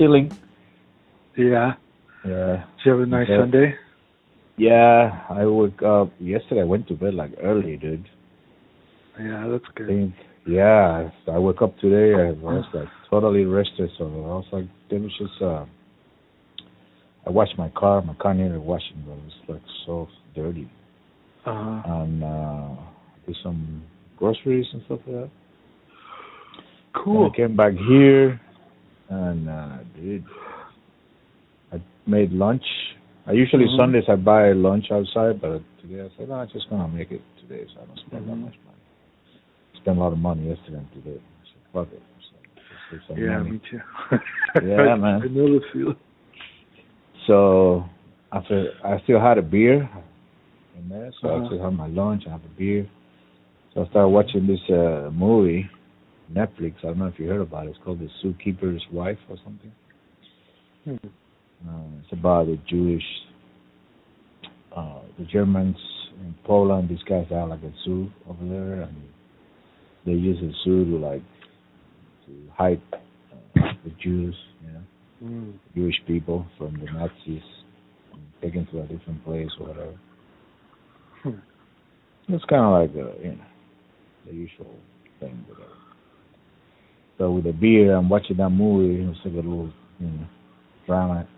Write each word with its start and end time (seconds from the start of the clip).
chilling. 0.00 0.32
Yeah. 1.36 1.74
Yeah. 2.24 2.64
Did 2.76 2.84
you 2.84 2.90
have 2.92 3.00
a 3.00 3.06
nice 3.06 3.28
Okay. 3.28 3.36
Sunday? 3.36 3.74
Yeah, 4.56 5.24
I 5.30 5.44
woke 5.46 5.82
up 5.82 6.12
yesterday. 6.18 6.62
I 6.62 6.64
went 6.64 6.88
to 6.88 6.94
bed 6.94 7.14
like 7.14 7.32
early, 7.42 7.76
dude. 7.76 8.04
Yeah, 9.18 9.48
that's 9.50 9.64
I 9.68 9.78
good. 9.78 9.86
think, 9.88 10.14
yeah, 10.46 11.10
I 11.28 11.38
woke 11.38 11.62
up 11.62 11.78
today. 11.78 12.14
I 12.14 12.32
was 12.32 12.64
like 12.74 12.88
totally 13.08 13.44
rested, 13.44 13.90
so 13.96 14.04
I 14.04 14.08
was 14.08 14.46
like, 14.52 14.64
let 14.90 15.00
me 15.00 15.12
just. 15.18 15.40
Uh, 15.40 15.64
I 17.26 17.30
washed 17.30 17.56
my 17.58 17.68
car. 17.70 18.00
My 18.02 18.14
car 18.14 18.34
needed 18.34 18.58
washing, 18.58 19.04
but 19.06 19.12
it 19.12 19.24
was 19.24 19.32
like 19.48 19.62
so 19.86 20.08
dirty. 20.34 20.68
Uh, 21.46 21.82
And 21.84 22.24
uh, 22.24 22.68
did 23.26 23.36
some 23.42 23.82
groceries 24.16 24.66
and 24.72 24.82
stuff 24.86 25.00
like 25.06 25.16
that. 25.22 25.30
cool. 26.94 27.26
And 27.26 27.32
I 27.32 27.36
came 27.36 27.56
back 27.56 27.72
here, 27.88 28.40
and 29.10 29.48
uh, 29.48 29.78
dude, 29.96 30.24
I 31.72 31.80
made 32.06 32.32
lunch. 32.32 32.64
I 33.26 33.32
usually 33.32 33.66
Mhm. 33.66 33.76
Sundays 33.76 34.04
I 34.08 34.16
buy 34.16 34.52
lunch 34.52 34.90
outside, 34.90 35.40
but 35.40 35.62
today 35.82 36.02
I 36.02 36.08
said, 36.16 36.28
no, 36.28 36.34
I'm 36.36 36.48
just 36.48 36.68
gonna 36.70 36.88
make 36.88 37.10
it 37.12 37.22
today, 37.40 37.66
so 37.74 37.80
I 37.82 37.84
don't 37.86 37.98
spend 37.98 38.28
that 38.28 38.32
Mhm. 38.36 38.42
much 38.42 38.56
money. 38.64 38.76
Spent 39.76 39.98
a 39.98 40.00
lot 40.00 40.12
of 40.12 40.18
money 40.18 40.48
yesterday 40.48 40.78
and 40.78 40.92
today. 40.92 41.18
I 41.18 41.44
said, 41.44 41.62
fuck 41.72 41.92
it. 41.92 42.02
So, 42.30 42.36
just 42.70 42.82
save 42.90 43.02
some 43.08 43.22
Yeah, 43.22 43.38
money. 43.38 43.50
me 43.52 43.60
too. 43.70 43.80
Yeah, 44.62 44.94
man. 45.04 45.22
I 45.22 45.28
know 45.28 45.58
the 45.58 45.60
feeling. 45.72 45.96
So 47.26 47.84
after 48.32 48.72
I 48.84 48.98
still 49.00 49.20
had 49.20 49.38
a 49.38 49.42
beer 49.42 49.88
in 50.76 50.88
there, 50.88 51.12
so 51.20 51.28
Uh-huh. 51.28 51.44
I 51.44 51.46
still 51.46 51.62
had 51.62 51.74
my 51.74 51.86
lunch. 51.88 52.26
I 52.26 52.30
have 52.30 52.44
a 52.44 52.48
beer. 52.58 52.86
So 53.74 53.82
I 53.84 53.88
started 53.88 54.08
watching 54.08 54.46
this 54.46 54.60
uh 54.70 55.10
movie, 55.12 55.68
Netflix. 56.32 56.74
I 56.78 56.88
don't 56.88 56.98
know 56.98 57.06
if 57.06 57.18
you 57.18 57.28
heard 57.28 57.40
about 57.40 57.66
it. 57.66 57.70
It's 57.70 57.78
called 57.84 58.00
The 58.00 58.08
Zookeeper's 58.24 58.82
Wife 58.92 59.18
or 59.28 59.36
something. 59.44 59.72
Hmm. 60.84 61.08
Uh, 61.68 62.00
it's 62.02 62.12
about 62.12 62.46
the 62.46 62.58
Jewish, 62.68 63.02
uh, 64.74 65.00
the 65.18 65.24
Germans 65.26 65.76
in 66.20 66.34
Poland. 66.44 66.88
These 66.88 67.02
guys 67.08 67.26
have 67.30 67.50
like 67.50 67.62
a 67.62 67.72
zoo 67.84 68.10
over 68.28 68.44
there, 68.46 68.82
and 68.82 68.96
they 70.06 70.12
use 70.12 70.38
the 70.40 70.52
zoo 70.64 70.84
to 70.84 70.96
like 70.96 71.22
to 72.26 72.32
hide 72.56 72.80
uh, 72.92 72.98
the 73.84 73.90
Jews, 74.02 74.34
you 74.64 74.72
know. 74.72 74.80
Mm. 75.22 75.52
Jewish 75.74 75.96
people 76.06 76.46
from 76.56 76.80
the 76.80 76.90
Nazis 76.92 77.42
taken 78.40 78.66
to 78.72 78.80
a 78.80 78.86
different 78.86 79.22
place 79.22 79.50
or 79.60 79.68
whatever. 79.68 80.00
Hmm. 81.22 82.34
It's 82.34 82.44
kind 82.44 82.64
of 82.64 82.72
like 82.72 82.94
the 82.94 83.22
you 83.22 83.32
know 83.36 83.44
the 84.26 84.32
usual 84.32 84.74
thing. 85.18 85.44
Whatever. 85.46 85.79
So 87.20 87.30
with 87.32 87.44
the 87.44 87.52
beer, 87.52 87.94
I'm 87.94 88.08
watching 88.08 88.38
that 88.38 88.48
movie. 88.48 89.02
It 89.02 89.06
was 89.06 89.16
like 89.26 89.34
a 89.34 89.36
little 89.36 89.70
you 90.00 90.06
know 90.06 90.26
drama, 90.86 91.28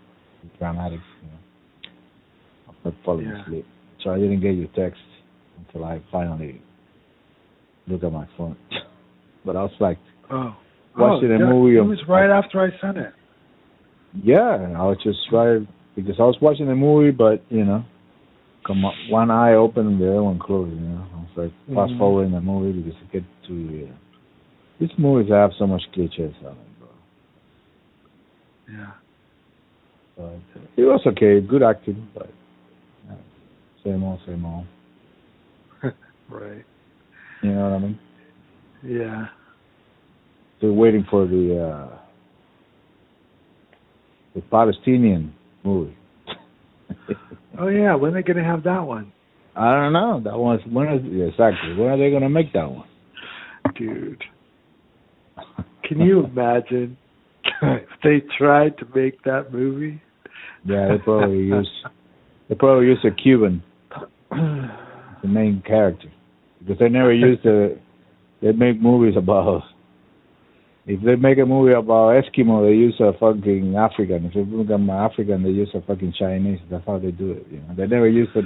dramatic. 0.57 1.01
You 1.21 1.27
know, 1.27 1.89
I'm 2.85 2.95
falling 3.03 3.25
Yeah. 3.27 3.43
asleep, 3.43 3.65
so 4.01 4.11
I 4.11 4.17
didn't 4.17 4.39
get 4.39 4.55
your 4.55 4.69
text 4.69 5.01
until 5.59 5.83
I 5.83 6.01
finally 6.09 6.61
look 7.89 8.01
at 8.05 8.13
my 8.13 8.25
phone. 8.37 8.55
but 9.45 9.57
I 9.57 9.63
was 9.63 9.73
like, 9.81 9.97
Oh. 10.31 10.55
Watching 10.97 11.31
oh, 11.31 11.35
a 11.35 11.39
yeah, 11.39 11.45
movie 11.51 11.75
It 11.75 11.81
of- 11.81 11.87
was 11.87 11.99
right 12.07 12.29
after 12.29 12.61
I 12.61 12.69
sent 12.79 12.97
it. 12.97 13.11
Yeah, 14.23 14.73
I 14.77 14.83
was 14.85 14.97
just 15.03 15.19
right 15.33 15.59
because 15.95 16.15
I 16.17 16.23
was 16.23 16.37
watching 16.39 16.67
the 16.67 16.75
movie, 16.75 17.11
but 17.11 17.43
you 17.49 17.65
know, 17.65 17.83
come 18.65 18.85
on, 18.85 18.93
one 19.09 19.29
eye 19.31 19.55
open 19.55 19.87
and 19.87 19.99
the 19.99 20.09
other 20.09 20.23
one 20.23 20.39
closed. 20.39 20.71
You 20.71 20.79
know, 20.79 21.03
I 21.13 21.17
was 21.17 21.29
like 21.35 21.75
fast 21.75 21.91
Mhm. 21.93 21.97
forwarding 21.97 22.31
the 22.31 22.39
movie 22.41 22.79
because 22.79 22.97
I 23.01 23.11
get 23.11 23.23
to. 23.47 23.89
Uh, 23.91 23.95
these 24.83 24.97
movies 24.97 25.31
have 25.31 25.51
so 25.57 25.65
much 25.65 25.81
cliches 25.93 26.33
on 26.45 26.51
it, 26.51 26.79
bro. 26.79 26.89
Yeah. 28.69 28.91
But 30.17 30.61
it 30.75 30.83
was 30.83 31.01
okay, 31.07 31.39
good 31.39 31.63
acting, 31.63 32.07
but 32.13 32.29
uh, 33.09 33.15
same 33.83 34.03
old, 34.03 34.19
same 34.25 34.45
old. 34.45 34.65
right. 36.29 36.65
You 37.41 37.51
know 37.51 37.61
what 37.61 37.73
I 37.73 37.79
mean? 37.79 37.99
Yeah. 38.83 39.27
They're 40.59 40.73
waiting 40.73 41.05
for 41.09 41.25
the 41.25 41.61
uh 41.61 41.99
the 44.35 44.41
Palestinian 44.41 45.33
movie. 45.63 45.95
Oh 47.59 47.67
yeah. 47.67 47.93
When 47.93 48.15
are 48.15 48.15
they 48.15 48.23
gonna 48.23 48.43
have 48.43 48.63
that 48.63 48.79
one, 48.79 49.13
I 49.55 49.73
don't 49.75 49.93
know. 49.93 50.19
That 50.23 50.35
one's 50.35 50.61
when 50.65 50.87
is 50.87 51.29
exactly 51.29 51.75
when 51.75 51.89
are 51.89 51.97
they 51.99 52.09
gonna 52.09 52.27
make 52.27 52.51
that 52.53 52.71
one? 52.71 52.87
dude? 53.77 54.23
Can 55.83 55.99
you 56.01 56.25
imagine 56.25 56.97
if 57.61 57.89
they 58.03 58.21
tried 58.37 58.77
to 58.77 58.85
make 58.95 59.23
that 59.23 59.51
movie? 59.51 60.01
Yeah, 60.65 60.89
they 60.89 60.97
probably 61.03 61.43
use 61.43 61.69
they 62.49 62.55
probably 62.55 62.87
use 62.87 63.05
a 63.05 63.11
Cuban, 63.11 63.63
the 64.29 65.27
main 65.27 65.61
character, 65.65 66.07
because 66.59 66.77
they 66.79 66.89
never 66.89 67.13
use 67.13 67.39
the. 67.43 67.79
They 68.41 68.51
make 68.51 68.81
movies 68.81 69.15
about. 69.17 69.57
us. 69.57 69.63
If 70.85 71.01
they 71.01 71.15
make 71.15 71.37
a 71.37 71.45
movie 71.45 71.71
about 71.73 72.21
Eskimo, 72.21 72.67
they 72.67 72.75
use 72.75 72.99
a 72.99 73.13
fucking 73.17 73.75
African. 73.77 74.25
If 74.25 74.33
they 74.33 74.41
make 74.43 74.67
them 74.67 74.89
African, 74.89 75.43
they 75.43 75.49
use 75.49 75.69
a 75.73 75.81
fucking 75.81 76.13
Chinese. 76.19 76.59
That's 76.69 76.85
how 76.85 76.99
they 76.99 77.11
do 77.11 77.31
it. 77.31 77.47
You 77.49 77.59
know, 77.59 77.75
they 77.77 77.87
never 77.87 78.09
use 78.09 78.27
the 78.35 78.41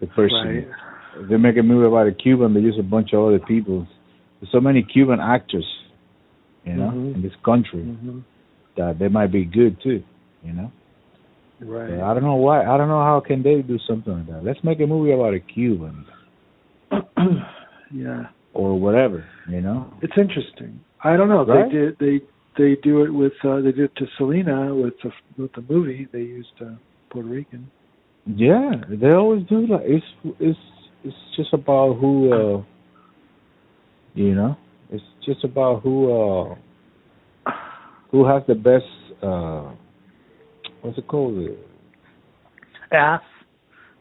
the 0.00 0.06
person. 0.08 0.44
right. 0.44 0.68
If 1.18 1.30
they 1.30 1.36
make 1.38 1.56
a 1.56 1.62
movie 1.62 1.86
about 1.86 2.08
a 2.08 2.12
Cuban, 2.12 2.52
they 2.52 2.60
use 2.60 2.76
a 2.78 2.82
bunch 2.82 3.14
of 3.14 3.24
other 3.24 3.38
people. 3.38 3.86
There's 4.40 4.52
so 4.52 4.60
many 4.60 4.82
Cuban 4.82 5.18
actors, 5.18 5.64
you 6.66 6.74
know, 6.74 6.90
Mhm. 6.90 7.14
in 7.14 7.22
this 7.22 7.36
country 7.44 7.82
hmm 7.82 8.18
that 8.76 8.98
they 8.98 9.08
might 9.08 9.32
be 9.32 9.44
good 9.46 9.80
too, 9.80 10.02
you 10.44 10.52
know. 10.52 10.70
Right. 11.60 11.88
But 11.90 12.00
I 12.02 12.12
don't 12.12 12.22
know 12.24 12.34
why. 12.36 12.66
I 12.66 12.76
don't 12.76 12.88
know 12.88 13.02
how 13.02 13.20
can 13.20 13.42
they 13.42 13.62
do 13.62 13.78
something 13.88 14.12
like 14.12 14.26
that. 14.26 14.44
Let's 14.44 14.62
make 14.62 14.78
a 14.80 14.86
movie 14.86 15.12
about 15.12 15.32
a 15.32 15.40
Cuban 15.40 16.04
yeah. 17.90 18.26
or 18.52 18.78
whatever, 18.78 19.24
you 19.48 19.62
know. 19.62 19.86
It's 20.02 20.12
interesting. 20.18 20.80
I 21.02 21.16
don't 21.16 21.28
know. 21.28 21.44
Right? 21.46 21.64
They 21.70 21.78
did. 21.78 21.98
They 21.98 22.20
they 22.58 22.76
do 22.82 23.02
it 23.04 23.10
with. 23.10 23.32
Uh, 23.44 23.56
they 23.64 23.72
did 23.72 23.90
it 23.90 23.96
to 23.96 24.06
Selena 24.18 24.74
with 24.74 24.94
the 25.02 25.10
with 25.38 25.52
the 25.54 25.64
movie. 25.72 26.08
They 26.12 26.20
used 26.20 26.52
uh, 26.60 26.74
Puerto 27.10 27.28
Rican. 27.28 27.70
Yeah, 28.26 28.72
they 28.88 29.10
always 29.10 29.46
do 29.46 29.66
that. 29.68 29.82
It's 29.84 30.04
it's 30.40 30.58
it's 31.04 31.16
just 31.36 31.52
about 31.54 31.94
who, 32.00 32.32
uh 32.32 32.62
you 34.14 34.34
know. 34.34 34.56
It's 34.90 35.02
just 35.24 35.44
about 35.44 35.82
who 35.82 36.12
uh 36.12 36.54
who 38.10 38.24
has 38.26 38.42
the 38.46 38.54
best 38.54 38.84
uh 39.22 39.72
what's 40.82 40.98
it 40.98 41.06
called 41.08 41.48
Ass. 42.92 43.20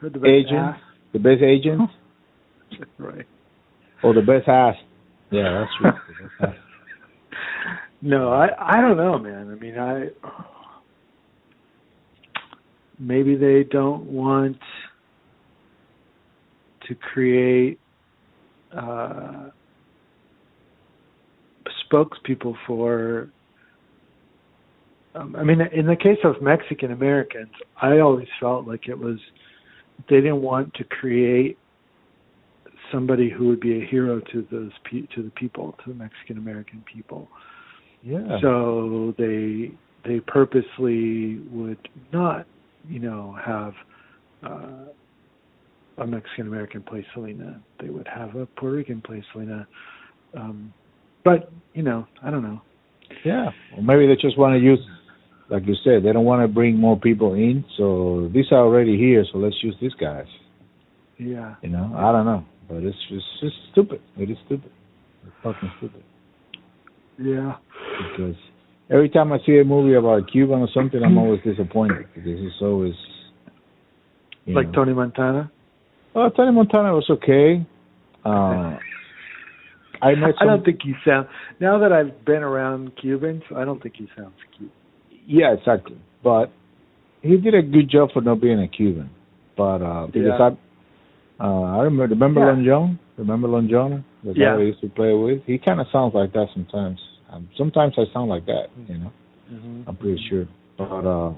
The 0.01 0.09
best 0.09 0.25
Agent? 0.27 0.53
ass. 0.53 0.79
the 1.13 1.19
best 1.19 1.41
agent 1.41 1.89
Right. 2.99 3.25
or 4.03 4.13
the 4.13 4.21
best 4.21 4.47
ass. 4.47 4.75
Yeah, 5.31 5.65
that's 5.65 5.71
true. 5.79 5.91
The 6.07 6.23
best 6.27 6.55
ass. 6.55 6.61
No, 8.01 8.31
I 8.31 8.47
I 8.59 8.81
don't 8.81 8.97
know, 8.97 9.17
man. 9.17 9.49
I 9.51 9.55
mean, 9.55 9.79
I 9.79 10.09
maybe 12.99 13.35
they 13.35 13.63
don't 13.63 14.05
want 14.05 14.57
to 16.87 16.95
create 16.95 17.79
uh 18.77 19.49
spokespeople 21.89 22.55
for 22.67 23.29
um, 25.15 25.35
I 25.35 25.43
mean 25.43 25.61
in 25.61 25.85
the 25.87 25.95
case 25.95 26.19
of 26.23 26.41
Mexican 26.41 26.91
Americans, 26.91 27.51
I 27.81 27.99
always 27.99 28.27
felt 28.39 28.67
like 28.67 28.87
it 28.87 28.97
was 28.97 29.17
they 30.09 30.17
didn't 30.17 30.41
want 30.41 30.73
to 30.75 30.83
create 30.83 31.57
somebody 32.91 33.29
who 33.29 33.47
would 33.47 33.59
be 33.59 33.81
a 33.81 33.85
hero 33.85 34.19
to 34.31 34.45
those 34.51 34.71
pe- 34.83 35.07
to 35.15 35.23
the 35.23 35.31
people, 35.31 35.75
to 35.83 35.91
the 35.91 35.95
Mexican 35.95 36.37
American 36.37 36.83
people. 36.91 37.27
Yeah. 38.03 38.39
So 38.41 39.13
they 39.17 39.71
they 40.05 40.19
purposely 40.19 41.39
would 41.51 41.89
not, 42.13 42.45
you 42.87 42.99
know, 42.99 43.37
have 43.43 43.73
uh, 44.43 44.85
a 45.97 46.07
Mexican 46.07 46.47
American 46.47 46.83
play 46.83 47.05
Selena. 47.13 47.61
They 47.81 47.89
would 47.89 48.07
have 48.07 48.35
a 48.35 48.45
Puerto 48.45 48.77
Rican 48.77 49.01
play 49.01 49.23
Selena. 49.31 49.67
Um, 50.35 50.73
but 51.25 51.51
you 51.73 51.83
know, 51.83 52.07
I 52.23 52.31
don't 52.31 52.43
know. 52.43 52.61
Yeah. 53.25 53.49
Or 53.75 53.83
maybe 53.83 54.07
they 54.07 54.15
just 54.15 54.37
want 54.37 54.53
to 54.53 54.59
use, 54.59 54.79
like 55.49 55.63
you 55.65 55.75
said, 55.83 56.03
they 56.03 56.13
don't 56.13 56.23
want 56.23 56.41
to 56.41 56.47
bring 56.47 56.77
more 56.77 56.97
people 56.97 57.33
in. 57.33 57.65
So 57.75 58.29
these 58.33 58.45
are 58.51 58.59
already 58.59 58.97
here, 58.97 59.25
so 59.31 59.39
let's 59.39 59.57
use 59.61 59.75
these 59.81 59.93
guys. 59.95 60.27
Yeah. 61.17 61.55
You 61.61 61.69
know, 61.69 61.93
I 61.97 62.11
don't 62.11 62.25
know, 62.25 62.45
but 62.69 62.77
it's 62.77 62.97
it's 63.11 63.25
just 63.41 63.55
stupid. 63.71 64.01
It 64.17 64.29
is 64.29 64.37
stupid. 64.45 64.71
It's 65.25 65.35
fucking 65.43 65.71
stupid. 65.77 66.03
Yeah. 67.17 67.55
Because 68.11 68.35
every 68.89 69.09
time 69.09 69.31
I 69.33 69.37
see 69.45 69.57
a 69.59 69.63
movie 69.63 69.95
about 69.95 70.31
Cuban 70.31 70.59
or 70.59 70.69
something, 70.73 71.01
I'm 71.03 71.17
always 71.17 71.41
disappointed 71.43 72.05
because 72.13 72.39
it's 72.39 72.61
always. 72.61 72.93
Like 74.47 74.67
know. 74.67 74.73
Tony 74.73 74.93
Montana. 74.93 75.51
Oh, 76.13 76.29
Tony 76.29 76.51
Montana 76.51 76.93
was 76.93 77.09
okay. 77.09 77.65
Uh, 78.23 78.77
I. 80.05 80.11
I 80.41 80.45
don't 80.45 80.63
think 80.63 80.79
he 80.83 80.93
sounds. 81.05 81.27
Now 81.59 81.79
that 81.79 81.91
I've 81.91 82.25
been 82.25 82.43
around 82.43 82.91
Cubans, 83.01 83.43
I 83.55 83.65
don't 83.65 83.81
think 83.81 83.95
he 83.97 84.07
sounds 84.15 84.35
cute. 84.57 84.71
Yeah, 85.25 85.53
exactly. 85.53 85.97
But 86.23 86.51
he 87.21 87.37
did 87.37 87.55
a 87.55 87.61
good 87.61 87.89
job 87.89 88.09
for 88.13 88.21
not 88.21 88.39
being 88.41 88.59
a 88.61 88.67
Cuban. 88.67 89.09
But 89.57 89.81
uh 89.81 90.07
because 90.07 90.39
Yeah. 90.39 90.49
I 91.41 91.43
uh 91.43 91.77
I 91.77 91.83
remember 91.83 92.13
remember 92.13 92.41
Yeah. 92.41 92.47
Lon 92.47 92.65
John? 92.65 92.99
Remember 93.17 93.47
Lon 93.47 93.67
John? 93.69 94.05
The 94.23 94.33
guy 94.33 94.41
Yeah. 94.41 94.55
I 94.55 94.61
used 94.61 94.81
to 94.81 94.89
play 94.89 95.13
with? 95.13 95.41
He 95.45 95.57
kinda 95.57 95.85
sounds 95.91 96.13
like 96.13 96.33
that 96.33 96.47
sometimes. 96.53 96.99
Um, 97.31 97.49
sometimes 97.57 97.93
I 97.97 98.03
sound 98.13 98.29
like 98.29 98.45
that, 98.45 98.67
you 98.87 98.97
know. 98.97 99.11
Mm-hmm. 99.51 99.89
I'm 99.89 99.95
pretty 99.95 100.21
sure. 100.29 100.47
But 100.77 101.05
uh 101.05 101.33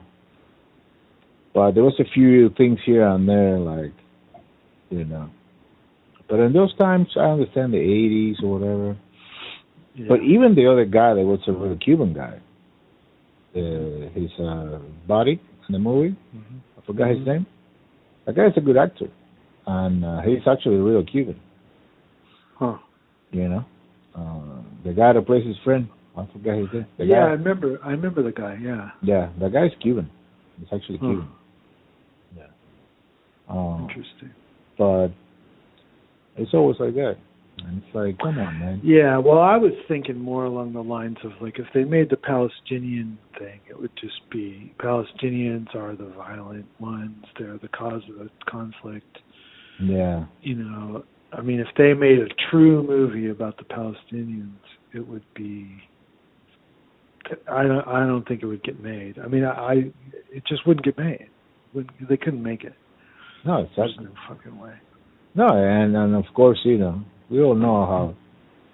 but 1.54 1.72
there 1.72 1.84
was 1.84 1.98
a 2.00 2.06
few 2.13 2.50
things 2.58 2.80
here 2.86 3.08
and 3.08 3.28
there 3.28 3.58
like 3.60 3.94
you 4.90 5.06
know. 5.06 5.30
But 6.29 6.39
in 6.39 6.53
those 6.53 6.75
times 6.77 7.07
I 7.15 7.25
understand 7.31 7.74
the 7.74 7.77
eighties 7.77 8.38
or 8.44 8.59
whatever. 8.59 8.97
Yeah. 9.95 10.06
But 10.09 10.21
even 10.21 10.56
the 10.56 10.68
other 10.71 10.85
guy 10.85 11.13
that 11.13 11.25
was 11.25 11.39
a 11.47 11.51
real 11.51 11.77
Cuban 11.77 12.13
guy, 12.13 12.39
uh, 13.56 14.09
his 14.13 14.31
uh, 14.39 14.79
body 15.07 15.39
in 15.68 15.74
the 15.74 15.79
movie, 15.79 16.15
Mhm. 16.35 16.59
I 16.77 16.81
forgot 16.81 17.09
his 17.09 17.19
Mhm. 17.19 17.25
name. 17.25 17.45
That 18.25 18.35
guy's 18.35 18.56
a 18.57 18.62
good 18.62 18.77
actor, 18.77 19.09
and 19.65 20.03
uh, 20.06 20.21
he's 20.21 20.45
actually 20.47 20.75
a 20.75 20.83
real 20.83 21.03
Cuban. 21.03 21.39
Huh. 22.56 22.77
You 23.31 23.47
know, 23.50 23.65
uh, 24.15 24.62
the 24.83 24.94
guy 24.94 25.13
that 25.13 25.25
plays 25.25 25.45
his 25.45 25.57
friend, 25.63 25.88
I 26.15 26.25
forgot 26.25 26.57
his 26.57 26.71
name. 26.74 26.85
The 26.97 27.06
yeah, 27.06 27.25
I 27.25 27.31
remember. 27.31 27.79
I 27.83 27.91
remember 27.91 28.21
the 28.21 28.31
guy. 28.31 28.57
Yeah. 28.62 28.91
yeah, 29.01 29.29
the 29.39 29.50
guy's 29.50 29.74
Cuban. 29.81 30.09
He's 30.59 30.68
actually 30.74 30.97
Huh. 30.97 31.07
Cuban. 31.07 31.27
Um, 33.50 33.88
Interesting. 33.88 34.31
but 34.77 35.09
it's 36.38 36.54
always 36.54 36.78
like 36.80 36.94
that, 36.95 37.18
and 37.60 37.81
it's 37.84 37.95
like, 37.95 38.18
come 38.19 38.38
on, 38.39 38.60
man. 38.60 38.81
Yeah, 38.84 39.18
well, 39.18 39.39
I 39.39 39.57
was 39.57 39.74
thinking 39.88 40.18
more 40.19 40.45
along 40.45 40.74
the 40.74 40.81
lines 40.81 41.18
of 41.24 41.31
like 41.42 41.60
if 41.60 41.66
they 41.74 41.84
made 41.84 42.10
the 42.10 42.18
Palestinian 42.18 43.18
thing, 43.38 43.60
it 43.69 43.80
would 43.80 43.92
just 44.00 44.22
be 44.31 44.74
Palestinians 44.80 45.74
are 45.75 45.95
the 45.95 46.12
violent 46.16 46.66
ones, 46.80 47.24
they're 47.38 47.57
the 47.57 47.69
cause 47.69 48.01
of 48.10 48.19
the 48.19 48.30
conflict. 48.50 49.18
Yeah, 49.80 50.25
You 50.42 50.56
know, 50.56 51.04
I 51.31 51.42
mean, 51.42 51.60
if 51.60 51.68
they 51.78 51.94
made 51.94 52.19
a 52.19 52.28
true 52.50 52.81
movie 52.81 53.30
about 53.30 53.57
the 53.57 53.63
Palestinians, 53.63 54.57
it 54.94 55.07
would 55.07 55.25
be. 55.36 55.68
I 57.51 57.63
don't. 57.63 57.88
I 57.88 58.06
don't 58.07 58.28
think 58.28 58.42
it 58.42 58.45
would 58.45 58.63
get 58.63 58.81
made. 58.81 59.19
I 59.19 59.28
mean, 59.28 59.44
I. 59.44 59.51
I 59.51 59.74
it 60.31 60.44
just 60.48 60.66
wouldn't 60.66 60.86
get 60.86 60.98
made. 60.98 61.30
Wouldn't, 61.74 62.10
they 62.10 62.18
couldn't 62.18 62.42
make 62.44 62.63
it. 62.63 62.74
no, 63.45 63.62
it's 63.62 63.72
There's 63.75 63.92
actually 63.92 64.06
no 64.06 64.12
fucking 64.28 64.60
way. 64.60 64.74
No, 65.35 65.47
and 65.50 65.95
and 65.95 66.15
of 66.15 66.25
course, 66.33 66.59
you 66.63 66.77
know, 66.77 67.01
we 67.29 67.41
all 67.41 67.56
know 67.56 67.85
how, 67.85 68.15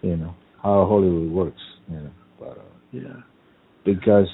you 0.02 0.16
know, 0.18 0.34
how 0.62 0.86
Hollywood 0.88 1.32
works, 1.32 1.62
you 1.90 1.96
know, 1.98 2.12
but 2.40 2.58
uh, 2.58 2.62
Yeah. 2.92 3.22
because, 3.86 4.30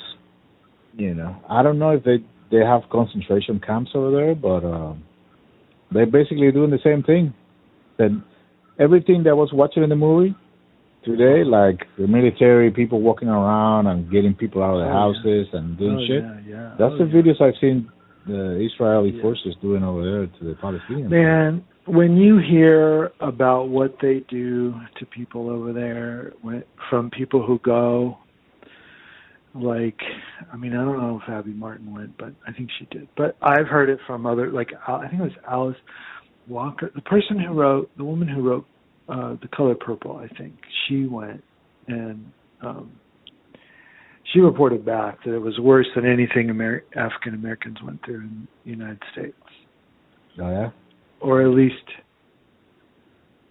you 0.95 1.13
know, 1.15 1.35
I 1.49 1.63
don't 1.63 1.79
know 1.79 1.91
if 1.91 2.03
they 2.03 2.17
they 2.51 2.63
have 2.65 2.81
concentration 2.91 3.59
camps 3.59 3.91
over 3.95 4.11
there, 4.11 4.35
but 4.35 4.63
um, 4.65 5.03
they're 5.91 6.05
basically 6.05 6.51
doing 6.51 6.71
the 6.71 6.79
same 6.83 7.03
thing. 7.03 7.33
That 7.97 8.11
everything 8.79 9.23
that 9.23 9.35
was 9.35 9.49
watching 9.53 9.83
in 9.83 9.89
the 9.89 9.95
movie 9.95 10.35
today, 11.03 11.43
like 11.43 11.79
the 11.97 12.07
military 12.07 12.71
people 12.71 13.01
walking 13.01 13.27
around 13.27 13.87
and 13.87 14.09
getting 14.11 14.33
people 14.33 14.61
out 14.63 14.75
of 14.75 14.79
their 14.81 14.91
Oh, 14.93 15.11
yeah. 15.11 15.13
houses 15.13 15.47
and 15.53 15.77
doing 15.77 15.97
oh, 15.99 16.05
shit. 16.07 16.23
Yeah, 16.23 16.39
yeah. 16.47 16.75
That's 16.79 16.93
oh, 16.95 16.97
the 16.99 17.05
yeah. 17.05 17.21
videos 17.21 17.41
I've 17.41 17.59
seen 17.59 17.89
the 18.27 18.67
Israeli 18.71 19.11
Yeah. 19.11 19.21
forces 19.21 19.55
doing 19.61 19.83
over 19.83 20.03
there 20.03 20.25
to 20.27 20.41
the 20.45 20.55
Palestinians. 20.61 21.09
Man, 21.09 21.63
when 21.89 22.17
you 22.17 22.37
hear 22.37 23.11
about 23.19 23.69
what 23.69 23.95
they 24.01 24.23
do 24.29 24.73
to 24.99 25.05
people 25.05 25.49
over 25.49 25.73
there, 25.73 26.33
from 26.89 27.09
people 27.09 27.45
who 27.45 27.59
go, 27.59 28.17
like, 29.55 29.99
I 30.53 30.57
mean, 30.57 30.73
I 30.73 30.83
don't 30.83 30.97
know 30.97 31.21
if 31.23 31.29
Abby 31.29 31.51
Martin 31.51 31.93
went, 31.93 32.17
but 32.17 32.33
I 32.47 32.51
think 32.51 32.69
she 32.77 32.85
did. 32.85 33.07
But 33.17 33.37
I've 33.41 33.67
heard 33.67 33.89
it 33.89 33.99
from 34.05 34.25
other, 34.25 34.51
like, 34.51 34.69
I 34.87 35.07
think 35.07 35.21
it 35.21 35.23
was 35.23 35.31
Alice 35.49 35.77
Walker, 36.47 36.91
the 36.93 37.01
person 37.01 37.39
who 37.39 37.53
wrote, 37.53 37.89
the 37.97 38.03
woman 38.03 38.27
who 38.27 38.41
wrote 38.41 38.65
uh 39.09 39.35
The 39.41 39.47
Color 39.47 39.75
Purple. 39.75 40.17
I 40.17 40.27
think 40.35 40.53
she 40.87 41.05
went 41.05 41.43
and 41.87 42.31
um 42.61 42.91
she 44.31 44.39
reported 44.39 44.85
back 44.85 45.23
that 45.25 45.33
it 45.33 45.39
was 45.39 45.57
worse 45.59 45.87
than 45.95 46.05
anything 46.05 46.49
Amer- 46.49 46.83
African 46.95 47.33
Americans 47.33 47.77
went 47.83 48.03
through 48.05 48.21
in 48.21 48.47
the 48.63 48.69
United 48.69 49.01
States 49.11 49.35
Oh 50.39 50.51
yeah. 50.51 50.69
Or 51.21 51.41
at 51.41 51.49
least 51.49 51.75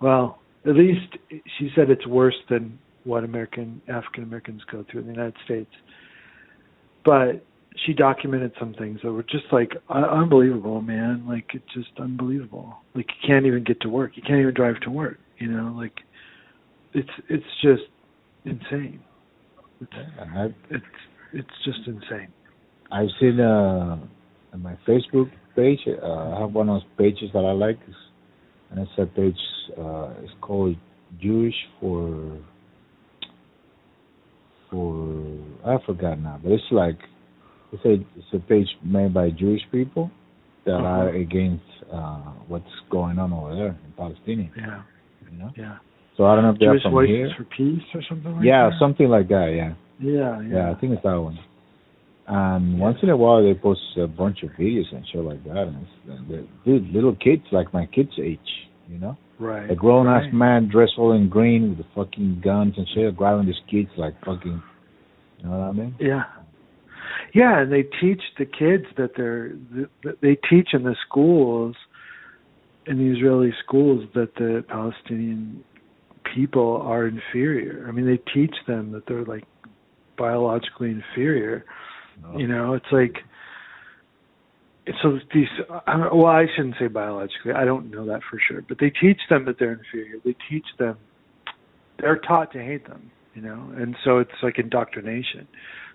well 0.00 0.40
at 0.66 0.74
least 0.74 1.16
she 1.58 1.70
said 1.74 1.90
it's 1.90 2.06
worse 2.06 2.36
than 2.50 2.78
what 3.04 3.24
american 3.24 3.80
african 3.88 4.22
americans 4.22 4.62
go 4.70 4.84
through 4.90 5.00
in 5.00 5.06
the 5.06 5.12
united 5.12 5.36
states. 5.44 5.70
But 7.04 7.44
she 7.86 7.92
documented 7.94 8.52
some 8.58 8.74
things 8.74 8.98
that 9.02 9.12
were 9.12 9.22
just 9.22 9.44
like 9.52 9.70
un- 9.88 10.04
unbelievable 10.04 10.82
man. 10.82 11.24
Like 11.26 11.46
it's 11.54 11.72
just 11.72 11.88
unbelievable. 11.98 12.76
Like 12.94 13.06
you 13.08 13.28
can't 13.28 13.46
even 13.46 13.62
get 13.64 13.80
to 13.82 13.88
work. 13.88 14.12
You 14.16 14.22
can't 14.22 14.40
even 14.40 14.52
drive 14.52 14.80
to 14.80 14.90
work 14.90 15.18
you 15.38 15.48
know? 15.48 15.72
Like 15.76 15.94
it's 16.92 17.08
it's 17.28 17.44
just 17.62 17.82
insane. 18.44 19.00
It's 19.80 19.92
it's 20.70 20.84
it's 21.32 21.64
just 21.64 21.80
insane. 21.86 22.28
I've 22.90 23.08
seen 23.20 23.40
uh 23.40 23.98
on 24.52 24.62
my 24.62 24.76
Facebook 24.86 25.30
page. 25.60 25.82
Uh, 25.86 26.34
I 26.34 26.40
have 26.42 26.52
one 26.60 26.68
of 26.68 26.74
those 26.80 26.90
pages 27.02 27.28
that 27.34 27.44
I 27.52 27.52
like, 27.66 27.78
it's- 27.90 28.06
and 28.70 28.76
it's 28.84 28.96
a 28.98 29.06
page. 29.20 29.40
Uh, 29.82 30.08
it's 30.22 30.36
called 30.46 30.76
Jewish 31.24 31.58
for 31.80 32.04
for 34.70 34.84
I 35.64 35.78
forgot 35.86 36.18
now, 36.20 36.38
but 36.42 36.52
it's 36.52 36.70
like 36.70 36.98
it's 37.72 37.84
a 37.84 37.94
it's 38.18 38.32
a 38.34 38.38
page 38.38 38.68
made 38.84 39.12
by 39.14 39.30
Jewish 39.30 39.62
people 39.72 40.10
that 40.66 40.74
Uh-huh. 40.74 41.00
are 41.02 41.08
against 41.24 41.64
uh 41.92 42.30
what's 42.50 42.74
going 42.90 43.18
on 43.18 43.32
over 43.32 43.54
there 43.60 43.74
in 43.86 43.92
Palestine. 43.96 44.50
yeah 44.56 44.82
You 45.32 45.38
know, 45.38 45.50
yeah 45.56 45.76
so 46.16 46.26
I 46.26 46.34
don't 46.34 46.44
know 46.44 46.50
if 46.50 46.58
they're 46.58 46.80
from 46.80 46.92
voices 46.92 47.16
here. 47.16 47.30
for 47.36 47.44
peace 47.44 47.86
or 47.94 48.02
something 48.08 48.32
like 48.36 48.44
yeah, 48.44 48.68
that 48.70 48.78
something 48.78 49.08
like 49.08 49.28
that. 49.28 49.48
Yeah. 49.60 49.72
yeah 50.00 50.40
yeah 50.42 50.56
Yeah, 50.56 50.66
I 50.72 50.74
think 50.78 50.92
it's 50.94 51.02
that 51.02 51.16
one. 51.28 51.38
And 52.28 52.78
once 52.78 52.98
in 53.02 53.08
a 53.08 53.16
while, 53.16 53.42
they 53.42 53.58
post 53.58 53.80
a 53.96 54.06
bunch 54.06 54.42
of 54.42 54.50
videos 54.50 54.92
and 54.92 55.04
shit 55.10 55.22
like 55.22 55.42
that. 55.44 55.62
And 55.68 55.82
it's, 55.82 55.90
and 56.08 56.30
they're, 56.30 56.44
dude, 56.64 56.90
little 56.90 57.16
kids 57.16 57.42
like 57.52 57.72
my 57.72 57.86
kids' 57.86 58.12
age, 58.22 58.38
you 58.88 58.98
know, 58.98 59.16
right 59.38 59.70
a 59.70 59.74
grown 59.74 60.06
ass 60.06 60.24
right. 60.24 60.34
man 60.34 60.68
dressed 60.68 60.92
all 60.98 61.12
in 61.12 61.28
green 61.28 61.70
with 61.70 61.78
the 61.78 61.86
fucking 61.94 62.42
guns 62.44 62.74
and 62.76 62.86
shit, 62.94 63.16
grabbing 63.16 63.46
these 63.46 63.54
kids 63.70 63.88
like 63.96 64.14
fucking, 64.24 64.62
you 65.38 65.44
know 65.44 65.50
what 65.50 65.60
I 65.60 65.72
mean? 65.72 65.94
Yeah. 65.98 66.24
Yeah, 67.34 67.60
and 67.60 67.72
they 67.72 67.82
teach 67.82 68.22
the 68.38 68.44
kids 68.44 68.84
that 68.96 69.12
they're 69.16 69.52
that 70.02 70.20
they 70.20 70.36
teach 70.48 70.68
in 70.72 70.82
the 70.82 70.96
schools 71.06 71.76
in 72.86 72.98
the 72.98 73.16
Israeli 73.16 73.52
schools 73.64 74.04
that 74.14 74.34
the 74.36 74.64
Palestinian 74.68 75.62
people 76.34 76.82
are 76.82 77.06
inferior. 77.06 77.86
I 77.88 77.92
mean, 77.92 78.06
they 78.06 78.18
teach 78.32 78.54
them 78.66 78.92
that 78.92 79.06
they're 79.06 79.24
like 79.24 79.44
biologically 80.16 80.90
inferior. 80.90 81.64
You 82.36 82.46
know, 82.46 82.74
it's 82.74 82.92
like 82.92 83.16
so 85.02 85.18
these. 85.34 85.48
Well, 85.86 86.26
I 86.26 86.46
shouldn't 86.54 86.76
say 86.78 86.86
biologically. 86.88 87.52
I 87.52 87.64
don't 87.64 87.90
know 87.90 88.06
that 88.06 88.20
for 88.30 88.38
sure, 88.38 88.62
but 88.68 88.78
they 88.78 88.90
teach 88.90 89.20
them 89.28 89.44
that 89.46 89.58
they're 89.58 89.72
inferior. 89.72 90.16
They 90.24 90.36
teach 90.48 90.66
them. 90.78 90.96
They're 91.98 92.18
taught 92.18 92.52
to 92.52 92.62
hate 92.62 92.86
them. 92.86 93.10
You 93.34 93.42
know, 93.42 93.72
and 93.76 93.96
so 94.04 94.18
it's 94.18 94.30
like 94.42 94.58
indoctrination. 94.58 95.46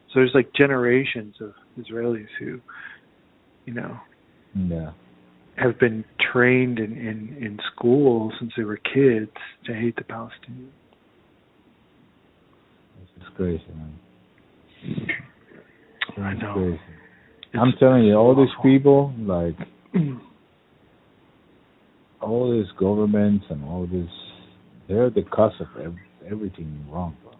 So 0.07 0.19
there's 0.19 0.31
like 0.33 0.53
generations 0.53 1.35
of 1.41 1.53
Israelis 1.79 2.27
who, 2.39 2.61
you 3.65 3.73
know, 3.73 3.99
Yeah. 4.55 4.91
have 5.57 5.77
been 5.79 6.05
trained 6.19 6.79
in 6.79 6.93
in 6.93 7.35
in 7.39 7.59
school 7.73 8.31
since 8.39 8.53
they 8.55 8.63
were 8.63 8.77
kids 8.77 9.31
to 9.65 9.73
hate 9.73 9.95
the 9.95 10.03
Palestinians. 10.03 10.69
It's 13.01 13.11
just 13.19 13.35
crazy, 13.35 13.63
man. 13.75 15.17
I 16.17 16.33
know. 16.33 16.53
crazy. 16.53 16.79
It's 17.53 17.61
I'm 17.61 17.73
telling 17.79 18.03
you, 18.05 18.15
all 18.15 18.35
these 18.35 18.53
people, 18.63 19.13
like, 19.19 19.55
all 22.21 22.51
these 22.51 22.71
governments 22.79 23.45
and 23.49 23.63
all 23.63 23.85
this, 23.85 24.09
they're 24.87 25.09
the 25.09 25.23
cause 25.23 25.53
of 25.59 25.67
ev- 25.83 25.95
everything 26.31 26.85
wrong, 26.89 27.15
bro. 27.23 27.31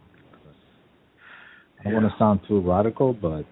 I 1.80 1.84
don't 1.90 1.94
want 2.02 2.06
to 2.14 2.18
sound 2.18 2.40
too 2.48 2.62
radical, 2.62 3.14
but 3.14 3.46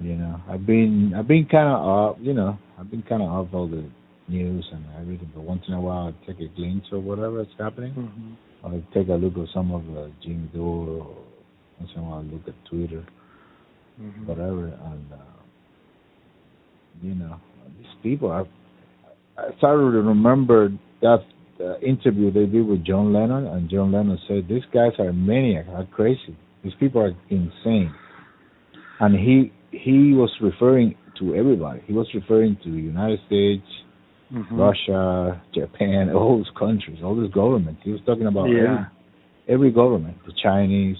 you 0.00 0.14
know, 0.16 0.40
I've 0.48 0.66
been 0.66 1.12
I've 1.16 1.28
been 1.28 1.46
kind 1.46 1.68
of 1.68 1.74
off, 1.80 2.16
you 2.20 2.32
know, 2.32 2.58
I've 2.78 2.90
been 2.90 3.02
kind 3.02 3.22
of 3.22 3.28
off 3.28 3.48
all 3.52 3.68
the 3.68 3.84
news 4.28 4.66
and 4.72 4.84
everything. 5.00 5.30
But 5.34 5.42
once 5.42 5.62
in 5.68 5.74
a 5.74 5.80
while, 5.80 6.08
I 6.14 6.26
take 6.26 6.40
a 6.40 6.48
glimpse 6.54 6.86
of 6.92 7.04
whatever 7.04 7.40
is 7.42 7.46
happening. 7.58 7.92
Mhm. 7.94 8.36
I 8.64 8.82
take 8.94 9.08
a 9.08 9.12
look 9.12 9.36
at 9.36 9.52
some 9.52 9.70
of 9.72 9.82
uh, 9.96 10.08
Jimmy 10.22 10.48
Dore, 10.54 10.88
or 10.88 11.14
once 11.78 11.92
in 11.94 12.00
a 12.00 12.04
while, 12.04 12.18
I 12.20 12.22
look 12.22 12.48
at 12.48 12.54
Twitter, 12.64 13.04
Mhm. 14.00 14.26
whatever, 14.26 14.66
and 14.66 15.12
uh, 15.12 15.16
you 17.02 17.14
know, 17.14 17.36
these 17.78 17.94
people. 18.02 18.30
I 18.30 18.42
I 19.40 19.56
started 19.58 19.90
to 19.92 20.02
remember 20.02 20.70
that 21.02 21.22
uh, 21.60 21.78
interview 21.80 22.30
they 22.32 22.46
did 22.46 22.66
with 22.66 22.84
John 22.84 23.12
Lennon, 23.12 23.46
and 23.46 23.68
John 23.70 23.92
Lennon 23.92 24.18
said 24.28 24.46
these 24.48 24.64
guys 24.72 24.92
are 24.98 25.12
maniacs, 25.12 25.68
are 25.72 25.86
crazy. 25.86 26.36
These 26.62 26.74
people 26.80 27.00
are 27.02 27.12
insane. 27.30 27.92
And 29.00 29.14
he 29.14 29.52
he 29.70 30.12
was 30.14 30.30
referring 30.40 30.94
to 31.18 31.34
everybody. 31.34 31.80
He 31.86 31.92
was 31.92 32.06
referring 32.14 32.56
to 32.64 32.70
the 32.70 32.80
United 32.80 33.20
States, 33.26 33.66
Mhm. 34.32 34.58
Russia, 34.58 35.40
Japan, 35.52 36.10
all 36.14 36.38
those 36.38 36.50
countries, 36.58 36.98
all 37.02 37.14
those 37.14 37.30
governments. 37.32 37.80
He 37.84 37.92
was 37.92 38.00
talking 38.06 38.26
about 38.26 38.48
Yeah. 38.50 38.58
every, 38.58 38.86
every 39.54 39.70
government, 39.72 40.16
the 40.26 40.32
Chinese. 40.42 40.96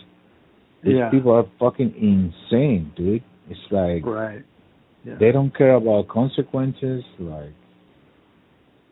These 0.84 0.96
Yeah. 0.96 1.10
people 1.10 1.32
are 1.32 1.46
fucking 1.58 1.94
insane, 1.96 2.92
dude. 2.94 3.22
It's 3.48 3.60
like 3.70 4.04
Right. 4.06 4.42
Yeah. 5.04 5.14
they 5.16 5.32
don't 5.32 5.54
care 5.56 5.74
about 5.74 6.08
consequences. 6.08 7.04
Like 7.18 7.52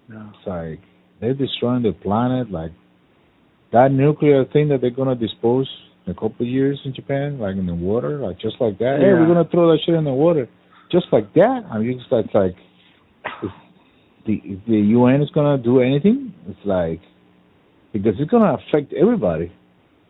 no. 0.09 0.27
it's 0.35 0.47
like 0.47 0.81
they're 1.21 1.35
destroying 1.35 1.83
the 1.83 1.93
planet. 1.93 2.51
Like 2.51 2.73
that 3.73 3.93
nuclear 3.93 4.45
thing 4.45 4.69
that 4.69 4.81
they're 4.81 4.91
gonna 4.91 5.15
dispose 5.15 5.69
in 6.07 6.13
a 6.13 6.15
couple 6.15 6.41
of 6.41 6.49
years 6.49 6.81
in 6.85 6.93
Japan, 6.95 7.39
like 7.39 7.57
in 7.57 7.67
the 7.67 7.75
water, 7.75 8.19
like 8.19 8.39
just 8.39 8.61
like 8.61 8.79
that. 8.79 8.99
Hey, 9.01 9.07
Yeah. 9.09 9.21
we're 9.21 9.27
gonna 9.27 9.45
throw 9.45 9.71
that 9.71 9.79
shit 9.85 9.95
in 9.95 10.05
the 10.05 10.13
water, 10.13 10.49
just 10.91 11.07
like 11.13 11.33
that. 11.35 11.65
I 11.71 11.79
mean, 11.79 11.99
it's 12.01 12.11
like, 12.11 12.25
it's 12.27 12.35
like 12.35 12.57
if 13.43 13.53
the 14.27 14.41
if 14.45 14.65
the 14.67 14.81
UN 14.97 15.23
is 15.23 15.31
gonna 15.31 15.59
do 15.63 15.81
anything, 15.81 16.33
it's 16.49 16.65
like 16.65 17.01
because 17.93 18.19
it's 18.19 18.31
gonna 18.31 18.55
affect 18.55 18.93
everybody. 18.95 19.53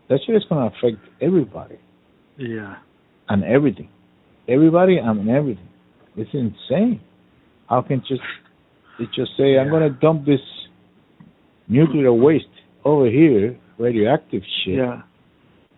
That 0.09 0.19
shit 0.25 0.35
is 0.35 0.43
gonna 0.49 0.67
affect 0.67 0.97
everybody 1.21 1.77
Yeah. 2.37 2.75
and 3.29 3.43
everything, 3.43 3.89
everybody 4.47 4.97
and 4.97 5.29
everything. 5.29 5.67
It's 6.15 6.33
insane. 6.33 6.99
How 7.69 7.81
can 7.81 8.01
just 8.07 8.21
it 8.99 9.09
just 9.15 9.35
say 9.37 9.57
I'm 9.57 9.69
gonna 9.69 9.89
dump 9.89 10.25
this 10.25 10.41
nuclear 11.67 12.13
waste 12.13 12.45
over 12.85 13.07
here, 13.09 13.55
radioactive 13.77 14.43
shit, 14.63 14.75
Yeah. 14.75 15.01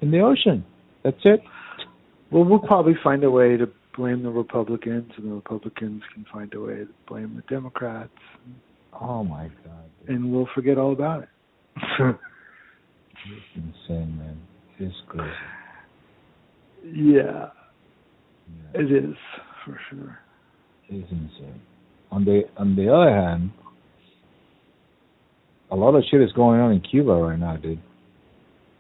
in 0.02 0.12
the 0.12 0.20
ocean? 0.22 0.64
That's 1.04 1.24
it. 1.26 1.42
Well, 2.32 2.44
we'll 2.44 2.60
probably 2.60 2.96
find 3.04 3.24
a 3.24 3.32
way 3.32 3.56
to 3.58 3.70
blame 3.96 4.24
the 4.24 4.32
Republicans, 4.32 5.10
and 5.16 5.32
the 5.32 5.36
Republicans 5.36 6.04
can 6.14 6.26
find 6.26 6.54
a 6.54 6.60
way 6.60 6.76
to 6.80 6.88
blame 7.08 7.36
the 7.36 7.44
Democrats, 7.44 8.12
Oh 9.00 9.24
my 9.24 9.50
god, 9.64 9.90
and 10.08 10.32
we'll 10.34 10.48
forget 10.56 10.78
all 10.78 10.92
about 10.94 11.24
it. 11.24 11.30
it's 13.28 13.46
insane, 13.56 14.18
man. 14.18 14.38
It's 14.80 14.96
crazy. 15.08 15.32
yeah, 16.84 17.48
Yeah, 18.74 18.82
it 18.82 18.92
is 18.92 19.16
for 19.64 19.80
sure. 19.90 20.20
it's 20.90 21.12
insane. 21.12 21.62
On 22.12 22.24
the 22.26 22.44
on 22.58 22.76
the 22.76 22.94
other 22.94 23.10
hand, 23.14 23.52
a 25.72 25.76
lot 25.76 25.96
of 25.96 26.04
shit 26.10 26.22
is 26.22 26.32
going 26.34 26.60
on 26.60 26.72
in 26.74 26.82
Cuba 26.82 27.12
right 27.14 27.40
now, 27.40 27.58
dude. 27.58 27.80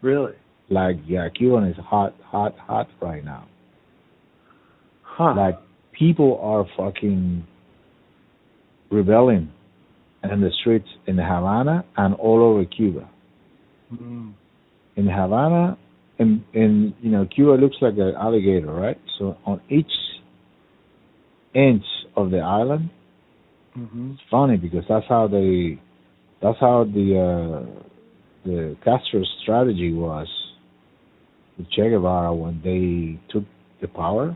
Really? 0.01 0.33
Like, 0.69 0.97
yeah, 1.07 1.27
Cuba 1.35 1.67
is 1.67 1.75
hot, 1.77 2.13
hot, 2.23 2.55
hot 2.59 2.87
right 3.01 3.23
now. 3.23 3.47
Huh? 5.03 5.33
Like 5.35 5.55
people 5.93 6.39
are 6.41 6.65
fucking 6.77 7.45
rebelling 8.91 9.51
in 10.23 10.41
the 10.41 10.49
streets 10.61 10.87
in 11.07 11.17
Havana 11.17 11.85
and 11.97 12.15
all 12.15 12.41
over 12.43 12.65
Cuba. 12.65 13.09
Mm. 13.93 14.33
In 14.95 15.07
Havana, 15.07 15.77
and 16.19 16.43
in 16.53 16.93
you 17.01 17.11
know 17.11 17.25
Cuba 17.25 17.51
looks 17.61 17.75
like 17.81 17.93
an 17.95 18.13
alligator, 18.17 18.73
right? 18.73 18.99
So 19.19 19.37
on 19.45 19.61
each 19.69 19.91
inch 21.53 21.83
of 22.15 22.31
the 22.31 22.39
island, 22.39 22.89
hmm 23.73 24.11
it's 24.13 24.21
funny 24.31 24.57
because 24.57 24.83
that's 24.87 25.05
how 25.07 25.27
they, 25.27 25.79
that's 26.41 26.59
how 26.59 26.85
the 26.85 27.07
uh, 27.19 27.81
the 28.45 28.77
Castro's 28.83 29.29
strategy 29.43 29.91
was 29.93 30.27
with 31.57 31.69
Che 31.71 31.89
Guevara 31.89 32.33
when 32.33 32.61
they 32.63 33.19
took 33.31 33.43
the 33.81 33.87
power. 33.87 34.35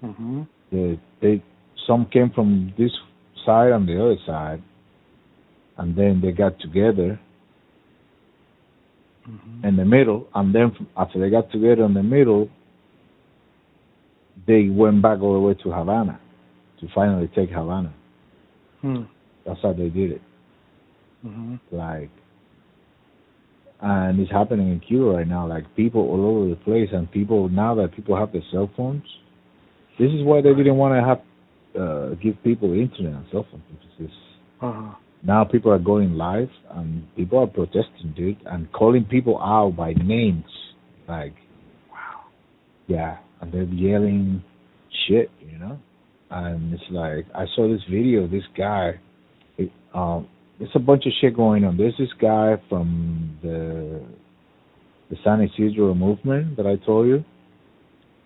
hmm 0.00 0.42
they 0.72 1.00
they 1.20 1.42
some 1.86 2.06
came 2.12 2.30
from 2.34 2.72
this 2.78 2.90
side 3.44 3.72
and 3.72 3.88
the 3.88 4.00
other 4.00 4.16
side 4.26 4.62
and 5.78 5.96
then 5.96 6.20
they 6.22 6.30
got 6.30 6.58
together 6.60 7.18
hmm 9.30 9.66
in 9.66 9.76
the 9.76 9.84
middle 9.84 10.26
and 10.34 10.54
then 10.54 10.74
after 10.96 11.20
they 11.20 11.28
got 11.28 11.52
together 11.52 11.84
in 11.84 11.92
the 11.92 12.02
middle 12.02 12.48
they 14.46 14.70
went 14.70 15.02
back 15.02 15.20
all 15.20 15.34
the 15.34 15.38
way 15.38 15.52
to 15.52 15.70
Havana 15.70 16.18
to 16.80 16.88
finally 16.94 17.28
take 17.34 17.50
Havana. 17.50 17.92
Hmm. 18.80 19.02
that's 19.44 19.60
how 19.62 19.74
they 19.74 19.90
did 19.90 20.12
it. 20.12 20.22
Hmm 21.22 21.56
like 21.70 22.10
and 23.82 24.20
it's 24.20 24.30
happening 24.30 24.70
in 24.72 24.80
Cuba 24.80 25.16
right 25.16 25.26
now. 25.26 25.46
Like 25.46 25.64
people 25.74 26.02
all 26.02 26.24
over 26.26 26.50
the 26.50 26.56
place 26.56 26.88
and 26.92 27.10
people 27.10 27.48
now 27.48 27.74
that 27.76 27.94
people 27.94 28.16
have 28.16 28.32
their 28.32 28.42
cell 28.50 28.70
phones 28.76 29.04
this 29.98 30.10
is 30.12 30.22
why 30.22 30.40
they 30.40 30.54
didn't 30.54 30.76
want 30.76 30.94
to 30.94 31.06
have 31.06 31.20
uh, 31.78 32.14
give 32.14 32.42
people 32.42 32.72
internet 32.72 33.12
and 33.12 33.26
cell 33.30 33.46
phones 33.50 33.62
Uh-huh. 34.60 34.94
Now 35.22 35.44
people 35.44 35.70
are 35.72 35.78
going 35.78 36.14
live 36.14 36.48
and 36.70 37.04
people 37.16 37.38
are 37.38 37.46
protesting, 37.46 38.14
dude, 38.16 38.38
and 38.46 38.70
calling 38.72 39.04
people 39.04 39.38
out 39.40 39.76
by 39.76 39.92
names. 39.92 40.44
Like, 41.08 41.34
Wow. 41.90 42.24
yeah, 42.86 43.18
and 43.40 43.52
they're 43.52 43.64
yelling 43.64 44.42
shit, 45.06 45.30
you 45.40 45.58
know? 45.58 45.78
And 46.30 46.72
it's 46.72 46.82
like, 46.90 47.26
I 47.34 47.44
saw 47.54 47.68
this 47.68 47.82
video 47.90 48.26
this 48.28 48.44
guy. 48.56 49.00
It, 49.58 49.70
um, 49.94 50.28
there's 50.58 50.70
a 50.74 50.78
bunch 50.78 51.04
of 51.06 51.12
shit 51.20 51.34
going 51.34 51.64
on. 51.64 51.76
There's 51.76 51.96
this 51.98 52.12
guy 52.20 52.56
from 52.68 53.38
the 53.42 54.00
the 55.10 55.16
San 55.24 55.40
Isidro 55.40 55.92
movement 55.94 56.56
that 56.56 56.66
I 56.66 56.76
told 56.86 57.08
you. 57.08 57.24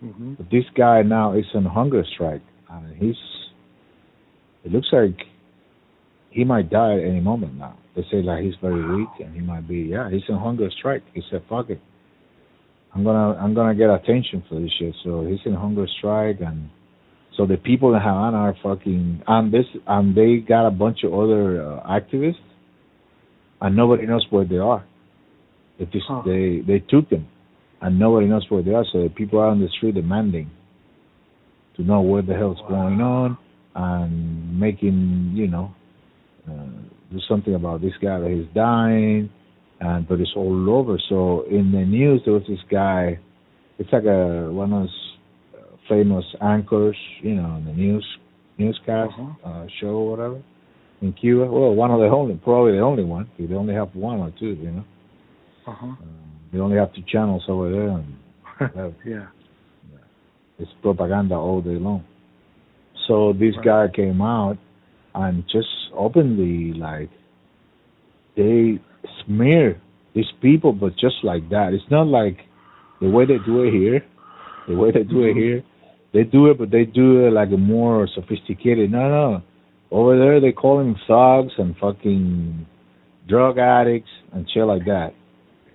hmm 0.01 0.33
But 0.35 0.51
this 0.51 0.65
guy 0.77 1.01
now 1.01 1.33
is 1.33 1.45
on 1.55 1.65
hunger 1.65 2.03
strike, 2.13 2.43
and 2.69 2.95
he's. 2.97 3.15
It 4.63 4.71
looks 4.71 4.87
like 4.91 5.17
he 6.35 6.43
might 6.43 6.69
die 6.69 6.93
at 6.99 7.03
any 7.11 7.21
moment 7.21 7.53
now. 7.55 7.75
They 7.95 8.03
say 8.11 8.21
like 8.21 8.43
he's 8.43 8.55
very 8.61 8.83
weak 8.97 9.13
and 9.23 9.33
he 9.33 9.39
might 9.39 9.67
be. 9.67 9.79
Yeah, 9.95 10.09
he's 10.11 10.27
on 10.29 10.39
hunger 10.47 10.69
strike. 10.79 11.03
He 11.13 11.21
said, 11.29 11.41
"Fuck 11.49 11.69
it, 11.69 11.79
I'm 12.93 13.03
gonna 13.05 13.39
I'm 13.41 13.53
gonna 13.55 13.73
get 13.73 13.89
attention 13.89 14.43
for 14.49 14.59
this 14.59 14.71
shit." 14.77 14.93
So 15.03 15.25
he's 15.25 15.39
in 15.45 15.53
hunger 15.53 15.87
strike, 15.97 16.39
and 16.41 16.69
so 17.37 17.45
the 17.45 17.55
people 17.57 17.95
in 17.95 18.01
Havana 18.01 18.37
are 18.47 18.55
fucking 18.61 19.23
and 19.27 19.51
this 19.53 19.65
and 19.87 20.13
they 20.13 20.37
got 20.37 20.67
a 20.67 20.71
bunch 20.71 20.99
of 21.05 21.13
other 21.13 21.43
uh, 21.65 21.87
activists, 21.99 22.45
and 23.61 23.75
nobody 23.75 24.05
knows 24.05 24.25
where 24.29 24.45
they 24.45 24.57
are. 24.57 24.83
They 25.79 25.85
just 25.85 26.05
Huh. 26.07 26.21
they 26.25 26.61
they 26.67 26.79
took 26.79 27.09
them 27.09 27.27
and 27.81 27.97
nobody 27.99 28.27
knows 28.27 28.45
where 28.49 28.61
they 28.61 28.73
are. 28.73 28.85
So 28.91 29.03
the 29.03 29.09
people 29.09 29.39
are 29.39 29.47
on 29.47 29.61
the 29.61 29.69
street 29.77 29.95
demanding 29.95 30.49
to 31.77 31.83
know 31.83 32.01
what 32.01 32.27
the 32.27 32.33
hell's 32.35 32.61
Wow. 32.63 32.69
going 32.75 33.01
on 33.01 33.37
and 33.75 34.59
making 34.59 35.31
you 35.35 35.47
know 35.47 35.71
uh, 36.49 36.65
do 37.11 37.19
something 37.27 37.55
about 37.55 37.81
this 37.81 37.93
guy 38.01 38.19
that 38.19 38.29
he's 38.29 38.47
dying, 38.55 39.29
and 39.79 40.07
but 40.07 40.19
it's 40.19 40.33
all 40.35 40.69
over. 40.69 40.97
So 41.09 41.43
in 41.49 41.71
the 41.71 41.85
news 41.85 42.21
there 42.25 42.33
was 42.33 42.43
this 42.47 42.59
guy. 42.69 43.19
It's 43.77 43.91
like 43.91 44.05
a 44.05 44.49
one 44.51 44.71
of 44.71 44.83
those 44.83 45.17
uh, 45.53 45.75
famous 45.89 46.23
anchors, 46.41 46.95
you 47.21 47.35
know, 47.35 47.55
in 47.57 47.65
the 47.65 47.73
news 47.73 48.05
newscast 48.57 49.11
Uh-huh. 49.19 49.49
uh, 49.49 49.67
show 49.81 49.87
or 49.87 50.09
whatever 50.11 50.41
in 51.01 51.11
Cuba. 51.11 51.45
Well, 51.51 51.75
one 51.75 51.91
of 51.91 51.99
the 51.99 52.07
only, 52.07 52.35
probably 52.35 52.71
the 52.73 52.79
only 52.79 53.03
one. 53.03 53.29
They 53.37 53.53
only 53.53 53.73
have 53.73 53.93
one 53.93 54.19
or 54.19 54.31
two, 54.39 54.53
you 54.53 54.71
know. 54.71 54.83
Uh-huh. 55.67 55.85
Um, 55.87 55.97
they 56.53 56.59
only 56.59 56.77
have 56.77 56.93
two 56.93 57.01
channels 57.05 57.43
over 57.49 57.69
there, 57.69 57.89
and 57.89 58.15
uh, 58.79 58.91
yeah. 59.05 59.27
it's 60.57 60.71
propaganda 60.81 61.35
all 61.35 61.61
day 61.61 61.71
long. 61.75 62.03
So 63.07 63.33
this 63.33 63.55
Right. 63.57 63.89
guy 63.89 63.95
came 63.95 64.21
out 64.21 64.57
and 65.15 65.43
just 65.51 65.67
openly 65.95 66.73
like 66.73 67.09
they 68.35 68.79
smear 69.25 69.81
these 70.13 70.31
people, 70.41 70.73
but 70.73 70.93
just 70.97 71.15
like 71.23 71.49
that. 71.49 71.73
It's 71.73 71.89
not 71.89 72.07
like 72.07 72.37
the 73.01 73.09
way 73.09 73.25
they 73.25 73.37
do 73.45 73.63
it 73.63 73.71
here. 73.71 74.03
The 74.67 74.75
way 74.75 74.91
they 74.91 75.03
do 75.03 75.23
it 75.23 75.35
Mhm. 75.35 75.37
here, 75.37 75.63
they 76.13 76.23
do 76.23 76.47
it, 76.47 76.57
but 76.57 76.71
they 76.71 76.85
do 76.85 77.25
it 77.27 77.31
like 77.31 77.51
a 77.51 77.57
more 77.57 78.07
sophisticated. 78.07 78.91
No, 78.91 79.09
no. 79.09 79.41
Over 79.91 80.17
there, 80.17 80.39
they 80.39 80.51
call 80.51 80.79
them 80.79 80.95
thugs 81.07 81.53
and 81.57 81.77
fucking 81.77 82.65
drug 83.27 83.57
addicts 83.57 84.09
and 84.33 84.49
shit 84.49 84.65
like 84.65 84.85
that. 84.85 85.13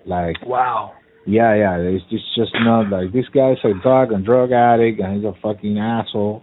Like 0.06 0.37
Wow. 0.44 0.92
yeah, 1.26 1.54
yeah. 1.54 1.76
It's 1.76 2.04
just 2.06 2.25
just 2.35 2.52
not 2.61 2.88
like 2.90 3.12
this 3.12 3.28
guy's 3.28 3.59
a 3.64 3.75
drug 3.75 4.12
and 4.12 4.25
drug 4.25 4.50
addict 4.52 5.00
and 5.00 5.16
he's 5.16 5.25
a 5.25 5.32
fucking 5.35 5.78
asshole 5.78 6.42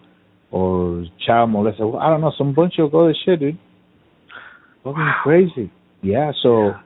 or 0.51 1.04
child 1.25 1.50
molester. 1.51 2.00
I 2.00 2.10
don't 2.10 2.22
know, 2.22 2.32
some 2.38 2.54
bunch 2.54 2.80
of 2.80 2.94
other 2.96 3.13
shit, 3.25 3.39
dude. 3.39 3.58
Fucking 4.84 5.00
Wow. 5.01 5.16
crazy. 5.24 5.70
Yeah, 6.01 6.32
so 6.42 6.68
Yeah. 6.68 6.80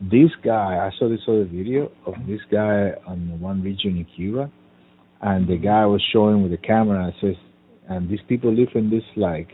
this 0.00 0.30
guy, 0.42 0.86
I 0.86 0.90
saw 0.98 1.08
this 1.08 1.20
other 1.28 1.44
video 1.44 1.90
of 2.06 2.14
this 2.26 2.40
guy 2.50 2.94
on 3.06 3.28
the 3.28 3.36
one 3.36 3.62
region 3.62 3.96
in 3.96 4.04
Cuba, 4.04 4.50
and 5.20 5.46
the 5.46 5.56
guy 5.56 5.84
was 5.86 6.02
showing 6.12 6.42
with 6.42 6.50
the 6.50 6.56
camera 6.56 7.04
and 7.04 7.14
says, 7.20 7.36
and 7.88 8.08
these 8.08 8.20
people 8.28 8.50
live 8.52 8.74
in 8.74 8.90
this 8.90 9.04
like 9.16 9.48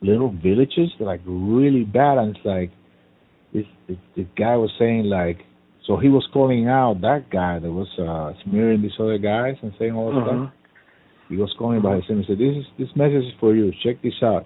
little 0.00 0.30
villages, 0.42 0.90
like 0.98 1.20
really 1.26 1.84
bad, 1.84 2.18
and 2.18 2.36
it's 2.36 2.44
like 2.44 2.70
this, 3.52 3.66
this 3.86 3.98
this 4.16 4.26
guy 4.36 4.56
was 4.56 4.70
saying 4.78 5.04
like, 5.04 5.44
so 5.86 5.96
he 5.96 6.08
was 6.08 6.26
calling 6.32 6.68
out 6.68 7.00
that 7.02 7.28
guy 7.30 7.58
that 7.58 7.70
was 7.70 7.88
uh 7.98 8.32
smearing 8.44 8.82
these 8.82 8.98
other 8.98 9.18
guys 9.18 9.56
and 9.62 9.72
saying 9.78 9.92
all 9.94 10.08
Uh-huh. 10.10 10.22
stuff. 10.46 10.52
He 11.32 11.38
was 11.38 11.50
calling 11.58 11.80
by 11.80 11.96
his 11.96 12.04
name 12.10 12.18
and 12.18 12.26
said, 12.26 12.38
"This 12.38 12.54
is 12.54 12.66
this 12.78 12.94
message 12.94 13.24
is 13.24 13.32
for 13.40 13.54
you. 13.54 13.72
Check 13.82 14.02
this 14.02 14.22
out. 14.22 14.44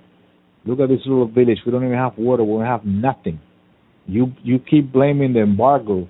Look 0.64 0.78
at 0.78 0.88
this 0.88 1.00
little 1.04 1.26
village. 1.26 1.58
We 1.66 1.72
don't 1.72 1.84
even 1.84 1.96
have 1.96 2.16
water. 2.16 2.44
We 2.44 2.58
don't 2.58 2.64
have 2.64 2.84
nothing. 2.84 3.40
You 4.06 4.32
you 4.44 4.60
keep 4.60 4.92
blaming 4.92 5.32
the 5.32 5.40
embargo. 5.40 6.06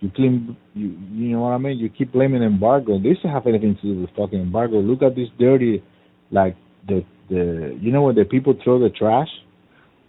You 0.00 0.10
claim 0.14 0.58
you 0.74 0.88
you 1.10 1.28
know 1.32 1.40
what 1.40 1.52
I 1.52 1.58
mean. 1.58 1.78
You 1.78 1.88
keep 1.88 2.12
blaming 2.12 2.40
the 2.40 2.48
embargo. 2.48 2.98
This 2.98 3.16
doesn't 3.16 3.30
have 3.30 3.46
anything 3.46 3.76
to 3.76 3.82
do 3.82 4.00
with 4.02 4.10
fucking 4.14 4.38
embargo. 4.38 4.78
Look 4.80 5.00
at 5.02 5.16
this 5.16 5.28
dirty, 5.38 5.82
like 6.30 6.54
the 6.86 7.02
the 7.30 7.74
you 7.80 7.90
know 7.90 8.02
when 8.02 8.14
the 8.14 8.26
people 8.26 8.54
throw 8.62 8.78
the 8.78 8.90
trash. 8.90 9.30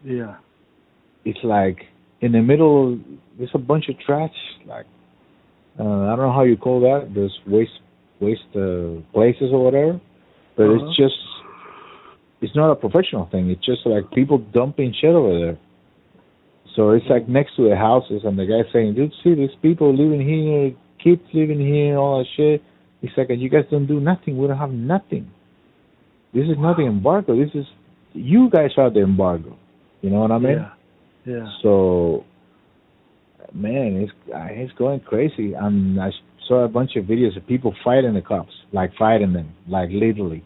Yeah. 0.04 0.36
It's 1.24 1.40
like 1.42 1.78
in 2.20 2.34
the 2.34 2.42
middle. 2.42 3.00
There's 3.38 3.52
a 3.54 3.60
bunch 3.60 3.86
of 3.88 3.96
trash. 4.06 4.36
Like 4.68 4.88
uh, 5.80 5.84
I 5.84 6.16
don't 6.18 6.26
know 6.28 6.34
how 6.34 6.44
you 6.44 6.58
call 6.58 6.82
that. 6.82 7.14
There's 7.16 7.40
waste 7.48 7.80
waste 8.20 8.52
uh, 8.56 9.02
places 9.14 9.50
or 9.52 9.64
whatever. 9.64 10.00
But 10.56 10.64
Uh-huh. 10.64 10.86
it's 10.88 10.98
just 10.98 11.20
it's 12.42 12.56
not 12.56 12.72
a 12.72 12.76
professional 12.76 13.26
thing. 13.32 13.50
It's 13.50 13.66
just 13.66 13.86
like 13.86 14.10
people 14.12 14.38
dumping 14.38 14.94
shit 15.00 15.14
over 15.14 15.38
there. 15.40 15.58
So 16.76 16.92
it's 16.92 17.06
like 17.10 17.28
next 17.28 17.56
to 17.58 17.68
the 17.68 17.76
houses, 17.76 18.22
and 18.24 18.38
the 18.40 18.46
guy 18.46 18.62
saying, 18.72 18.94
"Dude, 18.96 19.12
see, 19.24 19.34
these 19.36 19.56
people 19.62 19.94
living 19.94 20.22
here, 20.22 20.74
kids 21.04 21.22
living 21.34 21.60
here, 21.60 21.98
all 21.98 22.20
that 22.20 22.28
shit." 22.38 22.64
He's 23.02 23.12
like, 23.18 23.30
"And 23.30 23.42
you 23.42 23.50
guys 23.50 23.66
don't 23.72 23.88
do 23.88 24.00
nothing. 24.00 24.38
We 24.38 24.48
don't 24.48 24.58
have 24.58 24.72
nothing. 24.72 25.26
This 26.34 26.48
is 26.48 26.58
not 26.58 26.78
the 26.78 26.86
embargo. 26.86 27.36
This 27.36 27.54
is 27.56 27.66
you 28.14 28.50
guys 28.50 28.72
are 28.78 28.90
the 28.90 29.02
embargo. 29.02 29.58
You 30.02 30.10
know 30.12 30.20
what 30.20 30.32
I 30.32 30.38
mean?" 30.38 30.60
Yeah. 30.60 30.70
Yeah. 31.26 31.48
So, 31.62 32.24
man, 33.54 33.98
it's 34.04 34.14
it's 34.28 34.74
going 34.74 35.00
crazy. 35.02 35.54
And 35.54 36.00
I 36.00 36.12
saw 36.50 36.66
a 36.66 36.70
bunch 36.70 36.98
of 36.98 37.06
videos 37.06 37.38
of 37.38 37.48
people 37.48 37.74
fighting 37.86 38.16
the 38.16 38.22
cops, 38.22 38.52
like 38.74 38.92
fighting 39.00 39.34
them, 39.34 39.54
like 39.70 39.90
literally, 39.94 40.44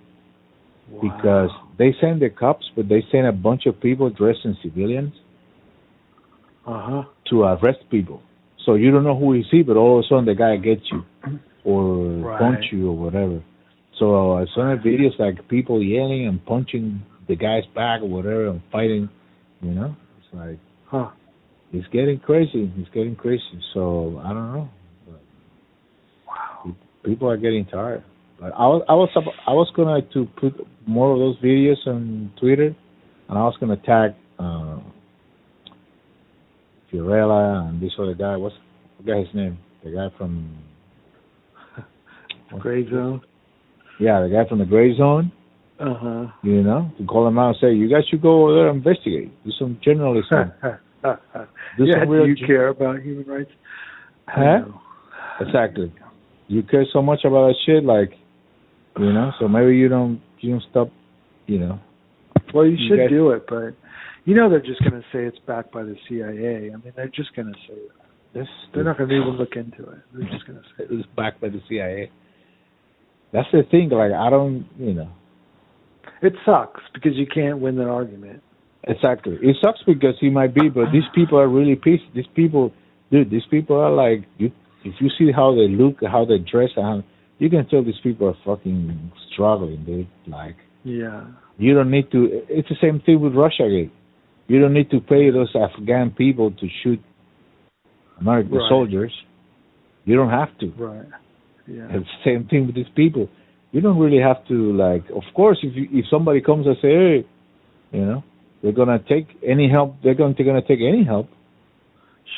because 1.01 1.49
they 1.79 1.95
send 2.01 2.21
the 2.21 2.29
cops, 2.29 2.69
but 2.75 2.89
they 2.89 3.03
send 3.11 3.27
a 3.27 3.31
bunch 3.31 3.65
of 3.65 3.79
people 3.81 4.09
dressed 4.11 4.45
in 4.45 4.55
civilians 4.63 5.13
Uh 6.67 6.81
huh. 6.89 7.03
to 7.29 7.43
arrest 7.43 7.79
people. 7.89 8.21
So 8.65 8.75
you 8.75 8.91
don't 8.91 9.03
know 9.03 9.17
who 9.17 9.33
you 9.33 9.43
see, 9.51 9.63
but 9.63 9.77
all 9.77 9.99
of 9.99 10.05
a 10.05 10.07
sudden 10.07 10.25
the 10.25 10.35
guy 10.35 10.57
gets 10.57 10.83
you 10.91 11.03
or 11.65 12.29
Right. 12.29 12.39
punch 12.39 12.65
you 12.71 12.89
or 12.89 12.97
whatever. 12.97 13.41
So 13.99 14.33
I 14.33 14.45
saw 14.55 14.75
videos 14.77 15.17
like 15.19 15.47
people 15.49 15.81
yelling 15.83 16.27
and 16.27 16.43
punching 16.45 17.01
the 17.27 17.35
guy's 17.35 17.65
back 17.75 18.01
or 18.01 18.09
whatever 18.09 18.47
and 18.47 18.61
fighting. 18.71 19.09
You 19.61 19.71
know, 19.71 19.95
it's 20.17 20.33
like 20.33 20.59
Huh. 20.87 21.09
it's 21.73 21.87
getting 21.89 22.19
crazy. 22.19 22.71
It's 22.77 22.89
getting 22.93 23.15
crazy. 23.15 23.61
So 23.73 24.21
I 24.23 24.29
don't 24.33 24.53
know. 24.53 24.69
People 27.03 27.29
are 27.29 27.37
getting 27.37 27.65
tired. 27.65 28.03
But 28.39 28.53
I 28.53 28.67
was 28.67 28.83
I 28.89 28.93
was 28.93 29.09
I 29.47 29.51
was 29.53 29.71
gonna 29.75 30.01
to 30.13 30.25
put 30.39 30.67
more 30.87 31.11
of 31.13 31.19
those 31.19 31.37
videos 31.39 31.85
on 31.87 32.31
Twitter, 32.39 32.75
and 33.29 33.37
I 33.37 33.43
was 33.43 33.55
gonna 33.59 33.77
tag 33.77 34.11
uh, 34.39 34.79
Fiorella 36.91 37.69
and 37.69 37.81
this 37.81 37.91
other 37.99 38.13
guy. 38.15 38.35
What's 38.37 38.55
I 38.55 39.01
forgot 39.01 39.19
his 39.19 39.33
name? 39.33 39.57
The 39.83 39.91
guy 39.91 40.17
from 40.17 40.57
Gray 42.59 42.89
zone. 42.89 43.21
yeah, 43.99 44.21
the 44.21 44.29
guy 44.29 44.47
from 44.47 44.59
the 44.59 44.65
Gray 44.65 44.95
Zone. 44.97 45.31
Uh 45.79 45.93
huh. 45.95 46.27
You 46.43 46.63
know, 46.63 46.91
to 46.97 47.05
call 47.05 47.27
him 47.27 47.37
out 47.39 47.49
and 47.49 47.57
say, 47.59 47.73
you 47.73 47.89
guys 47.89 48.03
should 48.09 48.21
go 48.21 48.43
over 48.43 48.55
there 48.55 48.69
and 48.69 48.77
investigate, 48.77 49.31
do 49.43 49.51
some 49.59 49.79
journalism. 49.83 50.53
Do 51.77 51.83
yeah. 51.83 51.99
some 51.99 52.09
Do 52.09 52.25
you 52.27 52.47
care 52.47 52.69
about 52.69 53.01
human 53.01 53.25
rights? 53.25 53.51
Huh? 54.27 54.59
Exactly. 55.41 55.91
You 56.53 56.63
care 56.63 56.85
so 56.93 57.01
much 57.01 57.21
about 57.25 57.47
that 57.47 57.55
shit, 57.65 57.83
like, 57.83 58.11
you 58.99 59.11
know. 59.11 59.31
So 59.39 59.47
maybe 59.47 59.75
you 59.75 59.89
don't, 59.89 60.21
you 60.39 60.51
don't 60.51 60.63
stop, 60.69 60.89
you 61.47 61.59
know. 61.59 61.79
Well, 62.53 62.65
you 62.65 62.73
You 62.77 62.89
should 62.89 62.97
guys- 62.99 63.09
do 63.09 63.31
it, 63.31 63.45
but 63.47 63.73
you 64.25 64.35
know 64.35 64.49
they're 64.49 64.61
just 64.61 64.79
going 64.81 64.93
to 64.93 65.05
say 65.11 65.25
it's 65.25 65.39
backed 65.47 65.71
by 65.71 65.83
the 65.83 65.95
CIA. 66.07 66.71
I 66.71 66.77
mean, 66.77 66.93
they're 66.95 67.07
just 67.07 67.35
going 67.35 67.47
to 67.51 67.59
say 67.67 67.73
that. 67.75 68.39
This 68.39 68.47
They're 68.73 68.83
not 68.83 68.97
going 68.97 69.09
to 69.09 69.15
even 69.15 69.37
look 69.37 69.55
into 69.55 69.83
it. 69.91 69.99
They're 70.13 70.29
just 70.29 70.47
going 70.47 70.59
to 70.59 70.65
say. 70.77 70.83
it 70.85 70.91
was 70.91 71.05
backed 71.15 71.39
by 71.41 71.49
the 71.49 71.61
CIA. 71.69 72.09
That's 73.31 73.47
the 73.51 73.63
thing. 73.69 73.89
Like, 73.89 74.11
I 74.11 74.29
don't, 74.29 74.65
you 74.77 74.93
know. 74.93 75.09
It 76.21 76.33
sucks 76.45 76.81
because 76.93 77.13
you 77.15 77.25
can't 77.27 77.59
win 77.59 77.75
that 77.77 77.87
argument. 77.89 78.41
Exactly. 78.87 79.37
It 79.41 79.55
sucks 79.63 79.79
because 79.85 80.15
he 80.19 80.29
might 80.29 80.53
be, 80.53 80.69
but 80.69 80.91
these 80.91 81.03
people 81.15 81.39
are 81.39 81.47
really 81.47 81.75
pissed. 81.75 82.03
These 82.15 82.25
people, 82.35 82.71
dude, 83.11 83.29
these 83.29 83.45
people 83.49 83.75
are 83.77 83.91
like, 83.91 84.25
you, 84.37 84.51
if 84.85 84.95
you 84.99 85.09
see 85.17 85.31
how 85.31 85.53
they 85.55 85.67
look, 85.67 85.97
how 86.03 86.25
they 86.25 86.37
dress, 86.39 86.69
and 86.75 87.03
you 87.39 87.49
can 87.49 87.67
tell 87.67 87.83
these 87.83 87.99
people 88.03 88.27
are 88.29 88.37
fucking 88.45 89.11
struggling, 89.31 89.83
dude. 89.85 90.07
Like, 90.27 90.55
Yeah. 90.83 91.21
you 91.57 91.73
don't 91.73 91.91
need 91.91 92.11
to. 92.11 92.43
It's 92.49 92.69
the 92.69 92.75
same 92.81 92.99
thing 92.99 93.19
with 93.21 93.33
Russiagate. 93.33 93.89
You 94.47 94.59
don't 94.59 94.73
need 94.73 94.89
to 94.91 94.99
pay 94.99 95.29
those 95.29 95.55
Afghan 95.55 96.11
people 96.11 96.51
to 96.51 96.67
shoot 96.81 96.99
American 98.19 98.55
Right. 98.57 98.69
soldiers. 98.69 99.13
You 100.05 100.15
don't 100.15 100.29
have 100.29 100.55
to. 100.59 100.67
Right. 100.77 101.05
Yeah. 101.67 101.87
It's 101.91 102.09
the 102.17 102.23
same 102.23 102.43
thing 102.45 102.65
with 102.67 102.75
these 102.75 102.89
people. 102.95 103.29
You 103.71 103.81
don't 103.81 103.97
really 103.97 104.19
have 104.19 104.45
to 104.47 104.73
like. 104.73 105.09
Of 105.09 105.23
course, 105.33 105.59
if 105.63 105.75
you, 105.75 105.87
if 105.91 106.05
somebody 106.07 106.41
comes 106.41 106.67
and 106.67 106.77
say, 106.77 106.91
"Hey," 106.91 107.25
you 107.93 108.05
know, 108.05 108.23
they're 108.61 108.73
gonna 108.73 108.99
take 108.99 109.27
any 109.41 109.67
help. 109.69 109.95
They're 110.03 110.13
going 110.13 110.35
to 110.35 110.43
gonna 110.43 110.61
take 110.61 110.81
any 110.81 111.03
help. 111.03 111.29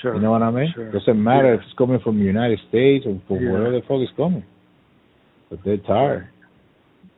Sure. 0.01 0.15
You 0.15 0.21
know 0.21 0.31
what 0.31 0.41
I 0.41 0.51
mean? 0.51 0.71
Sure. 0.73 0.91
Doesn't 0.91 1.21
matter 1.23 1.49
Yeah. 1.49 1.55
if 1.55 1.61
it's 1.61 1.73
coming 1.77 1.99
from 1.99 2.17
the 2.19 2.25
United 2.25 2.59
States 2.69 3.05
or 3.05 3.19
from 3.27 3.43
Yeah. 3.43 3.51
wherever 3.51 3.71
the 3.71 3.81
fuck 3.81 3.99
it's 3.99 4.11
coming. 4.13 4.43
But 5.49 5.63
they're 5.63 5.77
tired. 5.77 6.27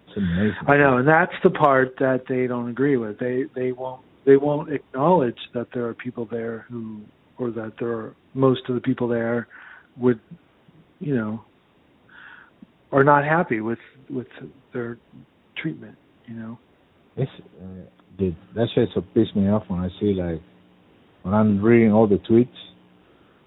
It's 0.07 0.17
amazing. 0.17 0.55
I 0.67 0.77
know, 0.77 0.97
and 0.97 1.07
that's 1.07 1.33
the 1.43 1.49
part 1.49 1.97
that 1.97 2.25
they 2.27 2.47
don't 2.47 2.69
agree 2.69 2.97
with. 2.97 3.17
They 3.19 3.43
they 3.55 3.71
won't 3.71 4.01
they 4.25 4.37
won't 4.37 4.71
acknowledge 4.71 5.39
that 5.53 5.67
there 5.73 5.85
are 5.87 5.93
people 5.93 6.25
there 6.25 6.65
who, 6.69 7.01
or 7.37 7.49
that 7.51 7.73
there 7.79 7.89
are 7.91 8.15
most 8.33 8.67
of 8.69 8.75
the 8.75 8.81
people 8.81 9.07
there 9.07 9.47
would, 9.95 10.19
you 10.99 11.15
know, 11.15 11.41
are 12.91 13.03
not 13.03 13.23
happy 13.23 13.61
with 13.61 13.79
with 14.09 14.27
their 14.73 14.97
treatment. 15.55 15.97
You 16.27 16.35
know. 16.35 16.57
It's, 17.15 17.31
uh, 17.61 17.65
dude, 18.17 18.35
that 18.53 18.67
shit 18.75 18.89
so 18.93 19.01
piss 19.13 19.33
me 19.35 19.49
off 19.49 19.63
when 19.69 19.79
I 19.79 19.89
see 19.99 20.13
like 20.13 20.41
when 21.27 21.35
I'm 21.35 21.61
reading 21.61 21.91
all 21.91 22.07
the 22.07 22.19
tweets 22.19 22.47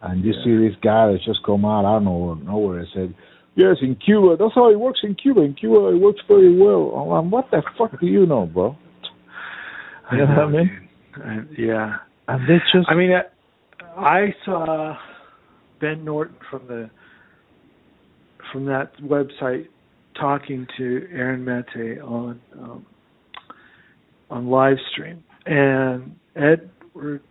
and 0.03 0.23
you 0.23 0.33
Yeah. 0.33 0.45
see 0.45 0.69
this 0.69 0.77
guy 0.83 1.11
that 1.13 1.23
just 1.23 1.43
come 1.45 1.65
out 1.65 1.87
out 1.87 1.97
of 1.99 2.03
nowhere, 2.03 2.37
nowhere 2.37 2.79
and 2.81 2.89
said, 2.89 3.15
"Yes, 3.55 3.79
in 3.81 3.95
Cuba, 3.95 4.37
that's 4.37 4.55
how 4.55 4.69
it 4.71 4.79
works 4.79 5.01
in 5.03 5.15
Cuba. 5.15 5.41
In 5.41 5.55
Cuba, 5.55 5.87
it 5.89 5.97
works 5.97 6.21
very 6.29 6.55
well." 6.55 6.91
I'm 6.95 7.31
like, 7.31 7.33
"What 7.33 7.51
the 7.51 7.63
fuck 7.79 7.99
do 7.99 8.07
you 8.07 8.27
know, 8.27 8.45
bro?" 8.45 8.77
You 10.13 10.19
know 10.19 10.27
what 10.27 10.39
I 10.39 10.47
mean? 10.49 10.89
dude. 11.15 11.59
Yeah. 11.59 11.99
And 12.29 12.47
they 12.47 12.59
just 12.71 12.89
I 12.91 12.95
mean, 12.95 13.13
I- 13.13 13.25
I 13.97 14.35
saw 14.45 14.97
Ben 15.81 16.05
Norton 16.05 16.37
from 16.51 16.67
the 16.67 16.91
from 18.53 18.67
that 18.67 18.95
website 18.99 19.69
talking 20.15 20.67
to 20.77 21.09
Aaron 21.13 21.45
Mate 21.45 22.01
on 22.03 22.41
um, 22.61 22.85
on 24.31 24.49
live 24.49 24.79
stream, 24.93 25.25
and 25.47 26.17
Edward 26.37 27.23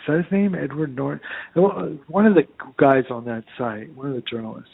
is 0.00 0.06
that 0.08 0.16
his 0.24 0.32
name? 0.32 0.54
Edward 0.54 0.96
Norton, 0.96 1.20
one 1.54 2.26
of 2.26 2.34
the 2.34 2.44
guys 2.78 3.04
on 3.10 3.24
that 3.26 3.44
site, 3.58 3.94
one 3.94 4.08
of 4.08 4.14
the 4.14 4.22
journalists, 4.22 4.70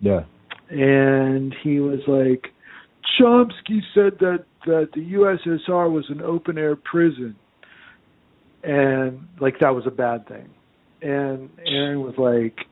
yeah, 0.00 0.20
and 0.70 1.54
he 1.62 1.80
was 1.80 2.00
like, 2.06 2.52
Chomsky 3.20 3.80
said 3.94 4.18
that 4.20 4.44
that 4.66 4.88
the 4.94 5.12
USSR 5.12 5.90
was 5.90 6.04
an 6.08 6.20
open 6.22 6.58
air 6.58 6.76
prison, 6.76 7.36
and 8.62 9.26
like 9.40 9.54
that 9.60 9.74
was 9.74 9.84
a 9.86 9.90
bad 9.90 10.26
thing. 10.28 10.50
And 11.02 11.50
Aaron 11.64 12.00
was 12.00 12.14
like, 12.18 12.66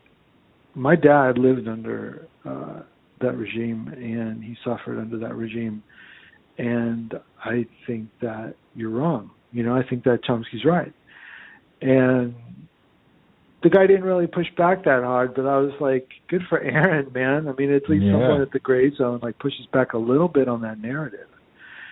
my 0.74 0.96
dad 0.96 1.38
lived 1.38 1.68
under 1.68 2.26
uh, 2.44 2.80
that 3.20 3.36
regime, 3.36 3.88
and 3.94 4.42
he 4.42 4.56
suffered 4.64 4.98
under 4.98 5.18
that 5.18 5.34
regime, 5.34 5.82
and 6.58 7.14
I 7.44 7.66
think 7.86 8.08
that 8.20 8.54
you're 8.74 8.90
wrong. 8.90 9.30
You 9.52 9.62
know, 9.62 9.76
I 9.76 9.82
think 9.88 10.02
that 10.04 10.20
Chomsky's 10.28 10.64
right, 10.64 10.92
and 11.84 12.34
the 13.62 13.70
guy 13.70 13.86
didn't 13.86 14.04
really 14.04 14.26
push 14.26 14.46
back 14.56 14.84
that 14.84 15.02
hard, 15.04 15.34
but 15.34 15.46
I 15.46 15.58
was 15.58 15.72
like, 15.80 16.08
good 16.28 16.42
for 16.48 16.60
Aaron, 16.60 17.10
man. 17.14 17.48
I 17.48 17.52
mean, 17.52 17.72
at 17.72 17.88
least 17.88 18.04
Yeah. 18.06 18.12
someone 18.12 18.40
at 18.42 18.50
the 18.52 18.58
gray 18.58 18.90
zone 18.94 19.20
like 19.22 19.38
pushes 19.38 19.66
back 19.72 19.92
a 19.94 19.98
little 19.98 20.28
bit 20.28 20.48
on 20.48 20.60
that 20.62 20.78
narrative. 20.80 21.28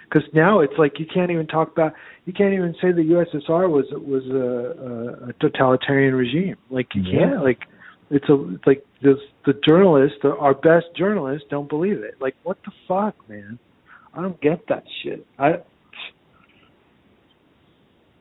Because 0.04 0.28
now 0.34 0.60
it's 0.60 0.74
like 0.76 0.98
you 0.98 1.06
can't 1.06 1.30
even 1.30 1.46
talk 1.46 1.72
about, 1.72 1.94
you 2.26 2.32
can't 2.34 2.52
even 2.52 2.74
say 2.82 2.92
the 2.92 3.02
USSR 3.02 3.68
was 3.70 3.86
was 3.92 4.24
a, 4.26 5.26
a, 5.26 5.28
a 5.30 5.32
totalitarian 5.40 6.14
regime. 6.14 6.56
Like 6.68 6.94
you 6.94 7.02
Yeah. 7.02 7.28
can't, 7.30 7.42
like 7.44 7.60
it's 8.10 8.28
a, 8.28 8.54
it's 8.54 8.66
like 8.66 8.84
this, 9.02 9.16
the 9.46 9.54
journalists, 9.66 10.18
the, 10.22 10.36
our 10.36 10.52
best 10.54 10.86
journalists, 10.96 11.46
don't 11.48 11.68
believe 11.68 12.02
it. 12.02 12.16
Like 12.20 12.34
what 12.42 12.58
the 12.64 12.72
fuck, 12.86 13.14
man? 13.28 13.58
I 14.14 14.20
don't 14.20 14.38
get 14.42 14.66
that 14.68 14.84
shit. 15.02 15.26
I 15.38 15.48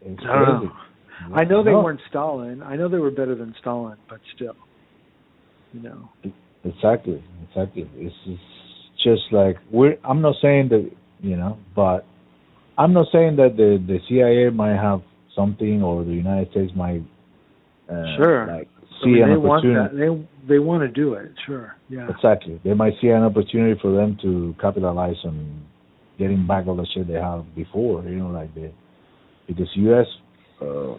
it's 0.01 0.23
I 0.23 0.45
don't 0.45 0.59
crazy. 0.59 0.65
know. 0.65 0.71
I 1.33 1.43
know 1.43 1.63
they 1.63 1.71
No. 1.71 1.81
weren't 1.83 2.01
Stalin. 2.09 2.61
I 2.63 2.75
know 2.75 2.87
they 2.89 2.97
were 2.97 3.11
better 3.11 3.35
than 3.35 3.53
Stalin, 3.61 3.97
but 4.09 4.19
still, 4.35 4.55
you 5.73 5.81
know. 5.81 6.09
Exactly, 6.63 7.23
exactly. 7.49 7.89
It's, 7.95 8.15
it's 8.27 8.41
just 9.03 9.21
like 9.31 9.57
we're. 9.71 9.97
I'm 10.03 10.21
not 10.21 10.35
saying 10.41 10.69
that 10.69 10.89
you 11.21 11.35
know, 11.37 11.57
but 11.75 12.05
I'm 12.77 12.93
not 12.93 13.07
saying 13.11 13.35
that 13.37 13.55
the 13.57 13.83
the 13.85 13.99
CIA 14.07 14.49
might 14.51 14.75
have 14.79 15.01
something 15.35 15.81
or 15.81 16.03
the 16.03 16.11
United 16.11 16.51
States 16.51 16.71
might 16.75 17.01
uh, 17.89 18.15
Sure. 18.17 18.47
like 18.47 18.67
I 18.83 19.03
see 19.03 19.09
mean, 19.11 19.23
an 19.23 19.29
they 19.31 19.37
want 19.37 19.63
that. 19.63 19.89
They 19.97 20.53
they 20.55 20.59
want 20.59 20.81
to 20.81 20.87
do 20.87 21.13
it. 21.13 21.31
Sure. 21.45 21.75
Yeah. 21.89 22.07
Exactly. 22.09 22.59
They 22.63 22.73
might 22.73 22.93
see 23.01 23.07
an 23.07 23.23
opportunity 23.23 23.79
for 23.81 23.91
them 23.91 24.17
to 24.21 24.55
capitalize 24.61 25.15
on 25.25 25.63
getting 26.19 26.45
back 26.45 26.67
all 26.67 26.75
the 26.75 26.85
shit 26.93 27.07
they 27.07 27.13
have 27.15 27.43
before. 27.55 28.03
You 28.03 28.17
know, 28.19 28.29
like 28.29 28.53
the 28.53 28.71
because 29.47 29.67
U.S. 29.75 30.05
Uh, 30.61 30.95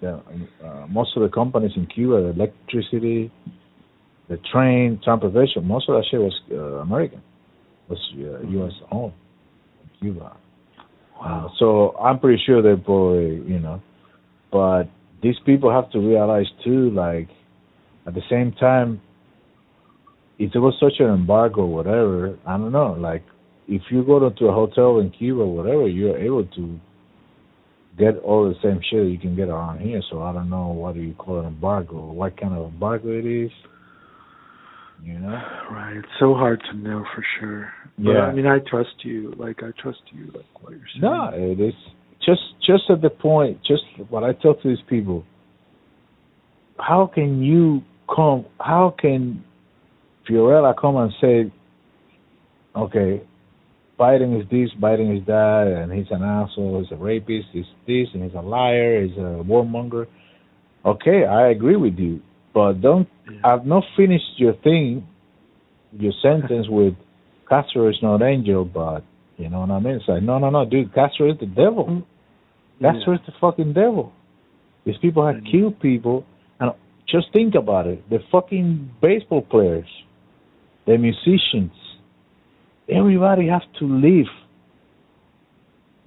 the, 0.00 0.22
uh, 0.64 0.86
most 0.88 1.16
of 1.16 1.22
the 1.22 1.28
companies 1.28 1.72
in 1.76 1.86
Cuba, 1.86 2.22
the 2.22 2.28
electricity, 2.30 3.30
the 4.28 4.38
train, 4.52 5.00
transportation, 5.04 5.66
most 5.66 5.88
of 5.88 5.96
that 5.96 6.04
shit 6.10 6.20
was 6.20 6.40
uh, 6.50 6.56
American, 6.80 7.22
was 7.88 7.98
uh, 8.14 8.46
U.S. 8.48 8.72
owned 8.90 9.12
in 9.82 9.90
Cuba. 10.00 10.36
Uh, 11.22 11.48
so 11.58 11.96
I'm 11.98 12.18
pretty 12.18 12.42
sure 12.46 12.62
they 12.62 12.80
probably, 12.80 13.42
you 13.46 13.58
know, 13.58 13.82
but 14.50 14.84
these 15.22 15.36
people 15.44 15.70
have 15.70 15.90
to 15.92 15.98
realize 15.98 16.46
too, 16.64 16.90
like, 16.90 17.28
at 18.06 18.14
the 18.14 18.22
same 18.30 18.52
time, 18.52 19.02
if 20.38 20.52
there 20.52 20.62
was 20.62 20.74
such 20.80 20.94
an 21.00 21.12
embargo, 21.12 21.62
or 21.62 21.74
whatever, 21.74 22.38
I 22.46 22.56
don't 22.56 22.72
know, 22.72 22.92
like, 22.98 23.22
if 23.68 23.82
you 23.90 24.02
go 24.02 24.18
to 24.30 24.44
a 24.46 24.52
hotel 24.52 24.98
in 25.00 25.10
Cuba, 25.10 25.42
or 25.42 25.54
whatever, 25.54 25.86
you're 25.86 26.16
able 26.16 26.46
to 26.46 26.80
get 27.98 28.16
all 28.18 28.48
the 28.48 28.54
same 28.62 28.80
shit 28.90 29.06
you 29.08 29.18
can 29.18 29.36
get 29.36 29.48
around 29.48 29.80
here. 29.80 30.00
So 30.10 30.22
I 30.22 30.32
don't 30.32 30.50
know 30.50 30.68
what 30.68 30.94
do 30.94 31.00
you 31.00 31.14
call 31.14 31.40
an 31.40 31.46
embargo, 31.46 32.12
what 32.12 32.40
kind 32.40 32.54
of 32.54 32.72
embargo 32.72 33.08
it 33.08 33.26
is, 33.26 33.50
you 35.02 35.18
know? 35.18 35.40
Right. 35.70 35.96
It's 35.96 36.08
so 36.18 36.34
hard 36.34 36.62
to 36.70 36.76
know 36.76 37.04
for 37.14 37.24
sure. 37.38 37.72
But 37.98 38.12
Yeah. 38.12 38.20
I 38.20 38.32
mean, 38.32 38.46
I 38.46 38.58
trust 38.60 39.04
you. 39.04 39.34
Like 39.36 39.62
I 39.62 39.70
trust 39.80 40.02
you. 40.12 40.26
Like 40.34 40.62
what 40.62 40.72
you're 40.72 40.80
saying. 40.92 41.02
No, 41.02 41.30
it 41.34 41.60
is 41.60 41.74
just 42.24 42.40
just 42.66 42.84
at 42.90 43.02
the 43.02 43.10
point. 43.10 43.58
Just 43.66 43.82
what 44.08 44.24
I 44.24 44.32
tell 44.32 44.54
to 44.54 44.68
these 44.68 44.84
people. 44.88 45.24
How 46.78 47.10
can 47.12 47.42
you 47.42 47.82
come? 48.14 48.46
How 48.58 48.94
can 48.98 49.44
Fiorella 50.28 50.74
come 50.78 50.96
and 50.96 51.12
say, 51.20 51.52
"Okay, 52.76 53.22
Biden 54.00 54.40
is 54.40 54.48
this, 54.48 54.70
Biden 54.80 55.14
is 55.18 55.26
that, 55.26 55.66
and 55.66 55.92
he's 55.92 56.10
an 56.10 56.22
asshole, 56.22 56.80
he's 56.80 56.90
a 56.90 56.96
rapist, 56.96 57.48
he's 57.52 57.66
this, 57.86 58.08
and 58.14 58.24
he's 58.24 58.34
a 58.34 58.40
liar, 58.40 59.04
he's 59.04 59.16
a 59.18 59.44
warmonger." 59.44 60.06
Okay, 60.86 61.26
I 61.26 61.48
agree 61.48 61.76
with 61.76 61.98
you, 61.98 62.20
but 62.54 62.80
don't. 62.80 63.06
I've 63.44 63.66
not 63.66 63.84
finished 63.96 64.38
your 64.38 64.54
thing, 64.54 65.06
your 65.92 66.14
sentence 66.22 66.66
with 66.78 66.94
Castro 67.48 67.88
is 67.88 67.98
not 68.02 68.22
angel, 68.22 68.64
but 68.64 69.02
you 69.36 69.50
know 69.50 69.60
what 69.60 69.70
I 69.70 69.80
mean? 69.80 69.96
It's 69.96 70.08
like, 70.08 70.22
no, 70.22 70.38
no, 70.38 70.48
no, 70.50 70.64
dude, 70.64 70.94
Castro 70.94 71.30
is 71.30 71.38
the 71.38 71.46
devil. 71.46 72.02
Castro 72.80 73.14
is 73.14 73.20
the 73.26 73.32
fucking 73.40 73.74
devil. 73.74 74.12
These 74.84 74.96
people 75.02 75.26
have 75.26 75.36
Mhm. 75.36 75.50
killed 75.52 75.80
people, 75.80 76.24
and 76.58 76.72
just 77.06 77.30
think 77.32 77.54
about 77.54 77.86
it: 77.86 77.98
the 78.08 78.20
fucking 78.32 78.90
baseball 79.02 79.42
players, 79.42 79.90
the 80.86 80.96
musicians, 80.96 81.72
everybody 82.92 83.46
has 83.48 83.62
to 83.78 83.84
leave 83.86 84.26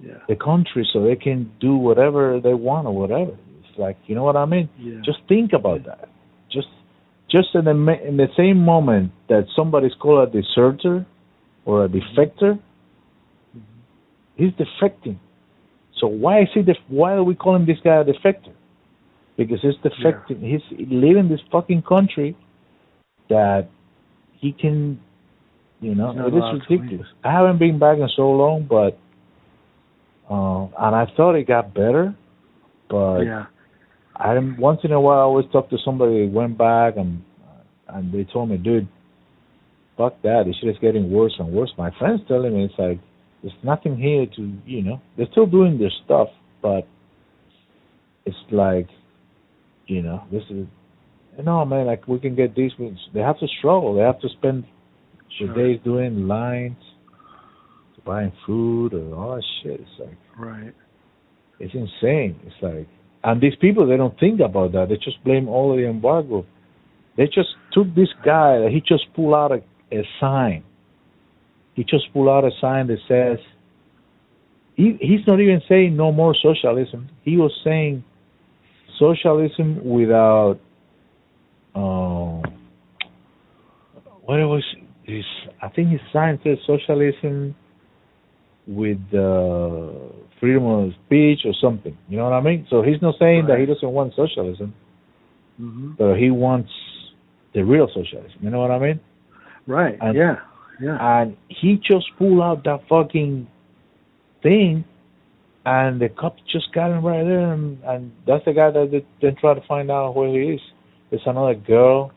Yeah. 0.00 0.18
the 0.28 0.36
country 0.36 0.86
so 0.92 1.02
they 1.02 1.16
can 1.16 1.50
do 1.60 1.76
whatever 1.76 2.40
they 2.40 2.54
want 2.54 2.86
or 2.86 2.94
whatever. 2.94 3.32
It's 3.60 3.78
like, 3.78 3.96
you 4.06 4.14
know 4.14 4.24
what 4.24 4.36
I 4.36 4.44
mean? 4.44 4.68
Yeah. 4.78 5.00
Just 5.04 5.18
think 5.28 5.52
about 5.52 5.84
that. 5.84 6.08
Just, 6.50 6.68
just 7.30 7.48
in 7.54 7.64
the 7.64 7.74
in 8.08 8.16
the 8.16 8.28
same 8.36 8.58
moment 8.58 9.12
that 9.28 9.46
somebody's 9.56 9.94
called 9.94 10.28
a 10.28 10.30
deserter 10.40 11.06
or 11.64 11.84
a 11.84 11.88
defector, 11.88 12.58
Mhm. 13.56 13.62
he's 14.36 14.52
defecting. 14.52 15.16
So 15.98 16.06
why 16.06 16.42
is 16.42 16.48
he? 16.52 16.62
Def- 16.62 16.88
why 16.88 17.12
are 17.14 17.24
we 17.24 17.34
calling 17.34 17.64
this 17.66 17.80
guy 17.80 17.96
a 17.96 18.04
defector? 18.04 18.52
Because 19.36 19.60
he's 19.62 19.76
defecting. 19.78 20.40
He's 20.42 20.88
leaving 20.90 21.28
this 21.28 21.40
fucking 21.50 21.82
country 21.82 22.36
that 23.28 23.68
he 24.40 24.52
can. 24.52 25.00
You 25.80 25.94
know, 25.94 26.10
it 26.10 26.34
is 26.34 26.68
ridiculous. 26.70 27.06
I 27.22 27.32
haven't 27.32 27.58
been 27.58 27.78
back 27.78 27.98
in 27.98 28.08
so 28.16 28.30
long, 28.30 28.66
but 28.68 28.98
uh, 30.30 30.64
and 30.78 30.96
I 30.96 31.06
thought 31.16 31.34
it 31.34 31.46
got 31.46 31.74
better, 31.74 32.14
but 32.88 33.20
yeah. 33.20 33.46
I 34.16 34.38
once 34.58 34.80
in 34.84 34.92
a 34.92 35.00
while 35.00 35.18
I 35.18 35.22
always 35.22 35.46
talk 35.52 35.68
to 35.70 35.76
somebody 35.84 36.26
who 36.26 36.30
went 36.30 36.56
back 36.56 36.94
and 36.96 37.22
and 37.88 38.12
they 38.12 38.24
told 38.24 38.48
me, 38.48 38.56
dude, 38.56 38.88
fuck 39.96 40.20
that. 40.22 40.44
Shit 40.60 40.70
is 40.70 40.76
getting 40.80 41.10
worse 41.10 41.34
and 41.38 41.52
worse. 41.52 41.72
My 41.76 41.90
friends 41.98 42.20
telling 42.28 42.54
me 42.54 42.64
it's 42.64 42.74
like 42.78 42.98
there's 43.42 43.54
nothing 43.62 43.98
here 43.98 44.26
to 44.36 44.56
you 44.64 44.82
know 44.82 45.00
they're 45.16 45.28
still 45.32 45.46
doing 45.46 45.78
their 45.78 45.92
stuff, 46.04 46.28
but 46.62 46.86
it's 48.24 48.36
like 48.50 48.88
you 49.86 50.02
know 50.02 50.22
this 50.32 50.42
is 50.50 50.66
no 51.42 51.64
man 51.64 51.86
like 51.86 52.06
we 52.08 52.18
can 52.18 52.34
get 52.34 52.54
these. 52.54 52.72
They 53.12 53.20
have 53.20 53.38
to 53.40 53.46
struggle. 53.58 53.94
They 53.96 54.02
have 54.02 54.20
to 54.20 54.28
spend 54.30 54.64
Sure. 55.38 55.54
days 55.54 55.80
doing 55.84 56.28
lines, 56.28 56.76
buying 58.04 58.32
food 58.46 58.92
and 58.92 59.12
all 59.14 59.34
that 59.36 59.44
shit. 59.62 59.80
It's 59.80 59.90
like 59.98 60.16
Right. 60.38 60.74
it's 61.58 61.74
insane. 61.74 62.36
It's 62.46 62.62
like, 62.62 62.86
and 63.22 63.40
these 63.40 63.54
people 63.60 63.86
they 63.86 63.96
don't 63.96 64.18
think 64.18 64.40
about 64.40 64.72
that. 64.72 64.88
They 64.88 64.96
just 64.96 65.22
blame 65.24 65.48
all 65.48 65.72
of 65.72 65.78
the 65.78 65.86
embargo. 65.88 66.44
They 67.16 67.26
just 67.26 67.50
took 67.72 67.94
this 67.94 68.08
guy 68.24 68.58
that 68.60 68.70
he 68.70 68.80
just 68.80 69.04
pulled 69.14 69.34
out 69.34 69.52
a, 69.52 69.62
a 69.96 70.02
sign. 70.20 70.64
He 71.74 71.84
just 71.84 72.12
pulled 72.12 72.28
out 72.28 72.44
a 72.44 72.50
sign 72.60 72.86
that 72.88 72.98
says 73.08 73.38
he 74.76 74.96
he's 75.00 75.26
not 75.26 75.40
even 75.40 75.62
saying 75.68 75.96
no 75.96 76.12
more 76.12 76.34
socialism. 76.40 77.08
He 77.22 77.36
was 77.36 77.52
saying 77.64 78.04
socialism 78.98 79.84
without 79.88 80.58
um 81.74 82.42
what 84.22 84.40
it 84.40 84.46
was 84.46 84.64
his 85.04 85.24
I 85.62 85.68
think 85.68 85.90
his 85.90 86.00
sign 86.12 86.38
says 86.42 86.58
socialism 86.66 87.54
with 88.66 88.98
uh, 89.12 89.90
freedom 90.40 90.64
of 90.66 90.92
speech 91.06 91.40
or 91.44 91.52
something. 91.60 91.96
You 92.08 92.16
know 92.16 92.24
what 92.24 92.32
I 92.32 92.40
mean? 92.40 92.66
So 92.70 92.82
he's 92.82 93.00
not 93.02 93.14
saying 93.18 93.46
that 93.48 93.58
he 93.58 93.66
doesn't 93.66 93.88
want 93.88 94.14
socialism, 94.14 94.74
hmm 95.58 95.92
but 95.98 96.14
he 96.16 96.30
wants 96.30 96.72
the 97.54 97.62
real 97.62 97.88
socialism. 97.94 98.38
You 98.40 98.50
know 98.50 98.60
what 98.60 98.70
I 98.70 98.78
mean? 98.78 99.00
Right. 99.66 99.96
And- 100.00 100.16
yeah. 100.16 100.36
Yeah. 100.80 100.98
And 101.00 101.36
he 101.48 101.76
just 101.76 102.06
pulled 102.18 102.40
out 102.40 102.64
that 102.64 102.80
fucking 102.88 103.46
thing, 104.42 104.84
and 105.64 106.00
the 106.00 106.08
cops 106.08 106.42
just 106.50 106.72
got 106.72 106.90
him 106.90 107.04
right 107.04 107.22
there, 107.22 107.52
and, 107.52 107.78
and 107.84 108.12
that's 108.26 108.44
the 108.44 108.52
guy 108.52 108.70
that 108.72 108.90
they, 108.90 109.06
they 109.22 109.34
try 109.36 109.54
to 109.54 109.60
find 109.68 109.88
out 109.90 110.16
where 110.16 110.28
he 110.28 110.54
is. 110.54 110.60
There's 111.10 111.22
another 111.26 111.54
girl. 111.54 112.10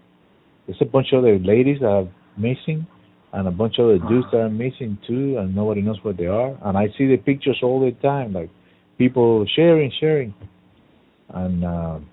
There's 0.66 0.82
a 0.82 0.86
bunch 0.86 1.14
of 1.14 1.20
other 1.20 1.38
ladies 1.38 1.82
that 1.82 1.88
are 1.88 2.08
missing, 2.38 2.88
and 3.34 3.48
a 3.48 3.52
bunch 3.52 3.76
of 3.80 3.86
other 3.86 4.00
dudes 4.08 4.28
that 4.32 4.40
are 4.40 4.50
missing 4.50 4.98
too, 5.08 5.38
and 5.38 5.56
nobody 5.56 5.82
knows 5.82 5.98
where 6.04 6.14
they 6.14 6.28
are. 6.28 6.58
And 6.64 6.78
I 6.78 6.88
see 6.98 7.08
the 7.08 7.18
pictures 7.18 7.60
all 7.62 7.80
the 7.80 7.92
time, 8.02 8.34
like 8.34 8.50
people 8.98 9.46
sharing, 9.56 9.92
sharing, 10.00 10.34
and 11.30 11.66
um, 11.66 12.10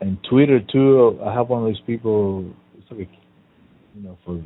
and 0.00 0.18
Twitter 0.28 0.60
too. 0.60 1.18
I 1.24 1.32
have 1.34 1.48
one 1.48 1.62
of 1.62 1.68
these 1.68 1.82
people. 1.86 2.52
It's 2.78 2.90
like, 2.90 3.10
you 3.94 4.02
know, 4.02 4.18
for 4.24 4.42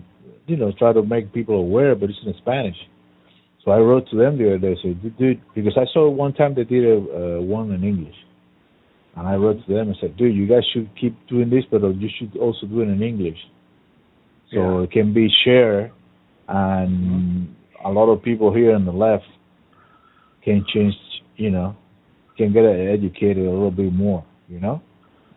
you 0.46 0.56
know, 0.56 0.72
try 0.78 0.92
to 0.92 1.02
make 1.02 1.32
people 1.32 1.56
aware, 1.56 1.94
but 1.94 2.10
it's 2.10 2.18
in 2.24 2.34
Spanish. 2.38 2.76
So 3.64 3.72
I 3.72 3.78
wrote 3.78 4.08
to 4.10 4.16
them 4.16 4.38
the 4.38 4.54
other 4.54 4.58
day, 4.58 4.76
said, 4.82 5.18
dude, 5.18 5.40
because 5.54 5.76
I 5.76 5.84
saw 5.92 6.08
one 6.08 6.32
time 6.32 6.54
they 6.54 6.64
did 6.64 6.84
a 6.84 6.96
uh, 6.96 7.40
one 7.42 7.70
in 7.72 7.84
English, 7.84 8.14
and 9.16 9.28
I 9.28 9.34
wrote 9.34 9.64
to 9.66 9.74
them 9.74 9.88
and 9.88 9.96
said, 10.00 10.16
dude, 10.16 10.34
you 10.34 10.46
guys 10.46 10.62
should 10.72 10.88
keep 10.98 11.14
doing 11.28 11.50
this, 11.50 11.64
but 11.70 11.82
you 11.82 12.08
should 12.18 12.36
also 12.38 12.66
do 12.66 12.80
it 12.80 12.88
in 12.88 13.02
English, 13.02 13.36
so 14.52 14.78
Yeah. 14.78 14.84
it 14.84 14.90
can 14.90 15.12
be 15.12 15.28
shared, 15.44 15.90
and 16.48 17.54
a 17.84 17.90
lot 17.90 18.08
of 18.08 18.22
people 18.22 18.52
here 18.52 18.74
on 18.74 18.84
the 18.84 18.92
left 18.92 19.26
can 20.42 20.64
change, 20.66 20.94
you 21.36 21.50
know, 21.50 21.74
can 22.36 22.52
get 22.52 22.64
educated 22.64 23.46
a 23.46 23.50
little 23.50 23.70
bit 23.70 23.92
more, 23.92 24.24
you 24.48 24.60
know. 24.60 24.80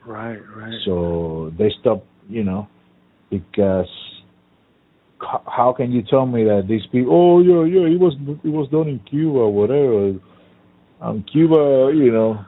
Right. 0.06 0.40
Right. 0.56 0.74
So 0.86 1.52
they 1.58 1.70
stop, 1.80 2.04
you 2.30 2.44
know, 2.44 2.68
because 3.30 3.90
how 5.20 5.74
can 5.76 5.92
you 5.92 6.02
tell 6.02 6.26
me 6.26 6.44
that 6.46 6.68
these 6.68 6.86
people? 6.92 7.14
Oh 7.14 7.40
yeah, 7.42 7.64
yeah, 7.66 7.88
it 7.88 8.00
was 8.00 8.16
it 8.44 8.50
was 8.50 8.68
done 8.70 8.88
in 8.88 9.00
Cuba 9.00 9.38
or 9.38 9.54
whatever. 9.54 10.16
Um, 11.02 11.24
Cuba, 11.32 11.92
you 11.94 12.12
know, 12.12 12.44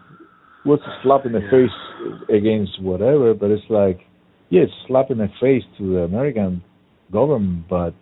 was 0.66 0.80
a 0.86 0.94
slap 1.04 1.26
in 1.26 1.34
the 1.34 1.42
Yeah. 1.42 1.50
face 1.52 2.30
against 2.30 2.82
whatever, 2.82 3.34
but 3.34 3.52
it's 3.52 3.70
like, 3.70 4.00
yeah, 4.54 4.62
it's 4.62 4.74
slap 4.88 5.10
in 5.10 5.18
the 5.18 5.30
face 5.42 5.64
to 5.80 5.94
the 5.94 6.00
American 6.02 6.64
government, 7.12 7.68
but 7.68 7.96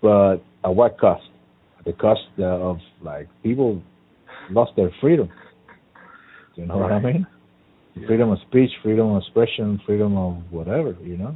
but 0.00 0.36
at 0.64 0.72
what 0.72 0.96
cost? 0.96 1.24
At 1.80 1.86
the 1.86 1.92
cost 1.92 2.20
of 2.38 2.78
like 3.02 3.26
people 3.42 3.82
lost 4.48 4.70
their 4.76 4.92
freedom. 5.00 5.28
Do 6.54 6.62
You 6.62 6.68
know 6.68 6.78
right. 6.78 7.02
what 7.02 7.04
I 7.04 7.12
mean? 7.12 7.26
Yeah. 7.96 8.06
Freedom 8.06 8.30
of 8.30 8.38
speech, 8.48 8.70
freedom 8.84 9.08
of 9.08 9.22
expression, 9.22 9.80
freedom 9.84 10.16
of 10.16 10.36
whatever. 10.52 10.96
You 11.02 11.16
know. 11.16 11.34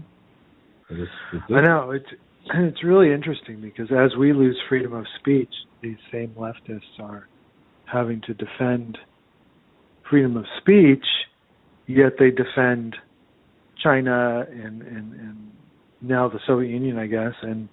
It's, 0.91 1.11
it's 1.33 1.45
I 1.51 1.61
know 1.63 1.91
it's 1.91 2.07
it's 2.55 2.85
really 2.85 3.13
interesting 3.13 3.61
because 3.61 3.89
as 3.91 4.17
we 4.17 4.33
lose 4.33 4.57
freedom 4.69 4.93
of 4.93 5.07
speech, 5.19 5.53
these 5.83 5.99
same 6.13 6.37
leftists 6.39 7.01
are 7.01 7.27
having 7.93 8.21
to 8.29 8.35
defend 8.35 8.97
freedom 10.09 10.37
of 10.37 10.45
speech, 10.61 11.05
yet 11.89 12.13
they 12.21 12.31
defend 12.31 12.95
China 13.85 14.47
and, 14.51 14.83
and, 14.83 15.13
and 15.13 15.51
now 16.01 16.29
the 16.29 16.41
Soviet 16.47 16.71
Union, 16.71 16.99
I 16.99 17.07
guess, 17.07 17.35
and 17.43 17.69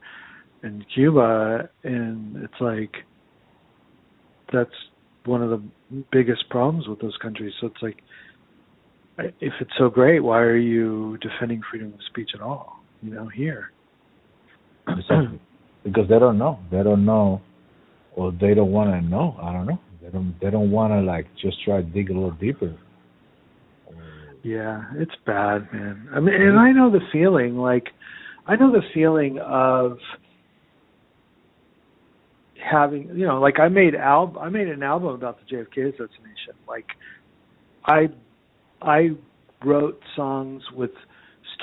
and 0.63 0.85
Cuba, 0.93 1.69
and 1.83 2.37
it's 2.43 2.53
like 2.59 2.91
that's 4.53 4.69
one 5.25 5.41
of 5.41 5.49
the 5.49 6.03
biggest 6.11 6.47
problems 6.49 6.87
with 6.87 6.99
those 6.99 7.17
countries. 7.21 7.53
So 7.59 7.67
it's 7.67 7.81
like, 7.81 7.97
if 9.39 9.53
it's 9.59 9.71
so 9.77 9.89
great, 9.89 10.19
why 10.19 10.39
are 10.39 10.57
you 10.57 11.17
defending 11.17 11.61
freedom 11.69 11.93
of 11.93 11.99
speech 12.09 12.31
at 12.35 12.41
all? 12.41 12.83
You 13.01 13.11
know, 13.11 13.27
here. 13.27 13.71
Exactly. 14.87 15.41
because 15.83 16.07
they 16.09 16.19
don't 16.19 16.37
know. 16.37 16.59
They 16.71 16.83
don't 16.83 17.05
know, 17.05 17.41
or 18.15 18.31
they 18.31 18.53
don't 18.53 18.71
want 18.71 18.91
to 18.91 19.01
know. 19.01 19.37
I 19.41 19.51
don't 19.51 19.65
know. 19.65 19.79
They 20.01 20.09
don't. 20.09 20.35
They 20.41 20.51
don't 20.51 20.71
want 20.71 20.93
to 20.93 21.01
like 21.01 21.25
just 21.41 21.63
try 21.63 21.77
to 21.77 21.83
dig 21.83 22.09
a 22.09 22.13
little 22.13 22.31
deeper. 22.31 22.75
Yeah, 24.43 24.85
it's 24.95 25.11
bad, 25.25 25.71
man. 25.71 26.09
I 26.13 26.19
mean, 26.19 26.33
and 26.33 26.59
I 26.59 26.71
know 26.71 26.89
the 26.91 27.01
feeling. 27.11 27.57
Like, 27.57 27.87
I 28.47 28.55
know 28.55 28.71
the 28.71 28.81
feeling 28.93 29.39
of 29.39 29.97
having, 32.71 33.09
you 33.15 33.25
know, 33.25 33.39
like 33.39 33.59
I 33.59 33.67
made 33.67 33.95
al- 33.95 34.37
I 34.39 34.49
made 34.49 34.67
an 34.67 34.81
album 34.81 35.09
about 35.09 35.37
the 35.39 35.55
JFK 35.55 35.89
assassination. 35.89 36.55
Like, 36.67 36.87
I 37.85 38.07
I 38.81 39.09
wrote 39.63 39.99
songs 40.15 40.63
with 40.73 40.91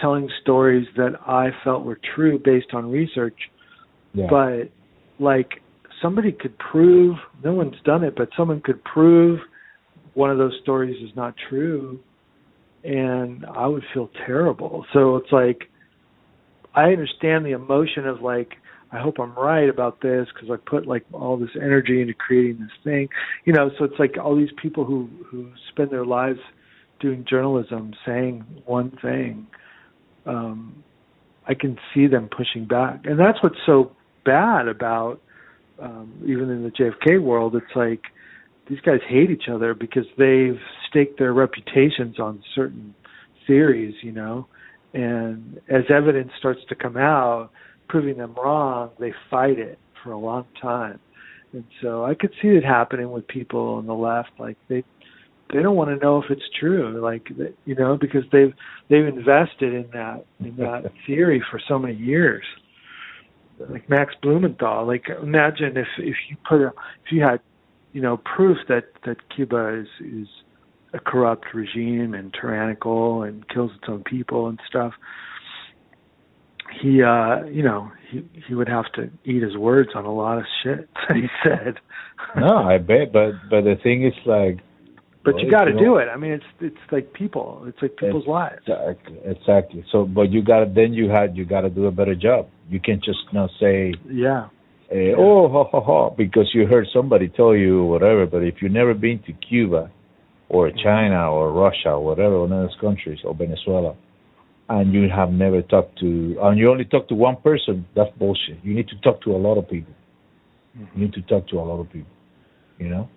telling 0.00 0.28
stories 0.42 0.86
that 0.96 1.14
I 1.26 1.48
felt 1.64 1.84
were 1.84 1.98
true 2.14 2.38
based 2.38 2.68
on 2.72 2.90
research. 2.90 3.36
Yeah. 4.14 4.26
But 4.30 4.70
like 5.18 5.62
somebody 6.00 6.30
could 6.30 6.56
prove 6.58 7.16
no 7.42 7.54
one's 7.54 7.80
done 7.84 8.04
it, 8.04 8.14
but 8.16 8.28
someone 8.36 8.60
could 8.60 8.82
prove 8.84 9.40
one 10.14 10.30
of 10.30 10.38
those 10.38 10.56
stories 10.62 10.96
is 11.02 11.14
not 11.16 11.34
true 11.48 11.98
and 12.88 13.44
I 13.44 13.66
would 13.66 13.84
feel 13.92 14.08
terrible. 14.26 14.86
So 14.94 15.16
it's 15.16 15.30
like 15.30 15.70
I 16.74 16.84
understand 16.84 17.44
the 17.44 17.50
emotion 17.50 18.06
of 18.06 18.22
like 18.22 18.54
I 18.90 18.98
hope 18.98 19.20
I'm 19.20 19.34
right 19.34 19.68
about 19.68 20.00
this 20.00 20.26
because 20.32 20.50
I 20.50 20.56
put 20.56 20.86
like 20.86 21.04
all 21.12 21.36
this 21.36 21.50
energy 21.54 22.00
into 22.00 22.14
creating 22.14 22.60
this 22.60 22.70
thing, 22.82 23.08
you 23.44 23.52
know. 23.52 23.70
So 23.78 23.84
it's 23.84 23.98
like 23.98 24.16
all 24.22 24.34
these 24.34 24.52
people 24.60 24.84
who 24.84 25.08
who 25.26 25.50
spend 25.68 25.90
their 25.90 26.06
lives 26.06 26.40
doing 26.98 27.26
journalism 27.28 27.92
saying 28.06 28.44
one 28.64 28.96
thing. 29.02 29.46
Um, 30.24 30.82
I 31.46 31.54
can 31.54 31.78
see 31.94 32.06
them 32.06 32.28
pushing 32.34 32.64
back, 32.66 33.04
and 33.04 33.20
that's 33.20 33.42
what's 33.42 33.58
so 33.66 33.92
bad 34.24 34.66
about 34.66 35.20
um, 35.78 36.22
even 36.26 36.48
in 36.50 36.62
the 36.62 36.70
JFK 36.70 37.20
world. 37.20 37.54
It's 37.54 37.76
like 37.76 38.00
these 38.68 38.80
guys 38.80 39.00
hate 39.08 39.30
each 39.30 39.48
other 39.50 39.74
because 39.74 40.04
they've 40.16 40.60
staked 40.88 41.18
their 41.18 41.32
reputations 41.32 42.18
on 42.18 42.42
certain 42.54 42.94
theories, 43.46 43.94
you 44.02 44.12
know. 44.12 44.46
And 44.94 45.60
as 45.68 45.84
evidence 45.90 46.30
starts 46.38 46.60
to 46.68 46.74
come 46.74 46.96
out 46.96 47.50
proving 47.88 48.18
them 48.18 48.34
wrong, 48.34 48.90
they 48.98 49.12
fight 49.30 49.58
it 49.58 49.78
for 50.02 50.12
a 50.12 50.18
long 50.18 50.46
time. 50.60 51.00
And 51.52 51.64
so 51.80 52.04
I 52.04 52.14
could 52.14 52.32
see 52.42 52.48
it 52.48 52.64
happening 52.64 53.10
with 53.10 53.26
people 53.26 53.74
on 53.74 53.86
the 53.86 53.94
left, 53.94 54.30
like 54.38 54.56
they 54.68 54.84
they 55.52 55.62
don't 55.62 55.76
want 55.76 55.88
to 55.88 55.96
know 56.04 56.22
if 56.22 56.30
it's 56.30 56.42
true, 56.60 57.00
like 57.02 57.26
you 57.64 57.74
know, 57.74 57.96
because 57.96 58.24
they've 58.30 58.52
they've 58.90 59.06
invested 59.06 59.72
in 59.72 59.88
that 59.92 60.26
in 60.40 60.56
that 60.56 60.92
theory 61.06 61.42
for 61.50 61.60
so 61.66 61.78
many 61.78 61.94
years. 61.94 62.44
Like 63.58 63.88
Max 63.88 64.14
Blumenthal, 64.22 64.86
like 64.86 65.06
imagine 65.22 65.76
if 65.76 65.88
if 65.98 66.16
you 66.28 66.36
put 66.46 66.60
a 66.60 66.68
if 67.06 67.12
you 67.12 67.22
had 67.22 67.40
you 67.98 68.02
know 68.04 68.16
proof 68.16 68.58
that 68.68 68.84
that 69.04 69.16
Cuba 69.34 69.80
is 69.82 69.88
is 70.06 70.28
a 70.94 71.00
corrupt 71.00 71.46
regime 71.52 72.14
and 72.14 72.32
tyrannical 72.32 73.24
and 73.24 73.48
kills 73.48 73.72
its 73.74 73.86
own 73.88 74.04
people 74.04 74.46
and 74.46 74.60
stuff 74.68 74.92
he 76.80 77.02
uh 77.02 77.42
you 77.46 77.64
know 77.64 77.90
he 78.08 78.24
he 78.46 78.54
would 78.54 78.68
have 78.68 78.84
to 78.92 79.10
eat 79.24 79.42
his 79.42 79.56
words 79.56 79.90
on 79.96 80.04
a 80.04 80.14
lot 80.14 80.38
of 80.38 80.44
shit 80.62 80.88
that 81.08 81.16
he 81.16 81.26
said. 81.42 81.74
No 82.36 82.58
i 82.58 82.78
bet 82.78 83.12
but 83.12 83.32
but 83.50 83.62
the 83.62 83.74
thing 83.82 84.06
is 84.06 84.14
like 84.24 84.58
but 85.24 85.34
well, 85.34 85.44
you 85.44 85.50
got 85.50 85.64
to 85.64 85.72
do 85.72 85.96
it. 85.96 86.06
I 86.06 86.16
mean 86.16 86.30
it's 86.30 86.50
it's 86.60 86.92
like 86.92 87.12
people. 87.12 87.64
It's 87.66 87.82
like 87.82 87.96
people's 87.96 88.28
lives. 88.28 88.62
exactly 88.64 89.18
exactly. 89.24 89.84
So 89.90 90.04
but 90.04 90.30
you 90.30 90.40
got 90.40 90.60
to 90.60 90.72
then 90.72 90.92
you 90.92 91.10
had 91.10 91.36
you 91.36 91.44
got 91.44 91.62
to 91.62 91.70
do 91.70 91.86
a 91.86 91.90
better 91.90 92.14
job. 92.14 92.48
You 92.70 92.78
can't 92.78 93.02
just 93.02 93.18
now 93.32 93.48
say 93.58 93.94
yeah 94.08 94.50
uh, 94.90 94.94
yeah. 94.94 95.14
oh 95.16 95.48
ha 95.48 95.64
ha 95.70 95.80
ha 95.80 96.10
because 96.10 96.50
you 96.54 96.66
heard 96.66 96.86
somebody 96.92 97.28
tell 97.28 97.54
you 97.54 97.84
whatever 97.84 98.26
but 98.26 98.42
if 98.42 98.56
you've 98.60 98.72
never 98.72 98.94
been 98.94 99.18
to 99.26 99.32
cuba 99.32 99.90
or 100.48 100.70
China 100.70 101.30
or 101.30 101.52
Russia 101.52 101.90
or 101.90 102.04
whatever, 102.04 102.40
one 102.40 102.52
of 102.52 102.68
those 102.68 102.76
countries, 102.80 103.18
or 103.24 103.34
Venezuela, 103.34 103.94
and 104.68 104.92
you 104.92 105.08
have 105.14 105.30
never 105.30 105.62
talked 105.62 105.98
to, 106.00 106.36
and 106.42 106.58
you 106.58 106.70
only 106.70 106.84
talk 106.84 107.08
to 107.08 107.14
one 107.14 107.36
person, 107.36 107.86
that's 107.94 108.10
bullshit. 108.18 108.58
You 108.62 108.74
need 108.74 108.88
to 108.88 109.00
talk 109.00 109.22
to 109.22 109.32
a 109.32 109.36
lot 109.36 109.58
of 109.58 109.68
people. 109.68 109.94
Mm-hmm. 110.76 110.98
You 110.98 111.06
need 111.06 111.14
to 111.14 111.22
talk 111.22 111.48
to 111.48 111.56
a 111.56 111.64
lot 111.64 111.80
of 111.80 111.90
people, 111.90 112.10
you 112.78 112.88
know, 112.88 113.08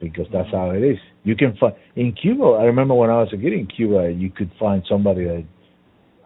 because 0.00 0.26
that's 0.32 0.48
mm-hmm. 0.48 0.56
how 0.56 0.70
it 0.70 0.82
is. 0.82 0.98
You 1.24 1.36
can 1.36 1.56
find 1.56 1.74
in 1.96 2.12
Cuba. 2.12 2.44
I 2.60 2.64
remember 2.64 2.94
when 2.94 3.10
I 3.10 3.20
was 3.20 3.28
a 3.32 3.36
kid 3.36 3.52
in 3.52 3.66
Cuba, 3.66 4.10
you 4.10 4.30
could 4.30 4.50
find 4.58 4.82
somebody 4.88 5.24
that, 5.24 5.44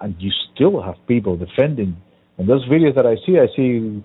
and 0.00 0.14
you 0.18 0.30
still 0.54 0.82
have 0.82 0.94
people 1.06 1.36
defending. 1.36 1.96
And 2.38 2.48
those 2.48 2.66
videos 2.68 2.94
that 2.96 3.06
I 3.06 3.16
see, 3.26 3.38
I 3.38 3.46
see 3.54 4.04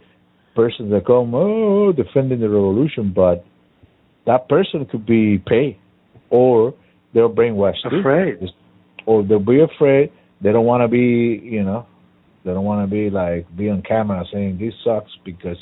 persons 0.57 0.91
that 0.91 1.05
come, 1.05 1.33
oh, 1.35 1.93
defending 1.93 2.39
the 2.39 2.49
revolution, 2.49 3.13
but 3.15 3.45
that 4.25 4.49
person 4.49 4.85
could 4.85 5.05
be 5.05 5.37
paid 5.37 5.77
or 6.31 6.73
they're 7.13 7.29
brainwashed. 7.29 7.85
Afraid. 7.85 8.39
Too. 8.39 8.47
Or 9.05 9.23
they'll 9.23 9.39
be 9.39 9.61
afraid. 9.61 10.11
They 10.41 10.51
don't 10.51 10.65
want 10.65 10.81
to 10.81 10.87
be, 10.87 11.39
you 11.43 11.63
know, 11.63 11.85
they 12.43 12.51
don't 12.51 12.65
want 12.65 12.89
to 12.89 12.93
be 12.93 13.09
like 13.09 13.45
be 13.55 13.69
on 13.69 13.83
camera 13.83 14.25
saying 14.33 14.57
this 14.57 14.73
sucks 14.83 15.11
because 15.23 15.57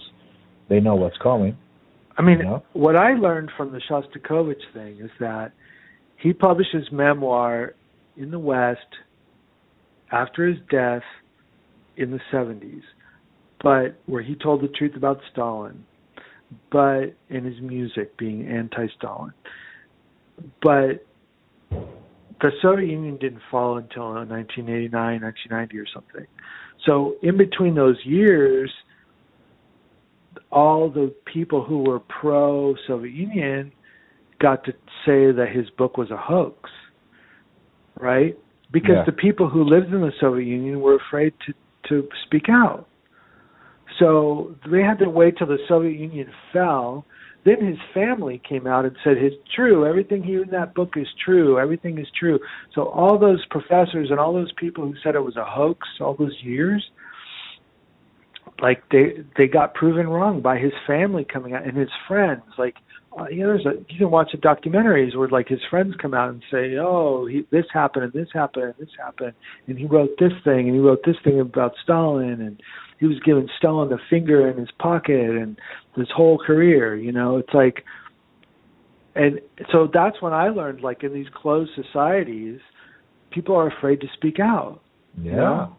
they 0.70 0.80
know 0.80 0.96
what's 0.96 1.18
coming. 1.18 1.58
I 2.18 2.22
mean, 2.22 2.40
you 2.40 2.46
know? 2.46 2.64
what 2.74 2.96
I 2.96 3.14
learned 3.14 3.52
from 3.58 3.74
the 3.74 3.82
Shostakovich 3.90 4.74
thing 4.74 5.00
is 5.00 5.12
that 5.20 5.52
he 6.18 6.32
published 6.32 6.72
his 6.72 6.90
memoir 6.92 7.76
in 8.16 8.32
the 8.32 8.40
West 8.40 8.80
after 10.12 10.48
his 10.48 10.58
death 10.72 11.04
in 11.98 12.12
the 12.12 12.20
70s, 12.32 12.82
but 13.66 14.00
where 14.06 14.22
he 14.22 14.36
told 14.36 14.62
the 14.62 14.70
truth 14.70 14.96
about 14.96 15.20
Stalin, 15.34 15.84
but 16.72 17.16
in 17.30 17.44
his 17.44 17.60
music 17.60 18.16
being 18.18 18.48
anti-Stalin 18.48 19.34
but 20.62 21.06
the 22.42 22.52
Soviet 22.62 22.90
Union 22.90 23.18
didn't 23.18 23.42
fall 23.50 23.78
until 23.78 24.14
1989, 24.14 25.22
1990 25.22 25.78
or 25.78 25.86
something. 25.94 26.28
So 26.86 27.16
in 27.24 27.38
between 27.38 27.76
those 27.76 27.98
years, 28.04 28.72
all 30.52 30.90
the 30.90 31.14
people 31.26 31.64
who 31.64 31.80
were 31.80 32.00
pro 32.00 32.76
Soviet 32.88 33.14
Union 33.14 33.72
got 34.40 34.64
to 34.66 34.72
say 35.06 35.32
that 35.32 35.48
his 35.54 35.70
book 35.72 35.98
was 35.98 36.12
a 36.12 36.18
hoax, 36.18 36.70
right? 38.00 38.38
Because 38.72 38.96
yeah. 38.98 39.06
the 39.06 39.12
people 39.12 39.50
who 39.50 39.64
lived 39.64 39.94
in 39.94 40.02
the 40.02 40.12
Soviet 40.20 40.46
Union 40.46 40.82
were 40.82 40.96
afraid 40.96 41.34
to 41.46 41.54
to 41.90 42.10
speak 42.26 42.50
out. 42.50 42.88
So 44.00 44.56
they 44.70 44.82
had 44.82 45.00
to 45.00 45.10
wait 45.10 45.38
till 45.38 45.48
the 45.48 45.58
Soviet 45.68 45.98
Union 45.98 46.30
fell 46.52 47.06
then 47.46 47.64
his 47.64 47.78
family 47.94 48.42
came 48.48 48.66
out 48.66 48.86
and 48.86 48.96
said 49.04 49.18
it's 49.18 49.36
true. 49.56 49.88
Everything 49.88 50.24
here 50.24 50.42
in 50.42 50.50
that 50.50 50.74
book 50.74 50.94
is 50.98 51.08
true. 51.24 51.60
Everything 51.60 52.00
is 52.00 52.08
true. 52.20 52.40
So 52.74 52.86
all 52.86 53.20
those 53.20 53.46
professors 53.52 54.08
and 54.10 54.20
all 54.20 54.34
those 54.34 54.52
people 54.58 54.84
who 54.84 54.96
said 55.04 55.14
it 55.14 55.24
was 55.24 55.38
a 55.38 55.46
hoax 55.46 55.88
all 56.02 56.16
those 56.18 56.36
years, 56.42 56.84
like 58.60 58.82
they 58.90 59.18
they 59.38 59.48
got 59.48 59.76
proven 59.76 60.08
wrong 60.08 60.42
by 60.42 60.58
his 60.58 60.72
family 60.88 61.24
coming 61.32 61.54
out 61.54 61.68
and 61.68 61.78
his 61.78 61.90
friends. 62.08 62.42
Like 62.58 62.76
uh, 63.18 63.28
you 63.30 63.42
know, 63.42 63.50
there's 63.50 63.66
a 63.68 63.94
you 63.94 64.00
can 64.00 64.12
watch 64.12 64.30
the 64.32 64.40
documentaries 64.40 65.16
where 65.16 65.30
like 65.30 65.48
his 65.48 65.62
friends 65.70 65.94
come 66.02 66.16
out 66.16 66.30
and 66.30 66.42
say, 66.52 66.78
"Oh, 66.80 67.28
he, 67.28 67.46
this 67.52 67.66
happened 67.72 68.06
and 68.06 68.14
this 68.14 68.30
happened 68.34 68.66
and 68.66 68.76
this 68.80 68.96
happened," 68.98 69.34
and 69.68 69.78
he 69.78 69.86
wrote 69.86 70.18
this 70.20 70.34
thing 70.44 70.68
and 70.68 70.74
he 70.74 70.80
wrote 70.80 71.02
this 71.06 71.18
thing 71.24 71.40
about 71.40 71.74
Stalin 71.84 72.42
and 72.42 72.60
he 73.00 73.08
was 73.08 73.18
giving 73.26 73.48
Stalin 73.58 73.90
the 73.90 74.00
finger 74.10 74.50
in 74.50 74.58
his 74.58 74.70
pocket 74.80 75.20
and 75.20 75.58
his 75.96 76.08
whole 76.16 76.38
career. 76.38 76.96
You 76.96 77.12
know, 77.12 77.38
it's 77.38 77.54
like, 77.54 77.84
and 79.16 79.40
so 79.72 79.90
that's 79.92 80.22
when 80.22 80.34
I 80.34 80.50
learned, 80.50 80.82
like 80.82 81.04
in 81.04 81.14
these 81.14 81.28
closed 81.34 81.72
societies, 81.76 82.60
people 83.32 83.56
are 83.56 83.68
afraid 83.68 84.02
to 84.02 84.08
speak 84.14 84.40
out. 84.40 84.82
Yeah. 85.22 85.32
You 85.32 85.38
know? 85.38 85.76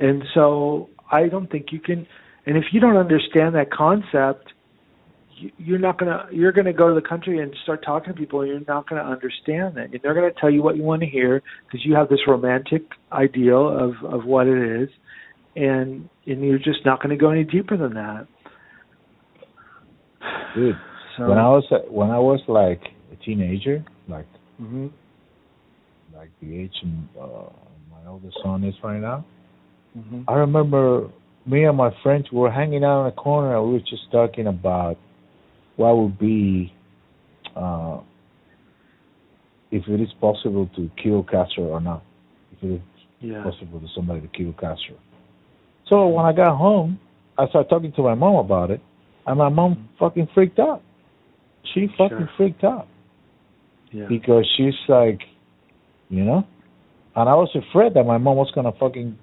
And 0.00 0.24
so 0.34 0.88
I 1.10 1.28
don't 1.28 1.50
think 1.50 1.66
you 1.70 1.80
can. 1.80 2.06
And 2.46 2.56
if 2.56 2.64
you 2.72 2.80
don't 2.80 2.96
understand 2.96 3.54
that 3.54 3.70
concept, 3.70 4.52
you're 5.58 5.78
not 5.78 5.98
gonna 5.98 6.26
you're 6.30 6.52
gonna 6.52 6.72
go 6.72 6.88
to 6.88 6.94
the 6.94 7.06
country 7.06 7.40
and 7.40 7.54
start 7.62 7.84
talking 7.84 8.12
to 8.12 8.18
people 8.18 8.40
and 8.40 8.48
you're 8.48 8.60
not 8.68 8.88
gonna 8.88 9.02
understand 9.02 9.76
that 9.76 9.90
and 9.92 10.00
they're 10.02 10.14
gonna 10.14 10.30
tell 10.40 10.50
you 10.50 10.62
what 10.62 10.76
you 10.76 10.82
want 10.82 11.00
to 11.02 11.08
hear 11.08 11.42
because 11.66 11.84
you 11.84 11.94
have 11.94 12.08
this 12.08 12.20
romantic 12.28 12.82
ideal 13.12 13.68
of 13.68 13.94
of 14.04 14.24
what 14.24 14.46
it 14.46 14.82
is 14.82 14.88
and 15.56 16.08
and 16.26 16.44
you're 16.44 16.58
just 16.58 16.84
not 16.84 17.02
gonna 17.02 17.16
go 17.16 17.30
any 17.30 17.44
deeper 17.44 17.76
than 17.76 17.94
that 17.94 18.26
dude 20.54 20.76
so 21.16 21.28
when 21.28 21.38
i 21.38 21.48
was 21.48 21.64
when 21.88 22.10
i 22.10 22.18
was 22.18 22.40
like 22.48 22.80
a 23.12 23.24
teenager 23.24 23.84
like 24.08 24.26
hmm 24.58 24.86
like 26.14 26.30
the 26.40 26.56
age 26.56 26.74
uh, 27.20 27.48
my 27.90 28.08
oldest 28.08 28.36
son 28.42 28.64
is 28.64 28.74
right 28.82 29.00
now 29.00 29.24
hmm 29.94 30.22
I 30.28 30.34
remember 30.34 31.10
me 31.46 31.64
and 31.64 31.76
my 31.76 31.90
friends 32.02 32.26
were 32.32 32.50
hanging 32.50 32.84
out 32.84 33.02
in 33.02 33.06
a 33.08 33.12
corner 33.12 33.56
and 33.56 33.66
we 33.66 33.72
were 33.74 33.80
just 33.80 34.10
talking 34.10 34.46
about 34.46 34.96
what 35.76 35.96
would 35.96 36.18
be 36.18 36.72
uh, 37.56 38.00
if 39.70 39.86
it 39.88 40.00
is 40.00 40.08
possible 40.20 40.68
to 40.76 40.90
kill 41.02 41.22
Castro 41.24 41.64
or 41.64 41.80
not. 41.80 42.04
If 42.52 42.62
it 42.62 42.74
is 42.74 42.80
yeah 43.20 43.42
possible 43.42 43.80
for 43.80 43.88
somebody 43.94 44.20
to 44.20 44.28
kill 44.28 44.52
Castro. 44.52 44.96
So 45.92 46.06
when 46.06 46.24
I 46.24 46.32
got 46.32 46.56
home, 46.56 46.98
I 47.36 47.46
started 47.48 47.68
talking 47.68 47.92
to 47.96 48.02
my 48.02 48.14
mom 48.14 48.36
about 48.36 48.70
it, 48.70 48.80
and 49.26 49.36
my 49.36 49.50
mom 49.50 49.74
mm. 49.74 49.98
fucking 49.98 50.26
freaked 50.32 50.58
out. 50.58 50.80
She 51.74 51.86
fucking 51.98 52.16
Sure. 52.16 52.30
freaked 52.38 52.64
out 52.64 52.86
yeah 53.90 54.06
because 54.08 54.50
she's 54.56 54.78
like, 54.88 55.20
you 56.08 56.24
know, 56.24 56.46
and 57.14 57.28
I 57.28 57.34
was 57.34 57.54
afraid 57.54 57.92
that 57.92 58.04
my 58.04 58.16
mom 58.16 58.36
was 58.36 58.50
gonna 58.54 58.72
fucking 58.72 59.18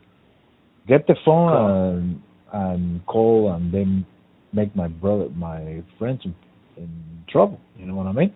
get 0.87 1.07
the 1.07 1.15
phone 1.25 1.49
Call. 1.49 1.69
and 1.69 2.21
and 2.53 3.05
call 3.07 3.51
and 3.51 3.71
then 3.73 4.05
make 4.53 4.75
my 4.75 4.87
brother, 4.87 5.27
my 5.29 5.81
friends 5.97 6.21
in, 6.23 6.35
in 6.77 6.89
trouble. 7.27 7.59
You 7.79 7.87
know 7.87 7.95
what 7.95 8.05
I 8.05 8.11
mean? 8.11 8.31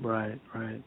right 0.00 0.40
right 0.52 0.82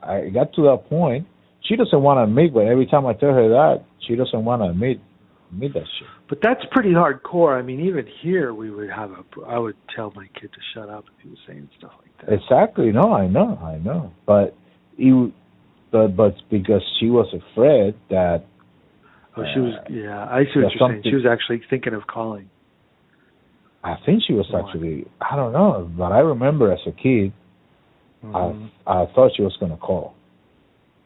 I 0.00 0.28
got 0.28 0.52
to 0.54 0.62
that 0.62 0.88
point. 0.88 1.26
She 1.62 1.74
doesn't 1.74 2.00
want 2.00 2.18
to 2.18 2.22
admit, 2.22 2.54
but 2.54 2.66
every 2.66 2.86
time 2.86 3.04
I 3.04 3.14
tell 3.14 3.34
her 3.34 3.48
that, 3.48 3.84
she 4.06 4.14
doesn't 4.14 4.44
want 4.44 4.62
to 4.62 4.68
admit 4.68 5.00
admit 5.56 5.72
that 5.74 5.84
shit. 5.98 6.08
but 6.28 6.38
that's 6.42 6.60
pretty 6.70 6.90
hardcore 6.90 7.58
i 7.58 7.62
mean 7.62 7.80
even 7.80 8.06
here 8.22 8.52
we 8.54 8.70
would 8.70 8.90
have 8.90 9.10
a 9.10 9.22
i 9.48 9.58
would 9.58 9.76
tell 9.94 10.12
my 10.14 10.26
kid 10.40 10.50
to 10.52 10.60
shut 10.74 10.88
up 10.88 11.04
if 11.16 11.22
he 11.22 11.28
was 11.30 11.38
saying 11.46 11.68
stuff 11.78 11.92
like 12.02 12.12
that 12.26 12.32
Exactly. 12.32 12.92
No, 12.92 13.12
I 13.12 13.26
know, 13.26 13.58
I 13.62 13.76
know. 13.76 14.10
But 14.26 14.56
you, 14.96 15.32
but 15.92 16.16
but 16.16 16.34
because 16.50 16.82
she 16.98 17.06
was 17.10 17.26
afraid 17.40 17.94
that 18.10 18.44
oh 19.36 19.44
she 19.52 19.60
was 19.60 19.74
uh, 19.74 19.92
yeah 19.92 20.24
i 20.24 20.44
see 20.44 20.60
what 20.60 20.72
you're 20.72 20.88
saying 20.90 21.02
she 21.04 21.14
was 21.14 21.26
actually 21.30 21.60
thinking 21.70 21.94
of 21.94 22.06
calling 22.06 22.48
I 23.84 23.94
think 24.04 24.22
she 24.26 24.32
was 24.32 24.46
actually 24.52 25.06
I 25.20 25.36
don't 25.36 25.52
know, 25.52 25.88
but 25.96 26.10
I 26.10 26.18
remember 26.18 26.72
as 26.72 26.80
a 26.86 26.92
kid 26.92 27.32
Mhm. 28.24 28.70
I 28.86 29.02
I 29.02 29.06
thought 29.14 29.30
she 29.36 29.42
was 29.42 29.56
gonna 29.60 29.76
call, 29.76 30.14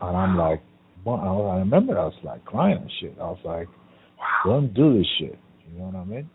and 0.00 0.16
I'm 0.16 0.38
like, 0.38 0.62
well, 1.04 1.16
I 1.16 1.56
I 1.56 1.58
remember 1.58 1.98
I 1.98 2.04
was 2.04 2.14
like 2.22 2.42
crying 2.44 2.78
and 2.78 2.90
shit. 3.00 3.14
I 3.20 3.24
was 3.24 3.38
like, 3.44 3.68
don't 4.44 4.72
do 4.74 4.98
this 4.98 5.06
shit. 5.18 5.38
You 5.72 5.78
know 5.78 5.86
what 5.86 5.96
I 5.96 6.04
mean? 6.04 6.30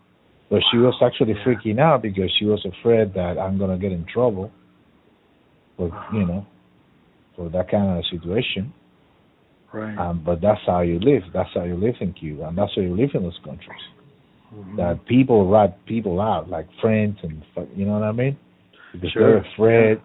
But 0.48 0.62
she 0.70 0.78
was 0.78 0.94
actually 1.02 1.34
Yeah. 1.34 1.44
freaking 1.44 1.78
out 1.80 2.02
because 2.02 2.30
she 2.38 2.44
was 2.46 2.64
afraid 2.64 3.12
that 3.14 3.38
I'm 3.38 3.58
gonna 3.58 3.78
get 3.78 3.92
in 3.92 4.04
trouble, 4.04 4.50
for 5.76 5.88
Uh-huh. 5.88 6.16
you 6.16 6.24
know, 6.26 6.46
for 7.34 7.48
that 7.50 7.68
kind 7.68 7.98
of 7.98 8.04
situation. 8.06 8.72
right 9.72 9.98
Um, 9.98 10.22
but 10.24 10.40
that's 10.40 10.60
how 10.64 10.80
you 10.80 10.98
live. 11.00 11.24
That's 11.32 11.52
how 11.52 11.64
you 11.64 11.74
live 11.76 11.96
in 12.00 12.12
Cuba, 12.12 12.48
and 12.48 12.56
that's 12.56 12.74
how 12.74 12.82
you 12.82 12.94
live 12.94 13.14
in 13.14 13.24
those 13.24 13.38
countries. 13.44 13.82
Mhm. 14.54 14.76
That 14.76 15.04
people 15.06 15.48
rat 15.48 15.84
people 15.86 16.20
out, 16.20 16.48
like 16.48 16.70
friends 16.80 17.18
and 17.22 17.42
you 17.76 17.84
know 17.84 17.94
what 17.98 18.04
I 18.04 18.12
mean? 18.12 18.36
Because 18.92 19.10
Sure. 19.10 19.22
they're 19.22 19.36
afraid, 19.38 20.00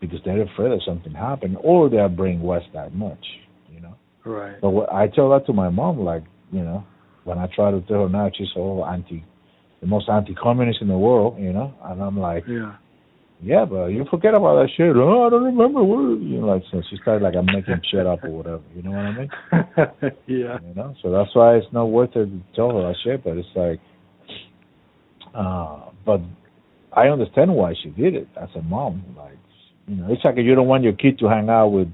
because 0.00 0.22
they're 0.22 0.42
afraid 0.42 0.72
of 0.72 0.82
something 0.82 1.12
happening, 1.12 1.56
or 1.58 1.88
they're 1.90 2.08
brainwashed 2.08 2.72
that 2.72 2.94
much, 2.94 3.40
you 3.74 3.80
know. 3.80 3.94
right 4.24 4.58
But 4.60 4.70
what, 4.70 4.92
I 4.92 5.08
tell 5.08 5.28
that 5.30 5.44
to 5.46 5.52
my 5.52 5.68
mom, 5.68 6.00
like 6.00 6.22
you 6.50 6.62
know, 6.62 6.84
when 7.24 7.38
I 7.38 7.48
try 7.54 7.70
to 7.70 7.80
tell 7.82 8.02
her 8.02 8.08
now, 8.08 8.30
she's 8.36 8.48
all 8.56 8.86
anti, 8.86 9.24
the 9.80 9.86
most 9.86 10.08
anti-communist 10.08 10.80
in 10.80 10.88
the 10.88 10.98
world, 10.98 11.38
you 11.38 11.52
know, 11.52 11.74
and 11.84 12.02
I'm 12.02 12.18
like, 12.18 12.44
yeah 12.48 12.76
yeah, 13.42 13.64
but 13.64 13.86
you 13.86 14.04
forget 14.10 14.34
about 14.34 14.60
that 14.60 14.68
shit. 14.76 14.94
Oh, 14.94 15.26
I 15.26 15.30
don't 15.30 15.44
remember 15.44 15.82
what, 15.82 16.20
you 16.20 16.40
know, 16.40 16.46
like 16.48 16.62
so 16.70 16.82
she 16.90 16.98
started 17.00 17.24
like 17.24 17.34
I'm 17.34 17.46
making 17.46 17.80
shit 17.90 18.06
up 18.06 18.22
or 18.22 18.28
whatever, 18.28 18.62
you 18.76 18.82
know 18.82 18.90
what 18.90 18.98
I 18.98 19.12
mean? 19.16 19.30
yeah 20.26 20.58
you 20.66 20.74
know 20.74 20.94
so 21.02 21.10
that's 21.10 21.34
why 21.34 21.56
it's 21.56 21.66
not 21.72 21.86
worth 21.86 22.10
it 22.10 22.26
to 22.26 22.40
tell 22.54 22.70
her 22.70 22.88
that 22.88 22.96
shit 23.02 23.22
but 23.24 23.36
it's 23.36 23.48
like 23.54 23.80
uh 25.34 25.90
but 26.04 26.20
i 26.92 27.08
understand 27.08 27.52
why 27.54 27.74
she 27.82 27.90
did 27.90 28.14
it 28.14 28.28
as 28.40 28.48
a 28.56 28.62
mom 28.62 29.04
like 29.16 29.38
you 29.86 29.96
know 29.96 30.06
it's 30.10 30.24
like 30.24 30.36
you 30.36 30.54
don't 30.54 30.68
want 30.68 30.82
your 30.82 30.92
kid 30.92 31.18
to 31.18 31.28
hang 31.28 31.48
out 31.48 31.68
with 31.68 31.88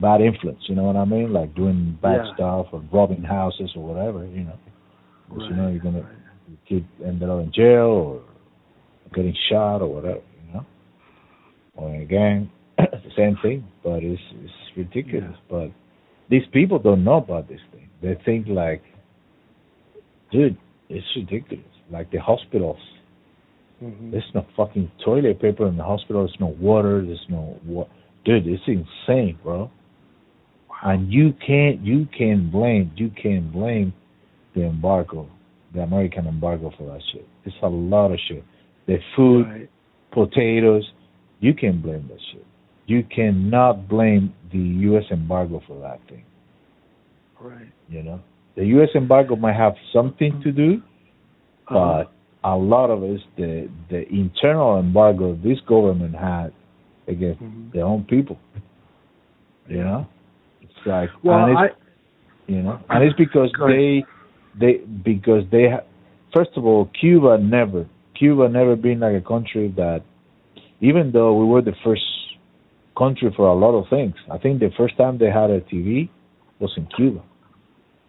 bad 0.00 0.20
influence 0.20 0.60
you 0.68 0.74
know 0.74 0.82
what 0.84 0.96
i 0.96 1.04
mean? 1.04 1.32
Like 1.32 1.54
doing 1.54 1.98
bad 2.02 2.20
Yeah. 2.26 2.34
stuff 2.34 2.66
or 2.72 2.82
robbing 2.92 3.22
houses 3.22 3.70
or 3.76 3.82
whatever 3.86 4.26
you 4.26 4.44
know. 4.44 4.58
'Cause 5.30 5.42
you 5.48 5.56
know 5.56 5.68
you're 5.68 5.80
gonna 5.82 6.02
right. 6.02 6.12
your 6.48 6.58
kid 6.80 6.84
ended 7.04 7.28
up 7.28 7.40
in 7.42 7.50
jail 7.52 7.90
or 7.90 8.20
getting 9.14 9.34
shot 9.48 9.80
or 9.82 9.88
whatever 9.92 10.20
you 10.46 10.52
know? 10.54 10.64
Or 11.76 11.94
in 11.94 12.02
a 12.02 12.04
gang 12.04 12.50
the 12.78 13.10
same 13.16 13.36
thing 13.42 13.64
but 13.82 14.02
it's 14.04 14.20
it's 14.44 14.52
ridiculous. 14.76 15.36
But 15.48 15.70
these 16.28 16.46
people 16.52 16.78
don't 16.78 17.02
know 17.04 17.16
about 17.16 17.48
this 17.48 17.60
thing. 17.72 17.88
They 18.02 18.14
think 18.24 18.46
like 18.48 18.82
dude 20.30 20.56
it's 20.88 21.06
ridiculous. 21.16 21.64
Like 21.90 22.10
the 22.10 22.18
hospitals. 22.18 22.78
Mhm. 23.82 24.10
there's 24.10 24.30
no 24.34 24.44
fucking 24.56 24.90
toilet 25.04 25.38
paper 25.40 25.66
in 25.68 25.76
the 25.76 25.84
hospital. 25.84 26.22
There's 26.24 26.40
no 26.40 26.54
water. 26.60 27.02
There's 27.04 27.26
no 27.28 27.58
what 27.64 27.88
dude 28.24 28.46
it's 28.46 28.62
insane 28.66 29.38
bro 29.42 29.70
and 30.82 31.12
you 31.12 31.32
can't 31.46 31.80
you 31.80 32.06
can 32.16 32.50
blame 32.50 32.92
you 32.96 33.10
can 33.10 33.50
blame 33.50 33.92
the 34.54 34.62
embargo 34.64 35.28
the 35.74 35.80
american 35.80 36.26
embargo 36.26 36.72
for 36.78 36.84
that 36.92 37.00
shit. 37.12 37.26
It's 37.44 37.56
a 37.62 37.68
lot 37.68 38.12
of 38.12 38.18
shit. 38.28 38.44
The 38.86 38.98
food 39.14 39.46
right. 39.46 39.70
potatoes 40.12 40.84
you 41.40 41.54
can 41.54 41.80
blame 41.82 42.08
that 42.08 42.18
shit. 42.32 42.44
You 42.86 43.04
cannot 43.04 43.88
blame 43.88 44.32
the 44.52 44.58
us 44.58 45.04
embargo 45.10 45.60
for 45.66 45.80
that 45.80 46.00
thing. 46.08 46.24
Right. 47.40 47.70
You 47.88 48.02
know? 48.02 48.20
The 48.56 48.62
us 48.64 48.88
embargo 48.94 49.36
might 49.36 49.56
have 49.56 49.74
something 49.92 50.40
to 50.42 50.52
do 50.52 50.82
Uh-huh. 51.68 52.04
but 52.04 52.12
a 52.44 52.56
lot 52.56 52.90
of 52.90 53.02
it 53.02 53.10
is 53.10 53.20
the 53.36 53.68
the 53.90 54.08
internal 54.08 54.78
embargo 54.78 55.34
this 55.42 55.58
government 55.66 56.14
had 56.14 56.52
against 57.08 57.40
Mhm. 57.42 57.72
their 57.72 57.84
own 57.84 58.04
people. 58.04 58.38
You 59.68 59.82
know 59.82 60.06
like 60.86 61.10
well 61.22 61.44
and 61.44 61.58
i 61.58 61.64
it's, 61.66 61.74
you 62.46 62.62
know 62.62 62.78
and 62.88 63.04
it's 63.04 63.16
because 63.16 63.50
they 63.66 64.04
they 64.58 64.78
because 65.04 65.42
they 65.50 65.68
ha- 65.70 65.84
first 66.34 66.50
of 66.56 66.64
all 66.64 66.90
cuba 66.98 67.38
never 67.38 67.86
cuba 68.18 68.48
never 68.48 68.76
been 68.76 69.00
like 69.00 69.14
a 69.14 69.26
country 69.26 69.72
that 69.76 70.02
even 70.80 71.12
though 71.12 71.34
we 71.34 71.44
were 71.44 71.62
the 71.62 71.74
first 71.84 72.04
country 72.96 73.32
for 73.36 73.48
a 73.48 73.54
lot 73.54 73.72
of 73.74 73.88
things 73.90 74.14
i 74.32 74.38
think 74.38 74.60
the 74.60 74.70
first 74.76 74.96
time 74.96 75.18
they 75.18 75.30
had 75.30 75.50
a 75.50 75.60
tv 75.62 76.08
was 76.58 76.72
in 76.76 76.86
cuba. 76.96 77.22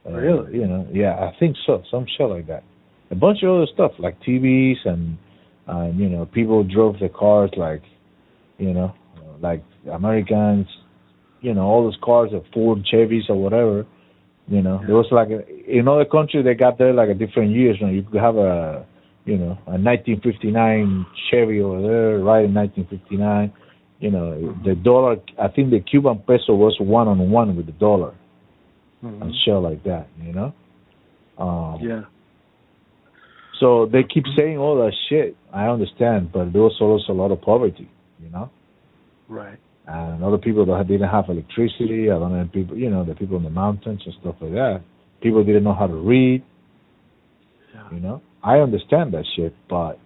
Uh, 0.05 0.11
Really? 0.11 0.59
you 0.59 0.67
know 0.67 0.87
yeah 0.93 1.15
i 1.15 1.35
think 1.39 1.55
so 1.65 1.83
some 1.91 2.05
shit 2.17 2.29
like 2.29 2.47
that. 2.47 2.63
A 3.11 3.15
bunch 3.15 3.43
of 3.43 3.49
other 3.55 3.67
stuff 3.73 3.91
like 3.99 4.19
tvs 4.21 4.77
and 4.85 5.17
and 5.67 5.99
you 5.99 6.09
know 6.09 6.25
people 6.25 6.63
drove 6.63 6.99
the 6.99 7.09
cars 7.09 7.51
like 7.57 7.81
you 8.57 8.73
know 8.73 8.93
like 9.41 9.63
americans 9.91 10.67
you 11.41 11.53
know 11.53 11.63
all 11.63 11.83
those 11.83 11.97
cars 12.03 12.31
are 12.33 12.41
ford 12.53 12.85
chevys 12.91 13.29
or 13.29 13.35
whatever 13.35 13.85
you 14.47 14.61
know. 14.61 14.81
There 14.85 14.95
was 14.95 15.07
like 15.11 15.29
a, 15.29 15.45
in 15.69 15.87
other 15.87 16.05
countries 16.05 16.45
they 16.45 16.53
got 16.53 16.77
there 16.77 16.93
like 16.93 17.09
a 17.09 17.13
different 17.13 17.51
years 17.51 17.77
you 17.79 17.87
know. 17.87 17.91
You 17.91 18.03
could 18.03 18.21
have 18.21 18.37
a 18.37 18.85
you 19.25 19.37
know 19.37 19.57
a 19.67 19.75
1959 19.77 21.05
chevy 21.29 21.61
over 21.61 21.81
there 21.81 22.19
right 22.19 22.45
in 22.45 22.53
1959 22.53 23.53
you 23.99 24.11
know. 24.11 24.55
The 24.63 24.75
dollar 24.75 25.17
i 25.41 25.47
think 25.47 25.71
the 25.71 25.79
cuban 25.79 26.19
peso 26.19 26.55
was 26.55 26.77
one 26.79 27.07
on 27.07 27.29
one 27.29 27.55
with 27.55 27.65
the 27.65 27.73
dollar. 27.73 28.13
Mhm. 29.03 29.21
and 29.21 29.33
shit 29.45 29.53
like 29.55 29.83
that 29.83 30.07
you 30.21 30.33
know? 30.33 30.53
Um 31.37 31.79
yeah. 31.81 32.03
so 33.59 33.85
they 33.85 34.03
keep 34.03 34.25
saying 34.35 34.57
all 34.57 34.77
that 34.77 34.93
shit. 35.09 35.35
I 35.53 35.67
understand, 35.67 36.31
but 36.31 36.51
there 36.53 36.61
was 36.61 36.77
also 36.81 37.13
a 37.13 37.17
lot 37.21 37.31
of 37.31 37.41
poverty, 37.41 37.89
you 38.23 38.29
know, 38.29 38.49
right 39.27 39.59
and 39.87 40.23
other 40.23 40.37
people 40.37 40.65
that 40.65 40.87
didn't 40.87 41.07
have 41.07 41.29
electricity. 41.29 42.11
I 42.11 42.19
don't 42.19 42.33
know 42.33 42.49
people, 42.51 42.77
you 42.77 42.89
know, 42.89 43.05
the 43.05 43.15
people 43.15 43.37
in 43.37 43.43
the 43.43 43.49
mountains 43.49 44.01
and 44.05 44.13
stuff 44.19 44.35
like 44.41 44.51
that. 44.51 44.81
People 45.21 45.43
didn't 45.43 45.63
know 45.63 45.73
how 45.73 45.87
to 45.87 45.95
read, 45.95 46.43
yeah 47.73 47.89
you 47.91 47.99
know. 47.99 48.21
I 48.43 48.59
understand 48.59 49.13
that 49.13 49.25
shit, 49.35 49.55
but 49.69 49.97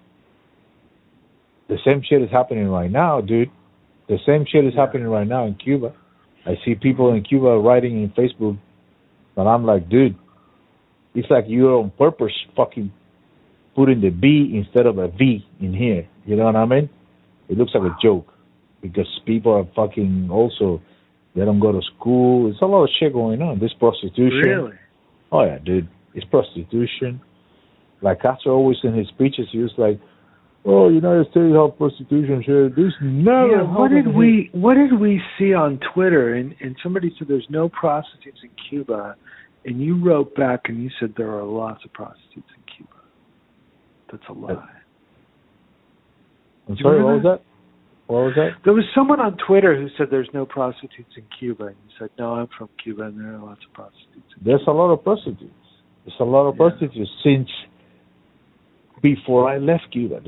the 1.68 1.78
same 1.84 2.02
shit 2.04 2.22
is 2.22 2.30
happening 2.32 2.68
right 2.70 2.92
now, 2.92 3.22
dude. 3.22 3.50
The 4.08 4.20
same 4.26 4.46
shit 4.46 4.66
is 4.66 4.74
Yeah. 4.74 4.82
happening 4.82 5.08
right 5.08 5.28
now 5.28 5.46
in 5.46 5.56
Cuba. 5.56 5.94
I 6.46 6.58
see 6.64 6.76
people 6.76 7.14
in 7.14 7.24
Cuba 7.24 7.60
writing 7.60 8.02
in 8.04 8.10
Facebook, 8.12 8.58
but 9.36 9.48
I'm 9.48 9.66
like, 9.66 9.90
dude, 9.90 10.16
it's 11.14 11.30
like 11.30 11.46
you're 11.48 11.78
on 11.78 11.92
purpose 11.92 12.34
fucking 12.56 12.92
putting 13.76 14.02
the 14.02 14.10
B 14.10 14.52
instead 14.54 14.86
of 14.86 14.98
a 14.98 15.08
V 15.08 15.46
in 15.60 15.74
here. 15.74 16.08
You 16.26 16.36
know 16.36 16.46
what 16.46 16.56
I 16.56 16.66
mean? 16.66 16.90
It 17.50 17.58
looks 17.58 17.74
like 17.74 17.84
a 17.84 17.96
joke 18.02 18.31
because 18.82 19.08
people 19.26 19.54
are 19.54 19.66
fucking 19.76 20.30
also 20.32 20.82
they 21.36 21.46
don't 21.46 21.60
go 21.60 21.72
to 21.72 21.82
school. 21.96 22.46
There's 22.46 22.62
a 22.62 22.66
lot 22.66 22.84
of 22.84 22.90
shit 23.00 23.14
going 23.14 23.42
on. 23.42 23.60
This 23.60 23.72
prostitution. 23.80 24.42
Really? 24.44 24.74
Oh 25.32 25.46
yeah, 25.46 25.60
dude. 25.64 25.88
It's 26.14 26.26
prostitution. 26.26 27.22
Like 28.02 28.22
Castro 28.22 28.54
always 28.54 28.78
in 28.84 28.94
his 28.98 29.08
speeches, 29.08 29.48
he 29.52 29.60
was 29.60 29.72
like, 29.78 30.00
"Oh, 30.66 30.90
United 30.90 31.30
States 31.32 31.56
have 31.56 31.78
prostitution 31.78 32.44
shit. 32.46 32.76
This 32.76 32.92
never." 33.02 33.48
Yeah, 33.48 33.78
what 33.78 33.92
did 33.92 34.06
here." 34.06 34.14
we 34.14 34.50
what 34.52 34.74
did 34.74 35.00
we 35.00 35.22
see 35.38 35.54
on 35.54 35.80
Twitter? 35.94 36.34
And 36.34 36.54
and 36.60 36.76
somebody 36.84 37.16
said 37.18 37.28
there's 37.30 37.48
no 37.50 37.70
prostitutes 37.70 38.40
in 38.44 38.50
Cuba, 38.70 39.16
and 39.66 39.82
you 39.82 40.04
wrote 40.04 40.36
back 40.36 40.62
and 40.66 40.84
you 40.84 40.90
said 41.00 41.14
there 41.16 41.32
are 41.32 41.44
lots 41.44 41.86
of 41.86 41.94
prostitutes 41.94 42.50
in 42.58 42.64
Cuba. 42.76 43.00
That's 44.12 44.24
a 44.28 44.34
lie. 44.34 44.68
I'm 46.68 46.78
sorry. 46.82 47.04
What 47.04 47.24
was 47.24 47.24
that? 47.24 47.51
What 48.12 48.24
was 48.26 48.34
that? 48.36 48.60
There 48.66 48.74
was 48.74 48.84
someone 48.94 49.22
on 49.22 49.38
Twitter 49.48 49.74
who 49.74 49.88
said 49.98 50.08
there's 50.12 50.28
no 50.34 50.46
prostitutes 50.46 51.16
in 51.16 51.24
Cuba, 51.40 51.68
and 51.68 51.78
you 51.88 51.92
said 51.98 52.10
no, 52.20 52.34
I'm 52.34 52.50
from 52.58 52.68
Cuba, 52.84 53.04
and 53.04 53.18
there 53.18 53.36
are 53.36 53.40
lots 53.40 53.62
of 53.66 53.72
prostitutes. 53.74 54.28
There's 54.44 54.68
a 54.68 54.72
lot 54.72 54.92
of 54.92 55.02
prostitutes. 55.02 55.54
There's 56.04 56.20
a 56.20 56.26
lot 56.26 56.46
of 56.46 56.56
Yeah. 56.56 56.68
prostitutes 56.68 57.10
since 57.24 57.50
before 59.02 59.50
I 59.50 59.60
left 59.60 59.92
Cuba. 59.92 60.20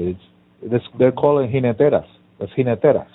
They're 0.98 1.12
calling 1.12 1.52
jineteras. 1.52 2.08
That's 2.40 2.54
jineteras. 2.54 3.12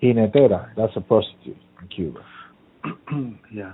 Jinetera. 0.00 0.68
That's 0.76 0.94
a 0.94 1.00
prostitute 1.00 1.56
in 1.82 1.88
Cuba. 1.88 2.20
Cuba. 3.08 3.34
yeah. 3.52 3.72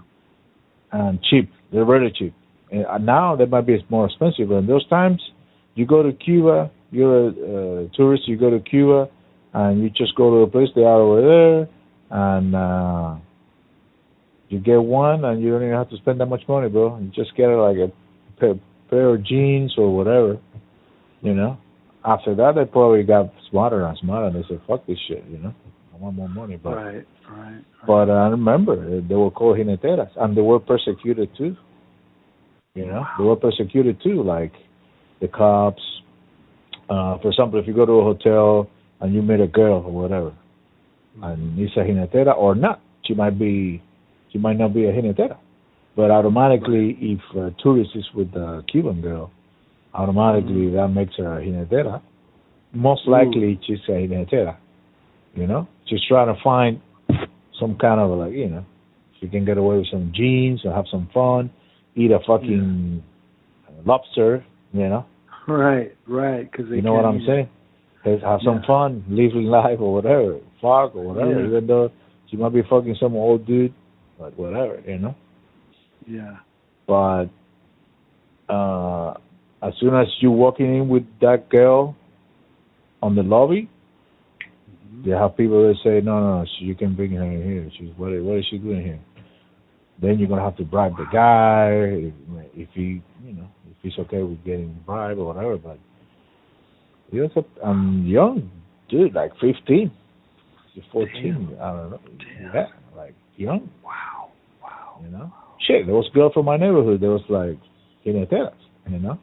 and 0.92 1.22
cheap. 1.22 1.50
They're 1.70 1.84
really 1.84 2.12
cheap. 2.18 2.32
And 2.70 2.86
uh, 2.86 2.96
now 2.96 3.36
they 3.36 3.44
might 3.44 3.66
be 3.66 3.84
more 3.90 4.06
expensive, 4.06 4.48
but 4.48 4.56
in 4.56 4.66
those 4.66 4.86
times, 4.88 5.20
you 5.74 5.84
go 5.84 6.02
to 6.02 6.12
Cuba, 6.14 6.70
you're 6.92 7.26
a 7.26 7.28
uh, 7.28 7.88
tourist, 7.94 8.28
you 8.28 8.36
go 8.36 8.50
to 8.50 8.60
Cuba, 8.60 9.08
and 9.52 9.82
you 9.82 9.90
just 9.90 10.14
go 10.14 10.30
to 10.30 10.36
a 10.42 10.46
place 10.46 10.68
they 10.76 10.82
are 10.82 11.00
over 11.00 11.20
there, 11.20 11.68
and 12.10 12.54
uh, 12.54 13.16
you 14.48 14.60
get 14.60 14.80
one, 14.80 15.24
and 15.24 15.42
you 15.42 15.50
don't 15.50 15.62
even 15.62 15.74
have 15.74 15.90
to 15.90 15.96
spend 15.96 16.20
that 16.20 16.26
much 16.26 16.42
money, 16.46 16.68
bro. 16.68 16.98
You 16.98 17.10
just 17.14 17.34
get 17.36 17.48
it 17.48 17.56
like 17.56 17.78
a 17.78 17.90
pair, 18.38 18.54
pair 18.88 19.14
of 19.14 19.24
jeans 19.24 19.74
or 19.76 19.94
whatever, 19.96 20.38
you 21.22 21.34
know. 21.34 21.58
After 22.04 22.34
that, 22.36 22.54
they 22.54 22.64
probably 22.64 23.02
got 23.02 23.32
smarter 23.50 23.84
and 23.84 23.98
smarter, 23.98 24.26
and 24.26 24.36
they 24.36 24.46
said, 24.48 24.60
"Fuck 24.68 24.86
this 24.86 24.98
shit," 25.08 25.24
you 25.30 25.38
know. 25.38 25.54
I 25.94 25.98
want 25.98 26.16
more 26.16 26.28
money, 26.28 26.56
but. 26.56 26.76
right. 26.76 27.06
Right. 27.30 27.64
But 27.86 28.10
I 28.10 28.28
remember 28.28 28.74
uh, 28.74 29.08
they 29.08 29.14
were 29.14 29.30
called 29.30 29.56
jineteras, 29.56 30.10
and 30.16 30.36
they 30.36 30.40
were 30.40 30.60
persecuted 30.60 31.30
too. 31.36 31.56
You 32.74 32.86
know, 32.86 33.04
they 33.18 33.24
were 33.24 33.36
persecuted 33.36 34.00
too, 34.02 34.22
like 34.22 34.52
the 35.20 35.28
cops. 35.28 35.82
Uh, 36.88 37.18
for 37.18 37.28
example, 37.28 37.58
if 37.58 37.66
you 37.66 37.74
go 37.74 37.86
to 37.86 37.92
a 37.92 38.04
hotel 38.04 38.68
and 39.00 39.14
you 39.14 39.22
meet 39.22 39.40
a 39.40 39.46
girl 39.46 39.82
or 39.86 39.92
whatever, 39.92 40.32
and 41.22 41.58
it's 41.58 41.76
a 41.76 41.80
jinetera 41.80 42.36
or 42.36 42.54
not, 42.54 42.80
she 43.04 43.14
might 43.14 43.38
be, 43.38 43.82
she 44.32 44.38
might 44.38 44.58
not 44.58 44.74
be 44.74 44.84
a 44.84 44.92
jinetera, 44.92 45.36
but 45.96 46.10
automatically, 46.10 46.96
if 47.00 47.20
a 47.36 47.54
tourist 47.62 47.90
is 47.94 48.04
with 48.14 48.28
a 48.34 48.64
Cuban 48.70 49.00
girl, 49.00 49.30
automatically 49.94 50.70
that 50.70 50.88
makes 50.88 51.14
her 51.16 51.38
a 51.38 51.44
jinetera. 51.44 52.00
Most 52.72 53.06
likely, 53.06 53.60
she's 53.66 53.78
a 53.88 53.92
jinetera. 53.92 54.56
You 55.34 55.46
know, 55.46 55.68
she's 55.86 56.00
trying 56.08 56.34
to 56.34 56.40
find 56.42 56.80
some 57.58 57.76
kind 57.76 58.00
of 58.00 58.18
like 58.18 58.32
you 58.32 58.48
know, 58.48 58.64
she 59.20 59.28
can 59.28 59.44
get 59.44 59.58
away 59.58 59.78
with 59.78 59.88
some 59.90 60.12
jeans 60.14 60.60
or 60.64 60.74
have 60.74 60.86
some 60.90 61.08
fun, 61.12 61.50
eat 61.94 62.10
a 62.10 62.18
fucking 62.26 63.02
lobster. 63.84 64.44
You 64.72 64.88
know, 64.88 65.06
Right. 65.48 65.94
Right. 66.06 66.50
Because 66.50 66.66
you 66.70 66.82
know 66.82 66.94
what 66.94 67.04
I'm 67.04 67.22
saying? 67.26 67.48
Have 68.04 68.20
have 68.22 68.40
some 68.44 68.56
Yeah. 68.60 68.66
fun, 68.66 69.04
living 69.08 69.44
life 69.44 69.78
or 69.80 69.94
whatever, 69.94 70.38
fuck 70.60 70.94
or 70.96 71.04
whatever. 71.04 71.40
Yeah. 71.40 71.46
Even 71.48 71.66
though 71.66 71.90
she 72.28 72.36
might 72.36 72.52
be 72.52 72.62
fucking 72.62 72.96
some 73.00 73.14
old 73.14 73.46
dude, 73.46 73.72
but 74.18 74.36
whatever, 74.38 74.80
you 74.86 74.98
know. 74.98 75.14
Yeah. 76.06 76.36
But 76.86 77.26
uh 78.48 79.14
as 79.62 79.74
soon 79.78 79.94
as 79.94 80.08
you 80.20 80.30
walking 80.32 80.74
in 80.76 80.88
with 80.88 81.04
that 81.20 81.48
girl 81.48 81.94
on 83.02 83.14
the 83.14 83.22
lobby, 83.22 83.68
Mm-hmm. 84.92 85.08
you 85.08 85.14
have 85.14 85.36
people 85.36 85.62
that 85.68 85.76
say, 85.82 86.00
no, 86.04 86.20
no, 86.20 86.44
she, 86.58 86.66
you 86.66 86.74
can 86.74 86.94
bring 86.94 87.12
her 87.12 87.24
in 87.24 87.42
here. 87.42 87.70
She's 87.78 87.88
what? 87.96 88.10
What 88.22 88.38
is 88.38 88.44
she 88.50 88.58
doing 88.58 88.82
here? 88.82 89.00
Then 90.02 90.18
you're 90.18 90.28
gonna 90.28 90.42
have 90.42 90.56
to 90.56 90.64
bribe 90.64 90.96
the 90.96 91.06
guy 91.12 92.10
if, 92.54 92.68
he, 92.74 93.00
you 93.24 93.32
know, 93.32 93.48
if 93.70 93.76
he's 93.82 93.92
okay 94.00 94.22
with 94.22 94.44
getting 94.44 94.76
bribed 94.84 95.20
or 95.20 95.32
whatever. 95.32 95.56
But 95.56 95.78
he 97.12 97.20
was 97.20 97.30
a, 97.36 97.44
I'm 97.64 98.04
young 98.04 98.50
dude, 98.88 99.14
like 99.14 99.30
15, 99.40 99.90
14. 100.90 101.56
I 101.60 101.70
don't 101.70 101.90
know. 101.90 102.00
Damn. 102.18 102.54
Yeah, 102.54 102.66
like 102.96 103.14
young. 103.36 103.70
Wow. 103.84 104.32
Wow. 104.60 105.00
You 105.04 105.10
know, 105.10 105.32
shit. 105.66 105.86
There 105.86 105.94
was 105.94 106.08
a 106.10 106.14
girl 106.14 106.32
from 106.32 106.46
my 106.46 106.56
neighborhood. 106.56 107.00
There 107.00 107.10
was 107.10 107.22
like 107.28 107.58
jineteras, 108.04 108.54
you 108.90 108.98
know, 108.98 109.18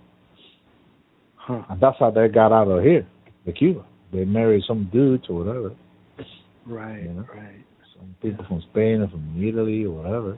Huh. 1.36 1.64
and 1.70 1.82
that's 1.82 1.98
how 2.00 2.12
they 2.12 2.28
got 2.28 2.52
out 2.52 2.68
of 2.68 2.84
here, 2.84 3.08
the 3.46 3.52
Cuba. 3.52 3.84
They 4.14 4.24
married 4.24 4.64
some 4.68 4.90
dudes 4.94 5.26
or 5.30 5.44
whatever. 5.44 5.76
Right. 6.66 7.04
You 7.04 7.10
know? 7.10 7.26
Right. 7.34 7.66
Some 7.98 8.16
people 8.22 8.46
from 8.48 8.62
Spain 8.72 9.02
or 9.02 9.08
from 9.10 9.36
Italy 9.44 9.84
or 9.84 9.92
whatever, 9.92 10.38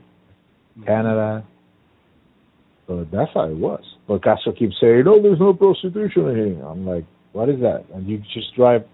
Canada. 0.86 1.44
But 2.86 3.10
that's 3.10 3.30
how 3.34 3.44
it 3.44 3.56
was. 3.56 3.82
But 4.08 4.24
Castro 4.24 4.52
keeps 4.52 4.74
saying, 4.80 5.04
"Oh, 5.06 5.22
there's 5.22 5.38
no 5.38 5.54
prostitution 5.54 6.34
here." 6.34 6.64
I'm 6.66 6.86
like, 6.86 7.04
"What 7.32 7.48
is 7.48 7.60
that?" 7.60 7.84
And 7.94 8.06
you 8.08 8.18
just 8.18 8.54
drive, 8.56 8.84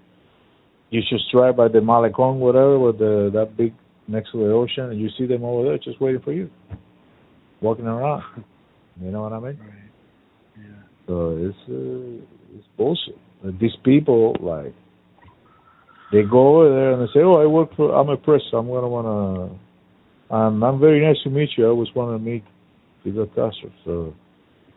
you 0.91 1.01
just 1.01 1.31
drive 1.33 1.57
by 1.57 1.69
the 1.69 1.79
Malecon, 1.79 2.39
whatever, 2.39 2.79
with 2.79 2.99
the 2.99 3.31
that 3.33 3.57
big 3.57 3.73
next 4.07 4.33
to 4.33 4.39
the 4.39 4.53
ocean, 4.53 4.91
and 4.91 5.01
you 5.01 5.09
see 5.17 5.27
them 5.27 5.45
over 5.45 5.65
there 5.65 5.79
just 5.79 6.01
waiting 6.01 6.21
for 6.21 6.33
you, 6.33 6.51
walking 7.61 7.87
around. 7.87 8.23
You 9.01 9.13
know 9.13 9.23
what 9.23 9.33
I 9.33 9.39
mean? 9.39 9.59
Right. 9.61 9.89
Yeah. 10.57 10.65
So 11.07 11.37
it's 11.39 11.57
uh, 11.71 12.59
it's 12.59 12.67
bullshit. 12.77 13.17
Like, 13.45 13.57
these 13.61 13.77
people 13.85 14.35
like 14.41 14.75
they 16.11 16.23
go 16.23 16.57
over 16.57 16.69
there 16.69 16.93
and 16.93 17.03
they 17.03 17.13
say, 17.13 17.21
"Oh, 17.21 17.37
I 17.37 17.47
work 17.47 17.77
for. 17.77 17.95
I'm 17.95 18.09
a 18.09 18.17
press. 18.17 18.41
I'm 18.53 18.67
gonna 18.67 18.89
wanna. 18.89 19.55
Um, 20.31 20.63
I'm 20.63 20.79
very 20.79 21.01
nice 21.05 21.17
to 21.25 21.31
meet 21.31 21.51
you. 21.57 21.67
I 21.67 21.69
always 21.71 21.89
want 21.95 22.19
to 22.19 22.25
meet 22.25 22.45
Fidel 23.03 23.27
Castro." 23.27 23.71
So 23.85 24.15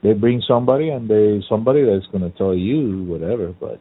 they 0.02 0.14
bring 0.14 0.42
somebody 0.48 0.90
and 0.90 1.10
they 1.10 1.42
somebody 1.50 1.84
that's 1.84 2.06
gonna 2.12 2.32
tell 2.32 2.54
you 2.56 3.04
whatever. 3.04 3.54
But 3.60 3.80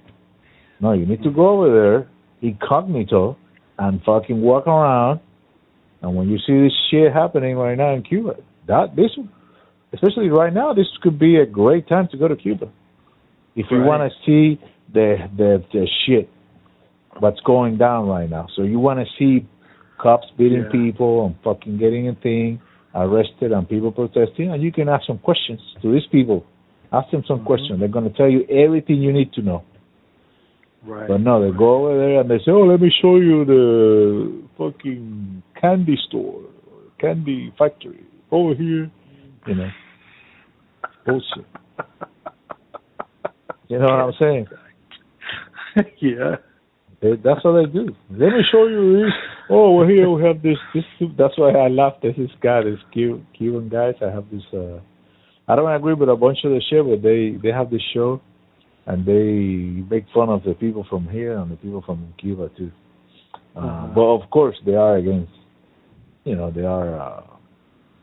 no, 0.80 0.92
you 0.92 1.06
need 1.06 1.22
to 1.22 1.30
go 1.30 1.48
over 1.50 1.70
there 1.72 2.08
incognito 2.42 3.36
and 3.78 4.00
fucking 4.04 4.40
walk 4.40 4.66
around. 4.66 5.20
And 6.02 6.16
when 6.16 6.28
you 6.28 6.38
see 6.46 6.58
this 6.62 6.72
shit 6.90 7.12
happening 7.12 7.56
right 7.56 7.76
now 7.76 7.94
in 7.94 8.02
Cuba, 8.02 8.36
that 8.66 8.96
this 8.96 9.10
especially 9.92 10.28
right 10.28 10.52
now, 10.52 10.72
this 10.72 10.86
could 11.02 11.18
be 11.18 11.36
a 11.36 11.46
great 11.46 11.88
time 11.88 12.08
to 12.12 12.16
go 12.16 12.28
to 12.28 12.36
Cuba. 12.36 12.68
If 13.56 13.66
you 13.70 13.78
Right. 13.78 13.86
want 13.86 14.12
to 14.12 14.18
see 14.24 14.60
the, 14.92 15.28
the 15.36 15.64
the 15.72 15.86
shit 16.06 16.28
what's 17.18 17.40
going 17.40 17.76
down 17.76 18.08
right 18.08 18.30
now, 18.30 18.46
so 18.54 18.62
you 18.62 18.78
want 18.78 19.00
to 19.00 19.06
see 19.18 19.46
cops 20.02 20.28
beating 20.38 20.64
Yeah. 20.64 20.70
people 20.70 21.26
and 21.26 21.34
fucking 21.44 21.78
getting 21.78 22.08
a 22.08 22.14
thing 22.14 22.60
arrested 22.94 23.52
and 23.52 23.68
people 23.68 23.92
protesting, 23.92 24.50
and 24.52 24.62
you 24.62 24.72
can 24.72 24.88
ask 24.88 25.06
some 25.06 25.18
questions 25.18 25.60
to 25.82 25.92
these 25.92 26.06
people. 26.10 26.44
Ask 26.92 27.10
them 27.10 27.22
some 27.24 27.40
Mhm. 27.40 27.44
questions. 27.44 27.78
They're 27.78 27.88
going 27.88 28.10
to 28.10 28.16
tell 28.16 28.28
you 28.28 28.44
everything 28.48 28.96
you 28.96 29.12
need 29.12 29.32
to 29.34 29.42
know. 29.42 29.62
Right. 30.84 31.06
But 31.06 31.20
no, 31.20 31.40
they 31.42 31.56
go 31.56 31.86
over 31.86 31.98
there 31.98 32.20
and 32.20 32.30
they 32.30 32.38
say, 32.38 32.50
"Oh, 32.50 32.64
let 32.64 32.80
me 32.80 32.90
show 33.02 33.16
you 33.16 33.44
the 33.44 34.32
fucking 34.56 35.42
candy 35.60 35.96
store, 36.08 36.40
candy 36.98 37.52
factory 37.58 38.04
over 38.30 38.54
here." 38.54 38.90
You 39.46 39.54
know, 39.54 39.70
bullshit. 41.06 41.44
You 43.68 43.78
know 43.78 43.84
what 43.84 44.00
I'm 44.00 44.12
saying? 44.14 44.46
yeah. 46.00 46.36
They, 47.02 47.12
that's 47.24 47.42
what 47.44 47.52
they 47.60 47.72
do. 47.72 47.94
Let 48.10 48.32
me 48.32 48.42
show 48.52 48.66
you 48.66 49.02
this. 49.02 49.12
Oh, 49.48 49.72
well, 49.76 49.88
here 49.88 50.10
we 50.10 50.22
have 50.22 50.42
this. 50.42 50.58
This. 50.74 50.84
That's 51.16 51.36
why 51.38 51.50
I 51.52 51.68
laughed 51.68 52.04
at 52.04 52.16
this 52.16 52.30
guy, 52.42 52.62
this 52.62 52.78
Cu- 52.92 53.22
Cuban 53.36 53.68
guys. 53.68 53.94
I 54.02 54.10
have 54.10 54.24
this. 54.30 54.42
uh 54.52 54.80
I 55.48 55.56
don't 55.56 55.72
agree 55.72 55.94
with 55.94 56.08
a 56.08 56.14
bunch 56.16 56.38
of 56.44 56.52
the 56.52 56.60
shit, 56.68 56.84
but 56.84 57.02
they 57.02 57.36
they 57.42 57.52
have 57.52 57.70
this 57.70 57.82
show, 57.94 58.20
and 58.86 59.04
they 59.04 59.82
make 59.90 60.04
fun 60.14 60.28
of 60.28 60.42
the 60.44 60.54
people 60.54 60.86
from 60.88 61.08
here 61.08 61.38
and 61.38 61.50
the 61.50 61.56
people 61.56 61.82
from 61.84 62.12
Cuba 62.18 62.50
too. 62.56 62.70
Uh, 63.56 63.58
Uh-huh. 63.60 63.86
But 63.94 64.08
of 64.18 64.30
course, 64.30 64.56
they 64.66 64.74
are 64.74 64.96
against. 64.96 65.32
You 66.24 66.36
know, 66.36 66.50
they 66.50 66.66
are 66.66 67.00
uh, 67.00 67.22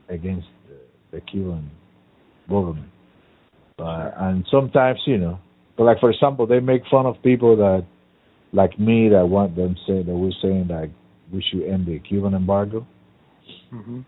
against 0.09 0.47
the, 0.67 1.17
the 1.17 1.21
Cuban 1.21 1.69
government. 2.49 2.89
Uh, 3.79 4.09
and 4.17 4.43
sometimes, 4.49 4.99
you 5.05 5.19
know, 5.19 5.37
but 5.77 5.83
like 5.83 5.99
for 5.99 6.09
example, 6.09 6.47
they 6.47 6.59
make 6.59 6.81
fun 6.89 7.05
of 7.05 7.21
people 7.21 7.55
that, 7.57 7.85
like 8.53 8.79
me, 8.79 9.09
that 9.09 9.27
want 9.27 9.55
them 9.55 9.75
say 9.85 10.03
that 10.03 10.15
we're 10.15 10.31
saying 10.41 10.67
that 10.69 10.89
we 11.31 11.43
should 11.49 11.63
end 11.63 11.85
the 11.85 11.99
Cuban 11.99 12.33
embargo, 12.33 12.85
hmm 13.69 14.01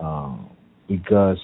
um, 0.00 0.50
because 0.88 1.38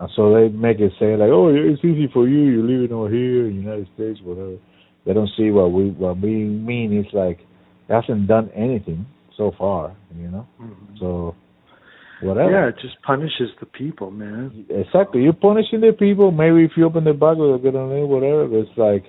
uh, 0.00 0.06
so 0.14 0.34
they 0.34 0.48
make 0.48 0.78
it 0.78 0.92
say 0.98 1.16
like, 1.16 1.30
oh, 1.30 1.48
it's 1.48 1.82
easy 1.84 2.08
for 2.12 2.28
you, 2.28 2.42
you're 2.50 2.64
living 2.64 2.94
over 2.94 3.08
here 3.08 3.46
in 3.46 3.56
the 3.56 3.62
United 3.62 3.88
States, 3.94 4.20
whatever. 4.22 4.56
They 5.06 5.12
don't 5.12 5.30
see 5.36 5.50
what 5.50 5.72
we 5.72 5.90
what 5.90 6.20
we 6.20 6.44
mean. 6.44 6.92
It's 6.92 7.14
like 7.14 7.40
it 7.88 7.92
hasn't 7.92 8.26
done 8.26 8.50
anything 8.54 9.06
so 9.36 9.52
far, 9.58 9.94
you 10.16 10.28
know. 10.28 10.46
Mhm. 10.60 10.98
So 10.98 11.34
whatever. 12.20 12.50
Yeah, 12.50 12.68
it 12.68 12.76
just 12.80 13.00
punishes 13.02 13.50
the 13.60 13.66
people, 13.66 14.10
man. 14.10 14.66
Exactly. 14.68 15.22
You're 15.22 15.32
punishing 15.34 15.80
the 15.80 15.92
people. 15.92 16.30
Maybe 16.30 16.64
if 16.64 16.72
you 16.76 16.84
open 16.84 17.04
the 17.04 17.12
bag, 17.12 17.36
they're 17.36 17.58
gonna 17.58 17.86
live, 17.86 18.08
whatever. 18.08 18.48
But 18.48 18.56
it's 18.56 18.78
like, 18.78 19.04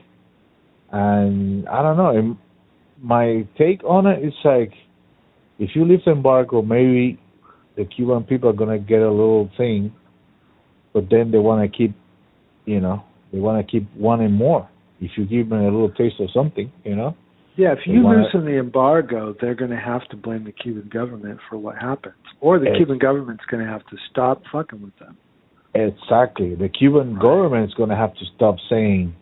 and 0.91 1.67
I 1.67 1.81
don't 1.81 1.97
know. 1.97 2.37
My 3.01 3.45
take 3.57 3.83
on 3.83 4.07
it 4.07 4.23
is 4.23 4.33
like, 4.43 4.73
if 5.59 5.71
you 5.75 5.85
lift 5.85 6.05
the 6.05 6.11
embargo, 6.11 6.61
maybe 6.61 7.19
the 7.75 7.85
Cuban 7.85 8.23
people 8.23 8.49
are 8.49 8.53
gonna 8.53 8.79
get 8.79 9.01
a 9.01 9.09
little 9.11 9.49
thing, 9.57 9.93
but 10.93 11.09
then 11.09 11.31
they 11.31 11.37
want 11.37 11.69
to 11.69 11.77
keep, 11.77 11.93
you 12.65 12.79
know, 12.79 13.03
they 13.31 13.39
want 13.39 13.65
to 13.65 13.69
keep 13.69 13.87
wanting 13.95 14.31
more. 14.31 14.67
If 15.01 15.11
you 15.17 15.25
give 15.25 15.49
them 15.49 15.59
a 15.59 15.63
little 15.65 15.89
taste 15.89 16.19
of 16.19 16.31
something, 16.31 16.71
you 16.85 16.95
know. 16.95 17.15
Yeah, 17.57 17.73
if 17.73 17.85
you 17.85 18.01
wanna- 18.01 18.23
loosen 18.23 18.45
the 18.45 18.57
embargo, 18.57 19.35
they're 19.39 19.55
going 19.55 19.71
to 19.71 19.77
have 19.77 20.07
to 20.09 20.17
blame 20.17 20.45
the 20.45 20.51
Cuban 20.53 20.87
government 20.89 21.39
for 21.49 21.57
what 21.57 21.77
happens, 21.77 22.15
or 22.41 22.59
the 22.59 22.67
Ex- 22.69 22.77
Cuban 22.77 22.97
government's 22.97 23.43
going 23.45 23.63
to 23.65 23.69
have 23.69 23.85
to 23.87 23.97
stop 24.09 24.41
fucking 24.51 24.81
with 24.81 24.97
them. 24.99 25.17
Exactly. 25.73 26.55
The 26.55 26.69
Cuban 26.69 27.13
Right. 27.13 27.21
government 27.21 27.67
is 27.69 27.73
going 27.73 27.89
to 27.89 27.95
have 27.95 28.13
to 28.15 28.25
stop 28.25 28.57
saying, 28.69 29.13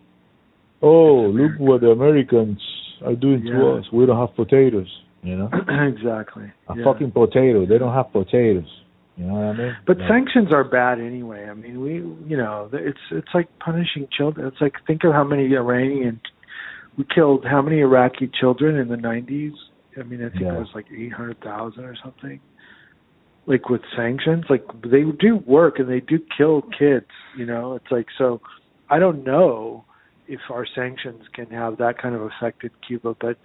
"Oh, 0.81 1.25
It's 1.27 1.35
look 1.35 1.51
what 1.57 1.81
the 1.81 1.91
Americans 1.91 2.61
are 3.05 3.15
doing 3.15 3.45
Yeah. 3.45 3.53
to 3.59 3.71
us. 3.77 3.85
We 3.91 4.05
don't 4.05 4.17
have 4.17 4.35
potatoes." 4.35 4.89
You 5.23 5.37
know, 5.37 5.49
exactly. 5.87 6.51
a 6.67 6.75
yeah. 6.75 6.83
fucking 6.83 7.11
potato. 7.11 7.65
They 7.65 7.77
don't 7.77 7.93
have 7.93 8.11
potatoes. 8.11 8.67
You 9.15 9.25
know 9.25 9.33
what 9.35 9.43
I 9.45 9.53
mean? 9.53 9.77
But 9.85 9.99
Like, 9.99 10.09
sanctions 10.09 10.51
are 10.51 10.63
bad 10.63 10.99
anyway. 10.99 11.47
I 11.49 11.53
mean, 11.53 11.79
we, 11.81 11.93
you 12.29 12.35
know, 12.35 12.67
it's 12.73 12.99
it's 13.11 13.29
like 13.33 13.47
punishing 13.59 14.07
children. 14.11 14.47
It's 14.47 14.59
like 14.59 14.73
think 14.87 15.03
of 15.03 15.13
how 15.13 15.23
many 15.23 15.53
Iranian 15.55 16.19
we 16.97 17.05
killed 17.13 17.45
how 17.45 17.61
many 17.61 17.79
Iraqi 17.79 18.29
children 18.39 18.75
in 18.75 18.87
the 18.87 18.95
90s. 18.97 19.53
I 19.97 20.03
mean, 20.03 20.23
I 20.23 20.29
think 20.29 20.41
Yeah. 20.41 20.55
it 20.55 20.59
was 20.59 20.69
like 20.75 20.85
800,000 20.91 21.85
or 21.85 21.95
something. 22.03 22.39
Like 23.45 23.69
with 23.69 23.81
sanctions, 23.95 24.45
like 24.49 24.63
they 24.83 25.03
do 25.03 25.37
work 25.45 25.79
and 25.79 25.89
they 25.89 25.99
do 25.99 26.19
kill 26.37 26.61
kids, 26.77 27.09
you 27.37 27.45
know. 27.45 27.75
It's 27.75 27.91
like 27.91 28.07
so 28.17 28.41
I 28.89 28.99
don't 28.99 29.23
know 29.23 29.85
if 30.27 30.39
our 30.49 30.65
sanctions 30.75 31.23
can 31.33 31.47
have 31.47 31.77
that 31.77 32.01
kind 32.01 32.15
of 32.15 32.21
effect 32.21 32.63
in 32.63 32.71
Cuba, 32.87 33.15
but 33.19 33.37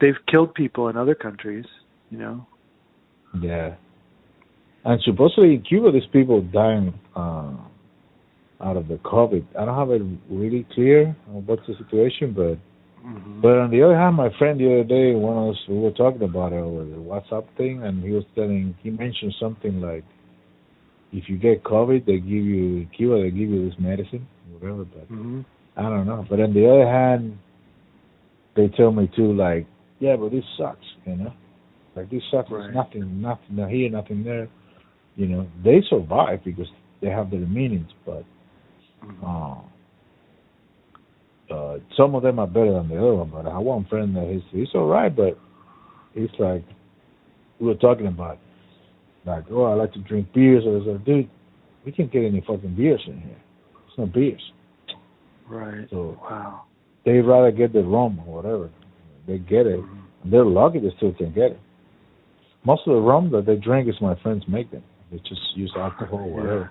they've 0.00 0.14
killed 0.30 0.54
people 0.54 0.88
in 0.88 0.96
other 0.96 1.14
countries, 1.14 1.66
you 2.10 2.18
know. 2.18 2.46
Yeah. 3.40 3.74
And 4.84 5.00
supposedly 5.02 5.54
in 5.54 5.62
Cuba, 5.62 5.90
there's 5.90 6.06
people 6.12 6.42
dying 6.42 6.94
uh, 7.14 7.52
out 8.60 8.76
of 8.76 8.88
the 8.88 8.96
COVID. 8.96 9.44
I 9.58 9.64
don't 9.64 9.76
have 9.76 9.90
it 9.90 10.02
really 10.30 10.66
clear 10.72 11.16
what's 11.26 11.66
the 11.66 11.74
situation, 11.76 12.32
but 12.32 12.58
Mm-hmm. 13.06 13.40
But 13.40 13.58
on 13.58 13.70
the 13.70 13.82
other 13.82 13.96
hand, 13.96 14.16
my 14.16 14.36
friend 14.36 14.58
the 14.58 14.66
other 14.66 14.84
day, 14.84 15.14
one 15.14 15.36
of 15.36 15.54
us, 15.54 15.60
we 15.68 15.78
were 15.78 15.92
talking 15.92 16.22
about 16.22 16.52
it 16.52 16.56
over 16.56 16.84
the 16.84 16.96
WhatsApp 16.96 17.46
thing, 17.56 17.84
and 17.84 18.02
he 18.02 18.10
was 18.10 18.24
telling, 18.34 18.74
he 18.82 18.90
mentioned 18.90 19.34
something 19.38 19.80
like, 19.80 20.04
if 21.12 21.28
you 21.28 21.38
get 21.38 21.62
COVID, 21.62 22.04
they 22.04 22.18
give 22.18 22.44
you 22.44 22.78
in 22.78 22.90
Cuba, 22.96 23.22
they 23.22 23.30
give 23.30 23.48
you 23.48 23.68
this 23.68 23.78
medicine, 23.78 24.26
whatever. 24.50 24.84
But 24.84 25.04
hmm 25.04 25.42
I 25.76 25.82
don't 25.82 26.06
know. 26.06 26.24
But 26.28 26.40
on 26.40 26.54
the 26.54 26.68
other 26.68 26.86
hand, 26.90 27.38
they 28.56 28.68
tell 28.68 28.90
me 28.92 29.10
too, 29.14 29.32
like, 29.32 29.66
yeah, 29.98 30.16
but 30.16 30.30
this 30.30 30.44
sucks, 30.58 30.84
you 31.06 31.16
know, 31.16 31.32
like 31.94 32.10
this 32.10 32.22
sucks. 32.30 32.50
Right. 32.50 32.62
There's 32.64 32.74
nothing, 32.74 33.20
nothing 33.20 33.56
not 33.56 33.70
here, 33.70 33.90
nothing 33.90 34.24
there. 34.24 34.48
You 35.16 35.26
know, 35.26 35.48
they 35.64 35.82
survive 35.88 36.44
because 36.44 36.66
they 37.00 37.08
have 37.08 37.30
their 37.30 37.40
meanings, 37.40 37.88
but 38.04 38.24
uh, 39.24 39.56
uh, 41.50 41.78
some 41.96 42.14
of 42.14 42.22
them 42.22 42.38
are 42.38 42.46
better 42.46 42.72
than 42.72 42.88
the 42.88 42.96
other 42.98 43.14
one. 43.14 43.30
But 43.30 43.46
I 43.46 43.54
have 43.54 43.62
one 43.62 43.86
friend 43.86 44.14
that 44.16 44.28
he's 44.30 44.42
he's 44.50 44.74
all 44.74 44.86
right, 44.86 45.14
but 45.14 45.38
he's 46.14 46.28
like 46.38 46.64
we 47.60 47.66
were 47.66 47.74
talking 47.74 48.06
about 48.06 48.38
like 49.24 49.44
oh 49.50 49.64
I 49.64 49.74
like 49.74 49.92
to 49.94 50.00
drink 50.00 50.32
beers. 50.34 50.64
I 50.66 50.70
was 50.70 50.84
like, 50.86 51.04
dude, 51.04 51.30
we 51.84 51.92
can't 51.92 52.12
get 52.12 52.24
any 52.24 52.40
fucking 52.46 52.74
beers 52.76 53.02
in 53.06 53.20
here. 53.20 53.40
It's 53.88 53.98
no 53.98 54.06
beers. 54.06 54.42
Right. 55.48 55.88
So 55.90 56.18
Wow. 56.22 56.62
They'd 57.04 57.20
rather 57.20 57.52
get 57.52 57.72
the 57.72 57.82
rum 57.84 58.20
or 58.26 58.42
whatever. 58.42 58.68
They 59.26 59.38
get 59.38 59.66
it. 59.66 59.80
Mhm. 59.80 59.98
They're 60.24 60.44
lucky 60.44 60.80
they 60.80 60.90
still 60.96 61.12
can 61.12 61.32
get 61.32 61.52
it. 61.52 61.60
Most 62.64 62.86
of 62.88 62.94
the 62.94 63.00
rum 63.00 63.30
that 63.30 63.46
they 63.46 63.56
drink 63.56 63.88
is 63.88 64.00
my 64.00 64.16
friends 64.16 64.46
make 64.48 64.70
them. 64.72 64.82
They 65.12 65.18
just 65.18 65.56
use 65.56 65.72
alcohol 65.76 66.18
or 66.18 66.28
whatever. 66.28 66.70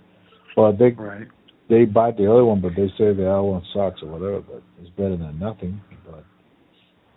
But 0.56 0.78
they 0.78 0.92
Right. 0.92 1.28
they 1.70 1.86
buy 1.86 2.12
the 2.12 2.30
other 2.32 2.46
one, 2.46 2.60
but 2.60 2.76
they 2.76 2.90
say 2.90 3.14
the 3.14 3.30
other 3.30 3.44
one 3.44 3.64
sucks 3.74 4.04
or 4.04 4.08
whatever. 4.08 4.42
But 4.42 4.62
it's 4.82 4.90
better 4.92 5.16
than 5.16 5.40
nothing. 5.40 5.80
But 6.06 6.24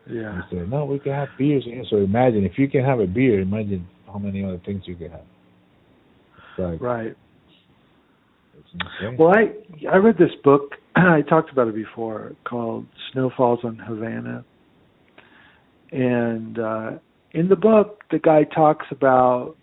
Yeah. 0.07 0.43
they 0.51 0.59
say 0.59 0.67
no, 0.67 0.85
we 0.85 1.01
can 1.01 1.13
have 1.13 1.29
beers 1.37 1.65
here. 1.65 1.85
So 1.87 1.97
imagine 1.99 2.45
if 2.45 2.57
you 2.59 2.69
can 2.69 2.85
have 2.85 3.01
a 3.01 3.07
beer, 3.07 3.41
imagine 3.41 3.87
how 4.07 4.19
many 4.19 4.45
other 4.45 4.59
things 4.59 4.87
you 4.87 4.95
can 4.95 5.11
have. 5.11 5.27
Like 6.57 6.81
Right. 6.81 7.17
Well, 9.17 9.37
I 9.37 9.53
I 9.89 9.97
read 9.97 10.19
this 10.19 10.35
book. 10.37 10.77
I 11.07 11.23
talked 11.23 11.51
about 11.51 11.69
it 11.69 11.75
before 11.75 12.33
called 12.45 12.87
Snowfalls 13.13 13.61
on 13.63 13.77
Havana, 13.77 14.45
and 15.93 16.59
uh, 16.59 16.91
in 17.33 17.49
the 17.49 17.57
book, 17.57 18.03
the 18.11 18.19
guy 18.19 18.45
talks 18.45 18.87
about 18.91 19.55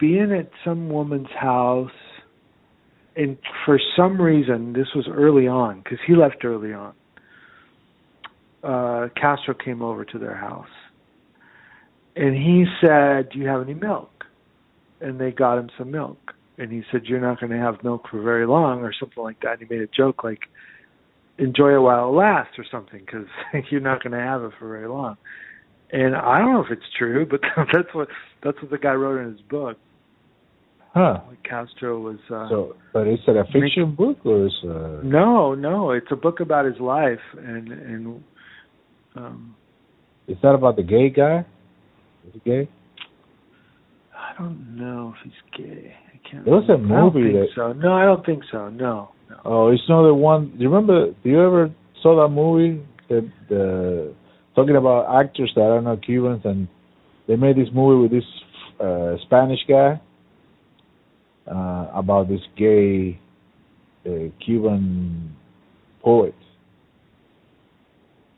being 0.00 0.32
at 0.32 0.50
some 0.64 0.88
woman's 0.88 1.30
house, 1.38 1.90
and 3.16 3.36
for 3.64 3.78
some 3.96 4.20
reason, 4.20 4.72
this 4.72 4.88
was 4.94 5.06
early 5.08 5.46
on 5.46 5.82
because 5.82 5.98
he 6.06 6.16
left 6.16 6.44
early 6.44 6.72
on. 6.72 6.94
Uh, 8.64 9.08
Castro 9.14 9.54
came 9.54 9.82
over 9.82 10.04
to 10.04 10.18
their 10.18 10.34
house, 10.34 10.66
and 12.16 12.34
he 12.34 12.64
said, 12.80 13.28
"Do 13.30 13.38
you 13.38 13.46
have 13.46 13.62
any 13.62 13.74
milk?" 13.74 14.24
And 15.00 15.20
they 15.20 15.30
got 15.30 15.58
him 15.58 15.70
some 15.78 15.92
milk 15.92 16.34
and 16.58 16.72
he 16.72 16.82
said 16.90 17.04
you're 17.04 17.20
not 17.20 17.40
going 17.40 17.52
to 17.52 17.58
have 17.58 17.82
milk 17.84 18.06
for 18.10 18.20
very 18.20 18.46
long 18.46 18.80
or 18.80 18.92
something 18.92 19.22
like 19.22 19.40
that. 19.40 19.60
And 19.60 19.68
he 19.68 19.74
made 19.74 19.82
a 19.82 19.86
joke 19.86 20.24
like 20.24 20.40
enjoy 21.38 21.74
it 21.74 21.78
while 21.78 22.08
it 22.08 22.12
lasts 22.12 22.58
or 22.58 22.64
something 22.70 23.00
because 23.00 23.26
you're 23.70 23.80
not 23.80 24.02
going 24.02 24.12
to 24.12 24.18
have 24.18 24.42
it 24.42 24.52
for 24.58 24.68
very 24.68 24.88
long. 24.88 25.16
And 25.90 26.14
I 26.14 26.38
don't 26.38 26.52
know 26.52 26.64
if 26.64 26.70
it's 26.70 26.82
true, 26.98 27.24
but 27.24 27.40
that's 27.72 27.94
what 27.94 28.08
that's 28.42 28.60
what 28.60 28.70
the 28.70 28.78
guy 28.78 28.92
wrote 28.92 29.20
in 29.24 29.32
his 29.32 29.40
book. 29.42 29.78
huh. 30.92 31.20
Like 31.28 31.42
Castro 31.44 32.00
was 32.00 32.18
uh 32.30 32.48
So, 32.50 32.76
but 32.92 33.06
is 33.06 33.20
it 33.26 33.36
a 33.36 33.44
fiction 33.44 33.94
book 33.94 34.18
or 34.24 34.46
is 34.46 34.52
uh 34.64 35.00
no, 35.02 35.54
no, 35.54 35.92
it's 35.92 36.08
a 36.10 36.16
book 36.16 36.40
about 36.40 36.66
his 36.66 36.78
life 36.78 37.20
and 37.38 37.72
and 37.72 38.24
um 39.16 39.54
is 40.26 40.36
that 40.42 40.54
about 40.54 40.76
the 40.76 40.82
gay 40.82 41.08
guy? 41.08 41.46
Is 42.26 42.34
he 42.34 42.40
gay? 42.40 42.68
I 44.14 44.38
don't 44.38 44.76
know 44.76 45.14
if 45.16 45.24
he's 45.24 45.64
gay. 45.64 45.94
Can't. 46.30 46.44
There 46.44 46.54
was 46.54 46.64
a 46.68 46.72
remember. 46.72 46.94
I 46.94 47.00
don't 47.00 47.14
movie 47.14 47.32
think 47.32 47.48
that- 47.48 47.54
so. 47.54 47.72
No, 47.72 47.92
I 47.92 48.04
don't 48.04 48.24
think 48.26 48.42
so. 48.50 48.68
No, 48.68 49.10
no. 49.30 49.36
Oh, 49.44 49.68
it's 49.68 49.82
not 49.88 50.02
the 50.06 50.14
one. 50.14 50.50
Do 50.56 50.62
you 50.62 50.68
remember? 50.68 51.12
Do 51.22 51.28
you 51.30 51.40
ever 51.40 51.70
saw 52.02 52.22
that 52.22 52.32
movie? 52.32 52.82
That 53.08 53.30
the 53.48 54.14
talking 54.54 54.76
about 54.76 55.24
actors 55.24 55.50
that 55.54 55.62
are 55.62 55.80
not 55.80 56.02
Cubans, 56.04 56.42
and 56.44 56.68
they 57.26 57.36
made 57.36 57.56
this 57.56 57.68
movie 57.72 58.02
with 58.02 58.10
this 58.10 58.28
uh, 58.80 59.16
Spanish 59.24 59.60
guy 59.68 60.00
uh, 61.50 61.88
about 61.94 62.28
this 62.28 62.40
gay 62.56 63.18
uh, 64.06 64.28
Cuban 64.44 65.34
poet 66.02 66.34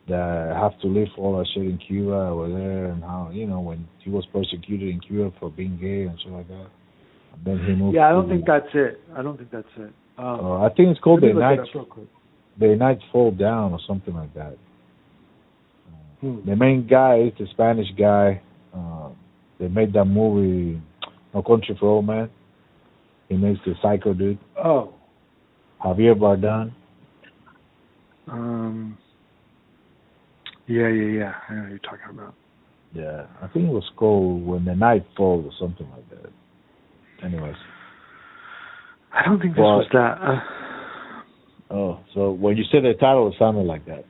that 0.08 0.56
have 0.56 0.78
to 0.80 0.86
live 0.88 1.08
all 1.18 1.38
that 1.38 1.46
shit 1.54 1.64
in 1.64 1.78
Cuba 1.78 2.12
over 2.14 2.48
there, 2.48 2.86
and 2.86 3.02
how 3.02 3.30
you 3.32 3.46
know 3.46 3.60
when 3.60 3.86
he 4.04 4.10
was 4.10 4.24
persecuted 4.32 4.88
in 4.88 5.00
Cuba 5.00 5.32
for 5.38 5.50
being 5.50 5.78
gay 5.80 6.04
and 6.04 6.20
shit 6.20 6.32
like 6.32 6.48
that. 6.48 6.66
Yeah, 7.46 8.08
I 8.08 8.10
don't 8.12 8.28
to- 8.28 8.34
think 8.34 8.46
that's 8.46 8.66
it. 8.74 9.00
I 9.16 9.22
don't 9.22 9.36
think 9.36 9.50
that's 9.50 9.68
it. 9.76 9.92
Um, 10.18 10.26
Uh, 10.40 10.60
I 10.66 10.68
think 10.70 10.88
it's 10.90 11.00
called 11.00 11.22
the 11.22 11.32
night. 11.32 11.58
up 11.60 11.66
real 11.74 11.84
quick. 11.86 12.06
The 12.58 12.76
nights 12.76 13.02
fall 13.10 13.30
down 13.30 13.72
or 13.72 13.78
something 13.86 14.14
like 14.14 14.32
that. 14.34 14.56
Hmm. 16.20 16.40
The 16.44 16.54
main 16.54 16.86
guy 16.86 17.16
is 17.20 17.32
the 17.38 17.46
Spanish 17.46 17.90
guy. 17.96 18.42
Uh, 18.74 19.08
they 19.58 19.68
made 19.68 19.92
that 19.94 20.04
movie, 20.04 20.80
No 21.32 21.42
Country 21.42 21.74
for 21.80 21.86
Old 21.88 22.06
Men. 22.06 22.28
He 23.30 23.36
makes 23.36 23.60
the 23.64 23.74
psycho 23.80 24.12
dude, 24.12 24.38
Oh, 24.62 24.92
Javier 25.82 26.14
Bardem. 26.14 26.72
um, 28.28 28.98
yeah, 30.66 30.88
yeah, 30.88 31.18
yeah. 31.18 31.34
I 31.48 31.54
know 31.54 31.60
what 31.62 31.70
you're 31.70 31.78
talking 31.78 32.10
about. 32.10 32.34
Yeah, 32.92 33.26
I 33.40 33.46
think 33.48 33.68
it 33.68 33.72
was 33.72 33.88
called 33.96 34.44
When 34.44 34.64
the 34.64 34.74
Night 34.74 35.06
Falls 35.16 35.46
or 35.46 35.52
something 35.58 35.88
like 35.90 36.08
that. 36.10 36.30
Anyways, 37.24 37.56
I 39.12 39.24
don't 39.24 39.40
think 39.40 39.54
this 39.54 39.62
Well- 39.62 39.78
was 39.78 39.88
that. 39.92 40.18
Uh, 40.20 41.74
oh, 41.74 41.98
so 42.14 42.30
when 42.32 42.56
you 42.56 42.64
said 42.64 42.84
the 42.84 42.94
title, 42.94 43.28
it 43.28 43.34
sounded 43.38 43.66
like 43.66 43.84
that. 43.86 44.04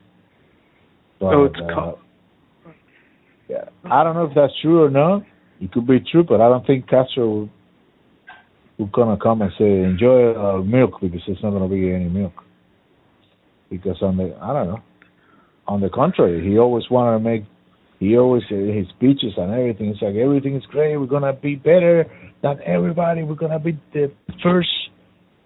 But, 1.19 1.33
oh, 1.33 1.45
it's 1.45 1.59
uh, 1.59 1.73
called. 1.73 1.99
Yeah, 3.49 3.65
I 3.85 4.03
don't 4.03 4.15
know 4.15 4.25
if 4.25 4.33
that's 4.33 4.53
true 4.61 4.83
or 4.83 4.89
not. 4.89 5.23
It 5.59 5.71
could 5.71 5.85
be 5.85 5.99
true, 5.99 6.23
but 6.23 6.41
I 6.41 6.47
don't 6.47 6.65
think 6.65 6.87
Castro 6.87 7.27
will, 7.27 7.49
will 8.77 8.85
gonna 8.87 9.17
come 9.17 9.41
and 9.41 9.51
say 9.59 9.83
enjoy 9.83 10.33
uh, 10.33 10.61
milk 10.63 11.01
because 11.01 11.21
there's 11.27 11.43
not 11.43 11.51
gonna 11.51 11.67
be 11.67 11.93
any 11.93 12.07
milk. 12.09 12.33
because 13.69 14.01
on 14.01 14.17
the 14.17 14.35
I 14.41 14.53
don't 14.53 14.67
know, 14.67 14.81
on 15.67 15.81
the 15.81 15.89
contrary, 15.89 16.47
he 16.47 16.57
always 16.57 16.89
wanted 16.89 17.17
to 17.17 17.23
make. 17.23 17.43
He 18.01 18.17
always 18.17 18.41
his 18.49 18.87
speeches 18.89 19.33
and 19.37 19.51
everything. 19.53 19.89
It's 19.89 20.01
like 20.01 20.15
everything 20.15 20.55
is 20.55 20.65
great. 20.65 20.97
We're 20.97 21.05
gonna 21.05 21.33
be 21.33 21.53
better 21.53 22.07
than 22.41 22.59
everybody. 22.65 23.21
We're 23.21 23.35
gonna 23.35 23.59
be 23.59 23.79
the 23.93 24.11
first 24.41 24.69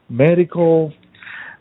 medical. 0.10 0.94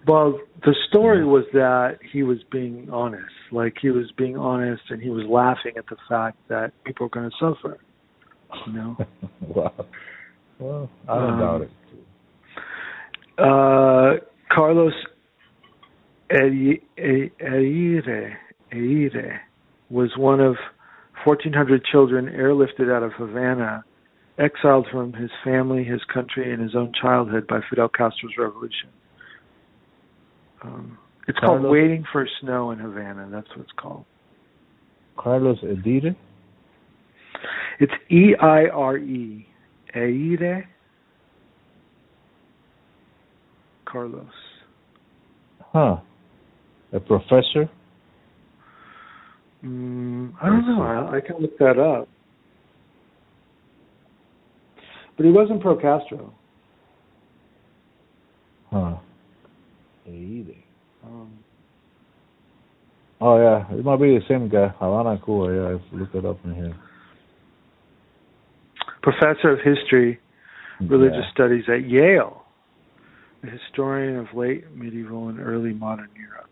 Well, 0.07 0.39
the 0.65 0.73
story 0.89 1.25
was 1.27 1.47
that 1.53 1.99
he 2.13 2.23
was 2.23 2.39
being 2.53 2.89
honest. 2.93 3.25
Like 3.51 3.75
he 3.83 3.91
was 3.91 4.13
being 4.17 4.37
honest, 4.37 4.83
and 4.89 5.03
he 5.03 5.11
was 5.11 5.27
laughing 5.27 5.73
at 5.77 5.87
the 5.89 5.97
fact 6.09 6.37
that 6.49 6.73
people 6.85 7.07
are 7.07 7.09
going 7.09 7.29
to 7.29 7.37
suffer. 7.41 7.77
You 8.69 8.73
know. 8.73 8.97
wow. 9.49 9.87
Well, 10.61 10.91
I 11.09 11.19
don't 11.19 11.31
Um, 11.33 11.39
doubt 11.41 11.61
it. 11.63 11.71
Uh, 13.37 14.25
Carlos 14.55 14.93
E- 16.31 16.81
Eire, 16.97 18.39
Eire 18.73 19.41
was 19.91 20.11
one 20.17 20.39
of 20.41 20.55
1,400 21.25 21.85
children 21.85 22.27
airlifted 22.27 22.95
out 22.95 23.03
of 23.03 23.13
Havana, 23.13 23.85
exiled 24.39 24.87
from 24.91 25.13
his 25.13 25.31
family, 25.43 25.85
his 25.85 26.01
country, 26.13 26.53
and 26.53 26.63
his 26.63 26.75
own 26.75 26.93
childhood 27.01 27.47
by 27.47 27.61
Fidel 27.71 27.89
Castro's 27.89 28.35
revolution. 28.39 28.89
Um, 30.63 30.99
it's 31.29 31.39
called 31.39 31.63
Waiting 31.63 32.05
for 32.13 32.27
Snow 32.41 32.71
in 32.71 32.79
Havana. 32.79 33.29
That's 33.31 33.49
what 33.51 33.61
it's 33.61 33.73
called. 33.77 34.05
Carlos 35.17 35.59
Edire. 35.63 36.17
It's 37.81 37.93
E 38.11 38.35
I 38.41 38.67
R 38.67 38.99
E. 38.99 39.47
Eire 39.95 40.69
Carlos. 43.87 44.27
Huh. 45.61 45.97
A 46.93 47.01
professor. 47.01 47.71
Mm, 49.65 50.33
I 50.43 50.47
don't 50.47 50.67
know. 50.67 50.83
I, 50.83 51.17
I 51.17 51.21
can 51.21 51.39
look 51.41 51.57
that 51.59 51.79
up. 51.79 52.09
But 55.17 55.27
he 55.27 55.33
wasn't 55.33 55.61
pro 55.63 55.77
Castro. 55.77 56.35
Huh. 58.71 58.97
Edire. 60.09 60.57
Um, 61.05 61.39
Oh 63.21 63.39
yeah, 63.39 63.65
it 63.79 63.85
might 63.85 64.01
be 64.01 64.19
the 64.19 64.25
same 64.29 64.49
guy. 64.51 64.69
Havana, 64.81 65.19
Cuba. 65.25 65.55
Yeah, 65.55 65.75
I've 65.77 65.99
looked 65.99 66.15
it 66.15 66.27
up 66.27 66.39
in 66.45 66.55
here. 66.55 66.75
professor 69.03 69.51
of 69.51 69.61
history, 69.61 70.19
religious 70.81 71.25
Yeah. 71.25 71.31
studies 71.33 71.65
at 71.69 71.85
Yale, 71.89 72.43
a 73.43 73.47
historian 73.47 74.17
of 74.17 74.27
late 74.35 74.65
medieval 74.75 75.29
and 75.29 75.39
early 75.39 75.73
modern 75.75 76.09
Europe. 76.19 76.51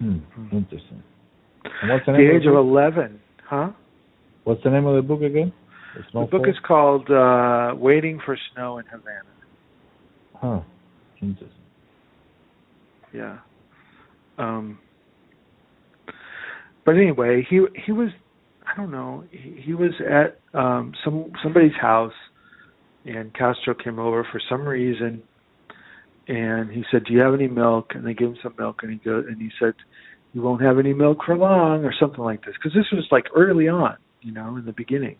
Hmm. 0.00 0.18
Interesting. 0.52 1.02
And 1.82 1.90
what's 1.90 2.04
the 2.06 2.12
The 2.12 2.18
name 2.18 2.30
age 2.36 2.46
of 2.46 2.54
of 2.54 2.64
the? 2.64 2.70
11, 2.70 3.20
huh? 3.48 3.70
What's 4.44 4.62
the 4.62 4.70
name 4.70 4.86
of 4.86 4.96
the 4.96 5.02
book 5.02 5.22
again? 5.22 5.52
The 6.12 6.26
book 6.26 6.42
is 6.48 6.56
called 6.66 7.08
uh, 7.10 7.74
Waiting 7.76 8.20
for 8.24 8.36
Snow 8.52 8.78
in 8.78 8.84
Havana. 8.86 9.30
Huh. 10.34 10.60
Interesting. 11.22 11.48
Yeah. 13.14 13.38
Um 14.36 14.78
but 16.84 16.96
anyway, 16.96 17.46
he 17.48 17.60
he 17.86 17.92
was 17.92 18.08
I 18.66 18.76
don't 18.76 18.90
know, 18.90 19.24
he, 19.30 19.62
he 19.64 19.72
was 19.74 19.92
at 20.00 20.40
um 20.58 20.92
some 21.04 21.30
somebody's 21.42 21.76
house 21.80 22.12
and 23.06 23.32
Castro 23.32 23.74
came 23.74 23.98
over 24.00 24.26
for 24.32 24.40
some 24.50 24.62
reason 24.66 25.22
and 26.28 26.70
he 26.70 26.84
said, 26.90 27.04
"Do 27.04 27.12
you 27.12 27.20
have 27.20 27.34
any 27.34 27.48
milk?" 27.48 27.92
and 27.94 28.06
they 28.06 28.14
gave 28.14 28.28
him 28.28 28.38
some 28.42 28.54
milk 28.58 28.80
and 28.82 28.92
he 28.92 28.98
go 28.98 29.18
and 29.18 29.40
he 29.40 29.50
said, 29.60 29.74
"You 30.32 30.42
won't 30.42 30.62
have 30.62 30.78
any 30.78 30.94
milk 30.94 31.18
for 31.24 31.36
long" 31.36 31.84
or 31.84 31.92
something 31.98 32.24
like 32.24 32.44
this 32.44 32.54
because 32.54 32.74
this 32.74 32.90
was 32.92 33.06
like 33.10 33.26
early 33.34 33.68
on, 33.68 33.96
you 34.20 34.32
know, 34.32 34.56
in 34.56 34.64
the 34.64 34.72
beginning. 34.72 35.16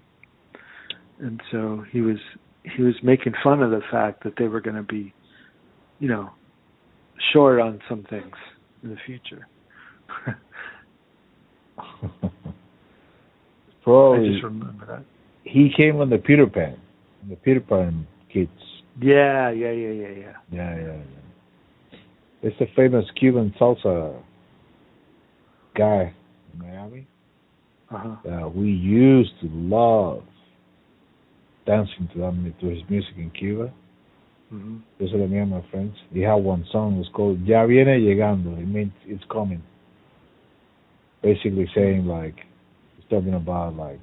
And 1.18 1.40
so 1.50 1.84
he 1.92 2.00
was 2.00 2.18
he 2.76 2.82
was 2.82 2.94
making 3.02 3.34
fun 3.42 3.62
of 3.62 3.70
the 3.70 3.82
fact 3.90 4.24
that 4.24 4.34
they 4.38 4.48
were 4.48 4.60
going 4.60 4.76
to 4.76 4.82
be 4.82 5.14
you 5.98 6.08
know, 6.08 6.30
short 7.32 7.60
on 7.60 7.80
some 7.88 8.04
things 8.10 8.34
in 8.82 8.90
the 8.90 8.96
future. 9.06 9.46
I 13.86 14.32
just 14.32 14.42
remember 14.44 14.86
that. 14.86 15.04
he 15.44 15.70
came 15.76 16.00
on 16.00 16.08
the 16.10 16.18
Peter 16.18 16.46
Pan, 16.46 16.78
the 17.28 17.36
Peter 17.36 17.60
Pan 17.60 18.06
kids. 18.32 18.50
Yeah, 19.00 19.50
yeah, 19.50 19.70
yeah, 19.72 19.90
yeah, 19.90 20.08
yeah. 20.08 20.32
Yeah, 20.52 20.76
yeah, 20.76 20.86
yeah. 20.86 21.98
It's 22.42 22.60
a 22.60 22.66
famous 22.76 23.04
Cuban 23.18 23.54
salsa 23.58 24.14
guy 25.76 26.12
in 26.52 26.58
Miami 26.58 27.06
Uh 27.90 27.98
huh. 27.98 28.16
that 28.24 28.54
we 28.54 28.68
used 28.70 29.32
to 29.40 29.48
love 29.50 30.22
dancing 31.66 32.08
to 32.12 32.18
them 32.20 32.54
to 32.60 32.66
his 32.68 32.82
music 32.88 33.14
in 33.16 33.30
Cuba. 33.30 33.72
hmm 34.50 34.76
Those 35.00 35.12
are 35.14 35.26
me 35.26 35.38
and 35.38 35.50
my 35.50 35.62
friends. 35.70 35.96
He 36.12 36.20
had 36.20 36.34
one 36.34 36.64
song. 36.70 36.94
It 36.94 36.98
was 36.98 37.08
called 37.14 37.40
"Ya 37.46 37.66
viene 37.66 37.98
llegando." 37.98 38.56
It 38.60 38.66
means 38.68 38.92
it's 39.06 39.24
coming. 39.30 39.62
Basically 41.22 41.66
saying 41.74 42.06
like, 42.06 42.36
it's 42.98 43.08
talking 43.08 43.34
about 43.34 43.74
like, 43.76 44.00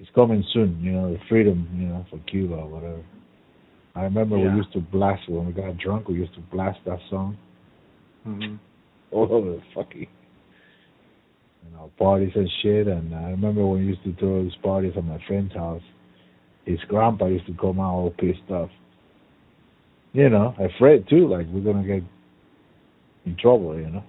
it's 0.00 0.10
coming 0.14 0.42
soon. 0.52 0.80
You 0.82 0.92
know, 0.92 1.12
the 1.12 1.20
freedom. 1.28 1.68
You 1.74 1.86
know, 1.88 2.06
for 2.10 2.18
Cuba 2.30 2.54
or 2.54 2.68
whatever. 2.68 3.02
I 3.94 4.02
remember 4.04 4.36
Yeah. 4.36 4.50
we 4.50 4.56
used 4.56 4.72
to 4.72 4.80
blast 4.80 5.28
when 5.28 5.46
we 5.46 5.52
got 5.52 5.76
drunk. 5.76 6.08
We 6.08 6.14
used 6.14 6.34
to 6.34 6.40
blast 6.40 6.78
that 6.86 7.00
song 7.10 7.36
hmm 8.24 8.56
all 9.12 9.26
over 9.32 9.50
the 9.50 9.62
fucking, 9.74 10.06
you 11.64 11.70
know, 11.72 11.90
parties 11.98 12.30
and 12.36 12.48
shit. 12.62 12.86
And 12.86 13.14
I 13.14 13.30
remember 13.30 13.66
when 13.66 13.80
we 13.80 13.86
used 13.86 14.04
to 14.04 14.14
throw 14.14 14.42
these 14.44 14.54
parties 14.62 14.92
at 14.96 15.04
my 15.04 15.18
friend's 15.26 15.52
house. 15.52 15.82
His 16.64 16.78
grandpa 16.86 17.26
used 17.26 17.46
to 17.46 17.54
come 17.54 17.80
out 17.80 17.94
all 17.94 18.14
pissed 18.16 18.48
off. 18.50 18.70
You 20.12 20.28
know, 20.28 20.54
afraid 20.58 21.08
too, 21.08 21.26
like 21.28 21.46
we're 21.50 21.60
gonna 21.72 21.86
get 21.86 22.02
in 23.26 23.36
trouble. 23.36 23.78
You 23.78 23.90
know, 23.90 24.04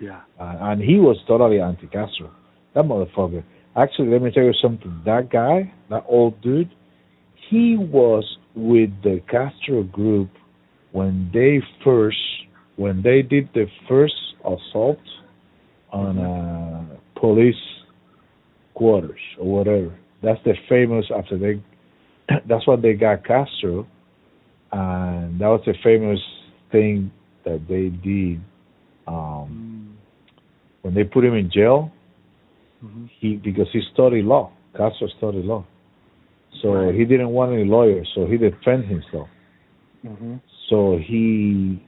Yeah. 0.00 0.20
uh, 0.40 0.56
and 0.60 0.80
he 0.82 0.96
was 0.98 1.22
totally 1.26 1.60
anti-Castro. 1.60 2.30
That 2.74 2.84
motherfucker. 2.84 3.44
Actually, 3.76 4.08
let 4.08 4.22
me 4.22 4.30
tell 4.30 4.44
you 4.44 4.54
something. 4.62 5.02
That 5.04 5.30
guy, 5.30 5.72
that 5.90 6.04
old 6.08 6.40
dude, 6.42 6.70
he 7.50 7.76
was 7.76 8.24
with 8.54 8.90
the 9.02 9.20
Castro 9.28 9.82
group 9.82 10.30
when 10.92 11.28
they 11.32 11.60
first, 11.84 12.16
when 12.76 13.02
they 13.02 13.22
did 13.22 13.48
the 13.52 13.66
first 13.88 14.14
assault 14.40 14.98
on 15.92 16.18
uh, 16.18 16.84
police 17.20 17.54
quarters 18.74 19.20
or 19.40 19.46
whatever. 19.58 19.94
That's 20.22 20.42
the 20.44 20.54
famous 20.68 21.06
after 21.16 21.36
they. 21.36 21.62
That's 22.48 22.66
when 22.66 22.80
they 22.80 22.94
got 22.94 23.24
Castro, 23.24 23.86
and 24.72 25.40
that 25.40 25.48
was 25.48 25.62
the 25.66 25.74
famous 25.82 26.20
thing 26.70 27.10
that 27.44 27.66
they 27.68 27.88
did. 27.88 28.40
Um, 29.06 29.60
Mm-hmm. 29.64 29.90
when 30.82 30.94
they 30.94 31.04
put 31.04 31.24
him 31.24 31.34
in 31.34 31.50
jail, 31.50 31.92
hmm 32.84 33.06
he 33.20 33.36
because 33.36 33.68
he 33.72 33.80
studied 33.92 34.24
law. 34.24 34.50
Castro 34.76 35.08
studied 35.18 35.44
law, 35.44 35.64
so 36.60 36.72
Right. 36.72 36.94
he 36.94 37.04
didn't 37.04 37.30
want 37.30 37.52
any 37.52 37.64
lawyers, 37.64 38.10
so 38.14 38.26
he 38.26 38.36
defended 38.36 38.88
himself. 38.88 39.28
hmm 40.02 40.36
So 40.68 40.98
he, 40.98 41.80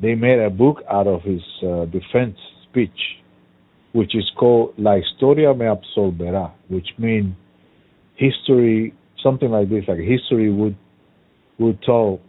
they 0.00 0.14
made 0.14 0.38
a 0.40 0.50
book 0.50 0.82
out 0.90 1.06
of 1.06 1.22
his 1.22 1.42
uh, 1.62 1.86
defense 1.86 2.36
speech, 2.68 3.00
which 3.92 4.14
is 4.14 4.30
called 4.36 4.74
La 4.76 4.96
Historia 4.96 5.54
me 5.54 5.66
absolverá, 5.66 6.50
which 6.68 6.88
means 6.98 7.34
history, 8.16 8.92
something 9.22 9.50
like 9.50 9.68
this, 9.70 9.84
like 9.88 9.98
history 9.98 10.50
would 10.52 10.76
would 11.58 11.80
tell 11.82 12.20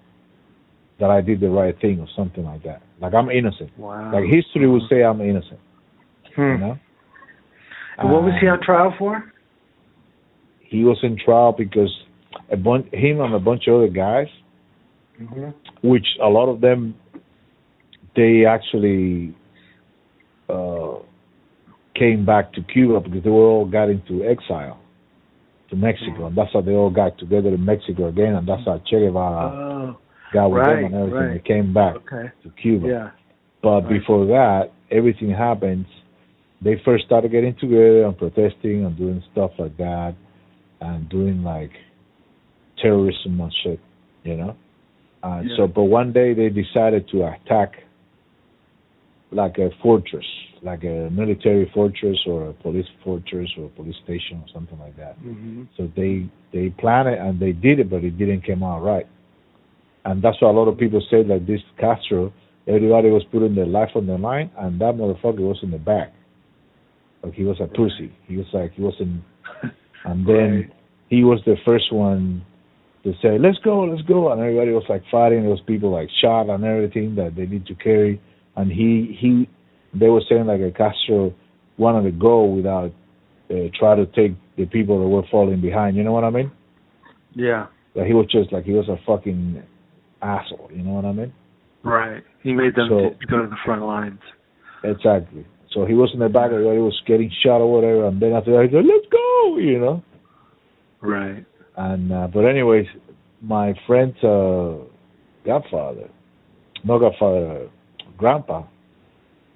that 1.00 1.10
I 1.10 1.22
did 1.22 1.40
the 1.40 1.50
right 1.50 1.76
thing 1.82 2.00
or 2.00 2.08
something 2.16 2.46
like 2.46 2.64
that. 2.64 2.82
Like 3.02 3.14
I'm 3.14 3.30
innocent. 3.30 3.72
Wow. 3.78 4.14
Like 4.14 4.26
history 4.26 4.68
would 4.68 4.84
say 4.90 5.04
I'm 5.04 5.22
innocent. 5.22 5.60
Hmm. 6.36 6.42
You 6.42 6.58
know. 6.58 6.78
And 7.98 8.12
what 8.12 8.24
was 8.24 8.34
he 8.42 8.48
Uh, 8.48 8.54
on 8.54 8.62
trial 8.62 8.94
for? 8.98 9.24
He 10.60 10.84
was 10.84 10.98
in 11.04 11.18
trial 11.24 11.52
because 11.56 11.92
a 12.52 12.58
bunch, 12.58 12.88
him 12.94 13.22
and 13.22 13.34
a 13.36 13.40
bunch 13.40 13.68
of 13.68 13.76
other 13.76 13.88
guys, 13.90 14.28
hmm 15.18 15.50
which 15.84 16.06
a 16.22 16.28
lot 16.30 16.48
of 16.50 16.62
them, 16.62 16.96
they 18.16 18.46
actually 18.46 19.36
uh, 20.50 20.96
came 21.94 22.26
back 22.26 22.54
to 22.54 22.62
Cuba 22.64 23.00
because 23.02 23.22
they 23.24 23.30
were 23.30 23.46
all 23.48 23.66
got 23.66 23.90
into 23.90 24.24
exile 24.24 24.80
to 25.70 25.76
Mexico, 25.76 26.28
and 26.28 26.36
that's 26.38 26.52
how 26.54 26.62
they 26.62 26.72
all 26.74 26.90
got 26.90 27.18
together 27.20 27.50
in 27.50 27.64
Mexico 27.66 28.08
again, 28.08 28.36
and 28.36 28.48
that's 28.48 28.64
how 28.66 28.82
Che 28.90 29.00
Guevara 29.00 29.52
Oh, 29.54 29.98
got 30.34 30.48
with 30.52 30.62
right, 30.62 30.76
them 30.84 30.86
and 30.86 30.96
everything. 30.96 31.20
right. 31.20 31.34
They 31.44 31.48
came 31.48 31.74
back 31.74 31.96
okay. 31.98 32.32
to 32.44 32.50
Cuba. 32.62 32.88
Yeah. 32.88 33.10
But 33.62 33.82
Right. 33.82 33.90
before 34.00 34.26
that, 34.28 34.72
everything 34.90 35.30
happens. 35.32 35.86
They 36.64 36.82
first 36.86 37.06
started 37.06 37.32
getting 37.32 37.56
together 37.56 38.06
and 38.06 38.18
protesting 38.18 38.86
and 38.86 38.98
doing 38.98 39.24
stuff 39.32 39.52
like 39.60 39.76
that, 39.78 40.16
and 40.82 41.10
doing 41.10 41.44
like 41.44 41.72
terrorism 42.82 43.40
and 43.42 43.54
shit, 43.64 43.80
you 44.24 44.38
know. 44.38 44.56
Uh, 45.24 45.42
Yeah. 45.46 45.56
So, 45.58 45.68
but 45.68 45.84
one 45.84 46.12
day 46.14 46.34
they 46.34 46.50
decided 46.50 47.08
to 47.10 47.24
attack 47.26 47.72
like 49.32 49.58
a 49.58 49.70
fortress, 49.82 50.26
like 50.62 50.84
a 50.84 51.10
military 51.12 51.70
fortress 51.74 52.20
or 52.28 52.50
a 52.50 52.54
police 52.54 52.86
fortress 53.04 53.50
or 53.58 53.66
a 53.66 53.70
police 53.70 53.96
station 54.04 54.38
or 54.42 54.48
something 54.54 54.78
like 54.80 54.96
that. 54.98 55.16
hmm 55.18 55.64
So 55.78 55.90
they 55.96 56.28
they 56.52 56.70
planned 56.70 57.10
it 57.10 57.20
and 57.20 57.40
they 57.40 57.52
did 57.52 57.80
it, 57.80 57.90
but 57.90 58.04
it 58.04 58.18
didn't 58.18 58.46
come 58.46 58.64
out 58.64 58.84
right. 58.84 59.08
And 60.06 60.22
that's 60.22 60.40
why 60.42 60.50
a 60.50 60.52
lot 60.52 60.68
of 60.68 60.78
people 60.78 61.02
said 61.10 61.28
that 61.30 61.48
this 61.48 61.62
Castro, 61.80 62.32
everybody 62.68 63.10
was 63.10 63.24
putting 63.32 63.56
their 63.56 63.66
life 63.66 63.92
on 63.96 64.06
the 64.06 64.18
line, 64.18 64.52
and 64.58 64.80
that 64.82 64.96
motherfucker 64.96 65.40
was 65.40 65.60
in 65.64 65.72
the 65.72 65.78
back. 65.80 66.14
Like 67.24 67.34
he 67.34 67.44
was 67.44 67.58
a 67.62 67.68
pussy. 67.68 68.14
He 68.28 68.38
was 68.38 68.48
like 68.54 68.74
he 68.74 68.82
wasn't. 68.82 69.24
And 70.06 70.28
then 70.28 70.70
he 71.08 71.24
was 71.24 71.40
the 71.46 71.56
first 71.66 71.94
one 71.94 72.44
to 73.06 73.14
say, 73.22 73.40
"Let's 73.40 73.58
go, 73.64 73.86
let's 73.86 74.02
go," 74.02 74.32
and 74.34 74.42
everybody 74.42 74.72
was 74.72 74.84
like 74.90 75.02
fighting. 75.10 75.42
There 75.42 75.50
was 75.50 75.62
people 75.66 75.92
like 75.92 76.10
shot 76.22 76.50
and 76.50 76.64
everything 76.66 77.16
that 77.16 77.36
they 77.38 77.46
need 77.46 77.66
to 77.68 77.76
carry, 77.76 78.22
and 78.58 78.70
he 78.70 79.18
he 79.18 79.48
they 79.98 80.10
were 80.10 80.22
saying 80.28 80.48
like 80.48 80.60
a 80.60 80.72
Castro 80.72 81.34
wanted 81.78 82.04
to 82.04 82.12
go 82.12 82.44
without 82.44 82.92
uh, 83.50 83.70
try 83.80 83.96
to 83.96 84.06
take 84.08 84.34
the 84.58 84.66
people 84.66 85.00
that 85.00 85.08
were 85.08 85.24
falling 85.32 85.62
behind. 85.62 85.96
You 85.96 86.04
know 86.04 86.12
what 86.12 86.26
I 86.26 86.30
mean? 86.30 86.52
Yeah. 87.34 87.68
Like 87.96 88.08
he 88.08 88.14
was 88.14 88.28
just 88.30 88.52
like 88.52 88.66
he 88.66 88.74
was 88.74 88.90
a 88.90 88.98
fucking 89.06 89.64
asshole. 90.22 90.70
You 90.74 90.84
know 90.84 90.92
what 90.92 91.06
I 91.06 91.12
mean? 91.14 91.34
Right. 91.84 92.24
He 92.42 92.54
made 92.54 92.76
them 92.76 92.88
So- 92.90 93.16
go 93.30 93.42
to 93.44 93.48
the 93.48 93.58
front 93.64 93.84
lines. 93.84 94.20
Exactly. 94.84 95.46
So 95.74 95.86
he 95.86 95.94
was 95.94 96.12
in 96.14 96.20
the 96.20 96.30
back, 96.30 96.52
everybody 96.52 96.78
was 96.78 97.00
getting 97.08 97.32
shot 97.44 97.58
or 97.58 97.72
whatever, 97.72 98.08
and 98.08 98.22
then 98.22 98.34
after 98.34 98.52
that 98.52 98.70
he 98.70 98.76
said, 98.76 98.86
"Let's 98.86 99.08
go," 99.12 99.58
you 99.58 99.80
know. 99.80 100.04
Right. 101.02 101.46
And 101.76 102.12
uh, 102.12 102.28
but 102.28 102.42
anyways, 102.42 102.86
my 103.42 103.74
friend's 103.88 104.18
uh, 104.24 104.78
godfather, 105.46 106.10
no 106.84 107.00
godfather, 107.00 107.66
uh, 107.66 108.10
grandpa, 108.18 108.64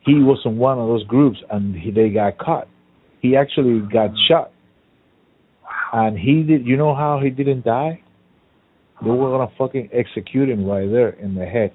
he 0.06 0.16
was 0.16 0.40
in 0.46 0.58
one 0.58 0.80
of 0.80 0.88
those 0.88 1.06
groups, 1.06 1.38
and 1.52 1.76
he, 1.76 1.92
they 1.92 2.10
got 2.10 2.38
caught. 2.38 2.68
He 3.22 3.36
actually 3.36 3.82
got 3.92 4.12
shot, 4.28 4.52
and 5.94 6.18
he 6.18 6.44
did. 6.44 6.66
You 6.66 6.78
know 6.78 6.96
how 6.96 7.20
he 7.24 7.30
didn't 7.30 7.64
die? 7.64 8.02
They 9.04 9.10
were 9.12 9.30
gonna 9.30 9.52
fucking 9.58 9.90
execute 9.94 10.50
him 10.50 10.66
right 10.66 10.90
there 10.90 11.10
in 11.10 11.36
the 11.36 11.46
head. 11.46 11.74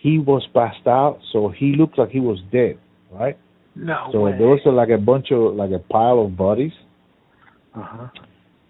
He 0.00 0.18
was 0.18 0.46
passed 0.54 0.86
out, 0.86 1.18
so 1.32 1.48
he 1.48 1.74
looked 1.74 1.98
like 1.98 2.10
he 2.10 2.20
was 2.20 2.38
dead, 2.52 2.78
right? 3.10 3.36
No 3.74 4.08
So 4.12 4.24
way. 4.24 4.38
there 4.38 4.46
was 4.46 4.60
uh, 4.64 4.70
like 4.70 4.90
a 4.90 4.98
bunch 4.98 5.32
of 5.32 5.54
like 5.54 5.70
a 5.72 5.80
pile 5.80 6.20
of 6.20 6.36
bodies, 6.36 6.72
uh-huh. 7.74 8.08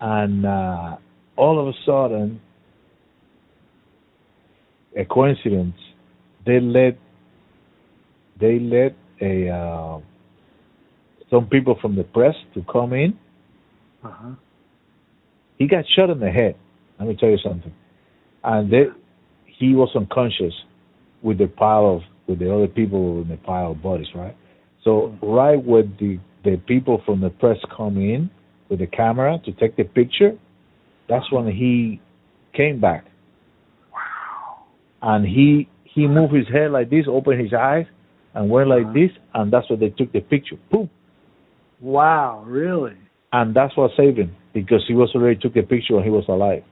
and 0.00 0.46
uh, 0.46 0.96
all 1.36 1.60
of 1.60 1.68
a 1.68 1.72
sudden, 1.84 2.40
a 4.96 5.04
coincidence, 5.04 5.76
they 6.46 6.60
let 6.60 6.98
they 8.40 8.58
let 8.58 8.96
a 9.20 9.50
uh, 9.50 10.00
some 11.30 11.46
people 11.46 11.76
from 11.80 11.94
the 11.94 12.04
press 12.04 12.34
to 12.54 12.62
come 12.72 12.94
in. 12.94 13.18
Uh-huh. 14.02 14.30
He 15.58 15.66
got 15.66 15.84
shot 15.94 16.08
in 16.08 16.20
the 16.20 16.30
head. 16.30 16.56
Let 16.98 17.08
me 17.08 17.16
tell 17.16 17.28
you 17.28 17.38
something, 17.38 17.74
and 18.44 18.70
they, 18.70 18.86
he 19.46 19.74
was 19.74 19.90
unconscious 19.94 20.54
with 21.22 21.38
the 21.38 21.46
pile 21.46 21.96
of 21.96 22.02
with 22.26 22.38
the 22.40 22.52
other 22.54 22.68
people 22.68 23.22
in 23.22 23.28
the 23.28 23.36
pile 23.38 23.72
of 23.72 23.82
bodies, 23.82 24.08
right? 24.14 24.36
So 24.84 25.16
right 25.22 25.62
when 25.62 25.96
the 25.98 26.18
the 26.44 26.56
people 26.66 27.02
from 27.04 27.20
the 27.20 27.30
press 27.30 27.58
come 27.76 27.96
in 27.98 28.30
with 28.68 28.78
the 28.80 28.86
camera 28.86 29.38
to 29.44 29.52
take 29.52 29.76
the 29.76 29.84
picture, 29.84 30.32
that's 31.08 31.30
when 31.32 31.46
he 31.46 32.00
came 32.54 32.80
back 32.80 33.04
Wow. 33.92 34.66
and 35.02 35.26
he 35.26 35.68
he 35.84 36.06
moved 36.06 36.34
his 36.34 36.46
head 36.48 36.70
like 36.70 36.90
this, 36.90 37.06
opened 37.08 37.40
his 37.40 37.52
eyes, 37.52 37.86
and 38.34 38.48
went 38.50 38.68
like 38.68 38.92
this, 38.94 39.10
and 39.34 39.52
that's 39.52 39.68
when 39.70 39.80
they 39.80 39.88
took 39.90 40.12
the 40.12 40.20
picture. 40.20 40.56
Boom, 40.70 40.88
Wow, 41.80 42.44
really? 42.46 42.94
and 43.32 43.54
that's 43.54 43.76
what 43.76 43.90
saved 43.96 44.18
him 44.18 44.34
because 44.54 44.84
he 44.88 44.94
was 44.94 45.10
already 45.14 45.38
took 45.40 45.56
a 45.56 45.62
picture 45.62 45.94
when 45.94 46.04
he 46.04 46.10
was 46.10 46.24
alive. 46.28 46.62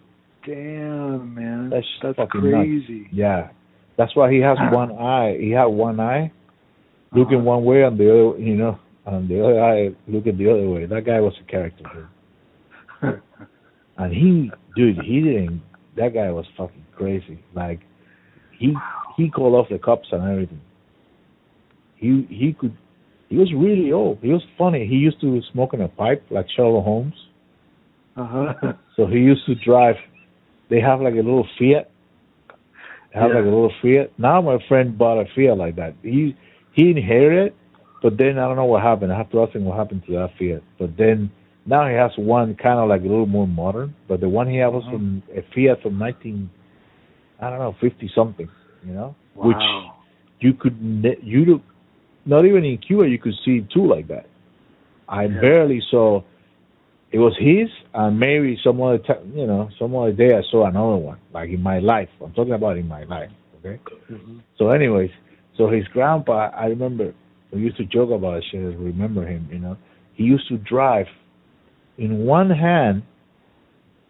Damn, 0.45 1.35
man. 1.35 1.71
That's 1.71 1.87
That's 2.03 2.17
fucking 2.17 2.51
nuts. 2.51 2.67
crazy. 2.69 3.09
Yeah, 3.13 3.49
that's 3.97 4.15
why 4.17 4.31
he 4.33 4.39
has 4.41 4.59
one 4.73 4.93
eye. 4.93 5.37
He 5.41 5.51
had 5.51 5.67
one 5.67 6.01
eye 6.01 6.33
looking 7.13 7.39
Uh-huh. 7.39 7.45
one 7.45 7.65
way, 7.65 7.83
and 7.83 7.99
the 7.99 8.11
other, 8.11 8.39
you 8.39 8.55
know, 8.57 8.79
and 9.07 9.29
the 9.29 9.43
other 9.45 9.63
eye 9.63 9.91
looking 10.09 10.37
the 10.37 10.51
other 10.51 10.69
way. 10.69 10.87
That 10.87 11.05
guy 11.07 11.21
was 11.21 11.35
a 11.41 11.51
character, 11.51 11.85
dude. 11.95 13.21
and 13.99 14.13
he, 14.13 14.51
dude, 14.75 14.99
he 15.05 15.21
didn't. 15.21 15.63
That 15.97 16.13
guy 16.15 16.31
was 16.31 16.47
fucking 16.57 16.85
crazy. 16.95 17.39
Like 17.55 17.81
he 18.59 18.75
he 19.17 19.31
called 19.31 19.55
off 19.55 19.69
the 19.71 19.79
cops 19.79 20.09
and 20.13 20.23
everything. 20.31 20.61
He 21.97 22.27
he 22.29 22.53
could. 22.59 22.77
He 23.29 23.37
was 23.39 23.53
really 23.55 23.91
old. 23.93 24.19
He 24.23 24.29
was 24.29 24.43
funny. 24.59 24.87
He 24.87 24.97
used 24.97 25.21
to 25.23 25.41
smoke 25.53 25.75
in 25.75 25.81
a 25.81 25.89
pipe 25.89 26.25
like 26.31 26.47
Sherlock 26.55 26.85
Holmes. 26.85 27.15
uh-huh. 28.17 28.73
So 28.97 29.07
he 29.07 29.19
used 29.19 29.45
to 29.47 29.55
drive. 29.55 29.97
They 30.71 30.81
have 30.81 31.01
like 31.01 31.15
a 31.15 31.17
little 31.17 31.47
Fiat. 31.59 31.91
Have 33.17 33.31
Yeah. 33.31 33.37
like 33.37 33.45
a 33.45 33.49
little 33.49 33.73
Fiat. 33.81 34.11
Now 34.19 34.41
my 34.43 34.59
friend 34.69 34.97
bought 34.97 35.19
a 35.19 35.25
Fiat 35.35 35.57
like 35.57 35.77
that. 35.77 35.95
He 36.03 36.37
he 36.73 36.91
inherited, 36.91 37.47
it, 37.47 37.55
but 38.03 38.19
then 38.19 38.39
I 38.39 38.47
don't 38.47 38.57
know 38.57 38.67
what 38.67 38.83
happened. 38.83 39.11
I 39.11 39.17
have 39.17 39.31
to 39.31 39.41
ask 39.43 39.53
him 39.55 39.65
what 39.65 39.79
happened 39.79 40.03
to 40.07 40.13
that 40.13 40.31
Fiat. 40.39 40.63
But 40.79 40.99
then 40.99 41.31
now 41.65 41.89
he 41.89 41.95
has 41.95 42.13
one 42.19 42.55
kind 42.55 42.79
of 42.79 42.89
like 42.91 43.01
a 43.01 43.09
little 43.09 43.27
more 43.27 43.47
modern. 43.49 43.95
But 44.07 44.21
the 44.21 44.29
one 44.29 44.47
he 44.49 44.59
had 44.59 44.69
was 44.69 44.85
Mhm. 44.85 44.91
from 44.91 45.23
a 45.35 45.43
Fiat 45.53 45.81
from 45.83 45.99
nineteen, 45.99 46.51
I 47.41 47.49
don't 47.49 47.59
know, 47.59 47.73
fifty 47.81 48.09
something. 48.15 48.49
You 48.87 48.93
know, 48.93 49.15
which 49.35 49.57
you 50.41 50.53
could 50.53 50.77
ne- 50.83 51.17
you 51.23 51.45
do, 51.47 51.61
not 52.27 52.45
even 52.45 52.65
in 52.65 52.77
Cuba 52.77 53.09
you 53.09 53.19
could 53.19 53.35
see 53.45 53.63
two 53.73 53.87
like 53.87 54.09
that. 54.09 54.27
I 55.09 55.25
Yeah. 55.25 55.41
barely 55.41 55.81
saw. 55.81 56.21
It 57.13 57.19
was 57.19 57.35
his, 57.39 57.69
and 57.95 58.19
maybe 58.19 58.59
some 58.63 58.83
other 58.83 58.99
time, 58.99 59.33
you 59.35 59.47
know, 59.47 59.71
some 59.79 59.95
other 59.95 60.13
day 60.13 60.35
I 60.37 60.43
saw 60.51 60.67
another 60.67 60.97
one, 60.97 61.19
like 61.33 61.51
in 61.51 61.63
my 61.63 61.79
life. 61.79 62.09
I'm 62.23 62.33
talking 62.33 62.53
about 62.53 62.77
in 62.77 62.89
my 62.89 63.05
life, 63.05 63.31
okay? 63.59 63.79
Mhm. 64.11 64.41
So, 64.59 64.71
anyways, 64.71 65.11
so 65.57 65.69
his 65.69 65.87
grandpa, 65.89 66.51
I 66.55 66.67
remember 66.67 67.15
we 67.53 67.61
used 67.61 67.77
to 67.77 67.85
joke 67.85 68.11
about 68.11 68.43
shit. 68.51 68.61
I 68.61 68.75
remember 68.77 69.25
him, 69.27 69.49
you 69.51 69.59
know. 69.59 69.77
He 70.15 70.25
used 70.25 70.49
to 70.49 70.59
drive 70.59 71.07
in 71.97 72.27
one 72.27 72.51
hand 72.51 73.03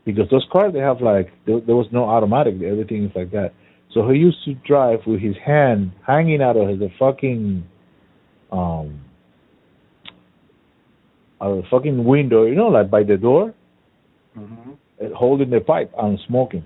because 0.05 0.29
those 0.31 0.47
cars 0.51 0.73
they 0.73 0.79
have 0.81 1.01
like 1.01 1.31
there, 1.47 1.61
there 1.61 1.77
was 1.77 1.87
no 1.93 2.05
automatic. 2.05 2.55
Everything 2.63 3.05
is 3.05 3.13
like 3.15 3.31
that. 3.33 3.53
So 3.93 4.09
he 4.11 4.19
used 4.19 4.43
to 4.45 4.55
drive 4.55 5.01
with 5.07 5.21
his 5.21 5.37
hand 5.45 5.93
hanging 6.07 6.43
out 6.43 6.57
of 6.57 6.79
the 6.79 6.89
fucking 6.99 7.65
um 8.53 9.01
out 11.41 11.51
of 11.53 11.57
the 11.63 11.69
fucking 11.71 12.05
window, 12.05 12.45
you 12.45 12.55
know, 12.55 12.69
like 12.69 12.91
by 12.91 13.03
the 13.03 13.17
door, 13.17 13.53
Mhm. 14.37 14.77
uh, 15.01 15.15
holding 15.15 15.51
the 15.51 15.61
pipe 15.61 15.93
and 15.99 16.19
smoking. 16.21 16.65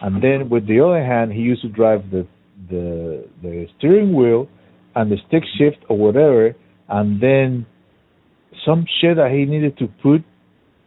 And 0.00 0.22
then 0.22 0.48
with 0.48 0.66
the 0.66 0.80
other 0.80 1.02
hand, 1.02 1.32
he 1.32 1.40
used 1.40 1.62
to 1.62 1.68
drive 1.68 2.10
the 2.10 2.26
the 2.70 3.24
the 3.42 3.68
steering 3.76 4.14
wheel 4.14 4.48
and 4.94 5.10
the 5.10 5.18
stick 5.26 5.44
shift 5.56 5.78
or 5.88 5.96
whatever, 5.98 6.54
and 6.88 7.20
then 7.20 7.66
some 8.64 8.86
shit 9.00 9.16
that 9.16 9.30
he 9.30 9.44
needed 9.44 9.76
to 9.78 9.86
put 10.02 10.22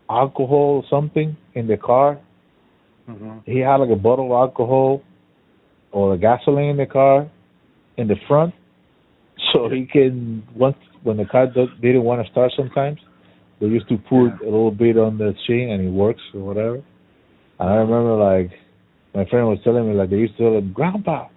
alcohol 0.09 0.81
or 0.81 0.83
something 0.89 1.35
in 1.53 1.67
the 1.67 1.77
car. 1.77 2.17
Mhm. 3.09 3.41
He 3.45 3.59
had 3.59 3.77
like 3.77 3.89
a 3.89 3.95
bottle 3.95 4.27
of 4.27 4.31
alcohol 4.31 5.01
or 5.91 6.17
gasoline 6.17 6.71
in 6.71 6.77
the 6.77 6.85
car 6.85 7.27
in 7.97 8.07
the 8.07 8.15
front, 8.27 8.53
so 9.51 9.69
he 9.69 9.85
can 9.85 10.43
once 10.55 10.77
when 11.07 11.17
the 11.17 11.25
car 11.25 11.47
do, 11.47 11.67
didn't 11.81 12.03
want 12.03 12.23
to 12.25 12.31
start. 12.31 12.51
Sometimes 12.55 12.99
they 13.59 13.67
used 13.67 13.87
to 13.89 13.97
put 13.97 14.27
Yeah. 14.27 14.43
a 14.43 14.49
little 14.55 14.71
bit 14.71 14.97
on 14.97 15.17
the 15.17 15.33
chain 15.47 15.71
and 15.71 15.87
it 15.87 15.91
works 15.91 16.21
or 16.35 16.41
whatever. 16.41 16.75
And 17.59 17.69
I 17.69 17.75
remember 17.75 18.13
like 18.15 18.51
my 19.15 19.25
friend 19.29 19.47
was 19.47 19.57
telling 19.63 19.89
me 19.89 19.95
like 19.95 20.09
they 20.11 20.17
used 20.17 20.37
to 20.37 20.43
tell 20.43 20.57
him, 20.57 20.71
Grandpa, 20.73 21.27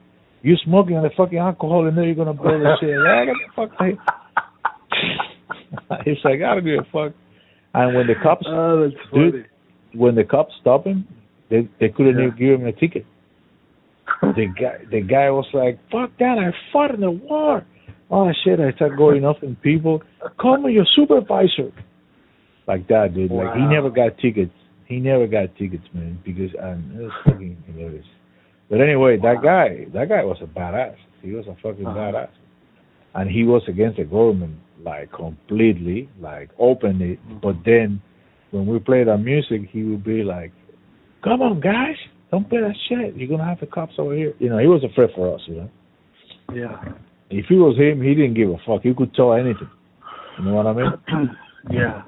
you 0.42 0.56
smoking 0.64 0.96
on 0.96 1.02
the 1.04 1.10
fucking 1.16 1.38
alcohol 1.38 1.86
and 1.86 1.96
then 1.96 2.04
you're 2.04 2.14
gonna 2.14 2.34
blow 2.34 2.58
the 2.58 2.76
shit. 2.80 2.90
Yeah, 2.90 3.24
get 3.24 3.34
the 3.46 3.52
fuck 3.56 3.70
out. 3.80 3.98
He's 6.04 6.18
like, 6.24 6.40
I 6.42 6.54
don't 6.54 6.64
give 6.64 6.78
a 6.80 6.84
fuck. 6.92 7.12
And 7.74 7.94
when 7.96 8.06
the 8.06 8.14
cops 8.22 8.44
Oh, 8.48 8.82
that's 8.82 8.94
Dude. 9.14 9.32
funny. 9.32 9.44
when 9.94 10.14
the 10.14 10.24
cops 10.24 10.52
stopped 10.60 10.86
him, 10.86 11.06
they 11.50 11.68
they 11.78 11.88
couldn't 11.88 12.18
Yeah. 12.18 12.26
even 12.26 12.38
give 12.38 12.60
him 12.60 12.66
a 12.66 12.72
ticket. 12.72 13.06
The 14.22 14.46
guy 14.60 14.78
the 14.90 15.00
guy 15.00 15.30
was 15.30 15.46
like, 15.54 15.78
"Fuck 15.90 16.10
that! 16.18 16.36
I 16.38 16.52
fought 16.72 16.92
in 16.94 17.00
the 17.00 17.10
war." 17.12 17.64
Oh 18.10 18.30
shit! 18.44 18.58
I 18.60 18.72
started 18.72 18.98
going 18.98 19.24
off 19.24 19.36
in 19.42 19.54
people. 19.56 20.02
Call 20.40 20.58
me 20.58 20.72
your 20.72 20.86
supervisor. 20.96 21.70
Like 22.66 22.86
that, 22.88 23.14
dude. 23.14 23.30
Like 23.30 23.54
he 23.56 23.62
never 23.66 23.90
got 23.90 24.18
tickets. 24.18 24.52
He 24.86 24.98
never 24.98 25.26
got 25.28 25.54
tickets, 25.56 25.84
man, 25.94 26.18
because 26.24 26.50
um, 26.60 26.90
it 26.98 27.02
was 27.02 27.12
fucking 27.24 27.56
hilarious. 27.66 28.04
But 28.68 28.80
anyway, 28.80 29.16
that 29.18 29.40
guy, 29.42 29.86
that 29.92 30.08
guy 30.08 30.24
was 30.24 30.38
a 30.42 30.46
badass. 30.46 30.96
He 31.22 31.30
was 31.32 31.46
a 31.46 31.54
fucking 31.62 31.86
Uh-huh. 31.86 31.96
badass, 31.98 32.30
and 33.14 33.30
he 33.30 33.44
was 33.44 33.62
against 33.68 33.98
the 33.98 34.04
government 34.04 34.56
like 34.84 35.12
completely, 35.12 36.08
like 36.20 36.50
openly. 36.58 37.18
Mhm. 37.28 37.40
But 37.40 37.56
then, 37.64 38.00
when 38.50 38.66
we 38.66 38.78
played 38.80 39.08
our 39.08 39.18
music, 39.18 39.68
he 39.70 39.82
would 39.84 40.02
be 40.02 40.24
like, 40.24 40.52
"Come 41.22 41.42
on, 41.42 41.60
guys, 41.60 41.96
don't 42.32 42.48
play 42.48 42.60
that 42.60 42.76
shit. 42.88 43.14
You're 43.16 43.28
gonna 43.28 43.44
have 43.44 43.60
the 43.60 43.66
cops 43.66 43.94
over 43.98 44.14
here. 44.14 44.34
You 44.40 44.48
know, 44.48 44.58
he 44.58 44.66
was 44.66 44.82
afraid 44.82 45.10
for 45.14 45.32
us. 45.34 45.42
You 45.46 45.54
know. 45.56 45.70
Yeah. 46.52 46.92
If 47.30 47.46
it 47.48 47.54
was 47.54 47.76
him, 47.78 48.02
he 48.02 48.14
didn't 48.14 48.34
give 48.34 48.50
a 48.50 48.56
fuck. 48.66 48.82
He 48.82 48.92
could 48.92 49.14
tell 49.14 49.32
anything. 49.32 49.70
You 50.38 50.44
know 50.44 50.54
what 50.54 50.66
I 50.66 50.72
mean? 50.72 50.92
yeah. 51.70 52.02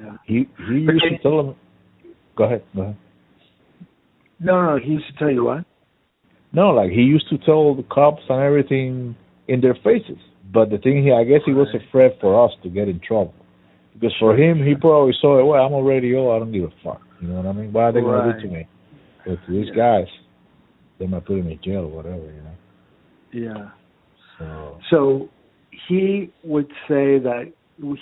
Yeah. 0.00 0.16
He 0.24 0.48
he 0.68 0.74
used 0.74 1.04
to 1.04 1.18
tell 1.22 1.36
them. 1.44 1.56
Go 2.36 2.44
ahead. 2.44 2.64
Go 2.74 2.82
ahead. 2.82 2.96
No, 4.38 4.62
no, 4.64 4.78
he 4.82 4.92
used 4.92 5.06
to 5.08 5.12
tell 5.18 5.30
you 5.30 5.44
what? 5.44 5.64
No, 6.52 6.70
like 6.70 6.90
he 6.90 7.02
used 7.02 7.28
to 7.28 7.38
tell 7.38 7.74
the 7.74 7.82
cops 7.82 8.22
and 8.28 8.40
everything 8.40 9.14
in 9.48 9.60
their 9.60 9.74
faces. 9.84 10.16
But 10.52 10.70
the 10.70 10.78
thing 10.78 11.04
he, 11.04 11.12
I 11.12 11.24
guess 11.24 11.42
he 11.44 11.52
was 11.52 11.68
afraid 11.74 12.12
for 12.20 12.44
us 12.44 12.52
to 12.62 12.70
get 12.70 12.88
in 12.88 13.00
trouble. 13.00 13.34
Because 13.92 14.14
for 14.18 14.34
him, 14.36 14.64
he 14.64 14.74
probably 14.74 15.14
saw 15.20 15.38
it. 15.38 15.44
Well, 15.44 15.62
I'm 15.64 15.72
already 15.74 16.14
old. 16.14 16.34
I 16.34 16.38
don't 16.38 16.52
give 16.52 16.64
a 16.64 16.72
fuck. 16.82 17.02
You 17.20 17.28
know 17.28 17.34
what 17.36 17.46
I 17.46 17.52
mean? 17.52 17.72
What 17.72 17.82
are 17.82 17.92
they 17.92 18.00
gonna 18.00 18.32
do 18.32 18.40
to 18.40 18.54
me? 18.54 18.66
But 19.26 19.44
to 19.46 19.52
these 19.52 19.68
Yeah. 19.68 19.74
guys, 19.74 20.08
they 20.98 21.06
might 21.06 21.24
put 21.26 21.38
him 21.38 21.48
in 21.48 21.60
jail 21.60 21.84
or 21.84 21.88
whatever. 21.88 22.24
You 22.24 22.42
know. 22.42 22.56
Yeah. 23.32 23.70
So 24.40 24.80
So 24.90 25.28
he 25.88 26.30
would 26.44 26.68
say 26.88 27.18
that 27.18 27.52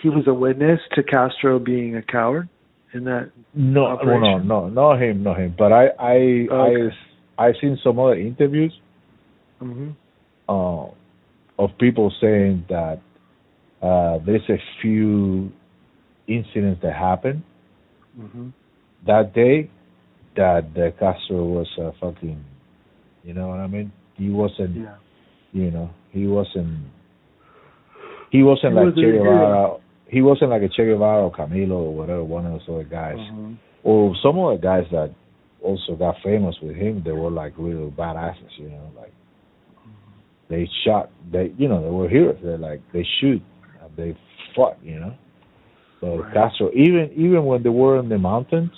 he 0.03 0.09
was 0.09 0.25
a 0.27 0.35
witness 0.35 0.81
to 0.95 1.03
Castro 1.03 1.59
being 1.59 1.97
a 1.97 2.03
coward 2.03 2.49
in 2.95 3.05
that. 3.05 3.31
no, 3.55 3.97
no, 4.03 4.19
no, 4.19 4.39
no, 4.39 4.69
not 4.69 5.03
him, 5.03 5.23
not 5.23 5.39
him. 5.39 5.55
But 5.57 5.73
I, 5.73 5.87
I, 5.99 6.15
Okay. 6.51 6.97
I, 7.39 7.47
I've 7.47 7.55
seen 7.61 7.79
some 7.83 7.99
other 7.99 8.15
interviews 8.15 8.73
hmm 9.61 9.91
uh, 10.49 10.87
of 11.59 11.71
people 11.79 12.13
saying 12.21 12.65
that 12.69 13.01
uh, 13.83 14.19
there's 14.25 14.49
a 14.49 14.59
few 14.81 15.51
incidents 16.27 16.81
that 16.83 16.95
happened 16.95 17.43
hmm 18.17 18.49
that 19.07 19.33
day 19.35 19.71
that 20.37 20.75
the 20.75 20.93
Castro 20.99 21.45
was 21.45 21.69
uh, 21.81 21.91
fucking, 22.01 22.45
you 23.25 23.35
know 23.35 23.49
what 23.49 23.59
I 23.61 23.67
mean? 23.67 23.93
He 24.17 24.31
wasn't, 24.31 24.77
Yeah. 24.77 24.97
You 25.53 25.71
know, 25.71 25.91
he 26.11 26.27
wasn't, 26.27 26.79
he 28.31 28.43
wasn't 28.43 28.73
He 28.73 28.77
like 28.77 28.85
wasn't 28.87 29.05
Che 29.05 29.13
Guevara. 29.13 29.77
He 30.09 30.23
wasn't 30.23 30.51
like 30.51 30.63
a 30.63 30.69
Che 30.69 30.85
Guevara 30.85 31.25
or 31.25 31.33
Camilo 31.33 31.73
or 31.73 31.95
whatever, 31.95 32.25
one 32.25 32.47
of 32.47 32.53
those 32.53 32.69
other 32.69 32.85
guys. 32.85 33.17
Mhm. 33.19 33.57
Or 33.85 34.15
some 34.23 34.39
of 34.39 34.61
the 34.61 34.63
guys 34.63 34.87
that 34.91 35.11
also 35.63 35.95
got 35.97 36.17
famous 36.23 36.57
with 36.61 36.77
him, 36.77 37.03
they 37.05 37.13
were 37.13 37.31
like 37.31 37.53
real 37.57 37.91
badasses, 37.91 38.59
you 38.59 38.69
know, 38.69 38.91
like 38.97 39.13
they 40.49 40.69
shot, 40.85 41.11
they, 41.31 41.53
you 41.59 41.69
know, 41.69 41.83
they 41.83 41.91
were 41.91 42.09
heroes. 42.09 42.39
They're 42.43 42.59
like 42.59 42.81
they 42.93 43.05
shoot, 43.21 43.43
they 43.97 44.17
fought, 44.55 44.77
you 44.83 44.99
know. 45.01 45.15
But 46.01 46.19
Right. 46.19 46.33
Castro, 46.33 46.71
even 46.75 47.11
even 47.17 47.45
when 47.45 47.63
they 47.63 47.71
were 47.71 47.99
in 47.99 48.09
the 48.09 48.19
mountains, 48.19 48.73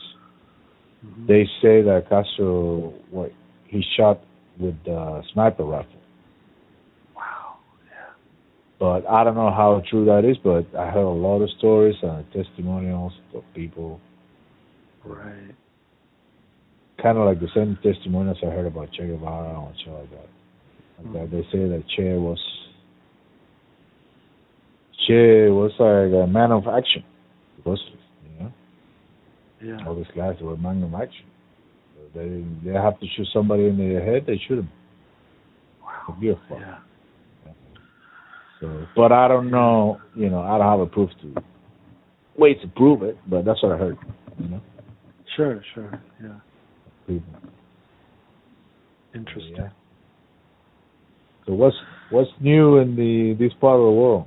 Mhm. 1.05 1.27
they 1.27 1.45
say 1.61 1.83
that 1.83 2.09
Castro, 2.09 2.93
what 3.11 3.31
he 3.67 3.83
shot 3.97 4.21
with 4.59 4.83
the 4.85 5.23
sniper 5.33 5.65
rifle. 5.65 6.00
But 8.81 9.07
I 9.07 9.25
don't 9.25 9.35
know 9.35 9.51
how 9.51 9.83
true 9.91 10.07
that 10.07 10.25
is. 10.25 10.39
But 10.43 10.75
I 10.77 10.91
heard 10.91 11.05
a 11.05 11.09
lot 11.09 11.43
of 11.43 11.51
stories 11.59 11.97
and 12.03 12.25
testimonials 12.33 13.13
of 13.35 13.45
people, 13.55 14.01
Right. 15.05 15.55
kind 17.01 17.19
of 17.19 17.27
like 17.27 17.41
the 17.41 17.49
same 17.55 17.79
testimonials 17.83 18.39
I 18.43 18.47
heard 18.47 18.67
about 18.67 18.91
Che 18.93 19.07
Guevara 19.07 19.61
and 19.67 19.79
shit 19.79 19.93
like 19.93 20.11
that. 20.11 20.29
Like 20.99 21.07
hmm. 21.07 21.13
that 21.13 21.31
they 21.31 21.43
say 21.53 21.69
that 21.69 21.85
Che 21.95 22.15
was 22.15 22.41
Che 25.07 25.51
was 25.51 25.73
like 25.79 26.13
a 26.25 26.27
man 26.27 26.51
of 26.51 26.67
action. 26.67 27.05
He 27.57 27.69
was, 27.69 27.81
you 28.25 28.45
know, 28.45 28.53
Yeah. 29.63 29.87
all 29.87 29.95
these 29.95 30.07
guys 30.17 30.41
were 30.41 30.57
man 30.57 30.83
of 30.83 30.95
action. 30.95 31.27
They 32.15 32.45
they 32.65 32.73
have 32.73 32.99
to 33.01 33.07
shoot 33.15 33.29
somebody 33.33 33.67
in 33.67 33.77
the 33.77 34.01
head, 34.01 34.25
they 34.27 34.39
shoot 34.39 34.61
him. 34.61 34.71
Wow. 35.83 36.17
Fuck. 36.49 36.59
Yeah. 36.61 36.79
So, 38.61 38.87
but 38.95 39.13
I 39.13 39.27
don't 39.29 39.51
know. 39.51 40.01
You 40.15 40.29
know, 40.29 40.41
I 40.43 40.59
don't 40.59 40.71
have 40.71 40.81
a 40.81 40.87
proof 40.87 41.11
to 41.23 41.43
wait 42.37 42.61
to 42.63 42.69
prove 42.69 43.03
it. 43.03 43.17
But 43.29 43.45
that's 43.45 43.63
what 43.63 43.73
I 43.73 43.79
heard. 43.79 43.99
You 44.39 44.49
know, 44.49 44.61
Sure. 45.37 45.63
Sure. 45.75 46.03
Yeah. 46.23 46.41
people. 47.07 47.33
Interesting. 49.15 49.55
Yeah. 49.57 49.69
So 51.47 51.55
what's 51.55 51.77
what's 52.11 52.31
new 52.41 52.79
in 52.79 52.97
the 52.97 53.35
this 53.39 53.53
part 53.61 53.79
of 53.81 53.87
the 53.87 53.93
world? 53.93 54.27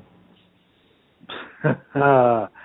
uh, 1.96 2.48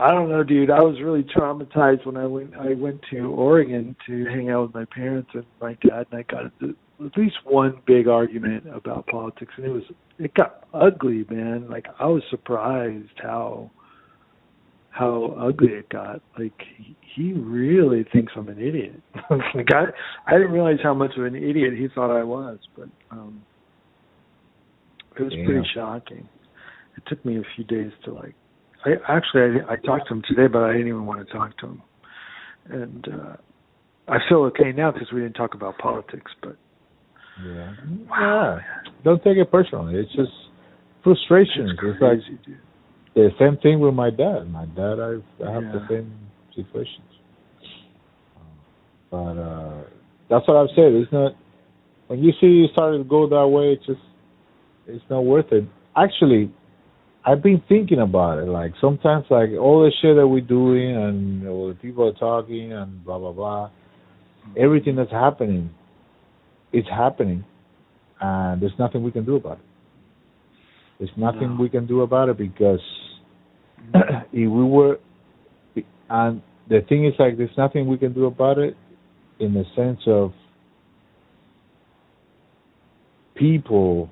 I 0.00 0.12
don't 0.12 0.28
know, 0.28 0.44
dude. 0.44 0.70
I 0.70 0.80
was 0.80 1.00
really 1.02 1.24
traumatized 1.24 2.06
when 2.06 2.16
I 2.16 2.26
went. 2.26 2.54
I 2.54 2.74
went 2.74 3.00
to 3.10 3.18
Oregon 3.32 3.96
to 4.06 4.24
hang 4.26 4.48
out 4.50 4.66
with 4.66 4.74
my 4.74 4.84
parents 4.94 5.30
and 5.34 5.44
my 5.60 5.76
dad, 5.82 6.06
and 6.12 6.20
I 6.20 6.22
got 6.22 6.44
into 6.60 6.76
at 7.04 7.16
least 7.16 7.36
one 7.44 7.80
big 7.86 8.08
argument 8.08 8.64
about 8.74 9.06
politics, 9.06 9.52
and 9.56 9.66
it 9.66 9.70
was 9.70 9.84
it 10.18 10.34
got 10.34 10.64
ugly, 10.74 11.24
man. 11.30 11.68
Like 11.70 11.86
I 11.98 12.06
was 12.06 12.22
surprised 12.30 13.18
how 13.22 13.70
how 14.90 15.36
ugly 15.38 15.68
it 15.68 15.88
got. 15.90 16.20
Like 16.38 16.60
he, 16.76 16.96
he 17.14 17.32
really 17.32 18.04
thinks 18.12 18.32
I'm 18.36 18.48
an 18.48 18.60
idiot. 18.60 19.00
like 19.54 19.68
I 19.72 19.84
I 20.26 20.32
didn't 20.32 20.52
realize 20.52 20.78
how 20.82 20.94
much 20.94 21.12
of 21.16 21.24
an 21.24 21.36
idiot 21.36 21.74
he 21.74 21.88
thought 21.94 22.16
I 22.16 22.24
was, 22.24 22.58
but 22.76 22.88
um 23.10 23.42
it 25.16 25.22
was 25.22 25.32
pretty 25.44 25.66
shocking. 25.74 26.28
It 26.96 27.02
took 27.06 27.24
me 27.24 27.38
a 27.38 27.42
few 27.54 27.64
days 27.64 27.92
to 28.04 28.12
like 28.12 28.34
I 28.84 28.94
actually 29.08 29.60
I, 29.68 29.74
I 29.74 29.76
talked 29.76 30.08
to 30.08 30.14
him 30.14 30.22
today, 30.28 30.48
but 30.48 30.62
I 30.62 30.72
didn't 30.72 30.88
even 30.88 31.06
want 31.06 31.26
to 31.26 31.32
talk 31.32 31.56
to 31.58 31.66
him. 31.66 31.82
And 32.70 33.08
uh 33.08 33.36
I 34.08 34.18
feel 34.28 34.38
okay 34.44 34.72
now 34.72 34.90
because 34.90 35.12
we 35.12 35.20
didn't 35.20 35.34
talk 35.34 35.54
about 35.54 35.78
politics, 35.78 36.32
but 36.42 36.56
Yeah. 37.44 37.72
wow, 38.10 38.58
Don't 39.04 39.22
take 39.22 39.36
it 39.36 39.50
personally. 39.50 39.94
It's 39.96 40.12
just 40.14 40.32
frustration. 41.04 41.70
it's 41.70 41.80
It's, 41.82 42.00
like 42.02 42.18
dude. 42.44 42.56
the 43.14 43.30
same 43.38 43.56
thing 43.58 43.80
with 43.80 43.94
my 43.94 44.10
dad. 44.10 44.50
My 44.50 44.66
dad, 44.66 44.98
I, 45.00 45.46
I 45.48 45.52
have 45.52 45.62
the 45.72 45.86
same 45.88 46.12
situations. 46.54 47.04
But 49.10 49.38
uh 49.38 49.82
that's 50.28 50.46
what 50.46 50.56
I've 50.58 50.68
said. 50.76 50.92
It's 50.92 51.12
not 51.12 51.32
when 52.08 52.22
you 52.22 52.32
see 52.40 52.64
it 52.64 52.70
starting 52.72 53.02
to 53.02 53.08
go 53.08 53.26
that 53.28 53.48
way. 53.48 53.72
It's 53.72 53.86
just 53.86 54.00
it's 54.86 55.04
not 55.08 55.20
worth 55.24 55.50
it. 55.52 55.64
Actually, 55.96 56.52
I've 57.24 57.42
been 57.42 57.62
thinking 57.68 58.00
about 58.00 58.38
it. 58.38 58.46
Like 58.48 58.72
sometimes, 58.80 59.24
like 59.30 59.50
all 59.58 59.82
the 59.84 59.92
shit 60.02 60.16
that 60.16 60.26
we're 60.26 60.40
doing 60.40 60.96
and 60.96 61.48
all 61.48 61.68
the 61.68 61.74
people 61.74 62.06
are 62.08 62.12
talking 62.12 62.72
and 62.72 63.02
blah 63.04 63.18
blah 63.18 63.32
blah. 63.32 63.70
Everything 64.56 64.96
that's 64.96 65.10
happening, 65.10 65.70
it's 66.72 66.88
happening, 66.88 67.44
and 68.20 68.60
there's 68.60 68.78
nothing 68.78 69.02
we 69.02 69.10
can 69.10 69.24
do 69.24 69.36
about 69.36 69.58
it. 69.58 69.64
There's 70.98 71.16
nothing 71.16 71.50
No. 71.50 71.62
we 71.62 71.68
can 71.68 71.86
do 71.86 72.02
about 72.02 72.28
it 72.28 72.36
because 72.38 72.80
if 73.94 74.16
we 74.32 74.46
were, 74.48 74.98
and 76.10 76.42
the 76.68 76.80
thing 76.88 77.06
is 77.06 77.14
like 77.18 77.36
there's 77.38 77.56
nothing 77.56 77.86
we 77.86 77.96
can 77.98 78.12
do 78.12 78.26
about 78.26 78.58
it 78.58 78.76
in 79.38 79.54
the 79.54 79.64
sense 79.76 80.00
of 80.06 80.32
people 83.36 84.10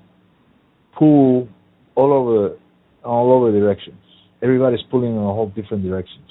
pull 0.97 1.49
all 1.95 2.13
over 2.13 2.57
all 3.05 3.33
over 3.33 3.51
directions. 3.53 3.99
Everybody's 4.43 4.81
pulling 4.91 5.13
in 5.13 5.19
a 5.19 5.33
whole 5.33 5.49
different 5.55 5.83
directions. 5.83 6.29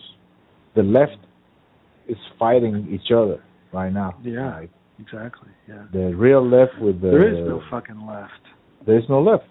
The 0.76 0.84
left 0.84 1.18
is 2.08 2.18
fighting 2.38 2.88
each 2.92 3.12
other 3.12 3.44
right 3.74 3.92
now. 3.92 4.16
Yeah. 4.24 4.60
Like, 4.60 4.70
Exactly. 5.00 5.50
Yeah. 5.68 5.84
the 5.92 6.16
real 6.16 6.48
left 6.48 6.80
with 6.80 7.02
the 7.02 7.08
there 7.10 7.28
is 7.34 7.48
no 7.48 7.62
fucking 7.70 8.06
left. 8.08 8.32
there's 8.86 9.04
no 9.10 9.22
left. 9.22 9.44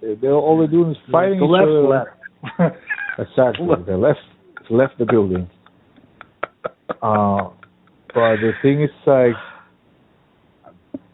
They- 0.00 0.14
They're 0.14 0.32
all 0.32 0.58
they're 0.58 0.66
doing 0.66 0.90
is 0.92 0.96
fighting 1.12 1.38
the 1.38 1.44
each 1.46 1.50
left 1.50 2.58
left. 2.58 2.76
Exactly. 3.18 3.66
Left. 3.66 3.86
The 3.86 3.96
left 3.96 4.18
left 4.70 4.98
the 4.98 5.04
building. 5.04 5.48
Uh, 7.02 7.50
but 8.14 8.36
the 8.42 8.52
thing 8.62 8.82
is 8.82 8.90
like 9.06 9.34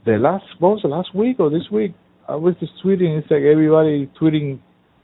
the 0.05 0.13
last 0.19 0.45
what 0.59 0.71
was 0.75 0.83
the 0.83 0.89
last 0.89 1.15
week 1.15 1.41
or 1.41 1.51
this 1.51 1.69
week? 1.71 1.95
I 2.29 2.35
was 2.37 2.55
just 2.61 2.73
tweeting. 2.85 3.19
It's 3.19 3.31
like 3.31 3.43
everybody 3.43 4.11
tweeting, 4.21 4.59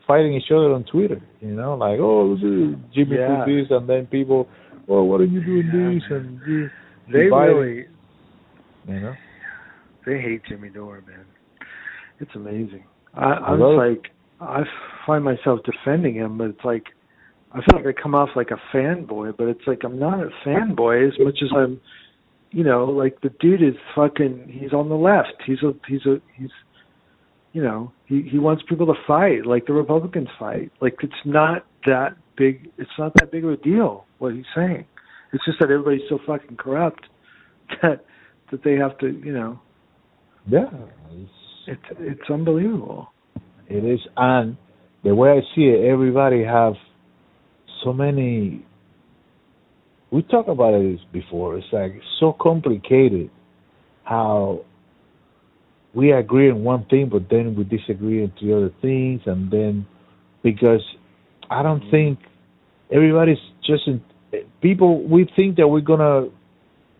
fighting 0.07 0.35
each 0.35 0.51
other 0.51 0.73
on 0.73 0.85
Twitter. 0.85 1.21
You 1.41 1.55
know, 1.55 1.75
like 1.75 1.99
oh 2.01 2.37
Jimmy 2.95 3.17
Yeah. 3.17 3.45
did 3.47 3.65
this, 3.65 3.71
and 3.71 3.89
then 3.89 4.07
people, 4.07 4.49
oh 4.89 5.03
what 5.05 5.21
are 5.21 5.25
you 5.25 5.45
doing 5.45 5.67
Yeah, 5.73 5.95
this 5.95 6.03
and 6.11 6.41
you, 6.47 6.71
they 7.13 7.25
dividing, 7.25 7.57
really 7.57 7.85
you 8.89 9.01
know. 9.01 9.15
they 10.07 10.21
hate 10.21 10.43
Jimmy 10.49 10.71
Dore, 10.71 11.03
man. 11.07 11.25
It's 12.21 12.31
amazing. 12.35 12.85
I, 13.15 13.25
I'm 13.25 13.61
like 13.61 14.07
I 14.41 14.63
find 15.07 15.25
myself 15.25 15.61
defending 15.65 16.15
him, 16.15 16.39
but 16.39 16.49
it's 16.49 16.65
like 16.65 16.85
I 17.53 17.59
feel 17.59 17.85
like 17.85 17.97
I 17.97 18.01
come 18.01 18.15
off 18.15 18.31
like 18.35 18.51
a 18.51 18.77
fanboy, 18.77 19.37
but 19.37 19.49
it's 19.49 19.67
like 19.67 19.85
I'm 19.85 19.99
not 19.99 20.21
a 20.21 20.31
fanboy 20.45 21.07
as 21.07 21.15
much 21.19 21.39
as 21.43 21.51
I'm, 21.55 21.81
you 22.51 22.65
know, 22.65 22.85
like 22.85 23.21
the 23.21 23.31
dude 23.41 23.63
is 23.63 23.75
fucking. 23.95 24.59
He's 24.61 24.73
on 24.73 24.89
the 24.89 24.95
left. 24.95 25.43
He's 25.47 25.63
a 25.63 25.73
he's 25.87 26.05
a 26.07 26.17
he's, 26.37 26.51
you 27.53 27.63
know, 27.63 27.93
he 28.07 28.23
he 28.23 28.39
wants 28.39 28.63
people 28.69 28.87
to 28.87 28.95
fight 29.07 29.47
like 29.47 29.67
the 29.67 29.75
Republicans 29.75 30.29
fight. 30.39 30.73
Like 30.81 30.97
it's 31.03 31.13
not 31.25 31.67
that 31.87 32.17
big. 32.37 32.71
It's 32.79 32.91
not 32.99 33.13
that 33.21 33.31
big 33.31 33.45
of 33.45 33.51
a 33.51 33.57
deal 33.59 34.07
what 34.19 34.35
he's 34.35 34.45
saying. 34.57 34.87
It's 35.33 35.45
just 35.45 35.59
that 35.61 35.71
everybody's 35.71 36.09
so 36.09 36.19
fucking 36.27 36.57
corrupt 36.57 37.07
that 37.83 38.05
that 38.53 38.63
they 38.63 38.75
have 38.75 38.97
to, 38.99 39.09
you 39.09 39.33
know. 39.33 39.59
Yeah, 40.47 40.71
it's 41.11 41.31
it's, 41.67 41.83
it's 41.99 42.31
unbelievable. 42.31 43.09
It 43.69 43.85
is, 43.85 44.01
and 44.17 44.57
the 45.03 45.15
way 45.15 45.31
I 45.31 45.41
see 45.55 45.63
it, 45.63 45.85
everybody 45.91 46.45
have 46.45 46.75
so 47.83 47.93
many. 47.93 48.65
We 50.11 50.23
talked 50.23 50.49
about 50.49 50.75
it 50.75 51.01
before. 51.13 51.57
It's 51.57 51.67
like 51.73 51.95
so 52.21 52.37
complicated 52.39 53.31
how 54.05 54.65
we 55.95 56.13
agree 56.13 56.51
on 56.51 56.65
one 56.65 56.87
thing, 56.87 57.09
but 57.11 57.29
then 57.31 57.55
we 57.57 57.65
disagree 57.65 58.23
on 58.23 58.33
the 58.41 58.57
other 58.57 58.71
things, 58.83 59.23
and 59.27 59.51
then 59.51 59.87
because 60.43 60.85
I 61.51 61.63
don't 61.63 61.91
think 61.91 62.19
everybody's 62.93 63.39
just 63.65 63.87
in, 63.87 64.03
people. 64.61 65.07
We 65.09 65.31
think 65.37 65.57
that 65.57 65.69
we're 65.69 65.81
gonna 65.81 66.29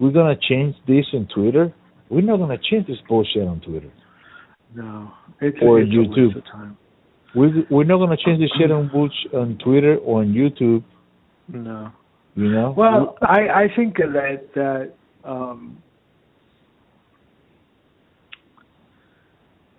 we're 0.03 0.11
gonna 0.11 0.37
change 0.49 0.75
this 0.89 1.07
in 1.13 1.29
Twitter. 1.33 1.73
We're 2.11 2.23
not 2.23 2.39
gonna 2.39 2.59
change 2.59 2.89
this 2.89 2.99
bullshit 3.09 3.47
on 3.47 3.61
Twitter. 3.61 3.91
No, 4.75 5.13
it's, 5.41 5.57
or 5.63 5.81
it's 5.81 5.93
YouTube. 5.93 6.43
We 7.37 7.65
we're 7.71 7.85
not 7.85 7.99
gonna 7.99 8.17
change 8.17 8.41
this 8.41 8.51
shit 8.59 8.73
on 8.73 8.91
on 9.33 9.59
Twitter 9.65 9.97
or 9.99 10.23
on 10.23 10.35
YouTube. 10.35 10.83
No. 11.47 11.93
You 12.35 12.51
know. 12.51 12.75
Well, 12.77 13.17
I 13.23 13.49
I 13.49 13.69
think 13.77 13.97
that 13.99 14.49
that 14.55 14.93
um 15.23 15.79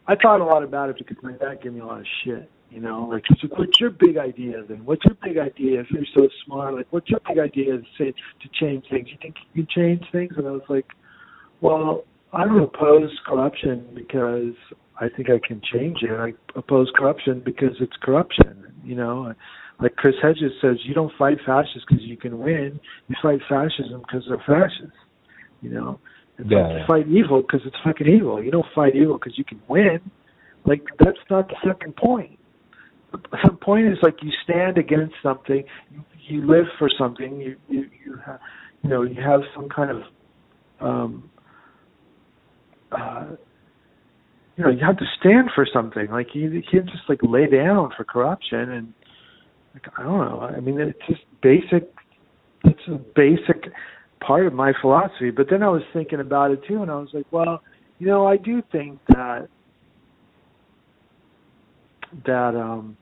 I 0.07 0.15
thought 0.15 0.39
a 0.39 0.45
lot 0.45 0.63
about 0.63 0.89
it 0.89 0.97
because 0.97 1.17
my 1.21 1.33
dad 1.33 1.61
gave 1.61 1.73
me 1.73 1.81
a 1.81 1.85
lot 1.85 1.99
of 1.99 2.07
shit. 2.23 2.49
You 2.73 2.81
know, 2.81 3.07
like, 3.11 3.23
so 3.39 3.47
what's 3.55 3.79
your 3.79 3.91
big 3.91 4.17
idea 4.17 4.63
then? 4.67 4.83
What's 4.83 5.05
your 5.05 5.15
big 5.21 5.37
idea 5.37 5.81
if 5.81 5.91
you're 5.91 6.05
so 6.15 6.27
smart? 6.43 6.73
Like, 6.73 6.87
what's 6.89 7.07
your 7.07 7.19
big 7.27 7.37
idea 7.37 7.77
to 7.77 7.83
say 7.99 8.11
to 8.11 8.49
change 8.59 8.85
things? 8.89 9.09
You 9.11 9.17
think 9.21 9.35
you 9.53 9.63
can 9.63 9.67
change 9.75 10.03
things? 10.11 10.33
And 10.37 10.47
I 10.47 10.51
was 10.51 10.63
like, 10.69 10.87
well, 11.61 12.03
I 12.33 12.45
don't 12.45 12.63
oppose 12.63 13.11
corruption 13.27 13.85
because 13.93 14.55
I 14.99 15.07
think 15.15 15.29
I 15.29 15.39
can 15.47 15.61
change 15.71 15.99
it. 16.01 16.09
I 16.09 16.33
oppose 16.57 16.91
corruption 16.95 17.43
because 17.45 17.75
it's 17.79 17.93
corruption. 18.01 18.65
You 18.83 18.95
know, 18.95 19.33
like 19.79 19.95
Chris 19.95 20.15
Hedges 20.19 20.53
says, 20.59 20.77
you 20.83 20.95
don't 20.95 21.13
fight 21.15 21.37
fascists 21.45 21.85
because 21.87 22.03
you 22.03 22.17
can 22.17 22.39
win. 22.39 22.79
You 23.07 23.15
fight 23.21 23.39
fascism 23.47 24.01
because 24.01 24.23
they're 24.27 24.43
fascists. 24.47 24.97
You 25.61 25.69
know, 25.69 25.99
it's 26.39 26.49
yeah, 26.49 26.57
like 26.57 26.73
you 26.73 26.85
fight 26.87 27.07
evil 27.07 27.41
because 27.43 27.61
it's 27.67 27.77
fucking 27.83 28.07
evil. 28.07 28.43
You 28.43 28.49
don't 28.49 28.65
fight 28.73 28.95
evil 28.95 29.19
because 29.19 29.37
you 29.37 29.45
can 29.45 29.61
win. 29.67 29.99
Like 30.65 30.81
that's 30.97 31.19
not 31.29 31.49
the 31.49 31.55
second 31.63 31.95
point 31.97 32.39
the 33.13 33.57
point 33.61 33.87
is 33.87 33.97
like 34.01 34.15
you 34.21 34.31
stand 34.43 34.77
against 34.77 35.15
something, 35.21 35.63
you, 35.91 36.03
you 36.27 36.47
live 36.47 36.65
for 36.77 36.89
something, 36.97 37.39
you 37.39 37.55
you 37.69 37.89
you, 38.05 38.19
have, 38.25 38.39
you 38.81 38.89
know 38.89 39.03
you 39.03 39.21
have 39.21 39.41
some 39.55 39.69
kind 39.69 39.91
of 39.91 40.01
um, 40.79 41.29
uh, 42.91 43.27
you 44.57 44.63
know 44.63 44.69
you 44.69 44.85
have 44.85 44.97
to 44.97 45.05
stand 45.19 45.49
for 45.53 45.67
something. 45.71 46.07
Like 46.09 46.27
you, 46.33 46.49
you 46.49 46.63
can't 46.69 46.85
just 46.85 47.03
like 47.07 47.19
lay 47.21 47.47
down 47.47 47.91
for 47.95 48.03
corruption 48.03 48.71
and 48.71 48.93
like 49.73 49.85
I 49.97 50.03
don't 50.03 50.19
know. 50.19 50.41
I 50.41 50.59
mean 50.59 50.79
it's 50.79 50.99
just 51.07 51.21
basic. 51.41 51.91
It's 52.65 52.87
a 52.87 52.99
basic 53.15 53.71
part 54.25 54.47
of 54.47 54.53
my 54.53 54.73
philosophy. 54.81 55.31
But 55.31 55.47
then 55.49 55.63
I 55.63 55.69
was 55.69 55.81
thinking 55.91 56.19
about 56.19 56.51
it 56.51 56.61
too, 56.67 56.81
and 56.81 56.89
I 56.89 56.95
was 56.95 57.09
like, 57.13 57.25
well, 57.31 57.61
you 57.99 58.07
know, 58.07 58.25
I 58.25 58.37
do 58.37 58.61
think 58.71 58.99
that 59.09 59.49
that 62.25 62.55
um 62.55 62.97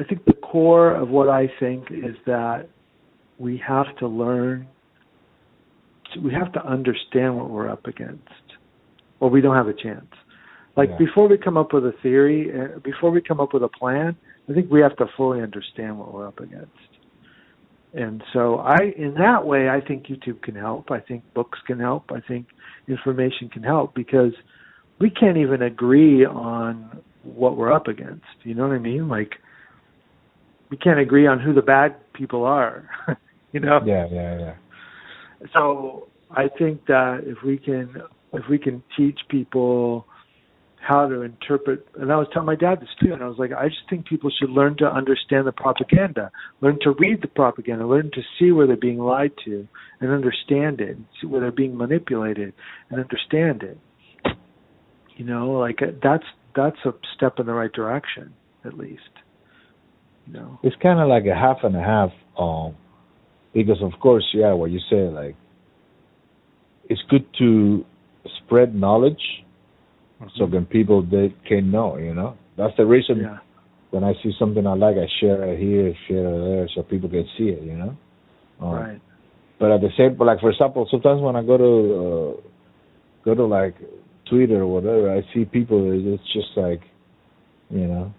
I 0.00 0.04
think 0.04 0.24
the 0.24 0.32
core 0.32 0.94
of 0.94 1.10
what 1.10 1.28
I 1.28 1.50
think 1.60 1.88
is 1.90 2.16
that 2.24 2.68
we 3.38 3.62
have 3.66 3.94
to 3.98 4.08
learn, 4.08 4.66
we 6.22 6.32
have 6.32 6.52
to 6.54 6.66
understand 6.66 7.36
what 7.36 7.50
we're 7.50 7.68
up 7.68 7.86
against, 7.86 8.22
or 9.20 9.28
we 9.28 9.42
don't 9.42 9.54
have 9.54 9.68
a 9.68 9.74
chance. 9.74 10.06
Like 10.74 10.88
yeah. 10.90 10.96
before 10.96 11.28
we 11.28 11.36
come 11.36 11.58
up 11.58 11.74
with 11.74 11.84
a 11.84 11.92
theory, 12.02 12.50
uh, 12.50 12.78
before 12.78 13.10
we 13.10 13.20
come 13.20 13.40
up 13.40 13.52
with 13.52 13.62
a 13.62 13.68
plan, 13.68 14.16
I 14.48 14.54
think 14.54 14.70
we 14.70 14.80
have 14.80 14.96
to 14.96 15.06
fully 15.18 15.42
understand 15.42 15.98
what 15.98 16.14
we're 16.14 16.26
up 16.26 16.40
against. 16.40 16.70
And 17.92 18.22
so 18.32 18.56
I 18.60 18.94
in 18.96 19.14
that 19.18 19.44
way 19.44 19.68
I 19.68 19.80
think 19.80 20.06
YouTube 20.06 20.40
can 20.40 20.54
help. 20.54 20.90
I 20.90 21.00
think 21.00 21.24
books 21.34 21.58
can 21.66 21.78
help. 21.78 22.10
I 22.10 22.20
think 22.20 22.46
information 22.88 23.50
can 23.50 23.64
help 23.64 23.94
because 23.94 24.32
we 24.98 25.10
can't 25.10 25.36
even 25.36 25.60
agree 25.60 26.24
on 26.24 27.02
what 27.22 27.58
we're 27.58 27.72
up 27.72 27.88
against. 27.88 28.24
You 28.44 28.54
know 28.54 28.66
what 28.66 28.74
I 28.74 28.78
mean? 28.78 29.08
Like 29.08 29.32
we 30.70 30.76
can't 30.76 31.00
agree 31.00 31.26
on 31.26 31.40
who 31.40 31.52
the 31.52 31.62
bad 31.62 31.96
people 32.12 32.44
are. 32.44 32.88
you 33.52 33.60
know? 33.60 33.80
Yeah, 33.84 34.06
yeah, 34.10 34.38
yeah. 34.38 34.54
So 35.56 36.08
I 36.30 36.48
think 36.48 36.86
that 36.86 37.22
if 37.24 37.42
we 37.44 37.58
can 37.58 38.02
if 38.32 38.44
we 38.48 38.58
can 38.58 38.82
teach 38.96 39.18
people 39.28 40.06
how 40.76 41.06
to 41.08 41.22
interpret 41.22 41.86
and 41.96 42.12
I 42.12 42.16
was 42.16 42.28
telling 42.32 42.46
my 42.46 42.54
dad 42.54 42.80
this 42.80 42.88
too 43.00 43.12
and 43.12 43.22
I 43.22 43.26
was 43.26 43.38
like, 43.38 43.52
I 43.52 43.68
just 43.68 43.82
think 43.90 44.06
people 44.06 44.30
should 44.30 44.50
learn 44.50 44.76
to 44.78 44.86
understand 44.86 45.46
the 45.46 45.52
propaganda, 45.52 46.30
learn 46.60 46.78
to 46.82 46.92
read 46.92 47.20
the 47.20 47.28
propaganda, 47.28 47.86
learn 47.86 48.10
to 48.14 48.22
see 48.38 48.52
where 48.52 48.66
they're 48.66 48.76
being 48.76 48.98
lied 48.98 49.32
to 49.44 49.66
and 50.00 50.10
understand 50.10 50.80
it, 50.80 50.96
see 51.20 51.26
where 51.26 51.40
they're 51.40 51.52
being 51.52 51.76
manipulated 51.76 52.54
and 52.88 53.00
understand 53.00 53.62
it. 53.62 53.78
You 55.16 55.24
know, 55.26 55.50
like 55.50 55.80
that's 56.02 56.24
that's 56.54 56.78
a 56.84 56.94
step 57.14 57.38
in 57.38 57.46
the 57.46 57.52
right 57.52 57.72
direction, 57.72 58.32
at 58.64 58.76
least. 58.76 59.19
No. 60.32 60.58
It's 60.62 60.76
kind 60.82 61.00
of 61.00 61.08
like 61.08 61.24
a 61.26 61.34
half 61.34 61.58
and 61.62 61.74
a 61.76 61.80
half, 61.80 62.10
um, 62.38 62.76
because 63.52 63.82
of 63.82 63.98
course, 64.00 64.24
yeah, 64.32 64.52
what 64.52 64.70
you 64.70 64.80
say, 64.90 65.08
like, 65.08 65.36
it's 66.88 67.00
good 67.08 67.26
to 67.38 67.84
spread 68.38 68.74
knowledge, 68.74 69.22
mm-hmm. 70.20 70.28
so 70.36 70.46
then 70.46 70.66
people 70.66 71.02
they 71.02 71.34
can 71.46 71.70
know, 71.70 71.96
you 71.96 72.14
know. 72.14 72.36
That's 72.56 72.76
the 72.76 72.86
reason. 72.86 73.20
Yeah. 73.20 73.38
When 73.90 74.04
I 74.04 74.12
see 74.22 74.32
something 74.38 74.66
I 74.66 74.74
like, 74.74 74.96
I 74.96 75.08
share 75.20 75.42
it 75.52 75.58
here, 75.58 75.92
share 76.06 76.28
it 76.28 76.44
there, 76.48 76.68
so 76.74 76.82
people 76.82 77.08
can 77.08 77.26
see 77.36 77.48
it, 77.48 77.62
you 77.62 77.76
know. 77.76 77.96
Um, 78.60 78.72
right. 78.72 79.00
But 79.58 79.72
at 79.72 79.80
the 79.80 79.90
same, 79.96 80.16
but 80.16 80.26
like 80.26 80.40
for 80.40 80.50
example, 80.50 80.86
sometimes 80.90 81.20
when 81.20 81.36
I 81.36 81.42
go 81.42 81.58
to 81.58 82.38
uh, 82.38 82.40
go 83.24 83.34
to 83.34 83.44
like 83.44 83.74
Twitter 84.28 84.62
or 84.62 84.66
whatever, 84.66 85.12
I 85.12 85.22
see 85.34 85.44
people. 85.44 85.90
It's 85.92 86.22
just 86.32 86.56
like, 86.56 86.80
you 87.68 87.86
know, 87.86 88.14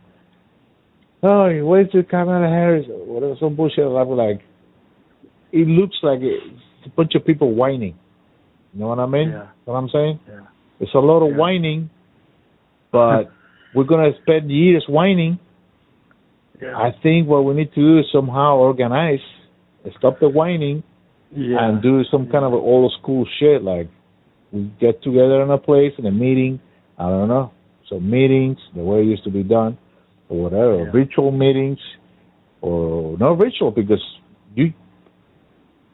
oh, 1.23 1.65
where's 1.65 1.91
the 1.91 2.03
Kamala 2.03 2.47
Harris? 2.47 2.85
Whatever, 2.87 3.35
some 3.39 3.55
bullshit. 3.55 3.83
I 3.83 3.87
was 3.87 4.17
like, 4.17 4.41
it 5.51 5.67
looks 5.67 5.97
like 6.03 6.19
it's 6.21 6.85
a 6.85 6.89
bunch 6.89 7.13
of 7.15 7.25
people 7.25 7.53
whining. 7.53 7.95
You 8.73 8.81
know 8.81 8.87
what 8.87 8.99
I 8.99 9.05
mean? 9.05 9.29
Yeah. 9.29 9.47
What 9.65 9.75
I'm 9.75 9.89
saying? 9.89 10.19
Yeah. 10.27 10.39
It's 10.79 10.93
a 10.93 10.99
lot 10.99 11.25
of 11.25 11.31
yeah. 11.31 11.37
whining, 11.37 11.89
but 12.91 13.31
we're 13.75 13.83
gonna 13.83 14.11
spend 14.21 14.49
years 14.49 14.85
whining. 14.87 15.39
Yeah. 16.61 16.77
I 16.77 16.91
think 17.01 17.27
what 17.27 17.43
we 17.43 17.53
need 17.53 17.73
to 17.73 17.81
do 17.81 17.99
is 17.99 18.05
somehow 18.11 18.57
organize, 18.57 19.19
stop 19.97 20.19
the 20.19 20.29
whining, 20.29 20.83
yeah. 21.35 21.57
and 21.59 21.81
do 21.81 22.03
some 22.11 22.29
kind 22.31 22.45
of 22.45 22.53
old 22.53 22.93
school 23.01 23.25
shit. 23.39 23.63
Like 23.63 23.89
we 24.51 24.71
get 24.79 25.03
together 25.03 25.41
in 25.41 25.49
a 25.49 25.57
place 25.57 25.93
in 25.97 26.05
a 26.05 26.11
meeting. 26.11 26.59
I 26.97 27.09
don't 27.09 27.27
know. 27.27 27.51
some 27.89 28.09
meetings, 28.09 28.57
the 28.75 28.83
way 28.83 28.99
it 28.99 29.05
used 29.05 29.23
to 29.23 29.31
be 29.31 29.43
done 29.43 29.77
or 30.31 30.43
whatever, 30.43 30.85
yeah. 30.85 30.91
ritual 30.93 31.31
meetings, 31.31 31.79
or 32.61 33.17
no 33.17 33.35
virtual 33.35 33.69
because 33.69 34.01
you 34.55 34.73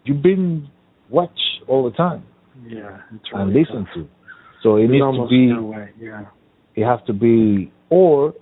you've 0.06 0.22
been 0.22 0.70
watched 1.10 1.64
all 1.68 1.90
the 1.90 1.98
time. 1.98 2.24
Yeah, 2.64 3.02
really 3.34 3.42
and 3.42 3.54
listened 3.54 3.88
to. 3.96 4.08
So 4.62 4.76
it 4.76 4.88
There's 4.88 5.02
needs 5.02 5.18
to 5.18 5.28
be. 5.28 5.48
No 5.48 5.64
way. 5.64 5.90
Yeah. 6.00 6.26
It 6.76 6.86
has 6.86 7.00
to 7.08 7.14
be, 7.14 7.72
or 7.90 8.36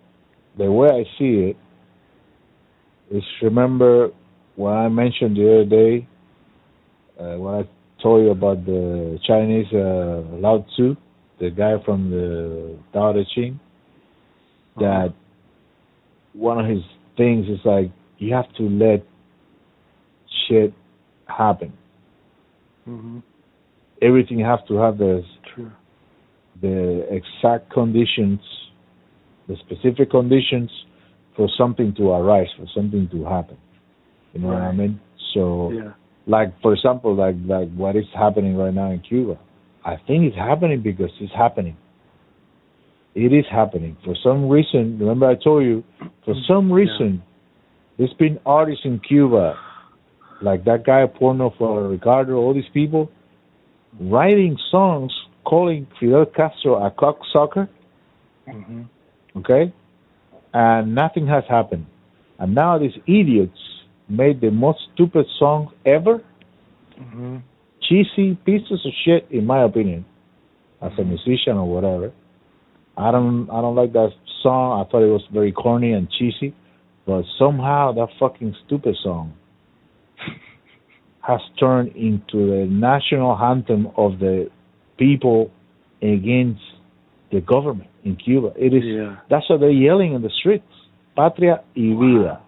the 0.58 0.70
way 0.70 0.89
I 0.89 1.04
see 1.18 1.52
it 1.52 1.58
is 3.10 3.24
remember 3.41 4.10
what 4.58 4.72
I 4.72 4.89
mentioned 4.89 5.38
the 5.38 5.62
other 5.62 5.66
day 5.66 6.08
uh, 7.18 7.38
when 7.38 7.54
I 7.56 7.64
told 8.04 8.26
you 8.26 8.32
about 8.32 8.66
the 8.66 9.18
Chinese 9.26 9.68
uh, 9.72 10.24
Lao 10.38 10.66
Tzu, 10.74 10.98
the 11.39 11.50
guy 11.52 11.76
from 11.86 12.10
the 12.10 12.78
Tao 12.91 13.14
Te 13.14 13.26
Ching, 13.34 13.60
that 14.78 15.14
one 16.36 16.60
of 16.60 16.70
his 16.70 16.84
things 17.18 17.48
is 17.48 17.60
like 17.66 17.92
you 18.18 18.34
have 18.34 18.52
to 18.58 18.64
let 18.64 19.06
shit 20.48 20.74
happen. 21.28 21.74
Mm-hmm. 22.88 23.20
Everything 24.02 24.40
has 24.40 24.60
to 24.68 24.76
have 24.76 24.98
the 24.98 25.24
True. 25.54 25.72
the 26.62 27.08
exact 27.10 27.72
conditions, 27.72 28.40
the 29.48 29.56
specific 29.66 30.12
conditions 30.12 30.70
for 31.36 31.50
something 31.58 31.94
to 31.96 32.12
arise, 32.12 32.48
for 32.58 32.68
something 32.76 33.10
to 33.12 33.24
happen. 33.26 33.58
You 34.34 34.42
know 34.42 34.50
right. 34.50 34.62
what 34.62 34.68
I 34.68 34.72
mean? 34.74 35.00
So, 35.34 35.72
yeah. 35.72 35.94
like 36.28 36.50
for 36.62 36.74
example, 36.74 37.16
like 37.16 37.36
like 37.46 37.74
what 37.76 37.96
is 37.96 38.06
happening 38.14 38.56
right 38.56 38.74
now 38.74 38.92
in 38.92 39.00
Cuba, 39.00 39.40
I 39.84 39.96
think 40.08 40.26
it's 40.26 40.38
happening 40.38 40.82
because 40.82 41.12
it's 41.20 41.34
happening. 41.34 41.78
It 43.16 43.32
is 43.32 43.45
happening. 43.49 43.95
For 44.03 44.13
some 44.22 44.49
reason, 44.49 44.99
remember 44.99 45.26
I 45.26 45.36
told 45.36 45.63
you, 45.63 45.84
for 46.26 46.34
mm-hmm. 46.34 46.53
some 46.53 46.70
reason, 46.70 47.24
yeah. 47.24 47.97
there's 47.97 48.13
been 48.20 48.39
artists 48.45 48.84
in 48.84 48.99
Cuba, 48.99 49.57
like 50.41 50.66
that 50.66 50.86
guy 50.86 51.05
Porno 51.07 51.53
for 51.57 51.88
Ricardo, 51.88 52.34
all 52.34 52.53
these 52.53 52.70
people, 52.74 53.09
writing 54.01 54.57
songs 54.70 55.13
calling 55.45 55.88
Fidel 55.97 56.26
Castro 56.26 56.76
a 56.76 56.91
cocksucker. 56.91 57.70
hmm 58.45 58.84
Okay, 59.38 59.74
and 60.53 60.95
nothing 60.95 61.28
has 61.28 61.43
happened. 61.49 61.86
And 62.39 62.53
now 62.53 62.78
these 62.78 62.95
idiots 63.05 63.57
made 64.09 64.41
the 64.41 64.51
most 64.51 64.80
stupid 64.93 65.26
song 65.39 65.72
ever. 65.86 66.22
hmm 66.97 67.38
Cheesy 67.82 68.36
pieces 68.45 68.84
of 68.86 68.91
shit, 69.05 69.28
in 69.30 69.45
my 69.45 69.63
opinion, 69.63 70.05
as 70.82 70.91
a 70.97 71.03
musician 71.03 71.55
or 71.55 71.68
whatever. 71.70 72.11
I 72.98 73.12
don't, 73.12 73.50
I 73.50 73.62
don't 73.62 73.76
like 73.76 73.93
that 73.93 74.12
song. 74.41 74.82
I 74.86 74.89
thought 74.89 75.04
it 75.04 75.12
was 75.12 75.24
very 75.34 75.52
corny 75.52 75.91
and 75.93 76.10
cheesy, 76.10 76.54
but 77.06 77.24
somehow 77.38 77.91
that 77.93 78.08
fucking 78.20 78.56
stupid 78.66 78.96
song 79.04 79.34
has 81.22 81.41
turned 81.60 81.96
into 81.96 82.48
the 82.52 82.68
national 82.70 83.36
anthem 83.38 83.88
of 83.98 84.20
the 84.20 84.50
people 84.98 85.52
against 86.02 86.62
the 87.32 87.41
government 87.41 87.89
in 88.04 88.16
Cuba. 88.16 88.54
It 88.56 88.74
is 88.74 88.84
Yeah. 88.86 89.18
that's 89.30 89.50
what 89.50 89.60
they're 89.60 89.72
yelling 89.72 90.14
in 90.14 90.22
the 90.22 90.30
streets. 90.30 90.72
Patria 91.16 91.62
y 91.76 91.93
vida. 92.00 92.41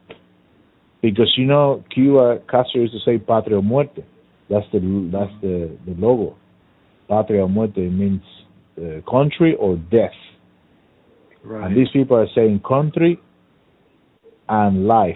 Because 1.02 1.34
you 1.38 1.46
know 1.46 1.84
Cuba 1.90 2.40
Castro 2.50 2.82
used 2.82 2.94
to 2.94 3.00
say 3.00 3.18
patria 3.18 3.58
o 3.58 3.62
muerte. 3.62 4.04
That's 4.50 4.66
the 4.72 4.80
that's 5.12 5.32
the, 5.42 5.72
the 5.86 5.96
logo. 6.00 6.36
Patria 7.08 7.44
o 7.44 7.48
muerte 7.48 7.90
means 7.90 8.22
uh, 8.78 9.02
country 9.10 9.56
or 9.56 9.76
death. 9.78 10.14
Right. 11.44 11.66
And 11.66 11.78
these 11.78 11.90
people 11.94 12.18
are 12.18 12.28
saying 12.36 12.62
country 12.68 13.20
and 14.50 14.88
life. 14.88 15.16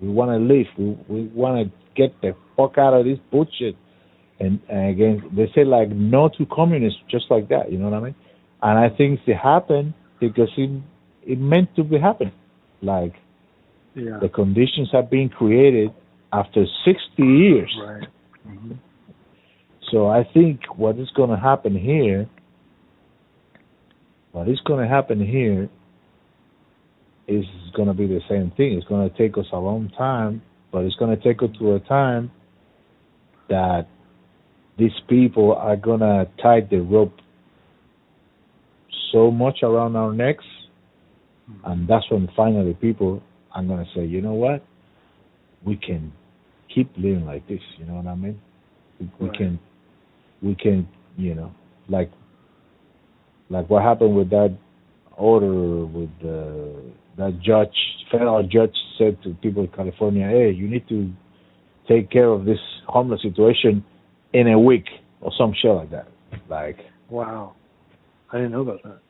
We 0.00 0.08
want 0.08 0.30
to 0.30 0.36
live. 0.36 0.66
We 0.78 0.96
we 1.08 1.26
want 1.28 1.66
to 1.68 1.76
get 1.94 2.20
the 2.22 2.34
fuck 2.56 2.78
out 2.78 2.94
of 2.94 3.04
this 3.04 3.18
bullshit. 3.30 3.76
And, 4.38 4.58
and 4.70 4.88
again, 4.88 5.22
they 5.36 5.50
say 5.54 5.64
like 5.64 5.90
no 5.90 6.30
to 6.38 6.46
communists, 6.46 7.00
just 7.10 7.26
like 7.30 7.48
that. 7.50 7.70
You 7.70 7.78
know 7.78 7.90
what 7.90 7.98
I 7.98 8.00
mean? 8.00 8.14
And 8.62 8.78
I 8.78 8.88
think 8.94 9.20
it 9.26 9.36
happened 9.36 9.92
because 10.18 10.48
it 10.56 10.82
it 11.22 11.38
meant 11.38 11.74
to 11.76 11.84
be 11.84 11.98
happen. 11.98 12.32
Like 12.82 13.14
yeah. 13.94 14.18
the 14.20 14.28
conditions 14.28 14.88
have 14.92 15.10
been 15.10 15.28
created 15.28 15.90
after 16.32 16.64
60 16.84 17.22
years. 17.22 17.74
Right. 17.82 18.08
hmm 18.44 18.72
So 19.90 20.06
I 20.08 20.24
think 20.32 20.60
what 20.76 20.98
is 20.98 21.10
going 21.16 21.30
to 21.30 21.36
happen 21.36 21.76
here, 21.76 22.28
what 24.32 24.48
is 24.48 24.60
going 24.64 24.82
to 24.82 24.88
happen 24.88 25.24
here 25.24 25.68
is 27.26 27.44
going 27.74 27.88
to 27.88 27.94
be 27.94 28.06
the 28.06 28.20
same 28.28 28.52
thing. 28.56 28.74
It's 28.74 28.86
going 28.86 29.08
to 29.08 29.16
take 29.16 29.38
us 29.38 29.46
a 29.52 29.58
long 29.58 29.90
time, 29.96 30.42
but 30.72 30.84
it's 30.84 30.96
going 30.96 31.16
to 31.16 31.22
take 31.22 31.42
us 31.42 31.50
to 31.58 31.74
a 31.74 31.80
time 31.80 32.30
that 33.48 33.86
these 34.78 34.98
people 35.08 35.54
are 35.54 35.76
going 35.76 36.00
to 36.00 36.28
tie 36.42 36.60
the 36.60 36.78
rope 36.78 37.14
so 39.12 39.30
much 39.30 39.58
around 39.62 39.96
our 39.96 40.12
necks, 40.12 40.44
and 41.64 41.88
that's 41.88 42.08
when 42.10 42.28
finally 42.36 42.74
people 42.74 43.22
are 43.54 43.62
going 43.62 43.84
to 43.84 43.90
say, 43.94 44.04
you 44.04 44.20
know 44.20 44.34
what, 44.34 44.64
we 45.64 45.76
can 45.76 46.12
keep 46.72 46.90
living 46.96 47.26
like 47.26 47.46
this. 47.48 47.60
You 47.78 47.86
know 47.86 47.94
what 47.94 48.06
I 48.06 48.14
mean? 48.14 48.40
We, 48.98 49.10
we 49.20 49.36
can 49.36 49.58
we 50.42 50.54
can, 50.54 50.88
you 51.16 51.34
know, 51.34 51.52
like 51.88 52.10
like 53.50 53.68
what 53.68 53.82
happened 53.82 54.16
with 54.16 54.30
that 54.30 54.56
order 55.16 55.84
with 55.84 56.08
uh, 56.22 56.80
that 57.18 57.38
judge, 57.42 57.74
federal 58.10 58.42
judge 58.44 58.74
said 58.96 59.22
to 59.24 59.34
people 59.42 59.62
in 59.64 59.68
California, 59.68 60.26
"Hey, 60.26 60.50
you 60.52 60.68
need 60.68 60.88
to 60.88 61.12
take 61.88 62.10
care 62.10 62.28
of 62.28 62.44
this 62.44 62.60
homeless 62.86 63.20
situation 63.22 63.84
in 64.32 64.46
a 64.48 64.58
week 64.58 64.86
or 65.20 65.30
some 65.36 65.52
shit 65.60 65.72
like 65.72 65.90
that." 65.90 66.08
Like, 66.48 66.78
Wow. 67.10 67.54
I 68.32 68.36
didn't 68.36 68.52
know 68.52 68.60
about 68.62 68.82
that. 68.84 69.00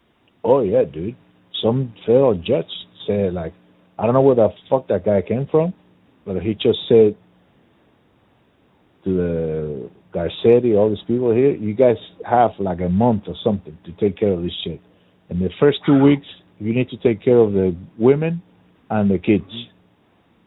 oh 0.42 0.62
yeah, 0.62 0.84
dude. 0.84 1.14
Some 1.62 1.92
federal 2.06 2.34
judge 2.34 2.70
said 3.06 3.34
like, 3.34 3.52
I 3.98 4.06
don't 4.06 4.14
know 4.14 4.22
where 4.22 4.34
the 4.34 4.48
fuck 4.70 4.88
that 4.88 5.04
guy 5.04 5.20
came 5.20 5.46
from, 5.50 5.74
but 6.24 6.40
he 6.42 6.54
just 6.54 6.78
said 6.88 7.14
to 9.04 9.16
the 9.16 9.90
Garcetti, 10.12 10.76
all 10.76 10.88
these 10.90 11.04
people 11.06 11.32
here, 11.32 11.52
you 11.52 11.74
guys 11.74 11.96
have 12.28 12.50
like 12.58 12.80
a 12.80 12.88
month 12.88 13.24
or 13.26 13.34
something 13.44 13.76
to 13.84 13.92
take 13.92 14.16
care 14.18 14.32
of 14.32 14.42
this 14.42 14.52
shit. 14.64 14.80
In 15.28 15.38
the 15.38 15.50
first 15.60 15.78
two 15.86 15.98
weeks, 15.98 16.26
you 16.58 16.74
need 16.74 16.88
to 16.90 16.96
take 16.96 17.22
care 17.22 17.38
of 17.38 17.52
the 17.52 17.74
women 17.98 18.42
and 18.90 19.10
the 19.10 19.18
kids 19.18 19.50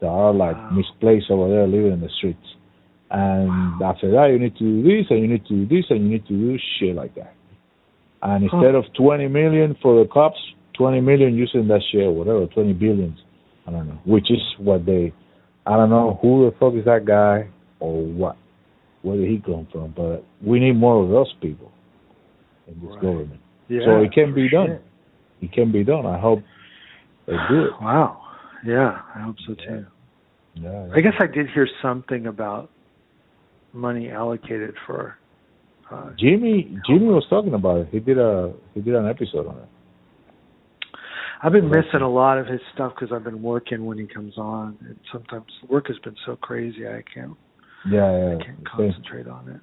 that 0.00 0.08
are 0.08 0.32
like 0.32 0.56
Wow. 0.56 0.76
misplaced 0.76 1.30
over 1.30 1.48
there 1.48 1.66
living 1.66 1.92
in 1.92 2.00
the 2.00 2.10
streets. 2.10 2.46
And 3.10 3.80
after 3.80 4.10
that, 4.10 4.26
you 4.30 4.38
need 4.38 4.56
to 4.56 4.64
do 4.64 4.82
this 4.82 5.06
and 5.10 5.20
you 5.20 5.28
need 5.28 5.46
to 5.46 5.54
do 5.64 5.66
this 5.66 5.86
and 5.90 6.00
you 6.04 6.08
need 6.10 6.26
to 6.26 6.34
do 6.34 6.58
shit 6.78 6.94
like 6.94 7.14
that. 7.14 7.34
And 8.22 8.48
Huh. 8.48 8.56
instead 8.56 8.74
of 8.74 8.84
20 8.94 9.28
million 9.28 9.74
for 9.82 10.02
the 10.02 10.08
cops, 10.08 10.38
20 10.74 11.00
million 11.00 11.34
using 11.34 11.68
that 11.68 11.82
shit, 11.90 12.10
whatever, 12.12 12.46
20 12.46 12.72
billions. 12.74 13.18
I 13.66 13.70
don't 13.70 13.86
know, 13.88 13.98
which 14.04 14.30
is 14.30 14.42
what 14.58 14.84
they, 14.84 15.12
I 15.66 15.76
don't 15.76 15.88
know 15.88 16.18
who 16.20 16.44
the 16.50 16.56
fuck 16.58 16.74
is 16.74 16.84
that 16.84 17.04
guy 17.06 17.48
or 17.80 18.02
what, 18.04 18.36
where 19.04 19.16
did 19.18 19.28
he 19.28 19.38
come 19.38 19.66
from, 19.70 19.92
but 19.94 20.24
we 20.42 20.58
need 20.58 20.72
more 20.76 21.02
of 21.02 21.10
those 21.10 21.32
people 21.40 21.70
in 22.66 22.74
this 22.80 22.90
Right. 22.94 23.02
government. 23.02 23.40
Yeah. 23.68 23.84
so 23.84 24.02
it 24.02 24.12
can 24.12 24.34
be 24.34 24.48
done. 24.48 24.66
sure. 24.66 24.80
It 25.42 25.52
can 25.52 25.70
be 25.72 25.84
done. 25.84 26.04
I 26.06 26.18
hope 26.18 26.40
they 27.26 27.36
do 27.48 27.64
it. 27.66 27.72
Wow. 27.80 28.20
Yeah, 28.64 29.00
I 29.14 29.20
hope 29.20 29.36
so 29.46 29.54
too. 29.54 29.86
Yeah, 30.54 30.88
I 30.94 31.00
guess 31.00 31.14
I 31.18 31.26
did 31.26 31.48
hear 31.50 31.66
something 31.82 32.26
about 32.26 32.70
money 33.72 34.10
allocated 34.10 34.74
for. 34.86 35.16
Uh, 35.90 36.10
Jimmy 36.18 36.78
Jimmy 36.86 37.06
was 37.06 37.26
talking 37.28 37.54
about 37.54 37.80
it. 37.82 37.88
He 37.90 38.00
did 38.00 38.18
a 38.18 38.52
he 38.74 38.80
did 38.80 38.94
an 38.94 39.06
episode 39.06 39.46
on 39.46 39.56
it. 39.58 39.68
I've 41.42 41.52
been 41.52 41.68
missing 41.68 42.00
a 42.00 42.08
lot 42.08 42.38
of 42.38 42.46
his 42.46 42.60
stuff 42.72 42.92
because 42.94 43.12
I've 43.12 43.24
been 43.24 43.42
working 43.42 43.84
when 43.84 43.98
he 43.98 44.06
comes 44.06 44.38
on, 44.38 44.78
and 44.80 44.98
sometimes 45.12 45.44
work 45.68 45.88
has 45.88 45.98
been 45.98 46.16
so 46.24 46.36
crazy 46.36 46.86
I 46.88 47.02
can't 47.12 47.36
Yeah, 47.90 48.04
I 48.04 48.12
yeah. 48.32 48.38
can't 48.44 48.64
the 48.64 48.70
same, 48.78 48.92
concentrate 48.92 49.28
on 49.28 49.48
it. 49.48 49.60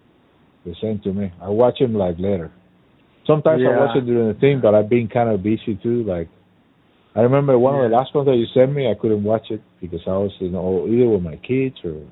the 0.65 0.75
same 0.81 0.99
to 1.03 1.13
me. 1.13 1.31
I 1.41 1.49
watch 1.49 1.79
him 1.79 1.93
like 1.93 2.15
later. 2.19 2.51
Sometimes 3.27 3.61
I 3.65 3.77
watch 3.77 3.95
it 3.95 4.05
during 4.05 4.27
the 4.33 4.39
thing, 4.39 4.59
but 4.61 4.73
I've 4.75 4.89
been 4.89 5.07
kind 5.07 5.29
of 5.29 5.43
busy 5.43 5.79
too. 5.81 6.03
Like 6.03 6.27
I 7.15 7.21
remember 7.21 7.57
one 7.59 7.75
of 7.75 7.89
the 7.89 7.95
last 7.95 8.13
ones 8.15 8.27
that 8.27 8.35
you 8.35 8.45
sent 8.53 8.73
me, 8.73 8.89
I 8.89 8.93
couldn't 8.99 9.23
watch 9.23 9.47
it 9.51 9.61
because 9.79 10.01
I 10.07 10.11
was 10.11 10.31
you 10.39 10.49
know 10.49 10.87
either 10.87 11.09
with 11.09 11.21
my 11.23 11.35
kids 11.37 11.75
or 11.83 12.05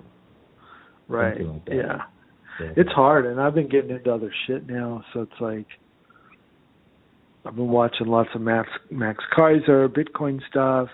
Right. 1.07 1.41
Like 1.41 1.65
that. 1.65 1.75
yeah. 1.75 1.97
so. 2.59 2.73
It's 2.77 2.91
hard, 2.91 3.25
and 3.25 3.41
I've 3.41 3.55
been 3.55 3.67
getting 3.69 3.89
into 3.89 4.13
other 4.13 4.31
shit 4.45 4.67
now, 4.69 5.03
so 5.13 5.21
it's 5.21 5.41
like 5.41 5.65
I've 7.45 7.55
been 7.55 7.69
watching 7.69 8.07
lots 8.07 8.29
of 8.35 8.41
Max 8.41 8.69
Max 8.91 9.23
Keiser, 9.35 9.87
Bitcoin 9.87 10.39
stuff. 10.49 10.89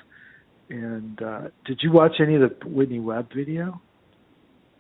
And 0.70 1.22
uh 1.22 1.42
did 1.66 1.80
you 1.84 1.92
watch 1.92 2.14
any 2.20 2.36
of 2.36 2.42
the 2.42 2.68
Whitney 2.68 3.00
Webb 3.00 3.30
video? 3.36 3.82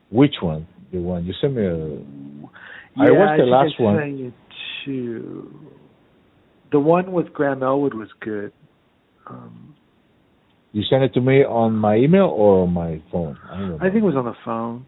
Which 0.09 0.35
one? 0.41 0.67
The 0.91 0.99
one 0.99 1.25
you 1.25 1.33
sent 1.41 1.55
me 1.55 1.63
a 1.65 1.77
Yeah, 1.77 3.07
I 3.07 3.11
watched 3.11 3.39
the 3.39 3.43
think 3.43 3.51
last 3.51 3.79
one. 3.79 4.17
you 4.17 4.33
two. 4.85 5.51
The 6.71 6.79
one 6.79 7.11
with 7.11 7.33
Graham 7.33 7.63
Elwood 7.63 7.93
was 7.93 8.09
good. 8.19 8.51
Um, 9.27 9.75
you 10.71 10.83
sent 10.89 11.03
it 11.03 11.13
to 11.13 11.21
me 11.21 11.43
on 11.43 11.75
my 11.75 11.95
email 11.95 12.25
or 12.25 12.63
on 12.63 12.71
my 12.73 13.01
phone? 13.11 13.37
I. 13.49 13.87
I 13.87 13.89
think 13.89 14.03
it 14.03 14.05
was 14.05 14.15
on 14.15 14.25
the 14.25 14.35
phone. 14.43 14.85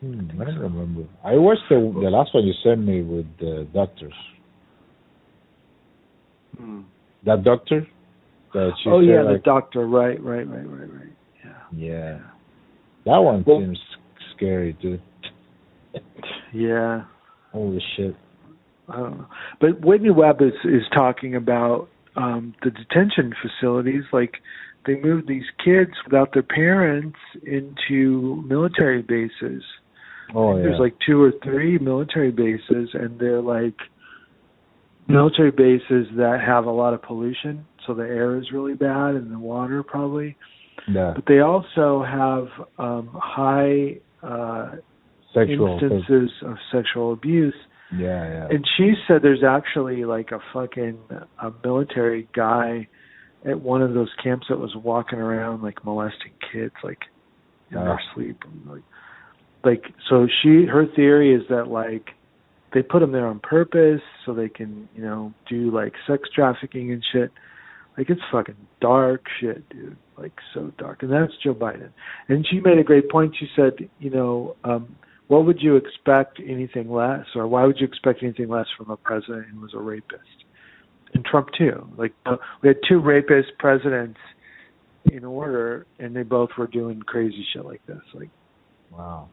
Hmm, 0.00 0.40
I 0.40 0.44
don't 0.44 0.58
remember. 0.58 1.04
I 1.24 1.34
watched 1.36 1.62
the 1.68 1.76
the 1.76 2.10
last 2.10 2.32
one 2.34 2.44
you 2.46 2.54
sent 2.62 2.80
me 2.84 3.02
with 3.02 3.26
the 3.38 3.66
doctors. 3.74 4.14
Hmm. 6.56 6.82
That 7.24 7.44
doctor 7.44 7.86
that 8.54 8.72
Oh 8.86 9.00
yeah, 9.00 9.22
like 9.22 9.38
the 9.38 9.42
doctor. 9.44 9.86
Right, 9.86 10.22
right, 10.22 10.46
right, 10.48 10.66
right, 10.68 10.92
right. 10.92 11.12
Yeah. 11.44 11.52
yeah. 11.72 12.18
That 13.04 13.18
one 13.18 13.44
Well- 13.46 13.60
seems 13.60 13.78
scary 14.38 14.72
dude. 14.80 15.02
Yeah. 16.54 17.04
Holy 17.52 17.82
shit. 17.96 18.16
I. 18.88 19.26
But 19.60 19.84
Whitney 19.84 20.10
Webb 20.10 20.40
is 20.40 20.54
is 20.64 20.82
talking 20.94 21.34
about 21.36 21.88
um 22.16 22.54
the 22.62 22.70
detention 22.70 23.34
facilities 23.42 24.04
like 24.12 24.34
they 24.86 24.96
moved 24.96 25.28
these 25.28 25.44
kids 25.62 25.90
without 26.04 26.32
their 26.32 26.42
parents 26.42 27.18
into 27.44 28.42
military 28.46 29.02
bases. 29.02 29.62
Oh 30.34 30.56
yeah. 30.56 30.62
There's 30.62 30.80
like 30.80 30.94
two 31.06 31.22
or 31.22 31.32
three 31.44 31.78
military 31.78 32.30
bases 32.30 32.90
and 32.94 33.18
they're 33.18 33.42
like 33.42 33.76
military 35.06 35.50
bases 35.50 36.06
that 36.16 36.40
have 36.46 36.64
a 36.66 36.70
lot 36.70 36.94
of 36.94 37.02
pollution, 37.02 37.66
so 37.86 37.94
the 37.94 38.02
air 38.02 38.38
is 38.38 38.52
really 38.52 38.74
bad 38.74 39.14
and 39.14 39.30
the 39.32 39.38
water 39.38 39.82
probably. 39.82 40.36
yeah. 40.86 41.12
But 41.14 41.24
they 41.26 41.40
also 41.40 42.02
have 42.02 42.48
um 42.78 43.10
high 43.20 43.98
uh 44.22 44.76
Sexual. 45.34 45.78
instances 45.82 46.30
of 46.42 46.56
sexual 46.72 47.12
abuse 47.12 47.54
Yeah, 47.92 48.24
yeah. 48.24 48.48
and 48.50 48.66
she 48.76 48.94
said 49.06 49.20
there's 49.22 49.44
actually 49.44 50.04
like 50.06 50.32
a 50.32 50.38
fucking 50.54 50.98
a 51.42 51.52
military 51.62 52.26
guy 52.34 52.88
at 53.44 53.60
one 53.60 53.82
of 53.82 53.92
those 53.94 54.08
camps 54.22 54.46
that 54.48 54.58
was 54.58 54.74
walking 54.74 55.18
around 55.18 55.62
like 55.62 55.84
molesting 55.84 56.32
kids 56.52 56.74
like 56.82 56.98
in 57.70 57.76
Ah. 57.78 57.84
their 57.84 58.00
sleep. 58.14 58.42
Like, 58.66 58.82
like 59.64 59.84
so 60.08 60.26
she 60.42 60.64
her 60.64 60.86
theory 60.96 61.34
is 61.34 61.42
that 61.50 61.68
like 61.68 62.10
they 62.72 62.82
put 62.82 63.00
them 63.00 63.12
there 63.12 63.26
on 63.26 63.38
purpose 63.40 64.00
so 64.24 64.32
they 64.34 64.48
can 64.48 64.88
you 64.96 65.02
know 65.02 65.32
do 65.48 65.70
like 65.70 65.92
sex 66.06 66.28
trafficking 66.34 66.90
and 66.92 67.04
shit. 67.12 67.30
Like 67.98 68.08
it's 68.10 68.20
fucking 68.30 68.56
dark 68.80 69.24
shit, 69.40 69.68
dude. 69.70 69.96
Like 70.16 70.32
so 70.54 70.72
dark. 70.78 71.02
And 71.02 71.12
that's 71.12 71.32
Joe 71.42 71.52
Biden. 71.52 71.90
And 72.28 72.46
she 72.48 72.60
made 72.60 72.78
a 72.78 72.84
great 72.84 73.10
point. 73.10 73.34
She 73.38 73.48
said, 73.56 73.72
you 73.98 74.10
know, 74.10 74.56
um, 74.62 74.96
what 75.26 75.44
would 75.44 75.60
you 75.60 75.76
expect 75.76 76.40
anything 76.40 76.90
less, 76.90 77.26
or 77.34 77.46
why 77.48 77.64
would 77.64 77.78
you 77.78 77.86
expect 77.86 78.22
anything 78.22 78.48
less 78.48 78.66
from 78.76 78.90
a 78.90 78.96
president 78.96 79.46
who 79.52 79.60
was 79.60 79.74
a 79.74 79.78
rapist? 79.78 80.22
And 81.12 81.24
Trump 81.24 81.48
too. 81.58 81.88
Like 81.98 82.14
uh, 82.24 82.36
we 82.62 82.68
had 82.68 82.76
two 82.88 83.00
rapist 83.00 83.48
presidents 83.58 84.18
in 85.10 85.24
order, 85.24 85.84
and 85.98 86.14
they 86.14 86.22
both 86.22 86.50
were 86.56 86.66
doing 86.68 87.00
crazy 87.00 87.44
shit 87.52 87.64
like 87.64 87.84
this. 87.86 88.00
Like, 88.14 88.30
wow. 88.92 89.28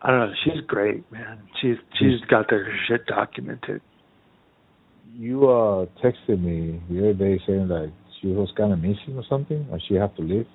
I 0.00 0.10
don't 0.10 0.18
know. 0.18 0.34
She's 0.44 0.60
great, 0.66 1.10
man. 1.12 1.42
She's 1.60 1.76
she's 1.98 2.20
got 2.28 2.50
their 2.50 2.66
shit 2.88 3.06
documented. 3.06 3.82
You 5.14 5.48
uh 5.48 5.86
texted 6.02 6.42
me 6.42 6.80
the 6.90 6.98
other 7.00 7.14
day 7.14 7.40
saying 7.46 7.68
that 7.68 7.92
she 8.20 8.28
was 8.28 8.50
kind 8.56 8.72
of 8.72 8.78
missing 8.78 9.16
or 9.16 9.24
something, 9.28 9.66
or 9.70 9.78
she 9.88 9.94
had 9.94 10.14
to 10.16 10.22
leave 10.22 10.46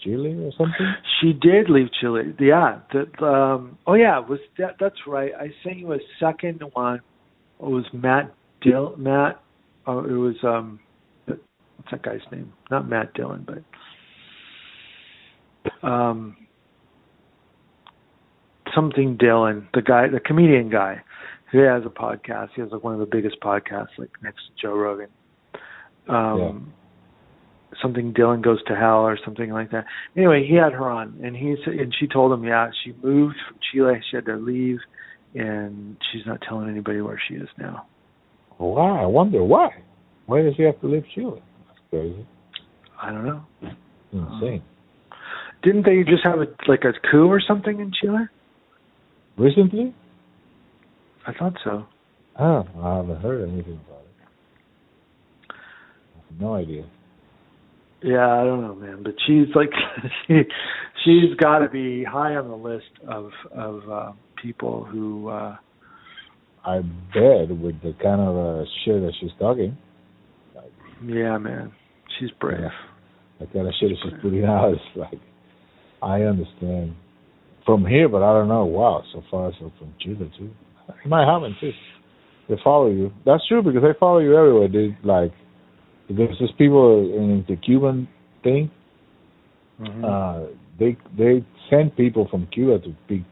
Chile 0.00 0.32
or 0.32 0.52
something. 0.56 0.94
She 1.20 1.32
did 1.32 1.68
leave 1.68 1.88
Chile. 2.00 2.34
Yeah. 2.38 2.80
The, 2.92 3.24
um. 3.24 3.78
Oh 3.86 3.94
yeah. 3.94 4.18
Was 4.18 4.40
that? 4.58 4.76
That's 4.78 5.06
right. 5.06 5.32
I 5.38 5.48
sent 5.64 5.78
you 5.78 5.92
a 5.92 5.98
second 6.20 6.62
one. 6.72 7.00
It 7.60 7.66
was 7.66 7.84
Matt 7.92 8.34
Dill. 8.62 8.94
Matt. 8.96 9.40
Oh, 9.86 10.00
it 10.00 10.12
was 10.12 10.36
um. 10.44 10.80
What's 11.26 11.90
that 11.90 12.02
guy's 12.02 12.20
name? 12.32 12.52
Not 12.70 12.88
Matt 12.88 13.12
Dillon, 13.14 13.46
but 13.46 13.62
um 15.86 16.36
something 18.74 19.16
Dillon, 19.16 19.68
the 19.74 19.82
guy, 19.82 20.08
the 20.08 20.20
comedian 20.20 20.70
guy, 20.70 21.02
who 21.54 21.60
has 21.60 21.84
a 21.86 21.88
podcast. 21.88 22.48
He 22.56 22.62
has 22.62 22.72
like 22.72 22.82
one 22.82 22.94
of 22.94 23.00
the 23.00 23.06
biggest 23.06 23.36
podcasts, 23.40 23.96
like 23.96 24.10
next 24.22 24.40
to 24.46 24.60
Joe 24.60 24.74
Rogan. 24.74 25.08
Um, 26.08 26.38
yeah. 27.72 27.80
Something 27.80 28.12
Dillon 28.12 28.42
goes 28.42 28.62
to 28.64 28.74
hell 28.74 29.02
or 29.06 29.16
something 29.24 29.50
like 29.50 29.70
that. 29.70 29.84
Anyway, 30.16 30.44
he 30.48 30.56
had 30.56 30.72
her 30.72 30.90
on, 30.90 31.20
and 31.22 31.36
he 31.36 31.56
and 31.66 31.94
she 31.98 32.08
told 32.08 32.32
him, 32.32 32.44
yeah, 32.44 32.70
she 32.82 32.92
moved 33.02 33.36
from 33.48 33.58
Chile. 33.72 33.94
She 34.10 34.16
had 34.16 34.26
to 34.26 34.36
leave, 34.36 34.78
and 35.34 35.96
she's 36.12 36.26
not 36.26 36.40
telling 36.46 36.68
anybody 36.68 37.00
where 37.00 37.20
she 37.28 37.34
is 37.34 37.48
now. 37.56 37.86
Why? 38.58 39.02
I 39.02 39.06
wonder 39.06 39.42
why. 39.42 39.70
Why 40.26 40.42
does 40.42 40.54
she 40.56 40.62
have 40.62 40.80
to 40.80 40.88
leave 40.88 41.04
Chile? 41.14 41.40
That's 41.68 41.80
crazy. 41.90 42.26
I 43.00 43.10
don't 43.10 43.26
know. 43.26 43.44
Insane. 44.12 44.62
Didn't 45.62 45.84
they 45.84 46.02
just 46.02 46.24
have 46.24 46.40
a 46.40 46.46
like 46.68 46.82
a 46.84 46.92
coup 47.10 47.28
or 47.28 47.40
something 47.40 47.78
in 47.78 47.92
Chile? 48.00 48.28
Recently? 49.36 49.94
I 51.26 51.32
thought 51.32 51.54
so. 51.64 51.86
Oh, 52.38 52.64
I 52.82 52.96
haven't 52.96 53.20
heard 53.20 53.48
anything 53.48 53.80
about 53.86 54.02
it. 54.02 55.50
I 55.50 56.16
have 56.30 56.40
no 56.40 56.54
idea. 56.54 56.84
Yeah, 58.02 58.28
I 58.28 58.44
don't 58.44 58.60
know, 58.60 58.74
man. 58.74 59.02
But 59.02 59.14
she's 59.26 59.46
like, 59.54 59.70
she, 60.26 60.42
she's 61.04 61.34
got 61.40 61.60
to 61.60 61.68
be 61.70 62.04
high 62.04 62.34
on 62.34 62.48
the 62.48 62.56
list 62.56 62.90
of 63.08 63.30
of 63.52 63.90
uh, 63.90 64.12
people 64.42 64.84
who. 64.84 65.28
uh 65.28 65.56
I 66.66 66.78
bet 66.78 67.50
with 67.50 67.82
the 67.82 67.94
kind 68.02 68.22
of 68.22 68.36
uh, 68.36 68.64
shit 68.84 69.02
that 69.02 69.12
she's 69.20 69.30
talking. 69.38 69.76
Like, 70.54 70.72
yeah, 71.04 71.36
man, 71.36 71.72
she's 72.18 72.30
brave. 72.40 72.58
Yeah, 72.60 72.68
the 73.40 73.46
kind 73.52 73.68
of 73.68 73.74
shit 73.78 73.90
that 73.90 73.96
she's 74.02 74.18
putting 74.22 74.44
out 74.46 74.72
is 74.72 74.78
like, 74.96 75.20
I 76.02 76.22
understand 76.22 76.94
from 77.66 77.84
here, 77.84 78.08
but 78.08 78.22
I 78.22 78.32
don't 78.32 78.48
know. 78.48 78.64
Wow, 78.64 79.02
so 79.12 79.22
far 79.30 79.52
so 79.60 79.72
from 79.78 79.94
Chile 80.00 80.32
too. 80.38 80.50
It 80.88 81.08
might 81.08 81.26
happen 81.26 81.56
too. 81.60 81.72
They 82.48 82.56
follow 82.62 82.90
you. 82.90 83.12
That's 83.24 83.46
true 83.48 83.62
because 83.62 83.82
they 83.82 83.98
follow 83.98 84.18
you 84.18 84.36
everywhere. 84.36 84.68
They 84.68 84.96
like 85.02 85.32
there's 86.08 86.52
people 86.58 87.00
in 87.14 87.44
the 87.48 87.56
Cuban 87.56 88.08
thing. 88.42 88.70
Mm-hmm. 89.80 90.04
Uh, 90.04 90.46
they 90.78 90.96
they 91.16 91.44
send 91.70 91.96
people 91.96 92.28
from 92.30 92.46
Cuba 92.48 92.78
to 92.80 92.94
be 93.08 93.24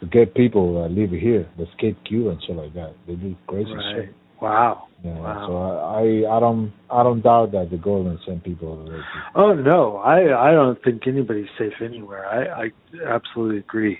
to 0.00 0.06
get 0.06 0.34
people 0.34 0.82
that 0.82 0.90
live 0.90 1.10
here, 1.10 1.48
that 1.56 1.68
escape 1.68 1.96
Cuba 2.04 2.30
and 2.30 2.42
shit 2.46 2.56
like 2.56 2.74
that. 2.74 2.94
They 3.06 3.14
do 3.14 3.34
crazy 3.46 3.72
right. 3.72 4.06
shit. 4.06 4.14
Wow. 4.40 4.88
Yeah, 5.04 5.18
wow. 5.18 5.46
So 5.46 5.56
I, 5.56 6.36
I 6.36 6.40
don't 6.40 6.72
I 6.90 7.02
don't 7.02 7.22
doubt 7.22 7.52
that 7.52 7.70
the 7.70 7.76
government 7.76 8.20
sent 8.26 8.44
people 8.44 8.72
over 8.72 8.90
there. 8.90 9.04
Oh 9.34 9.54
no, 9.54 9.96
I 9.98 10.48
I 10.48 10.52
don't 10.52 10.82
think 10.82 11.06
anybody's 11.06 11.48
safe 11.58 11.72
anywhere. 11.82 12.26
I 12.26 12.64
I 12.64 12.70
absolutely 13.14 13.58
agree. 13.58 13.98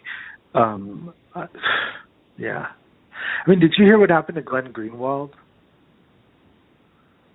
Um, 0.55 1.15
I, 1.35 1.47
yeah. 2.37 2.67
I 3.47 3.51
mean, 3.51 3.61
did 3.61 3.75
you 3.79 3.85
hear 3.85 3.99
what 3.99 4.11
happened 4.11 4.37
to 4.37 4.43
Glenn 4.43 4.73
Greenwald? 4.73 5.31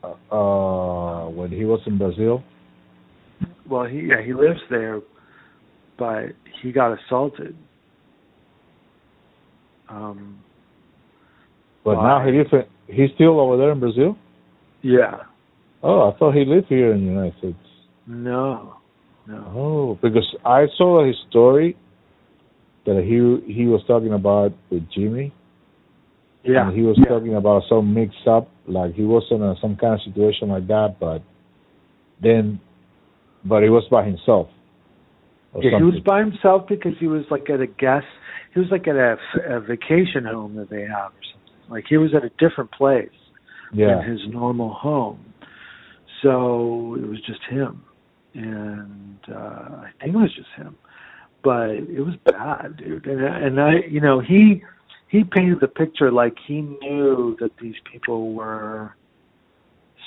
Uh, 0.03 0.13
uh, 0.33 1.29
when 1.29 1.51
he 1.51 1.65
was 1.65 1.81
in 1.85 1.97
Brazil. 1.97 2.43
Well, 3.69 3.85
he 3.85 4.01
yeah 4.01 4.21
he 4.25 4.33
lives 4.33 4.59
there, 4.69 5.01
but 5.97 6.33
he 6.61 6.71
got 6.71 6.97
assaulted. 6.97 7.55
Um, 9.89 10.39
but 11.83 11.95
now 11.95 12.25
he 12.25 12.31
lives 12.37 12.67
He's 12.87 13.09
still 13.15 13.39
over 13.39 13.57
there 13.57 13.71
in 13.71 13.79
Brazil? 13.79 14.17
Yeah. 14.81 15.23
Oh, 15.83 16.09
I 16.09 16.17
thought 16.17 16.33
he 16.33 16.45
lived 16.45 16.67
here 16.67 16.93
in 16.93 17.01
the 17.01 17.11
United 17.11 17.37
States. 17.39 17.57
No. 18.05 18.75
No. 19.27 19.53
Oh, 19.55 19.99
because 20.01 20.25
I 20.45 20.65
saw 20.77 21.05
his 21.05 21.15
story 21.29 21.75
that 22.85 23.03
he 23.03 23.53
he 23.53 23.65
was 23.65 23.81
talking 23.85 24.13
about 24.13 24.53
with 24.69 24.83
Jimmy. 24.95 25.33
Yeah. 26.47 26.67
And 26.67 26.77
he 26.77 26.83
was 26.83 26.97
yeah. 26.97 27.09
talking 27.09 27.35
about 27.35 27.63
some 27.69 27.93
mix 27.93 28.15
up, 28.25 28.49
like 28.67 28.93
he 28.93 29.03
was 29.03 29.23
in 29.31 29.41
a, 29.43 29.55
some 29.61 29.75
kind 29.75 29.93
of 29.95 30.01
situation 30.01 30.49
like 30.49 30.67
that, 30.67 30.95
but 30.99 31.21
then, 32.21 32.59
but 33.43 33.63
he 33.63 33.69
was 33.69 33.83
by 33.91 34.05
himself. 34.05 34.47
Yeah, 35.55 35.71
something. 35.71 35.77
he 35.79 35.83
was 35.83 36.03
by 36.05 36.19
himself 36.19 36.67
because 36.67 36.93
he 36.99 37.07
was 37.07 37.23
like 37.29 37.49
at 37.49 37.59
a 37.59 37.67
guest. 37.67 38.05
He 38.53 38.59
was 38.59 38.69
like 38.71 38.87
at 38.87 38.95
a, 38.95 39.17
a 39.49 39.59
vacation 39.59 40.25
home 40.25 40.55
that 40.55 40.69
they 40.69 40.81
have 40.81 41.11
or 41.11 41.23
something. 41.33 41.69
Like 41.69 41.85
he 41.89 41.97
was 41.97 42.11
at 42.15 42.23
a 42.23 42.29
different 42.37 42.71
place 42.71 43.09
yeah. 43.73 43.95
than 43.95 44.09
his 44.09 44.19
normal 44.29 44.73
home. 44.73 45.33
So 46.21 46.95
it 46.99 47.07
was 47.07 47.19
just 47.25 47.41
him. 47.49 47.83
And 48.33 49.17
uh 49.29 49.83
I 49.85 49.91
think 49.99 50.15
it 50.15 50.17
was 50.17 50.33
just 50.35 50.49
him. 50.55 50.75
But 51.43 51.71
it 51.71 52.01
was 52.01 52.15
bad, 52.25 52.77
dude. 52.77 53.05
And 53.07 53.23
and 53.23 53.59
I 53.59 53.75
you 53.89 54.01
know, 54.01 54.19
he 54.19 54.63
he 55.09 55.23
painted 55.23 55.59
the 55.61 55.67
picture 55.67 56.11
like 56.11 56.35
he 56.47 56.61
knew 56.61 57.35
that 57.39 57.51
these 57.61 57.75
people 57.91 58.33
were 58.33 58.95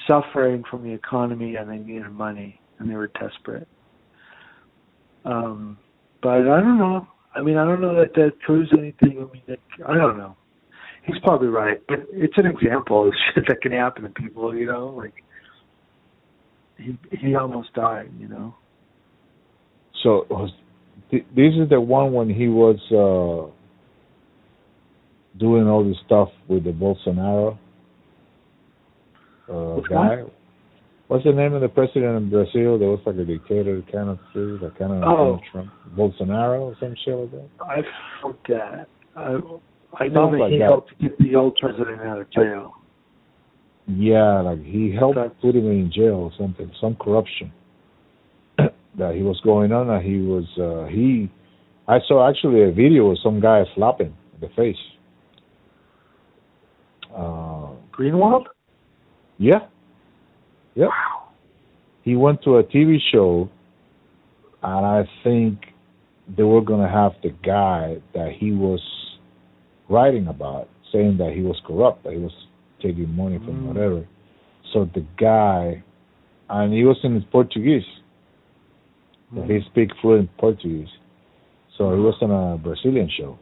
suffering 0.06 0.64
from 0.70 0.82
the 0.82 0.93
economy 0.93 1.56
and 1.56 1.70
they 1.70 1.78
needed 1.78 2.10
money 2.10 2.60
and 2.78 2.90
they 2.90 2.94
were 2.94 3.10
desperate. 3.20 3.68
Um 5.24 5.78
but 6.22 6.40
I 6.48 6.60
don't 6.60 6.78
know. 6.78 7.06
I 7.35 7.43
mean, 7.43 7.56
I 7.56 7.64
don't 7.64 7.81
know 7.81 7.94
that 7.94 8.14
that 8.14 8.39
proves 8.40 8.68
anything. 8.77 9.18
I 9.18 9.32
mean, 9.32 9.43
that, 9.47 9.59
I 9.86 9.94
don't 9.94 10.18
know 10.18 10.36
he's 11.02 11.18
probably 11.22 11.48
right, 11.48 11.81
but 11.89 12.01
it's 12.12 12.36
an 12.36 12.47
example 12.47 13.09
of 13.09 13.14
shit 13.35 13.44
that 13.48 13.60
can 13.62 13.72
happen 13.72 14.02
to 14.05 14.10
people. 14.10 14.55
You 14.55 14.66
know, 14.66 14.89
like 14.89 15.14
he 16.77 16.98
he 17.10 17.35
almost 17.35 17.72
died. 17.74 18.10
You 18.18 18.28
know. 18.28 18.55
So 20.02 20.48
this 21.10 21.22
is 21.55 21.68
the 21.68 21.81
one 21.81 22.12
when 22.12 22.31
he 22.31 22.48
was 22.48 22.78
uh, 22.90 23.52
doing 25.39 25.66
all 25.69 25.85
this 25.85 25.97
stuff 26.07 26.28
with 26.48 26.65
the 26.65 26.70
Bolsonaro 26.70 27.59
uh, 29.51 29.81
guy. 29.89 30.23
What's 31.09 31.24
the 31.24 31.32
name 31.32 31.55
of 31.55 31.61
the 31.61 31.69
president 31.69 32.16
in 32.16 32.31
Brazil? 32.31 32.78
There 32.78 32.89
was 32.89 33.01
like 33.05 33.16
a 33.16 33.24
dictator 33.24 33.82
kind 33.90 34.11
of 34.11 34.19
through, 34.32 34.59
that 34.59 34.78
kind 34.78 34.93
of 34.93 35.02
oh. 35.02 35.40
Trump, 35.51 35.70
Bolsonaro 35.97 36.61
or 36.61 36.77
some 36.78 36.94
shit 37.05 37.15
like 37.15 37.31
that. 37.32 37.48
I 37.61 37.81
forget. 38.23 38.89
I, 39.16 39.39
I 39.98 40.09
know 40.09 40.31
that 40.31 40.39
like 40.39 40.52
he 40.52 40.59
that. 40.59 40.66
helped 40.66 40.93
get 41.01 41.19
the 41.19 41.35
old 41.35 41.57
president 41.61 42.01
out 42.01 42.20
of 42.20 42.31
jail. 42.31 42.74
Yeah, 43.89 44.40
like 44.40 44.62
he 44.62 44.94
helped 44.97 45.16
That's, 45.16 45.35
put 45.43 45.57
him 45.57 45.66
in 45.66 45.90
jail 45.93 46.15
or 46.15 46.32
something, 46.39 46.70
some 46.81 46.94
corruption 46.94 47.52
that 48.59 49.15
he 49.16 49.23
was 49.23 49.40
going 49.43 49.73
on. 49.73 49.89
That 49.89 50.02
he 50.02 50.19
was 50.19 50.47
uh 50.59 50.89
he. 50.93 51.28
I 51.89 51.98
saw 52.07 52.28
actually 52.28 52.62
a 52.62 52.70
video 52.70 53.11
of 53.11 53.19
some 53.20 53.40
guy 53.40 53.65
slapping 53.74 54.15
in 54.35 54.40
the 54.40 54.48
face. 54.55 54.77
Uh, 57.15 57.70
Greenwald. 57.93 58.47
Yeah. 59.39 59.61
Yep. 60.74 60.89
Wow. 60.89 61.28
He 62.03 62.16
went 62.16 62.43
to 62.43 62.57
a 62.57 62.65
TV 62.65 62.99
show, 63.12 63.51
and 64.62 64.87
I 64.87 65.09
think 65.23 65.59
they 66.37 66.43
were 66.43 66.62
gonna 66.62 66.89
have 66.91 67.12
the 67.23 67.31
guy 67.45 67.97
that 68.15 68.32
he 68.39 68.53
was 68.53 68.81
writing 69.89 70.28
about, 70.28 70.69
saying 70.93 71.19
that 71.19 71.32
he 71.35 71.43
was 71.43 71.61
corrupt, 71.66 72.05
that 72.05 72.12
he 72.12 72.19
was 72.19 72.32
taking 72.81 73.15
money 73.15 73.39
from 73.39 73.62
mm. 73.62 73.66
whatever. 73.66 74.07
So 74.73 74.89
the 74.95 75.05
guy, 75.19 75.82
and 76.49 76.73
he 76.73 76.85
was 76.85 76.99
in 77.03 77.20
Portuguese. 77.31 77.85
Mm. 79.35 79.51
He 79.51 79.61
speaks 79.70 79.95
fluent 80.01 80.35
Portuguese. 80.39 80.89
So 81.77 81.95
he 81.95 82.01
was 82.01 82.15
on 82.20 82.31
a 82.31 82.59
Brazilian 82.59 83.11
show. 83.16 83.39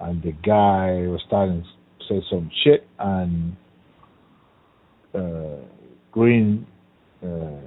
and 0.00 0.22
the 0.22 0.32
guy 0.32 1.06
was 1.06 1.20
starting 1.26 1.62
to 1.62 1.68
say 2.08 2.22
some 2.30 2.50
shit, 2.64 2.86
and 2.98 3.56
uh, 5.14 5.56
Green, 6.10 6.66
uh, 7.22 7.60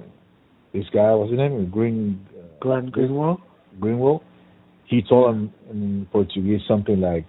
this 0.72 0.84
guy, 0.92 1.12
what's 1.14 1.30
his 1.30 1.38
name? 1.38 1.70
Green. 1.70 2.26
Uh, 2.36 2.42
Glenn 2.60 2.90
Greenwald. 2.90 3.38
Greenwald. 3.80 4.22
He 4.86 5.02
told 5.02 5.34
him 5.34 5.52
in 5.70 6.06
Portuguese 6.12 6.60
something 6.68 7.00
like, 7.00 7.26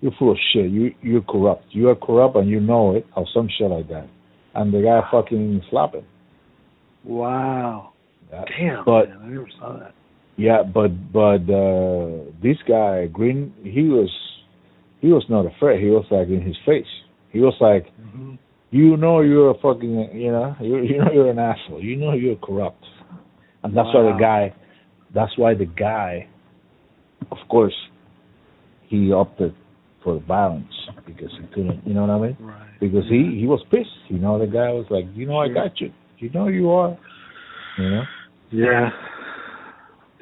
"You're 0.00 0.12
full 0.18 0.30
of 0.32 0.38
shit. 0.52 0.70
You 0.70 0.94
you're 1.02 1.22
corrupt. 1.22 1.64
You 1.70 1.88
are 1.88 1.96
corrupt, 1.96 2.36
and 2.36 2.48
you 2.48 2.60
know 2.60 2.94
it." 2.96 3.06
Or 3.16 3.26
some 3.34 3.48
shit 3.58 3.70
like 3.70 3.88
that. 3.88 4.08
And 4.54 4.72
the 4.72 4.82
guy 4.82 5.00
fucking 5.10 5.62
slapped 5.70 5.94
him. 5.96 6.04
Wow. 7.04 7.92
Yeah. 8.32 8.44
Damn. 8.58 8.84
But 8.84 9.08
man, 9.08 9.18
I 9.22 9.26
never 9.28 9.48
saw 9.58 9.78
that. 9.78 9.94
yeah, 10.36 10.62
but 10.62 11.12
but 11.12 11.42
uh 11.52 12.30
this 12.42 12.56
guy 12.68 13.06
Green, 13.06 13.52
he 13.62 13.82
was 13.84 14.10
he 15.00 15.08
was 15.08 15.24
not 15.28 15.46
afraid. 15.46 15.82
He 15.82 15.88
was 15.88 16.04
like 16.10 16.28
in 16.28 16.42
his 16.42 16.56
face. 16.64 16.90
He 17.30 17.40
was 17.40 17.54
like, 17.60 17.86
hmm 17.98 18.34
you 18.70 18.96
know, 18.96 19.20
you're 19.20 19.50
a 19.50 19.54
fucking, 19.54 20.10
you 20.14 20.30
know, 20.30 20.54
you 20.60 20.78
you 20.82 20.98
know 20.98 21.10
you're 21.12 21.30
an 21.30 21.38
asshole. 21.38 21.82
You 21.82 21.96
know 21.96 22.12
you're 22.12 22.36
corrupt, 22.36 22.84
and 23.64 23.76
that's 23.76 23.88
why 23.92 24.02
the 24.02 24.16
guy, 24.18 24.54
that's 25.12 25.36
why 25.36 25.54
the 25.54 25.66
guy, 25.66 26.28
of 27.32 27.38
course, 27.48 27.74
he 28.86 29.12
opted 29.12 29.54
for 30.04 30.14
the 30.14 30.20
violence 30.20 30.72
because 31.04 31.30
he 31.40 31.46
couldn't. 31.48 31.84
You 31.84 31.94
know 31.94 32.02
what 32.02 32.10
I 32.10 32.18
mean? 32.20 32.36
Right. 32.40 32.80
Because 32.80 33.04
he 33.10 33.38
he 33.40 33.46
was 33.46 33.60
pissed. 33.70 33.88
You 34.08 34.18
know, 34.18 34.38
the 34.38 34.46
guy 34.46 34.70
was 34.70 34.86
like, 34.88 35.04
you 35.14 35.26
know, 35.26 35.38
I 35.38 35.48
got 35.48 35.80
you. 35.80 35.92
You 36.18 36.30
know 36.30 36.46
you 36.46 36.70
are. 36.70 36.96
You 37.76 37.90
know. 37.90 38.02
Yeah. 38.52 38.90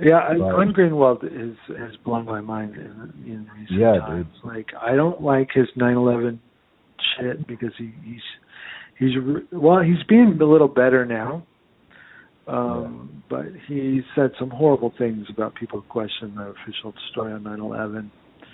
Yeah, 0.01 0.15
Right. 0.15 0.39
Glenn 0.39 0.73
Greenwald 0.73 1.25
is 1.25 1.57
has 1.77 1.97
blown 2.05 2.25
my 2.25 2.41
mind 2.41 2.75
in, 2.77 3.13
in 3.27 3.49
recent 3.59 3.81
Yeah, 3.81 3.99
times. 3.99 4.27
Like 4.45 4.69
I 4.81 4.95
don't 4.95 5.21
like 5.23 5.49
his 5.53 5.67
9/11 5.77 6.39
shit 7.19 7.47
because 7.47 7.73
he, 7.77 7.93
he's 8.05 8.21
he's 8.99 9.15
well 9.51 9.81
he's 9.81 10.03
being 10.09 10.39
a 10.41 10.45
little 10.45 10.69
better 10.69 11.05
now. 11.05 11.45
Um 12.47 13.23
but 13.29 13.47
he 13.67 14.03
said 14.15 14.31
some 14.39 14.51
horrible 14.51 14.93
things 14.97 15.27
about 15.31 15.55
people 15.55 15.81
who 15.81 15.87
question 15.89 16.35
the 16.37 16.55
official 16.63 16.95
story 17.11 17.33
on 17.33 17.43
9/11 17.43 18.11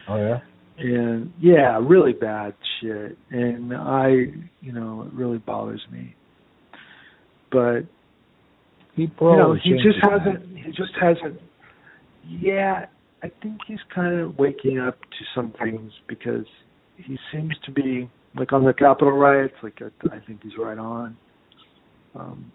Oh 0.08 0.16
yeah. 0.16 0.40
and 0.78 1.32
yeah, 1.40 1.78
really 1.80 2.12
bad 2.12 2.54
shit. 2.80 3.16
And 3.30 3.72
I, 3.74 4.08
you 4.60 4.72
know, 4.72 5.02
it 5.06 5.12
really 5.14 5.38
bothers 5.38 5.82
me. 5.92 6.14
But 7.52 7.82
He 8.96 9.02
you 9.02 9.10
know, 9.20 9.56
he 9.62 9.72
just 9.72 9.98
hasn't. 10.02 10.56
He 10.56 10.70
just 10.70 10.92
hasn't. 11.00 11.40
Yeah, 12.26 12.86
I 13.22 13.30
think 13.42 13.58
he's 13.66 13.78
kind 13.94 14.18
of 14.20 14.38
waking 14.38 14.78
up 14.78 15.00
to 15.00 15.24
some 15.34 15.52
things 15.62 15.92
because 16.08 16.46
he 16.96 17.18
seems 17.32 17.54
to 17.64 17.72
be 17.72 18.08
like 18.36 18.52
on 18.52 18.64
the 18.64 18.72
Capitol 18.72 19.12
riots. 19.12 19.54
Like 19.62 19.80
I, 19.80 20.16
I 20.16 20.20
think 20.26 20.42
he's 20.42 20.56
right 20.58 20.78
on. 20.78 21.16
Um, 22.14 22.52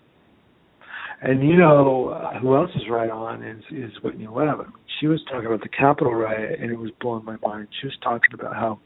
and 1.22 1.48
you 1.48 1.58
know 1.58 2.10
uh, 2.10 2.40
who 2.40 2.56
else 2.56 2.72
is 2.76 2.84
right 2.90 3.10
on 3.10 3.44
is 3.44 3.64
is 3.72 3.92
Whitney 4.04 4.28
Webb. 4.28 4.66
She 5.00 5.08
was 5.08 5.22
talking 5.30 5.48
about 5.48 5.62
the 5.62 5.70
Capitol 5.70 6.14
riot, 6.14 6.60
and 6.62 6.72
it 6.72 6.78
was 6.78 6.92
blowing 7.02 7.26
my 7.26 7.36
mind. 7.44 7.68
She 7.82 7.88
was 7.88 7.98
talking 8.02 8.34
about 8.34 8.56
how 8.56 8.80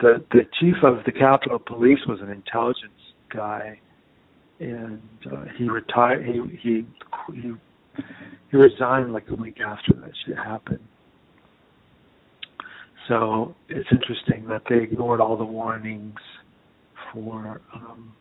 the 0.00 0.24
the 0.32 0.42
chief 0.60 0.74
of 0.82 1.04
the 1.06 1.12
Capitol 1.12 1.58
Police 1.58 2.00
was 2.08 2.20
an 2.20 2.30
intelligence 2.30 2.92
guy, 3.32 3.78
and 4.64 5.00
uh, 5.32 5.44
he 5.56 5.68
retired. 5.68 6.24
He 6.26 6.40
he 6.62 6.86
he 7.32 7.52
he 8.50 8.56
resigned 8.56 9.12
like 9.12 9.24
a 9.30 9.34
week 9.34 9.58
after 9.60 9.92
that 10.00 10.10
shit 10.26 10.36
happened. 10.36 10.80
So 13.08 13.54
it's 13.68 13.88
interesting 13.92 14.46
that 14.48 14.62
they 14.68 14.76
ignored 14.82 15.20
all 15.20 15.36
the 15.36 15.44
warnings 15.44 16.14
for 17.12 17.60
um, 17.74 18.12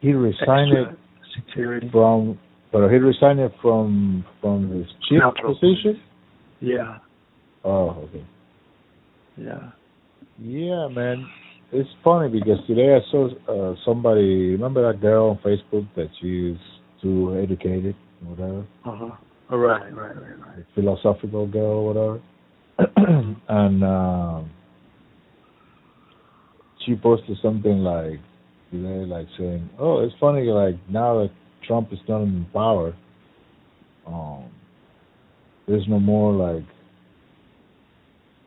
He 0.00 0.12
resigned 0.12 0.72
it 0.72 0.88
security. 1.36 1.88
from, 1.92 2.38
but 2.72 2.88
he 2.88 2.96
resigned 2.96 3.40
it 3.40 3.52
from 3.60 4.24
from 4.40 4.70
his 4.70 4.86
chief 5.08 5.20
Capitol 5.20 5.54
position. 5.54 6.00
Yeah, 6.60 6.98
Oh, 7.64 7.90
okay. 8.08 8.24
yeah. 9.36 9.70
Yeah, 10.38 10.88
man. 10.88 11.26
It's 11.72 11.88
funny 12.02 12.28
because 12.28 12.58
today 12.66 12.96
I 12.96 13.10
saw 13.12 13.28
uh, 13.48 13.76
somebody. 13.84 14.50
Remember 14.50 14.90
that 14.90 15.00
girl 15.00 15.30
on 15.30 15.38
Facebook 15.38 15.86
that 15.94 16.08
she's 16.20 16.56
too 17.00 17.38
educated, 17.40 17.94
whatever, 18.24 18.66
Uh 18.84 18.96
huh. 18.96 19.16
Oh, 19.52 19.56
right, 19.56 19.94
right, 19.94 20.16
right, 20.16 20.38
right. 20.40 20.64
philosophical 20.74 21.46
girl, 21.46 21.86
whatever. 21.86 22.22
and 23.48 23.84
um, 23.84 24.50
she 26.84 26.96
posted 26.96 27.36
something 27.40 27.78
like 27.78 28.18
today, 28.72 29.06
like 29.06 29.26
saying, 29.38 29.70
"Oh, 29.78 30.00
it's 30.00 30.14
funny. 30.18 30.46
Like 30.46 30.74
now 30.88 31.20
that 31.20 31.30
Trump 31.68 31.92
is 31.92 32.00
not 32.08 32.22
in 32.22 32.46
power, 32.52 32.96
um, 34.08 34.50
there's 35.68 35.86
no 35.88 36.00
more 36.00 36.32
like 36.32 36.64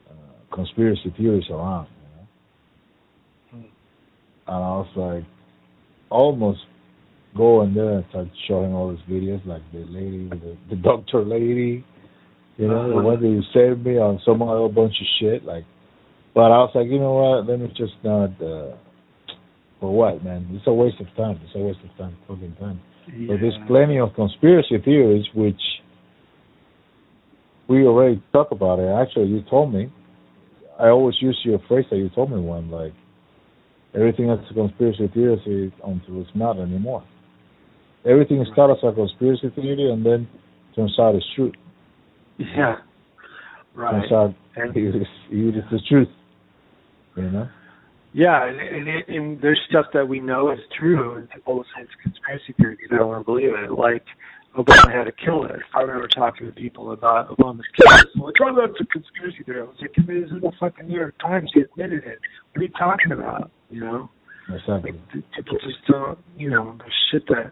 uh, 0.09 0.55
conspiracy 0.55 1.13
theories 1.17 1.45
around." 1.49 1.87
And 4.47 4.55
I 4.55 4.59
was 4.81 4.87
like, 4.95 5.23
almost 6.09 6.59
go 7.35 7.63
in 7.63 7.73
there 7.73 7.93
and 7.97 8.05
start 8.09 8.27
showing 8.47 8.73
all 8.73 8.91
these 8.91 9.05
videos, 9.09 9.45
like 9.45 9.61
the 9.71 9.79
lady, 9.89 10.29
the, 10.29 10.57
the 10.69 10.75
doctor 10.75 11.23
lady, 11.23 11.83
you 12.57 12.67
know, 12.67 12.87
the 12.89 12.95
Uh-huh. 12.95 13.03
one 13.09 13.21
that 13.21 13.27
you 13.27 13.41
saved 13.53 13.85
me 13.85 13.97
on 13.97 14.19
some 14.25 14.41
other 14.41 14.67
bunch 14.67 14.93
of 15.01 15.07
shit, 15.19 15.43
like. 15.45 15.65
But 16.35 16.51
I 16.51 16.57
was 16.65 16.71
like, 16.73 16.87
you 16.87 16.99
know 16.99 17.13
what? 17.13 17.47
Let 17.47 17.59
me 17.59 17.67
just 17.77 17.93
not. 18.03 18.29
Uh, 18.41 18.75
for 19.79 19.91
what, 19.93 20.23
man? 20.23 20.47
It's 20.51 20.65
a 20.65 20.73
waste 20.73 20.99
of 20.99 21.07
time. 21.15 21.39
It's 21.43 21.53
a 21.55 21.59
waste 21.59 21.79
of 21.83 21.95
time, 21.97 22.15
fucking 22.27 22.55
time. 22.59 22.79
But 23.27 23.39
there's 23.41 23.57
plenty 23.67 23.99
of 23.99 24.13
conspiracy 24.15 24.77
theories 24.83 25.25
which 25.35 25.59
we 27.67 27.85
already 27.85 28.21
talked 28.31 28.51
about 28.51 28.79
it. 28.79 28.87
Actually, 28.87 29.27
you 29.27 29.43
told 29.49 29.73
me. 29.73 29.91
I 30.79 30.87
always 30.87 31.15
use 31.21 31.39
your 31.43 31.59
phrase 31.67 31.85
that 31.91 31.97
you 31.97 32.09
told 32.09 32.31
me 32.31 32.39
one, 32.39 32.71
like 32.71 32.93
everything 33.95 34.27
that's 34.27 34.49
a 34.49 34.53
conspiracy 34.53 35.07
theory 35.13 35.71
until 35.85 36.21
it's 36.21 36.29
not 36.35 36.59
anymore. 36.59 37.03
Everything 38.05 38.45
starts 38.51 38.81
as 38.83 38.91
a 38.91 38.95
conspiracy 38.95 39.49
theory 39.55 39.91
and 39.91 40.05
then 40.05 40.27
turns 40.75 40.95
out 40.99 41.15
it's 41.15 41.25
true. 41.35 41.51
Yeah. 42.37 42.77
Right. 43.75 43.91
Turns 44.01 44.11
out 44.11 44.33
And- 44.55 44.75
it 44.75 44.95
is, 44.95 45.07
it 45.31 45.55
is 45.57 45.63
the 45.71 45.79
truth. 45.87 46.09
You 47.15 47.29
know? 47.29 47.47
Yeah, 48.13 48.45
and, 48.47 48.59
and, 48.59 48.87
it- 48.87 49.07
and 49.07 49.41
there's 49.41 49.59
stuff 49.69 49.87
that 49.93 50.07
we 50.07 50.19
know 50.19 50.51
is 50.51 50.59
true, 50.77 51.15
and 51.15 51.29
people 51.29 51.55
will 51.55 51.63
say 51.75 51.81
it's 51.81 51.91
a 51.99 52.03
conspiracy 52.03 52.53
theory 52.59 52.75
because 52.75 52.89
they 52.91 52.97
don't 52.97 53.07
want 53.07 53.21
to 53.21 53.25
believe 53.25 53.49
it. 53.53 53.71
Like 53.71 54.03
Obama 54.55 54.91
had 54.93 55.07
a 55.07 55.11
killer. 55.11 55.63
I 55.73 55.81
remember 55.81 56.07
talking 56.07 56.45
to 56.47 56.53
people 56.53 56.91
about 56.91 57.29
Obama's 57.35 57.65
killer, 57.75 58.03
so 58.15 58.23
like, 58.25 58.35
oh, 58.41 58.55
that's 58.55 58.79
a 58.81 58.85
conspiracy 58.85 59.43
theory. 59.43 59.61
I 59.61 59.63
was 59.63 59.75
like, 59.81 59.91
it 59.97 60.09
is 60.11 60.29
in 60.31 60.41
the 60.41 60.51
fucking 60.59 60.87
New 60.87 60.95
York 60.97 61.15
Times. 61.19 61.49
He 61.55 61.61
admitted 61.61 62.03
it. 62.03 62.19
What 62.51 62.59
are 62.59 62.63
you 62.63 62.69
talking 62.77 63.11
about? 63.13 63.49
You 63.73 63.79
know, 63.79 64.09
like 64.67 64.83
people 65.35 65.57
just 65.63 65.85
don't. 65.87 66.19
You 66.37 66.51
know, 66.51 66.75
there's 66.77 66.93
shit 67.11 67.27
that 67.27 67.51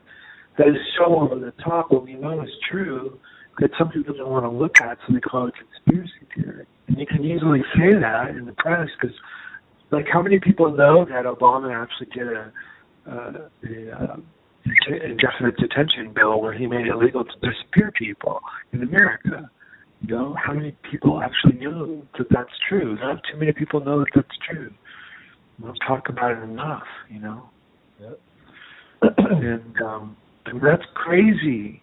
that 0.57 0.67
is 0.67 0.75
so 0.97 1.19
over 1.19 1.35
the 1.35 1.51
top 1.63 1.91
when 1.91 2.03
we 2.03 2.13
know 2.13 2.41
is 2.41 2.49
true 2.69 3.17
that 3.59 3.71
some 3.77 3.89
people 3.89 4.13
don't 4.15 4.29
want 4.29 4.45
to 4.45 4.49
look 4.49 4.79
at, 4.81 4.97
so 5.07 5.13
they 5.13 5.19
call 5.19 5.47
it 5.47 5.53
conspiracy 5.55 6.11
theory. 6.35 6.65
And 6.87 6.97
you 6.99 7.05
can 7.07 7.23
easily 7.23 7.61
say 7.75 7.93
that 7.93 8.29
in 8.29 8.45
the 8.45 8.53
press 8.53 8.87
because 8.99 9.15
like 9.91 10.05
how 10.11 10.21
many 10.21 10.39
people 10.39 10.71
know 10.71 11.05
that 11.05 11.25
Obama 11.25 11.73
actually 11.73 12.07
did 12.13 12.27
a, 12.27 12.51
uh, 13.09 13.47
a 13.65 14.03
uh, 14.03 14.15
indefinite 14.87 15.57
detention 15.57 16.13
bill 16.13 16.41
where 16.41 16.53
he 16.53 16.67
made 16.67 16.87
it 16.87 16.93
illegal 16.93 17.23
to 17.23 17.33
disappear 17.41 17.91
people 17.97 18.39
in 18.73 18.83
America? 18.83 19.49
You 20.01 20.15
know, 20.15 20.35
how 20.43 20.53
many 20.53 20.75
people 20.89 21.21
actually 21.21 21.63
know 21.63 22.03
that 22.17 22.27
that's 22.29 22.53
true? 22.67 22.95
Not 22.95 23.21
too 23.31 23.37
many 23.37 23.53
people 23.53 23.79
know 23.79 23.99
that 23.99 24.09
that's 24.15 24.37
true. 24.49 24.71
We 25.61 25.67
don't 25.67 25.77
talk 25.87 26.09
about 26.09 26.31
it 26.31 26.43
enough, 26.43 26.83
you 27.09 27.19
know. 27.19 27.43
and 29.01 29.81
um, 29.81 30.17
and 30.45 30.61
that's 30.61 30.83
crazy. 30.95 31.81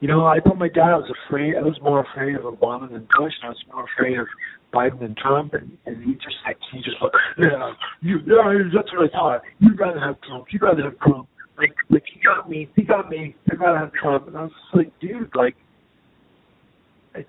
You 0.00 0.08
know, 0.08 0.26
I 0.26 0.40
thought 0.40 0.58
my 0.58 0.68
dad 0.68 0.96
was 0.96 1.12
afraid. 1.26 1.56
I 1.56 1.62
was 1.62 1.78
more 1.82 2.00
afraid 2.00 2.34
of 2.36 2.42
Obama 2.42 2.90
than 2.90 3.06
Bush. 3.18 3.34
And 3.42 3.44
I 3.44 3.48
was 3.48 3.58
more 3.72 3.84
afraid 3.84 4.18
of 4.18 4.26
Biden 4.72 5.00
than 5.00 5.14
Trump. 5.14 5.54
And, 5.54 5.76
and 5.86 6.02
he 6.02 6.14
just 6.14 6.36
like 6.46 6.58
he 6.72 6.78
just 6.78 6.96
like 7.02 7.12
yeah, 7.38 7.72
you, 8.00 8.18
yeah, 8.26 8.68
that's 8.74 8.92
what 8.92 9.08
I 9.08 9.12
thought. 9.12 9.42
You'd 9.58 9.78
rather 9.78 10.00
have 10.00 10.20
Trump. 10.22 10.46
You'd 10.50 10.62
rather 10.62 10.82
have 10.82 10.98
Trump. 11.00 11.28
Like 11.58 11.74
like 11.90 12.04
he 12.12 12.20
got 12.20 12.48
me. 12.48 12.68
He 12.76 12.82
got 12.82 13.08
me. 13.08 13.34
I'd 13.50 13.60
rather 13.60 13.78
have 13.78 13.92
Trump. 13.92 14.28
And 14.28 14.36
I 14.36 14.42
was 14.42 14.52
just 14.52 14.76
like, 14.76 15.00
dude, 15.00 15.30
like. 15.34 15.56
It, 17.14 17.28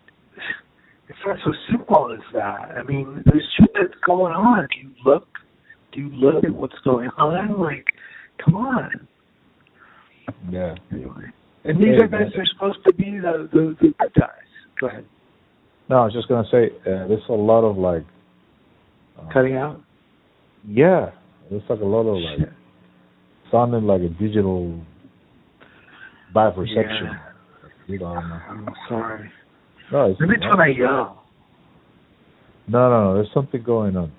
it's 1.09 1.19
not 1.25 1.37
so 1.43 1.51
simple 1.69 2.13
as 2.13 2.23
that. 2.33 2.77
I 2.77 2.83
mean, 2.83 3.21
there's 3.25 3.43
shit 3.59 3.69
that's 3.73 3.99
going 4.05 4.33
on. 4.33 4.67
You 4.81 4.91
look? 5.05 5.27
Do 5.91 5.99
you 6.01 6.09
look 6.09 6.43
at 6.43 6.51
what's 6.51 6.77
going 6.83 7.09
on? 7.17 7.59
Like, 7.59 7.85
come 8.43 8.55
on. 8.55 9.07
Yeah. 10.49 10.75
Anyway, 10.91 11.25
and 11.65 11.77
these 11.77 11.97
Hey, 11.97 12.05
events 12.05 12.31
man. 12.35 12.41
are 12.41 12.45
supposed 12.53 12.79
to 12.85 12.93
be 12.93 13.11
the 13.19 13.49
the, 13.51 13.75
the 13.81 13.93
good 13.99 14.13
guys. 14.17 14.29
Go 14.79 14.87
ahead. 14.87 15.05
No, 15.89 15.97
I 15.97 16.05
was 16.05 16.13
just 16.13 16.27
gonna 16.29 16.47
say 16.49 16.69
uh, 16.89 17.07
there's 17.07 17.23
a 17.29 17.33
lot 17.33 17.63
of 17.63 17.77
like 17.77 18.05
Cutting 19.31 19.55
out. 19.55 19.79
Yeah, 20.67 21.11
it's 21.51 21.69
like 21.69 21.79
a 21.81 21.85
lot 21.85 22.07
of 22.07 22.15
like 22.17 22.39
Shit. 22.39 22.49
sounding 23.51 23.83
like 23.83 24.01
a 24.01 24.09
digital 24.09 24.79
bifurcation. 26.33 27.05
Yeah. 27.05 27.17
You 27.87 27.99
know, 27.99 28.05
I'm 28.07 28.67
sorry. 28.89 29.31
No, 29.91 30.09
it's 30.11 30.19
Maybe 30.19 30.35
it's 30.35 30.43
when 30.49 30.59
I 30.59 30.67
yell. 30.69 31.23
no, 32.67 32.89
no, 32.89 33.03
no. 33.03 33.13
There's 33.15 33.31
something 33.33 33.61
going 33.61 33.95
on. 33.97 34.11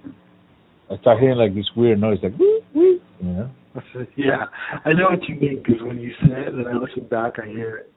I 0.92 0.98
start 1.00 1.20
hearing 1.20 1.38
like 1.38 1.54
this 1.54 1.68
weird 1.74 2.00
noise, 2.00 2.18
like 2.22 2.38
woo, 2.38 2.60
woo. 2.74 3.00
You 3.20 3.28
know? 3.28 3.50
yeah, 4.16 4.44
I 4.84 4.92
know 4.92 5.08
what 5.10 5.26
you 5.26 5.36
mean 5.36 5.62
because 5.64 5.80
when 5.82 5.98
you 5.98 6.10
say 6.20 6.42
it, 6.42 6.52
then 6.54 6.66
I 6.66 6.76
listen 6.76 7.06
back, 7.08 7.38
I 7.42 7.46
hear 7.46 7.76
it. 7.78 7.92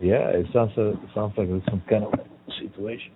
Yeah, 0.00 0.28
it 0.30 0.46
sounds 0.52 0.72
uh, 0.76 0.90
it 0.90 0.98
sounds 1.14 1.34
like 1.36 1.48
it's 1.48 1.64
some 1.66 1.82
kind 1.88 2.04
of 2.04 2.12
situation. 2.60 3.12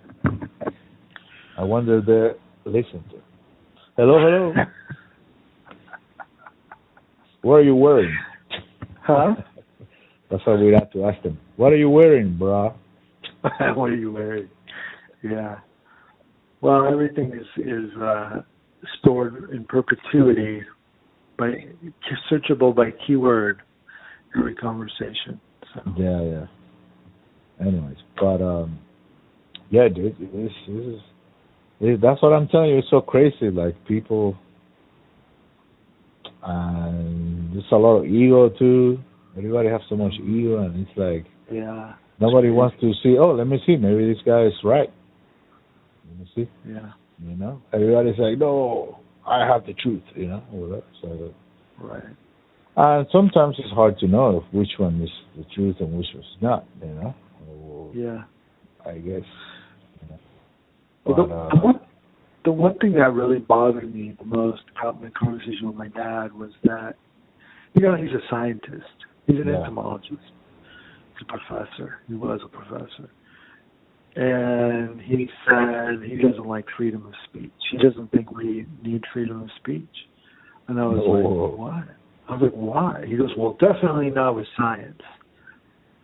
I 1.59 1.64
wonder 1.64 1.98
if 1.98 2.06
they 2.06 2.70
listen 2.70 3.02
to. 3.10 3.16
Hello, 3.97 4.18
hello. 4.18 4.55
what 7.43 7.55
are 7.55 7.62
you 7.62 7.74
wearing? 7.74 8.16
Huh? 9.01 9.34
That's 10.30 10.47
what 10.47 10.60
we'd 10.60 10.74
have 10.74 10.90
to 10.93 11.05
ask 11.06 11.20
them. 11.22 11.39
What 11.56 11.72
are 11.72 11.76
you 11.76 11.90
wearing, 11.90 12.39
brah? 12.40 12.74
what 13.76 13.90
are 13.90 13.97
you 13.97 14.12
wearing? 14.12 14.48
Yeah. 15.22 15.59
Well, 16.60 16.86
everything 16.86 17.32
is 17.32 17.64
is 17.64 17.90
uh, 18.01 18.43
stored 18.98 19.50
in 19.50 19.64
perpetuity 19.64 20.62
by 21.38 21.52
searchable 22.30 22.74
by 22.74 22.90
keyword 23.06 23.62
every 24.36 24.54
conversation. 24.54 25.40
So 25.74 25.80
Yeah, 25.96 26.22
yeah. 26.22 26.46
Anyways, 27.60 27.96
but 28.18 28.42
um, 28.42 28.78
yeah, 29.70 29.88
dude, 29.88 30.16
this, 30.18 30.52
this 30.66 30.76
is 30.76 31.00
it, 31.80 32.00
that's 32.00 32.22
what 32.22 32.32
I'm 32.32 32.48
telling 32.48 32.70
you. 32.70 32.78
It's 32.78 32.90
so 32.90 33.00
crazy. 33.00 33.50
Like 33.50 33.74
people, 33.86 34.36
and 36.42 37.52
there's 37.52 37.64
a 37.72 37.76
lot 37.76 37.98
of 37.98 38.06
ego 38.06 38.50
too. 38.50 38.98
Everybody 39.36 39.68
has 39.68 39.80
so 39.88 39.96
much 39.96 40.12
ego, 40.14 40.64
and 40.64 40.86
it's 40.86 40.96
like 40.96 41.26
yeah, 41.50 41.94
nobody 42.20 42.48
crazy. 42.48 42.56
wants 42.56 42.76
to 42.80 42.92
see. 43.02 43.16
Oh, 43.18 43.32
let 43.32 43.46
me 43.46 43.59
see. 43.66 43.76
Maybe 43.76 44.12
this 44.12 44.22
guy 44.24 44.44
is 44.44 44.52
right. 44.62 44.90
Let 46.09 46.18
me 46.18 46.30
see. 46.34 46.48
yeah, 46.68 46.92
You 47.24 47.36
know, 47.36 47.62
everybody's 47.72 48.18
like, 48.18 48.38
no, 48.38 48.98
I 49.26 49.46
have 49.46 49.64
the 49.66 49.74
truth. 49.74 50.02
You 50.14 50.26
know, 50.28 50.42
whatever. 50.50 50.82
So, 51.00 51.34
right. 51.80 52.02
and 52.76 53.06
sometimes 53.12 53.56
it's 53.58 53.70
hard 53.72 53.98
to 53.98 54.06
know 54.08 54.44
which 54.52 54.70
one 54.78 55.00
is 55.00 55.10
the 55.36 55.44
truth 55.54 55.76
and 55.80 55.96
which 55.96 56.08
is 56.14 56.24
not. 56.40 56.64
You 56.80 56.88
know. 56.88 57.14
Or, 57.48 57.92
Yeah. 57.94 58.22
I 58.84 58.94
guess. 58.98 59.22
You 60.00 60.08
know. 60.10 60.18
Well, 61.04 61.16
But, 61.16 61.28
the, 61.28 61.34
uh, 61.34 61.48
the 61.50 61.56
one 61.60 61.80
the 62.44 62.52
one 62.52 62.76
thing 62.78 62.92
that 62.94 63.12
really 63.12 63.38
bothered 63.38 63.94
me 63.94 64.16
the 64.18 64.24
most 64.24 64.62
about 64.80 65.00
my 65.00 65.10
conversation 65.10 65.68
with 65.68 65.76
my 65.76 65.88
dad 65.88 66.32
was 66.32 66.50
that 66.64 66.94
you 67.74 67.82
know 67.82 67.94
he's 67.94 68.10
a 68.10 68.20
scientist. 68.28 68.82
He's 69.26 69.38
an 69.38 69.46
Yeah. 69.46 69.58
entomologist. 69.60 70.10
He's 70.10 71.22
a 71.22 71.24
professor. 71.24 71.98
He 72.08 72.14
was 72.14 72.40
a 72.44 72.48
professor. 72.48 73.08
And 74.14 75.01
he 75.01 75.28
said 75.48 76.02
he 76.05 76.16
doesn't 76.16 76.47
like 76.47 76.66
freedom 76.76 77.06
of 77.06 77.14
speech. 77.28 77.51
He 77.70 77.78
doesn't 77.78 78.10
think 78.12 78.30
we 78.30 78.66
need 78.82 79.02
freedom 79.12 79.43
of 79.43 79.48
speech. 79.56 79.89
And 80.68 80.78
I 80.78 80.84
was 80.84 81.01
Oh. 81.05 81.10
like, 81.12 81.59
what? 81.59 81.89
I 82.28 82.32
was 82.36 82.43
like, 82.43 82.52
why? 82.52 83.05
He 83.06 83.16
goes, 83.16 83.30
well, 83.36 83.55
definitely 83.59 84.10
not 84.10 84.36
with 84.36 84.47
science. 84.56 85.01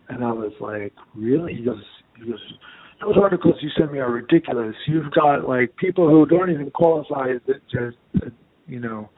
And 0.09 0.23
I 0.23 0.31
was 0.31 0.51
like, 0.59 0.93
really? 1.15 1.53
He 1.53 1.63
goes, 1.63 1.83
he 2.17 2.29
goes, 2.29 2.39
those 3.01 3.15
articles 3.21 3.55
you 3.61 3.69
send 3.77 3.91
me 3.91 3.99
are 3.99 4.11
ridiculous. 4.11 4.75
You've 4.87 5.11
got 5.11 5.47
like 5.47 5.75
people 5.77 6.09
who 6.09 6.25
don't 6.25 6.49
even 6.49 6.71
qualify 6.71 7.29
as 7.29 7.41
just, 7.71 7.97
you 8.67 8.79
know, 8.79 9.09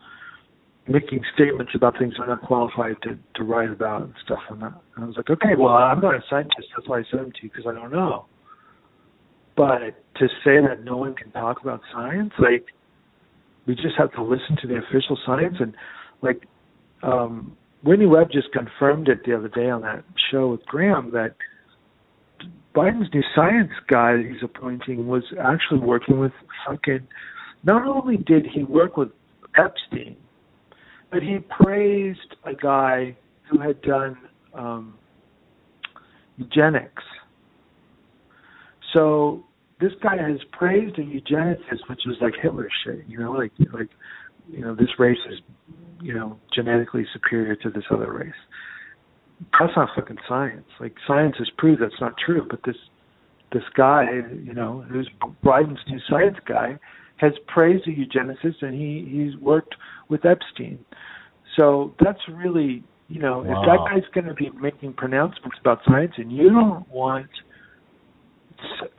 making 0.88 1.22
statements 1.34 1.72
about 1.76 1.98
things 1.98 2.14
they're 2.18 2.28
not 2.28 2.42
qualified 2.42 2.96
to 3.04 3.18
to 3.36 3.44
write 3.44 3.72
about 3.72 4.04
and 4.04 4.14
stuff. 4.26 4.40
And 4.50 4.62
that. 4.62 4.74
And 4.96 5.06
I 5.06 5.08
was 5.08 5.16
like, 5.18 5.30
okay, 5.30 5.56
well, 5.58 5.74
I'm 5.74 6.02
not 6.02 6.14
a 6.14 6.22
scientist. 6.30 6.68
That's 6.76 6.88
why 6.88 7.00
I 7.00 7.04
sent 7.10 7.24
them 7.24 7.32
to 7.32 7.38
you 7.44 7.50
because 7.50 7.66
I 7.68 7.74
don't 7.74 7.92
know. 7.92 8.26
But 9.62 9.94
to 10.16 10.28
say 10.44 10.60
that 10.68 10.84
no 10.84 10.98
one 10.98 11.14
can 11.14 11.30
talk 11.30 11.62
about 11.62 11.82
science, 11.94 12.32
like 12.40 12.66
we 13.68 13.76
just 13.76 13.96
have 13.96 14.12
to 14.14 14.24
listen 14.24 14.58
to 14.60 14.68
the 14.68 14.78
official 14.78 15.20
science 15.24 15.58
and 15.60 15.76
like 16.24 16.48
um 17.04 17.56
Whitney 17.84 18.08
Webb 18.08 18.32
just 18.32 18.52
confirmed 18.54 19.08
it 19.08 19.24
the 19.24 19.38
other 19.38 19.50
day 19.50 19.70
on 19.70 19.84
that 19.84 20.04
show 20.32 20.48
with 20.48 20.66
Graham 20.66 21.12
that 21.12 21.36
Biden's 22.74 23.14
new 23.14 23.22
science 23.36 23.70
guy 23.88 24.14
that 24.14 24.26
he's 24.28 24.42
appointing 24.42 25.06
was 25.06 25.26
actually 25.40 25.82
working 25.82 26.18
with 26.18 26.32
fucking. 26.66 27.08
Not 27.64 27.88
only 27.88 28.18
did 28.18 28.48
he 28.48 28.64
work 28.64 28.98
with 28.98 29.10
Epstein, 29.56 30.18
but 31.12 31.22
he 31.22 31.38
praised 31.38 32.36
a 32.46 32.56
guy 32.56 33.16
who 33.48 33.60
had 33.60 33.80
done 33.84 34.18
um, 34.56 34.96
eugenics. 36.38 37.04
So 38.92 39.46
this 39.82 39.92
guy 40.02 40.16
has 40.16 40.40
praised 40.52 40.98
a 40.98 41.02
eugenicist, 41.02 41.90
which 41.90 42.02
was 42.06 42.18
like 42.22 42.34
Hitler 42.42 42.70
shit. 42.86 43.04
You 43.08 43.20
know, 43.20 43.32
like 43.32 43.52
like 43.74 43.90
you 44.50 44.62
know 44.62 44.76
this 44.76 44.90
race 45.00 45.18
is 45.30 45.40
you 46.02 46.14
know 46.14 46.40
genetically 46.54 47.06
superior 47.14 47.56
to 47.58 47.70
this 47.70 47.84
other 47.92 48.12
race 48.12 48.34
that's 49.60 49.74
not 49.76 49.90
fucking 49.96 50.18
science. 50.28 50.66
Like 50.80 50.96
science 51.08 51.36
has 51.40 51.50
proved 51.58 51.82
that's 51.82 52.00
not 52.00 52.14
true. 52.24 52.46
But 52.50 52.62
this 52.66 52.76
this 53.52 53.64
guy, 53.76 54.06
you 54.44 54.54
know, 54.54 54.86
who's 54.90 55.10
Biden's 55.44 55.80
new 55.88 56.00
science 56.10 56.38
guy, 56.48 56.78
has 57.18 57.34
praised 57.48 57.86
the 57.86 57.96
eugenicist, 57.96 58.62
and 58.62 58.74
he 58.74 59.08
he's 59.10 59.40
worked 59.42 59.76
with 60.10 60.26
Epstein. 60.26 60.80
So 61.58 61.94
that's 62.00 62.20
really, 62.30 62.84
you 63.10 63.20
know, 63.20 63.42
if 63.42 63.48
that 63.48 63.80
guy's 63.90 64.10
going 64.14 64.28
to 64.28 64.34
be 64.34 64.50
making 64.62 64.94
pronouncements 64.94 65.58
about 65.60 65.80
science, 65.86 66.14
and 66.18 66.32
you 66.32 66.50
don't 66.50 66.88
want, 66.90 67.30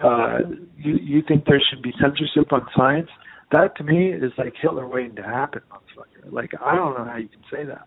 uh, 0.02 0.39
you 0.76 0.94
you 1.01 1.22
think 1.26 1.44
there 1.47 1.60
should 1.70 1.82
be 1.82 1.93
censorship 2.01 2.52
on 2.52 2.66
science, 2.76 3.09
that 3.51 3.76
to 3.76 3.84
me 3.84 4.10
is 4.12 4.32
like 4.39 4.55
Hitler 4.60 4.86
waiting 4.89 5.16
to 5.16 5.22
happen, 5.22 5.62
motherfucker. 5.70 6.32
Like 6.32 6.51
I 6.64 6.74
don't 6.74 6.97
know 6.97 7.05
how 7.05 7.16
you 7.16 7.28
can 7.28 7.43
say 7.51 7.64
that. 7.64 7.86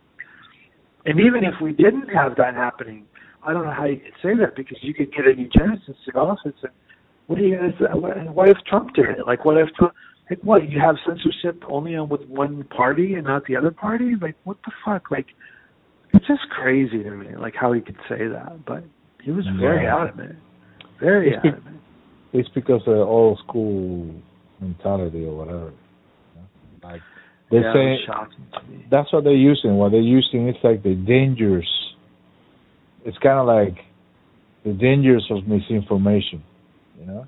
And 1.05 1.19
even 1.19 1.43
if 1.43 1.53
we 1.61 1.71
didn't 1.71 2.09
have 2.09 2.35
that 2.37 2.55
happening, 2.55 3.05
I 3.45 3.53
don't 3.53 3.65
know 3.65 3.73
how 3.73 3.85
you 3.85 3.97
could 3.97 4.13
say 4.23 4.35
that 4.39 4.55
because 4.55 4.77
you 4.81 4.93
could 4.93 5.11
get 5.11 5.25
a 5.25 5.31
eugenicist 5.31 6.01
in 6.07 6.15
office 6.15 6.53
and 6.63 6.71
what 7.27 7.39
are 7.39 7.41
you 7.41 7.55
gonna 7.57 7.71
say? 7.79 7.85
What, 7.93 8.33
what 8.33 8.49
if 8.49 8.57
Trump 8.67 8.93
did 8.93 9.05
it? 9.05 9.25
Like 9.25 9.45
what 9.45 9.57
if 9.57 9.69
Trump? 9.77 9.93
Like 10.29 10.39
what? 10.43 10.69
You 10.69 10.79
have 10.79 10.95
censorship 11.07 11.63
only 11.67 11.95
on 11.95 12.09
with 12.09 12.25
one 12.27 12.63
party 12.75 13.15
and 13.15 13.25
not 13.25 13.45
the 13.47 13.55
other 13.55 13.71
party? 13.71 14.13
Like 14.19 14.35
what 14.43 14.57
the 14.65 14.71
fuck? 14.83 15.11
Like 15.11 15.27
it's 16.13 16.25
just 16.27 16.41
crazy 16.49 17.03
to 17.03 17.11
me. 17.11 17.35
Like 17.37 17.53
how 17.59 17.73
he 17.73 17.81
could 17.81 17.97
say 18.09 18.27
that, 18.27 18.65
but 18.65 18.83
he 19.23 19.31
was 19.31 19.45
very 19.59 19.83
Yeah. 19.85 20.03
adamant. 20.03 20.37
Very 20.99 21.33
It's 21.33 21.43
be- 21.43 22.39
It's 22.39 22.49
because 22.49 22.81
of 22.87 22.95
the 22.95 23.01
old 23.01 23.39
school 23.47 24.13
mentality 24.59 25.25
or 25.25 25.35
whatever. 25.37 25.71
Like 26.83 27.01
they 27.51 27.57
yeah, 27.57 27.73
say 27.73 27.79
it 27.79 27.91
was 27.91 27.99
shocking 28.05 28.45
to 28.53 28.71
me. 28.71 28.85
that's 28.91 29.11
what 29.13 29.23
they're 29.23 29.33
using. 29.33 29.75
What 29.77 29.91
they're 29.91 30.01
using 30.01 30.47
is 30.49 30.55
like 30.63 30.83
the 30.83 30.95
dangers. 30.95 31.69
It's 33.05 33.17
kind 33.19 33.39
of 33.39 33.45
like 33.47 33.77
the 34.63 34.73
dangers 34.73 35.25
of 35.29 35.47
misinformation, 35.47 36.43
you 36.99 37.05
know. 37.05 37.27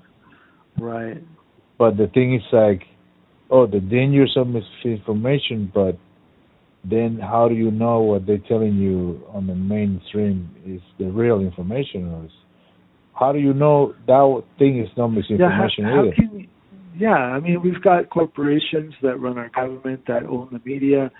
Right. 0.78 1.22
But 1.78 1.96
the 1.96 2.08
thing 2.08 2.34
is 2.34 2.42
like, 2.52 2.82
oh, 3.50 3.66
the 3.66 3.80
dangers 3.80 4.36
of 4.36 4.48
misinformation. 4.48 5.70
But 5.72 5.98
then, 6.84 7.18
how 7.20 7.48
do 7.48 7.54
you 7.54 7.70
know 7.70 8.00
what 8.00 8.26
they're 8.26 8.38
telling 8.48 8.74
you 8.76 9.22
on 9.32 9.46
the 9.46 9.54
mainstream 9.54 10.50
is 10.66 10.80
the 10.98 11.06
real 11.06 11.40
information, 11.40 12.12
or 12.12 12.24
is, 12.24 12.30
how 13.18 13.32
do 13.32 13.38
you 13.38 13.52
know 13.52 13.94
that 14.06 14.42
thing 14.58 14.80
is 14.80 14.88
not 14.96 15.08
misinformation 15.08 15.84
yeah, 15.84 15.90
how, 15.90 16.00
either? 16.00 16.10
how 16.10 16.14
can 16.14 16.48
yeah, 16.98 17.14
I 17.14 17.38
mean 17.40 17.62
we've 17.62 17.80
got 17.82 18.10
corporations 18.10 18.94
that 19.02 19.20
run 19.20 19.38
our 19.38 19.50
government 19.50 20.02
that 20.08 20.24
own 20.24 20.48
the 20.50 20.60
media. 20.64 21.10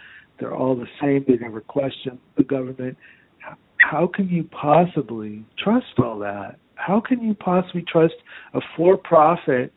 They're 0.40 0.54
all 0.54 0.76
the 0.76 0.86
same. 1.00 1.24
They 1.26 1.36
never 1.36 1.60
question 1.60 2.18
the 2.36 2.44
government. 2.44 2.96
How, 3.38 3.56
how 3.78 4.06
can 4.12 4.28
you 4.28 4.44
possibly 4.44 5.44
trust 5.62 5.86
all 5.98 6.18
that? 6.20 6.56
How 6.74 7.00
can 7.00 7.20
you 7.20 7.34
possibly 7.34 7.84
trust 7.90 8.14
a 8.54 8.60
for-profit 8.76 9.72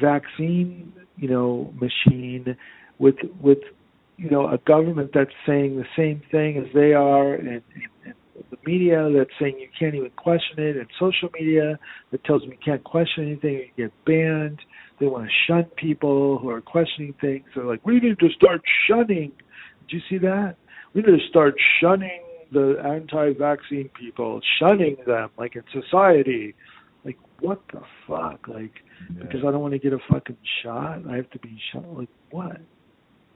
vaccine, 0.00 0.92
you 1.16 1.28
know, 1.28 1.72
machine 1.74 2.56
with 2.98 3.16
with 3.40 3.58
you 4.16 4.30
know 4.30 4.48
a 4.48 4.58
government 4.58 5.10
that's 5.12 5.30
saying 5.46 5.76
the 5.76 5.84
same 5.96 6.22
thing 6.30 6.58
as 6.58 6.72
they 6.72 6.92
are, 6.92 7.34
and, 7.34 7.48
and, 7.48 7.62
and 8.04 8.14
the 8.50 8.56
media 8.64 9.10
that's 9.14 9.30
saying 9.40 9.58
you 9.58 9.68
can't 9.78 9.94
even 9.94 10.10
question 10.16 10.58
it, 10.58 10.76
and 10.76 10.86
social 10.98 11.28
media 11.38 11.78
that 12.10 12.24
tells 12.24 12.42
them 12.42 12.50
you 12.50 12.58
can't 12.64 12.82
question 12.84 13.26
anything, 13.26 13.68
you 13.76 13.84
get 13.84 14.04
banned. 14.04 14.60
They 15.00 15.06
want 15.06 15.24
to 15.24 15.30
shun 15.46 15.64
people 15.76 16.38
who 16.38 16.48
are 16.50 16.60
questioning 16.60 17.14
things. 17.20 17.44
They're 17.54 17.64
like, 17.64 17.84
we 17.84 18.00
need 18.00 18.18
to 18.20 18.28
start 18.30 18.62
shunning. 18.88 19.32
Did 19.88 19.96
you 19.96 20.00
see 20.08 20.18
that? 20.18 20.56
We 20.94 21.02
need 21.02 21.18
to 21.18 21.28
start 21.28 21.54
shunning 21.80 22.22
the 22.52 22.76
anti-vaccine 22.84 23.90
people, 23.98 24.40
shunning 24.58 24.96
them 25.06 25.30
like 25.38 25.56
in 25.56 25.62
society. 25.72 26.54
Like, 27.04 27.18
what 27.40 27.60
the 27.72 27.80
fuck? 28.06 28.46
Like, 28.46 28.82
Yeah. 29.14 29.22
because 29.24 29.40
I 29.40 29.50
don't 29.50 29.60
want 29.60 29.72
to 29.72 29.78
get 29.78 29.92
a 29.92 29.98
fucking 30.10 30.36
shot, 30.62 31.02
I 31.10 31.16
have 31.16 31.30
to 31.30 31.38
be 31.40 31.58
shot. 31.72 31.84
Like, 31.96 32.08
what? 32.30 32.60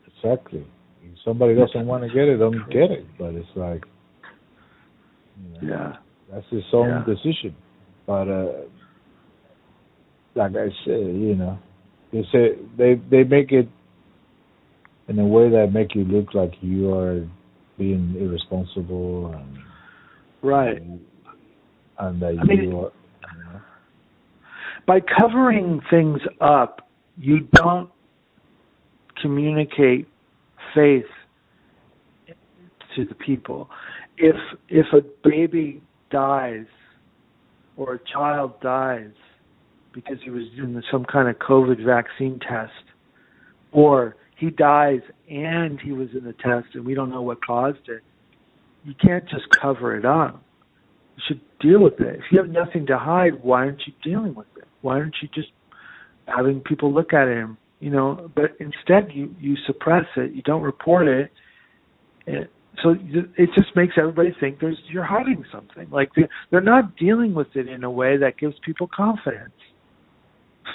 Exactly. 0.06 0.64
If 1.02 1.18
somebody 1.24 1.54
doesn't 1.54 1.86
want 1.86 2.04
to 2.04 2.08
get 2.08 2.28
it, 2.28 2.36
don't 2.36 2.68
get 2.70 2.90
it. 2.90 3.06
But 3.18 3.34
it's 3.34 3.48
like, 3.56 3.84
you 5.42 5.68
know, 5.68 5.74
Yeah. 5.76 5.96
that's 6.30 6.46
his 6.48 6.64
own 6.72 6.88
Yeah. 6.88 7.04
decision. 7.04 7.54
But 8.06 8.28
uh, 8.28 8.52
like 10.34 10.52
I 10.56 10.68
said, 10.84 11.00
you 11.16 11.34
know, 11.34 11.58
they 12.12 12.22
say 12.32 12.56
they 12.76 12.94
they 13.10 13.24
make 13.24 13.52
it 13.52 13.68
in 15.08 15.18
a 15.18 15.26
way 15.26 15.48
that 15.50 15.72
make 15.72 15.94
you 15.94 16.04
look 16.04 16.34
like 16.34 16.52
you 16.62 16.92
are 16.94 17.26
being 17.78 18.14
irresponsible 18.18 19.32
and 19.32 19.58
Right. 20.42 20.82
and 21.98 22.20
that 22.20 22.36
I 22.38 22.44
mean, 22.44 22.60
are. 22.60 22.64
You 22.64 22.70
know, 22.72 22.92
By 24.86 25.00
covering 25.00 25.80
things 25.90 26.20
up, 26.40 26.88
you 27.18 27.40
don't 27.52 27.90
communicate 29.20 30.06
faith 30.74 31.06
to 32.94 33.04
the 33.04 33.14
people. 33.14 33.68
If 34.18 34.36
if 34.68 34.86
a 34.92 35.02
baby 35.28 35.82
dies 36.10 36.66
or 37.76 37.94
a 37.94 37.98
child 38.12 38.60
dies 38.60 39.12
because 39.92 40.18
he 40.22 40.30
was 40.30 40.44
in 40.56 40.82
some 40.90 41.04
kind 41.04 41.28
of 41.28 41.36
COVID 41.36 41.84
vaccine 41.84 42.38
test, 42.38 42.72
or 43.72 44.16
he 44.36 44.50
dies 44.50 45.00
and 45.30 45.80
he 45.80 45.92
was 45.92 46.08
in 46.16 46.24
the 46.24 46.34
test 46.34 46.74
and 46.74 46.84
we 46.84 46.94
don't 46.94 47.10
know 47.10 47.22
what 47.22 47.44
caused 47.44 47.88
it, 47.88 48.02
you 48.84 48.94
can't 48.94 49.24
just 49.28 49.44
cover 49.60 49.96
it 49.96 50.04
up. 50.04 50.42
You 51.16 51.22
should 51.28 51.40
deal 51.60 51.82
with 51.82 51.98
it. 52.00 52.16
If 52.16 52.24
you 52.30 52.38
have 52.38 52.50
nothing 52.50 52.86
to 52.86 52.98
hide, 52.98 53.42
why 53.42 53.64
aren't 53.64 53.82
you 53.86 53.92
dealing 54.04 54.34
with 54.34 54.46
it? 54.56 54.64
Why 54.82 54.98
aren't 54.98 55.16
you 55.22 55.28
just 55.34 55.48
having 56.26 56.60
people 56.60 56.92
look 56.92 57.12
at 57.12 57.26
him? 57.28 57.56
You 57.80 57.90
know, 57.90 58.30
but 58.34 58.56
instead 58.60 59.10
you 59.12 59.34
you 59.38 59.56
suppress 59.66 60.06
it. 60.16 60.32
You 60.32 60.42
don't 60.42 60.62
report 60.62 61.08
it. 61.08 61.30
it 62.26 62.50
so 62.82 62.90
it 62.90 63.48
just 63.54 63.74
makes 63.74 63.94
everybody 63.98 64.34
think 64.38 64.60
there's 64.60 64.78
you're 64.88 65.04
hiding 65.04 65.44
something. 65.52 65.88
Like 65.90 66.10
they're, 66.16 66.28
they're 66.50 66.60
not 66.60 66.96
dealing 66.96 67.34
with 67.34 67.48
it 67.54 67.68
in 67.68 67.84
a 67.84 67.90
way 67.90 68.16
that 68.18 68.38
gives 68.38 68.54
people 68.64 68.88
confidence. 68.94 69.52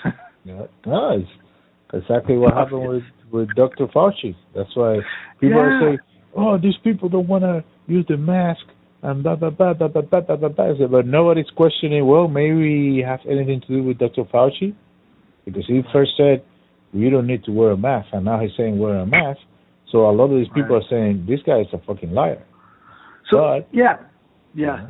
Yeah. 0.44 0.64
No, 0.88 1.20
it's 1.20 1.30
exactly 1.94 2.36
what 2.36 2.56
happened 2.56 2.88
with 2.90 3.04
with 3.32 3.50
Dr. 3.56 3.86
Fauci. 3.94 4.36
That's 4.56 4.76
why 4.76 4.98
people 5.40 5.60
Yeah. 5.60 5.80
say, 5.80 5.98
"Oh, 6.36 6.58
these 6.58 6.78
people 6.84 7.10
don't 7.10 7.28
want 7.28 7.44
to 7.44 7.64
use 7.86 8.06
the 8.08 8.18
mask," 8.18 8.66
and 9.04 9.22
blah 9.22 9.36
blah 9.36 9.52
blah 9.52 9.74
blah 9.74 9.88
blah 9.88 10.02
blah 10.02 10.22
blah 10.22 10.50
blah. 10.50 10.88
But 10.88 11.06
nobody's 11.06 11.50
questioning. 11.56 12.08
Well, 12.08 12.28
maybe 12.28 13.02
it 13.02 13.06
has 13.06 13.20
anything 13.30 13.62
to 13.62 13.68
do 13.68 13.84
with 13.84 14.00
Dr. 14.00 14.24
Fauci, 14.34 14.74
because 15.46 15.66
he 15.68 15.84
first 15.94 16.14
said 16.18 16.44
we 16.92 17.10
don't 17.12 17.28
need 17.28 17.44
to 17.44 17.52
wear 17.52 17.72
a 17.72 17.78
mask, 17.78 18.08
and 18.12 18.26
now 18.26 18.40
he's 18.40 18.52
saying 18.58 18.80
wear 18.80 18.96
a 18.96 19.06
mask. 19.06 19.42
So 19.92 20.10
a 20.10 20.12
lot 20.12 20.26
of 20.26 20.38
these 20.40 20.48
people 20.50 20.76
Right. 20.78 20.86
are 20.86 20.88
saying 20.90 21.26
this 21.28 21.42
guy 21.44 21.60
is 21.60 21.68
a 21.74 21.78
fucking 21.80 22.14
liar. 22.14 22.42
So 23.30 23.38
But- 23.38 23.68
yeah, 23.72 23.98
yeah. 24.54 24.88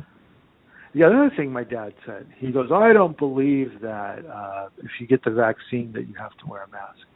The 0.94 1.04
other 1.04 1.30
thing 1.30 1.52
my 1.52 1.64
dad 1.64 1.94
said, 2.04 2.26
he 2.38 2.52
goes, 2.52 2.70
I 2.70 2.92
don't 2.92 3.16
believe 3.16 3.80
that 3.80 4.24
uh 4.26 4.68
if 4.82 5.00
you 5.00 5.06
get 5.06 5.24
the 5.24 5.30
vaccine 5.30 5.92
that 5.92 6.04
you 6.08 6.14
have 6.14 6.34
to 6.38 6.46
wear 6.46 6.62
a 6.64 6.68
mask. 6.68 7.06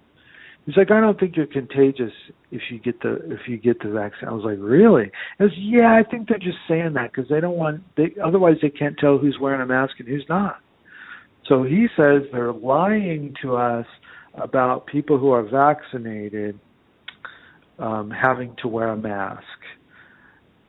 He's 0.65 0.77
like, 0.77 0.91
I 0.91 0.99
don't 1.01 1.19
think 1.21 1.37
you're 1.37 1.47
contagious 1.47 2.13
if 2.51 2.63
you 2.71 2.79
get 2.81 3.01
the 3.01 3.13
if 3.33 3.47
you 3.49 3.57
get 3.57 3.79
the 3.81 3.89
vaccine. 3.91 4.29
I 4.29 4.33
was 4.33 4.45
like, 4.45 4.59
really? 4.61 5.11
He 5.39 5.45
goes, 5.45 5.57
yeah, 5.57 5.95
I 5.95 6.03
think 6.03 6.29
they're 6.29 6.39
just 6.39 6.59
saying 6.67 6.95
that 6.95 7.13
because 7.13 7.29
they 7.29 7.41
don't 7.41 7.57
want 7.57 7.83
they 7.97 8.15
otherwise 8.23 8.57
they 8.63 8.71
can't 8.71 8.97
tell 8.99 9.19
who's 9.19 9.39
wearing 9.39 9.61
a 9.61 9.67
mask 9.67 10.01
and 10.01 10.09
who's 10.09 10.29
not. 10.29 10.61
So 11.45 11.63
he 11.63 11.87
says 11.97 12.23
they're 12.33 12.53
lying 12.53 13.35
to 13.43 13.57
us 13.57 13.87
about 14.35 14.87
people 14.87 15.19
who 15.19 15.31
are 15.31 15.43
vaccinated 15.45 16.59
um, 17.79 18.11
having 18.11 18.55
to 18.63 18.69
wear 18.69 18.89
a 18.89 18.97
mask, 18.97 19.43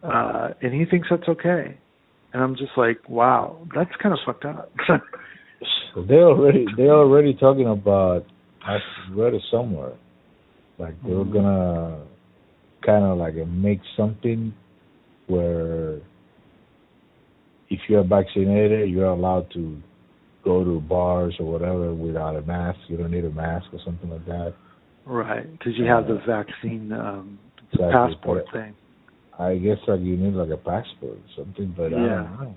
uh, 0.04 0.50
and 0.62 0.74
he 0.74 0.86
thinks 0.86 1.08
that's 1.10 1.28
okay. 1.28 1.78
And 2.34 2.44
I'm 2.44 2.56
just 2.56 2.72
like, 2.78 3.08
wow, 3.10 3.66
that's 3.74 3.90
kind 4.02 4.14
of 4.14 4.20
fucked 4.26 4.46
up. 4.46 4.72
They 6.08 6.18
already 6.18 6.68
they're 6.78 6.92
already 6.94 7.34
talking 7.34 7.68
about. 7.68 8.24
I 8.64 8.78
read 9.12 9.34
it 9.34 9.42
somewhere, 9.50 9.94
like 10.78 10.94
they 11.04 11.14
were 11.14 11.26
Mhm. 11.26 11.34
gonna 11.34 11.98
kind 12.86 13.04
of 13.04 13.18
like 13.18 13.36
make 13.48 13.80
something 13.96 14.54
where 15.28 16.00
if 17.70 17.80
you're 17.90 18.04
vaccinated, 18.04 18.90
you're 18.90 19.06
allowed 19.06 19.50
to 19.52 19.78
go 20.44 20.64
to 20.64 20.80
bars 20.82 21.36
or 21.40 21.52
whatever 21.52 21.94
without 21.94 22.36
a 22.36 22.42
mask. 22.44 22.80
You 22.88 22.98
don't 22.98 23.12
need 23.12 23.26
a 23.26 23.32
mask 23.32 23.66
or 23.74 23.80
something 23.84 24.10
like 24.10 24.26
that. 24.26 24.54
Right, 25.08 25.50
because 25.52 25.74
you 25.78 25.86
have 25.86 26.08
the 26.08 26.20
vaccine 26.28 26.92
um, 26.92 27.40
Exactly, 27.74 27.92
passport 27.92 28.46
thing. 28.54 28.76
I 29.40 29.56
guess 29.58 29.78
like 29.88 30.00
you 30.02 30.16
need 30.18 30.34
like 30.34 30.50
a 30.50 30.58
passport 30.58 31.18
or 31.18 31.30
something, 31.36 31.74
but 31.76 31.94
I 31.94 31.98
Yeah. 31.98 32.16
don't 32.24 32.42
know. 32.42 32.56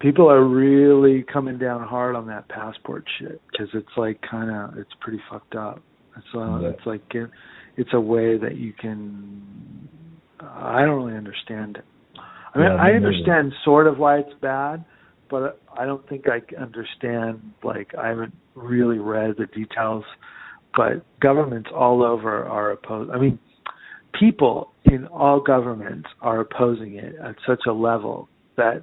People 0.00 0.30
are 0.30 0.44
really 0.44 1.22
coming 1.24 1.58
down 1.58 1.82
hard 1.86 2.14
on 2.14 2.26
that 2.28 2.48
passport 2.48 3.04
shit 3.18 3.40
because 3.50 3.68
it's 3.74 3.96
like 3.96 4.20
kind 4.22 4.50
of 4.50 4.78
it's 4.78 4.92
pretty 5.00 5.20
fucked 5.30 5.54
up. 5.54 5.80
It's 6.16 6.26
uh, 6.34 6.60
Yeah. 6.60 6.68
it's 6.68 6.86
like 6.86 7.14
it, 7.14 7.30
it's 7.76 7.92
a 7.92 8.00
way 8.00 8.36
that 8.38 8.56
you 8.56 8.72
can. 8.72 9.88
I 10.40 10.84
don't 10.84 11.04
really 11.04 11.16
understand 11.16 11.78
it. 11.78 11.84
I 12.54 12.58
mean, 12.58 12.68
Yeah, 12.68 12.74
I 12.74 12.92
neither. 12.92 13.06
understand 13.06 13.52
sort 13.64 13.86
of 13.86 13.98
why 13.98 14.18
it's 14.18 14.34
bad, 14.40 14.84
but 15.28 15.60
I 15.76 15.84
don't 15.84 16.06
think 16.08 16.26
I 16.28 16.40
understand. 16.60 17.40
Like, 17.62 17.94
I 17.96 18.08
haven't 18.08 18.34
really 18.54 18.98
read 18.98 19.36
the 19.36 19.46
details, 19.46 20.04
but 20.76 21.04
governments 21.20 21.70
all 21.74 22.02
over 22.02 22.44
are 22.44 22.72
opposed. 22.72 23.10
I 23.10 23.18
mean, 23.18 23.38
people 24.18 24.72
in 24.84 25.06
all 25.06 25.40
governments 25.40 26.08
are 26.20 26.40
opposing 26.40 26.96
it 26.96 27.14
at 27.22 27.36
such 27.46 27.62
a 27.68 27.72
level 27.72 28.28
that 28.56 28.82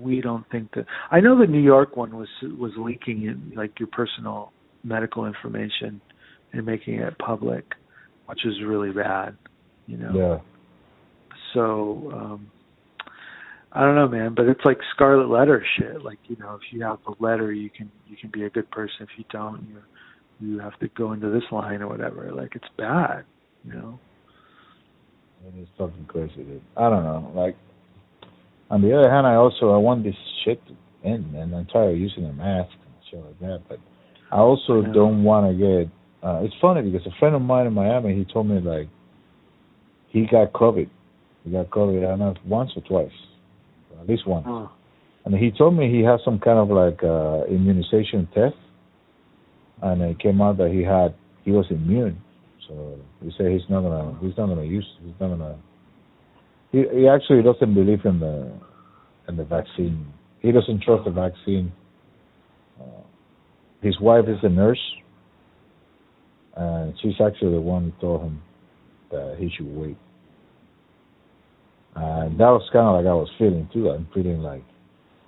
we 0.00 0.20
don't 0.20 0.48
think 0.50 0.72
that. 0.74 0.86
I 1.10 1.20
know 1.20 1.38
the 1.38 1.46
New 1.46 1.60
York 1.60 1.96
one 1.96 2.16
was 2.16 2.28
was 2.42 2.72
leaking 2.76 3.24
in 3.24 3.52
like 3.56 3.78
your 3.78 3.88
personal 3.88 4.52
medical 4.84 5.26
information 5.26 6.00
and 6.52 6.64
making 6.64 6.94
it 6.94 7.18
public, 7.18 7.64
which 8.26 8.44
is 8.46 8.54
really 8.64 8.90
bad. 8.90 9.36
You 9.86 9.98
know. 9.98 10.12
Yeah. 10.14 10.38
So 11.54 12.10
um 12.12 12.50
I 13.70 13.82
don't 13.82 13.96
know, 13.96 14.08
man, 14.08 14.34
but 14.34 14.46
it's 14.46 14.64
like 14.64 14.78
scarlet 14.94 15.28
letter 15.28 15.64
shit. 15.78 16.02
Like 16.02 16.18
you 16.26 16.36
know, 16.36 16.54
if 16.54 16.72
you 16.72 16.82
have 16.84 16.98
the 17.06 17.14
letter, 17.20 17.52
you 17.52 17.68
can 17.70 17.90
you 18.06 18.16
can 18.16 18.30
be 18.30 18.44
a 18.44 18.50
good 18.50 18.70
person. 18.70 18.96
If 19.00 19.10
you 19.18 19.24
don't, 19.30 19.66
you 19.68 19.74
you 20.40 20.58
have 20.58 20.78
to 20.80 20.88
go 20.88 21.12
into 21.12 21.30
this 21.30 21.44
line 21.50 21.82
or 21.82 21.88
whatever. 21.88 22.30
Like 22.32 22.54
it's 22.54 22.68
bad, 22.76 23.24
you 23.64 23.72
know. 23.72 23.98
It 25.46 25.60
is 25.60 25.68
fucking 25.78 26.06
crazy, 26.08 26.34
dude. 26.36 26.62
I 26.76 26.90
don't 26.90 27.04
know. 27.04 27.32
Like, 27.34 27.56
on 28.70 28.82
the 28.82 28.96
other 28.96 29.10
hand, 29.10 29.26
I 29.26 29.34
also 29.34 29.70
I 29.72 29.76
want 29.76 30.02
this 30.04 30.16
shit 30.44 30.60
to 30.66 31.08
end, 31.08 31.34
and 31.34 31.54
I'm 31.54 31.66
tired 31.66 31.94
of 31.94 31.98
using 32.00 32.24
a 32.24 32.32
mask 32.32 32.72
and 32.72 32.94
shit 33.10 33.20
like 33.24 33.38
that. 33.40 33.62
But 33.68 33.78
I 34.32 34.38
also 34.38 34.82
Yeah. 34.82 34.92
don't 34.92 35.24
want 35.24 35.46
to 35.50 35.54
get. 35.56 35.90
Uh, 36.22 36.40
it's 36.42 36.54
funny 36.60 36.82
because 36.90 37.06
a 37.06 37.12
friend 37.18 37.36
of 37.36 37.42
mine 37.42 37.66
in 37.66 37.72
Miami, 37.72 38.14
he 38.14 38.24
told 38.24 38.48
me 38.48 38.58
like 38.60 38.88
he 40.08 40.26
got 40.26 40.52
COVID. 40.52 40.88
He 41.44 41.50
got 41.50 41.70
COVID. 41.70 41.98
I 42.04 42.08
don't 42.10 42.18
know 42.18 42.34
once 42.46 42.72
or 42.76 42.82
twice, 42.82 43.12
at 44.00 44.08
least 44.08 44.26
once. 44.26 44.46
Oh, 44.48 44.70
And 45.24 45.34
he 45.34 45.50
told 45.52 45.74
me 45.76 45.88
he 45.90 46.02
had 46.02 46.18
some 46.24 46.40
kind 46.40 46.58
of 46.58 46.68
like 46.70 47.02
uh, 47.04 47.44
immunization 47.48 48.26
test, 48.34 48.56
and 49.82 50.02
it 50.02 50.18
came 50.18 50.40
out 50.40 50.58
that 50.58 50.70
he 50.70 50.82
had 50.82 51.14
he 51.44 51.50
was 51.50 51.66
immune. 51.70 52.20
So 52.66 52.98
he 53.22 53.30
said 53.36 53.52
he's 53.52 53.68
not 53.68 53.82
gonna 53.82 54.18
he's 54.20 54.36
not 54.36 54.46
gonna 54.46 54.64
use 54.64 54.86
he's 55.02 55.14
not 55.20 55.28
gonna. 55.28 55.56
He 56.72 56.84
he 56.92 57.08
actually 57.08 57.42
doesn't 57.42 57.74
believe 57.74 58.04
in 58.04 58.20
the 58.20 58.52
in 59.28 59.36
the 59.36 59.44
vaccine. 59.44 60.06
He 60.40 60.52
doesn't 60.52 60.82
trust 60.82 61.04
the 61.04 61.10
vaccine. 61.10 61.72
Uh, 62.80 63.02
his 63.82 63.98
wife 64.00 64.24
is 64.28 64.38
a 64.42 64.48
nurse, 64.48 64.82
and 66.56 66.94
she's 67.00 67.20
actually 67.24 67.52
the 67.52 67.60
one 67.60 67.92
who 67.92 68.00
told 68.00 68.22
him 68.22 68.42
that 69.10 69.36
he 69.38 69.50
should 69.56 69.74
wait. 69.74 69.96
And 71.94 72.38
that 72.38 72.50
was 72.50 72.68
kind 72.72 72.86
of 72.86 72.94
like 72.96 73.06
I 73.06 73.14
was 73.14 73.28
feeling 73.38 73.68
too. 73.72 73.90
I'm 73.90 74.06
feeling 74.14 74.40
like 74.40 74.62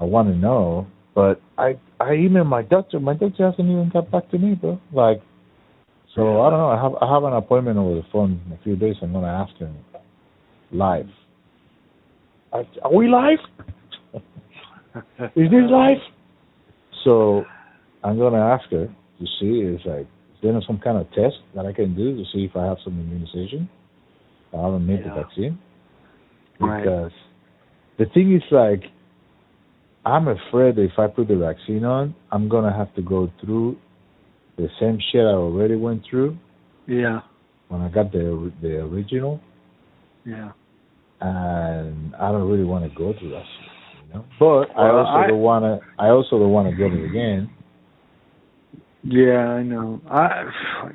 I 0.01 0.05
want 0.05 0.28
to 0.28 0.35
know, 0.35 0.86
but 1.20 1.38
I 1.59 1.78
I 2.01 2.12
emailed 2.12 2.47
my 2.47 2.62
doctor. 2.62 2.98
My 2.98 3.12
doctor 3.12 3.51
hasn't 3.51 3.68
even 3.68 3.90
got 3.92 4.10
back 4.10 4.30
to 4.30 4.38
me, 4.38 4.55
bro. 4.55 4.80
Like, 4.90 5.20
so 6.14 6.40
I 6.40 6.48
don't 6.48 6.59
know. 6.59 6.70
I 6.70 6.82
have 6.82 6.94
I 7.02 7.12
have 7.14 7.24
an 7.24 7.34
appointment 7.34 7.76
over 7.76 7.97
the 7.97 8.06
phone 8.10 8.40
in 8.47 8.52
a 8.52 8.59
few 8.62 8.74
days. 8.74 8.97
I'm 9.02 9.12
gonna 9.12 9.26
ask 9.26 9.55
him 9.59 9.76
live. 10.72 11.10
Are, 12.52 12.64
are 12.82 12.94
we 12.94 13.09
live? 13.09 13.38
Is 15.36 15.51
this 15.51 15.68
live? 15.70 15.98
So 17.05 17.44
I'm 18.02 18.18
gonna 18.18 18.44
ask 18.55 18.64
her 18.70 18.86
to 18.86 19.24
see 19.38 19.60
is 19.60 19.80
like 19.84 20.06
is 20.06 20.38
there 20.42 20.59
some 20.66 20.78
kind 20.78 20.97
of 20.97 21.06
test 21.10 21.36
that 21.55 21.66
I 21.66 21.72
can 21.74 21.94
do 21.94 22.16
to 22.16 22.24
see 22.32 22.44
if 22.51 22.56
I 22.56 22.64
have 22.64 22.78
some 22.82 22.98
immunization. 22.98 23.68
I 24.55 24.62
haven't 24.62 24.86
made 24.86 25.01
Yeah. 25.01 25.14
the 25.14 25.22
vaccine 25.22 25.59
Right. 26.59 26.82
because 26.82 27.12
the 27.98 28.06
thing 28.06 28.34
is 28.34 28.42
like 28.51 28.84
I'm 30.05 30.28
afraid 30.28 30.78
if 30.78 30.93
I 30.98 31.06
put 31.09 31.28
the 31.28 31.36
vaccine 31.36 31.85
on, 31.85 32.14
I'm 32.32 32.48
gonna 32.48 32.72
have 32.77 32.94
to 32.94 33.02
go 33.02 33.31
through 33.44 33.77
the 34.56 34.68
same 34.81 34.98
shit 35.12 35.20
I 35.22 35.35
already 35.35 35.77
went 35.77 36.02
through 36.09 36.36
Yeah. 36.86 37.20
when 37.68 37.81
I 37.82 37.89
got 37.89 38.12
the 38.12 38.51
the 38.62 38.81
original, 38.82 39.40
Yeah. 40.24 40.52
and 41.20 42.14
I 42.16 42.32
don't 42.32 42.48
really 42.51 42.64
want 42.64 42.85
to 42.90 42.97
go 42.97 43.12
through 43.12 43.31
that 43.31 43.44
shit, 43.44 43.70
you 44.09 44.14
know. 44.14 44.24
But 44.39 44.70
I 44.78 44.89
also 44.90 45.10
I- 45.10 45.27
don't 45.27 45.40
want 45.43 45.64
to. 45.64 45.81
I 45.98 46.09
also 46.09 46.39
don't 46.39 46.52
want 46.52 46.70
to 46.70 46.77
get 46.77 46.93
it 46.93 47.05
again. 47.05 47.51
Yeah, 49.02 49.48
I 49.48 49.62
know. 49.62 50.01
I 50.10 50.44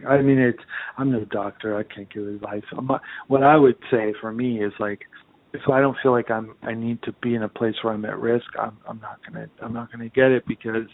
I 0.08 0.22
mean 0.22 0.38
it's 0.38 0.60
I'm 0.98 1.12
no 1.12 1.26
doctor. 1.26 1.76
I 1.78 1.84
can't 1.84 2.12
give 2.14 2.28
advice. 2.28 2.64
I'm 2.78 2.86
not, 2.86 3.02
what 3.28 3.44
I 3.44 3.56
would 3.56 3.78
say 3.90 4.14
for 4.22 4.32
me 4.32 4.64
is 4.64 4.74
like 4.80 5.02
if 5.64 5.70
I 5.70 5.80
don't 5.82 5.98
feel 6.02 6.12
like 6.12 6.30
I'm 6.30 6.56
I 6.62 6.74
need 6.74 7.02
to 7.04 7.14
be 7.22 7.36
in 7.36 7.44
a 7.44 7.50
place 7.50 7.76
where 7.82 7.94
I'm 7.94 8.06
at 8.06 8.18
risk, 8.20 8.46
I'm 8.60 8.78
I'm 8.88 9.00
not 9.00 9.20
going 9.26 9.46
to 9.46 9.64
I'm 9.64 9.74
not 9.74 9.90
to 9.92 10.10
get 10.10 10.32
it 10.32 10.46
because 10.48 10.88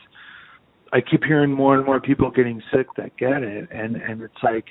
I 0.93 0.99
keep 1.01 1.23
hearing 1.23 1.51
more 1.51 1.75
and 1.75 1.85
more 1.85 1.99
people 1.99 2.31
getting 2.31 2.61
sick 2.73 2.87
that 2.97 3.17
get 3.17 3.43
it 3.43 3.69
and 3.71 3.95
and 3.95 4.21
it's 4.21 4.43
like 4.43 4.65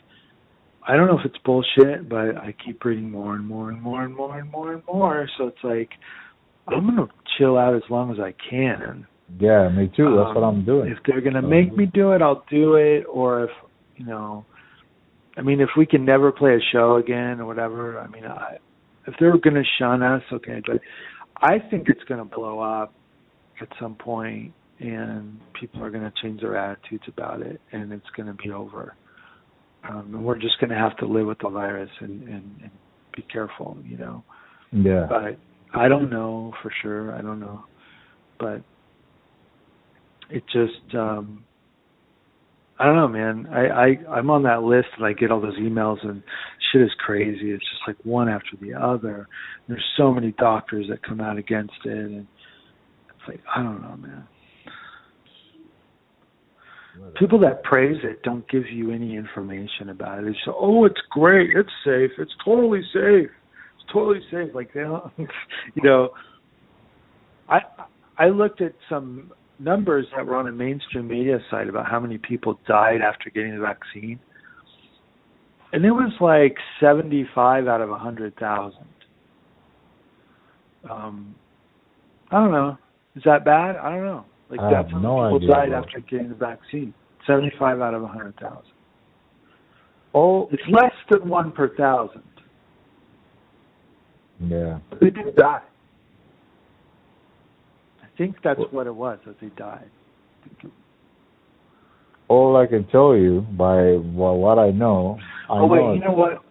I 0.86 0.96
don't 0.96 1.06
know 1.08 1.18
if 1.18 1.26
it's 1.26 1.36
bullshit, 1.44 2.08
but 2.08 2.36
I 2.36 2.54
keep 2.64 2.84
reading 2.84 3.10
more 3.10 3.34
and 3.34 3.46
more 3.46 3.70
and 3.70 3.80
more 3.80 4.02
and 4.02 4.14
more 4.14 4.38
and 4.38 4.50
more 4.50 4.72
and 4.72 4.82
more. 4.86 5.28
So 5.36 5.48
it's 5.48 5.64
like 5.64 5.90
I'm 6.68 6.86
gonna 6.86 7.08
chill 7.38 7.58
out 7.58 7.74
as 7.74 7.82
long 7.90 8.12
as 8.12 8.18
I 8.18 8.34
can. 8.48 9.06
Yeah, 9.38 9.68
me 9.68 9.90
too. 9.96 10.16
That's 10.16 10.34
what 10.34 10.44
Um, 10.44 10.56
I'm 10.56 10.64
doing. 10.64 10.90
If 10.90 10.98
they're 11.06 11.20
gonna 11.20 11.42
make 11.42 11.76
me 11.76 11.86
do 11.86 12.12
it, 12.12 12.22
I'll 12.22 12.44
do 12.50 12.74
it. 12.74 13.04
Or 13.04 13.44
if 13.44 13.50
you 13.96 14.06
know, 14.06 14.44
I 15.36 15.42
mean, 15.42 15.60
if 15.60 15.70
we 15.76 15.86
can 15.86 16.04
never 16.04 16.32
play 16.32 16.54
a 16.54 16.60
show 16.72 16.96
again 16.96 17.40
or 17.40 17.46
whatever, 17.46 17.98
I 17.98 18.08
mean, 18.08 18.24
I, 18.24 18.58
if 19.06 19.14
they're 19.18 19.36
gonna 19.38 19.62
shun 19.78 20.02
us, 20.02 20.22
okay. 20.32 20.60
But 20.66 20.80
I 21.36 21.58
think 21.70 21.88
it's 21.88 22.02
gonna 22.08 22.24
blow 22.24 22.60
up 22.60 22.92
at 23.60 23.68
some 23.80 23.94
point, 23.94 24.52
and 24.78 25.40
people 25.58 25.82
are 25.82 25.90
gonna 25.90 26.12
change 26.22 26.40
their 26.40 26.56
attitudes 26.56 27.04
about 27.08 27.42
it, 27.42 27.60
and 27.72 27.92
it's 27.92 28.08
gonna 28.16 28.34
be 28.34 28.50
over. 28.50 28.94
Um, 29.88 30.14
and 30.14 30.24
we're 30.24 30.38
just 30.38 30.60
gonna 30.60 30.78
have 30.78 30.96
to 30.98 31.06
live 31.06 31.26
with 31.26 31.38
the 31.38 31.48
virus 31.48 31.90
and 32.00 32.22
and, 32.28 32.60
and 32.62 32.70
be 33.16 33.22
careful, 33.22 33.76
you 33.84 33.96
know 33.98 34.22
Yeah. 34.72 35.06
but 35.08 35.38
I 35.74 35.88
don't 35.88 36.10
know 36.10 36.52
for 36.62 36.72
sure. 36.82 37.14
I 37.14 37.22
don't 37.22 37.40
know, 37.40 37.64
but 38.38 38.62
it 40.30 40.44
just 40.52 40.94
um 40.94 41.44
I 42.78 42.84
don't 42.86 42.96
know, 42.96 43.08
man. 43.08 43.46
I 43.52 43.66
I 43.68 44.16
I'm 44.16 44.30
on 44.30 44.42
that 44.44 44.62
list 44.62 44.88
and 44.96 45.06
I 45.06 45.12
get 45.12 45.30
all 45.30 45.40
those 45.40 45.58
emails 45.58 46.04
and 46.06 46.22
shit 46.70 46.82
is 46.82 46.90
crazy. 46.98 47.50
It's 47.50 47.62
just 47.62 47.82
like 47.86 47.96
one 48.04 48.28
after 48.28 48.56
the 48.60 48.74
other. 48.74 49.28
There's 49.68 49.84
so 49.96 50.12
many 50.12 50.32
doctors 50.32 50.86
that 50.88 51.02
come 51.02 51.20
out 51.20 51.38
against 51.38 51.74
it, 51.84 51.92
and 51.92 52.26
it's 53.08 53.28
like 53.28 53.40
I 53.54 53.62
don't 53.62 53.82
know, 53.82 53.96
man. 53.96 54.26
People 57.18 57.38
that 57.40 57.62
praise 57.62 57.96
it 58.02 58.22
don't 58.22 58.46
give 58.50 58.64
you 58.70 58.90
any 58.90 59.16
information 59.16 59.90
about 59.90 60.18
it. 60.18 60.26
They 60.26 60.32
say, 60.32 60.52
"Oh, 60.54 60.84
it's 60.84 61.00
great. 61.10 61.50
It's 61.56 61.70
safe. 61.84 62.10
It's 62.18 62.34
totally 62.44 62.82
safe. 62.92 63.30
It's 63.76 63.92
totally 63.92 64.20
safe." 64.30 64.54
Like 64.54 64.72
they 64.72 64.80
don't, 64.80 65.10
you 65.18 65.82
know. 65.82 66.10
I 67.48 67.60
I 68.18 68.28
looked 68.28 68.60
at 68.60 68.74
some 68.88 69.32
numbers 69.58 70.06
that 70.16 70.26
were 70.26 70.36
on 70.36 70.48
a 70.48 70.52
mainstream 70.52 71.08
media 71.08 71.38
site 71.50 71.68
about 71.68 71.86
how 71.86 72.00
many 72.00 72.18
people 72.18 72.58
died 72.66 73.00
after 73.02 73.30
getting 73.30 73.54
the 73.54 73.60
vaccine, 73.60 74.18
and 75.72 75.84
it 75.84 75.90
was 75.90 76.12
like 76.20 76.56
seventy-five 76.80 77.68
out 77.68 77.80
of 77.80 77.90
a 77.90 77.98
hundred 77.98 78.36
thousand. 78.36 78.86
Um, 80.90 81.34
I 82.30 82.38
don't 82.40 82.52
know. 82.52 82.78
Is 83.16 83.22
that 83.24 83.44
bad? 83.44 83.76
I 83.76 83.90
don't 83.90 84.04
know. 84.04 84.24
Like 84.50 84.60
I 84.60 84.70
that's 84.70 84.90
have 84.90 85.02
how 85.02 85.28
no 85.30 85.38
people 85.38 85.54
died 85.54 85.72
after 85.72 86.00
getting 86.00 86.28
the 86.30 86.34
vaccine. 86.34 86.94
Seventy-five 87.26 87.80
out 87.80 87.94
of 87.94 88.02
a 88.02 88.08
hundred 88.08 88.34
thousand. 88.40 88.72
Oh, 90.14 90.48
It's 90.50 90.62
less 90.70 90.92
than 91.10 91.28
one 91.28 91.52
per 91.52 91.74
thousand. 91.76 92.22
yeah. 94.40 94.80
But 94.88 95.00
they 95.00 95.10
did 95.10 95.36
die. 95.36 95.62
I 98.02 98.06
think 98.18 98.36
that's 98.42 98.60
what 98.72 98.86
it 98.86 98.94
was 98.94 99.18
that 99.26 99.40
they 99.40 99.48
died. 99.50 99.88
All 102.30 102.56
I 102.56 102.66
can 102.68 102.86
tell 102.92 103.16
you 103.16 103.40
by 103.58 103.74
well, 104.14 104.36
what 104.36 104.56
I 104.60 104.70
know, 104.70 105.18
I 105.50 105.54
oh 105.58 105.66
wait, 105.66 105.80
know 105.80 105.94
you 105.94 106.00
know 106.00 106.12
what? 106.12 106.44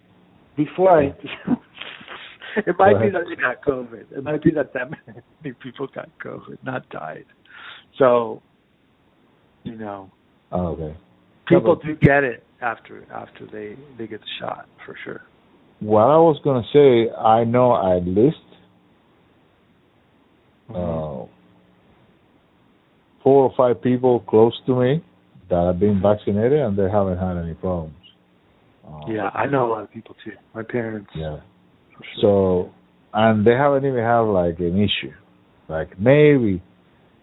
Before 0.57 0.91
I, 0.91 1.03
it 2.57 2.76
might 2.77 2.93
Go 2.95 2.99
be 2.99 3.07
ahead. 3.07 3.14
that 3.14 3.23
they 3.30 3.35
got 3.41 3.64
COVID. 3.64 4.11
It 4.11 4.22
might 4.22 4.43
be 4.43 4.51
that 4.51 4.73
that 4.73 4.91
many 5.41 5.56
people 5.64 5.88
got 5.95 6.10
COVID, 6.22 6.57
not 6.65 6.88
died. 6.89 7.23
So, 7.97 8.41
you 9.64 9.77
know, 9.77 10.11
Oh, 10.51 10.68
okay. 10.73 10.97
people 11.47 11.77
do 11.77 11.95
get 11.95 12.26
it 12.26 12.43
after 12.61 13.06
after 13.14 13.45
they 13.45 13.77
they 13.97 14.06
get 14.06 14.19
the 14.19 14.27
shot 14.38 14.68
for 14.85 14.97
sure. 15.06 15.22
What 15.80 16.01
I 16.01 16.18
was 16.18 16.41
gonna 16.43 16.68
say, 16.73 17.10
I 17.18 17.45
know 17.45 17.73
at 17.95 18.06
least 18.06 18.35
uh, 20.72 21.23
four 23.23 23.43
or 23.47 23.53
five 23.56 23.81
people 23.81 24.19
close 24.22 24.60
to 24.65 24.76
me 24.77 25.01
that 25.49 25.65
have 25.65 25.80
been 25.80 26.01
vaccinated 26.01 26.59
and 26.59 26.77
they 26.77 26.89
haven't 26.89 27.17
had 27.17 27.38
any 27.38 27.53
problems. 27.53 27.95
Uh, 28.88 29.01
yeah, 29.07 29.30
I 29.34 29.45
know 29.45 29.67
a 29.67 29.69
lot 29.69 29.84
of 29.84 29.91
people 29.91 30.15
too. 30.23 30.31
My 30.53 30.63
parents. 30.63 31.09
Yeah. 31.15 31.39
Sure. 31.91 32.21
So, 32.21 32.71
and 33.13 33.45
they 33.45 33.53
haven't 33.53 33.85
even 33.85 34.03
had 34.03 34.19
like 34.19 34.59
an 34.59 34.77
issue. 34.77 35.13
Like 35.67 35.99
maybe, 35.99 36.61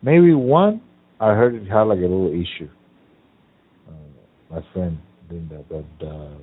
maybe 0.02 0.32
one. 0.34 0.82
I 1.18 1.28
heard 1.28 1.54
it 1.54 1.66
had 1.66 1.82
like 1.82 1.98
a 1.98 2.02
little 2.02 2.28
issue. 2.28 2.68
Uh, 3.88 4.54
my 4.54 4.60
friend 4.72 4.98
did 5.30 5.48
that, 5.48 5.64
but 5.68 6.06
uh, 6.06 6.34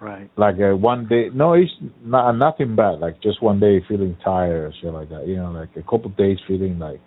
right. 0.00 0.30
like 0.36 0.54
uh, 0.56 0.76
one 0.76 1.08
day, 1.08 1.28
no, 1.34 1.54
it's 1.54 1.72
not 2.02 2.32
nothing 2.32 2.76
bad. 2.76 3.00
Like 3.00 3.20
just 3.20 3.42
one 3.42 3.58
day 3.58 3.82
feeling 3.88 4.16
tired 4.24 4.70
or 4.70 4.72
shit 4.80 4.92
like 4.92 5.08
that. 5.10 5.26
You 5.26 5.36
know, 5.36 5.50
like 5.50 5.70
a 5.76 5.82
couple 5.82 6.08
days 6.10 6.38
feeling 6.46 6.78
like 6.78 7.00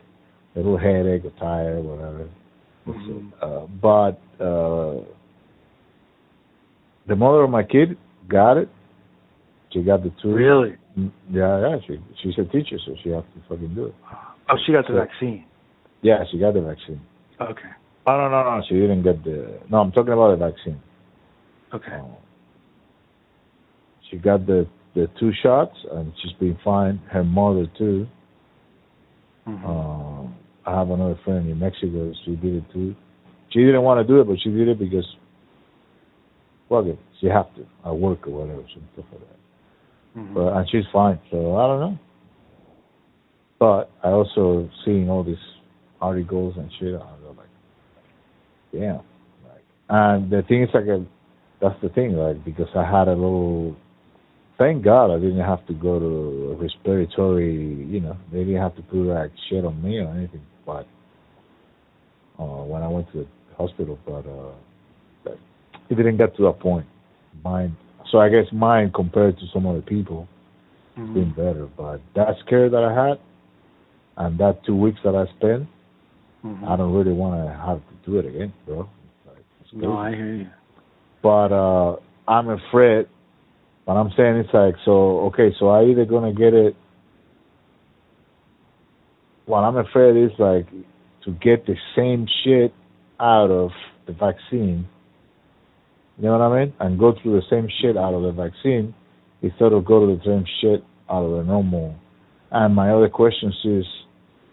a 0.56 0.60
little 0.60 0.78
headache 0.78 1.24
or 1.26 1.32
tired, 1.40 1.78
or 1.78 1.82
whatever. 1.82 2.30
Mhm. 2.94 3.32
Uh, 3.42 3.68
but 3.82 4.20
uh, 4.44 5.02
the 7.08 7.16
mother 7.16 7.44
of 7.44 7.50
my 7.50 7.64
kid 7.64 7.98
got 8.28 8.58
it. 8.58 8.70
She 9.72 9.82
got 9.84 10.04
the 10.04 10.12
two. 10.22 10.34
Really? 10.34 10.76
Mm, 10.98 11.12
Yeah, 11.32 11.60
yeah. 11.60 11.78
She 11.86 12.00
she's 12.22 12.38
a 12.40 12.46
teacher, 12.46 12.78
so 12.86 12.96
she 13.04 13.10
has 13.10 13.24
to 13.36 13.40
fucking 13.50 13.76
do 13.76 13.86
it. 13.88 13.96
Oh, 14.50 14.56
she 14.66 14.72
got 14.72 14.86
the 14.88 14.94
So- 14.94 15.00
vaccine. 15.06 15.46
Yeah, 16.02 16.24
she 16.32 16.40
got 16.40 16.54
the 16.54 16.62
vaccine. 16.62 17.02
Okay. 17.40 17.70
Oh 18.08 18.12
no, 18.18 18.30
no, 18.30 18.44
no. 18.44 18.64
She 18.68 18.76
didn't 18.76 19.04
get 19.04 19.24
the. 19.24 19.60
No, 19.70 19.80
I'm 19.80 19.92
talking 19.92 20.14
about 20.14 20.32
the 20.38 20.46
vaccine. 20.50 20.80
Okay. 21.74 21.94
Uh, 21.94 22.06
she 24.10 24.18
got 24.18 24.46
the 24.48 24.66
the 24.96 25.08
two 25.20 25.32
shots, 25.44 25.78
and 25.92 26.12
she's 26.22 26.32
been 26.34 26.58
fine. 26.64 26.98
Her 27.12 27.24
mother 27.24 27.68
too. 27.78 28.08
Mhm. 29.48 29.64
Uh, 29.64 30.28
I 30.66 30.78
have 30.78 30.90
another 30.90 31.20
friend 31.24 31.50
in 31.50 31.60
Mexico. 31.60 32.14
She 32.26 32.36
did 32.36 32.56
it 32.56 32.64
too. 32.74 32.96
She 33.52 33.60
didn't 33.60 33.82
want 33.82 34.06
to 34.06 34.08
do 34.14 34.22
it, 34.22 34.28
but 34.28 34.38
she 34.44 34.50
did 34.50 34.68
it 34.68 34.78
because, 34.78 35.06
well, 36.70 36.82
okay, 36.82 37.00
she 37.20 37.28
have 37.28 37.54
to 37.56 37.66
at 37.86 37.96
work 37.96 38.28
or 38.28 38.42
whatever, 38.42 38.64
some 38.74 38.88
stuff 38.94 39.06
like 39.12 39.22
that. 39.22 40.20
Mhm. 40.20 40.34
But 40.34 40.54
and 40.54 40.70
she's 40.70 40.86
fine. 40.92 41.20
So 41.32 41.56
I 41.58 41.68
don't 41.68 41.80
know. 41.80 42.00
But 43.58 43.90
I 44.04 44.10
also 44.10 44.70
seeing 44.86 45.10
all 45.10 45.24
these 45.24 45.36
articles 46.02 46.56
and 46.58 46.72
shit. 46.80 46.96
I 46.96 46.98
was 46.98 47.36
like, 47.38 47.48
damn. 48.72 48.96
Like, 49.44 49.66
and 49.90 50.30
the 50.30 50.44
thing 50.44 50.64
is 50.64 50.70
like, 50.74 50.86
a, 50.86 51.06
that's 51.60 51.80
the 51.82 51.90
thing, 51.90 52.14
like 52.14 52.44
because 52.46 52.70
I 52.76 52.84
had 52.84 53.08
a 53.08 53.14
little. 53.14 53.76
Thank 54.60 54.84
God 54.84 55.10
I 55.10 55.20
didn't 55.20 55.40
have 55.40 55.66
to 55.68 55.74
go 55.74 56.00
to 56.00 56.52
a 56.52 56.56
respiratory. 56.62 57.56
You 57.56 58.02
know, 58.02 58.18
they 58.30 58.40
didn't 58.40 58.62
have 58.62 58.76
to 58.76 58.82
put 58.82 58.98
like 58.98 59.32
shit 59.50 59.64
on 59.64 59.82
me 59.82 60.00
or 60.00 60.10
anything. 60.10 60.42
But 60.66 60.86
uh, 62.38 62.64
when 62.66 62.84
I 62.84 62.90
went 62.90 63.10
to 63.14 63.20
the 63.20 63.56
hospital, 63.56 63.98
but 64.06 64.26
uh, 64.28 65.32
it 65.90 65.96
didn't 65.96 66.18
get 66.18 66.36
to 66.36 66.44
that 66.44 66.60
point. 66.60 66.86
Mine. 67.42 67.78
So 68.12 68.20
I 68.20 68.28
guess 68.28 68.46
mine 68.52 68.92
compared 68.94 69.40
to 69.40 69.46
some 69.54 69.66
other 69.66 69.82
people 69.82 70.28
Mhm. 70.98 71.14
been 71.14 71.32
better. 71.32 71.68
But 71.78 72.02
that 72.16 72.38
scare 72.46 72.70
that 72.70 72.84
I 72.84 72.94
had 72.94 73.20
and 74.18 74.38
that 74.40 74.64
two 74.66 74.76
weeks 74.76 75.00
that 75.04 75.16
I 75.16 75.26
spent, 75.38 75.68
Mhm. 76.44 76.68
I 76.68 76.76
don't 76.76 76.94
really 76.94 77.14
want 77.14 77.46
to 77.46 77.54
have 77.54 77.78
to 77.78 77.96
do 78.06 78.18
it 78.20 78.26
again, 78.26 78.52
bro. 78.66 78.82
It's 78.82 79.28
like, 79.28 79.46
it's 79.62 79.74
No. 79.74 79.98
I 79.98 80.14
hear 80.14 80.34
you. 80.34 80.48
But 81.22 81.54
uh 81.54 81.96
I'm 82.28 82.50
afraid. 82.50 83.08
What 83.90 83.98
I'm 83.98 84.12
saying 84.16 84.36
it's 84.36 84.54
like, 84.54 84.76
so 84.86 85.22
okay, 85.30 85.50
so 85.60 85.70
I 85.70 85.86
either 85.86 86.06
gonna 86.06 86.32
get 86.32 86.54
it. 86.54 86.76
What 89.48 89.62
I'm 89.62 89.78
afraid 89.78 90.16
is 90.16 90.30
like 90.38 90.68
to 91.26 91.32
get 91.32 91.66
the 91.66 91.74
same 91.96 92.28
shit 92.44 92.72
out 93.20 93.50
of 93.50 93.72
the 94.06 94.14
vaccine. 94.14 94.88
You 96.20 96.26
know 96.26 96.38
what 96.38 96.42
I 96.42 96.66
mean? 96.66 96.74
And 96.80 97.00
go 97.00 97.16
through 97.20 97.42
the 97.42 97.48
same 97.50 97.68
shit 97.82 97.98
out 97.98 98.14
of 98.14 98.22
the 98.22 98.32
vaccine 98.32 98.94
instead 99.42 99.74
of 99.74 99.86
go 99.86 100.06
to 100.06 100.18
the 100.18 100.24
same 100.24 100.46
shit 100.62 100.84
out 101.10 101.24
of 101.24 101.32
the 101.40 101.44
normal. 101.44 101.96
And 102.52 102.76
my 102.76 102.92
other 102.92 103.10
question 103.10 103.52
is, 103.66 103.86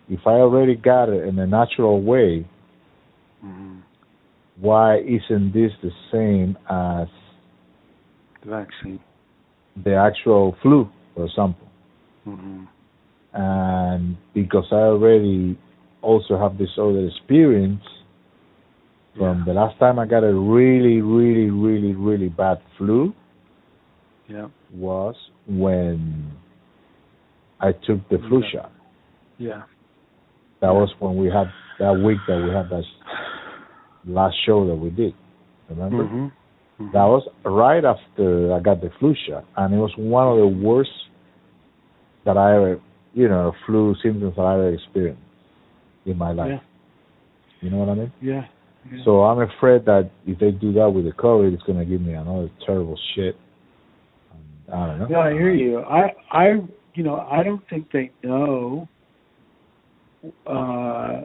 if 0.08 0.20
I 0.26 0.40
already 0.40 0.76
got 0.76 1.10
it 1.10 1.28
in 1.28 1.38
a 1.38 1.46
natural 1.46 2.00
way, 2.00 2.48
hmm 3.42 3.80
why 4.58 5.00
isn't 5.00 5.52
this 5.52 5.72
the 5.82 5.90
same 6.10 6.56
as 6.70 7.08
The 8.42 8.48
vaccine. 8.48 9.00
The 9.84 9.94
actual 9.94 10.56
flu, 10.62 10.88
for 11.14 11.24
example? 11.26 11.68
hmm 12.24 12.64
And 13.32 14.16
because 14.34 14.66
I 14.72 14.76
already 14.76 15.58
also 16.02 16.38
have 16.38 16.58
this 16.58 16.70
other 16.78 17.06
experience 17.06 17.82
from 19.16 19.44
the 19.46 19.52
last 19.52 19.78
time 19.78 19.98
I 19.98 20.06
got 20.06 20.24
a 20.24 20.32
really, 20.34 21.00
really, 21.00 21.50
really, 21.50 21.94
really 21.94 22.28
bad 22.28 22.58
flu 22.76 23.12
Yeah. 24.28 24.48
was 24.74 25.14
when 25.46 26.30
I 27.60 27.72
took 27.72 28.06
the 28.10 28.18
flu 28.28 28.38
Okay. 28.38 28.48
shot. 28.52 28.72
Yeah. 29.38 29.62
That 30.60 30.72
was 30.72 30.90
when 30.98 31.16
we 31.16 31.28
had 31.28 31.48
that 31.78 31.92
week 31.92 32.18
that 32.26 32.36
we 32.42 32.50
had 32.50 32.68
that 32.70 32.84
last 34.06 34.36
show 34.44 34.66
that 34.66 34.74
we 34.74 34.90
did. 34.90 35.14
Remember? 35.68 36.30
Hmm 36.78 36.86
That 36.92 37.04
was 37.04 37.26
right 37.44 37.84
after 37.84 38.52
I 38.54 38.60
got 38.60 38.80
the 38.80 38.90
flu 38.98 39.14
shot, 39.28 39.44
and 39.56 39.74
it 39.74 39.78
was 39.78 39.92
one 39.96 40.28
of 40.28 40.38
the 40.38 40.66
worst 40.66 40.90
that 42.24 42.36
I 42.36 42.56
ever, 42.56 42.80
you 43.14 43.28
know, 43.28 43.52
flu 43.66 43.94
symptoms 44.02 44.34
that 44.36 44.42
I 44.42 44.54
ever 44.54 44.74
experienced 44.74 45.22
in 46.04 46.18
my 46.18 46.32
life. 46.32 46.50
Yeah. 46.50 46.60
You 47.62 47.70
know 47.70 47.78
what 47.78 47.88
I 47.88 47.94
mean? 47.94 48.12
Yeah. 48.20 48.46
yeah. 48.90 49.04
So 49.04 49.22
I'm 49.22 49.40
afraid 49.40 49.84
that 49.86 50.10
if 50.26 50.38
they 50.38 50.50
do 50.50 50.72
that 50.74 50.90
with 50.90 51.04
the 51.04 51.12
COVID, 51.12 51.54
it's 51.54 51.62
going 51.62 51.78
to 51.78 51.84
give 51.84 52.00
me 52.00 52.12
another 52.12 52.50
terrible 52.64 52.98
shit. 53.14 53.36
I 54.72 54.86
don't 54.86 54.98
know. 54.98 55.06
Yeah, 55.08 55.18
I 55.18 55.32
hear 55.32 55.54
you. 55.54 55.78
I, 55.78 56.12
I, 56.30 56.46
you 56.94 57.04
know, 57.04 57.20
I 57.30 57.42
don't 57.42 57.62
think 57.70 57.90
they 57.92 58.10
know 58.24 58.88
uh, 60.46 61.22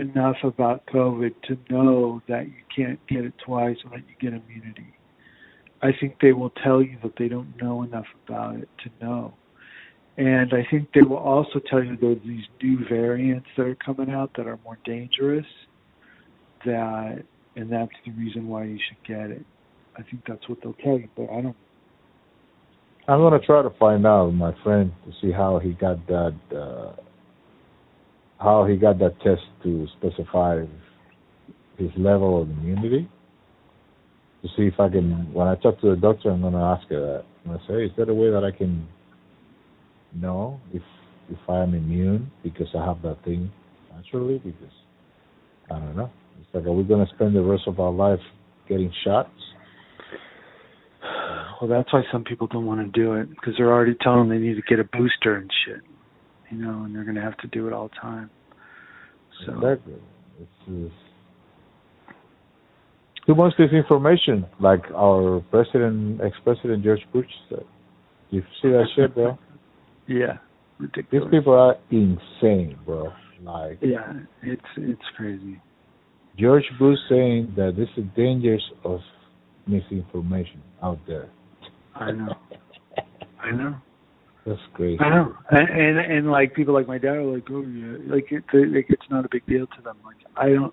enough 0.00 0.36
about 0.42 0.86
COVID 0.86 1.34
to 1.48 1.58
know 1.70 2.22
that 2.28 2.46
you 2.46 2.62
can't 2.74 2.98
get 3.06 3.24
it 3.24 3.34
twice 3.44 3.76
and 3.84 3.92
that 3.92 4.02
you 4.08 4.14
get 4.20 4.40
immunity. 4.40 4.94
I 5.82 5.90
think 5.98 6.16
they 6.20 6.32
will 6.32 6.50
tell 6.64 6.82
you 6.82 6.98
that 7.02 7.12
they 7.18 7.28
don't 7.28 7.54
know 7.60 7.82
enough 7.82 8.06
about 8.26 8.56
it 8.56 8.68
to 8.84 9.04
know. 9.04 9.34
And 10.16 10.52
I 10.52 10.66
think 10.68 10.88
they 10.92 11.02
will 11.02 11.18
also 11.18 11.60
tell 11.70 11.82
you 11.82 11.96
there's 11.96 12.18
these 12.24 12.44
new 12.60 12.84
variants 12.88 13.46
that 13.56 13.66
are 13.66 13.76
coming 13.76 14.10
out 14.10 14.32
that 14.36 14.46
are 14.46 14.58
more 14.64 14.78
dangerous. 14.84 15.46
That 16.64 17.22
and 17.54 17.70
that's 17.70 17.92
the 18.04 18.12
reason 18.12 18.48
why 18.48 18.64
you 18.64 18.78
should 18.88 19.06
get 19.06 19.30
it. 19.30 19.44
I 19.96 20.02
think 20.02 20.22
that's 20.26 20.48
what 20.48 20.58
they'll 20.62 20.74
tell 20.74 20.98
you, 20.98 21.08
but 21.16 21.30
I 21.30 21.40
don't 21.40 21.56
I'm 23.08 23.20
to 23.30 23.46
try 23.46 23.62
to 23.62 23.70
find 23.78 24.06
out 24.06 24.26
with 24.26 24.34
my 24.34 24.54
friend 24.62 24.92
to 25.06 25.12
see 25.22 25.32
how 25.32 25.58
he 25.58 25.72
got 25.72 26.06
that, 26.08 26.34
uh, 26.54 26.92
how 28.38 28.64
he 28.64 28.76
got 28.76 28.98
that 28.98 29.20
test 29.20 29.42
to 29.62 29.86
specify 29.98 30.64
his 31.76 31.90
level 31.96 32.42
of 32.42 32.50
immunity. 32.50 33.08
To 34.42 34.48
see 34.56 34.62
if 34.66 34.78
I 34.78 34.88
can, 34.88 35.32
when 35.32 35.48
I 35.48 35.56
talk 35.56 35.80
to 35.80 35.90
the 35.90 35.96
doctor, 35.96 36.30
I'm 36.30 36.42
going 36.42 36.52
to 36.52 36.60
ask 36.60 36.88
her 36.90 37.00
that. 37.00 37.24
I'm 37.44 37.52
going 37.52 37.58
to 37.58 37.66
say, 37.66 37.84
is 37.84 37.90
there 37.96 38.08
a 38.08 38.14
way 38.14 38.30
that 38.30 38.44
I 38.44 38.56
can 38.56 38.86
know 40.14 40.60
if 40.72 40.82
if 41.30 41.38
I 41.48 41.62
am 41.62 41.74
immune 41.74 42.30
because 42.42 42.68
I 42.74 42.84
have 42.84 43.02
that 43.02 43.22
thing 43.24 43.50
naturally? 43.92 44.38
Because 44.38 44.72
I 45.70 45.78
don't 45.78 45.96
know. 45.96 46.10
It's 46.40 46.48
like, 46.54 46.64
are 46.64 46.72
we 46.72 46.84
going 46.84 47.04
to 47.04 47.14
spend 47.14 47.34
the 47.34 47.42
rest 47.42 47.64
of 47.66 47.80
our 47.80 47.92
life 47.92 48.20
getting 48.68 48.92
shots? 49.04 49.30
Well, 51.60 51.68
that's 51.68 51.92
why 51.92 52.02
some 52.12 52.22
people 52.22 52.46
don't 52.46 52.66
want 52.66 52.80
to 52.80 53.00
do 53.00 53.14
it 53.14 53.28
because 53.30 53.54
they're 53.58 53.72
already 53.72 53.96
telling 54.00 54.28
them 54.28 54.38
they 54.38 54.46
need 54.46 54.54
to 54.54 54.62
get 54.62 54.78
a 54.78 54.84
booster 54.84 55.36
and 55.36 55.50
shit, 55.64 55.80
you 56.50 56.58
know, 56.58 56.84
and 56.84 56.94
they're 56.94 57.04
going 57.04 57.16
to 57.16 57.22
have 57.22 57.36
to 57.38 57.46
do 57.48 57.66
it 57.66 57.72
all 57.72 57.88
the 57.88 58.00
time. 58.00 58.30
So 59.46 59.52
Exactly. 59.54 59.94
It's, 60.40 60.50
it's 60.68 60.94
too 63.26 63.34
much 63.34 63.52
disinformation, 63.58 64.48
like 64.60 64.80
our 64.96 65.44
president, 65.50 66.20
ex-president 66.22 66.82
George 66.82 67.06
Bush 67.12 67.26
said. 67.48 67.64
You 68.30 68.42
see 68.62 68.68
that 68.68 68.86
shit, 68.96 69.14
bro? 69.14 69.38
yeah, 70.08 70.38
ridiculous. 70.78 71.28
These 71.30 71.38
people 71.38 71.52
are 71.52 71.76
insane, 71.90 72.78
bro. 72.84 73.12
Like 73.42 73.78
Yeah, 73.80 74.12
it's 74.42 74.62
it's 74.76 75.02
crazy. 75.16 75.60
George 76.38 76.64
Bush 76.78 76.98
saying 77.08 77.52
that 77.56 77.74
this 77.76 77.88
is 77.96 78.04
dangers 78.16 78.64
of 78.84 79.00
misinformation 79.66 80.62
out 80.82 80.98
there. 81.06 81.28
I 81.94 82.12
know. 82.12 82.34
I 83.40 83.50
know. 83.50 83.76
That's 84.48 84.60
great. 84.72 84.98
I 85.02 85.10
know. 85.10 85.36
And, 85.50 85.68
and 85.68 85.98
and 85.98 86.30
like 86.30 86.54
people 86.54 86.72
like 86.72 86.88
my 86.88 86.96
dad 86.96 87.16
are 87.16 87.22
like, 87.22 87.44
oh 87.50 87.60
yeah, 87.60 87.98
like 88.06 88.32
it, 88.32 88.44
like 88.54 88.86
it's 88.88 89.10
not 89.10 89.26
a 89.26 89.28
big 89.30 89.44
deal 89.46 89.66
to 89.66 89.82
them. 89.82 89.98
Like 90.04 90.16
I 90.36 90.48
don't, 90.54 90.72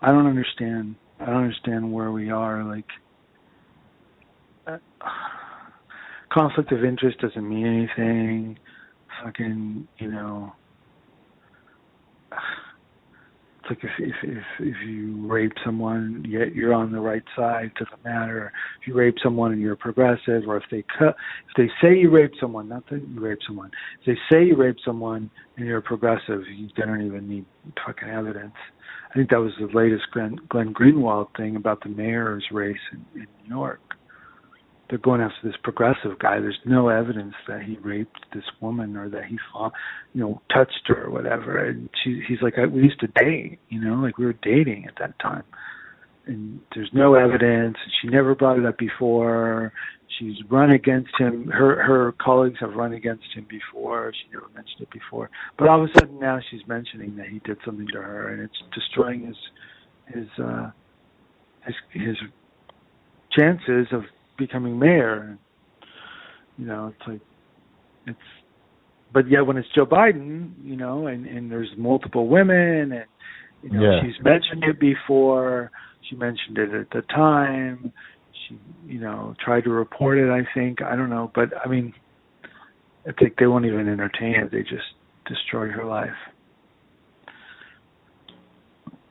I 0.00 0.08
don't 0.08 0.26
understand. 0.26 0.96
I 1.20 1.26
don't 1.26 1.44
understand 1.44 1.92
where 1.92 2.10
we 2.10 2.30
are. 2.30 2.64
Like, 2.64 2.86
uh, 4.66 4.78
conflict 6.32 6.72
of 6.72 6.84
interest 6.84 7.20
doesn't 7.20 7.48
mean 7.48 7.66
anything. 7.66 8.58
Fucking, 9.22 9.86
you 9.98 10.10
know. 10.10 10.52
Like 13.68 13.84
if 13.84 13.90
if 13.98 14.14
if 14.22 14.44
if 14.60 14.76
you 14.86 15.26
rape 15.26 15.52
someone, 15.64 16.24
yet 16.26 16.54
you're 16.54 16.72
on 16.72 16.90
the 16.90 17.00
right 17.00 17.22
side, 17.36 17.72
doesn't 17.78 18.04
matter. 18.04 18.52
If 18.80 18.88
you 18.88 18.94
rape 18.94 19.16
someone 19.22 19.52
and 19.52 19.60
you're 19.60 19.76
progressive, 19.76 20.44
or 20.46 20.56
if 20.56 20.64
they 20.70 20.84
cut, 20.98 21.16
if 21.48 21.56
they 21.56 21.68
say 21.82 21.96
you 21.96 22.10
raped 22.10 22.36
someone, 22.40 22.68
not 22.68 22.88
that 22.90 23.06
you 23.06 23.20
raped 23.20 23.44
someone, 23.46 23.70
if 24.00 24.06
they 24.06 24.18
say 24.30 24.44
you 24.44 24.56
raped 24.56 24.80
someone 24.84 25.30
and 25.56 25.66
you're 25.66 25.82
progressive, 25.82 26.42
you 26.48 26.68
don't 26.76 27.02
even 27.02 27.28
need 27.28 27.44
fucking 27.84 28.08
evidence. 28.08 28.54
I 29.10 29.14
think 29.14 29.30
that 29.30 29.40
was 29.40 29.52
the 29.58 29.66
latest 29.66 30.04
Glenn, 30.12 30.38
Glenn 30.48 30.72
Greenwald 30.72 31.28
thing 31.36 31.56
about 31.56 31.82
the 31.82 31.88
mayor's 31.88 32.44
race 32.52 32.76
in, 32.92 33.22
in 33.22 33.26
New 33.42 33.56
York. 33.56 33.80
They're 34.88 34.98
going 34.98 35.20
after 35.20 35.36
this 35.44 35.56
progressive 35.62 36.18
guy. 36.18 36.40
There's 36.40 36.58
no 36.64 36.88
evidence 36.88 37.34
that 37.46 37.62
he 37.62 37.76
raped 37.76 38.18
this 38.32 38.44
woman 38.60 38.96
or 38.96 39.08
that 39.10 39.24
he, 39.26 39.38
you 40.14 40.20
know, 40.20 40.40
touched 40.52 40.82
her 40.86 41.04
or 41.04 41.10
whatever. 41.10 41.62
And 41.62 41.90
she, 42.02 42.22
he's 42.26 42.40
like, 42.40 42.54
I, 42.58 42.66
we 42.66 42.82
used 42.82 43.00
to 43.00 43.08
date, 43.08 43.58
you 43.68 43.80
know, 43.80 43.94
like 43.96 44.16
we 44.16 44.24
were 44.24 44.36
dating 44.42 44.86
at 44.86 44.94
that 44.98 45.18
time. 45.18 45.44
And 46.26 46.60
there's 46.74 46.90
no 46.92 47.14
evidence. 47.14 47.76
She 48.00 48.08
never 48.08 48.34
brought 48.34 48.58
it 48.58 48.66
up 48.66 48.78
before. 48.78 49.72
She's 50.18 50.36
run 50.50 50.70
against 50.70 51.10
him. 51.18 51.48
Her 51.48 51.82
her 51.82 52.12
colleagues 52.20 52.58
have 52.60 52.74
run 52.74 52.92
against 52.92 53.24
him 53.34 53.46
before. 53.48 54.12
She 54.12 54.32
never 54.32 54.48
mentioned 54.48 54.80
it 54.80 54.90
before. 54.90 55.30
But 55.58 55.68
all 55.68 55.82
of 55.82 55.90
a 55.90 55.98
sudden 55.98 56.18
now 56.18 56.40
she's 56.50 56.66
mentioning 56.66 57.16
that 57.16 57.28
he 57.28 57.38
did 57.40 57.58
something 57.64 57.86
to 57.92 58.02
her, 58.02 58.28
and 58.28 58.42
it's 58.42 58.58
destroying 58.74 59.26
his 59.26 59.36
his 60.14 60.44
uh, 60.44 60.70
his 61.64 61.74
his 61.92 62.16
chances 63.38 63.86
of 63.92 64.02
becoming 64.38 64.78
mayor. 64.78 65.36
You 66.56 66.66
know, 66.66 66.92
it's 66.96 67.08
like 67.08 67.20
it's. 68.06 68.18
But 69.12 69.30
yet 69.30 69.46
when 69.46 69.56
it's 69.56 69.68
Joe 69.74 69.86
Biden, 69.86 70.52
you 70.62 70.76
know, 70.76 71.06
and 71.06 71.26
and 71.26 71.50
there's 71.50 71.70
multiple 71.76 72.28
women, 72.28 72.92
and 72.92 73.04
you 73.62 73.70
know 73.70 73.80
Yeah. 73.82 74.00
she's 74.02 74.22
mentioned 74.22 74.64
it 74.64 74.78
before. 74.78 75.70
She 76.08 76.16
mentioned 76.16 76.58
it 76.58 76.72
at 76.74 76.90
the 76.90 77.02
time. 77.14 77.92
She, 78.48 78.58
you 78.86 79.00
know, 79.00 79.34
tried 79.44 79.64
to 79.64 79.70
report 79.70 80.18
it. 80.18 80.30
I 80.30 80.42
think 80.54 80.82
I 80.82 80.94
don't 80.96 81.10
know, 81.10 81.30
but 81.34 81.48
I 81.64 81.68
mean, 81.68 81.92
I 83.06 83.12
think 83.18 83.34
they 83.38 83.46
won't 83.46 83.64
even 83.66 83.88
entertain 83.88 84.34
it. 84.36 84.50
They 84.52 84.60
just 84.62 84.84
destroy 85.26 85.68
her 85.68 85.84
life. 85.84 86.08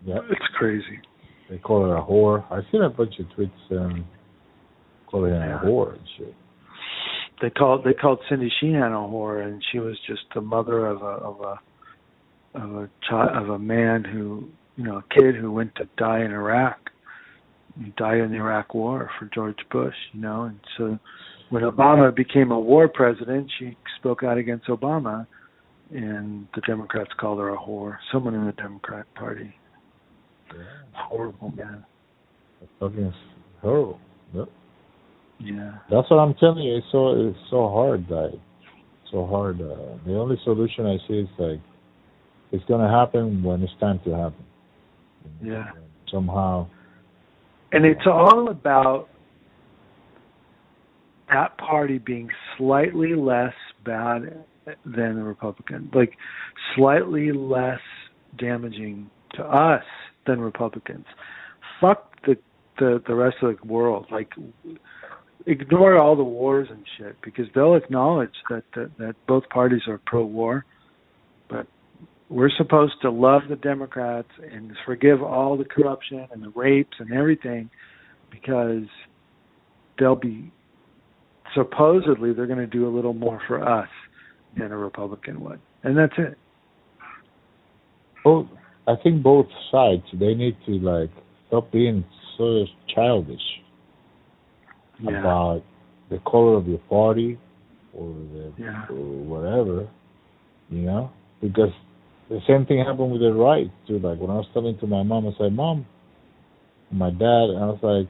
Yeah, 0.06 0.20
It's 0.30 0.48
crazy. 0.58 1.00
they 1.50 1.58
call 1.58 1.84
her 1.86 1.96
a 1.98 2.02
whore. 2.02 2.46
I've 2.52 2.64
seen 2.72 2.82
a 2.82 2.90
bunch 2.90 3.16
of 3.20 3.26
tweets 3.38 3.72
um, 3.72 4.06
calling 5.08 5.32
her 5.32 5.40
Yeah. 5.40 5.62
a 5.62 5.66
whore 5.66 5.94
and 5.94 6.08
shit. 6.18 6.36
They 7.42 7.50
called 7.50 7.84
they 7.84 7.94
called 7.94 8.20
Cindy 8.30 8.50
Sheehan 8.60 8.94
a 8.94 8.98
whore, 8.98 9.44
and 9.46 9.64
she 9.72 9.80
was 9.80 9.98
just 10.08 10.24
the 10.34 10.42
mother 10.42 10.86
of 10.88 11.02
a 11.02 11.06
of 11.06 11.42
a 11.42 11.60
of 12.56 12.76
a 12.84 12.90
child 13.08 13.36
of 13.36 13.50
a 13.50 13.60
man 13.60 14.04
who 14.04 14.50
you 14.76 14.84
know 14.84 14.98
a 14.98 15.04
kid 15.14 15.36
who 15.36 15.52
went 15.52 15.76
to 15.76 15.88
die 15.98 16.24
in 16.24 16.32
Iraq. 16.32 16.90
He 17.84 17.92
died 17.96 18.18
in 18.20 18.32
the 18.32 18.38
Iraq 18.38 18.74
War 18.74 19.12
for 19.20 19.26
George 19.26 19.60
Bush, 19.70 19.94
you 20.12 20.22
know, 20.22 20.44
and 20.44 20.60
so 20.78 20.98
when 21.50 21.62
Obama 21.62 22.14
became 22.14 22.52
a 22.52 22.60
war 22.60 22.88
president, 22.88 23.52
she 23.60 23.78
spoke 24.00 24.24
out 24.24 24.38
against 24.40 24.66
Obama, 24.68 25.28
and 25.92 26.48
the 26.56 26.62
Democrats 26.62 27.12
called 27.20 27.38
her 27.40 27.50
a 27.54 27.58
whore. 27.58 27.98
Someone 28.12 28.34
in 28.34 28.46
the 28.48 28.52
Democrat 28.54 29.06
Party, 29.14 29.56
Yeah. 30.52 30.64
horrible 30.94 31.54
man. 31.56 31.86
That's 32.60 32.72
fucking 32.80 33.14
horrible. 33.62 34.00
Yep. 34.34 34.50
Yeah, 35.40 35.74
That's 35.92 36.10
what 36.10 36.18
I'm 36.18 36.34
telling 36.36 36.64
you. 36.64 36.78
It's 36.78 36.88
so 36.92 37.30
it's 37.30 37.38
so 37.50 37.70
hard, 37.70 38.10
like 38.10 38.40
so 39.12 39.26
hard. 39.26 39.62
Uh, 39.62 39.98
the 40.06 40.18
only 40.18 40.38
solution 40.44 40.86
I 40.86 40.98
see 41.08 41.20
is 41.20 41.30
like 41.38 41.60
it's 42.52 42.64
gonna 42.66 42.90
happen 42.90 43.44
when 43.44 43.62
it's 43.62 43.74
time 43.80 44.00
to 44.06 44.12
happen. 44.12 44.46
Yeah. 45.44 45.72
Somehow. 46.12 46.68
and 47.74 47.86
it's 47.86 48.08
all 48.08 48.50
about 48.50 49.10
that 51.30 51.58
party 51.58 51.98
being 51.98 52.30
slightly 52.58 53.14
less 53.14 53.54
bad 53.86 54.44
than 54.86 55.16
the 55.16 55.24
Republican. 55.24 55.92
Like 55.94 56.14
slightly 56.76 57.32
less 57.32 57.82
damaging 58.38 59.10
to 59.36 59.44
us 59.44 59.84
than 60.26 60.40
Republicans. 60.40 61.06
Fuck 61.82 62.22
the 62.26 62.38
the 62.80 63.02
the 63.08 63.16
rest 63.16 63.38
of 63.42 63.58
the 63.60 63.68
world. 63.68 64.08
Like 64.12 64.32
ignore 65.48 65.98
all 65.98 66.16
the 66.16 66.24
wars 66.24 66.68
and 66.70 66.84
shit 66.98 67.16
because 67.24 67.46
they'll 67.56 67.76
acknowledge 67.76 68.34
that 68.50 68.64
that, 68.76 68.92
that 69.00 69.16
both 69.28 69.48
parties 69.50 69.82
are 69.88 70.00
pro-war, 70.06 70.66
but 71.50 71.66
we're 72.30 72.52
supposed 72.58 72.94
to 73.02 73.10
love 73.10 73.44
the 73.50 73.56
Democrats 73.56 74.28
and 74.52 74.74
forgive 74.86 75.24
all 75.24 75.58
the 75.58 75.64
corruption 75.64 76.28
and 76.32 76.44
the 76.44 76.50
rapes 76.50 76.98
and 77.00 77.14
everything 77.14 77.70
because 78.30 78.84
they'll 79.98 80.16
be 80.16 80.52
supposedly 81.56 82.34
they're 82.34 82.46
going 82.46 82.60
to 82.60 82.68
do 82.68 82.88
a 82.88 82.94
little 82.94 83.14
more 83.14 83.42
for 83.48 83.64
us 83.64 83.90
than 84.58 84.72
a 84.72 84.78
Republican 84.78 85.40
would, 85.40 85.60
and 85.84 85.98
that's 85.98 86.14
it. 86.18 86.38
Well, 88.26 88.50
I 88.86 88.96
think 89.02 89.24
both 89.24 89.48
sides 89.72 90.04
they 90.14 90.34
need 90.34 90.58
to 90.66 90.74
like 90.74 91.10
stop 91.48 91.72
being 91.72 92.04
so 92.38 92.66
childish 92.94 93.40
yeah. 95.02 95.20
about 95.20 95.64
the 96.10 96.20
color 96.20 96.56
of 96.56 96.68
your 96.68 96.80
party 96.90 97.38
or 97.94 98.10
the 98.10 98.54
yeah. 98.58 98.86
or 98.90 98.96
whatever, 98.96 99.90
you 100.70 100.82
know, 100.82 101.12
because 101.42 101.72
the 102.30 102.40
same 102.48 102.66
thing 102.66 102.80
happened 102.80 103.12
with 103.12 103.22
the 103.22 103.34
right 103.34 103.72
too. 103.88 104.00
Like 104.00 104.20
when 104.20 104.30
I 104.30 104.36
was 104.36 104.48
talking 104.54 104.78
to 104.80 104.88
my 104.88 105.04
mom, 105.04 105.28
I 105.28 105.32
said, 105.38 105.54
"Mom," 105.54 105.86
my 106.92 107.10
dad, 107.10 107.50
and 107.52 107.60
I 107.60 107.68
was 107.68 107.80
like, 107.82 108.10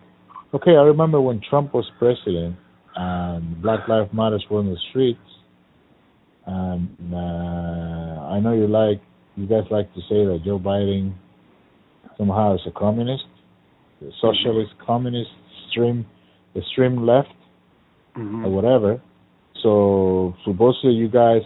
"Okay, 0.53 0.71
I 0.71 0.83
remember 0.83 1.21
when 1.21 1.41
Trump 1.49 1.73
was 1.73 1.85
president 1.99 2.55
and 2.95 3.61
Black 3.61 3.87
Lives 3.87 4.09
Matters 4.13 4.45
were 4.49 4.59
in 4.61 4.69
the 4.69 4.79
streets, 4.89 5.19
and 6.45 6.89
uh, 7.13 8.27
I 8.33 8.39
know 8.39 8.53
you 8.53 8.67
like 8.67 9.01
you 9.35 9.45
guys 9.45 9.65
like 9.69 9.93
to 9.93 10.01
say 10.01 10.25
that 10.25 10.41
Joe 10.43 10.59
Biden 10.59 11.13
somehow 12.17 12.55
is 12.55 12.61
a 12.65 12.71
communist, 12.71 13.25
the 14.01 14.11
socialist 14.19 14.71
communist 14.85 15.29
stream, 15.69 16.05
stream 16.71 17.05
left 17.05 17.29
mm-hmm. 18.15 18.45
or 18.45 18.49
whatever. 18.49 19.01
So 19.63 20.35
supposedly 20.45 20.93
you 20.93 21.09
guys, 21.09 21.41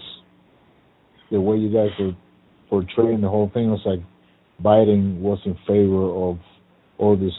the 1.31 1.39
way 1.39 1.57
you 1.57 1.69
guys 1.71 1.89
are 1.99 2.15
portraying 2.69 3.21
the 3.21 3.29
whole 3.29 3.49
thing 3.53 3.71
was 3.71 3.81
like 3.85 3.99
Biden 4.61 5.19
was 5.19 5.39
in 5.45 5.55
favor 5.67 6.05
of 6.29 6.38
all 6.97 7.15
this 7.15 7.33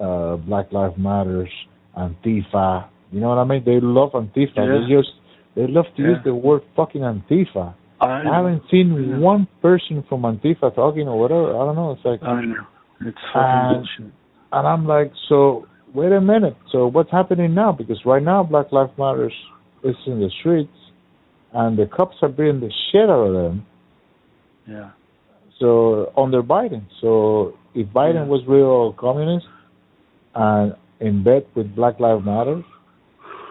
uh, 0.00 0.36
Black 0.36 0.72
Lives 0.72 0.94
Matters, 0.96 1.50
Antifa. 1.96 2.88
You 3.12 3.20
know 3.20 3.28
what 3.28 3.38
I 3.38 3.44
mean? 3.44 3.62
They 3.64 3.80
love 3.80 4.12
Antifa. 4.12 4.56
Yeah. 4.56 4.78
They 4.86 4.94
just 4.94 5.10
they 5.54 5.66
love 5.66 5.86
to 5.96 6.02
Yeah. 6.02 6.08
use 6.10 6.18
the 6.24 6.34
word 6.34 6.62
fucking 6.76 7.02
Antifa. 7.02 7.74
I, 8.00 8.06
I 8.06 8.36
haven't 8.36 8.62
seen 8.70 8.92
Yeah. 8.92 9.18
one 9.18 9.48
person 9.62 10.04
from 10.08 10.22
Antifa 10.22 10.74
talking 10.74 11.08
or 11.08 11.18
whatever. 11.18 11.56
I 11.56 11.64
don't 11.64 11.76
know. 11.76 11.92
It's 11.92 12.04
like, 12.04 12.22
I 12.22 12.44
know 12.44 12.66
it's 13.00 13.18
fucking 13.32 13.42
And- 13.42 13.76
bullshit. 13.76 14.12
and 14.52 14.68
I'm 14.68 14.86
like, 14.86 15.12
so 15.28 15.66
wait 15.96 16.12
a 16.12 16.20
minute. 16.20 16.56
So 16.70 16.86
what's 16.86 17.10
happening 17.10 17.54
now? 17.54 17.72
Because 17.72 17.98
right 18.04 18.22
now 18.22 18.42
Black 18.44 18.70
Lives 18.70 18.92
Matters 18.98 19.32
is 19.82 19.96
in 20.06 20.20
the 20.20 20.30
streets, 20.40 20.78
and 21.52 21.78
the 21.78 21.86
cops 21.86 22.16
are 22.22 22.28
beating 22.28 22.60
the 22.60 22.70
shit 22.92 23.08
out 23.08 23.24
of 23.28 23.32
them. 23.32 23.66
Yeah. 24.68 24.90
So 25.58 26.12
under 26.16 26.42
Biden. 26.42 26.82
So 27.00 27.54
if 27.74 27.86
Biden 27.88 28.26
Yeah. 28.26 28.34
was 28.34 28.42
real 28.46 28.92
communist 28.92 29.46
and 30.34 30.74
in 31.00 31.22
bed 31.24 31.46
with 31.54 31.74
Black 31.74 31.98
Lives 31.98 32.24
Matter, 32.24 32.62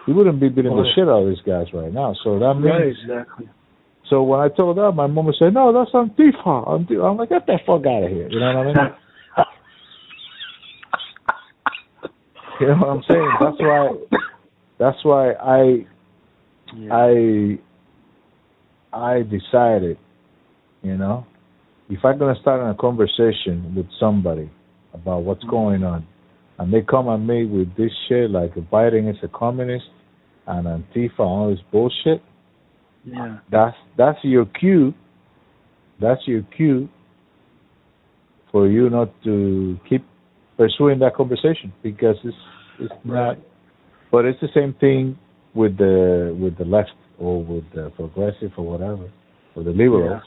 he 0.06 0.12
wouldn't 0.12 0.38
be 0.40 0.48
beating 0.48 0.76
the 0.76 0.86
shit 0.94 1.08
out 1.08 1.22
of 1.22 1.28
these 1.28 1.42
guys 1.44 1.66
right 1.74 1.92
now. 1.92 2.14
So 2.22 2.38
that 2.38 2.54
means. 2.54 2.66
Right. 2.66 2.86
Exactly. 2.88 3.48
So 4.08 4.22
when 4.22 4.38
I 4.38 4.48
told 4.48 4.78
that, 4.78 4.92
my 4.92 5.08
mom 5.08 5.32
said, 5.36 5.52
"No, 5.52 5.72
that's 5.72 5.90
Antifa." 5.90 6.64
Antifa. 6.68 7.10
I'm 7.10 7.16
like, 7.16 7.28
"Get 7.28 7.44
the 7.46 7.58
fuck 7.66 7.84
out 7.86 8.04
of 8.04 8.10
here!" 8.10 8.28
You 8.30 8.38
know 8.38 8.54
what 8.54 8.78
I 8.78 8.84
mean? 8.84 8.94
you 12.60 12.66
know 12.68 12.74
what 12.74 12.88
I'm 12.88 13.02
saying? 13.08 13.30
That's 13.40 13.58
why. 13.60 13.90
That's 14.78 15.04
why 15.04 15.32
I 15.32 15.86
yeah. 16.76 16.94
I 16.94 17.58
I 18.92 19.22
decided, 19.22 19.98
you 20.82 20.96
know, 20.96 21.26
if 21.88 22.04
I'm 22.04 22.18
gonna 22.18 22.38
start 22.40 22.60
a 22.68 22.74
conversation 22.78 23.74
with 23.74 23.86
somebody 23.98 24.50
about 24.94 25.22
what's 25.22 25.44
Mhm. 25.44 25.50
going 25.50 25.84
on, 25.84 26.06
and 26.58 26.72
they 26.72 26.82
come 26.82 27.08
at 27.08 27.18
me 27.18 27.44
with 27.46 27.74
this 27.76 27.92
shit 28.08 28.30
like 28.30 28.54
Biden 28.54 29.08
is 29.10 29.22
a 29.22 29.28
communist 29.28 29.86
and 30.46 30.66
Antifa 30.66 31.18
and 31.18 31.28
all 31.28 31.50
this 31.50 31.60
bullshit, 31.70 32.22
yeah. 33.04 33.38
that's 33.50 33.76
that's 33.96 34.18
your 34.24 34.46
cue. 34.46 34.94
That's 36.00 36.26
your 36.26 36.42
cue 36.56 36.88
for 38.52 38.68
you 38.68 38.90
not 38.90 39.10
to 39.24 39.78
keep 39.88 40.04
pursuing 40.56 40.98
that 41.00 41.14
conversation 41.14 41.72
because 41.82 42.16
it's 42.24 42.36
it's 42.80 42.94
not. 43.04 43.38
But 44.10 44.24
it's 44.24 44.40
the 44.40 44.48
same 44.54 44.74
thing 44.74 45.18
with 45.54 45.76
the 45.78 46.36
with 46.40 46.56
the 46.58 46.64
left 46.64 46.92
or 47.18 47.42
with 47.42 47.64
the 47.74 47.90
progressive 47.96 48.52
or 48.56 48.64
whatever 48.64 49.10
or 49.54 49.62
the 49.62 49.70
liberals. 49.70 50.22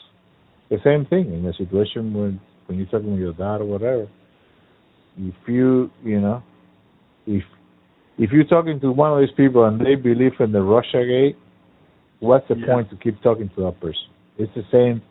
The 0.70 0.78
same 0.84 1.06
thing 1.06 1.34
in 1.34 1.46
a 1.46 1.54
situation 1.54 2.14
when 2.14 2.40
when 2.68 2.78
you're 2.78 2.88
talking 2.88 3.12
with 3.12 3.20
your 3.20 3.34
dad 3.34 3.62
or 3.62 3.66
whatever. 3.66 4.08
If 5.18 5.36
you 5.48 5.90
you 6.04 6.20
know 6.20 6.44
if 7.26 7.44
if 8.18 8.32
you're 8.32 8.44
talking 8.46 8.80
to 8.82 8.92
one 8.92 9.14
of 9.14 9.20
these 9.20 9.36
people 9.36 9.66
and 9.66 9.80
they 9.80 9.96
believe 9.96 10.34
in 10.40 10.52
the 10.52 10.62
Russia 10.62 11.06
gate, 11.06 11.38
what's 12.20 12.48
the 12.48 12.56
Yeah. 12.56 12.66
point 12.66 12.90
to 12.90 12.96
keep 12.98 13.22
talking 13.22 13.50
to 13.56 13.62
that 13.64 13.80
person? 13.80 14.08
It's 14.38 14.54
the 14.56 14.66
same. 14.72 15.02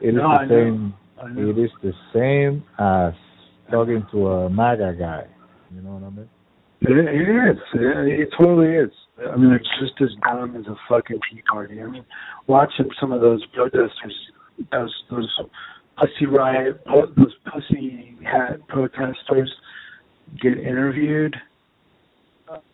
It 0.00 0.08
is 0.08 0.14
No, 0.14 0.30
the 0.30 0.40
I 0.40 0.44
know. 0.46 0.54
same. 0.54 0.94
I 1.22 1.28
know. 1.28 1.50
It 1.50 1.58
is 1.58 1.70
the 1.82 1.94
same 2.12 2.64
as 2.78 3.14
talking 3.70 4.06
to 4.12 4.26
a 4.28 4.50
MAGA 4.50 4.96
guy. 4.98 5.24
You 5.74 5.82
know 5.82 5.94
what 5.94 6.04
I 6.04 6.10
mean? 6.10 6.28
It, 6.82 6.92
is. 6.92 7.58
It, 7.74 8.28
totally 8.38 8.74
is. 8.74 8.90
I 9.32 9.36
mean, 9.36 9.52
it's 9.52 9.68
just 9.80 10.00
as 10.02 10.10
dumb 10.22 10.56
as 10.56 10.66
a 10.66 10.76
fucking 10.88 11.18
Tea 11.30 11.42
Party. 11.50 11.80
I 11.80 11.86
mean, 11.86 12.04
watching 12.46 12.88
some 13.00 13.12
of 13.12 13.20
those 13.20 13.44
protesters, 13.54 14.14
those 14.70 14.94
those 15.10 15.40
pussy 15.96 16.26
riot, 16.26 16.82
those 16.86 17.32
pussy 17.50 18.16
hat 18.24 18.60
protesters 18.68 19.52
get 20.40 20.58
interviewed. 20.58 21.34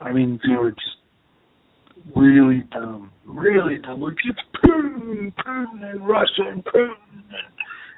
I 0.00 0.12
mean, 0.12 0.40
they 0.46 0.56
were 0.56 0.72
just 0.72 2.16
really 2.16 2.64
dumb, 2.72 3.12
really 3.24 3.78
dumb. 3.78 4.00
We 4.00 4.10
keep 4.22 4.36
Putin, 4.64 5.32
Putin, 5.34 5.90
and 5.90 6.06
Russia, 6.06 6.42
and 6.50 6.64
Putin. 6.64 6.94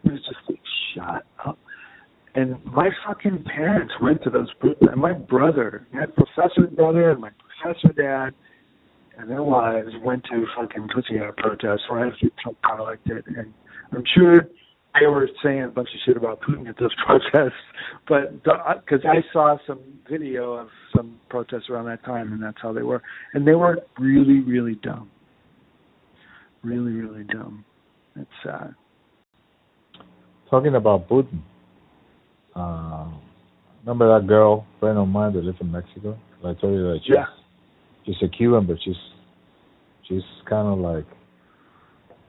And 0.04 0.12
it 0.12 0.16
just 0.18 0.36
like, 0.48 0.60
shut 0.94 1.26
up. 1.44 1.58
And 2.34 2.62
my 2.64 2.90
fucking 3.06 3.44
parents 3.44 3.94
went 4.02 4.22
to 4.24 4.30
those 4.30 4.52
protests, 4.54 4.86
and 4.90 5.00
my 5.00 5.12
brother, 5.12 5.86
my 5.92 6.06
professor 6.06 6.66
brother, 6.66 7.10
and 7.10 7.20
my 7.20 7.30
professor 7.62 7.92
dad, 7.92 8.34
and 9.16 9.30
their 9.30 9.42
wives 9.42 9.90
went 10.02 10.24
to 10.24 10.44
fucking 10.56 10.88
pussy 10.92 11.20
out 11.20 11.36
protests 11.36 11.82
right 11.90 12.12
after 12.12 12.28
Trump 12.42 12.60
got 12.62 12.80
elected. 12.80 13.24
And 13.28 13.54
I'm 13.92 14.02
sure 14.16 14.48
they 14.98 15.06
were 15.06 15.28
saying 15.44 15.62
a 15.62 15.68
bunch 15.68 15.88
of 15.94 16.00
shit 16.04 16.16
about 16.16 16.40
Putin 16.40 16.68
at 16.68 16.76
those 16.78 16.94
protests, 17.06 17.52
but 18.08 18.42
because 18.42 19.04
I 19.08 19.22
saw 19.32 19.56
some 19.66 19.80
video 20.10 20.54
of 20.54 20.68
some 20.96 21.20
protests 21.28 21.70
around 21.70 21.86
that 21.86 22.04
time, 22.04 22.32
and 22.32 22.42
that's 22.42 22.58
how 22.60 22.72
they 22.72 22.82
were, 22.82 23.02
and 23.34 23.46
they 23.46 23.54
were 23.54 23.78
really, 23.98 24.40
really 24.40 24.74
dumb, 24.82 25.08
really, 26.62 26.92
really 26.92 27.24
dumb. 27.24 27.64
It's 28.16 28.30
sad. 28.42 28.74
Talking 30.50 30.74
about 30.74 31.08
Putin. 31.08 31.42
Uh, 32.54 33.06
remember 33.84 34.18
that 34.18 34.26
girl, 34.26 34.66
friend 34.80 34.98
of 34.98 35.08
mine 35.08 35.32
that 35.34 35.44
lives 35.44 35.58
in 35.60 35.70
Mexico? 35.72 36.18
I 36.40 36.52
told 36.54 36.74
you 36.74 36.82
that 36.92 37.00
she's, 37.04 37.14
Yeah. 37.14 37.26
she's 38.06 38.16
a 38.22 38.28
Cuban, 38.28 38.66
but 38.66 38.76
she's 38.84 38.96
she's 40.08 40.22
kind 40.48 40.68
of 40.68 40.78
like 40.78 41.06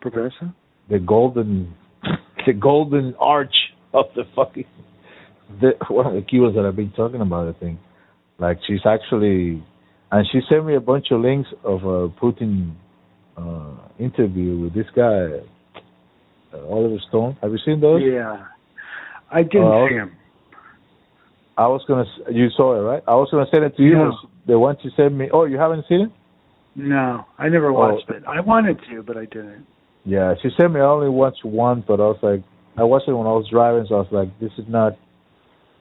Progressive. 0.01 0.49
the 0.89 0.99
golden 0.99 1.73
the 2.45 2.53
golden 2.53 3.13
arch 3.19 3.53
of 3.93 4.05
the 4.15 4.23
fucking 4.35 4.65
the 5.61 5.71
one 5.89 6.05
of 6.07 6.13
the 6.13 6.21
Cubans 6.21 6.55
that 6.55 6.65
I've 6.65 6.75
been 6.75 6.91
talking 6.91 7.21
about. 7.21 7.47
I 7.53 7.59
think 7.59 7.79
like 8.39 8.59
she's 8.67 8.79
actually 8.85 9.63
and 10.11 10.25
she 10.31 10.39
sent 10.49 10.65
me 10.65 10.75
a 10.75 10.79
bunch 10.79 11.07
of 11.11 11.21
links 11.21 11.49
of 11.63 11.83
a 11.83 12.09
Putin 12.09 12.73
uh, 13.37 13.75
interview 13.99 14.57
with 14.59 14.73
this 14.73 14.85
guy 14.95 15.41
uh, 16.53 16.65
Oliver 16.69 16.99
Stone. 17.09 17.37
Have 17.41 17.51
you 17.51 17.59
seen 17.65 17.81
those? 17.81 18.01
Yeah. 18.01 18.45
I 19.35 19.43
didn't 19.43 19.67
Oh, 19.67 19.87
see 19.89 19.95
him. 19.95 20.11
I 21.57 21.67
was 21.67 21.83
gonna. 21.87 22.03
s- 22.03 22.33
You 22.33 22.49
saw 22.57 22.75
it, 22.77 22.83
right? 22.91 23.03
I 23.07 23.15
was 23.15 23.29
gonna 23.31 23.47
send 23.53 23.63
it 23.65 23.75
to 23.77 23.83
you. 23.83 23.95
No. 23.95 24.11
The 24.47 24.57
one 24.59 24.77
you 24.81 24.91
sent 24.95 25.13
me. 25.13 25.29
Oh, 25.31 25.45
you 25.45 25.57
haven't 25.57 25.85
seen 25.87 26.01
it? 26.07 26.11
No, 26.75 27.25
I 27.37 27.49
never 27.49 27.71
watched 27.71 28.09
it. 28.09 28.23
I 28.27 28.39
wanted 28.41 28.77
to, 28.89 29.03
but 29.03 29.15
I 29.17 29.25
didn't. 29.25 29.65
Yeah, 30.05 30.35
she 30.41 30.49
sent 30.57 30.73
me. 30.73 30.79
I 30.79 30.85
only 30.85 31.09
watched 31.09 31.43
one, 31.45 31.83
but 31.87 31.99
I 31.99 32.07
was 32.13 32.19
like, 32.21 32.41
I 32.77 32.83
watched 32.83 33.07
it 33.07 33.13
when 33.13 33.25
I 33.27 33.31
was 33.31 33.47
driving, 33.49 33.85
so 33.87 33.95
I 33.95 33.99
was 33.99 34.11
like, 34.11 34.29
this 34.39 34.51
is 34.57 34.65
not 34.67 34.93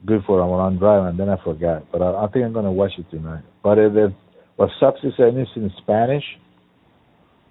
good 0.07 0.23
for 0.27 0.37
when 0.49 0.61
I'm 0.61 0.79
driving. 0.79 1.09
And 1.11 1.19
then 1.19 1.29
I 1.29 1.37
forgot, 1.45 1.91
but 1.93 2.01
I, 2.03 2.25
I 2.25 2.27
think 2.29 2.45
I'm 2.45 2.53
gonna 2.53 2.73
watch 2.73 2.93
it 2.99 3.07
tonight. 3.11 3.43
But 3.63 3.79
it, 3.79 3.95
it, 3.97 4.13
what 4.57 4.71
sucks 4.81 5.01
is 5.05 5.13
that 5.19 5.37
it's 5.37 5.51
in 5.57 5.71
Spanish, 5.83 6.25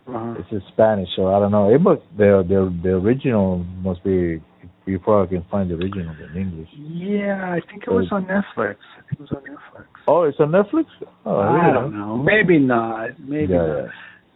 Uh-huh. 0.07 0.35
It's 0.39 0.51
in 0.51 0.61
Spanish, 0.73 1.09
so 1.15 1.27
I 1.27 1.39
don't 1.39 1.51
know. 1.51 1.69
It 1.73 1.79
must 1.81 2.01
the 2.17 2.43
the 2.47 2.59
the 2.83 2.93
original 2.95 3.65
must 3.83 4.03
be. 4.03 4.41
You 4.85 4.99
probably 4.99 5.37
can 5.39 5.47
find 5.49 5.69
the 5.69 5.75
original 5.75 6.13
in 6.29 6.37
English. 6.41 6.67
Yeah, 6.77 7.49
I 7.55 7.61
think 7.71 7.83
it 7.87 7.89
was 7.89 8.07
on 8.11 8.25
Netflix. 8.25 8.75
It 9.11 9.19
was 9.19 9.29
on 9.31 9.41
Netflix. 9.43 9.85
Oh, 10.07 10.23
it's 10.23 10.37
on 10.39 10.49
Netflix. 10.51 10.85
Oh, 11.25 11.39
I 11.39 11.71
don't 11.73 11.97
know. 11.97 12.17
Maybe 12.17 12.59
not. 12.59 13.17
Maybe 13.19 13.53
Yeah, 13.53 13.87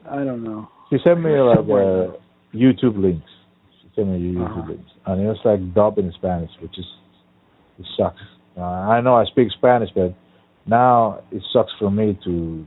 not. 0.06 0.20
I 0.22 0.24
don't 0.24 0.44
know. 0.44 0.70
She 0.90 0.98
sent 1.04 1.20
me 1.22 1.32
like 1.32 1.60
uh, 1.60 2.16
YouTube 2.56 2.98
links. 2.98 3.28
She 3.82 3.90
sent 3.96 4.08
me 4.08 4.20
YouTube 4.20 4.46
Uh-huh. 4.46 4.70
links, 4.70 4.92
and 5.06 5.22
it 5.22 5.26
was 5.26 5.38
like 5.44 5.74
dubbed 5.74 5.98
in 6.00 6.14
Spanish, 6.14 6.52
which 6.62 6.78
is 6.80 6.86
it 7.80 7.86
sucks. 7.98 8.22
Uh, 8.58 8.62
I 8.64 9.02
know 9.02 9.16
I 9.16 9.26
speak 9.26 9.50
Spanish, 9.52 9.90
but 9.94 10.14
now 10.66 11.20
it 11.32 11.44
sucks 11.52 11.72
for 11.78 11.92
me 11.92 12.18
to 12.24 12.66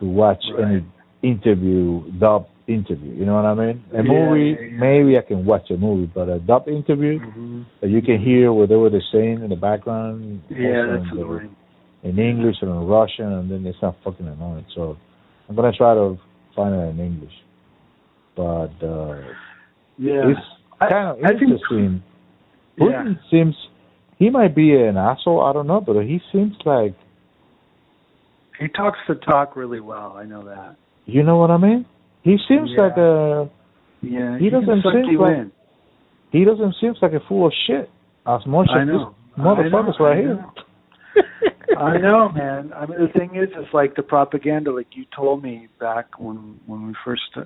to 0.00 0.04
watch 0.06 0.42
Right. 0.58 0.64
any 0.64 0.84
interview 1.22 2.02
dub 2.18 2.46
interview. 2.68 3.12
You 3.12 3.24
know 3.26 3.34
what 3.34 3.44
I 3.44 3.54
mean? 3.54 3.84
A 3.92 3.96
Yeah, 3.96 4.02
movie, 4.02 4.50
yeah, 4.50 4.66
yeah. 4.68 4.78
maybe 4.78 5.18
I 5.18 5.22
can 5.22 5.44
watch 5.44 5.70
a 5.70 5.76
movie, 5.76 6.10
but 6.14 6.28
a 6.28 6.38
dub 6.38 6.68
interview 6.68 7.18
hmm 7.18 7.62
that 7.80 7.90
you 7.90 8.00
can 8.02 8.20
hear 8.22 8.52
whatever 8.52 8.88
they're 8.90 9.02
saying 9.12 9.42
in 9.42 9.48
the 9.50 9.56
background. 9.56 10.42
Yeah, 10.48 10.86
that's 10.98 11.10
annoying. 11.12 11.54
in 12.04 12.18
English 12.18 12.56
or 12.62 12.68
in 12.68 12.86
Russian, 12.86 13.32
and 13.32 13.50
then 13.50 13.64
it's 13.66 13.78
not 13.82 13.96
fucking 14.04 14.26
annoying. 14.26 14.64
So 14.74 14.96
I'm 15.48 15.56
gonna 15.56 15.72
try 15.72 15.94
to 15.94 16.18
find 16.54 16.74
it 16.74 16.78
in 16.90 17.00
English, 17.00 17.34
but 18.36 18.72
uh, 18.82 19.20
Yeah. 19.98 20.28
it's 20.30 20.40
kind 20.80 21.08
of 21.08 21.24
I 21.24 21.28
think- 21.30 21.42
interesting. 21.42 22.02
yeah. 22.76 22.86
Putin 22.86 23.18
seems 23.30 23.54
he 24.18 24.30
might 24.30 24.54
be 24.54 24.74
an 24.76 24.96
asshole. 24.96 25.40
I 25.42 25.52
don't 25.52 25.66
know, 25.66 25.80
but 25.80 26.00
he 26.02 26.20
seems 26.32 26.54
like 26.64 26.94
He 28.58 28.68
talks 28.68 28.98
the 29.08 29.14
talk 29.16 29.56
really 29.56 29.80
well. 29.80 30.14
I 30.16 30.24
know 30.24 30.42
that. 30.44 30.76
you 31.06 31.22
know 31.24 31.36
what 31.38 31.50
I 31.50 31.56
mean. 31.56 31.84
He 32.22 32.38
seems 32.48 32.70
Yeah. 32.70 32.80
like 32.82 32.96
a 32.96 33.48
Yeah. 34.02 34.38
He 34.38 34.50
can 34.50 34.64
doesn't 34.64 34.82
seem 34.92 35.18
like- 35.18 35.36
in. 35.36 35.52
he 36.30 36.44
doesn't 36.44 36.74
seem 36.80 36.94
like 37.02 37.12
a 37.12 37.20
fool 37.20 37.46
of 37.46 37.52
shit 37.66 37.90
as 38.26 38.44
much 38.46 38.68
I 38.70 38.82
as 38.82 38.88
know. 38.88 39.14
this 39.36 39.44
motherfuckers 39.44 39.98
right 40.00 40.18
here. 40.18 40.44
I 41.76 41.96
know, 41.98 42.28
man. 42.30 42.72
I 42.74 42.86
mean, 42.86 43.00
the 43.00 43.08
thing 43.18 43.34
is, 43.34 43.48
it's 43.56 43.72
like 43.74 43.94
the 43.96 44.02
propaganda. 44.02 44.72
Like 44.72 44.88
you 44.96 45.04
told 45.14 45.42
me 45.42 45.68
back 45.80 46.18
when 46.18 46.58
when 46.66 46.86
we 46.86 46.94
first 47.04 47.22
uh, 47.36 47.42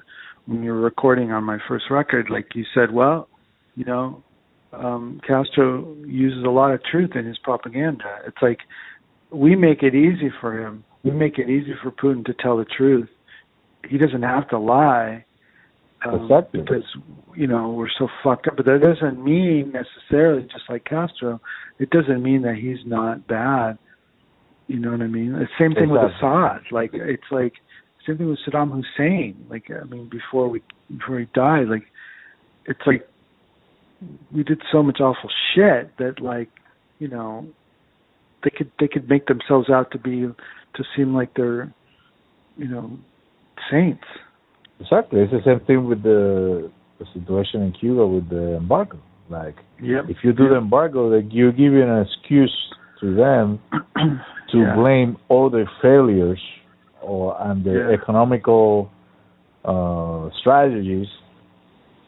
when 0.46 0.62
you 0.62 0.72
were 0.72 0.80
recording 0.80 1.32
on 1.32 1.44
my 1.44 1.58
first 1.68 1.90
record. 1.90 2.28
Like 2.30 2.54
you 2.54 2.64
said, 2.74 2.90
well, 2.92 3.28
you 3.76 3.84
know, 3.84 4.22
um, 4.72 5.20
Castro 5.26 5.94
uses 6.06 6.44
a 6.44 6.48
lot 6.50 6.72
of 6.72 6.82
truth 6.84 7.10
in 7.14 7.24
his 7.24 7.38
propaganda. 7.38 8.18
It's 8.26 8.36
like 8.42 8.58
we 9.30 9.54
make 9.56 9.82
it 9.82 9.94
easy 9.94 10.30
for 10.40 10.58
him. 10.60 10.84
We 11.02 11.10
make 11.12 11.38
it 11.38 11.48
easy 11.48 11.74
for 11.82 11.90
Putin 11.92 12.24
to 12.26 12.34
tell 12.34 12.56
the 12.56 12.64
truth. 12.76 13.08
He 13.88 13.98
doesn't 13.98 14.22
have 14.22 14.48
to 14.50 14.58
lie. 14.58 15.24
Um, 16.04 16.28
Because 16.52 16.84
you 17.34 17.46
know 17.46 17.70
we're 17.70 17.88
so 17.98 18.08
fucked 18.22 18.46
up, 18.48 18.56
but 18.56 18.66
that 18.66 18.80
doesn't 18.80 19.22
mean 19.22 19.72
necessarily, 19.72 20.42
just 20.42 20.64
like 20.68 20.84
Castro, 20.84 21.40
it 21.78 21.90
doesn't 21.90 22.22
mean 22.22 22.42
that 22.42 22.56
he's 22.56 22.84
not 22.86 23.26
bad. 23.26 23.78
You 24.68 24.78
know 24.78 24.90
what 24.90 25.00
I 25.00 25.06
mean? 25.06 25.32
The 25.32 25.48
same 25.58 25.74
thing 25.74 25.90
with 25.90 26.02
Exactly. 26.02 26.28
Assad. 26.28 26.60
Like 26.72 26.90
it's 26.92 27.30
like 27.30 27.54
same 28.06 28.18
thing 28.18 28.28
with 28.28 28.38
Saddam 28.46 28.70
Hussein. 28.70 29.46
Like 29.48 29.70
I 29.70 29.84
mean, 29.84 30.08
before 30.08 30.48
we 30.48 30.62
before 30.96 31.18
he 31.18 31.26
died, 31.34 31.68
like 31.68 31.84
it's 32.66 32.80
like 32.86 33.08
we 34.32 34.42
did 34.42 34.60
so 34.70 34.82
much 34.82 35.00
awful 35.00 35.30
shit 35.54 35.96
that 35.98 36.20
like 36.20 36.50
you 36.98 37.08
know 37.08 37.46
they 38.44 38.50
could 38.50 38.70
they 38.78 38.88
could 38.88 39.08
make 39.08 39.26
themselves 39.26 39.70
out 39.70 39.90
to 39.92 39.98
be 39.98 40.20
to 40.74 40.84
seem 40.96 41.14
like 41.14 41.34
they're 41.34 41.72
you 42.56 42.68
know 42.68 42.98
saints. 43.70 44.04
Exactly. 44.80 45.20
It's 45.20 45.32
the 45.32 45.40
same 45.44 45.60
thing 45.66 45.86
with 45.88 46.02
the 46.02 46.70
the 46.98 47.06
situation 47.12 47.60
in 47.62 47.72
Cuba 47.72 48.06
with 48.06 48.28
the 48.30 48.56
embargo. 48.56 48.98
Like 49.28 49.56
Yep. 49.82 50.04
if 50.08 50.18
you 50.24 50.32
do 50.32 50.48
the 50.48 50.56
embargo, 50.56 51.08
like 51.08 51.26
you're 51.30 51.52
giving 51.52 51.82
an 51.82 52.06
excuse 52.06 52.54
to 53.00 53.14
them 53.14 53.58
to 54.52 54.58
Yeah. 54.58 54.74
blame 54.74 55.16
all 55.28 55.50
their 55.50 55.68
failures 55.82 56.40
or 57.02 57.36
and 57.40 57.64
their 57.64 57.90
Yeah. 57.90 57.98
economical 58.00 58.90
uh, 59.64 60.30
strategies 60.40 61.08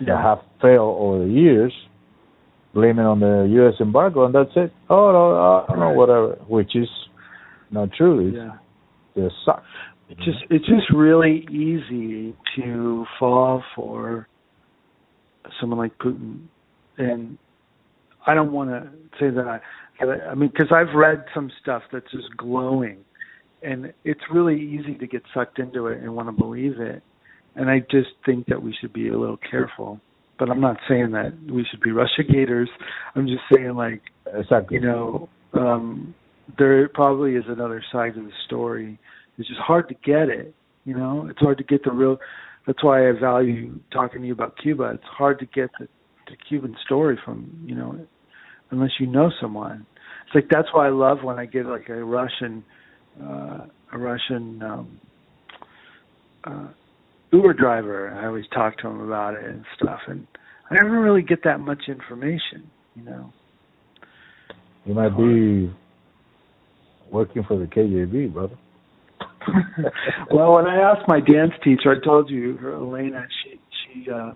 that 0.01 0.17
have 0.17 0.39
failed 0.63 0.97
over 1.01 1.25
the 1.25 1.31
years, 1.31 1.73
blaming 2.73 3.05
on 3.05 3.19
the 3.21 3.49
U.S. 3.59 3.75
embargo, 3.81 4.25
and 4.27 4.35
that's 4.35 4.53
it. 4.57 4.73
Oh 4.89 5.11
no, 5.13 5.25
I 5.37 5.67
don't 5.67 5.81
know, 5.81 5.87
Right. 5.89 5.97
whatever. 5.97 6.29
Which 6.47 6.77
is 6.77 6.89
not 7.71 7.91
true. 7.93 8.29
It's, 8.29 8.37
yeah. 8.37 8.53
They 9.17 9.29
suck. 9.45 9.63
It's 10.09 10.25
just 10.25 10.39
it's 10.51 10.67
just 10.67 10.91
really 10.95 11.47
easy 11.51 12.35
to 12.57 13.05
fall 13.19 13.63
for 13.77 14.27
someone 15.61 15.79
like 15.79 15.97
Putin, 15.99 16.47
and 16.97 17.39
I 18.27 18.35
don't 18.35 18.53
want 18.53 18.71
to 18.71 18.91
say 19.21 19.31
that 19.31 19.47
I. 19.47 19.61
I 20.01 20.35
mean, 20.37 20.51
because 20.51 20.73
I've 20.73 20.95
read 20.95 21.25
some 21.35 21.51
stuff 21.61 21.83
that's 21.93 22.11
just 22.13 22.37
glowing, 22.37 22.99
and 23.63 23.93
it's 24.05 24.21
really 24.33 24.61
easy 24.61 24.95
to 24.95 25.07
get 25.07 25.23
sucked 25.35 25.59
into 25.59 25.89
it 25.89 26.01
and 26.01 26.15
want 26.15 26.29
to 26.29 26.33
believe 26.33 26.79
it. 26.81 27.03
And 27.57 27.69
I 27.69 27.81
just 27.81 28.11
think 28.25 28.47
that 28.47 28.63
we 28.63 28.75
should 28.81 28.93
be 28.93 29.09
a 29.09 29.19
little 29.19 29.39
careful. 29.51 30.01
But 30.39 30.51
I'm 30.51 30.61
not 30.61 30.77
saying 30.89 31.11
that 31.13 31.37
we 31.51 31.67
should 31.69 31.81
be 31.81 31.91
Russia 31.91 32.23
gators. 32.23 32.71
I'm 33.17 33.27
just 33.27 33.43
saying 33.53 33.75
like 33.75 34.03
Exactly. 34.33 34.77
you 34.77 34.83
know, 34.83 35.29
um, 35.55 36.15
there 36.57 36.89
probably 36.89 37.35
is 37.35 37.45
another 37.49 37.83
side 37.91 38.15
to 38.15 38.23
the 38.23 38.31
story. 38.47 38.99
It's 39.39 39.49
just 39.49 39.61
hard 39.61 39.89
to 39.89 39.95
get 40.05 40.29
it. 40.29 40.55
You 40.85 40.97
know, 40.97 41.29
it's 41.31 41.39
hard 41.39 41.59
to 41.59 41.65
get 41.65 41.85
the 41.85 41.93
real. 41.93 42.19
That's 42.67 42.83
why 42.83 43.09
I 43.09 43.13
value 43.13 43.79
talking 43.93 44.21
to 44.21 44.27
you 44.27 44.33
about 44.33 44.57
Cuba. 44.59 44.93
It's 44.95 45.05
hard 45.05 45.39
to 45.39 45.47
get 45.47 45.71
the, 45.79 45.87
the 46.27 46.37
Cuban 46.49 46.77
story 46.85 47.19
from 47.25 47.65
you 47.65 47.75
know, 47.75 47.99
unless 48.71 48.91
you 48.99 49.07
know 49.07 49.31
someone. 49.41 49.87
It's 50.27 50.35
like 50.35 50.49
that's 50.51 50.69
why 50.73 50.87
I 50.87 50.91
love 50.91 51.19
when 51.23 51.39
I 51.39 51.47
get 51.47 51.67
like 51.67 51.89
a 51.89 52.05
Russian, 52.05 52.65
uh, 53.23 53.67
a 53.93 53.99
Russian 53.99 54.63
um, 54.63 55.01
uh, 56.45 56.69
Uber 57.33 57.55
driver. 57.55 58.11
I 58.11 58.27
always 58.27 58.47
talk 58.53 58.79
to 58.79 58.89
him 58.89 59.01
about 59.01 59.35
it 59.35 59.45
and 59.45 59.65
stuff, 59.81 60.01
and 60.09 60.27
I 60.71 60.75
never 60.75 61.01
really 61.01 61.23
get 61.23 61.45
that 61.45 61.61
much 61.61 61.83
information. 61.89 62.71
You 62.95 63.05
know. 63.05 63.33
You 64.85 64.95
might 64.95 65.17
be 65.17 65.71
working 67.11 67.45
for 67.47 67.59
the 67.59 67.67
KGB, 67.67 68.33
brother. 68.33 68.57
Well, 70.31 70.55
when 70.55 70.67
I 70.67 70.77
asked 70.77 71.09
my 71.09 71.21
dance 71.21 71.53
teacher, 71.63 71.93
I 71.93 72.05
told 72.05 72.31
you, 72.31 72.57
her 72.57 72.75
Elena, 72.75 73.27
she 73.43 73.61
she 73.95 74.11
uh 74.11 74.33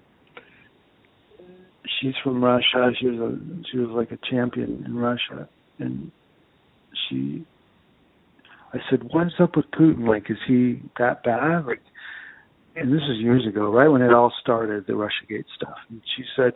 she's 2.00 2.14
from 2.22 2.42
Russia. 2.42 2.92
She 2.98 3.06
was 3.06 3.20
a 3.32 3.38
she 3.70 3.78
was 3.78 3.90
like 3.90 4.10
a 4.12 4.18
champion 4.30 4.84
in 4.86 4.96
Russia, 4.96 5.48
and 5.78 6.10
she. 7.08 7.46
I 8.74 8.78
said, 8.88 9.02
"What's 9.12 9.34
up 9.38 9.56
with 9.56 9.70
Putin? 9.70 10.08
Like, 10.08 10.30
is 10.30 10.38
he 10.46 10.80
that 10.98 11.22
bad?" 11.24 11.66
Like, 11.66 11.82
and 12.74 12.92
this 12.92 13.02
is 13.02 13.18
years 13.18 13.46
ago, 13.46 13.70
right 13.70 13.88
when 13.88 14.00
it 14.00 14.12
all 14.14 14.32
started, 14.40 14.86
the 14.86 14.94
RussiaGate 14.94 15.44
stuff. 15.54 15.76
And 15.90 16.00
she 16.16 16.24
said, 16.34 16.54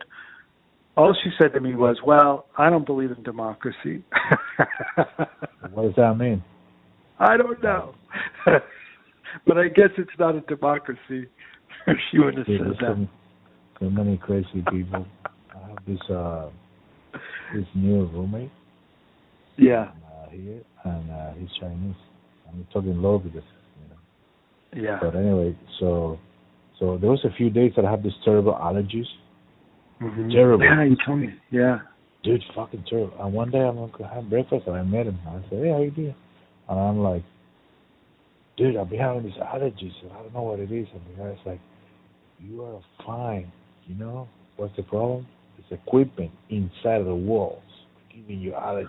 all 0.97 1.15
she 1.23 1.29
said 1.37 1.53
to 1.53 1.59
me 1.59 1.75
was, 1.75 1.97
"Well, 2.03 2.47
I 2.57 2.69
don't 2.71 2.85
believe 2.85 3.11
in 3.11 3.23
democracy." 3.23 4.03
What 5.73 5.83
does 5.83 5.95
that 5.97 6.17
mean? 6.17 6.43
I 7.19 7.37
don't 7.37 7.61
know. 7.63 7.95
but 9.47 9.57
I 9.57 9.67
guess 9.67 9.89
it's 9.97 10.09
not 10.19 10.35
a 10.35 10.41
democracy. 10.41 11.27
she 12.11 12.19
would 12.19 12.37
have 12.37 12.45
Dude, 12.45 12.61
said 12.61 12.77
that. 12.81 13.07
so, 13.79 13.89
many 13.89 14.17
crazy 14.17 14.63
people. 14.71 15.05
I 15.55 15.67
have 15.69 15.77
this 15.87 15.99
uh 16.09 16.49
this 17.55 17.65
new 17.75 18.05
roommate 18.07 18.51
Yeah, 19.57 19.91
uh, 20.05 20.29
here, 20.29 20.61
and 20.83 21.11
uh, 21.11 21.33
he's 21.39 21.49
Chinese. 21.59 21.95
I'm 22.47 22.67
talking 22.73 23.01
low 23.01 23.19
because 23.19 23.43
you 24.73 24.81
know. 24.81 24.89
yeah. 24.89 24.99
But 25.01 25.15
anyway, 25.15 25.55
so 25.79 26.19
so 26.79 26.97
there 26.97 27.09
was 27.09 27.23
a 27.25 27.35
few 27.35 27.49
days 27.49 27.71
that 27.75 27.85
I 27.85 27.91
had 27.91 28.03
these 28.03 28.17
terrible 28.23 28.53
allergies. 28.53 29.07
Mhm. 30.01 30.31
terrible. 30.31 30.63
Yeah, 30.63 30.83
you 30.83 30.95
told 31.05 31.19
me. 31.19 31.33
Yeah. 31.49 31.79
Dude, 32.23 32.43
fucking 32.55 32.83
terrible. 32.89 33.13
And 33.19 33.33
one 33.33 33.49
day 33.51 33.59
I'm 33.59 33.75
gonna 33.75 34.13
have 34.13 34.29
breakfast 34.29 34.67
and 34.67 34.75
I 34.75 34.83
met 34.83 35.07
him. 35.07 35.17
I 35.27 35.39
said, 35.49 35.63
Hey, 35.63 35.69
how 35.71 35.81
you 35.81 35.91
doing? 35.91 36.15
And 36.69 36.79
I'm 36.79 36.99
like, 36.99 37.23
Dude, 38.57 38.75
I've 38.75 38.89
been 38.89 38.99
having 38.99 39.23
these 39.23 39.33
allergies 39.33 39.93
and 40.01 40.11
I 40.11 40.21
don't 40.23 40.33
know 40.33 40.41
what 40.41 40.59
it 40.59 40.71
is. 40.71 40.87
And 40.93 41.01
the 41.17 41.23
guy's 41.23 41.45
like, 41.45 41.59
You 42.39 42.63
are 42.63 42.81
fine. 43.05 43.51
You 43.85 43.95
know? 43.95 44.27
What's 44.57 44.75
the 44.75 44.83
problem? 44.83 45.27
It's 45.59 45.67
equipment 45.71 46.31
inside 46.49 47.01
of 47.01 47.05
the 47.05 47.15
walls 47.15 47.61
giving 48.13 48.39
you 48.39 48.51
allergies. 48.51 48.87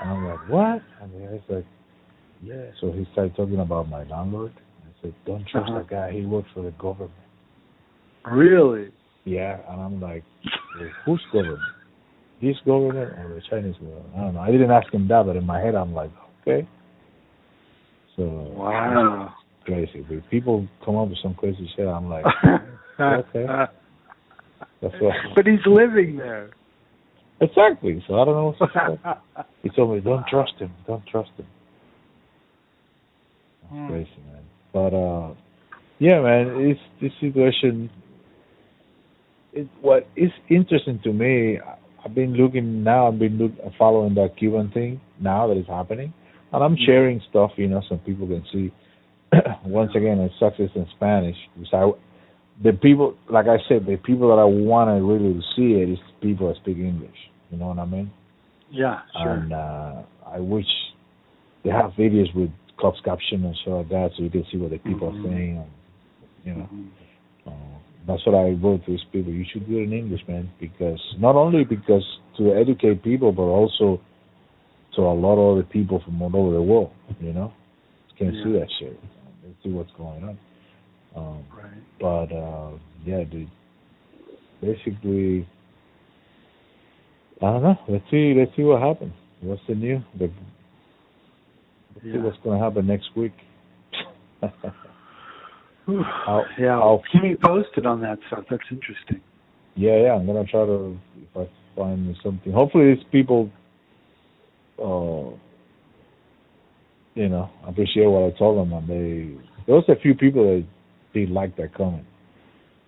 And 0.00 0.10
I'm 0.10 0.24
like, 0.24 0.48
What? 0.48 0.82
And 1.02 1.12
the 1.14 1.26
guy's 1.26 1.40
like, 1.56 1.66
Yeah. 2.42 2.70
So 2.80 2.92
he 2.92 3.06
started 3.12 3.34
talking 3.36 3.58
about 3.60 3.88
my 3.88 4.04
landlord. 4.04 4.52
I 4.56 5.02
said, 5.02 5.14
Don't 5.26 5.46
trust 5.48 5.68
Uh-huh. 5.68 5.78
that 5.78 5.88
guy, 5.90 6.12
he 6.12 6.24
works 6.24 6.48
for 6.54 6.62
the 6.62 6.70
government. 6.72 7.10
Really? 8.30 8.90
Yeah, 9.24 9.58
and 9.68 9.80
I'm 9.80 10.00
like, 10.00 10.22
well, 10.78 10.88
whose 11.04 11.22
government? 11.32 11.60
This 12.40 12.56
government 12.64 12.96
or 13.18 13.34
the 13.34 13.42
Chinese 13.50 13.74
government? 13.74 14.06
I 14.16 14.20
don't 14.20 14.34
know. 14.34 14.40
I 14.40 14.50
didn't 14.52 14.70
ask 14.70 14.92
him 14.92 15.08
that, 15.08 15.26
but 15.26 15.36
in 15.36 15.44
my 15.44 15.60
head, 15.60 15.74
I'm 15.74 15.92
like, 15.94 16.10
okay. 16.46 16.68
So 18.16 18.22
Wow. 18.56 19.34
crazy. 19.64 20.04
But 20.08 20.28
people 20.30 20.66
come 20.84 20.96
up 20.96 21.08
with 21.08 21.18
some 21.22 21.34
crazy 21.34 21.70
shit. 21.76 21.86
I'm 21.86 22.08
like, 22.08 22.24
okay. 23.00 23.46
That's 24.80 24.94
what. 25.00 25.14
But 25.34 25.46
he's 25.46 25.64
living 25.66 26.16
there. 26.16 26.50
Exactly. 27.40 28.02
So 28.08 28.20
I 28.20 28.24
don't 28.24 28.34
know. 28.34 28.54
What 28.58 28.72
to 28.72 28.98
say. 29.36 29.44
he 29.62 29.68
told 29.70 29.94
me, 29.94 30.00
"Don't 30.00 30.26
trust 30.26 30.54
him. 30.58 30.72
Don't 30.86 31.04
trust 31.06 31.30
him." 31.36 31.46
That's 33.62 33.74
Hmm. 33.74 33.88
crazy, 33.88 34.22
man. 34.32 34.42
But 34.72 34.94
uh, 34.94 35.34
yeah, 35.98 36.20
man. 36.20 36.48
It's 36.56 36.80
this 37.00 37.12
situation. 37.20 37.90
It 39.52 39.68
what 39.80 40.06
is 40.16 40.30
interesting 40.48 41.00
to 41.04 41.12
me. 41.12 41.58
I've 42.04 42.14
been 42.14 42.34
looking 42.34 42.84
now. 42.84 43.08
I've 43.08 43.18
been 43.18 43.36
look, 43.38 43.52
following 43.78 44.14
that 44.14 44.36
Cuban 44.38 44.70
thing 44.70 45.00
now 45.20 45.48
that 45.48 45.56
is 45.56 45.66
happening, 45.66 46.12
and 46.52 46.62
I'm 46.64 46.76
Mhm. 46.76 46.86
sharing 46.86 47.20
stuff. 47.30 47.52
You 47.56 47.68
know, 47.68 47.82
so 47.88 47.96
people 47.98 48.26
can 48.26 48.44
see. 48.52 48.72
Once 49.64 49.94
again, 49.94 50.20
it 50.20 50.32
sucks 50.38 50.56
it's 50.58 50.74
in 50.76 50.86
Spanish 50.96 51.36
because 51.58 51.72
I, 51.74 52.62
the 52.62 52.72
people, 52.72 53.14
like 53.28 53.46
I 53.48 53.58
said, 53.68 53.84
the 53.86 53.96
people 53.96 54.28
that 54.28 54.40
I 54.40 54.44
want 54.44 54.88
to 54.88 55.04
really 55.04 55.40
see 55.56 55.74
it 55.82 55.90
is 55.90 55.98
people 56.20 56.48
that 56.48 56.56
speak 56.56 56.78
English. 56.78 57.16
You 57.50 57.58
know 57.58 57.68
what 57.68 57.78
I 57.78 57.84
mean? 57.84 58.10
Yeah, 58.70 59.00
sure. 59.20 59.32
And 59.32 59.52
uh, 59.52 60.02
I 60.26 60.38
wish 60.38 60.66
they 61.64 61.70
have 61.70 61.92
videos 61.92 62.32
with 62.34 62.50
closed 62.78 63.02
caption 63.04 63.44
and 63.44 63.56
stuff 63.62 63.74
like 63.74 63.88
that, 63.88 64.10
so 64.16 64.22
you 64.22 64.30
can 64.30 64.44
see 64.50 64.58
what 64.58 64.70
the 64.70 64.78
people 64.78 65.10
Mhm. 65.10 65.18
are 65.20 65.22
saying. 65.28 65.56
And, 65.58 65.70
you 66.44 66.54
know, 66.54 66.68
Mhm. 66.72 66.88
uh, 67.46 67.78
that's 68.06 68.24
what 68.26 68.34
I 68.34 68.50
wrote 68.50 68.84
to 68.84 68.92
these 68.92 69.04
people. 69.12 69.32
You 69.32 69.44
should 69.44 69.68
do 69.68 69.78
it 69.78 69.84
in 69.84 69.92
English, 69.92 70.26
man, 70.28 70.50
because 70.60 71.00
not 71.18 71.34
only 71.36 71.64
because 71.64 72.04
to 72.36 72.54
educate 72.54 73.02
people, 73.02 73.32
but 73.32 73.42
also 73.42 74.00
to 74.96 75.02
a 75.02 75.12
lot 75.14 75.34
of 75.36 75.56
other 75.58 75.62
people 75.66 76.00
from 76.04 76.20
all 76.22 76.34
over 76.36 76.52
the 76.54 76.62
world. 76.62 76.90
You 77.20 77.32
know, 77.32 77.52
can 78.18 78.32
see 78.44 78.50
Yeah. 78.50 78.60
that 78.60 78.68
shit. 78.78 79.00
They 79.42 79.50
see 79.62 79.70
what's 79.72 79.92
going 79.92 80.24
on. 80.24 80.38
Um, 81.14 81.44
Right. 81.56 81.70
but 82.00 82.32
uh, 82.34 82.70
yeah, 83.04 83.24
dude. 83.24 83.48
Basically, 84.60 85.46
I 87.42 87.44
don't 87.52 87.62
know. 87.62 87.78
Let's 87.88 88.04
see. 88.10 88.34
Let's 88.36 88.54
see 88.56 88.62
what 88.62 88.80
happens. 88.82 89.12
What's 89.42 89.60
the 89.68 89.74
new? 89.74 90.02
The, 90.18 90.30
let's 91.94 92.04
see 92.06 92.18
what's 92.18 92.38
going 92.42 92.58
to 92.58 92.64
happen 92.64 92.86
next 92.86 93.10
week. 93.16 93.32
I'll- 95.88 96.44
yeah, 96.58 96.78
I'll- 96.78 97.02
keep 97.12 97.22
me 97.22 97.36
posted 97.36 97.86
on 97.86 98.00
that 98.00 98.18
stuff. 98.26 98.44
That's 98.50 98.62
interesting. 98.70 99.20
yeah, 99.76 99.96
yeah. 100.02 100.14
I'm 100.14 100.26
gonna 100.26 100.44
try 100.44 100.64
to 100.66 100.98
if 101.22 101.36
I 101.36 101.48
find 101.76 102.16
something. 102.22 102.52
Hopefully, 102.52 102.94
these 102.94 103.04
people, 103.12 103.50
uh, 104.82 105.30
you 107.14 107.28
know, 107.28 107.50
I 107.64 107.70
appreciate 107.70 108.06
what 108.06 108.32
I 108.32 108.38
told 108.38 108.58
them, 108.58 108.72
and 108.72 108.88
they. 108.88 109.40
There 109.66 109.74
was 109.74 109.84
a 109.88 109.96
few 109.96 110.14
people 110.14 110.44
that 110.44 110.64
did 111.14 111.30
like 111.30 111.56
that 111.56 111.74
comment, 111.74 112.04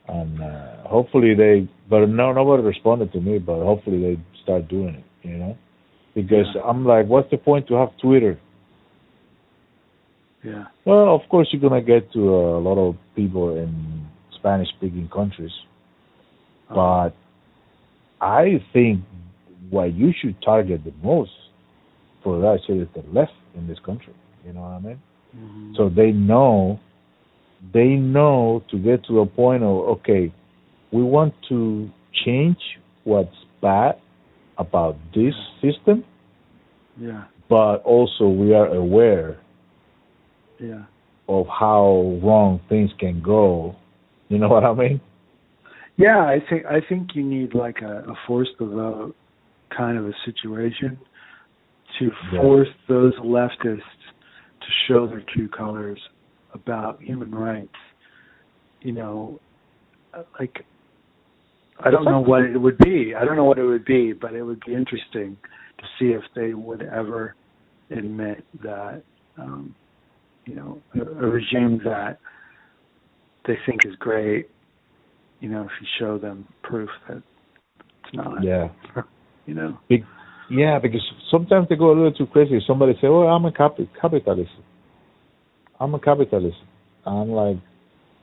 and 0.06 0.40
uh, 0.42 0.88
hopefully 0.88 1.34
they. 1.34 1.68
But 1.88 2.06
no, 2.06 2.32
nobody 2.32 2.62
responded 2.62 3.12
to 3.12 3.20
me. 3.20 3.38
But 3.38 3.64
hopefully 3.64 4.00
they 4.00 4.20
start 4.42 4.68
doing 4.68 4.94
it. 4.96 5.04
You 5.28 5.36
know, 5.38 5.56
because 6.14 6.46
Yeah. 6.54 6.62
I'm 6.62 6.84
like, 6.86 7.06
what's 7.06 7.30
the 7.30 7.38
point 7.38 7.66
to 7.68 7.74
have 7.74 7.90
Twitter? 8.00 8.38
Yeah. 10.44 10.66
Well, 10.84 11.14
of 11.14 11.22
course 11.28 11.48
you're 11.50 11.60
gonna 11.60 11.82
get 11.82 12.12
to 12.12 12.20
a 12.20 12.60
lot 12.60 12.78
of 12.78 12.96
people 13.16 13.56
in 13.56 14.06
Spanish-speaking 14.38 15.08
countries, 15.12 15.50
Uh, 16.70 16.74
but 16.74 17.10
I 18.20 18.62
think 18.72 19.00
what 19.70 19.92
you 19.94 20.12
should 20.12 20.40
target 20.40 20.84
the 20.84 20.92
most 21.02 21.32
for 22.22 22.40
that 22.40 22.58
shit 22.66 22.76
is 22.78 22.88
the 22.94 23.02
left 23.12 23.32
in 23.54 23.66
this 23.66 23.78
country. 23.84 24.14
You 24.44 24.52
know 24.52 24.60
what 24.62 24.72
I 24.72 24.80
mean? 24.80 25.02
mhm. 25.36 25.76
So 25.76 25.88
they 25.88 26.10
know, 26.12 26.80
they 27.72 27.96
know 27.96 28.62
to 28.70 28.78
get 28.78 29.04
to 29.06 29.20
a 29.20 29.26
point 29.26 29.62
of 29.62 29.88
okay, 29.98 30.32
we 30.92 31.02
want 31.02 31.34
to 31.48 31.90
change 32.24 32.58
what's 33.04 33.34
bad 33.60 33.96
about 34.56 34.96
this 35.14 35.34
system, 35.62 36.04
yeah. 37.00 37.24
but 37.48 37.76
also 37.84 38.28
we 38.28 38.54
are 38.54 38.66
aware 38.68 39.38
Yeah. 40.58 40.84
of 41.28 41.46
how 41.46 42.18
wrong 42.22 42.60
things 42.68 42.90
can 42.98 43.20
go. 43.20 43.76
You 44.28 44.38
know 44.38 44.48
what 44.48 44.64
I 44.64 44.72
mean? 44.74 45.00
Yeah, 45.96 46.20
I 46.20 46.40
think 46.48 46.64
I 46.66 46.80
think 46.80 47.14
you 47.14 47.22
need 47.22 47.54
like 47.54 47.82
a, 47.82 48.04
a 48.08 48.14
force 48.26 48.48
the 48.58 48.66
vote 48.66 49.14
kind 49.76 49.98
of 49.98 50.06
a 50.06 50.12
situation 50.24 50.98
to 51.98 52.12
Yeah. 52.32 52.40
force 52.40 52.68
those 52.88 53.14
leftists 53.16 53.82
to 54.60 54.70
show 54.86 55.06
their 55.06 55.22
true 55.22 55.48
colors 55.48 55.98
about 56.52 57.00
human 57.02 57.30
rights. 57.30 57.74
You 58.82 58.92
know, 58.92 59.40
like 60.38 60.64
I 61.80 61.90
don't 61.90 62.04
know 62.04 62.20
what 62.20 62.42
it 62.42 62.56
would 62.58 62.78
be. 62.78 63.14
I 63.14 63.24
don't 63.24 63.36
know 63.36 63.44
what 63.44 63.58
it 63.58 63.64
would 63.64 63.84
be, 63.84 64.12
but 64.12 64.34
it 64.34 64.42
would 64.42 64.60
be 64.66 64.74
interesting 64.74 65.36
to 65.78 65.84
see 65.98 66.12
if 66.12 66.22
they 66.34 66.54
would 66.54 66.82
ever 66.82 67.34
admit 67.90 68.44
that 68.62 69.02
um, 69.38 69.74
you 70.44 70.54
know 70.56 70.80
a, 70.94 71.00
a 71.00 71.28
regime 71.30 71.80
that 71.84 72.18
they 73.46 73.56
think 73.66 73.84
is 73.84 73.94
great. 73.96 74.48
You 75.40 75.48
know, 75.48 75.62
if 75.62 75.70
you 75.80 75.86
show 75.98 76.18
them 76.18 76.46
proof 76.62 76.90
that 77.08 77.22
it's 78.04 78.14
not. 78.14 78.42
Yeah. 78.42 78.68
You 79.46 79.54
know. 79.54 79.78
Yeah, 80.50 80.78
because 80.78 81.02
sometimes 81.30 81.68
they 81.68 81.76
go 81.76 81.90
a 81.92 81.94
little 81.96 82.12
too 82.12 82.26
crazy. 82.26 82.60
Somebody 82.66 82.94
say, 83.00 83.06
"Oh, 83.06 83.26
I'm 83.26 83.44
a 83.44 83.52
capi- 83.52 83.88
capitalist. 84.00 84.50
I'm 85.78 85.94
a 85.94 85.98
capitalist." 86.00 86.56
I'm 87.06 87.30
like, 87.30 87.56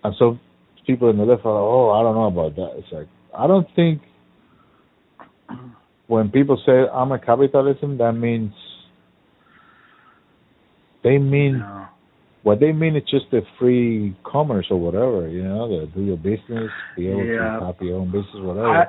and 0.03 0.15
some 0.17 0.39
people 0.87 1.09
in 1.09 1.17
the 1.17 1.23
left 1.23 1.45
are 1.45 1.53
like, 1.53 1.61
"Oh, 1.61 1.91
I 1.91 2.01
don't 2.03 2.15
know 2.15 2.25
about 2.25 2.55
that." 2.55 2.79
It's 2.79 2.91
like 2.91 3.07
I 3.37 3.47
don't 3.47 3.67
think 3.75 4.01
when 6.07 6.29
people 6.29 6.57
say 6.65 6.87
I'm 6.91 7.11
a 7.11 7.19
capitalism, 7.19 7.97
that 7.97 8.13
means 8.13 8.53
they 11.03 11.17
mean 11.17 11.59
No. 11.59 11.85
what 12.43 12.59
they 12.59 12.71
mean 12.71 12.95
is 12.95 13.03
just 13.09 13.29
the 13.31 13.41
free 13.59 14.15
commerce 14.23 14.67
or 14.71 14.79
whatever. 14.79 15.27
You 15.27 15.43
know, 15.43 15.67
the 15.67 15.85
do 15.87 16.01
your 16.01 16.17
business, 16.17 16.71
be 16.95 17.07
able 17.09 17.23
Yeah. 17.23 17.59
to 17.59 17.65
have 17.67 17.81
your 17.81 17.99
own 17.99 18.07
business, 18.11 18.35
whatever. 18.41 18.69
I, 18.69 18.87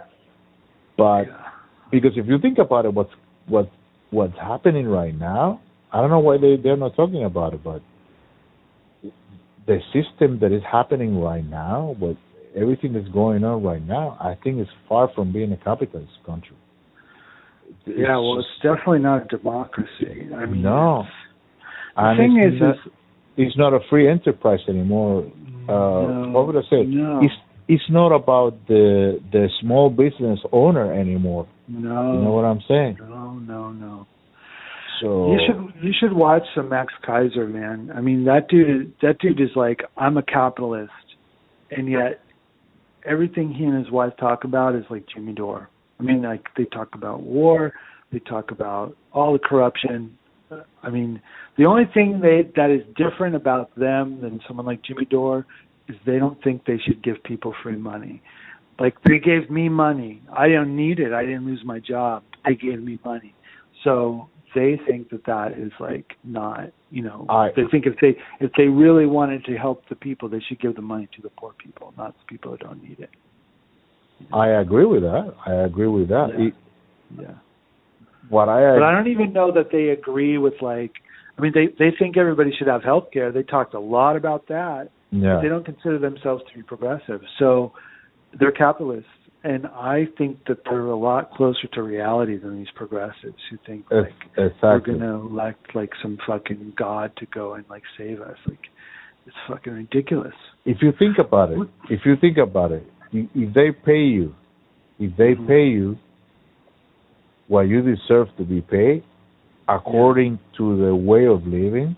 but 0.97 1.27
yeah. 1.27 1.51
because 1.91 2.17
if 2.17 2.27
you 2.27 2.39
think 2.39 2.59
about 2.59 2.85
it, 2.87 2.95
what's 2.95 3.13
what 3.49 3.71
what's 4.11 4.37
happening 4.39 4.87
right 4.87 5.17
now, 5.17 5.61
I 5.93 6.01
don't 6.01 6.11
know 6.11 6.21
why 6.21 6.39
they 6.39 6.57
they're 6.57 6.77
not 6.77 6.97
talking 6.97 7.25
about 7.25 7.55
it, 7.55 7.63
but 7.65 7.83
the 9.67 9.79
system 9.93 10.39
that 10.41 10.53
is 10.53 10.63
happening 10.71 11.19
right 11.21 11.45
now, 11.45 11.97
what 11.99 12.17
everything 12.57 12.93
that's 12.93 13.09
going 13.09 13.45
on 13.45 13.63
right 13.63 13.85
now, 13.85 14.17
I 14.21 14.37
think 14.43 14.61
is 14.61 14.69
far 14.89 15.11
from 15.15 15.33
being 15.33 15.53
a 15.53 15.57
capitalist 15.57 16.13
country. 16.25 16.57
It's 17.87 17.99
Yeah, 17.99 18.17
well, 18.17 18.39
it's 18.39 18.49
definitely 18.63 19.01
not 19.01 19.25
a 19.33 19.37
democracy. 19.37 20.29
I 20.35 20.47
mean, 20.47 20.63
No. 20.63 21.01
it's- 21.01 21.13
and 21.97 22.19
the 22.19 22.23
thing 22.23 22.37
it's 22.39 22.55
is, 22.55 22.61
not, 22.61 22.77
is 22.77 22.93
it's 23.37 23.57
not 23.57 23.75
a 23.75 23.81
free 23.91 24.09
enterprise 24.09 24.61
anymore. 24.69 25.25
Uh, 25.69 25.73
no, 25.73 26.31
what 26.33 26.47
would 26.47 26.57
I 26.57 26.69
say? 26.71 26.85
No, 26.85 27.21
It's 27.23 27.35
it's 27.69 27.91
not 27.91 28.13
about 28.13 28.55
the 28.69 29.21
the 29.33 29.51
small 29.61 29.91
business 29.91 30.41
owner 30.53 30.93
anymore. 30.93 31.47
No, 31.69 32.15
You 32.15 32.21
know 32.21 32.33
what 32.33 32.45
I'm 32.45 32.63
saying? 32.69 32.99
no, 33.01 33.35
no, 33.35 33.73
no. 33.73 34.07
So 35.01 35.33
You 35.33 35.39
should 35.47 35.85
you 35.85 35.93
should 35.99 36.13
watch 36.13 36.43
some 36.55 36.71
Max 36.71 36.93
Keiser, 37.07 37.51
man. 37.51 37.93
I 37.95 38.01
mean, 38.01 38.25
that 38.25 38.49
dude 38.49 38.95
that 39.03 39.19
dude 39.19 39.41
is 39.41 39.51
like, 39.55 39.81
I'm 39.97 40.17
a 40.17 40.23
capitalist, 40.23 40.93
and 41.71 41.91
yet 41.91 42.21
everything 43.05 43.53
he 43.53 43.65
and 43.65 43.85
his 43.85 43.93
wife 43.93 44.13
talk 44.19 44.45
about 44.45 44.75
is 44.75 44.85
like 44.91 45.05
Jimmy 45.15 45.33
Dore. 45.33 45.69
I 45.99 46.03
mean, 46.03 46.23
like 46.23 46.47
they 46.57 46.65
talk 46.65 46.95
about 46.95 47.23
war, 47.23 47.73
they 48.13 48.19
talk 48.21 48.51
about 48.51 48.97
all 49.13 49.33
the 49.33 49.39
corruption. 49.39 50.17
I 50.83 50.91
mean, 50.91 51.21
the 51.59 51.65
only 51.65 51.85
thing 51.93 52.21
they 52.23 52.51
that 52.57 52.71
is 52.71 52.83
different 52.97 53.35
about 53.35 53.75
them 53.77 54.21
than 54.21 54.41
someone 54.47 54.67
like 54.67 54.83
Jimmy 54.83 55.05
Dore 55.07 55.47
is 55.89 55.97
they 56.07 56.19
don't 56.19 56.43
think 56.43 56.65
they 56.67 56.79
should 56.87 57.03
give 57.03 57.23
people 57.25 57.55
free 57.63 57.77
money. 57.77 58.23
Like 58.79 58.95
they 59.05 59.19
gave 59.19 59.51
me 59.51 59.69
money. 59.69 60.23
I 60.33 60.49
don't 60.49 60.77
need 60.77 60.99
it. 60.99 61.13
I 61.13 61.23
didn't 61.25 61.47
lose 61.47 61.63
my 61.65 61.79
job. 61.81 62.23
They 62.45 62.55
gave 62.55 62.83
me 62.83 62.99
money. 63.05 63.35
So 63.85 64.29
they 64.55 64.79
think 64.87 65.11
that 65.11 65.25
that 65.27 65.53
is 65.59 65.73
like 65.81 66.13
not, 66.25 66.71
you 66.91 67.03
know, 67.03 67.27
I- 67.29 67.53
they 67.57 67.65
think 67.71 67.87
if 67.87 67.95
they 68.01 68.17
if 68.41 68.53
they 68.57 68.67
really 68.69 69.07
wanted 69.07 69.45
to 69.47 69.57
help 69.57 69.89
the 69.89 69.97
people, 69.97 70.29
they 70.29 70.41
should 70.41 70.61
give 70.61 70.75
the 70.77 70.83
money 70.83 71.09
to 71.17 71.23
the 71.23 71.31
poor 71.31 71.53
people, 71.59 71.95
not 71.97 72.15
the 72.19 72.25
people 72.27 72.51
that 72.53 72.61
don't 72.61 72.83
need 72.83 72.99
it. 73.01 73.11
I 74.33 74.49
agree 74.49 74.87
with 74.87 75.03
that. 75.03 75.35
I 75.47 75.53
agree 75.55 75.89
with 75.89 76.09
that. 76.09 76.29
Yeah. 76.39 76.47
It- 76.47 76.55
Yeah. 77.21 77.35
what 78.29 78.49
I, 78.49 78.75
But 78.75 78.83
I 78.83 78.93
don't 78.93 79.07
even 79.09 79.33
know 79.33 79.53
that 79.53 79.71
they 79.71 79.91
agree 79.91 80.37
with 80.39 80.61
like 80.61 80.93
I 81.39 81.43
mean 81.43 81.53
they 81.55 81.67
they 81.79 81.91
think 81.99 82.17
everybody 82.17 82.53
should 82.57 82.67
have 82.67 82.83
health 82.83 83.11
care. 83.13 83.31
They 83.31 83.43
talked 83.43 83.75
a 83.75 83.81
lot 83.81 84.17
about 84.17 84.47
that. 84.49 84.91
yeah. 85.13 85.41
They 85.41 85.49
don't 85.49 85.65
consider 85.65 85.99
themselves 85.99 86.43
to 86.49 86.55
be 86.59 86.63
progressive. 86.63 87.23
So 87.39 87.73
they're 88.39 88.53
capitalists. 88.53 89.09
And 89.45 89.67
I 89.67 90.09
think 90.19 90.39
that 90.49 90.59
they're 90.65 90.87
a 90.87 90.97
lot 90.97 91.31
closer 91.31 91.69
to 91.75 91.83
reality 91.83 92.37
than 92.37 92.59
these 92.59 92.71
progressives 92.75 93.37
who 93.49 93.57
think 93.65 93.85
like 93.91 94.13
we're 94.37 94.81
gonna 94.81 95.21
elect 95.21 95.75
like 95.75 95.91
some 96.03 96.19
fucking 96.27 96.73
god 96.77 97.13
to 97.19 97.27
go 97.27 97.55
and 97.55 97.65
like 97.71 97.85
save 97.97 98.21
us. 98.21 98.37
Like 98.49 98.59
It's 99.27 99.37
fucking 99.49 99.73
ridiculous. 99.73 100.35
If 100.65 100.79
you 100.83 100.93
think 100.99 101.19
about 101.19 101.53
it, 101.53 101.59
if 101.91 102.01
you 102.05 102.17
think 102.17 102.39
about 102.39 102.73
it, 102.73 102.85
if 103.13 103.55
they 103.55 103.71
pay 103.71 104.03
you, 104.03 104.35
if 104.99 105.17
they 105.17 105.35
Mhm. 105.35 105.47
pay 105.47 105.67
you 105.69 105.97
what 107.47 107.63
you 107.63 107.83
deserve 107.83 108.29
to 108.39 108.45
be 108.45 108.61
paid, 108.63 109.05
according 109.69 110.39
to 110.57 110.77
the 110.85 110.95
way 110.95 111.27
of 111.27 111.47
living, 111.47 111.95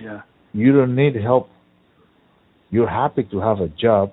Yeah. 0.00 0.22
you 0.54 0.72
don't 0.72 0.94
need 0.94 1.16
help. 1.16 1.50
You're 2.70 2.88
happy 2.88 3.24
to 3.24 3.40
have 3.40 3.60
a 3.60 3.68
job 3.68 4.12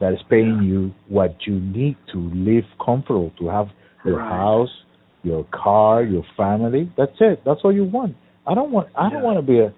that 0.00 0.12
is 0.12 0.22
paying 0.28 0.56
Yeah. 0.56 0.62
you 0.62 0.92
what 1.08 1.46
you 1.46 1.54
need 1.54 1.96
to 2.12 2.18
live 2.18 2.64
comfortable, 2.84 3.32
to 3.38 3.48
have 3.48 3.68
your 4.04 4.18
Right. 4.18 4.32
house, 4.32 4.84
your 5.22 5.44
car, 5.50 6.02
your 6.02 6.24
family. 6.36 6.90
That's 6.96 7.18
it. 7.20 7.42
That's 7.44 7.60
all 7.64 7.72
you 7.72 7.84
want. 7.84 8.14
I 8.46 8.54
don't 8.54 8.70
want. 8.70 8.88
I 8.94 9.08
don't 9.10 9.22
want 9.22 9.38
to 9.38 9.42
be 9.42 9.58
a. 9.60 9.72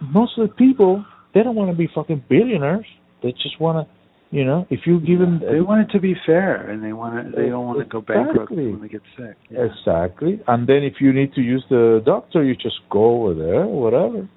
Most 0.00 0.38
of 0.38 0.48
the 0.48 0.54
people 0.54 1.04
they 1.34 1.42
don't 1.42 1.54
want 1.54 1.70
to 1.70 1.76
be 1.76 1.86
fucking 1.94 2.24
billionaires. 2.28 2.86
They 3.22 3.32
just 3.32 3.60
want 3.60 3.86
to, 3.86 4.36
you 4.36 4.44
know, 4.44 4.66
if 4.70 4.80
you 4.86 5.00
give 5.00 5.18
them 5.18 5.40
They 5.40 5.60
want 5.60 5.88
it 5.88 5.92
to 5.92 6.00
be 6.00 6.14
fair, 6.26 6.70
and 6.70 6.82
they 6.82 6.92
want 6.92 7.12
to. 7.30 7.36
They 7.36 7.48
don't 7.48 7.66
want 7.66 7.78
to 7.80 7.84
go 7.84 8.00
bankrupt 8.00 8.50
when 8.50 8.80
they 8.80 8.88
get 8.88 9.02
sick. 9.16 9.36
Yeah. 9.50 9.66
exactly, 9.66 10.40
and 10.48 10.66
then 10.66 10.82
if 10.82 10.94
you 11.00 11.12
need 11.12 11.34
to 11.34 11.42
use 11.42 11.64
the 11.68 12.02
doctor, 12.04 12.42
you 12.42 12.54
just 12.54 12.80
go 12.90 13.26
over 13.26 13.34
there, 13.34 13.66
whatever. 13.66 14.28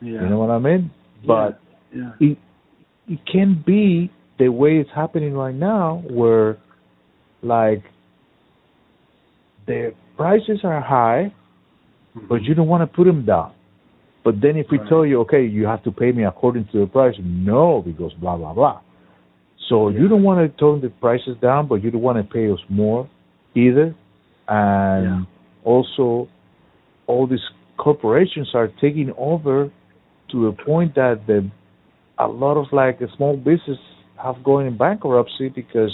Yeah. 0.00 0.22
You 0.22 0.28
know 0.28 0.38
what 0.38 0.50
I 0.50 0.58
mean? 0.58 0.90
But 1.26 1.60
yeah. 1.94 2.12
it 2.20 2.38
it 3.08 3.20
can 3.30 3.62
be 3.64 4.10
the 4.38 4.48
way 4.48 4.76
it's 4.76 4.90
happening 4.94 5.34
right 5.34 5.54
now 5.54 6.02
where 6.08 6.58
like 7.42 7.82
the 9.66 9.94
prices 10.16 10.60
are 10.64 10.80
high 10.80 11.32
but 12.14 12.36
mm-hmm. 12.36 12.44
you 12.44 12.54
don't 12.54 12.68
want 12.68 12.88
to 12.88 12.96
put 12.96 13.04
them 13.04 13.24
down. 13.26 13.52
But 14.24 14.40
then 14.40 14.56
if 14.56 14.66
we 14.70 14.78
Right. 14.78 14.88
tell 14.88 15.06
you 15.06 15.20
okay 15.20 15.44
you 15.44 15.66
have 15.66 15.82
to 15.84 15.92
pay 15.92 16.12
me 16.12 16.24
according 16.24 16.66
to 16.72 16.80
the 16.80 16.86
price 16.86 17.14
no 17.22 17.82
because 17.82 18.12
blah 18.14 18.36
blah 18.36 18.52
blah. 18.54 18.80
So 19.68 19.88
you 19.88 20.06
don't 20.08 20.22
want 20.22 20.38
to 20.40 20.58
tone 20.58 20.80
the 20.80 20.90
prices 20.90 21.36
down 21.40 21.66
but 21.66 21.82
you 21.82 21.90
don't 21.90 22.02
want 22.02 22.18
to 22.18 22.24
pay 22.24 22.50
us 22.50 22.60
more 22.68 23.08
either. 23.54 23.94
And 24.48 25.04
Yeah. 25.04 25.22
also 25.64 26.28
all 27.06 27.26
these 27.26 27.46
corporations 27.76 28.54
are 28.54 28.68
taking 28.80 29.12
over 29.16 29.70
to 30.30 30.44
the 30.46 30.52
point 30.64 30.94
that 30.94 31.26
the 31.26 31.50
a 32.18 32.26
lot 32.26 32.56
of 32.56 32.72
like 32.72 32.98
small 33.16 33.36
business 33.36 33.78
have 34.22 34.42
gone 34.44 34.66
in 34.66 34.76
bankruptcy 34.76 35.48
because 35.48 35.92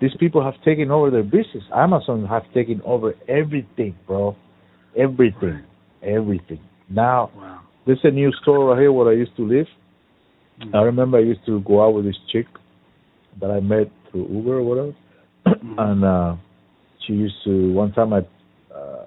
these 0.00 0.14
people 0.18 0.42
have 0.44 0.54
taken 0.64 0.90
over 0.90 1.10
their 1.10 1.22
business. 1.22 1.64
Amazon 1.74 2.26
have 2.26 2.42
taken 2.52 2.80
over 2.84 3.14
everything, 3.28 3.94
bro. 4.06 4.36
Everything. 4.96 5.62
Everything. 6.02 6.60
Now 6.88 7.30
Wow. 7.36 7.60
there's 7.86 8.00
a 8.04 8.10
new 8.10 8.30
store 8.42 8.66
right 8.70 8.78
here 8.78 8.92
where 8.92 9.08
I 9.08 9.14
used 9.14 9.36
to 9.36 9.46
live. 9.46 9.66
Mm. 10.60 10.74
I 10.74 10.82
remember 10.82 11.18
I 11.18 11.22
used 11.22 11.44
to 11.46 11.60
go 11.60 11.84
out 11.84 11.94
with 11.94 12.04
this 12.04 12.16
chick 12.32 12.46
that 13.40 13.50
I 13.50 13.60
met 13.60 13.90
through 14.10 14.26
Uber 14.28 14.58
or 14.58 14.62
whatever. 14.62 14.94
Mhm. 15.46 15.74
and 15.90 16.04
uh 16.04 16.36
she 17.06 17.12
used 17.12 17.36
to 17.44 17.72
one 17.72 17.92
time 17.92 18.12
I 18.12 18.20
uh 18.74 19.04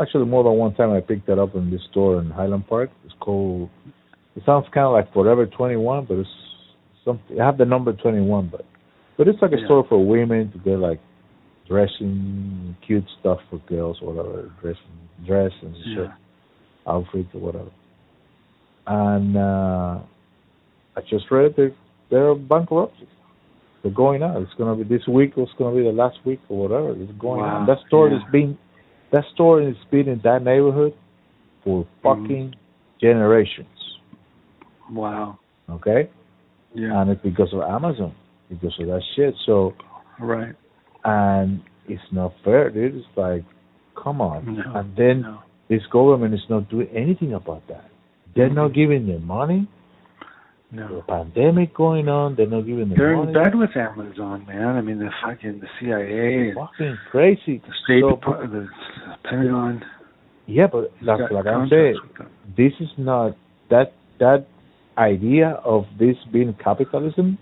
actually 0.00 0.26
more 0.26 0.44
than 0.44 0.54
one 0.54 0.74
time 0.74 0.90
I 0.92 1.00
picked 1.00 1.26
that 1.26 1.38
up 1.38 1.54
in 1.54 1.70
this 1.70 1.82
store 1.90 2.20
in 2.20 2.30
Highland 2.30 2.66
Park. 2.68 2.90
It's 3.04 3.14
called 3.20 3.68
it 4.36 4.42
sounds 4.44 4.66
kinda 4.72 4.88
like 4.90 5.12
Forever 5.12 5.46
twenty 5.46 5.76
one, 5.76 6.04
but 6.04 6.18
it's 6.18 6.28
something 7.04 7.40
I 7.40 7.44
have 7.44 7.58
the 7.58 7.64
number 7.64 7.92
twenty 7.92 8.20
one 8.20 8.48
but 8.50 8.64
but 9.16 9.28
it's 9.28 9.40
like 9.42 9.52
a 9.52 9.58
Yeah. 9.58 9.64
store 9.66 9.84
for 9.88 10.04
women 10.04 10.50
to 10.52 10.58
get 10.58 10.78
like 10.78 11.00
dressing 11.68 12.76
cute 12.86 13.04
stuff 13.20 13.38
for 13.50 13.58
girls 13.68 13.98
or 14.02 14.12
whatever, 14.12 14.50
dressing 14.60 14.98
dress 15.26 15.52
and 15.62 15.74
shit 15.76 15.98
Yeah. 16.08 16.12
outfits 16.86 17.28
or 17.34 17.40
whatever. 17.40 17.70
And 18.86 19.36
uh 19.36 19.98
I 20.96 21.00
just 21.08 21.30
read 21.30 21.54
they 21.56 21.74
they're 22.10 22.34
bankruptcy. 22.34 23.08
They're 23.82 23.92
going 23.92 24.22
out. 24.22 24.42
It's 24.42 24.52
gonna 24.54 24.76
be 24.76 24.84
this 24.84 25.06
week 25.08 25.36
or 25.38 25.44
it's 25.44 25.52
gonna 25.58 25.74
be 25.76 25.82
the 25.82 25.92
last 25.92 26.18
week 26.24 26.40
or 26.48 26.68
whatever. 26.68 26.90
It's 27.00 27.12
going 27.18 27.40
Wow. 27.42 27.60
out. 27.60 27.66
That 27.66 27.78
store 27.86 28.08
Yeah. 28.08 28.18
has 28.18 28.30
been 28.30 28.58
that 29.10 29.24
store 29.34 29.60
has 29.62 29.76
been 29.90 30.08
in 30.08 30.20
that 30.20 30.42
neighborhood 30.42 30.94
for 31.64 31.84
Mm-hmm. 31.84 32.02
fucking 32.02 32.54
generations. 33.00 33.68
Wow. 34.90 35.38
Okay? 35.70 36.08
Yeah. 36.74 37.00
And 37.00 37.10
it's 37.10 37.22
because 37.22 37.52
of 37.52 37.60
Amazon. 37.62 38.14
Because 38.48 38.74
of 38.80 38.86
that 38.86 39.02
shit. 39.16 39.34
So 39.46 39.74
right. 40.20 40.54
and 41.04 41.62
it's 41.88 42.02
not 42.12 42.32
fair, 42.44 42.70
dude. 42.70 42.94
It's 42.96 43.06
like 43.16 43.44
come 44.02 44.20
on. 44.20 44.56
No. 44.56 44.62
And 44.74 44.96
then 44.96 45.22
No. 45.22 45.38
this 45.68 45.82
government 45.90 46.34
is 46.34 46.40
not 46.48 46.68
doing 46.68 46.88
anything 46.94 47.34
about 47.34 47.66
that. 47.68 47.84
They're 48.34 48.50
not 48.50 48.70
Mhm. 48.70 48.74
giving 48.74 49.06
them 49.06 49.26
money. 49.26 49.68
No. 50.70 50.88
The 50.96 51.02
pandemic 51.02 51.74
going 51.74 52.08
on, 52.08 52.34
they're 52.34 52.46
not 52.46 52.62
giving 52.64 52.88
them 52.88 52.96
They're 52.96 53.14
money. 53.16 53.28
in 53.28 53.34
bed 53.34 53.54
with 53.54 53.76
Amazon, 53.76 54.46
man. 54.48 54.76
I 54.76 54.80
mean, 54.80 54.98
the 54.98 55.10
fucking 55.22 55.60
the 55.60 55.68
CIA, 55.78 56.54
Fucking 56.54 56.96
crazy. 57.10 57.58
the 57.58 57.72
State 57.84 58.00
So- 58.02 58.10
Department, 58.12 58.52
the 58.52 58.68
Pentagon. 59.28 59.84
Yeah, 60.46 60.66
but 60.68 60.90
like, 61.02 61.30
like 61.30 61.46
I'm 61.46 61.68
saying, 61.68 61.96
this 62.56 62.72
is 62.80 62.88
not 62.96 63.34
that 63.68 63.92
that 64.18 64.46
idea 64.98 65.60
of 65.64 65.84
this 65.98 66.16
being 66.32 66.54
capitalism 66.62 67.38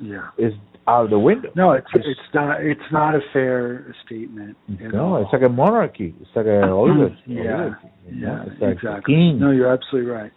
Yeah. 0.00 0.28
is 0.38 0.52
out 0.86 1.04
of 1.04 1.10
the 1.10 1.18
window. 1.18 1.50
No, 1.56 1.72
it's 1.72 1.86
it's 1.94 2.20
not 2.34 2.60
it's 2.62 2.92
not 2.92 3.14
a 3.14 3.20
fair 3.32 3.94
statement. 4.04 4.56
No, 4.68 5.00
all. 5.16 5.22
it's 5.22 5.32
like 5.32 5.42
a 5.42 5.48
monarchy. 5.48 6.14
It's 6.20 6.30
like 6.34 6.46
a 6.46 6.62
oligarchy. 6.70 7.16
Yeah, 7.26 7.40
oligarchy, 7.40 7.88
you 8.08 8.14
know? 8.20 8.26
Yeah, 8.44 8.52
it's 8.52 8.60
like 8.60 8.72
exactly. 8.76 9.14
king. 9.14 9.38
No, 9.40 9.50
you're 9.50 9.72
absolutely 9.72 10.10
right. 10.10 10.32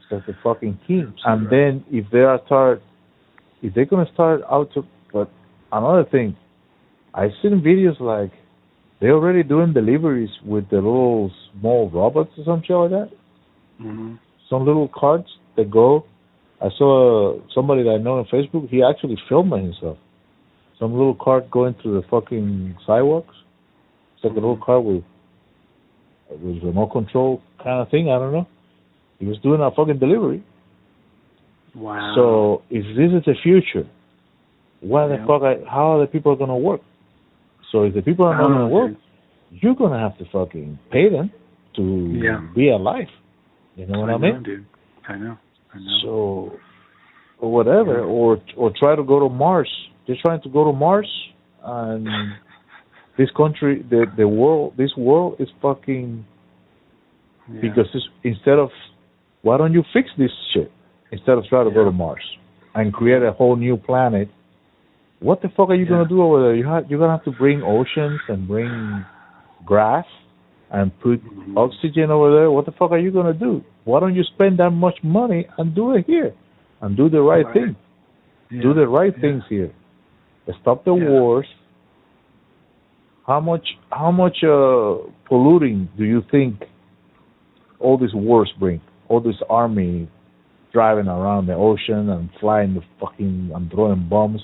It's 0.00 0.10
like 0.10 0.26
the 0.26 0.34
fucking 0.42 0.78
king. 0.86 1.12
And 1.24 1.42
right. 1.42 1.50
then 1.50 1.84
if 1.90 2.10
they 2.10 2.20
are 2.20 2.40
start, 2.46 2.82
if 3.62 3.74
they're 3.74 3.84
gonna 3.86 4.10
start 4.14 4.40
out 4.50 4.72
to, 4.74 4.84
but 5.12 5.28
another 5.70 6.04
thing, 6.10 6.36
I've 7.12 7.32
seen 7.42 7.60
videos 7.60 8.00
like 8.00 8.32
they're 9.00 9.12
already 9.12 9.42
doing 9.42 9.72
deliveries 9.74 10.30
with 10.46 10.70
the 10.70 10.76
little 10.76 11.30
small 11.52 11.90
robots 11.90 12.30
or 12.38 12.44
some 12.44 12.62
shit 12.66 12.76
like 12.76 12.90
that. 12.90 13.10
hmm 13.78 14.14
Some 14.48 14.64
little 14.64 14.88
carts 14.88 15.28
that 15.56 15.70
go. 15.70 16.04
I 16.60 16.68
saw 16.78 17.38
somebody 17.54 17.82
that 17.82 17.90
I 17.90 17.98
know 17.98 18.18
on 18.18 18.26
Facebook. 18.26 18.68
He 18.68 18.82
actually 18.82 19.18
filmed 19.28 19.52
himself. 19.52 19.98
Some 20.78 20.92
little 20.92 21.14
cart 21.14 21.50
going 21.50 21.74
through 21.82 22.00
the 22.00 22.06
fucking 22.08 22.76
sidewalks. 22.86 23.34
It's 24.16 24.24
like 24.24 24.32
a 24.32 24.36
little 24.36 24.56
car 24.56 24.80
with 24.80 25.04
with 26.30 26.62
remote 26.62 26.88
control 26.88 27.42
kind 27.62 27.80
of 27.80 27.90
thing. 27.90 28.10
I 28.10 28.18
don't 28.18 28.32
know. 28.32 28.48
He 29.18 29.26
was 29.26 29.38
doing 29.38 29.60
a 29.60 29.70
fucking 29.70 29.98
delivery. 29.98 30.42
Wow. 31.74 32.12
So 32.16 32.62
if 32.70 32.84
this 32.96 33.12
is 33.16 33.24
the 33.24 33.34
future, 33.42 33.88
what 34.80 35.08
the 35.08 35.18
fuck? 35.26 35.42
Are, 35.42 35.56
how 35.68 35.96
are 35.96 36.00
the 36.00 36.06
people 36.06 36.34
gonna 36.36 36.56
work? 36.56 36.80
So 37.72 37.84
if 37.84 37.94
the 37.94 38.02
people 38.02 38.24
are 38.26 38.36
not 38.36 38.48
gonna 38.48 38.68
work, 38.68 38.90
dude. 38.92 38.98
you're 39.62 39.74
gonna 39.74 39.98
have 39.98 40.16
to 40.18 40.24
fucking 40.32 40.78
pay 40.90 41.08
them 41.08 41.30
to 41.76 41.82
Yeah. 42.22 42.40
be 42.54 42.70
alive. 42.70 43.08
You 43.76 43.86
know 43.86 44.00
what 44.00 44.10
I, 44.10 44.14
I 44.14 44.18
mean? 44.18 44.34
know, 44.34 44.40
dude. 44.40 44.64
I 45.08 45.16
know. 45.16 45.36
So, 46.02 46.52
or 47.38 47.52
whatever, 47.52 47.98
Yeah. 47.98 48.04
or 48.04 48.38
or 48.56 48.70
try 48.78 48.94
to 48.96 49.02
go 49.02 49.20
to 49.20 49.28
Mars. 49.28 49.70
They're 50.06 50.16
trying 50.20 50.40
to 50.42 50.48
go 50.48 50.64
to 50.64 50.72
Mars, 50.72 51.10
and 51.64 52.06
this 53.18 53.30
country, 53.36 53.82
the 53.88 54.06
the 54.16 54.26
world, 54.28 54.74
this 54.76 54.94
world 54.96 55.36
is 55.38 55.48
fucking 55.60 56.24
Yeah. 57.52 57.60
because 57.60 57.88
instead 58.22 58.58
of 58.58 58.70
why 59.42 59.56
don't 59.58 59.72
you 59.72 59.82
fix 59.92 60.08
this 60.16 60.30
shit 60.52 60.70
instead 61.10 61.36
of 61.38 61.44
try 61.46 61.64
to 61.64 61.70
go 61.70 61.84
to 61.84 61.92
Mars 61.92 62.24
and 62.74 62.92
create 62.92 63.22
a 63.22 63.32
whole 63.32 63.56
new 63.56 63.76
planet? 63.76 64.28
What 65.20 65.40
the 65.42 65.48
fuck 65.50 65.70
are 65.70 65.74
you 65.74 65.84
Yeah. 65.84 65.90
gonna 65.90 66.08
do 66.08 66.22
over 66.22 66.42
there? 66.42 66.54
You 66.54 66.66
have 66.66 66.90
you're 66.90 66.98
gonna 66.98 67.12
have 67.18 67.24
to 67.24 67.32
bring 67.32 67.62
oceans 67.62 68.20
and 68.28 68.46
bring 68.48 69.04
grass 69.64 70.06
and 70.74 70.90
put 71.00 71.22
oxygen 71.56 72.10
over 72.10 72.34
there. 72.36 72.50
What 72.50 72.66
the 72.66 72.72
fuck 72.72 72.90
are 72.90 72.98
you 72.98 73.12
gonna 73.12 73.32
do? 73.32 73.62
Why 73.84 74.00
don't 74.00 74.14
you 74.14 74.24
spend 74.34 74.58
that 74.58 74.70
much 74.70 74.98
money 75.04 75.46
and 75.56 75.74
do 75.74 75.92
it 75.92 76.04
here 76.06 76.34
and 76.80 76.96
do 76.96 77.08
the 77.08 77.22
right, 77.22 77.46
Right. 77.46 77.54
thing? 77.54 77.76
Yeah. 78.50 78.62
Do 78.62 78.74
the 78.74 78.88
right 78.88 79.14
Yeah. 79.14 79.20
things 79.20 79.44
here. 79.48 79.70
Stop 80.60 80.84
the 80.84 80.94
Yeah. 80.94 81.08
wars. 81.10 81.46
How 83.26 83.40
much 83.40 83.66
how 83.90 84.10
much 84.10 84.42
uh, 84.44 84.96
polluting 85.26 85.88
do 85.96 86.04
you 86.04 86.20
think 86.30 86.54
all 87.78 87.96
these 87.96 88.14
wars 88.14 88.52
bring? 88.58 88.80
All 89.08 89.20
this 89.20 89.40
army 89.48 90.08
driving 90.72 91.08
around 91.08 91.46
the 91.46 91.54
ocean 91.54 92.10
and 92.10 92.28
flying 92.40 92.74
the 92.74 92.82
fucking 93.00 93.52
and 93.54 93.70
throwing 93.70 94.08
bombs. 94.08 94.42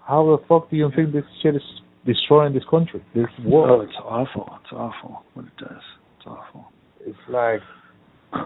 How 0.00 0.20
the 0.36 0.38
fuck 0.46 0.68
do 0.70 0.76
you 0.76 0.90
think 0.94 1.12
this 1.12 1.24
shit 1.40 1.56
is 1.56 1.62
destroying 2.06 2.52
this 2.54 2.64
country? 2.70 3.02
This 3.14 3.26
Oh, 3.46 3.80
it's 3.80 3.92
awful. 4.02 4.58
It's 4.62 4.72
awful 4.72 5.22
what 5.34 5.46
it 5.46 5.56
does. 5.58 5.82
It's 6.18 6.26
awful. 6.26 6.66
It's 7.06 7.18
like 7.28 7.60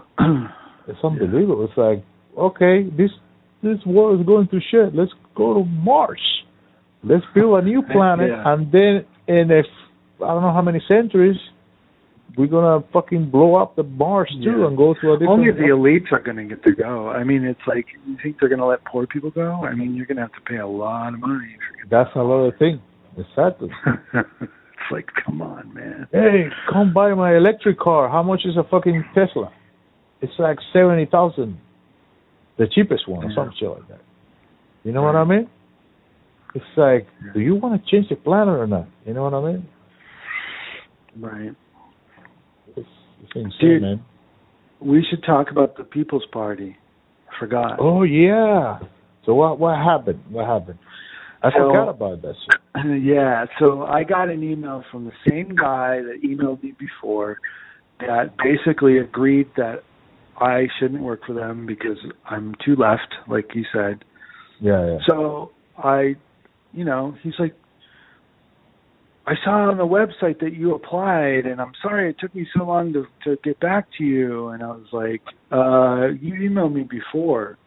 it's 0.87 0.99
unbelievable. 1.03 1.65
It's 1.65 1.77
like 1.77 2.03
okay, 2.37 2.83
this 2.97 3.11
this 3.63 3.77
world 3.85 4.19
is 4.19 4.25
going 4.25 4.47
to 4.49 4.59
shit. 4.71 4.95
Let's 4.95 5.11
go 5.35 5.53
to 5.55 5.63
Mars. 5.65 6.21
Let's 7.03 7.25
build 7.33 7.59
a 7.59 7.65
new 7.65 7.81
planet, 7.91 8.29
Yeah. 8.29 8.53
and 8.53 8.71
then 8.71 9.05
in 9.27 9.51
a 9.51 9.59
f- 9.59 9.65
I 10.21 10.27
don't 10.33 10.41
know 10.41 10.53
how 10.53 10.61
many 10.61 10.81
centuries, 10.87 11.37
we're 12.37 12.47
gonna 12.47 12.83
fucking 12.93 13.29
blow 13.31 13.55
up 13.55 13.75
the 13.75 13.83
Mars 13.83 14.29
too 14.43 14.59
Yeah. 14.59 14.67
and 14.67 14.77
go 14.77 14.93
to 14.93 15.13
a 15.13 15.17
different. 15.19 15.29
Only 15.29 15.51
the 15.51 15.69
elites 15.73 16.11
are 16.11 16.19
going 16.21 16.37
to 16.37 16.43
get 16.43 16.63
to 16.63 16.73
go. 16.73 17.09
I 17.09 17.23
mean, 17.23 17.43
it's 17.45 17.59
like 17.67 17.85
you 18.05 18.17
think 18.21 18.37
they're 18.39 18.49
going 18.49 18.59
to 18.59 18.65
let 18.65 18.83
poor 18.85 19.07
people 19.07 19.31
go? 19.31 19.51
I 19.63 19.73
mean, 19.73 19.95
you're 19.95 20.05
going 20.05 20.17
to 20.17 20.23
have 20.23 20.33
to 20.33 20.41
pay 20.41 20.57
a 20.57 20.67
lot 20.67 21.13
of 21.13 21.19
money. 21.21 21.55
That's 21.89 22.09
another 22.15 22.51
thing. 22.59 22.81
Exactly. 23.17 23.69
it's 24.13 24.91
like, 24.91 25.07
come 25.25 25.41
on, 25.41 25.73
man. 25.73 26.07
hey, 26.11 26.45
come 26.71 26.93
buy 26.93 27.13
my 27.13 27.35
electric 27.35 27.79
car. 27.79 28.09
How 28.09 28.23
much 28.23 28.41
is 28.45 28.55
a 28.57 28.63
fucking 28.69 29.03
Tesla? 29.13 29.51
It's 30.21 30.33
like 30.39 30.57
seventy 30.73 31.05
thousand, 31.05 31.57
the 32.57 32.67
cheapest 32.73 33.07
one, 33.07 33.23
or 33.25 33.29
Yeah. 33.29 33.35
some 33.35 33.51
shit 33.59 33.69
like 33.69 33.87
that. 33.89 34.01
You 34.83 34.91
know 34.91 35.01
what 35.01 35.15
I 35.15 35.23
mean? 35.23 35.49
It's 36.55 36.65
like, 36.77 37.07
do 37.33 37.39
you 37.41 37.55
want 37.55 37.83
to 37.83 37.91
change 37.91 38.09
the 38.09 38.15
planet 38.15 38.55
or 38.55 38.65
not? 38.67 38.87
You 39.05 39.13
know 39.13 39.23
what 39.23 39.33
I 39.33 39.41
mean? 39.51 39.67
Right. 41.19 41.55
It's, 42.75 42.87
it's 43.23 43.31
insane, 43.35 43.53
Dude. 43.59 43.81
man. 43.81 44.05
We 44.81 45.05
should 45.09 45.23
talk 45.23 45.51
about 45.51 45.75
the 45.77 45.83
People's 45.83 46.25
Party. 46.31 46.77
I 47.29 47.39
forgot. 47.39 47.77
Oh 47.79 48.03
yeah. 48.03 48.79
So 49.25 49.33
what 49.35 49.59
what 49.59 49.77
happened? 49.77 50.21
What 50.29 50.45
happened? 50.47 50.79
I 51.43 51.51
So- 51.51 51.67
forgot 51.67 51.89
about 51.89 52.21
that 52.23 52.35
shit. 52.49 52.58
yeah, 53.01 53.45
so 53.59 53.83
I 53.83 54.03
got 54.03 54.29
an 54.29 54.43
email 54.43 54.83
from 54.91 55.05
the 55.05 55.11
same 55.29 55.55
guy 55.55 56.01
that 56.01 56.21
emailed 56.23 56.63
me 56.63 56.73
before 56.77 57.39
that 57.99 58.35
basically 58.37 58.97
agreed 58.97 59.47
that 59.57 59.83
I 60.37 60.67
shouldn't 60.79 61.01
work 61.01 61.21
for 61.25 61.33
them 61.33 61.65
because 61.65 61.97
I'm 62.25 62.55
too 62.63 62.75
left, 62.75 63.13
like 63.27 63.53
you 63.55 63.65
said. 63.73 64.05
Yeah, 64.61 64.85
yeah. 64.85 64.97
So 65.07 65.51
I, 65.77 66.15
you 66.71 66.85
know, 66.85 67.15
he's 67.21 67.33
like, 67.39 67.55
I 69.25 69.33
saw 69.43 69.69
on 69.69 69.77
the 69.77 69.85
website 69.85 70.39
that 70.39 70.53
you 70.53 70.73
applied, 70.73 71.45
and 71.45 71.61
I'm 71.61 71.73
sorry 71.83 72.09
it 72.09 72.15
took 72.19 72.33
me 72.33 72.47
so 72.57 72.63
long 72.63 72.93
to 72.93 73.05
to 73.25 73.37
get 73.43 73.59
back 73.59 73.87
to 73.97 74.03
you. 74.03 74.47
And 74.49 74.63
I 74.63 74.67
was 74.67 74.87
like, 74.91 75.21
uh, 75.51 76.07
you 76.19 76.49
emailed 76.49 76.73
me 76.73 76.83
before. 76.83 77.57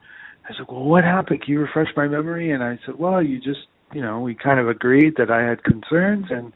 I 0.45 0.51
was 0.51 0.57
like, 0.59 0.73
well, 0.73 0.85
what 0.85 1.05
happened? 1.05 1.43
Can 1.43 1.53
you 1.53 1.61
refresh 1.61 1.89
my 1.97 2.09
memory? 2.09 2.51
And 2.51 2.65
I 2.65 2.79
said, 2.85 2.97
well, 2.99 3.23
you 3.23 3.39
just, 3.39 3.61
you 3.93 4.01
know, 4.01 4.21
we 4.21 4.35
kind 4.35 4.61
of 4.61 4.69
agreed 4.69 5.15
that 5.19 5.31
I 5.31 5.43
had 5.43 5.63
concerns, 5.65 6.27
and 6.31 6.53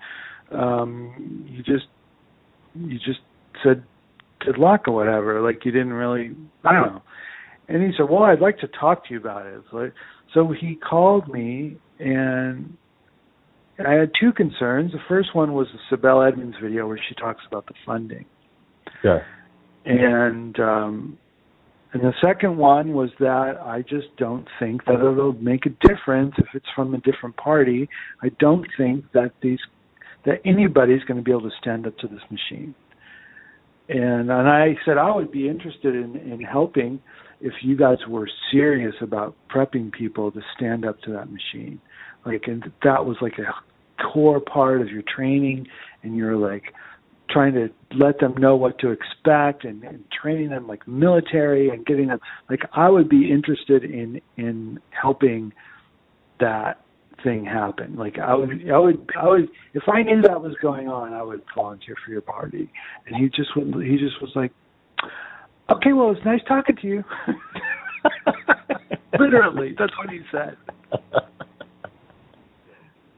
um, 0.53 1.47
you 1.49 1.63
just, 1.63 1.87
you 2.75 2.99
just 2.99 3.21
said 3.63 3.85
good 4.41 4.59
luck 4.59 4.87
or 4.87 4.95
whatever. 4.95 5.41
Like 5.41 5.65
you 5.65 5.73
didn't 5.73 5.93
really, 5.93 6.35
I 6.65 6.73
don't 6.73 6.93
know. 6.93 7.03
And 7.69 7.83
he 7.83 7.91
said, 7.97 8.09
well, 8.09 8.23
I'd 8.23 8.41
like 8.41 8.59
to 8.59 8.69
talk 8.69 9.07
to 9.07 9.15
you 9.15 9.21
about 9.21 9.47
it. 9.47 9.63
So, 9.71 9.91
so 10.33 10.55
he 10.59 10.77
called 10.77 11.29
me, 11.29 11.77
and 11.99 12.77
I 13.85 13.93
had 13.93 14.13
two 14.19 14.33
concerns. 14.33 14.93
The 14.93 14.99
first 15.09 15.35
one 15.35 15.53
was 15.53 15.67
the 15.73 15.97
Sibel 15.97 16.27
Edmonds 16.27 16.57
video 16.63 16.87
where 16.87 17.01
she 17.09 17.15
talks 17.15 17.43
about 17.47 17.67
the 17.67 17.75
funding. 17.85 18.25
Yeah. 19.05 19.19
And 19.85 20.59
um 20.59 21.19
and 21.97 22.05
the 22.05 22.15
second 22.23 22.59
one 22.59 22.93
was 22.93 23.09
that 23.21 23.59
I 23.65 23.81
just 23.81 24.15
don't 24.19 24.47
think 24.59 24.85
that 24.85 24.97
it'll 24.97 25.33
make 25.33 25.65
a 25.65 25.71
difference 25.89 26.35
if 26.37 26.45
it's 26.53 26.67
from 26.75 26.95
a 26.95 26.99
different 26.99 27.39
party. 27.39 27.89
I 28.23 28.29
don't 28.39 28.67
think 28.77 29.11
that 29.15 29.33
these 29.41 29.61
that 30.27 30.43
anybody's 30.45 31.03
going 31.05 31.17
to 31.17 31.23
be 31.23 31.31
able 31.31 31.49
to 31.49 31.57
stand 31.59 31.87
up 31.87 31.97
to 31.99 32.07
this 32.07 32.21
machine. 32.31 32.75
And 33.89 34.31
and 34.31 34.47
I 34.47 34.77
said 34.85 34.99
I 34.99 35.11
would 35.15 35.33
be 35.33 35.49
interested 35.49 35.95
in 35.95 36.17
in 36.17 36.43
helping 36.43 37.01
if 37.41 37.55
you 37.63 37.79
guys 37.79 37.97
were 38.07 38.29
serious 38.53 38.95
about 39.01 39.35
prepping 39.49 39.91
people 39.91 40.31
to 40.33 40.43
stand 40.55 40.85
up 40.85 41.01
to 41.03 41.13
that 41.13 41.31
machine. 41.31 41.81
Like 42.27 42.43
and 42.47 42.63
that 42.85 43.07
was 43.07 43.17
like 43.23 43.39
a 43.39 44.03
core 44.03 44.41
part 44.41 44.83
of 44.83 44.89
your 44.91 45.03
training 45.17 45.67
and 46.03 46.15
you're 46.15 46.37
like 46.37 46.75
trying 47.31 47.55
to 47.55 47.69
let 47.97 48.19
them 48.21 48.35
know 48.37 48.57
what 48.57 48.79
to 48.81 48.91
expect 48.91 49.65
and, 49.65 49.83
and 49.85 50.05
training 50.11 50.51
them 50.51 50.67
like 50.67 50.87
military 50.87 51.69
and 51.71 51.85
getting 51.87 52.09
them 52.09 52.21
like 52.49 52.61
I 52.73 52.89
would 52.89 53.09
be 53.09 53.31
interested 53.31 53.85
in 53.85 54.21
in 54.37 54.79
helping 54.91 55.53
that 56.41 56.81
thing 57.25 57.45
happen. 57.45 57.97
Like 57.97 58.19
I 58.19 58.35
would 58.35 58.71
I 58.71 58.79
would 58.79 59.11
I 59.21 59.29
would 59.29 59.49
if 59.75 59.83
I 59.89 60.03
knew 60.03 60.23
that 60.23 60.41
was 60.41 60.55
going 60.63 60.89
on 60.89 61.13
I 61.13 61.23
would 61.23 61.43
volunteer 61.55 61.95
for 62.05 62.13
your 62.13 62.21
party. 62.21 62.71
And 63.07 63.17
he 63.17 63.29
just 63.29 63.57
would 63.57 63.85
he 63.85 63.97
just 63.97 64.21
was 64.21 64.31
like 64.35 64.53
Okay, 65.71 65.93
well 65.93 66.13
it's 66.13 66.25
nice 66.25 66.41
talking 66.47 66.77
to 66.77 66.87
you. 66.87 67.05
Literally, 69.19 69.75
that's 69.79 69.97
what 69.99 70.11
he 70.11 70.21
said. 70.31 70.57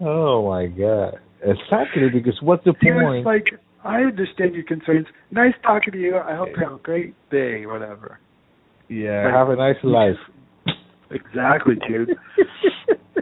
oh 0.00 0.48
my 0.48 0.66
god. 0.66 1.18
it's 1.42 1.60
Exactly 1.70 2.08
because 2.12 2.40
what's 2.40 2.64
the 2.64 2.74
He 2.80 2.90
was 2.90 3.02
point? 3.04 3.26
like, 3.26 3.44
I 3.88 4.02
understand 4.02 4.54
your 4.54 4.64
concerns. 4.64 5.06
Nice 5.30 5.54
talking 5.62 5.92
to 5.92 5.98
you. 5.98 6.16
I 6.18 6.36
hope 6.36 6.48
you 6.54 6.62
have 6.62 6.74
a 6.74 6.82
great 6.82 7.14
day, 7.30 7.64
whatever. 7.64 8.20
yeah, 8.88 9.24
like- 9.24 9.34
have 9.34 9.48
a 9.48 9.56
nice 9.56 9.82
life. 9.82 10.20
Exactly, 11.10 11.76
dude. 11.88 12.10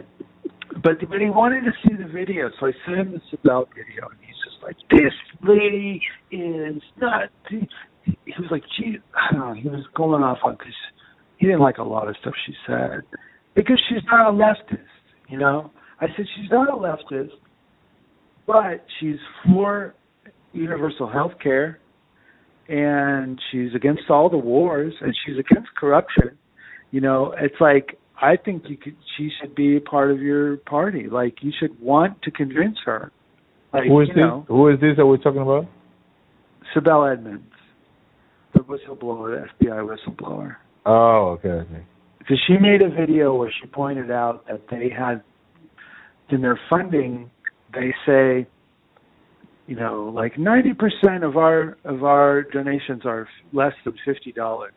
but 0.83 0.99
but 1.09 1.21
he 1.21 1.29
wanted 1.29 1.61
to 1.61 1.71
see 1.83 1.95
the 1.95 2.09
video, 2.11 2.49
so 2.59 2.67
I 2.67 2.71
sent 2.85 2.97
him 2.99 3.11
the 3.13 3.21
Sibel 3.37 3.65
video, 3.73 4.09
and 4.09 4.19
he's 4.19 4.35
just 4.43 4.61
like, 4.61 4.75
"This 4.91 5.13
lady 5.41 6.01
is 6.31 6.81
not." 6.99 7.29
He, 7.49 7.65
he 8.03 8.33
was 8.37 8.51
like, 8.51 8.63
"Gee," 8.77 8.97
I 9.15 9.33
don't 9.33 9.39
know. 9.39 9.53
He 9.53 9.69
was 9.69 9.85
going 9.95 10.21
off 10.21 10.39
on 10.43 10.55
because 10.57 10.73
he 11.37 11.45
didn't 11.45 11.61
like 11.61 11.77
a 11.77 11.83
lot 11.83 12.09
of 12.09 12.17
stuff 12.19 12.33
she 12.45 12.53
said 12.67 13.03
because 13.55 13.81
she's 13.87 14.03
not 14.11 14.29
a 14.29 14.33
leftist, 14.33 14.83
you 15.29 15.37
know. 15.37 15.71
I 16.01 16.07
said 16.07 16.25
she's 16.35 16.51
not 16.51 16.69
a 16.69 16.75
leftist, 16.75 17.31
but 18.45 18.85
she's 18.99 19.17
for 19.45 19.95
universal 20.53 21.07
health 21.09 21.33
care, 21.41 21.79
and 22.67 23.39
she's 23.51 23.73
against 23.75 24.03
all 24.09 24.29
the 24.29 24.37
wars, 24.37 24.93
and 25.01 25.15
she's 25.25 25.37
against 25.37 25.69
corruption 25.75 26.37
you 26.91 27.01
know 27.01 27.33
it's 27.39 27.59
like 27.59 27.99
i 28.21 28.35
think 28.37 28.63
you 28.67 28.77
could 28.77 28.95
she 29.17 29.29
should 29.41 29.53
be 29.55 29.75
a 29.77 29.81
part 29.81 30.09
of 30.09 30.21
your 30.21 30.57
party 30.57 31.07
like 31.11 31.35
you 31.41 31.51
should 31.59 31.77
want 31.81 32.21
to 32.21 32.31
convince 32.31 32.77
her 32.85 33.11
like 33.73 33.83
Who 33.87 34.01
is 34.01 34.07
this? 34.07 34.15
know 34.17 34.45
Who 34.47 34.69
is 34.69 34.79
this 34.79 34.95
that 34.95 35.05
we're 35.05 35.17
talking 35.17 35.41
about? 35.41 35.65
Sibel 36.73 37.11
Edmonds 37.11 37.43
the 38.53 38.61
whistleblower 38.61 39.45
the 39.59 39.65
FBI 39.65 39.85
whistleblower 39.85 40.55
Oh, 40.85 41.37
okay, 41.37 41.49
okay. 41.49 41.83
because 42.19 42.39
she 42.47 42.53
made 42.57 42.81
a 42.81 42.89
video 42.89 43.35
where 43.35 43.51
she 43.61 43.67
pointed 43.67 44.09
out 44.09 44.47
that 44.47 44.61
they 44.71 44.89
had 44.89 45.21
in 46.29 46.41
their 46.41 46.57
funding 46.69 47.29
they 47.73 47.93
say 48.05 48.47
you 49.67 49.75
know 49.75 50.11
like 50.15 50.35
90% 50.35 51.23
of 51.23 51.37
our 51.37 51.77
of 51.83 52.03
our 52.03 52.43
donations 52.43 53.03
are 53.05 53.27
less 53.53 53.73
than 53.85 53.93
$50 54.07 54.67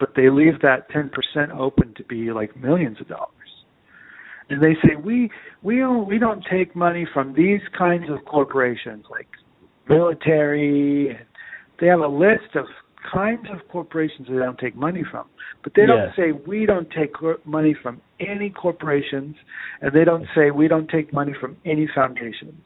but 0.00 0.14
they 0.16 0.30
leave 0.30 0.60
that 0.62 0.90
10% 0.90 1.10
open 1.56 1.94
to 1.98 2.04
be 2.04 2.32
like 2.32 2.56
millions 2.56 2.96
of 3.00 3.06
dollars. 3.06 3.30
And 4.48 4.60
they 4.60 4.74
say 4.82 4.96
we 4.96 5.30
we 5.62 5.76
don't 5.76 6.08
we 6.08 6.18
don't 6.18 6.44
take 6.50 6.74
money 6.74 7.06
from 7.14 7.34
these 7.34 7.60
kinds 7.78 8.10
of 8.10 8.24
corporations 8.24 9.04
like 9.08 9.28
military 9.88 11.10
and 11.10 11.26
they 11.78 11.86
have 11.86 12.00
a 12.00 12.08
list 12.08 12.56
of 12.56 12.64
kinds 13.12 13.46
of 13.52 13.66
corporations 13.70 14.26
they 14.28 14.36
don't 14.36 14.58
take 14.58 14.74
money 14.74 15.04
from. 15.08 15.26
But 15.62 15.74
they 15.76 15.86
don't 15.86 16.10
say 16.16 16.32
we 16.46 16.66
don't 16.66 16.88
take 16.90 17.14
cor- 17.14 17.38
money 17.44 17.76
from 17.80 18.00
any 18.18 18.50
corporations 18.50 19.36
and 19.82 19.92
they 19.94 20.04
don't 20.04 20.26
say 20.34 20.50
we 20.50 20.66
don't 20.66 20.88
take 20.88 21.12
money 21.12 21.32
from 21.40 21.56
any 21.64 21.88
foundations 21.94 22.64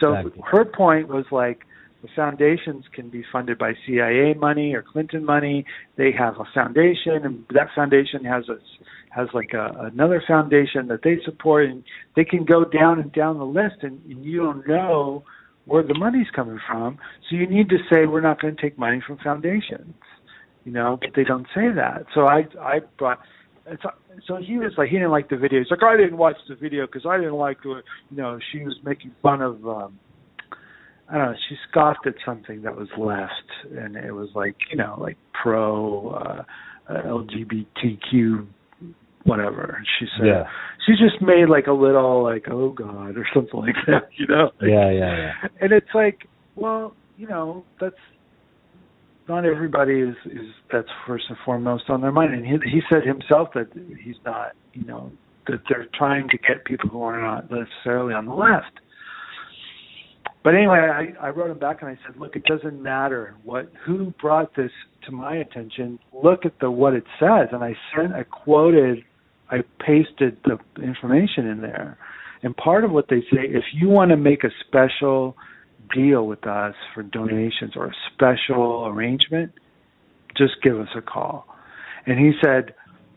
so 0.00 0.14
Exactly. 0.14 0.42
her 0.50 0.64
point 0.64 1.08
was 1.08 1.24
like 1.30 1.64
the 2.02 2.08
foundations 2.14 2.84
can 2.92 3.08
be 3.08 3.24
funded 3.32 3.56
by 3.58 3.72
CIA 3.86 4.34
money 4.34 4.74
or 4.74 4.82
Clinton 4.82 5.24
money. 5.24 5.64
They 5.96 6.12
have 6.12 6.34
a 6.38 6.44
foundation, 6.52 7.24
and 7.24 7.44
that 7.54 7.68
foundation 7.74 8.24
has 8.24 8.48
a 8.48 8.58
has 9.08 9.28
like 9.32 9.54
a, 9.54 9.90
another 9.92 10.22
foundation 10.26 10.88
that 10.88 11.00
they 11.02 11.18
support, 11.24 11.66
and 11.66 11.82
they 12.14 12.24
can 12.24 12.44
go 12.44 12.64
down 12.64 13.00
and 13.00 13.12
down 13.12 13.38
the 13.38 13.46
list, 13.46 13.76
and, 13.82 14.02
and 14.04 14.24
you 14.24 14.42
don't 14.42 14.66
know 14.68 15.22
where 15.66 15.82
the 15.82 15.94
money's 15.94 16.26
coming 16.34 16.58
from. 16.68 16.98
So 17.30 17.36
you 17.36 17.46
need 17.46 17.70
to 17.70 17.78
say 17.90 18.06
we're 18.06 18.20
not 18.20 18.40
going 18.40 18.54
to 18.54 18.60
take 18.60 18.78
money 18.78 19.00
from 19.06 19.16
foundations, 19.18 19.94
you 20.64 20.72
know. 20.72 20.98
But 21.00 21.10
they 21.16 21.24
don't 21.24 21.46
say 21.54 21.70
that. 21.74 22.06
So 22.14 22.26
I 22.26 22.46
I 22.60 22.80
brought. 22.98 23.20
So 24.26 24.36
he 24.36 24.58
was 24.58 24.72
like 24.76 24.88
he 24.88 24.96
didn't 24.96 25.10
like 25.10 25.28
the 25.28 25.36
video. 25.36 25.60
He's 25.60 25.70
like 25.70 25.82
I 25.82 25.96
didn't 25.96 26.18
watch 26.18 26.36
the 26.48 26.54
video 26.54 26.86
because 26.86 27.06
I 27.08 27.16
didn't 27.16 27.34
like 27.34 27.62
the 27.62 27.80
you 28.10 28.16
know 28.16 28.38
she 28.52 28.62
was 28.62 28.76
making 28.84 29.12
fun 29.22 29.40
of 29.40 29.66
um 29.66 29.98
I 31.08 31.18
don't 31.18 31.32
know, 31.32 31.34
she 31.48 31.56
scoffed 31.70 32.06
at 32.06 32.14
something 32.24 32.62
that 32.62 32.74
was 32.76 32.88
left 32.96 33.76
and 33.78 33.94
it 33.96 34.12
was 34.12 34.30
like, 34.34 34.56
you 34.70 34.76
know, 34.76 34.96
like 34.98 35.16
pro 35.42 36.10
uh, 36.10 36.42
uh 36.92 37.02
LGBTQ 37.02 38.46
whatever. 39.24 39.76
And 39.78 39.86
She 39.98 40.06
said 40.18 40.26
Yeah. 40.26 40.44
she 40.86 40.92
just 40.92 41.20
made 41.22 41.48
like 41.48 41.66
a 41.66 41.72
little 41.72 42.22
like 42.22 42.46
oh 42.50 42.70
god 42.70 43.16
or 43.16 43.26
something 43.34 43.60
like 43.60 43.76
that, 43.86 44.08
you 44.18 44.26
know. 44.26 44.50
Yeah, 44.60 44.90
yeah, 44.90 45.16
yeah. 45.16 45.32
And 45.60 45.72
it's 45.72 45.94
like, 45.94 46.26
well, 46.56 46.94
you 47.16 47.26
know, 47.28 47.64
that's 47.80 47.94
not 49.28 49.44
everybody 49.44 50.00
is 50.00 50.16
is 50.26 50.46
that's 50.72 50.88
first 51.06 51.24
and 51.28 51.38
foremost 51.44 51.84
on 51.88 52.00
their 52.00 52.12
mind. 52.12 52.34
And 52.34 52.44
he 52.44 52.52
he 52.70 52.80
said 52.92 53.04
himself 53.06 53.48
that 53.54 53.68
he's 54.02 54.16
not, 54.24 54.52
you 54.72 54.84
know, 54.84 55.10
that 55.46 55.60
they're 55.68 55.86
trying 55.94 56.28
to 56.28 56.38
get 56.38 56.64
people 56.64 56.88
who 56.90 57.02
are 57.02 57.20
not 57.20 57.50
necessarily 57.50 58.14
on 58.14 58.26
the 58.26 58.34
left. 58.34 58.80
But 60.42 60.54
anyway, 60.54 60.76
I, 60.78 61.26
I 61.26 61.30
wrote 61.30 61.50
him 61.50 61.58
back 61.58 61.80
and 61.80 61.90
I 61.90 61.98
said, 62.06 62.20
look, 62.20 62.36
it 62.36 62.44
doesn't 62.44 62.82
matter 62.82 63.34
what 63.44 63.72
who 63.86 64.12
brought 64.20 64.54
this 64.54 64.70
to 65.06 65.12
my 65.12 65.36
attention. 65.36 65.98
Look 66.12 66.44
at 66.44 66.52
the 66.60 66.70
what 66.70 66.92
it 66.92 67.04
says, 67.18 67.48
and 67.52 67.64
I 67.64 67.74
sent, 67.96 68.12
I 68.12 68.24
quoted, 68.24 69.04
I 69.50 69.58
pasted 69.80 70.36
the 70.44 70.58
information 70.82 71.46
in 71.46 71.62
there, 71.62 71.96
and 72.42 72.54
part 72.56 72.84
of 72.84 72.90
what 72.90 73.06
they 73.08 73.20
say, 73.32 73.40
if 73.42 73.64
you 73.72 73.88
want 73.88 74.10
to 74.10 74.18
make 74.18 74.44
a 74.44 74.50
special 74.66 75.34
deal 75.92 76.26
with 76.26 76.46
us 76.46 76.74
for 76.94 77.02
donations 77.02 77.72
or 77.76 77.86
a 77.86 77.94
special 78.12 78.86
arrangement, 78.86 79.52
just 80.36 80.54
give 80.62 80.78
us 80.78 80.88
a 80.96 81.02
call. 81.02 81.46
And 82.06 82.18
he 82.18 82.32
said, 82.42 82.74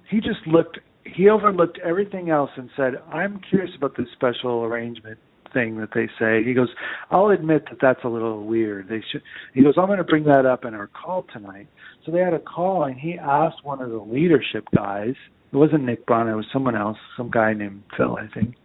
he 0.09 0.17
just 0.17 0.45
looked, 0.45 0.79
he 1.03 1.29
overlooked 1.29 1.79
everything 1.83 2.29
else 2.29 2.51
and 2.55 2.69
said, 2.75 2.93
I'm 3.11 3.39
curious 3.49 3.71
about 3.75 3.97
this 3.97 4.07
special 4.13 4.63
arrangement 4.63 5.19
thing 5.53 5.77
that 5.77 5.89
they 5.93 6.07
say. 6.19 6.43
He 6.43 6.53
goes, 6.53 6.69
I'll 7.09 7.29
admit 7.29 7.65
that 7.69 7.79
that's 7.81 8.03
a 8.03 8.07
little 8.07 8.45
weird. 8.45 8.89
They 8.89 9.03
should. 9.11 9.21
He 9.53 9.63
goes, 9.63 9.75
I'm 9.77 9.87
going 9.87 9.97
to 9.97 10.03
bring 10.03 10.25
that 10.25 10.45
up 10.45 10.65
in 10.65 10.73
our 10.73 10.87
call 10.87 11.25
tonight. 11.33 11.67
So 12.05 12.11
they 12.11 12.19
had 12.19 12.33
a 12.33 12.39
call, 12.39 12.83
and 12.83 12.97
he 12.97 13.17
asked 13.17 13.63
one 13.63 13.81
of 13.81 13.89
the 13.89 13.97
leadership 13.97 14.65
guys. 14.75 15.15
It 15.51 15.55
wasn't 15.55 15.83
Nick 15.83 16.05
Brana. 16.05 16.33
It 16.33 16.35
was 16.35 16.45
someone 16.51 16.75
else, 16.75 16.97
some 17.15 17.29
guy 17.31 17.53
named 17.53 17.83
Phil, 17.95 18.17
I 18.17 18.27
think. 18.33 18.55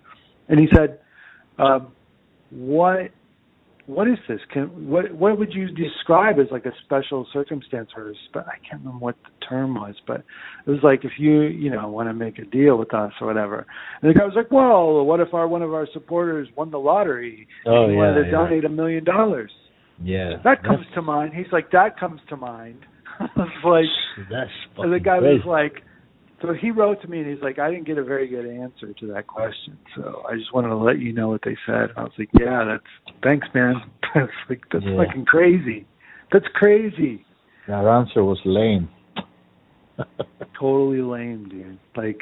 And 0.49 0.59
he 0.59 0.67
said, 0.75 1.01
um, 1.59 1.93
"What 2.51 3.11
what 3.87 4.07
is 4.07 4.19
this? 4.29 4.39
Can 4.53 4.89
what 4.89 5.13
what 5.13 5.39
would 5.39 5.53
you 5.53 5.69
describe 5.69 6.39
as 6.39 6.47
like 6.53 6.67
a 6.67 6.73
special 6.85 7.27
circumstance 7.33 7.91
or 7.97 8.13
spe- 8.29 8.47
I 8.47 8.59
can't 8.69 8.81
remember 8.81 8.99
what 8.99 9.17
the 9.25 9.47
term 9.47 9.75
was, 9.75 9.95
but 10.07 10.23
it 10.67 10.71
was 10.71 10.81
like 10.83 11.05
if 11.05 11.13
you 11.19 11.43
you 11.43 11.71
know 11.71 11.89
want 11.89 12.09
to 12.09 12.15
make 12.15 12.39
a 12.39 12.45
deal 12.45 12.77
with 12.77 12.95
us 12.95 13.13
or 13.21 13.27
whatever. 13.27 13.67
And 14.01 14.11
the 14.11 14.19
guy 14.19 14.25
was 14.25 14.35
like, 14.37 14.51
well, 14.51 15.05
what 15.05 15.21
if 15.21 15.35
our 15.35 15.49
one 15.49 15.63
of 15.63 15.75
our 15.75 15.89
supporters 15.93 16.49
won 16.57 16.71
the 16.71 16.79
lottery? 16.79 17.49
Oh, 17.67 17.85
and 17.85 17.93
yeah, 17.93 17.99
wanted 17.99 18.21
to 18.21 18.27
yeah. 18.27 18.31
donate 18.31 18.65
a 18.65 18.69
million 18.69 19.05
dollars. 19.05 19.51
Yeah. 20.03 20.35
That 20.45 20.63
comes 20.63 20.87
to 20.95 21.03
mind. 21.03 21.33
He's 21.35 21.53
like, 21.53 21.71
that 21.73 21.99
comes 21.99 22.21
to 22.29 22.37
mind. 22.37 22.81
I 23.21 23.27
was 23.37 23.49
like, 24.19 24.29
That's 24.31 24.51
and 24.79 24.93
the 24.93 25.01
guy 25.01 25.19
crazy. 25.19 25.39
was 25.39 25.47
like, 25.47 25.85
so 26.43 26.53
he 26.53 26.71
wrote 26.71 27.01
to 27.03 27.09
me 27.09 27.21
and 27.21 27.31
he's 27.33 27.43
like, 27.43 27.59
I 27.59 27.71
didn't 27.71 27.87
get 27.87 27.97
a 27.99 28.05
very 28.05 28.27
good 28.29 28.47
answer 28.47 28.93
to 28.93 29.07
that 29.15 29.27
question, 29.27 29.79
so 29.97 30.23
I 30.29 30.35
just 30.37 30.53
wanted 30.53 30.69
to 30.69 30.77
let 30.77 30.99
you 30.99 31.13
know 31.13 31.29
what 31.29 31.41
they 31.45 31.57
said. 31.67 31.91
And 31.91 31.99
I 31.99 32.03
was 32.03 32.13
like, 32.19 32.29
yeah, 32.39 32.65
that's 32.65 33.17
thanks, 33.23 33.47
man. 33.55 33.75
that's 34.15 34.31
like 34.51 34.61
that's 34.73 34.85
Yeah. 34.85 35.05
fucking 35.05 35.25
crazy. 35.27 35.87
That's 36.33 36.47
crazy. 36.55 37.25
That 37.69 37.85
answer 37.87 38.25
was 38.25 38.39
lame. 38.45 38.89
Totally 40.59 41.01
lame, 41.03 41.49
dude. 41.49 41.79
Like, 41.97 42.21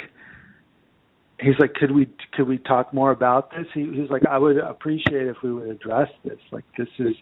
he's 1.41 1.55
like, 1.59 1.75
could 1.75 1.91
we 1.93 2.09
could 2.35 2.47
we 2.49 2.59
talk 2.59 2.93
more 2.93 3.11
about 3.11 3.51
this? 3.51 3.67
He, 3.75 3.81
he 3.83 4.01
was 4.01 4.11
like, 4.11 4.27
I 4.27 4.39
would 4.39 4.59
appreciate 4.59 5.27
if 5.27 5.37
we 5.43 5.53
would 5.53 5.69
address 5.69 6.09
this. 6.25 6.39
Like, 6.53 6.65
this 6.77 6.89
is 6.99 7.15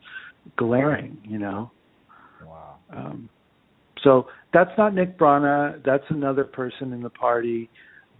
glaring, 0.57 1.19
you 1.23 1.39
know. 1.39 1.70
wow. 2.45 2.77
Um, 2.95 3.29
so 4.03 4.29
that's 4.53 4.70
not 4.79 4.95
Nick 4.95 5.19
Brana. 5.19 5.83
That's 5.85 6.05
another 6.09 6.45
person 6.45 6.93
in 6.93 7.03
the 7.03 7.11
party. 7.11 7.69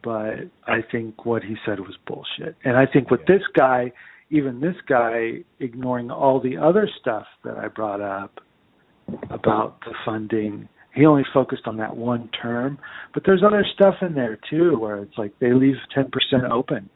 But 0.03 0.49
I 0.67 0.83
think 0.93 1.25
what 1.25 1.43
he 1.43 1.57
said 1.67 1.81
was 1.81 1.97
bullshit. 2.07 2.57
And 2.65 2.77
I 2.77 2.87
think 2.87 3.11
with 3.11 3.21
Yeah. 3.29 3.39
this 3.39 3.47
guy, 3.49 3.93
even 4.31 4.61
this 4.61 4.77
guy, 4.87 5.43
ignoring 5.59 6.11
all 6.11 6.39
the 6.39 6.57
other 6.57 6.87
stuff 7.01 7.27
that 7.43 7.59
I 7.59 7.69
brought 7.69 8.01
up 8.01 8.41
about 9.31 9.81
the 9.81 9.95
funding, 10.05 10.69
he 10.95 11.05
only 11.07 11.25
focused 11.33 11.67
on 11.67 11.77
that 11.79 11.97
one 11.97 12.29
term. 12.29 12.79
But 13.13 13.25
there's 13.25 13.43
other 13.43 13.65
stuff 13.65 14.03
in 14.03 14.15
there 14.15 14.37
too, 14.49 14.79
where 14.79 14.99
it's 14.99 15.19
like 15.19 15.37
they 15.41 15.53
leave 15.53 15.77
10% 15.95 16.45
open, 16.45 16.89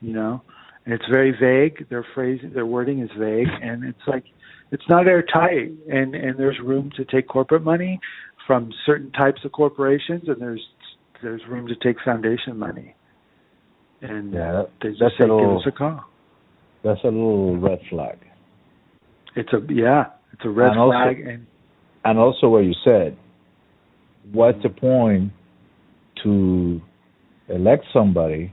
you 0.00 0.12
know, 0.12 0.42
and 0.84 0.94
it's 0.94 1.06
very 1.06 1.32
vague. 1.32 1.88
Their 1.88 2.04
phrasing, 2.14 2.52
their 2.52 2.66
wording 2.66 3.00
is 3.00 3.10
vague, 3.18 3.48
and 3.60 3.84
it's 3.84 4.06
like 4.06 4.24
it's 4.72 4.88
not 4.88 5.06
airtight 5.06 5.70
and 5.90 6.14
and 6.14 6.38
there's 6.38 6.58
room 6.60 6.90
to 6.96 7.04
take 7.04 7.28
corporate 7.28 7.62
money 7.62 8.00
from 8.46 8.72
certain 8.84 9.10
types 9.12 9.40
of 9.44 9.52
corporations 9.52 10.22
and 10.28 10.40
there's 10.40 10.64
there's 11.22 11.40
room 11.48 11.66
to 11.66 11.74
take 11.76 11.96
foundation 12.04 12.58
money 12.58 12.94
and 14.02 14.32
Yeah, 14.32 14.52
that- 14.52 14.70
they 14.82 14.88
just 14.90 15.00
that's 15.00 15.18
say 15.18 15.24
a 15.24 15.26
little- 15.34 15.58
give 15.58 15.66
us 15.66 15.66
a 15.66 15.72
call 15.72 16.04
That's 16.82 17.00
a 17.04 17.06
little 17.08 17.56
red 17.58 17.80
flag. 17.90 18.18
it's 19.34 19.52
a 19.52 19.60
yeah 19.72 20.06
it's 20.32 20.44
a 20.44 20.50
red 20.50 20.70
And 20.72 20.78
also- 20.80 20.92
flag 20.92 21.20
and 21.20 21.46
And 22.04 22.18
also 22.20 22.48
what 22.50 22.64
you 22.64 22.74
said, 22.84 23.16
what's 24.32 24.62
the 24.62 24.68
point 24.68 25.32
to 26.22 26.80
elect 27.48 27.84
somebody, 27.92 28.52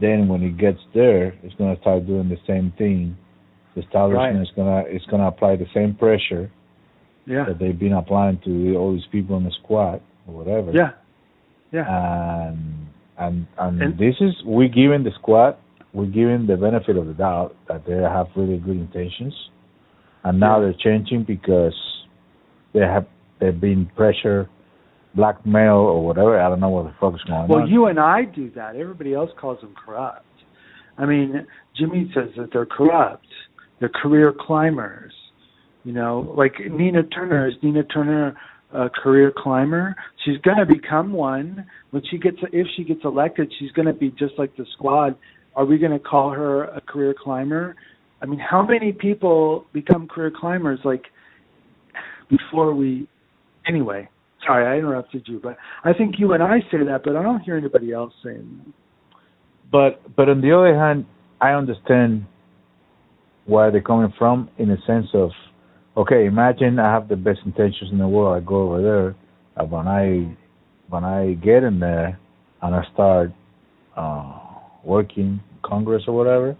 then 0.00 0.28
when 0.28 0.40
he 0.40 0.48
gets 0.48 0.80
there, 0.94 1.32
he's 1.42 1.52
going 1.54 1.74
to 1.74 1.80
start 1.82 2.06
doing 2.06 2.30
the 2.30 2.38
same 2.46 2.72
thing. 2.78 3.16
The 3.74 3.80
establishment 3.82 4.34
Right. 4.36 4.42
is 4.42 4.50
going 4.54 4.84
to 4.84 4.90
is 4.94 5.02
to 5.10 5.16
apply 5.22 5.56
the 5.56 5.66
same 5.74 5.94
pressure 5.94 6.50
yeah 7.26 7.44
that 7.46 7.58
they've 7.58 7.78
been 7.78 7.92
applying 7.92 8.38
to 8.44 8.76
all 8.76 8.92
these 8.92 9.06
people 9.12 9.36
in 9.36 9.44
the 9.44 9.50
squad 9.62 10.00
or 10.26 10.34
whatever. 10.34 10.72
yeah 10.72 10.90
yeah 11.72 11.86
And 12.48 12.86
and 13.18 13.46
and, 13.58 13.82
And- 13.82 13.98
this 13.98 14.16
is 14.20 14.34
we 14.44 14.68
giving 14.68 15.04
the 15.04 15.12
squad 15.20 15.56
we're 15.94 16.06
giving 16.06 16.46
the 16.46 16.56
benefit 16.56 16.96
of 16.96 17.06
the 17.06 17.12
doubt 17.12 17.54
that 17.68 17.84
they 17.86 17.92
have 17.92 18.26
really 18.34 18.56
good 18.58 18.76
intentions, 18.78 19.34
and 20.24 20.40
now 20.40 20.56
Yeah. 20.56 20.62
they're 20.64 20.72
changing 20.86 21.24
because 21.24 21.76
they 22.72 22.80
have 22.80 23.06
they've 23.40 23.60
been 23.60 23.86
pressure, 23.96 24.48
blackmail 25.14 25.74
or 25.76 26.04
whatever. 26.06 26.40
I 26.40 26.48
don't 26.48 26.60
know 26.60 26.70
what 26.70 26.84
the 26.86 26.92
fuck 27.00 27.14
is 27.14 27.22
going 27.24 27.46
well 27.48 27.58
on. 27.58 27.64
Well, 27.64 27.68
you 27.68 27.86
and 27.86 27.98
I 28.00 28.24
do 28.24 28.48
that 28.50 28.76
everybody 28.76 29.12
else 29.14 29.30
calls 29.38 29.60
them 29.60 29.74
corrupt 29.74 30.24
I 30.98 31.04
mean 31.06 31.46
Jimmy 31.76 32.10
says 32.14 32.30
that 32.36 32.50
they're 32.52 32.66
corrupt 32.66 33.26
they're 33.82 33.90
career 33.90 34.32
climbers 34.32 35.12
you 35.84 35.92
know 35.92 36.32
like 36.36 36.54
Nina 36.70 37.02
Turner 37.02 37.48
is 37.48 37.54
Nina 37.62 37.84
Turner 37.84 38.36
a 38.74 38.88
career 38.88 39.32
climber. 39.36 39.94
She's 40.24 40.38
going 40.38 40.58
to 40.58 40.66
become 40.66 41.12
one 41.12 41.66
when 41.90 42.02
she 42.10 42.18
gets 42.18 42.38
if 42.52 42.66
she 42.76 42.84
gets 42.84 43.00
elected. 43.04 43.52
She's 43.58 43.70
going 43.72 43.86
to 43.86 43.92
be 43.92 44.10
just 44.10 44.34
like 44.38 44.56
the 44.56 44.66
squad. 44.72 45.16
Are 45.54 45.64
we 45.64 45.78
going 45.78 45.92
to 45.92 45.98
call 45.98 46.30
her 46.30 46.64
a 46.64 46.80
career 46.80 47.14
climber? 47.18 47.76
I 48.22 48.26
mean, 48.26 48.38
how 48.38 48.62
many 48.62 48.92
people 48.92 49.66
become 49.72 50.08
career 50.08 50.32
climbers 50.34 50.80
like 50.84 51.04
before 52.30 52.74
we? 52.74 53.08
Anyway, 53.66 54.08
sorry, 54.46 54.66
I 54.66 54.78
interrupted 54.78 55.24
you, 55.26 55.38
but 55.42 55.56
I 55.84 55.92
think 55.92 56.18
you 56.18 56.32
and 56.32 56.42
I 56.42 56.60
say 56.70 56.84
that, 56.84 57.02
but 57.04 57.16
I 57.16 57.22
don't 57.22 57.40
hear 57.40 57.56
anybody 57.56 57.92
else 57.92 58.12
saying 58.24 58.60
that. 58.64 58.72
But 59.70 60.16
but 60.16 60.28
on 60.28 60.40
the 60.40 60.56
other 60.56 60.78
hand, 60.78 61.04
I 61.40 61.50
understand 61.50 62.26
where 63.46 63.70
they're 63.70 63.80
coming 63.82 64.12
from 64.18 64.48
in 64.58 64.70
a 64.70 64.80
sense 64.86 65.06
of, 65.14 65.30
okay, 65.96 66.26
imagine 66.26 66.78
I 66.78 66.92
have 66.92 67.08
the 67.08 67.16
best 67.16 67.40
intentions 67.44 67.90
in 67.90 67.98
the 67.98 68.08
world. 68.08 68.36
I 68.42 68.44
go 68.46 68.62
over 68.62 68.82
there, 68.82 69.14
and 69.56 69.70
when 69.70 69.88
I 69.88 70.36
when 70.88 71.04
I 71.04 71.34
get 71.34 71.64
in 71.64 71.80
there 71.80 72.18
and 72.60 72.74
I 72.74 72.82
start 72.92 73.32
uh, 73.96 74.38
working 74.84 75.40
Congress 75.62 76.04
or 76.06 76.14
whatever, 76.16 76.56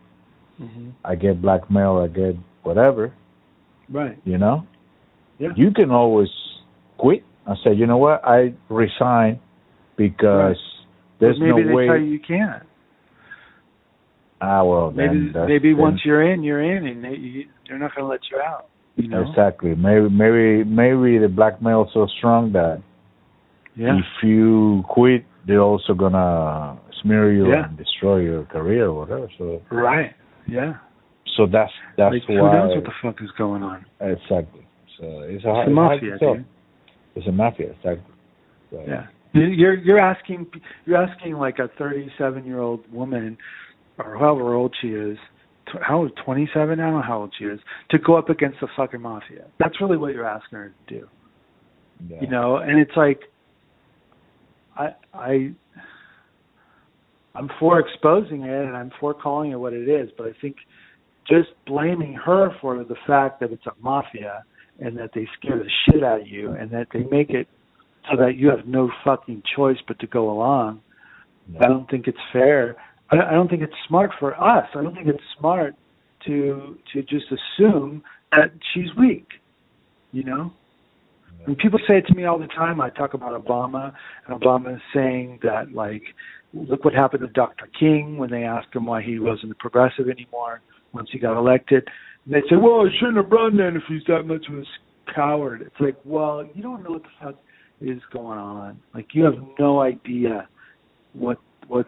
Mm-hmm. 0.61 0.91
I 1.05 1.17
get 1.17 1.43
blackmail, 1.43 1.97
I 1.97 2.07
get 2.09 2.37
whatever, 2.63 3.13
Right. 3.89 4.17
you 4.25 4.39
know. 4.39 4.65
Yeah. 5.41 5.49
You 5.57 5.73
can 5.73 5.91
always 5.91 6.29
quit 6.99 7.25
and 7.47 7.57
say, 7.65 7.73
you 7.73 7.87
know 7.87 7.97
what, 7.97 8.23
I 8.25 8.53
resign 8.69 9.41
because 9.97 10.59
there's 11.19 11.41
maybe 11.41 11.63
no 11.63 11.69
they 11.69 11.75
way. 11.75 11.87
tell 11.87 11.97
you 11.97 12.05
you 12.05 12.21
can't. 12.21 12.63
Ah, 14.43 14.65
well, 14.65 14.91
Maybe 14.91 15.09
then 15.15 15.31
that's, 15.35 15.49
maybe 15.49 15.71
then- 15.73 15.79
once 15.81 16.01
you're 16.05 16.23
in, 16.33 16.43
you're 16.43 16.63
in, 16.63 16.87
and 16.87 17.05
they, 17.05 17.17
you, 17.17 17.45
they're 17.69 17.79
not 17.79 17.95
going 17.95 18.05
to 18.05 18.11
let 18.11 18.21
you 18.31 18.39
out. 18.39 18.67
You 18.97 19.09
know. 19.09 19.25
Exactly. 19.27 19.75
Maybe 19.75 20.11
maybe 20.11 20.65
maybe 20.65 21.17
the 21.17 21.29
blackmail 21.35 21.85
is 21.85 21.91
so 21.95 22.07
strong 22.19 22.53
that 22.53 22.83
Yeah. 23.75 23.97
if 23.99 24.23
you 24.23 24.85
quit, 24.87 25.25
they're 25.47 25.63
also 25.63 25.95
gonna 25.95 26.77
smear 27.01 27.33
you 27.33 27.49
Yeah. 27.49 27.69
and 27.69 27.77
destroy 27.79 28.19
your 28.19 28.45
career 28.45 28.89
or 28.89 28.93
whatever. 29.01 29.29
So 29.39 29.63
Right. 29.71 30.13
Yeah. 30.47 30.75
so 31.37 31.47
that's 31.47 31.73
that's 31.97 32.13
like, 32.13 32.29
why 32.29 32.35
who 32.37 32.53
knows 32.53 32.75
what 32.77 32.85
the 32.85 32.93
fuck 33.01 33.23
is 33.23 33.31
going 33.39 33.63
on? 33.63 33.87
exactly. 34.01 34.67
So 34.99 35.05
it's 35.07 35.23
a 35.23 35.25
It's 35.31 35.35
it's 35.37 35.45
hard 35.45 35.73
mafia, 35.73 36.19
dude. 36.19 36.45
It's 37.17 37.27
a 37.27 37.33
mafia, 37.33 37.71
exactly. 37.71 38.15
So, 38.71 38.85
Yeah. 38.87 39.07
You're 39.33 39.75
you're 39.75 39.99
asking 40.13 40.49
you're 40.85 41.03
asking 41.03 41.37
like 41.39 41.59
a 41.61 41.69
37 41.79 42.45
year 42.45 42.61
old 42.61 42.81
woman, 42.93 43.39
or 43.99 44.17
however 44.17 44.55
old 44.55 44.75
she 44.81 44.89
is, 44.89 45.19
tw- 45.67 45.83
how 45.83 45.99
old 45.99 46.13
27? 46.25 46.81
I 46.81 46.83
don't 46.83 46.93
know 46.95 47.03
how 47.03 47.21
old 47.21 47.35
she 47.39 47.45
is, 47.45 47.61
to 47.91 47.99
go 47.99 48.17
up 48.17 48.29
against 48.29 48.59
the 48.61 48.69
fucking 48.77 49.01
mafia. 49.01 49.47
That's 49.59 49.81
really 49.81 49.97
what 49.97 50.15
you're 50.15 50.27
asking 50.27 50.59
her 50.59 50.75
to 50.89 50.95
do. 51.01 51.09
yeah. 52.09 52.21
You 52.21 52.29
know, 52.29 52.57
and 52.57 52.79
it's 52.79 52.97
like, 52.97 53.21
I 54.77 54.95
I. 55.13 55.53
I'm 57.35 57.49
for 57.59 57.81
exposing 57.81 58.43
it 58.43 58.65
and 58.67 58.77
I'm 58.77 58.91
for 59.01 59.15
calling 59.15 59.53
it 59.53 59.57
what 59.57 59.73
it 59.73 59.89
is, 59.89 60.11
but 60.19 60.27
I 60.27 60.33
think 60.43 60.57
just 61.27 61.49
blaming 61.67 62.13
her 62.13 62.51
for 62.61 62.85
the 62.85 62.95
fact 63.07 63.41
that 63.41 63.53
it's 63.53 63.65
a 63.67 63.73
mafia 63.81 64.45
and 64.81 64.99
that 64.99 65.11
they 65.15 65.27
scare 65.39 65.57
the 65.57 65.71
shit 65.87 66.05
out 66.05 66.21
of 66.21 66.27
you 66.27 66.53
and 66.53 66.71
that 66.73 66.89
they 66.93 67.05
make 67.05 67.31
it 67.31 67.49
so 68.11 68.17
that 68.19 68.37
you 68.37 68.49
have 68.49 68.67
no 68.67 68.91
fucking 69.03 69.43
choice 69.57 69.79
but 69.89 69.99
to 70.01 70.07
go 70.07 70.31
along. 70.31 70.83
I 71.59 71.69
don't 71.69 71.89
think 71.91 72.07
it's 72.07 72.19
fair. 72.33 72.77
I, 73.13 73.31
I 73.31 73.33
don't 73.33 73.49
think 73.49 73.63
it's 73.63 73.73
smart 73.87 74.11
for 74.19 74.35
us. 74.43 74.67
I 74.75 74.83
don't 74.83 74.95
think 74.95 75.09
it's 75.09 75.23
smart 75.39 75.75
to 76.27 76.79
to 76.93 77.03
just 77.03 77.27
assume 77.27 78.03
that 78.33 78.53
she's 78.73 78.89
weak. 78.99 79.27
You 80.13 80.25
know, 80.25 80.53
and 81.47 81.57
people 81.57 81.79
say 81.89 81.99
it 81.99 82.07
to 82.07 82.15
me 82.15 82.25
all 82.25 82.39
the 82.39 82.47
time. 82.49 82.81
I 82.81 82.91
talk 82.91 83.15
about 83.15 83.33
Obama, 83.45 83.93
and 84.27 84.41
Obama 84.41 84.79
saying 84.95 85.41
that 85.43 85.73
like, 85.73 86.03
look 86.53 86.85
what 86.85 86.95
happened 86.95 87.23
to 87.23 87.29
Dr. 87.29 87.69
King 87.79 88.17
when 88.17 88.31
they 88.31 88.45
asked 88.45 88.75
him 88.75 88.87
why 88.87 89.03
he 89.03 89.19
wasn't 89.19 89.53
a 89.53 89.57
progressive 89.57 90.09
anymore 90.09 90.61
once 90.93 91.09
he 91.13 91.19
got 91.19 91.39
elected. 91.39 91.89
And 92.25 92.35
they 92.35 92.43
say, 92.49 92.57
well, 92.57 92.85
he 92.85 92.97
shouldn't 92.99 93.17
have 93.17 93.31
run 93.31 93.57
then 93.57 93.77
if 93.77 93.83
he's 93.89 94.03
that 94.07 94.25
much 94.25 94.47
of 94.49 94.55
a 94.59 94.65
coward. 95.15 95.63
It's 95.63 95.81
like, 95.81 95.97
well, 96.05 96.49
you 96.55 96.63
don't 96.63 96.85
know 96.85 96.91
what 96.93 97.03
the 97.03 97.09
fuck 97.21 97.35
is 97.81 98.01
going 98.13 98.39
on. 98.39 98.79
Like, 98.95 99.09
you 99.13 99.25
have 99.25 99.35
no 99.59 99.81
idea 99.81 100.49
what 101.15 101.39
what 101.67 101.87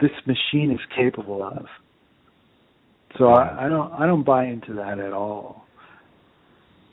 this 0.00 0.10
machine 0.26 0.70
is 0.70 0.80
capable 0.96 1.42
of. 1.42 1.66
So 3.18 3.28
I, 3.28 3.66
I 3.66 3.68
don't 3.68 3.92
I 3.92 4.06
don't 4.06 4.24
buy 4.24 4.46
into 4.46 4.72
that 4.74 4.98
at 4.98 5.12
all. 5.12 5.66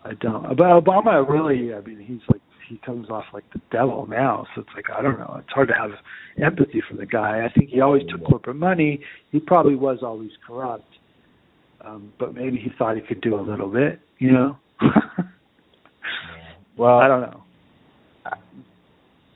I 0.03 0.13
don't. 0.15 0.43
But 0.57 0.65
Obama 0.65 1.27
really, 1.27 1.73
I 1.73 1.81
mean, 1.81 1.99
he's 1.99 2.21
like 2.29 2.41
he 2.67 2.77
comes 2.85 3.09
off 3.09 3.25
like 3.33 3.45
the 3.53 3.61
devil 3.71 4.05
now. 4.07 4.45
So 4.53 4.61
it's 4.61 4.69
like 4.75 4.85
I 4.95 5.01
don't 5.01 5.17
know. 5.17 5.37
It's 5.39 5.53
hard 5.53 5.69
to 5.69 5.73
have 5.73 5.91
empathy 6.41 6.81
for 6.89 6.95
the 6.95 7.05
guy. 7.05 7.45
I 7.45 7.51
think 7.57 7.69
he 7.69 7.81
always 7.81 8.03
took 8.09 8.23
corporate 8.25 8.57
money. 8.57 9.01
He 9.31 9.39
probably 9.39 9.75
was 9.75 9.99
always 10.03 10.31
corrupt, 10.45 10.89
um, 11.81 12.13
but 12.19 12.33
maybe 12.33 12.57
he 12.57 12.69
thought 12.77 12.95
he 12.95 13.01
could 13.01 13.21
do 13.21 13.39
a 13.39 13.41
little 13.41 13.69
bit. 13.69 13.99
You 14.17 14.31
know. 14.33 14.57
well, 16.77 16.97
I 16.97 17.07
don't 17.07 17.21
know. 17.21 17.43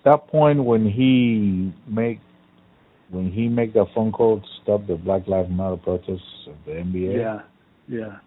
That 0.04 0.28
point 0.28 0.64
when 0.64 0.90
he 0.90 1.74
make 1.88 2.20
when 3.14 3.32
he 3.32 3.48
make 3.48 3.74
that 3.74 3.86
phone 3.94 4.12
call 4.12 4.40
to 4.40 4.46
stop 4.62 4.88
the 4.88 4.96
Black 4.96 5.28
Lives 5.28 5.50
Matter 5.52 5.78
protests 5.78 6.48
of 6.48 6.56
the 6.66 6.72
NBA. 6.72 7.18
Yeah, 7.18 7.40
yeah. 7.88 8.18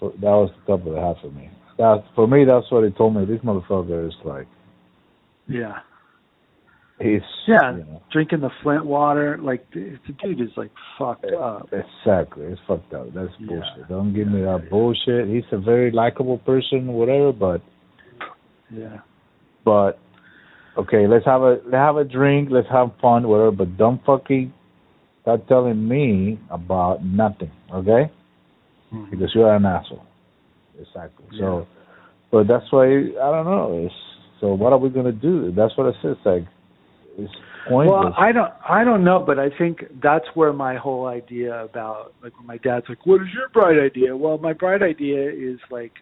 that 0.00 0.20
was 0.22 0.50
the 0.66 0.76
top 0.76 0.86
of 0.86 0.92
the 0.92 1.00
hat 1.00 1.16
for 1.22 1.30
me. 1.30 1.48
That 1.78 2.04
for 2.14 2.26
me, 2.26 2.44
that's 2.44 2.70
what 2.70 2.84
he 2.84 2.90
told 2.90 3.14
me. 3.14 3.24
This 3.24 3.40
motherfucker 3.40 4.06
is 4.06 4.14
like. 4.24 4.46
Yeah. 5.48 5.78
He's 7.00 7.22
yeah 7.48 7.72
you 7.72 7.78
know, 7.78 8.02
drinking 8.12 8.40
the 8.40 8.50
Flint 8.62 8.84
water. 8.84 9.38
Like 9.40 9.66
the 9.72 9.98
dude 10.22 10.40
is 10.40 10.50
like 10.56 10.70
fucked 10.98 11.24
eh, 11.24 11.34
up. 11.36 11.68
Exactly, 11.72 12.44
it's 12.44 12.60
fucked 12.66 12.92
up. 12.94 13.12
That's 13.14 13.32
Yeah. 13.40 13.46
bullshit. 13.46 13.88
Don't 13.88 14.14
give 14.14 14.28
Yeah, 14.28 14.34
me 14.34 14.42
that 14.42 14.60
yeah. 14.64 14.70
bullshit. 14.70 15.28
He's 15.28 15.44
a 15.52 15.58
very 15.58 15.90
likable 15.90 16.38
person, 16.38 16.92
whatever. 16.92 17.32
But 17.32 17.60
Yeah. 18.70 18.98
but 19.64 19.98
okay, 20.76 21.06
let's 21.06 21.24
have 21.24 21.42
a 21.42 21.58
let's 21.64 21.74
have 21.74 21.96
a 21.96 22.04
drink, 22.04 22.48
let's 22.50 22.68
have 22.70 22.90
fun, 23.00 23.28
whatever. 23.28 23.50
But 23.50 23.76
don't 23.76 24.04
fucking 24.04 24.52
start 25.22 25.46
telling 25.48 25.88
me 25.88 26.38
about 26.50 27.04
nothing, 27.04 27.50
okay? 27.72 28.10
Mhm. 28.92 29.10
Because 29.10 29.30
you're 29.34 29.54
an 29.54 29.64
asshole. 29.64 30.04
Exactly. 30.78 31.24
So, 31.38 31.66
but 32.30 32.48
that's 32.48 32.70
why 32.70 32.86
I 32.86 33.30
don't 33.30 33.46
know. 33.46 33.84
It's 33.86 33.94
so. 34.40 34.54
What 34.54 34.72
are 34.72 34.78
we 34.78 34.90
gonna 34.90 35.12
do? 35.12 35.52
That's 35.52 35.76
what 35.76 35.86
it 35.86 35.96
says. 36.02 36.16
Like, 36.24 36.44
it's 37.18 37.32
pointless. 37.68 38.04
Well, 38.04 38.14
I 38.18 38.32
don't, 38.32 38.52
I 38.68 38.84
don't 38.84 39.04
know, 39.04 39.22
but 39.24 39.38
I 39.38 39.50
think 39.56 39.84
that's 40.02 40.24
where 40.34 40.52
my 40.52 40.76
whole 40.76 41.06
idea 41.06 41.62
about, 41.62 42.14
like, 42.22 42.36
when 42.38 42.46
my 42.46 42.56
dad's 42.58 42.88
like, 42.88 43.06
"What 43.06 43.22
is 43.22 43.28
your 43.34 43.48
bright 43.50 43.78
idea?" 43.78 44.16
Well, 44.16 44.38
my 44.38 44.52
bright 44.52 44.82
idea 44.82 45.30
is 45.30 45.60
like 45.70 45.92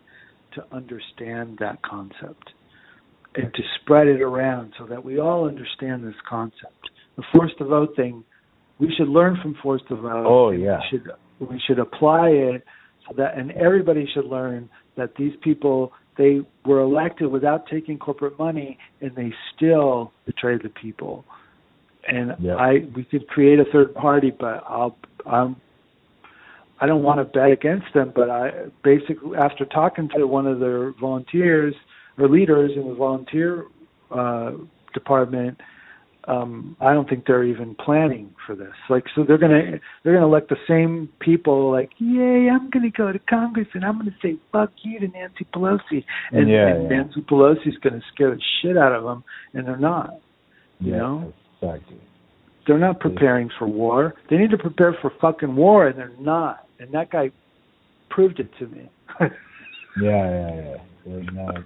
to 0.52 0.64
understand 0.72 1.58
that 1.58 1.82
concept 1.82 2.52
and 3.34 3.52
to 3.54 3.62
spread 3.80 4.06
it 4.08 4.20
around 4.20 4.72
so 4.78 4.86
that 4.86 5.04
we 5.04 5.18
all 5.20 5.46
understand 5.46 6.04
this 6.06 6.14
concept. 6.28 6.90
The 7.16 7.22
Force 7.32 7.52
the 7.58 7.64
Vote 7.64 7.94
thing, 7.96 8.24
we 8.78 8.92
should 8.96 9.08
learn 9.08 9.38
from 9.42 9.54
Force 9.62 9.82
the 9.88 9.96
Vote. 9.96 10.24
Oh, 10.26 10.50
yeah. 10.50 10.78
we 10.78 10.98
should 10.98 11.10
we 11.50 11.60
should 11.66 11.78
apply 11.78 12.28
it 12.28 12.64
so 13.08 13.14
that, 13.16 13.36
and 13.38 13.50
everybody 13.52 14.06
should 14.12 14.26
learn 14.26 14.68
that 14.96 15.14
these 15.16 15.32
people 15.42 15.92
they 16.18 16.40
were 16.66 16.80
elected 16.80 17.28
without 17.30 17.66
taking 17.66 17.98
corporate 17.98 18.38
money 18.38 18.76
and 19.00 19.14
they 19.16 19.32
still 19.56 20.12
betrayed 20.26 20.62
the 20.62 20.68
people 20.68 21.24
and 22.06 22.34
Yeah. 22.40 22.56
i 22.56 22.80
we 22.94 23.04
could 23.04 23.26
create 23.28 23.58
a 23.58 23.64
third 23.72 23.94
party 23.94 24.30
but 24.30 24.62
i'll 24.68 24.96
i'm 25.24 25.56
i 26.80 26.86
don't 26.86 27.02
want 27.02 27.18
to 27.20 27.24
bet 27.24 27.50
against 27.52 27.86
them 27.94 28.12
but 28.14 28.28
i 28.28 28.50
basically 28.82 29.36
after 29.36 29.64
talking 29.64 30.08
to 30.16 30.26
one 30.26 30.46
of 30.46 30.60
their 30.60 30.92
volunteers 31.00 31.74
or 32.18 32.28
leaders 32.28 32.72
in 32.76 32.88
the 32.88 32.94
volunteer 32.94 33.66
uh 34.10 34.52
department 34.94 35.58
um 36.28 36.76
i 36.80 36.92
don't 36.92 37.08
think 37.08 37.24
they're 37.26 37.44
even 37.44 37.74
planning 37.76 38.30
for 38.46 38.54
this 38.54 38.72
like 38.90 39.04
so 39.14 39.24
they're 39.26 39.38
going 39.38 39.50
to 39.50 39.78
they're 40.02 40.12
going 40.14 40.22
to 40.22 40.26
elect 40.28 40.48
the 40.50 40.56
same 40.68 41.08
people 41.20 41.70
like 41.70 41.90
yay 41.98 42.48
i'm 42.50 42.68
going 42.70 42.82
to 42.82 42.90
go 42.96 43.10
to 43.12 43.18
congress 43.20 43.66
and 43.74 43.84
i'm 43.84 43.94
going 43.98 44.06
to 44.06 44.16
say 44.22 44.36
fuck 44.52 44.70
you 44.82 44.98
to 45.00 45.08
nancy 45.08 45.46
pelosi 45.54 46.04
and, 46.32 46.48
Yeah, 46.48 46.68
and 46.68 46.82
yeah. 46.84 46.88
nancy 46.88 47.20
pelosi's 47.22 47.76
going 47.82 47.94
to 47.98 48.02
scare 48.12 48.34
the 48.34 48.42
shit 48.62 48.76
out 48.76 48.92
of 48.92 49.04
them 49.04 49.24
and 49.54 49.66
they're 49.66 49.76
not 49.78 50.10
you 50.78 50.92
yeah, 50.92 50.98
know? 50.98 51.32
exactly. 51.62 51.96
they're 52.66 52.78
not 52.78 53.00
preparing 53.00 53.48
for 53.58 53.66
war 53.66 54.14
they 54.28 54.36
need 54.36 54.50
to 54.50 54.58
prepare 54.58 54.94
for 55.00 55.12
fucking 55.20 55.54
war 55.56 55.88
and 55.88 55.98
they're 55.98 56.12
not 56.20 56.66
and 56.80 56.92
that 56.92 57.10
guy 57.10 57.30
proved 58.10 58.40
it 58.40 58.50
to 58.58 58.66
me 58.66 58.90
Yeah, 60.00 60.30
yeah, 60.30 60.54
yeah. 60.54 60.76
They're 61.04 61.22
not 61.32 61.56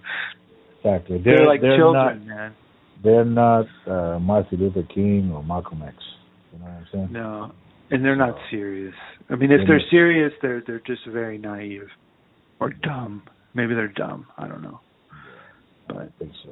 exactly. 0.78 1.20
they're, 1.24 1.38
They're 1.38 1.46
like 1.46 1.60
they're 1.60 1.76
children 1.76 2.26
Not, 2.26 2.36
man 2.36 2.54
they're 3.02 3.24
not 3.24 3.66
uh, 3.86 4.18
Martin 4.18 4.60
Luther 4.60 4.82
King 4.94 5.30
or 5.34 5.42
Malcolm 5.42 5.82
X. 5.82 5.96
You 6.52 6.58
know 6.60 6.64
what 6.64 6.70
I'm 6.72 6.86
saying? 6.92 7.08
no 7.12 7.52
and 7.90 8.04
they're 8.04 8.16
not 8.16 8.34
serious 8.50 8.94
i 9.28 9.34
mean 9.34 9.50
if 9.50 9.60
They're 9.66 9.78
they're 9.78 9.90
serious 9.90 10.32
they're 10.40 10.62
they're 10.66 10.82
just 10.86 11.02
very 11.08 11.36
naive 11.36 11.88
or 12.60 12.70
dumb 12.70 13.22
maybe 13.52 13.74
they're 13.74 13.88
dumb 13.88 14.26
i 14.38 14.48
don't 14.48 14.62
know 14.62 14.80
but 15.86 15.96
I 15.98 16.06
think 16.18 16.32
so. 16.44 16.50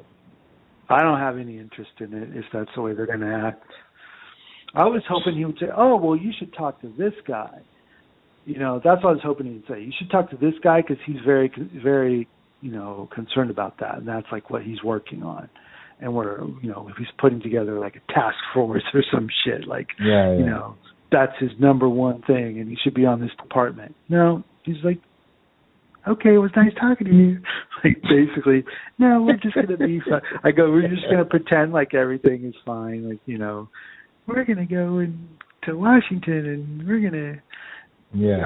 I 0.89 1.01
don't 1.01 1.19
have 1.19 1.37
any 1.37 1.57
interest 1.57 1.91
in 1.99 2.13
it 2.13 2.29
if 2.35 2.45
that's 2.53 2.69
the 2.75 2.81
way 2.81 2.93
they're 2.93 3.07
going 3.07 3.21
to 3.21 3.41
act. 3.47 3.65
I 4.75 4.85
was 4.85 5.01
hoping 5.07 5.37
he 5.37 5.45
would 5.45 5.57
say, 5.59 5.67
"Oh, 5.75 5.95
well, 5.95 6.15
you 6.15 6.31
should 6.37 6.53
talk 6.53 6.81
to 6.81 6.91
this 6.97 7.13
guy." 7.27 7.61
You 8.45 8.59
know, 8.59 8.81
that's 8.83 9.03
what 9.03 9.11
I 9.11 9.13
was 9.13 9.21
hoping 9.23 9.45
he'd 9.45 9.63
say. 9.67 9.81
You 9.81 9.91
should 9.97 10.11
talk 10.11 10.29
to 10.31 10.37
this 10.37 10.55
guy 10.63 10.81
because 10.81 10.97
he's 11.05 11.21
very, 11.25 11.51
very, 11.81 12.27
you 12.63 12.71
know, 12.71 13.09
concerned 13.13 13.51
about 13.51 13.79
that, 13.81 13.97
and 13.97 14.07
that's 14.07 14.27
like 14.31 14.49
what 14.49 14.63
he's 14.63 14.81
working 14.83 15.21
on. 15.23 15.49
And 15.99 16.13
we're, 16.15 16.41
you 16.61 16.69
know, 16.71 16.87
if 16.89 16.97
he's 16.97 17.07
putting 17.19 17.41
together 17.41 17.79
like 17.79 17.95
a 17.95 18.13
task 18.13 18.35
force 18.53 18.83
or 18.93 19.03
some 19.13 19.27
shit, 19.45 19.67
like, 19.67 19.87
Yeah, 19.99 20.31
yeah. 20.31 20.37
you 20.39 20.45
know, 20.45 20.75
that's 21.11 21.33
his 21.39 21.51
number 21.59 21.87
one 21.87 22.21
thing, 22.23 22.59
and 22.59 22.67
he 22.69 22.75
should 22.83 22.93
be 22.95 23.05
on 23.05 23.21
this 23.21 23.29
department. 23.41 23.93
No, 24.09 24.43
he's 24.63 24.83
like, 24.83 24.99
okay, 26.07 26.33
it 26.35 26.39
was 26.39 26.51
nice 26.55 26.73
talking 26.79 27.07
to 27.07 27.13
you. 27.13 27.37
Like 27.83 28.01
basically, 28.03 28.63
no, 28.97 29.21
we're 29.27 29.35
just 29.35 29.55
gonna 29.55 29.75
be 29.75 29.99
fine. 30.09 30.21
I 30.41 30.51
go, 30.51 30.71
we're 30.71 30.87
just 30.87 31.03
gonna 31.11 31.25
pretend 31.25 31.73
like 31.73 31.93
everything 31.93 32.45
is 32.45 32.55
fine. 32.65 33.09
Like 33.09 33.19
you 33.25 33.37
know, 33.37 33.67
we're 34.25 34.45
gonna 34.45 34.65
go 34.65 34.99
in 34.99 35.27
to 35.65 35.73
Washington 35.77 36.45
and 36.47 36.87
we're 36.87 37.01
gonna. 37.09 37.41
yeah. 38.13 38.37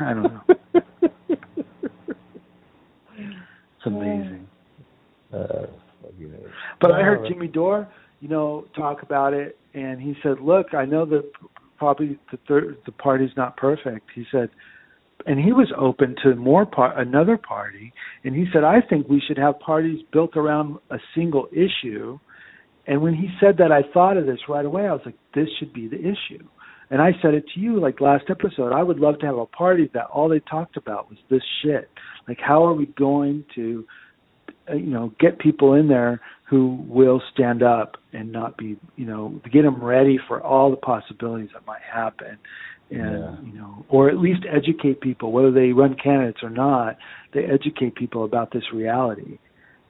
I, 0.00 0.04
I 0.10 0.14
don't 0.14 0.22
know. 0.24 0.42
It's 3.80 3.86
amazing. 3.86 4.46
uh, 5.32 5.66
But 6.82 6.92
I 6.92 7.02
heard 7.02 7.26
Jimmy 7.26 7.48
Dore, 7.48 7.88
you 8.20 8.28
know, 8.28 8.66
talk 8.76 9.02
about 9.02 9.32
it, 9.32 9.56
and 9.72 10.00
he 10.00 10.14
said, 10.22 10.40
"Look, 10.40 10.74
I 10.74 10.84
know 10.84 11.06
that 11.06 11.24
probably 11.78 12.18
the 12.30 12.36
third, 12.46 12.76
the 12.84 12.92
party's 12.92 13.34
not 13.38 13.56
perfect." 13.56 14.10
He 14.14 14.26
said, 14.30 14.50
and 15.26 15.40
he 15.40 15.52
was 15.52 15.72
open 15.78 16.14
to 16.22 16.34
more 16.34 16.66
part 16.66 16.98
another 16.98 17.38
party, 17.38 17.94
and 18.24 18.34
he 18.34 18.46
said, 18.52 18.64
"I 18.64 18.82
think 18.82 19.08
we 19.08 19.20
should 19.20 19.38
have 19.38 19.58
parties 19.60 20.02
built 20.12 20.36
around 20.36 20.76
a 20.90 20.98
single 21.14 21.48
issue." 21.50 22.18
And 22.86 23.00
when 23.00 23.14
he 23.14 23.30
said 23.40 23.56
that, 23.58 23.72
I 23.72 23.82
thought 23.94 24.18
of 24.18 24.26
this 24.26 24.40
right 24.46 24.64
away. 24.64 24.88
I 24.88 24.92
was 24.92 25.02
like, 25.06 25.16
"This 25.32 25.48
should 25.58 25.72
be 25.72 25.88
the 25.88 26.00
issue." 26.00 26.44
And 26.90 27.00
I 27.00 27.12
said 27.22 27.34
it 27.34 27.44
to 27.54 27.60
you 27.60 27.78
like 27.80 28.00
last 28.00 28.24
episode. 28.28 28.72
I 28.72 28.82
would 28.82 28.98
love 28.98 29.18
to 29.20 29.26
have 29.26 29.36
a 29.38 29.46
party 29.46 29.88
that 29.94 30.06
all 30.06 30.28
they 30.28 30.40
talked 30.40 30.76
about 30.76 31.08
was 31.08 31.18
this 31.30 31.42
shit. 31.62 31.88
Like, 32.26 32.38
how 32.40 32.64
are 32.66 32.74
we 32.74 32.86
going 32.86 33.44
to 33.54 33.86
uh, 34.68 34.74
you 34.74 34.90
know 34.90 35.12
get 35.18 35.38
people 35.38 35.74
in 35.74 35.88
there 35.88 36.20
who 36.48 36.84
will 36.88 37.22
stand 37.32 37.62
up 37.62 37.96
and 38.12 38.32
not 38.32 38.56
be 38.56 38.76
you 38.96 39.06
know 39.06 39.40
to 39.44 39.50
get 39.50 39.62
them 39.62 39.82
ready 39.82 40.18
for 40.28 40.42
all 40.42 40.70
the 40.70 40.76
possibilities 40.76 41.48
that 41.54 41.64
might 41.66 41.82
happen 41.82 42.36
and 42.90 43.20
Yeah. 43.20 43.36
you 43.42 43.52
know 43.58 43.86
or 43.88 44.10
at 44.10 44.18
least 44.18 44.40
educate 44.50 45.00
people 45.00 45.32
whether 45.32 45.50
they 45.50 45.72
run 45.72 45.94
candidates 45.94 46.42
or 46.42 46.50
not 46.50 46.96
they 47.32 47.44
educate 47.44 47.94
people 47.94 48.24
about 48.24 48.50
this 48.52 48.64
reality 48.72 49.38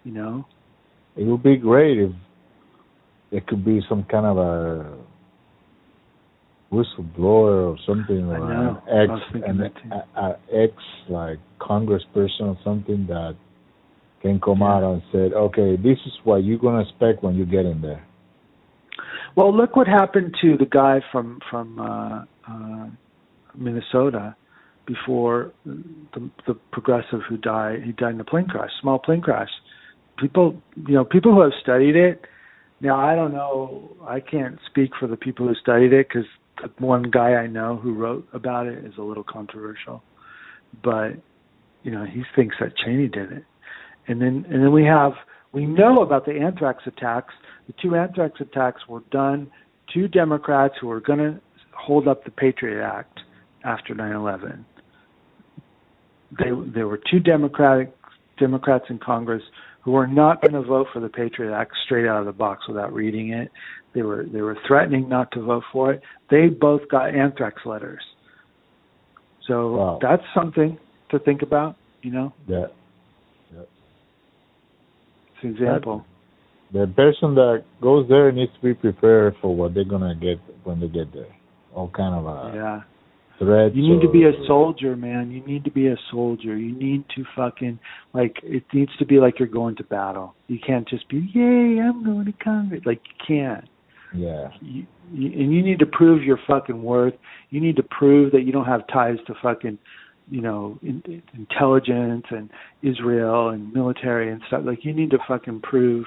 you 0.05 0.13
know 0.13 0.47
It 1.17 1.25
would 1.25 1.43
be 1.43 1.57
great 1.57 1.99
if 1.99 2.13
it 3.33 3.47
could 3.47 3.65
be 3.65 3.81
some 3.89 4.05
kind 4.05 4.27
of 4.27 4.37
a 4.39 4.97
whistleblower 6.73 7.69
or 7.71 7.77
something, 7.87 8.27
or 8.27 8.53
an 8.53 8.77
ex, 8.89 9.11
I 9.11 9.13
was 9.13 9.23
thinking 9.33 9.61
an 9.61 9.73
a, 9.93 10.21
a 10.21 10.39
ex 10.53 10.73
like 11.09 11.39
congressperson 11.61 12.43
or 12.43 12.59
something 12.65 13.07
that 13.09 13.37
can 14.23 14.41
come 14.41 14.61
Yeah. 14.61 14.75
out 14.77 14.83
and 14.85 15.03
said, 15.13 15.33
okay, 15.33 15.77
this 15.77 15.99
is 16.07 16.13
what 16.25 16.45
you're 16.45 16.59
gonna 16.59 16.83
expect 16.83 17.23
when 17.23 17.35
you 17.35 17.45
get 17.47 17.67
in 17.67 17.81
there. 17.81 18.05
well 19.37 19.55
look 19.57 19.77
what 19.77 19.87
happened 19.87 20.35
to 20.41 20.57
the 20.57 20.67
guy 20.67 21.01
from 21.13 21.39
from 21.51 21.79
uh 21.79 22.25
uh 22.51 22.87
minnesota 23.57 24.35
before 24.87 25.53
the 25.65 26.31
the 26.47 26.55
progressive 26.73 27.21
who 27.29 27.37
died 27.37 27.83
he 27.85 27.93
died 27.93 28.15
in 28.15 28.21
a 28.21 28.25
plane 28.25 28.47
crash, 28.47 28.71
small 28.81 28.99
plane 28.99 29.21
crash. 29.21 29.51
People, 30.19 30.61
you 30.89 30.95
know, 30.95 31.05
people 31.05 31.33
who 31.35 31.41
have 31.43 31.53
studied 31.63 31.97
it. 31.97 32.25
Now 32.81 32.97
I 32.99 33.15
don't 33.15 33.33
know. 33.33 33.97
I 34.07 34.21
can't 34.21 34.59
speak 34.67 34.91
for 34.99 35.07
the 35.07 35.17
people 35.17 35.47
who 35.49 35.55
studied 35.55 35.93
it 35.93 36.09
because 36.09 36.27
the 36.63 36.71
one 36.85 37.03
guy 37.03 37.35
I 37.35 37.47
know 37.47 37.77
who 37.77 37.95
wrote 37.95 38.29
about 38.33 38.67
it 38.67 38.85
is 38.85 38.95
a 38.99 39.03
little 39.03 39.25
controversial, 39.25 40.03
but 40.83 41.11
you 41.83 41.91
know 41.91 42.05
he 42.05 42.23
thinks 42.37 42.57
that 42.61 42.77
Cheney 42.77 43.09
did 43.09 43.33
it, 43.33 43.45
and 44.09 44.21
then 44.21 44.45
and 44.49 44.63
then 44.63 44.73
we 44.73 44.85
have 44.85 45.13
we 45.53 45.67
know 45.67 46.03
about 46.03 46.27
the 46.27 46.33
anthrax 46.33 46.85
attacks. 46.87 47.35
The 47.67 47.75
two 47.83 47.97
anthrax 47.97 48.41
attacks 48.41 48.83
were 48.89 49.03
done 49.11 49.51
to 49.95 50.09
Democrats 50.09 50.75
who 50.81 50.89
were 50.89 51.01
going 51.01 51.19
to 51.19 51.41
hold 51.73 52.07
up 52.07 52.25
the 52.25 52.31
Patriot 52.31 52.85
Act 52.85 53.21
after 53.65 53.95
9/11. 53.95 54.65
They 56.39 56.51
there 56.75 56.87
were 56.87 57.01
two 57.11 57.21
Democratic 57.21 57.93
Democrats 58.39 58.85
in 58.89 58.99
Congress 58.99 59.43
who 59.83 59.93
were 59.93 60.07
not 60.07 60.43
going 60.43 60.53
to 60.53 60.63
vote 60.63 60.87
for 60.93 61.01
the 61.01 61.09
Patriot 61.09 61.55
Act 61.55 61.73
straight 61.85 62.07
out 62.07 62.21
of 62.21 62.27
the 62.27 62.33
box 62.33 62.69
without 62.69 62.93
reading 62.93 63.33
it. 63.33 63.51
They 63.95 64.03
were 64.03 64.25
they 64.33 64.41
were 64.41 64.57
threatening 64.67 65.09
not 65.09 65.33
to 65.33 65.43
vote 65.43 65.65
for 65.73 65.93
it. 65.93 66.03
They 66.31 66.47
both 66.49 66.83
got 66.89 67.15
anthrax 67.15 67.67
letters. 67.67 68.03
So 69.47 69.77
Wow. 69.77 69.99
that's 70.01 70.23
something 70.35 70.79
to 71.11 71.19
think 71.19 71.43
about. 71.43 71.77
You 72.03 72.13
know, 72.13 72.33
Yeah. 72.47 72.67
yeah. 73.53 73.61
it's 75.35 75.43
an 75.45 75.51
example. 75.51 76.07
The 76.73 76.87
person 76.87 77.35
that 77.35 77.65
goes 77.81 78.09
there 78.09 78.31
needs 78.31 78.53
to 78.55 78.61
be 78.63 78.75
prepared 78.75 79.35
for 79.43 79.55
what 79.55 79.75
they're 79.75 79.85
gonna 79.85 80.15
get 80.15 80.39
when 80.65 80.79
they 80.81 80.89
get 80.89 81.13
there. 81.13 81.35
All 81.75 81.89
kind 81.89 82.15
of 82.15 82.27
uh, 82.27 82.53
yeah. 82.55 82.83
threats. 83.39 83.75
You 83.75 83.83
need 83.95 84.03
to 84.03 84.09
be 84.11 84.25
a 84.25 84.33
soldier, 84.47 84.95
man. 84.97 85.33
You 85.33 85.41
need 85.45 85.65
to 85.65 85.71
be 85.71 85.89
a 85.89 85.97
soldier. 86.13 86.57
You 86.57 86.73
need 86.73 87.05
to 87.17 87.25
fucking 87.35 87.79
like 88.13 88.37
it 88.45 88.63
needs 88.73 88.97
to 88.99 89.05
be 89.05 89.19
like 89.19 89.41
you're 89.41 89.49
going 89.49 89.75
to 89.77 89.85
battle. 89.85 90.35
You 90.47 90.59
can't 90.65 90.89
just 90.89 91.09
be, 91.09 91.29
"Yay, 91.35 91.81
I'm 91.81 92.05
going 92.05 92.27
to 92.27 92.33
Congress." 92.33 92.83
Like 92.87 93.01
you 93.05 93.27
can't. 93.27 93.65
Yeah. 94.15 94.49
You, 94.61 94.87
you, 95.13 95.33
and 95.33 95.53
you 95.55 95.63
need 95.63 95.79
to 95.81 95.87
prove 95.87 96.23
your 96.23 96.39
fucking 96.47 96.83
worth. 96.83 97.15
You 97.51 97.61
need 97.61 97.77
to 97.77 97.83
prove 97.83 98.33
that 98.33 98.43
you 98.43 98.53
don't 98.53 98.67
have 98.67 98.87
ties 98.89 99.19
to 99.27 99.35
fucking, 99.43 99.79
you 100.31 100.41
know, 100.41 100.79
in, 100.83 101.03
in- 101.07 101.23
intelligence 101.35 102.25
and 102.31 102.51
Israel 102.83 103.49
and 103.51 103.73
military 103.73 104.31
and 104.33 104.43
stuff. 104.49 104.63
Like 104.65 104.85
you 104.85 104.93
need 104.93 105.11
to 105.11 105.19
fucking 105.29 105.61
prove 105.63 106.07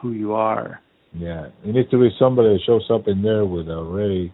who 0.00 0.12
you 0.12 0.34
are. 0.34 0.80
Yeah, 1.14 1.48
you 1.64 1.72
need 1.72 1.90
to 1.90 1.98
be 1.98 2.10
somebody 2.18 2.48
that 2.50 2.60
shows 2.66 2.86
up 2.90 3.08
in 3.08 3.22
there 3.22 3.44
with 3.44 3.68
already 3.68 4.32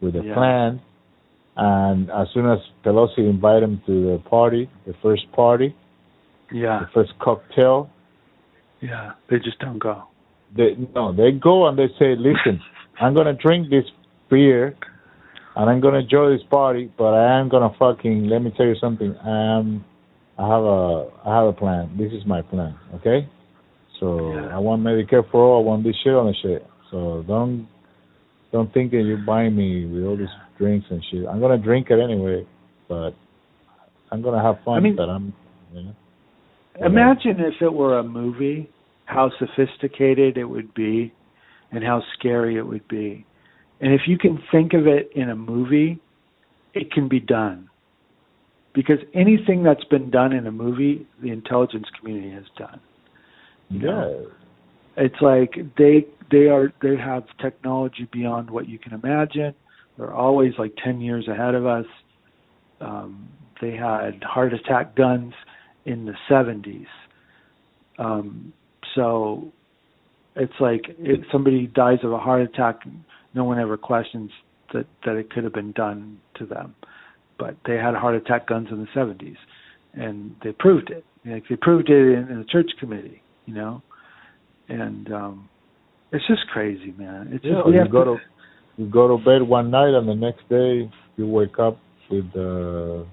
with 0.00 0.16
a 0.16 0.22
Yeah. 0.22 0.34
plan, 0.34 0.80
and 1.56 2.10
as 2.10 2.28
soon 2.34 2.46
as 2.46 2.58
Pelosi 2.84 3.18
invite 3.18 3.62
him 3.62 3.80
to 3.86 4.12
the 4.12 4.18
party, 4.28 4.68
the 4.86 4.92
first 5.02 5.30
party, 5.32 5.74
Yeah, 6.52 6.80
the 6.80 6.88
first 6.92 7.18
cocktail, 7.20 7.88
yeah. 8.82 9.12
They 9.30 9.38
just 9.38 9.58
don't 9.60 9.78
go. 9.78 10.02
They 10.56 10.76
no, 10.94 11.12
they 11.12 11.32
go 11.32 11.66
and 11.66 11.78
they 11.78 11.88
say, 11.98 12.14
"Listen, 12.16 12.60
I'm 13.00 13.14
gonna 13.14 13.34
drink 13.34 13.70
this 13.70 13.84
beer, 14.30 14.74
and 15.56 15.70
I'm 15.70 15.80
gonna 15.80 15.98
enjoy 15.98 16.30
this 16.30 16.46
party, 16.50 16.90
but 16.96 17.14
I 17.14 17.38
am 17.38 17.48
gonna 17.48 17.72
fucking 17.78 18.28
let 18.28 18.42
me 18.42 18.52
tell 18.56 18.66
you 18.66 18.76
something. 18.76 19.16
Um, 19.26 19.84
I 20.38 20.46
have 20.48 20.64
a 20.64 21.06
I 21.24 21.36
have 21.36 21.46
a 21.46 21.52
plan. 21.52 21.96
This 21.96 22.12
is 22.12 22.24
my 22.26 22.42
plan, 22.42 22.74
okay? 22.96 23.28
So 24.00 24.32
Yeah. 24.34 24.56
I 24.56 24.58
want 24.58 24.82
Medicare 24.82 25.28
for 25.30 25.42
all. 25.42 25.62
I 25.62 25.64
want 25.64 25.84
this 25.84 25.96
shit 26.02 26.14
on 26.14 26.26
the 26.26 26.34
shit. 26.34 26.66
So 26.90 27.24
don't 27.26 27.68
don't 28.52 28.72
think 28.72 28.92
that 28.92 29.02
you're 29.02 29.18
buying 29.18 29.56
me 29.56 29.86
with 29.86 30.04
all 30.04 30.16
these 30.16 30.28
drinks 30.58 30.86
and 30.90 31.04
shit. 31.10 31.26
I'm 31.26 31.40
gonna 31.40 31.58
drink 31.58 31.90
it 31.90 31.98
anyway, 32.00 32.46
but 32.88 33.14
I'm 34.10 34.22
gonna 34.22 34.42
have 34.42 34.60
fun. 34.64 34.76
I 34.76 34.80
mean- 34.80 34.96
but 34.96 35.08
I'm, 35.08 35.32
you 35.74 35.82
know. 35.82 35.94
Imagine 36.80 37.38
if 37.38 37.62
it 37.62 37.72
were 37.72 37.98
a 37.98 38.02
movie, 38.02 38.68
how 39.06 39.30
sophisticated 39.38 40.38
it 40.38 40.44
would 40.44 40.72
be 40.74 41.12
and 41.72 41.84
how 41.84 42.02
scary 42.18 42.56
it 42.56 42.66
would 42.66 42.86
be. 42.88 43.26
And 43.80 43.92
if 43.92 44.02
you 44.06 44.16
can 44.16 44.42
think 44.50 44.72
of 44.72 44.86
it 44.86 45.10
in 45.14 45.30
a 45.30 45.36
movie, 45.36 46.00
it 46.72 46.90
can 46.92 47.08
be 47.08 47.20
done. 47.20 47.68
Because 48.74 48.98
anything 49.14 49.62
that's 49.62 49.84
been 49.84 50.10
done 50.10 50.32
in 50.32 50.46
a 50.46 50.52
movie, 50.52 51.06
the 51.22 51.30
intelligence 51.30 51.86
community 51.98 52.30
has 52.32 52.44
done. 52.56 52.80
You 53.68 53.78
know? 53.80 54.26
It's 54.96 55.20
like 55.20 55.54
they 55.76 56.06
they 56.30 56.46
are 56.48 56.72
they 56.82 56.96
have 56.96 57.24
technology 57.40 58.08
beyond 58.12 58.50
what 58.50 58.68
you 58.68 58.78
can 58.78 58.92
imagine. 58.92 59.54
They're 59.96 60.14
always 60.14 60.52
like 60.58 60.74
10 60.82 61.00
years 61.00 61.28
ahead 61.28 61.54
of 61.54 61.66
us. 61.66 61.86
Um, 62.80 63.28
they 63.60 63.72
had 63.72 64.22
heart 64.22 64.52
attack 64.52 64.96
guns 64.96 65.32
in 65.84 66.06
the 66.06 66.14
70s. 66.28 66.86
Um, 67.98 68.52
so 68.94 69.52
it's 70.36 70.52
like 70.60 70.82
if 70.98 71.20
somebody 71.30 71.66
dies 71.66 71.98
of 72.02 72.12
a 72.12 72.18
heart 72.18 72.42
attack, 72.42 72.80
no 73.34 73.44
one 73.44 73.58
ever 73.58 73.76
questions 73.76 74.30
that 74.72 74.86
that 75.04 75.16
it 75.16 75.30
could 75.30 75.44
have 75.44 75.52
been 75.52 75.72
done 75.72 76.18
to 76.36 76.46
them. 76.46 76.74
But 77.38 77.56
they 77.66 77.74
had 77.74 77.94
heart 77.94 78.14
attack 78.14 78.46
guns 78.48 78.68
in 78.70 78.78
the 78.78 78.86
70s, 78.98 79.36
and 79.94 80.36
they 80.42 80.52
proved 80.52 80.90
it. 80.90 81.04
Like 81.24 81.44
they 81.48 81.56
proved 81.56 81.90
it 81.90 81.94
in, 81.94 82.28
in 82.30 82.38
the 82.38 82.46
church 82.50 82.70
committee, 82.78 83.22
you 83.46 83.54
know. 83.54 83.82
And 84.68 85.12
um, 85.12 85.48
it's 86.12 86.26
just 86.26 86.46
crazy, 86.52 86.94
man. 86.96 87.30
It's 87.32 87.44
Yeah, 87.44 87.62
just 87.64 87.74
you 87.74 87.88
go 87.90 88.04
to, 88.04 88.16
to 88.16 88.20
you 88.76 88.86
go 88.86 89.16
to 89.16 89.22
bed 89.22 89.42
one 89.42 89.70
night 89.70 89.94
and 89.94 90.08
the 90.08 90.14
next 90.14 90.48
day 90.48 90.90
you 91.16 91.26
wake 91.26 91.58
up 91.58 91.78
with 92.10 92.26
uh, 92.36 93.04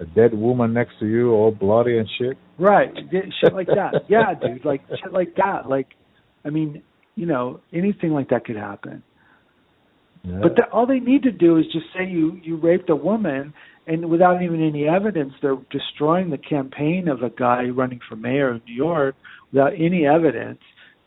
a 0.00 0.06
dead 0.14 0.34
woman 0.34 0.72
next 0.72 0.98
to 1.00 1.06
you, 1.06 1.32
all 1.32 1.50
bloody 1.50 1.98
and 1.98 2.08
shit. 2.18 2.36
Right, 2.62 2.94
shit 3.40 3.52
like 3.52 3.66
that. 3.66 4.04
Yeah, 4.08 4.34
dude, 4.40 4.64
like 4.64 4.82
shit 4.88 5.12
like 5.12 5.34
that. 5.34 5.68
Like, 5.68 5.88
I 6.44 6.50
mean, 6.50 6.82
you 7.16 7.26
know, 7.26 7.60
anything 7.72 8.12
like 8.12 8.30
that 8.30 8.44
could 8.44 8.56
happen. 8.56 9.02
Yeah. 10.22 10.38
But 10.40 10.54
the, 10.54 10.62
all 10.72 10.86
they 10.86 11.00
need 11.00 11.24
to 11.24 11.32
do 11.32 11.58
is 11.58 11.64
just 11.72 11.86
say 11.92 12.08
you 12.08 12.38
you 12.40 12.56
raped 12.56 12.88
a 12.88 12.94
woman, 12.94 13.52
and 13.88 14.08
without 14.08 14.42
even 14.42 14.62
any 14.64 14.86
evidence, 14.86 15.32
they're 15.42 15.58
destroying 15.72 16.30
the 16.30 16.38
campaign 16.38 17.08
of 17.08 17.22
a 17.22 17.30
guy 17.30 17.64
running 17.64 17.98
for 18.08 18.14
mayor 18.14 18.54
of 18.54 18.64
New 18.64 18.74
York 18.74 19.16
without 19.52 19.72
any 19.72 20.06
evidence. 20.06 20.60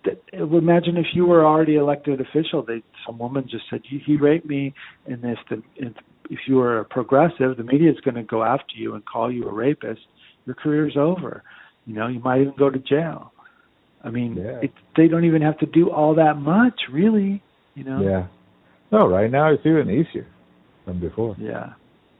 That, 0.03 0.21
imagine 0.33 0.97
if 0.97 1.07
you 1.13 1.25
were 1.25 1.45
already 1.45 1.75
elected 1.77 2.19
official, 2.19 2.63
they 2.63 2.83
some 3.05 3.17
woman 3.17 3.47
just 3.49 3.63
said 3.69 3.79
he, 3.89 4.01
he 4.05 4.17
raped 4.17 4.45
me, 4.45 4.73
and 5.05 5.23
if 5.23 5.39
the 5.49 5.63
if, 5.77 5.93
if 6.29 6.39
you 6.47 6.55
were 6.55 6.79
a 6.79 6.85
progressive, 6.85 7.55
the 7.55 7.63
media 7.63 7.89
is 7.89 7.99
going 8.01 8.15
to 8.15 8.23
go 8.23 8.43
after 8.43 8.75
you 8.75 8.95
and 8.95 9.05
call 9.05 9.31
you 9.31 9.47
a 9.47 9.53
rapist. 9.53 10.01
Your 10.45 10.55
career's 10.55 10.95
over. 10.97 11.43
You 11.85 11.95
know, 11.95 12.07
you 12.07 12.19
might 12.19 12.41
even 12.41 12.53
go 12.57 12.69
to 12.69 12.79
jail. 12.79 13.31
I 14.03 14.09
mean, 14.09 14.35
Yeah. 14.35 14.59
it, 14.61 14.71
they 14.95 15.07
don't 15.07 15.25
even 15.25 15.41
have 15.41 15.57
to 15.59 15.65
do 15.65 15.89
all 15.91 16.15
that 16.15 16.37
much, 16.37 16.79
really. 16.91 17.41
You 17.73 17.83
know. 17.83 18.01
Yeah. 18.01 18.27
No, 18.91 19.07
right 19.07 19.29
now 19.29 19.51
it's 19.51 19.65
even 19.65 19.89
easier 19.89 20.27
than 20.85 20.99
before. 20.99 21.35
Yeah. 21.39 21.73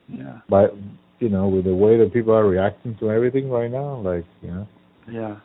Yeah. 0.07 0.39
But 0.49 0.75
you 1.19 1.29
know, 1.29 1.47
with 1.47 1.65
the 1.65 1.75
way 1.75 1.97
that 1.97 2.11
people 2.13 2.33
are 2.33 2.45
reacting 2.47 2.97
to 2.99 3.09
everything 3.09 3.49
right 3.49 3.71
now, 3.71 4.01
like 4.01 4.25
you 4.41 4.49
know. 4.49 4.67
Yeah. 5.09 5.35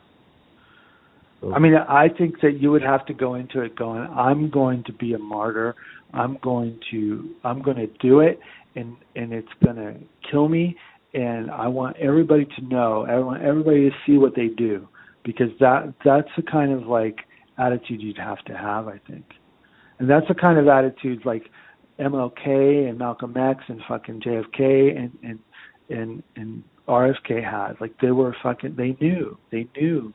So, 1.40 1.54
I 1.54 1.58
mean, 1.58 1.74
I 1.74 2.08
think 2.08 2.40
that 2.42 2.60
you 2.60 2.70
would 2.70 2.82
have 2.82 3.06
to 3.06 3.14
go 3.14 3.34
into 3.34 3.62
it 3.62 3.74
going, 3.76 4.02
I'm 4.02 4.50
going 4.50 4.84
to 4.84 4.92
be 4.92 5.14
a 5.14 5.18
martyr. 5.18 5.74
I'm 6.12 6.36
going 6.42 6.78
to, 6.90 7.30
I'm 7.44 7.62
going 7.62 7.78
to 7.78 7.86
do 8.00 8.20
it, 8.20 8.40
and 8.74 8.96
and 9.16 9.32
it's 9.32 9.48
going 9.64 9.76
to 9.76 9.94
kill 10.30 10.48
me. 10.48 10.76
And 11.12 11.50
I 11.50 11.66
want 11.68 11.96
everybody 11.96 12.44
to 12.44 12.62
know. 12.64 13.04
I 13.08 13.18
want 13.18 13.42
everybody 13.42 13.90
to 13.90 13.96
see 14.06 14.16
what 14.16 14.34
they 14.36 14.48
do, 14.48 14.86
because 15.24 15.48
that 15.58 15.92
that's 16.04 16.28
the 16.36 16.42
kind 16.42 16.72
of 16.72 16.86
like 16.86 17.18
attitude 17.58 18.00
you'd 18.00 18.16
have 18.18 18.38
to 18.44 18.56
have, 18.56 18.86
I 18.88 18.98
think. 19.08 19.24
And 19.98 20.08
that's 20.08 20.26
the 20.28 20.34
kind 20.34 20.58
of 20.58 20.68
attitude 20.68 21.26
like 21.26 21.50
MLK 21.98 22.88
and 22.88 22.98
Malcolm 22.98 23.36
X 23.36 23.64
and 23.68 23.80
fucking 23.88 24.20
JFK 24.20 24.96
and 24.96 25.18
and 25.22 25.38
and 25.90 26.22
and 26.36 26.62
RFK 26.88 27.42
had. 27.44 27.80
Like 27.80 27.94
they 28.00 28.10
were 28.12 28.34
fucking. 28.42 28.76
They 28.76 28.96
knew. 29.00 29.36
They 29.50 29.66
knew. 29.76 30.12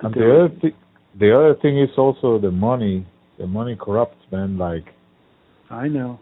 and 0.00 0.14
the 0.14 0.20
were- 0.20 0.44
other 0.46 0.54
thing, 0.60 0.72
the 1.18 1.36
other 1.36 1.54
thing 1.60 1.78
is 1.78 1.90
also 1.96 2.38
the 2.38 2.50
money. 2.50 3.06
The 3.38 3.46
money 3.46 3.76
corrupts, 3.76 4.24
man. 4.32 4.58
Like 4.58 4.86
I 5.70 5.88
know. 5.88 6.18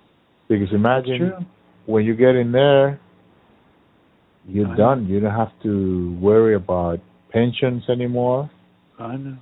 because 0.48 0.68
imagine 0.72 1.46
when 1.86 2.04
you 2.04 2.14
get 2.14 2.34
in 2.34 2.52
there, 2.52 3.00
you're 4.46 4.68
I 4.68 4.76
done. 4.76 5.06
You 5.06 5.20
don't 5.20 5.34
have 5.34 5.52
to 5.62 6.16
worry 6.20 6.54
about 6.54 7.00
pensions 7.30 7.82
anymore, 7.88 8.50
I 8.98 9.16
know. 9.16 9.36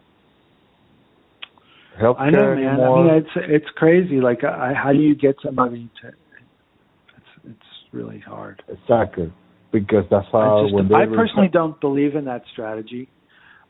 health 2.01 2.17
I 2.19 2.31
know, 2.31 2.55
man. 2.55 2.67
anymore. 2.67 2.99
I 2.99 3.03
mean, 3.03 3.15
it's 3.15 3.47
it's 3.49 3.71
crazy. 3.77 4.21
Like, 4.21 4.45
I, 4.45 4.73
how 4.75 4.93
do 4.93 4.99
you 4.99 5.15
get 5.15 5.37
somebody 5.45 5.91
to? 6.03 6.09
It's 6.09 7.27
it's 7.45 7.93
really 7.93 8.19
hard. 8.21 8.63
exactly, 8.69 9.33
because 9.73 10.05
that's 10.11 10.27
how 10.33 10.65
I, 10.65 10.71
just, 10.71 10.93
I 10.93 11.07
personally 11.07 11.49
don't 11.53 11.81
believe 11.81 12.17
in 12.17 12.25
that 12.25 12.43
strategy. 12.53 13.09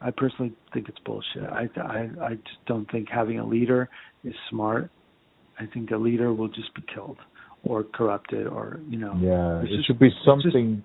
I 0.00 0.10
personally 0.10 0.52
think 0.72 0.88
it's 0.88 0.98
bullshit. 1.04 1.44
I 1.44 1.68
I 1.80 2.08
I 2.22 2.30
just 2.34 2.64
don't 2.66 2.90
think 2.90 3.08
having 3.10 3.38
a 3.38 3.46
leader 3.46 3.88
is 4.22 4.34
smart. 4.50 4.90
I 5.58 5.66
think 5.66 5.90
a 5.90 5.96
leader 5.96 6.32
will 6.32 6.48
just 6.48 6.74
be 6.74 6.82
killed, 6.92 7.18
or 7.64 7.84
corrupted 7.84 8.46
or 8.46 8.80
you 8.88 8.98
know. 8.98 9.16
Yeah, 9.20 9.62
it 9.62 9.76
just- 9.76 9.86
should 9.86 9.98
be 9.98 10.10
something 10.24 10.82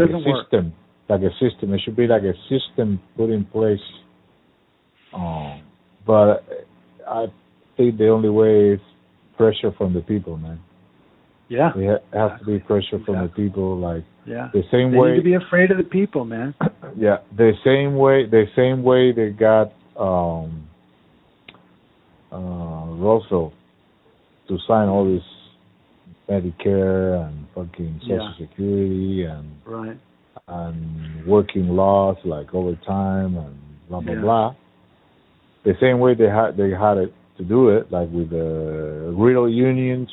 like 0.00 0.10
a 0.10 0.12
doesn't 0.12 0.30
work. 0.30 0.44
system, 0.44 0.72
like 1.08 1.20
a 1.22 1.30
system. 1.40 1.74
It 1.74 1.80
should 1.84 1.96
be 1.96 2.06
like 2.06 2.22
a 2.22 2.34
system 2.48 3.00
put 3.16 3.30
in 3.30 3.44
place. 3.46 3.80
Um, 5.14 5.62
but 6.06 6.44
I 7.08 7.26
think 7.76 7.98
the 7.98 8.08
only 8.08 8.28
way 8.30 8.70
is 8.74 8.80
pressure 9.36 9.72
from 9.76 9.92
the 9.94 10.00
people, 10.00 10.36
man. 10.36 10.60
Yeah, 11.48 11.70
It 11.76 12.00
ha- 12.12 12.30
has 12.30 12.40
to 12.40 12.46
be 12.46 12.58
pressure 12.58 12.98
from 13.06 13.22
the 13.22 13.28
people, 13.28 13.76
like 13.78 14.02
yeah. 14.26 14.48
the 14.52 14.62
same 14.72 14.90
They 14.90 14.98
way. 14.98 15.10
need 15.12 15.16
to 15.18 15.22
be 15.22 15.34
afraid 15.34 15.70
of 15.70 15.76
the 15.78 15.84
people, 15.84 16.24
man. 16.24 16.54
yeah, 16.96 17.18
the 17.36 17.52
same 17.64 17.94
way, 17.96 18.26
the 18.28 18.46
same 18.56 18.82
way 18.82 19.12
they 19.12 19.30
got 19.30 19.72
um 19.96 20.66
uh 22.32 22.86
Russell 22.98 23.52
to 24.48 24.58
sign 24.66 24.88
all 24.88 25.04
this 25.04 25.22
Medicare 26.28 27.26
and 27.26 27.46
fucking 27.54 28.00
Social 28.02 28.16
Yeah. 28.16 28.32
Security 28.38 29.24
and 29.24 29.46
Right. 29.64 29.96
and 30.48 31.24
working 31.26 31.68
laws 31.76 32.16
like 32.24 32.54
overtime 32.54 33.36
and 33.36 33.54
blah 33.88 34.00
blah 34.00 34.14
Yeah. 34.14 34.20
blah. 34.20 34.54
The 35.64 35.74
same 35.80 35.98
way 36.00 36.14
they 36.14 36.28
had 36.28 36.56
they 36.56 36.70
had 36.70 36.98
it 36.98 37.12
to 37.38 37.44
do 37.44 37.68
it, 37.70 37.90
like 37.92 38.10
with 38.12 38.30
the 38.30 39.12
real 39.16 39.48
unions 39.48 40.10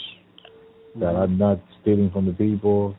that 0.95 1.15
are 1.15 1.27
Mhm. 1.27 1.37
not 1.37 1.59
stealing 1.81 2.09
from 2.11 2.25
the 2.25 2.33
people, 2.33 2.95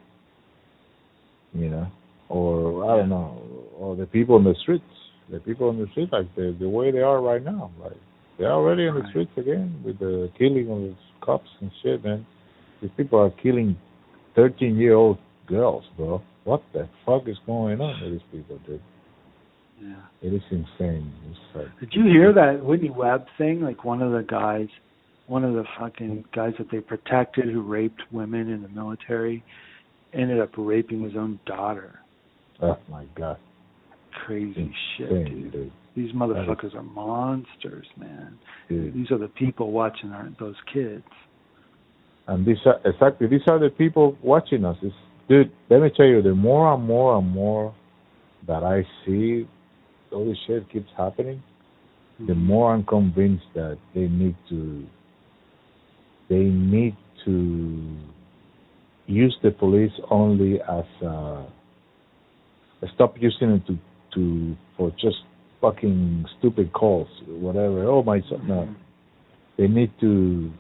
you 1.55 1.69
know, 1.69 1.87
or 2.29 2.85
I 2.91 2.97
don't 2.99 3.09
know, 3.11 3.39
or 3.79 3.95
the 3.97 4.07
people 4.07 4.37
in 4.37 4.45
the 4.45 4.55
streets, 4.57 4.85
the 5.31 5.39
people 5.41 5.71
in 5.71 5.79
the 5.79 5.87
streets, 5.89 6.13
like 6.13 6.33
the 6.35 6.53
the 6.59 6.69
way 6.69 6.91
they 6.91 7.03
are 7.03 7.21
right 7.21 7.45
now, 7.45 7.71
like 7.83 7.97
they're 8.39 8.51
already 8.53 8.87
in 8.87 8.95
the 8.95 9.01
Right. 9.03 9.11
streets 9.11 9.37
again 9.37 9.75
with 9.85 9.99
the 9.99 10.31
killing 10.37 10.69
of 10.71 10.81
the 10.83 10.95
cops 11.21 11.51
and 11.61 11.71
shit, 11.83 12.03
man. 12.05 12.27
These 12.85 12.93
people 12.99 13.19
are 13.19 13.31
killing 13.43 13.77
thirteen 14.37 14.77
year 14.77 14.93
old 14.93 15.17
girls, 15.47 15.85
bro. 15.97 16.21
What 16.45 16.63
the 16.75 16.87
fuck 17.07 17.23
is 17.27 17.37
going 17.47 17.81
on 17.81 17.99
with 18.03 18.13
these 18.13 18.29
people, 18.31 18.59
dude? 18.67 18.79
Yeah. 19.81 19.95
It 20.21 20.35
is 20.35 20.43
insane. 20.51 21.11
It's 21.31 21.39
like 21.57 21.81
Did 21.81 21.95
you 21.95 22.05
hear 22.05 22.35
that 22.35 22.63
Whitney 22.63 22.91
Webb 22.91 23.25
thing? 23.39 23.63
Like 23.63 23.87
one 23.87 24.03
of 24.03 24.13
the 24.13 24.21
guys, 24.23 24.69
one 25.29 25.45
of 25.45 25.55
the 25.55 25.65
fucking 25.81 26.27
guys 26.35 26.53
that 26.59 26.67
they 26.71 26.81
protected 26.81 27.47
who 27.47 27.63
raped 27.63 28.03
women 28.13 28.51
in 28.51 28.61
the 28.61 28.69
military, 28.69 29.43
ended 30.13 30.39
up 30.39 30.51
raping 30.59 31.03
his 31.03 31.15
own 31.17 31.41
daughter. 31.47 32.01
oh 32.61 32.77
my 32.91 33.07
god, 33.17 33.39
Crazy 34.27 34.71
shit, 34.99 35.09
dude. 35.09 35.53
dude. 35.53 35.73
These 35.97 36.13
motherfuckers 36.13 36.75
are 36.75 36.83
monsters, 36.83 37.87
man. 37.97 38.37
dude. 38.69 38.93
These 38.93 39.11
are 39.11 39.17
the 39.19 39.29
people 39.29 39.73
watching 39.73 40.11
our, 40.11 40.29
those 40.39 40.57
kids. 40.71 41.03
And 42.27 42.47
these 42.47 42.57
are 42.65 42.81
exactly 42.85 43.27
these 43.27 43.47
are 43.47 43.59
the 43.59 43.69
people 43.69 44.17
watching 44.23 44.65
us. 44.65 44.77
It's, 44.83 44.95
dude, 45.29 45.53
let 45.69 45.83
me 45.83 45.91
tell 45.95 46.07
you, 46.07 46.23
the 46.23 46.35
more 46.35 46.73
and 46.73 46.85
more 46.85 47.19
and 47.19 47.29
more 47.29 47.75
that 48.47 48.63
I 48.63 48.87
see 49.05 49.47
all 50.13 50.25
this 50.25 50.39
shit 50.47 50.71
keeps 50.71 50.89
happening, 50.97 51.43
the 52.27 52.35
more 52.35 52.73
I'm 52.73 52.85
convinced 52.85 53.45
that 53.55 53.79
they 53.95 54.09
need 54.09 54.37
to 54.49 54.87
they 56.29 56.45
need 56.45 56.97
to 57.27 57.97
use 59.07 59.37
the 59.43 59.51
police 59.51 59.93
only 60.11 60.61
as 60.63 60.85
uh 61.07 61.45
stop 62.95 63.17
using 63.19 63.51
it 63.51 63.67
to 63.67 63.79
to 64.15 64.57
for 64.77 64.91
just 64.93 65.17
fucking 65.61 66.25
stupid 66.39 66.73
calls, 66.73 67.09
whatever. 67.27 67.85
Oh 67.85 68.03
my 68.03 68.21
son, 68.29 68.47
no. 68.47 68.69
They 69.57 69.67
need 69.67 69.93
to 70.01 70.53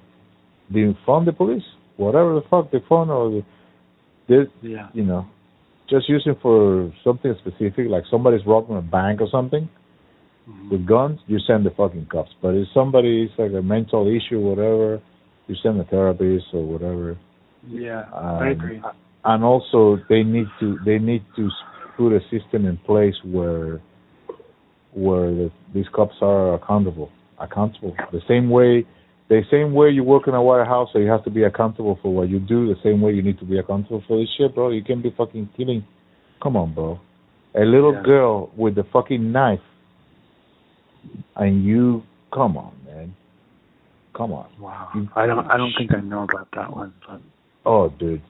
defund 0.74 1.24
the 1.26 1.32
police, 1.32 1.62
whatever 1.96 2.34
the 2.34 2.42
fuck 2.50 2.70
they 2.70 2.80
phone 2.88 3.10
or 3.10 3.30
the, 3.30 3.42
they, 4.28 4.68
Yeah. 4.68 4.88
you 4.92 5.04
know, 5.04 5.26
just 5.88 6.08
using 6.08 6.34
for 6.42 6.92
something 7.04 7.34
specific, 7.42 7.88
like 7.88 8.04
somebody's 8.10 8.44
robbing 8.46 8.76
a 8.76 8.82
bank 8.82 9.20
or 9.20 9.28
something 9.28 9.68
Mhm. 10.48 10.70
with 10.70 10.86
guns, 10.86 11.20
you 11.26 11.38
send 11.38 11.64
the 11.64 11.70
fucking 11.70 12.06
cops. 12.06 12.32
But 12.42 12.54
if 12.54 12.68
somebody's 12.74 13.30
like 13.38 13.52
a 13.52 13.62
mental 13.62 14.06
issue, 14.06 14.40
whatever, 14.40 15.00
you 15.46 15.54
send 15.56 15.80
a 15.80 15.84
therapist 15.84 16.46
or 16.52 16.62
whatever. 16.64 17.16
Yeah, 17.68 18.04
Um, 18.12 18.38
I 18.42 18.48
agree. 18.50 18.82
And 19.24 19.42
also, 19.42 19.96
they 20.08 20.22
need 20.22 20.48
to 20.60 20.78
they 20.84 20.98
need 20.98 21.22
to 21.36 21.50
put 21.96 22.12
a 22.12 22.20
system 22.28 22.66
in 22.66 22.76
place 22.78 23.16
where 23.24 23.80
where 24.92 25.30
the, 25.34 25.50
these 25.72 25.88
cops 25.88 26.16
are 26.20 26.54
accountable, 26.54 27.10
accountable. 27.38 27.96
The 28.12 28.20
same 28.28 28.48
way, 28.50 28.84
the 29.28 29.42
same 29.50 29.72
way 29.72 29.90
you 29.90 30.04
work 30.04 30.28
in 30.28 30.34
a 30.34 30.42
warehouse, 30.42 30.90
so 30.92 30.98
you 30.98 31.08
have 31.08 31.24
to 31.24 31.30
be 31.30 31.44
accountable 31.44 31.98
for 32.02 32.14
what 32.14 32.28
you 32.28 32.38
do. 32.38 32.68
The 32.68 32.80
same 32.82 33.00
way 33.00 33.12
you 33.12 33.22
need 33.22 33.38
to 33.38 33.44
be 33.46 33.58
accountable 33.58 34.02
for 34.06 34.18
this 34.18 34.28
shit, 34.36 34.54
bro. 34.54 34.70
You 34.70 34.84
can't 34.84 35.02
be 35.02 35.14
fucking 35.16 35.50
killing. 35.56 35.84
Come 36.42 36.56
on, 36.56 36.74
bro. 36.74 37.00
A 37.54 37.64
little 37.64 37.94
Yeah. 37.94 38.02
girl 38.02 38.50
with 38.56 38.74
the 38.74 38.84
fucking 38.84 39.32
knife, 39.32 39.62
and 41.36 41.64
you, 41.64 42.02
come 42.32 42.56
on, 42.56 42.72
man. 42.84 43.14
Come 44.14 44.32
on. 44.32 44.46
Wow. 44.60 44.88
you- 44.94 45.08
I 45.16 45.26
don't. 45.26 45.50
I 45.50 45.56
don't 45.56 45.72
think 45.76 45.94
I 45.94 46.00
know 46.00 46.24
about 46.24 46.48
that 46.52 46.74
one. 46.74 46.92
But 47.06 47.20
Oh, 47.66 47.88
dude, 47.88 48.20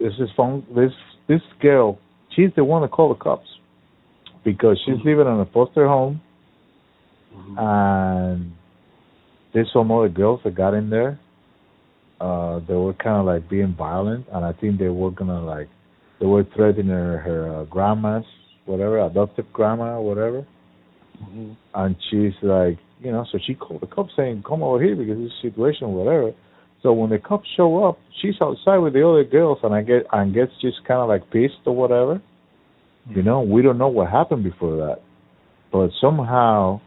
this 0.00 0.14
is 0.18 0.30
phone. 0.36 0.64
This 0.74 0.92
this 1.26 1.42
girl, 1.60 1.98
she's 2.30 2.50
the 2.56 2.64
one 2.64 2.82
that 2.82 2.90
called 2.90 3.16
the 3.16 3.22
cops 3.22 3.48
because 4.44 4.80
she's 4.84 4.96
mm-hmm. 4.96 5.08
living 5.08 5.26
in 5.26 5.40
a 5.40 5.46
foster 5.46 5.86
home, 5.86 6.20
mm-hmm. 7.34 7.58
and 7.58 8.52
there's 9.58 9.72
some 9.72 9.90
other 9.90 10.08
girls 10.08 10.38
that 10.44 10.54
got 10.54 10.72
in 10.72 10.88
there. 10.88 11.18
Uh, 12.20 12.60
they 12.68 12.74
were 12.74 12.94
kind 12.94 13.16
of 13.16 13.26
like 13.26 13.50
being 13.50 13.74
violent, 13.76 14.24
and 14.32 14.44
I 14.44 14.52
think 14.52 14.78
they 14.78 14.86
were 14.86 15.10
gonna 15.10 15.44
like 15.44 15.68
they 16.20 16.26
were 16.26 16.44
threatening 16.54 16.86
her, 16.86 17.18
her 17.18 17.60
uh, 17.60 17.64
grandma's 17.64 18.24
whatever, 18.66 19.04
adoptive 19.04 19.46
grandma 19.52 19.96
or 19.96 20.04
whatever. 20.06 20.46
And 21.74 21.96
she's 22.08 22.34
like, 22.42 22.78
you 23.00 23.10
know, 23.10 23.26
so 23.32 23.38
she 23.44 23.54
called 23.54 23.80
the 23.80 23.88
cops 23.88 24.12
saying, 24.16 24.44
"Come 24.46 24.62
over 24.62 24.80
here 24.80 24.94
because 24.94 25.18
this 25.18 25.32
situation, 25.42 25.92
whatever." 25.92 26.32
So 26.84 26.92
when 26.92 27.10
the 27.10 27.18
cops 27.18 27.48
show 27.56 27.84
up, 27.84 27.98
she's 28.22 28.34
outside 28.40 28.78
with 28.78 28.92
the 28.92 29.08
other 29.08 29.24
girls, 29.24 29.58
and 29.64 29.74
I 29.74 29.82
get 29.82 30.06
and 30.12 30.32
gets 30.32 30.52
just 30.60 30.84
kind 30.86 31.00
of 31.00 31.08
like 31.08 31.28
pissed 31.32 31.66
or 31.66 31.74
whatever. 31.74 32.22
You 33.10 33.24
know, 33.24 33.40
we 33.40 33.62
don't 33.62 33.78
know 33.78 33.88
what 33.88 34.08
happened 34.08 34.44
before 34.44 34.76
that, 34.76 34.98
but 35.72 35.90
somehow, 36.00 36.80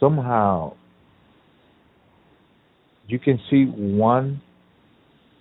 somehow, 0.00 0.74
you 3.08 3.18
can 3.18 3.38
see 3.50 3.64
one 3.66 4.40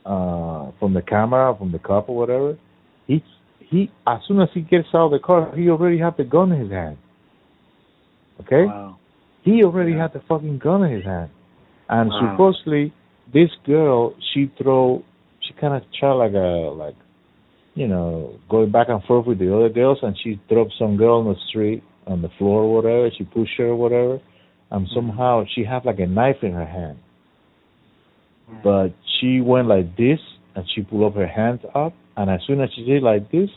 uh 0.05 0.71
from 0.79 0.93
the 0.93 1.01
camera, 1.01 1.55
from 1.57 1.71
the 1.71 1.79
cop 1.79 2.09
or 2.09 2.15
whatever. 2.15 2.57
He 3.07 3.23
he, 3.59 3.89
as 4.05 4.19
soon 4.27 4.41
as 4.41 4.49
he 4.53 4.61
gets 4.61 4.87
out 4.93 5.05
of 5.05 5.11
the 5.11 5.19
car, 5.19 5.55
he 5.55 5.69
already 5.69 5.97
had 5.97 6.17
the 6.17 6.23
gun 6.23 6.51
in 6.51 6.59
his 6.59 6.71
hand. 6.71 6.97
Okay. 8.41 8.65
wow. 8.65 8.97
He 9.43 9.63
already 9.63 9.91
Yeah. 9.93 10.03
had 10.03 10.13
the 10.13 10.19
fucking 10.21 10.57
gun 10.59 10.83
in 10.83 10.91
his 10.91 11.05
hand. 11.05 11.29
And 11.89 12.09
Wow. 12.09 12.19
supposedly 12.31 12.91
this 13.31 13.49
girl 13.65 14.13
she 14.33 14.47
throw 14.57 15.03
she 15.39 15.53
kinda 15.53 15.81
tried 15.93 16.13
like 16.13 16.33
a 16.33 16.71
like 16.83 16.95
you 17.75 17.87
know, 17.87 18.33
going 18.49 18.69
back 18.69 18.87
and 18.89 19.03
forth 19.05 19.25
with 19.25 19.39
the 19.39 19.55
other 19.55 19.69
girls 19.69 19.97
and 20.03 20.15
she 20.19 20.39
dropped 20.47 20.73
some 20.77 20.95
girl 20.95 21.19
on 21.19 21.25
the 21.33 21.39
street 21.47 21.81
on 22.05 22.21
the 22.21 22.29
floor 22.37 22.63
or 22.63 22.73
whatever, 22.75 23.09
she 23.17 23.23
pushed 23.23 23.57
her 23.57 23.69
or 23.69 23.75
whatever 23.75 24.19
and 24.71 24.87
somehow 24.89 25.43
she 25.55 25.63
had 25.63 25.83
like 25.85 25.99
a 25.99 26.05
knife 26.05 26.43
in 26.43 26.51
her 26.51 26.65
hand. 26.65 26.97
But 28.63 28.89
she 29.19 29.41
went 29.41 29.67
like 29.67 29.95
this 29.97 30.19
and 30.55 30.65
she 30.73 30.81
pulled 30.81 31.11
up 31.11 31.15
her 31.15 31.27
hands 31.27 31.61
up 31.73 31.93
and 32.15 32.29
as 32.29 32.41
soon 32.45 32.61
as 32.61 32.69
she 32.75 32.85
did 32.85 33.01
like 33.01 33.31
this 33.31 33.49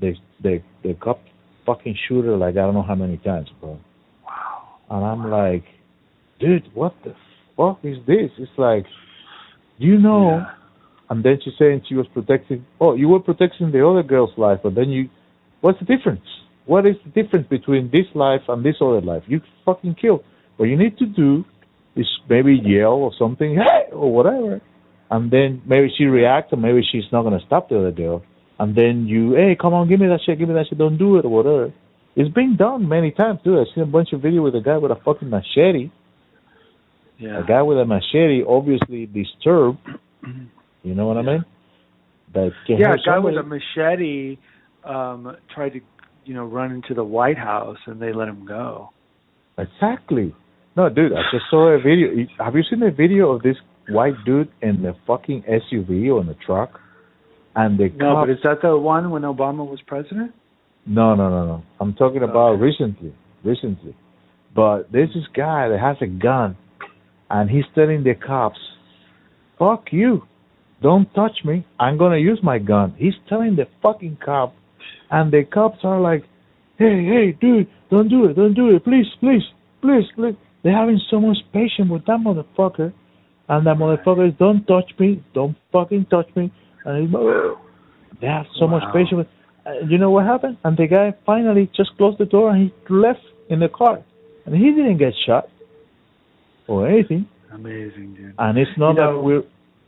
the 0.00 0.14
the 0.42 0.62
the 0.82 0.94
cop 0.94 1.20
fucking 1.66 1.96
shoot 2.08 2.24
her 2.24 2.36
like 2.36 2.56
I 2.56 2.62
don't 2.62 2.74
know 2.74 2.82
how 2.82 2.94
many 2.94 3.18
times, 3.18 3.48
bro. 3.60 3.78
Wow. 4.26 4.78
And 4.90 5.04
I'm 5.04 5.30
like, 5.30 5.64
dude, 6.40 6.68
what 6.74 6.94
the 7.04 7.14
fuck 7.56 7.80
is 7.84 7.98
this? 8.06 8.30
It's 8.38 8.50
like, 8.56 8.86
you 9.78 9.98
know. 9.98 10.38
Yeah. 10.38 10.54
And 11.10 11.24
then 11.24 11.40
she's 11.44 11.54
saying 11.58 11.82
she 11.88 11.96
was 11.96 12.06
protecting. 12.14 12.64
Oh, 12.80 12.94
you 12.94 13.08
were 13.08 13.18
protecting 13.18 13.72
the 13.72 13.86
other 13.86 14.04
girl's 14.04 14.30
life, 14.38 14.60
but 14.62 14.76
then 14.76 14.90
you, 14.90 15.08
what's 15.60 15.78
the 15.80 15.84
difference? 15.84 16.24
What 16.66 16.86
is 16.86 16.94
the 17.04 17.10
difference 17.22 17.48
between 17.48 17.90
this 17.90 18.06
life 18.14 18.42
and 18.46 18.64
this 18.64 18.76
other 18.80 19.00
life? 19.00 19.24
You 19.26 19.40
fucking 19.66 19.96
killed. 20.00 20.22
What 20.56 20.66
you 20.66 20.76
need 20.76 20.96
to 20.98 21.06
do 21.06 21.44
is 22.00 22.08
maybe 22.28 22.60
yell 22.62 22.92
or 22.92 23.12
something, 23.18 23.54
hey, 23.54 23.92
or 23.92 24.12
whatever, 24.12 24.60
and 25.10 25.30
then 25.30 25.62
maybe 25.66 25.88
she 25.96 26.04
reacts, 26.04 26.52
or 26.52 26.56
maybe 26.56 26.82
she's 26.90 27.04
not 27.12 27.22
gonna 27.22 27.40
stop 27.46 27.68
the 27.68 27.78
other 27.78 27.92
girl. 27.92 28.22
And 28.58 28.76
then 28.76 29.06
you, 29.06 29.34
hey, 29.34 29.56
come 29.60 29.72
on, 29.72 29.88
give 29.88 30.00
me 30.00 30.06
that 30.08 30.20
shit, 30.24 30.38
give 30.38 30.48
me 30.48 30.54
that 30.54 30.66
shit, 30.68 30.78
don't 30.78 30.98
do 30.98 31.16
it 31.16 31.24
or 31.24 31.30
whatever. 31.30 31.72
It's 32.14 32.32
been 32.34 32.56
done 32.56 32.88
many 32.88 33.10
times, 33.10 33.40
too. 33.42 33.58
I've 33.58 33.66
seen 33.74 33.84
a 33.84 33.86
bunch 33.86 34.12
of 34.12 34.20
video 34.20 34.42
with 34.42 34.54
a 34.54 34.60
guy 34.60 34.76
with 34.76 34.90
a 34.90 34.96
fucking 35.04 35.30
machete. 35.30 35.90
Yeah. 37.18 37.42
A 37.42 37.46
guy 37.46 37.62
with 37.62 37.78
a 37.78 37.84
machete, 37.84 38.42
obviously 38.46 39.06
disturbed. 39.06 39.78
You 40.82 40.94
know 40.94 41.06
what 41.06 41.18
I 41.18 41.22
mean? 41.22 41.44
That 42.32 42.52
yeah, 42.66 42.94
a 42.94 42.96
guy 43.04 43.18
with 43.18 43.36
a 43.36 43.42
machete 43.42 44.38
um 44.82 45.36
tried 45.54 45.74
to, 45.74 45.80
you 46.24 46.32
know, 46.32 46.46
run 46.46 46.72
into 46.72 46.94
the 46.94 47.04
White 47.04 47.36
House 47.36 47.76
and 47.84 48.00
they 48.00 48.14
let 48.14 48.28
him 48.28 48.46
go. 48.46 48.88
Exactly. 49.58 50.34
No, 50.80 50.88
dude, 50.88 51.12
I 51.12 51.20
just 51.30 51.44
saw 51.50 51.68
a 51.68 51.78
video. 51.78 52.08
Have 52.38 52.54
you 52.56 52.62
seen 52.62 52.82
a 52.82 52.90
video 52.90 53.32
of 53.32 53.42
this 53.42 53.56
white 53.90 54.14
dude 54.24 54.48
in 54.62 54.80
the 54.80 54.94
fucking 55.06 55.42
SUV 55.42 56.10
or 56.10 56.22
in 56.22 56.26
the 56.26 56.36
truck, 56.46 56.80
and 57.54 57.78
the 57.78 57.90
No, 57.98 58.14
cops. 58.14 58.26
but 58.26 58.30
is 58.30 58.38
that 58.44 58.62
the 58.62 58.78
one 58.78 59.10
when 59.10 59.20
Obama 59.22 59.68
was 59.68 59.82
president? 59.86 60.32
No, 60.86 61.14
no, 61.14 61.28
no, 61.28 61.44
no. 61.44 61.62
I'm 61.80 61.92
talking 61.92 62.22
about 62.22 62.52
Okay. 62.54 62.62
recently, 62.62 63.12
recently. 63.44 63.94
But 64.54 64.90
there's 64.90 65.12
this 65.12 65.26
guy 65.34 65.68
that 65.68 65.78
has 65.78 66.00
a 66.00 66.06
gun, 66.06 66.56
and 67.28 67.50
he's 67.50 67.66
telling 67.74 68.02
the 68.02 68.14
cops, 68.14 68.60
"Fuck 69.58 69.92
you, 69.92 70.22
don't 70.80 71.12
touch 71.12 71.44
me. 71.44 71.62
I'm 71.78 71.98
gonna 71.98 72.22
use 72.30 72.42
my 72.42 72.58
gun." 72.58 72.94
He's 72.96 73.18
telling 73.28 73.54
the 73.54 73.66
fucking 73.82 74.16
cop, 74.24 74.54
and 75.10 75.30
the 75.30 75.44
cops 75.44 75.84
are 75.84 76.00
like, 76.00 76.24
"Hey, 76.78 77.04
hey, 77.04 77.32
dude, 77.32 77.66
don't 77.90 78.08
do 78.08 78.24
it, 78.24 78.34
don't 78.34 78.54
do 78.54 78.74
it, 78.74 78.82
please, 78.82 79.10
please, 79.20 79.46
please, 79.82 80.10
please." 80.12 80.36
They're 80.62 80.76
having 80.76 81.00
so 81.10 81.20
much 81.20 81.38
patience 81.52 81.88
with 81.90 82.04
that 82.06 82.20
motherfucker, 82.20 82.92
and 83.48 83.66
that 83.66 83.76
motherfucker 83.76 84.28
is, 84.28 84.34
"Don't 84.38 84.66
touch 84.66 84.90
me, 84.98 85.22
don't 85.34 85.56
fucking 85.72 86.06
touch 86.10 86.28
me," 86.36 86.50
and 86.84 87.08
he's, 87.08 87.16
they 88.20 88.26
have 88.26 88.46
so 88.58 88.66
much 88.66 88.82
patience 88.92 89.12
with. 89.18 89.26
Uh, 89.66 89.72
you 89.88 89.98
know 89.98 90.10
what 90.10 90.24
happened? 90.26 90.56
And 90.64 90.76
the 90.76 90.86
guy 90.86 91.12
finally 91.26 91.70
just 91.76 91.96
closed 91.98 92.18
the 92.18 92.24
door 92.24 92.50
and 92.50 92.70
he 92.70 92.94
left 92.94 93.20
in 93.50 93.60
the 93.60 93.68
car, 93.68 94.02
and 94.46 94.54
he 94.54 94.70
didn't 94.72 94.98
get 94.98 95.12
shot 95.26 95.48
or 96.66 96.88
anything. 96.88 97.26
Amazing, 97.52 98.14
dude. 98.14 98.34
And 98.38 98.58
it's 98.58 98.70
not 98.78 98.94
You 98.96 99.00
like 99.02 99.10
know- 99.10 99.20
we're 99.22 99.42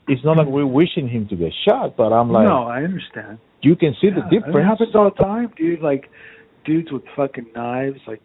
it's 0.09 0.25
not 0.25 0.37
like 0.37 0.49
we're 0.49 0.67
wishing 0.67 1.09
him 1.09 1.29
to 1.29 1.37
get 1.37 1.53
shot, 1.67 1.97
but 1.97 2.13
I'm 2.13 2.31
like, 2.31 2.45
no, 2.49 2.65
I 2.65 2.83
understand. 2.83 3.39
you 3.63 3.77
can 3.77 3.95
see 4.01 4.09
Yeah, 4.09 4.15
the 4.17 4.23
difference. 4.23 4.57
It 4.57 4.65
happens 4.65 4.95
all 4.97 5.05
the 5.17 5.23
time, 5.23 5.53
dude. 5.57 5.81
Like 5.81 6.11
dudes 6.65 6.91
with 6.91 7.05
fucking 7.17 7.47
knives, 7.55 8.01
like 8.07 8.23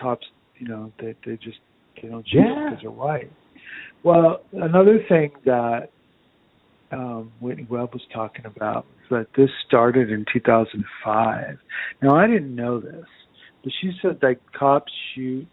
cops. 0.00 0.26
You 0.58 0.68
know, 0.68 0.92
they 0.98 1.14
they 1.24 1.36
just 1.36 1.58
they 2.00 2.08
don't 2.08 2.26
shoot 2.28 2.38
Yeah. 2.38 2.64
because 2.70 2.82
they're 2.82 2.90
white. 2.90 3.30
Well, 4.02 4.42
another 4.52 4.98
thing 5.08 5.32
that 5.44 5.90
um, 6.90 7.32
Whitney 7.40 7.66
Webb 7.70 7.92
was 7.92 8.02
talking 8.12 8.44
about 8.46 8.84
was 9.10 9.26
that 9.26 9.40
this 9.40 9.50
started 9.66 10.10
in 10.10 10.24
2005. 10.32 11.58
Now, 12.02 12.16
I 12.16 12.26
didn't 12.26 12.54
know 12.54 12.80
this, 12.80 13.06
but 13.62 13.72
she 13.80 13.92
said 14.02 14.20
that 14.20 14.36
cops 14.52 14.92
shoot 15.14 15.46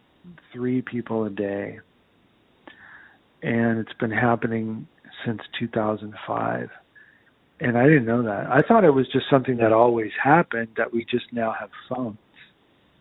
three 0.52 0.82
people 0.82 1.26
a 1.26 1.30
day, 1.30 1.80
and 3.42 3.80
it's 3.80 3.94
been 4.00 4.12
happening 4.12 4.88
since 5.26 5.42
2005 5.60 6.70
and 7.62 7.78
I 7.78 7.84
didn't 7.84 8.06
know 8.06 8.24
that. 8.24 8.48
I 8.48 8.62
thought 8.62 8.86
it 8.86 8.92
was 8.94 9.06
just 9.12 9.26
something 9.30 9.58
that 9.58 9.74
always 9.74 10.12
happened 10.22 10.70
that 10.78 10.94
we 10.94 11.04
just 11.04 11.26
now 11.34 11.54
have 11.60 11.70
phones 11.90 12.18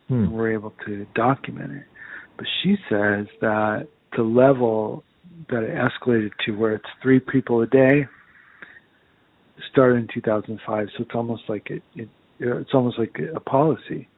and 0.09 0.29
Hmm. 0.29 0.33
we're 0.35 0.53
able 0.53 0.71
to 0.85 1.07
document 1.15 1.73
it. 1.73 1.85
But 2.39 2.47
she 2.63 2.77
says 2.89 3.27
that 3.41 3.89
the 4.17 4.23
level 4.23 5.05
that 5.51 5.65
it 5.65 5.75
escalated 5.75 6.31
to 6.47 6.53
where 6.53 6.73
it's 6.73 6.89
three 7.03 7.21
people 7.21 7.61
a 7.61 7.67
day 7.67 8.07
started 9.71 9.97
in 9.99 10.09
2005. 10.15 10.89
So 10.97 11.03
it's 11.03 11.15
almost 11.15 11.43
like 11.49 11.71
it, 11.71 11.83
it 11.95 12.09
it's 12.39 12.73
almost 12.73 12.99
like 12.99 13.21
a 13.35 13.41
policy. 13.41 14.09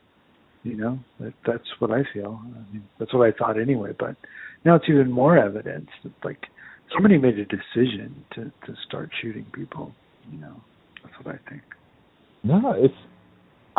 You 0.63 0.77
know, 0.77 0.99
that, 1.19 1.33
that's 1.47 1.69
what 1.79 1.91
I 1.91 2.03
feel. 2.13 2.39
I 2.45 2.73
mean, 2.73 2.85
that's 2.99 3.15
what 3.15 3.27
I 3.27 3.33
thought 3.33 3.59
anyway. 3.59 3.93
But 3.99 4.17
now 4.65 4.75
it's 4.77 4.85
even 4.89 5.11
more 5.11 5.39
evidence 5.39 5.89
that 6.05 6.13
like 6.23 6.47
somebody 6.93 7.17
made 7.17 7.39
a 7.39 7.47
decision 7.47 8.25
to 8.35 8.53
to 8.67 8.77
start 8.87 9.11
shooting 9.23 9.47
people. 9.53 9.93
You 10.31 10.39
know, 10.39 10.61
that's 11.03 11.17
what 11.25 11.35
I 11.35 11.51
think. 11.51 11.63
No, 12.43 12.73
it's 12.77 12.95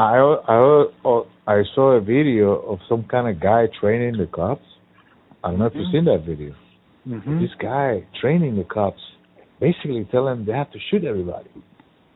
I 0.01 0.17
I 0.47 1.21
I 1.47 1.63
saw 1.75 1.91
a 1.91 2.01
video 2.01 2.53
of 2.71 2.79
some 2.89 3.03
kind 3.03 3.27
of 3.27 3.39
guy 3.41 3.67
training 3.79 4.17
the 4.17 4.27
cops. 4.27 4.63
I 5.43 5.49
don't 5.49 5.59
know 5.59 5.65
if 5.65 5.75
you've 5.75 5.87
Mhm. 5.87 5.91
seen 5.91 6.05
that 6.05 6.21
video. 6.25 6.53
Mm-hmm. 7.07 7.41
This 7.41 7.53
guy 7.59 8.03
training 8.19 8.55
the 8.57 8.63
cops, 8.63 9.01
basically 9.59 10.05
telling 10.05 10.37
them 10.37 10.45
they 10.45 10.53
have 10.53 10.71
to 10.71 10.79
shoot 10.89 11.03
everybody. 11.03 11.49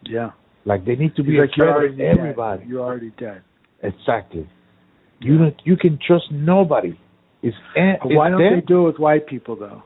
Yeah. 0.04 0.32
Like 0.66 0.86
they 0.86 0.96
need 0.96 1.16
to 1.16 1.24
be 1.24 1.32
He's 1.32 1.42
like, 1.42 1.58
you're 1.58 1.70
afraid 1.70 2.00
already 2.00 2.30
of 2.30 2.36
dead. 2.60 2.68
You're 2.70 2.82
already 2.84 3.12
dead. 3.18 3.42
Exactly. 3.82 4.48
You 5.20 5.38
don't, 5.38 5.56
you 5.64 5.78
can 5.78 5.98
trust 6.06 6.32
nobody. 6.32 6.98
It's, 7.42 7.56
But 7.76 8.14
why 8.14 8.30
don't 8.30 8.40
they 8.40 8.62
do 8.62 8.82
it 8.82 8.86
with 8.92 9.00
white 9.00 9.28
people 9.28 9.56
though? 9.56 9.84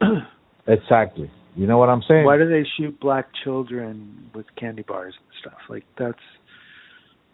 Exactly. 0.68 1.30
You 1.54 1.66
know 1.66 1.78
what 1.78 1.88
I'm 1.88 2.02
saying? 2.08 2.24
why 2.24 2.36
do 2.38 2.48
they 2.48 2.64
shoot 2.76 2.98
black 3.00 3.26
children 3.44 4.30
with 4.34 4.46
candy 4.56 4.82
bars 4.82 5.14
and 5.16 5.32
stuff? 5.40 5.60
Like 5.68 5.84
that's. 5.98 6.18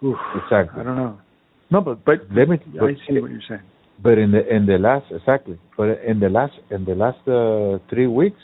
Oof, 0.05 0.17
Exactly. 0.45 0.81
I 0.81 0.85
don't 0.85 0.97
know. 0.97 1.19
No, 1.71 1.81
but 1.81 2.05
but 2.05 2.21
let 2.35 2.49
me. 2.49 2.59
But, 2.79 2.85
I 2.85 2.95
see 3.09 3.19
what 3.21 3.31
you're 3.31 3.41
saying. 3.49 3.63
but 4.03 4.19
in 4.19 4.31
the 4.33 4.47
in 4.55 4.67
the 4.67 4.79
last 4.79 5.07
exactly, 5.11 5.59
but 5.77 5.89
in 6.05 6.21
the 6.21 6.29
last 6.29 6.53
in 6.71 6.85
the 6.85 6.95
last 6.95 7.27
uh, 7.27 7.79
three 7.89 8.07
weeks, 8.09 8.41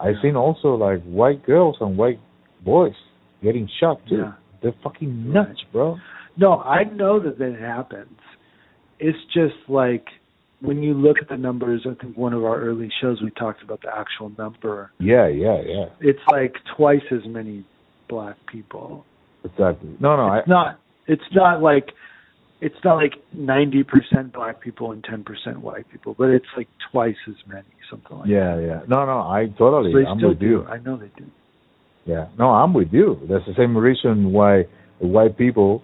I've 0.00 0.14
Yeah. 0.16 0.22
seen 0.22 0.36
also 0.36 0.74
like 0.74 1.02
white 1.02 1.44
girls 1.44 1.76
and 1.80 1.98
white 1.98 2.20
boys 2.64 2.94
getting 3.42 3.68
shot 3.78 4.00
too. 4.08 4.16
Yeah. 4.16 4.32
They're 4.62 4.74
fucking 4.82 5.32
nuts, 5.32 5.60
bro. 5.72 5.98
No, 6.36 6.60
I 6.60 6.84
know 6.84 7.18
that 7.20 7.38
that 7.38 7.56
happens. 7.60 8.18
It's 8.98 9.18
just 9.34 9.56
like 9.68 10.06
when 10.62 10.82
you 10.82 10.94
look 10.94 11.16
at 11.20 11.28
the 11.28 11.36
numbers. 11.36 11.86
I 11.90 11.94
think 12.02 12.16
one 12.16 12.32
of 12.32 12.44
our 12.44 12.58
early 12.60 12.90
shows 13.02 13.20
we 13.22 13.30
talked 13.32 13.62
about 13.62 13.80
the 13.82 13.90
actual 13.94 14.30
number. 14.38 14.92
Yeah, 14.98 15.26
yeah, 15.28 15.60
yeah. 15.66 15.86
It's 16.00 16.20
like 16.30 16.54
twice 16.76 17.02
as 17.10 17.26
many 17.26 17.64
black 18.08 18.36
people. 18.50 19.04
Exactly. 19.44 19.90
No, 20.00 20.16
no, 20.16 20.22
I, 20.28 20.38
it's 20.40 20.48
not. 20.48 20.80
It's 21.06 21.22
not 21.34 21.62
like. 21.62 21.86
It's 22.62 22.76
not 22.84 22.96
like 22.96 23.14
ninety 23.32 23.82
percent 23.84 24.34
black 24.34 24.60
people 24.60 24.92
and 24.92 25.02
ten 25.02 25.24
percent 25.24 25.62
white 25.62 25.90
people, 25.90 26.14
but 26.18 26.28
it's 26.28 26.44
like 26.58 26.68
twice 26.92 27.16
as 27.26 27.34
many, 27.48 27.64
something 27.90 28.18
like 28.18 28.28
yeah, 28.28 28.56
that. 28.56 28.62
yeah. 28.62 28.80
No, 28.86 29.06
no, 29.06 29.20
I 29.20 29.46
totally. 29.56 29.92
So 29.92 29.98
they 29.98 30.04
I'm 30.04 30.18
still 30.18 30.28
with 30.30 30.40
do. 30.40 30.46
you. 30.46 30.64
I 30.66 30.76
know 30.78 30.98
they 30.98 31.10
do. 31.16 31.24
Yeah. 32.04 32.26
No, 32.38 32.50
I'm 32.50 32.74
with 32.74 32.88
you. 32.92 33.18
That's 33.30 33.46
the 33.46 33.54
same 33.56 33.74
reason 33.74 34.32
why 34.32 34.64
white 34.98 35.38
people 35.38 35.82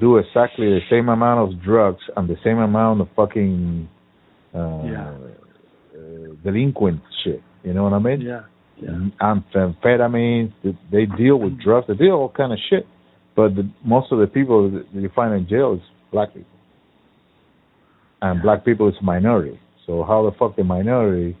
do 0.00 0.16
exactly 0.16 0.66
the 0.66 0.80
same 0.90 1.08
amount 1.08 1.48
of 1.52 1.62
drugs 1.62 2.02
and 2.16 2.28
the 2.28 2.36
same 2.42 2.58
amount 2.58 3.02
of 3.02 3.08
fucking 3.14 3.88
uh, 4.52 4.58
Yeah. 4.84 5.14
uh, 5.94 6.34
delinquent 6.42 7.02
shit. 7.22 7.40
You 7.62 7.72
know 7.72 7.84
what 7.84 7.92
I 7.92 7.98
mean? 8.00 8.20
Yeah. 8.20 8.42
Yeah. 8.82 9.08
Amphetamines. 9.22 10.52
They, 10.64 10.76
they 10.90 11.06
deal 11.06 11.36
with 11.38 11.60
drugs. 11.62 11.86
They 11.86 11.94
deal 11.94 12.14
with 12.14 12.20
all 12.20 12.32
kind 12.36 12.52
of 12.52 12.58
shit. 12.68 12.84
But 13.36 13.54
the, 13.54 13.70
most 13.84 14.10
of 14.12 14.18
the 14.18 14.26
people 14.26 14.70
that 14.70 14.86
you 14.92 15.10
find 15.14 15.34
in 15.34 15.46
jail 15.46 15.74
is 15.74 15.80
black 16.10 16.32
people, 16.32 16.50
and 18.22 18.42
black 18.42 18.64
people 18.64 18.88
is 18.88 18.94
minority. 19.02 19.60
So 19.86 20.02
how 20.02 20.28
the 20.28 20.36
fuck 20.38 20.56
the 20.56 20.64
minority? 20.64 21.36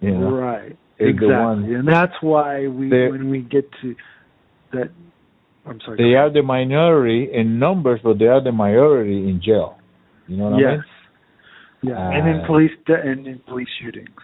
You 0.00 0.12
know, 0.18 0.30
Right. 0.30 0.76
exactly. 0.98 1.74
and 1.74 1.88
that's 1.88 2.12
why 2.20 2.66
we 2.68 2.88
when 2.90 3.30
we 3.30 3.40
get 3.40 3.68
to 3.82 3.94
that 4.72 4.90
I'm 5.66 5.80
sorry. 5.84 5.96
they 5.98 6.14
are 6.16 6.30
the 6.30 6.42
minority 6.42 7.28
in 7.32 7.58
numbers, 7.58 8.00
but 8.02 8.18
they 8.18 8.26
are 8.26 8.42
the 8.42 8.52
majority 8.52 9.28
in 9.28 9.40
jail. 9.42 9.78
You 10.28 10.36
know 10.36 10.50
what 10.50 10.60
yes. 10.60 10.68
I 10.68 10.72
mean? 10.72 10.78
Yes. 10.78 10.86
Yeah. 11.82 12.10
and 12.10 12.28
in 12.28 12.40
Uh, 12.40 12.46
police 12.46 12.72
de- 12.86 13.00
and 13.00 13.26
in 13.26 13.38
police 13.40 13.68
shootings. 13.80 14.20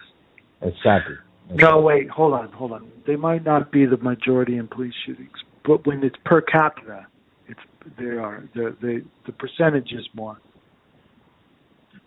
Exactly. 0.61 1.15
No, 1.55 1.79
wait, 1.81 2.09
hold 2.09 2.33
on, 2.33 2.51
hold 2.51 2.71
on. 2.73 2.87
They 3.05 3.15
might 3.15 3.43
not 3.45 3.71
be 3.71 3.85
the 3.85 3.97
majority 3.97 4.57
in 4.57 4.67
police 4.67 4.93
shootings, 5.05 5.37
but 5.67 5.85
when 5.85 6.03
it's 6.03 6.15
per 6.25 6.41
capita, 6.41 7.05
it's 7.47 7.59
they 7.99 8.05
are. 8.05 8.49
The 8.55 8.75
the 8.81 9.03
the 9.25 9.33
percentage 9.33 9.91
is 9.91 10.07
more. 10.13 10.37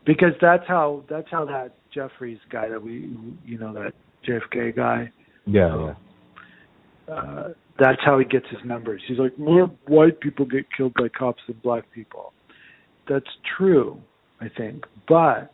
Because 0.07 0.33
that's 0.41 0.67
how 0.67 1.05
that's 1.09 1.29
how 1.31 1.45
that 1.45 1.75
Jeffries 1.95 2.39
guy 2.51 2.69
that 2.71 2.83
we 2.83 3.15
you 3.45 3.59
know 3.59 3.73
that 3.75 3.93
JFK 4.27 4.75
guy. 4.75 5.13
Yeah, 5.47 5.95
yeah. 7.09 7.15
Uh, 7.15 7.49
that's 7.79 8.01
how 8.05 8.19
he 8.19 8.25
gets 8.25 8.47
his 8.51 8.61
numbers. 8.65 9.03
He's 9.07 9.19
like 9.19 9.39
more 9.39 9.67
white 9.87 10.21
people 10.21 10.47
get 10.47 10.67
killed 10.75 10.95
by 10.95 11.09
cops 11.09 11.43
than 11.47 11.59
black 11.63 11.85
people. 11.93 12.33
That's 13.09 13.27
true, 13.57 14.01
I 14.41 14.49
think, 14.57 14.85
but 15.09 15.53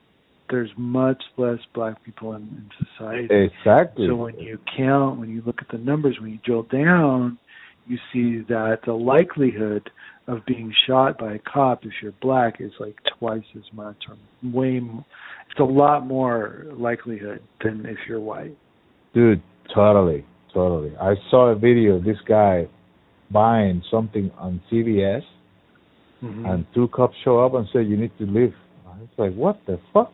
there's 0.50 0.70
much 0.76 1.22
less 1.38 1.58
black 1.74 2.04
people 2.04 2.34
in, 2.34 2.42
in 2.42 2.70
society. 2.94 3.28
Exactly. 3.30 4.06
So 4.08 4.16
when 4.16 4.38
you 4.38 4.58
count, 4.76 5.18
when 5.18 5.30
you 5.30 5.42
look 5.46 5.56
at 5.60 5.68
the 5.70 5.78
numbers, 5.78 6.18
when 6.20 6.30
you 6.30 6.38
drill 6.44 6.64
down, 6.64 7.38
you 7.86 7.98
see 8.12 8.44
that 8.48 8.78
the 8.84 8.92
likelihood 8.92 9.88
of 10.26 10.44
being 10.46 10.72
shot 10.86 11.18
by 11.18 11.34
a 11.34 11.38
cop 11.38 11.84
if 11.84 11.92
you're 12.02 12.12
black 12.20 12.60
is 12.60 12.72
like 12.80 12.96
twice 13.18 13.44
as 13.56 13.62
much, 13.72 13.96
or 14.08 14.16
way. 14.52 14.78
m- 14.78 15.04
It's 15.50 15.60
a 15.60 15.64
lot 15.64 16.06
more 16.06 16.64
likelihood 16.72 17.40
than 17.62 17.86
if 17.86 17.98
you're 18.08 18.20
white. 18.20 18.56
Dude, 19.14 19.40
totally, 19.74 20.24
totally. 20.52 20.96
I 21.00 21.14
saw 21.30 21.48
a 21.50 21.54
video 21.54 21.96
of 21.96 22.04
this 22.04 22.18
guy 22.26 22.66
buying 23.30 23.82
something 23.90 24.30
on 24.38 24.60
CVS, 24.70 25.22
Mm-hmm. 26.22 26.46
and 26.46 26.66
two 26.74 26.88
cops 26.88 27.14
show 27.24 27.44
up 27.44 27.52
and 27.54 27.66
say, 27.74 27.82
"You 27.82 27.96
need 27.98 28.10
to 28.18 28.24
leave." 28.24 28.54
I 28.86 28.98
was 28.98 29.08
like, 29.18 29.34
"What 29.34 29.60
the 29.66 29.78
fuck?" 29.92 30.10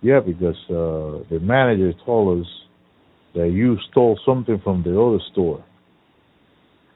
Yeah, 0.00 0.20
because 0.20 0.56
uh, 0.70 1.24
the 1.30 1.38
manager 1.42 1.92
told 2.06 2.40
us 2.40 2.46
that 3.34 3.50
you 3.50 3.76
stole 3.90 4.18
something 4.24 4.58
from 4.64 4.82
the 4.82 4.98
other 4.98 5.18
store. 5.32 5.62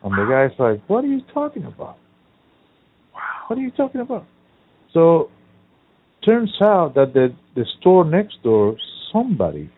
And 0.03 0.13
the 0.13 0.27
guy's 0.31 0.57
like, 0.59 0.81
"What 0.89 1.05
are 1.05 1.09
you 1.09 1.23
talking 1.35 1.65
about? 1.65 1.97
wow. 3.15 3.21
What 3.49 3.59
are 3.59 3.63
you 3.63 3.73
talking 3.73 4.01
about?" 4.01 4.25
So, 4.93 5.31
turns 6.25 6.55
out 6.61 6.95
that 6.95 7.13
the 7.15 7.35
the 7.55 7.65
store 7.79 8.05
next 8.05 8.43
door, 8.43 8.77
somebody 9.13 9.71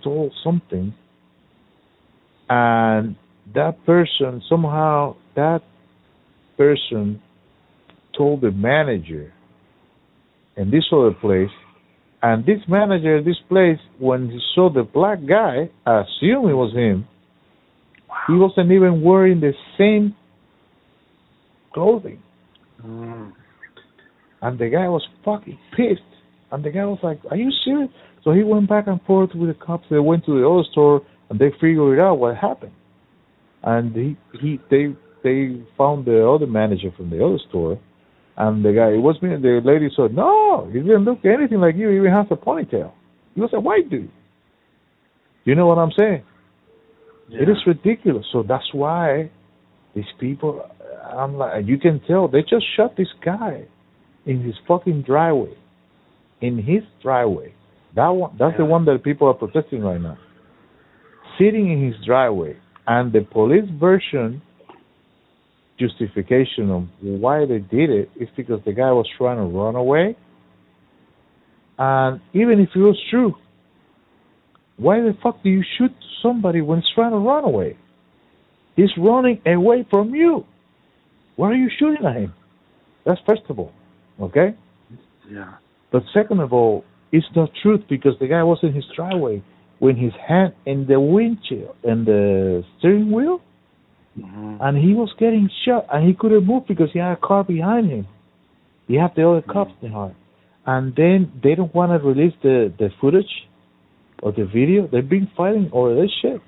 stole 0.00 0.30
something, 0.42 0.94
and 2.48 3.16
that 3.54 3.84
person 3.86 4.42
somehow 4.48 5.16
that 5.36 5.62
person 6.56 7.20
told 8.16 8.40
the 8.40 8.50
manager 8.50 9.32
in 10.56 10.70
this 10.70 10.84
other 10.92 11.12
place, 11.12 11.50
and 12.22 12.44
this 12.44 12.60
manager 12.68 13.22
this 13.22 13.40
place, 13.48 13.78
when 13.98 14.30
he 14.30 14.40
saw 14.54 14.70
the 14.70 14.82
black 14.82 15.18
guy, 15.26 15.68
assumed 15.86 16.48
it 16.50 16.54
was 16.54 16.72
him. 16.74 17.06
He 18.26 18.34
wasn't 18.34 18.72
even 18.72 19.02
wearing 19.02 19.40
the 19.40 19.52
same 19.78 20.14
clothing. 21.72 22.22
Mm. 22.84 23.32
And 24.42 24.58
the 24.58 24.68
guy 24.68 24.88
was 24.88 25.06
fucking 25.24 25.58
pissed. 25.76 26.00
And 26.52 26.64
the 26.64 26.70
guy 26.70 26.84
was 26.84 26.98
like, 27.02 27.20
Are 27.30 27.36
you 27.36 27.50
serious? 27.64 27.90
So 28.22 28.32
he 28.32 28.42
went 28.42 28.68
back 28.68 28.86
and 28.86 29.00
forth 29.02 29.30
with 29.34 29.48
the 29.48 29.54
cops. 29.54 29.84
They 29.90 29.98
went 29.98 30.24
to 30.26 30.38
the 30.38 30.48
other 30.48 30.64
store 30.70 31.02
and 31.28 31.38
they 31.38 31.50
figured 31.60 31.98
out 31.98 32.16
what 32.16 32.36
happened. 32.36 32.72
And 33.62 33.94
he, 33.94 34.16
he 34.40 34.60
they 34.70 34.94
they 35.22 35.62
found 35.76 36.04
the 36.06 36.26
other 36.26 36.46
manager 36.46 36.90
from 36.96 37.10
the 37.10 37.24
other 37.24 37.38
store 37.48 37.78
and 38.36 38.64
the 38.64 38.72
guy 38.72 38.90
it 38.90 38.98
was 38.98 39.20
me 39.22 39.30
the 39.30 39.60
lady 39.64 39.88
said, 39.94 40.14
No, 40.14 40.68
he 40.72 40.80
didn't 40.80 41.04
look 41.04 41.24
anything 41.24 41.60
like 41.60 41.76
you, 41.76 41.88
he 41.90 41.96
even 41.96 42.10
has 42.10 42.26
a 42.30 42.36
ponytail. 42.36 42.92
He 43.34 43.40
was 43.40 43.50
a 43.52 43.60
white 43.60 43.88
dude. 43.90 44.10
You 45.44 45.54
know 45.54 45.66
what 45.66 45.78
I'm 45.78 45.92
saying? 45.96 46.24
Yeah. 47.28 47.42
It 47.42 47.48
is 47.48 47.56
ridiculous. 47.66 48.26
So 48.32 48.42
that's 48.42 48.72
why 48.72 49.30
these 49.94 50.04
people, 50.18 50.68
I'm 51.02 51.36
like, 51.36 51.66
you 51.66 51.78
can 51.78 52.00
tell 52.06 52.28
they 52.28 52.42
just 52.42 52.66
shot 52.76 52.96
this 52.96 53.08
guy 53.24 53.64
in 54.26 54.42
his 54.42 54.54
fucking 54.66 55.02
driveway, 55.02 55.54
in 56.40 56.58
his 56.58 56.82
driveway. 57.02 57.54
That 57.94 58.08
one, 58.08 58.36
that's 58.38 58.56
the 58.56 58.64
one 58.64 58.84
that 58.86 59.04
people 59.04 59.28
are 59.28 59.34
protesting 59.34 59.82
right 59.82 60.00
now. 60.00 60.18
Sitting 61.38 61.70
in 61.70 61.84
his 61.84 61.94
driveway, 62.04 62.56
and 62.86 63.12
the 63.12 63.20
police 63.20 63.68
version 63.78 64.42
justification 65.78 66.70
of 66.70 66.84
why 67.00 67.44
they 67.46 67.58
did 67.58 67.90
it 67.90 68.10
is 68.16 68.28
because 68.36 68.60
the 68.64 68.72
guy 68.72 68.92
was 68.92 69.06
trying 69.18 69.36
to 69.38 69.44
run 69.44 69.74
away. 69.74 70.16
And 71.78 72.20
even 72.32 72.60
if 72.60 72.70
it 72.74 72.78
was 72.78 73.00
true, 73.10 73.34
why 74.76 75.00
the 75.00 75.16
fuck 75.22 75.42
do 75.42 75.50
you 75.50 75.62
shoot 75.78 75.92
somebody 76.22 76.60
when 76.60 76.80
he's 76.80 76.88
trying 76.94 77.12
to 77.12 77.18
run 77.18 77.44
away? 77.44 77.76
He's 78.76 78.90
running 78.98 79.40
away 79.46 79.86
from 79.88 80.14
you. 80.14 80.44
Why 81.36 81.50
are 81.50 81.54
you 81.54 81.70
shooting 81.78 82.04
at 82.04 82.16
him? 82.16 82.34
That's 83.04 83.20
first 83.26 83.42
of 83.48 83.58
all, 83.58 83.72
okay? 84.20 84.54
Yeah. 85.30 85.54
But 85.92 86.02
second 86.12 86.40
of 86.40 86.52
all, 86.52 86.84
it's 87.12 87.26
not 87.36 87.50
truth 87.62 87.82
because 87.88 88.14
the 88.18 88.26
guy 88.26 88.42
was 88.42 88.58
in 88.62 88.72
his 88.72 88.84
driveway 88.96 89.42
with 89.80 89.96
his 89.96 90.12
hand 90.26 90.54
in 90.66 90.86
the 90.86 90.98
windshield 90.98 91.76
and 91.84 92.06
the 92.06 92.64
steering 92.78 93.12
wheel, 93.12 93.40
hmm 94.20 94.56
and 94.60 94.78
he 94.78 94.94
was 94.94 95.12
getting 95.18 95.50
shot, 95.64 95.86
and 95.92 96.06
he 96.06 96.14
couldn't 96.14 96.46
move 96.46 96.66
because 96.68 96.88
he 96.92 96.98
had 97.00 97.12
a 97.12 97.16
car 97.16 97.42
behind 97.44 97.90
him. 97.90 98.06
He 98.86 98.94
had 98.94 99.12
the 99.16 99.28
other 99.28 99.42
cops 99.42 99.72
behind, 99.80 100.12
him. 100.12 100.16
and 100.66 100.94
then 100.96 101.32
they 101.42 101.54
don't 101.56 101.74
want 101.74 101.90
to 101.92 102.06
release 102.06 102.34
the 102.42 102.72
the 102.78 102.90
footage 103.00 103.48
or 104.24 104.32
the 104.32 104.46
video. 104.46 104.88
They've 104.90 105.08
been 105.08 105.28
fighting 105.36 105.70
over 105.72 105.94
this 105.94 106.10
shit. 106.22 106.40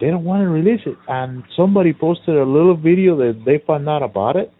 They 0.00 0.06
don't 0.06 0.24
want 0.24 0.42
to 0.42 0.48
release 0.48 0.80
it, 0.86 0.96
and 1.06 1.44
somebody 1.56 1.92
posted 1.92 2.36
a 2.36 2.44
little 2.44 2.76
video 2.76 3.16
that 3.18 3.42
they 3.44 3.62
found 3.66 3.88
out 3.88 4.02
about 4.02 4.36
it, 4.36 4.50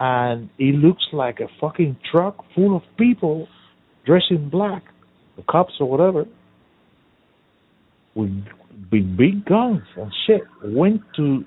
and 0.00 0.50
it 0.58 0.74
looks 0.74 1.04
like 1.12 1.40
a 1.40 1.48
fucking 1.60 1.96
truck 2.10 2.44
full 2.54 2.76
of 2.76 2.82
people 2.98 3.46
dressed 4.04 4.30
in 4.30 4.50
black, 4.50 4.82
the 5.36 5.42
cops 5.42 5.74
or 5.78 5.88
whatever, 5.88 6.24
with 8.14 8.30
big 8.90 9.16
big 9.16 9.44
guns 9.44 9.82
and 9.96 10.10
shit, 10.26 10.42
went 10.64 11.02
to 11.16 11.44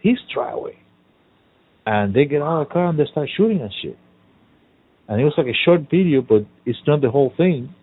his 0.00 0.16
driveway, 0.32 0.78
and 1.84 2.14
they 2.14 2.24
get 2.24 2.40
out 2.40 2.62
of 2.62 2.68
the 2.68 2.72
car 2.72 2.88
and 2.88 2.98
they 2.98 3.04
start 3.10 3.28
shooting 3.36 3.60
and 3.60 3.72
shit. 3.82 3.98
And 5.08 5.20
it 5.20 5.24
was 5.24 5.34
like 5.36 5.48
a 5.48 5.58
short 5.64 5.90
video, 5.90 6.22
but 6.22 6.46
it's 6.64 6.78
not 6.86 7.00
the 7.00 7.10
whole 7.10 7.32
thing. 7.36 7.74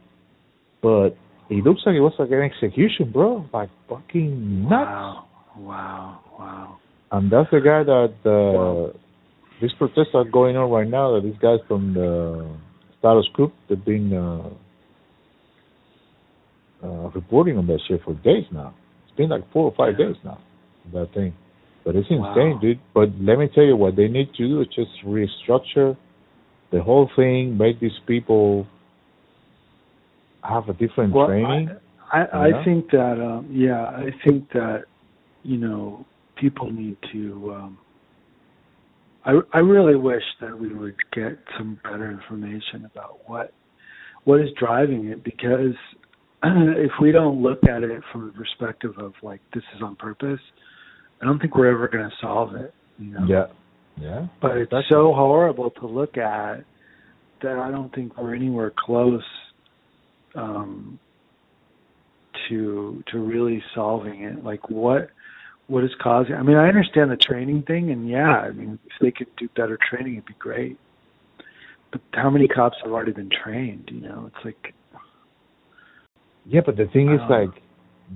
But 0.82 1.18
it 1.50 1.64
looks 1.64 1.82
like 1.86 1.96
it 1.96 2.02
was 2.02 2.14
like 2.20 2.32
an 2.32 2.42
execution, 2.42 3.12
bro. 3.12 3.46
Like 3.54 3.70
fucking 3.90 4.64
nuts. 4.70 4.90
Wow. 4.90 5.26
Wow. 5.58 6.20
Wow. 6.38 6.78
And 7.12 7.32
that's 7.32 7.50
the 7.52 7.60
guy 7.60 7.84
that 7.84 8.14
uh, 8.26 8.30
Wow. 8.30 8.92
these 9.62 9.72
protests 9.78 10.14
are 10.14 10.26
going 10.26 10.58
on 10.58 10.70
right 10.70 10.88
now. 10.88 11.14
That 11.16 11.24
these 11.24 11.38
guys 11.42 11.60
from 11.68 11.94
the 11.94 12.48
Status 13.00 13.26
Coup 13.36 13.52
they've 13.70 13.84
been 13.84 14.14
uh, 14.14 14.50
uh, 16.84 17.10
reporting 17.16 17.58
on 17.58 17.66
that 17.68 17.80
shit 17.88 18.02
for 18.04 18.14
days 18.16 18.46
now. 18.52 18.74
It's 19.08 19.16
been 19.18 19.30
like 19.30 19.50
four 19.52 19.66
or 19.66 19.72
five 19.76 19.98
Yeah. 20.00 20.08
days 20.08 20.18
now. 20.24 20.40
That 20.94 21.12
thing, 21.14 21.34
but 21.84 21.96
it's 21.96 22.10
Wow. 22.10 22.30
insane, 22.34 22.60
dude. 22.60 22.80
But 22.94 23.10
let 23.20 23.40
me 23.40 23.48
tell 23.48 23.64
you, 23.66 23.76
what 23.76 23.96
they 23.96 24.08
need 24.08 24.34
to 24.36 24.48
do 24.48 24.62
is 24.62 24.68
just 24.68 24.92
restructure 25.04 25.98
the 26.72 26.82
whole 26.82 27.08
thing, 27.16 27.58
make 27.58 27.80
these 27.80 27.98
people 28.06 28.68
have 30.44 30.70
a 30.70 30.74
different 30.74 31.14
Well, 31.14 31.28
training. 31.28 31.70
I, 32.12 32.22
I, 32.22 32.48
Yeah. 32.50 32.58
I 32.60 32.64
think 32.66 32.90
that 32.92 33.22
um 33.22 33.48
yeah, 33.52 33.84
I 33.86 34.10
think 34.26 34.50
that 34.54 34.86
you 35.44 35.58
know 35.58 36.06
people 36.36 36.72
need 36.72 36.98
to 37.12 37.54
um 37.54 37.78
I 39.26 39.40
I 39.54 39.60
really 39.60 39.96
wish 39.96 40.24
that 40.42 40.58
we 40.58 40.74
would 40.74 40.96
get 41.14 41.38
some 41.58 41.80
better 41.84 42.10
information 42.12 42.86
about 42.86 43.20
what 43.28 43.54
what 44.24 44.40
is 44.42 44.50
driving 44.60 45.08
it 45.08 45.24
because 45.24 45.76
if 46.44 46.92
we 47.02 47.12
don't 47.12 47.42
look 47.42 47.64
at 47.64 47.84
it 47.84 48.02
from 48.12 48.28
the 48.28 48.34
perspective 48.34 48.94
of 49.00 49.14
like 49.24 49.42
this 49.54 49.64
is 49.76 49.82
on 49.82 49.96
purpose, 49.96 50.40
I 51.22 51.26
don't 51.26 51.40
think 51.40 51.56
we're 51.56 51.72
ever 51.72 51.88
going 51.88 52.10
to 52.10 52.16
solve 52.22 52.56
it, 52.56 52.74
you 53.00 53.12
know. 53.12 53.26
yeah, 53.28 53.48
yeah. 54.00 54.28
But 54.42 54.52
it's 54.58 54.72
Exactly. 54.72 54.86
so 54.90 55.14
horrible 55.14 55.72
to 55.72 55.88
look 55.88 56.18
at 56.18 56.64
that 57.42 57.58
I 57.58 57.72
don't 57.72 57.94
think 57.94 58.18
we're 58.18 58.36
anywhere 58.36 58.72
close 58.78 59.24
um, 60.38 61.00
to 62.48 63.04
to 63.12 63.20
really 63.20 63.62
solving 63.76 64.24
it. 64.24 64.44
Like 64.44 64.70
what 64.70 65.10
what 65.68 65.84
is 65.84 65.92
causing? 66.02 66.36
I 66.36 66.44
mean, 66.44 66.56
I 66.56 66.68
understand 66.68 67.12
the 67.12 67.18
training 67.18 67.64
thing, 67.64 67.92
and 67.92 68.10
yeah, 68.10 68.38
I 68.38 68.52
mean, 68.52 68.80
if 68.86 68.94
they 69.02 69.12
could 69.12 69.28
do 69.38 69.50
better 69.56 69.78
training, 69.90 70.14
it'd 70.14 70.26
be 70.26 70.36
great. 70.40 70.78
But 71.92 72.02
how 72.14 72.30
many 72.30 72.48
cops 72.48 72.78
have 72.84 72.92
already 72.92 73.12
been 73.12 73.30
trained? 73.30 73.90
You 73.92 74.02
know, 74.02 74.32
it's 74.34 74.46
like 74.46 74.74
Yeah, 76.46 76.62
but 76.66 76.78
the 76.78 76.88
thing 76.88 77.14
is, 77.14 77.20
like, 77.30 77.50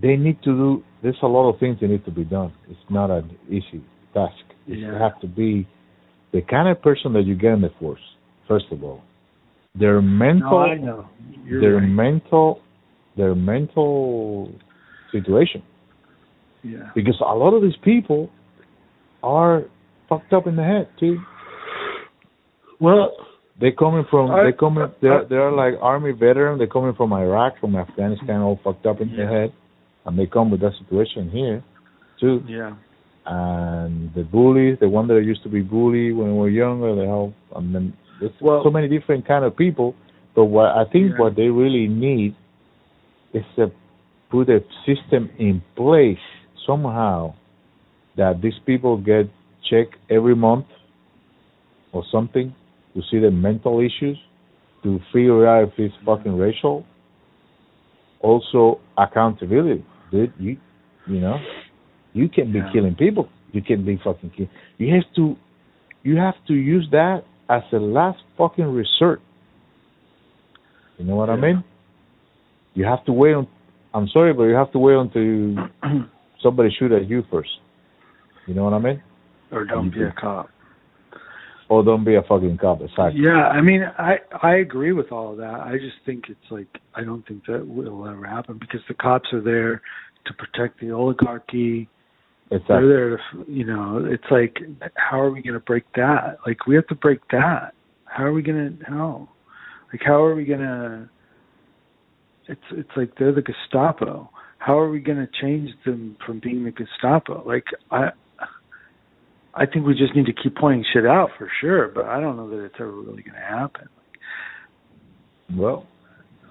they 0.01 0.16
need 0.16 0.41
to 0.43 0.51
do. 0.51 0.83
There's 1.03 1.17
a 1.22 1.27
lot 1.27 1.50
of 1.50 1.59
things 1.59 1.80
that 1.82 1.90
need 1.90 2.06
to 2.06 2.11
be 2.11 2.24
done. 2.24 2.53
It's 2.69 2.80
not 2.90 3.09
an 3.09 3.38
easy 3.50 3.83
task. 4.14 4.35
You 4.67 4.75
Yeah. 4.77 4.98
have 4.98 5.19
to 5.22 5.27
be 5.27 5.67
the 6.32 6.41
kind 6.41 6.69
of 6.69 6.82
person 6.82 7.11
that 7.14 7.24
you 7.24 7.35
get 7.35 7.53
in 7.53 7.61
the 7.61 7.72
force. 7.72 8.01
First 8.48 8.72
of 8.72 8.83
all, 8.83 9.01
their 9.75 10.01
mental, 10.01 10.75
no, 10.82 11.08
their 11.50 11.75
right. 11.77 11.88
mental, 11.88 12.61
their 13.17 13.35
mental 13.35 14.51
situation. 15.11 15.64
yeah, 16.64 16.90
Because 16.95 17.16
a 17.22 17.35
lot 17.35 17.53
of 17.53 17.61
these 17.61 17.77
people 17.83 18.30
are 19.24 19.64
fucked 20.09 20.33
up 20.33 20.48
in 20.48 20.56
the 20.56 20.64
head 20.64 20.88
too. 21.00 21.17
well, 22.80 23.11
They 23.59 23.72
coming 23.72 24.06
from 24.09 24.32
I- 24.32 24.43
they 24.45 24.53
coming 24.53 24.88
they're 25.01 25.24
they're 25.30 25.51
like 25.51 25.75
army 25.82 26.11
veteran. 26.14 26.58
They're 26.58 26.67
coming 26.77 26.93
from 26.95 27.14
Iraq, 27.14 27.59
from 27.59 27.75
Afghanistan, 27.75 28.41
all 28.41 28.59
fucked 28.64 28.85
up 28.88 29.01
in 29.01 29.09
Yeah. 29.09 29.17
their 29.17 29.30
head, 29.30 29.53
and 30.06 30.17
they 30.17 30.25
come 30.25 30.50
with 30.51 30.61
that 30.61 30.74
situation 30.82 31.30
here, 31.30 31.64
too. 32.19 32.41
yeah, 32.48 32.74
And 33.27 34.11
the 34.16 34.24
bullies, 34.24 34.80
the 34.80 34.90
one 34.90 35.08
that 35.09 35.24
used 35.24 35.43
to 35.43 35.50
be 35.50 35.61
bullied 35.61 36.16
when 36.17 36.30
we 36.33 36.40
were 36.40 36.50
younger, 36.50 36.95
they 36.95 37.06
all 37.08 37.33
and 37.56 37.74
then 37.75 37.93
there's 38.22 38.40
Well- 38.40 38.64
so 38.64 38.69
many 38.69 38.88
different 38.88 39.25
kind 39.25 39.43
of 39.43 39.58
people. 39.58 39.95
But 40.33 40.45
what 40.45 40.77
I 40.77 40.85
think 40.85 41.11
Yeah. 41.11 41.17
what 41.19 41.35
they 41.35 41.50
really 41.50 41.88
need 41.90 42.35
is 43.33 43.43
to 43.58 43.72
put 44.30 44.48
a 44.50 44.64
system 44.85 45.30
in 45.38 45.61
place 45.75 46.19
somehow 46.66 47.33
that 48.16 48.41
these 48.41 48.58
people 48.59 48.95
get 48.98 49.27
checked 49.64 49.98
every 50.09 50.35
month 50.35 50.67
or 51.91 52.06
something 52.06 52.53
to 52.93 53.01
see 53.01 53.19
the 53.19 53.32
mental 53.32 53.80
issues, 53.82 54.17
to 54.83 55.00
figure 55.11 55.45
out 55.48 55.64
if 55.64 55.80
it's 55.80 55.95
fucking 56.06 56.38
racial. 56.38 56.85
Also 58.22 58.80
accountability. 58.98 59.83
Dude, 60.11 60.32
you 60.40 60.58
you 61.08 61.19
know, 61.19 61.40
you 62.14 62.30
can 62.30 62.51
be 62.51 62.59
Yeah. 62.59 62.72
killing 62.72 62.95
people. 62.95 63.27
You 63.53 63.61
can 63.61 63.83
be 63.83 63.98
fucking 63.98 64.30
killing. 64.32 64.51
You 64.77 64.93
have 64.93 65.11
to 65.16 65.35
you 66.03 66.17
have 66.17 66.35
to 66.45 66.53
use 66.53 66.88
that 66.91 67.24
as 67.52 67.64
a 67.74 67.78
last 67.78 68.20
fucking 68.38 68.66
resort. 68.66 69.22
You 70.98 71.06
know 71.06 71.16
what 71.16 71.30
I 71.30 71.36
mean? 71.36 71.64
You 72.74 72.86
have 72.86 73.04
to 73.06 73.12
wait 73.12 73.34
on 73.34 73.48
I'm 73.94 74.08
sorry, 74.14 74.34
but 74.34 74.44
you 74.44 74.56
have 74.56 74.72
to 74.72 74.80
wait 74.80 74.96
until 74.96 75.68
somebody 76.44 76.70
shoot 76.80 76.92
at 76.94 77.10
you 77.10 77.24
first. 77.30 77.50
You 78.48 78.54
know 78.54 78.64
what 78.64 78.74
I 78.74 78.80
mean? 78.80 79.02
or 79.52 79.66
don't 79.66 79.94
be 79.94 80.02
a 80.02 80.14
cop. 80.18 80.50
or 81.70 81.84
don't 81.84 82.06
be 82.06 82.16
a 82.16 82.22
fucking 82.22 82.58
cop. 82.58 82.80
Exactly. 82.82 83.22
Yeah, 83.22 83.48
I 83.48 83.62
mean, 83.62 83.84
I 83.98 84.16
I 84.42 84.56
agree 84.56 84.94
with 84.94 85.12
all 85.12 85.32
of 85.32 85.38
that. 85.38 85.60
I 85.60 85.74
just 85.74 85.98
think 86.06 86.26
it's 86.30 86.50
like 86.50 86.68
I 86.96 87.04
don't 87.04 87.26
think 87.28 87.46
that 87.48 87.68
will 87.68 88.08
ever 88.08 88.26
happen 88.26 88.58
because 88.60 88.82
the 88.88 88.94
cops 88.94 89.28
are 89.34 89.42
there 89.42 89.82
to 90.26 90.34
protect 90.34 90.80
the 90.80 90.92
oligarchy. 90.92 91.90
Exactly. 92.52 92.76
They're 92.76 92.88
there 92.88 93.18
to, 93.18 93.52
you 93.52 93.66
know, 93.66 94.06
it's 94.10 94.24
like, 94.30 94.58
how 94.96 95.22
are 95.22 95.32
we 95.32 95.42
going 95.42 95.54
to 95.54 95.60
break 95.62 95.86
that? 95.96 96.38
Like, 96.46 96.68
we 96.68 96.76
have 96.76 96.88
to 96.88 96.96
break 96.96 97.22
that. 97.32 97.72
How 98.06 98.26
are 98.26 98.34
we 98.34 98.42
going 98.42 98.78
to? 98.78 98.86
How? 98.86 99.30
Like, 99.94 100.02
how 100.06 100.22
are 100.22 100.36
we 100.36 100.44
going 100.44 100.60
to? 100.60 101.10
It's 102.48 102.62
it's 102.72 102.90
like 102.98 103.14
they're 103.18 103.32
the 103.34 103.42
Gestapo. 103.42 104.30
How 104.58 104.78
are 104.78 104.90
we 104.90 105.00
going 105.00 105.18
to 105.18 105.30
change 105.42 105.70
them 105.86 106.18
from 106.26 106.42
being 106.44 106.66
the 106.66 106.72
Gestapo? 106.72 107.42
Like, 107.48 107.64
I 107.90 108.10
I 109.54 109.66
think 109.66 109.86
we 109.86 109.94
just 109.94 110.16
need 110.16 110.26
to 110.26 110.34
keep 110.34 110.58
pointing 110.58 110.86
shit 110.94 111.06
out 111.06 111.30
for 111.38 111.50
sure, 111.62 111.88
but 111.88 112.06
I 112.06 112.20
don't 112.20 112.36
know 112.36 112.50
that 112.50 112.64
it's 112.66 112.76
ever 112.80 112.92
really 112.92 113.24
going 113.24 113.36
to 113.36 113.40
happen. 113.40 113.88
Well, 115.56 115.88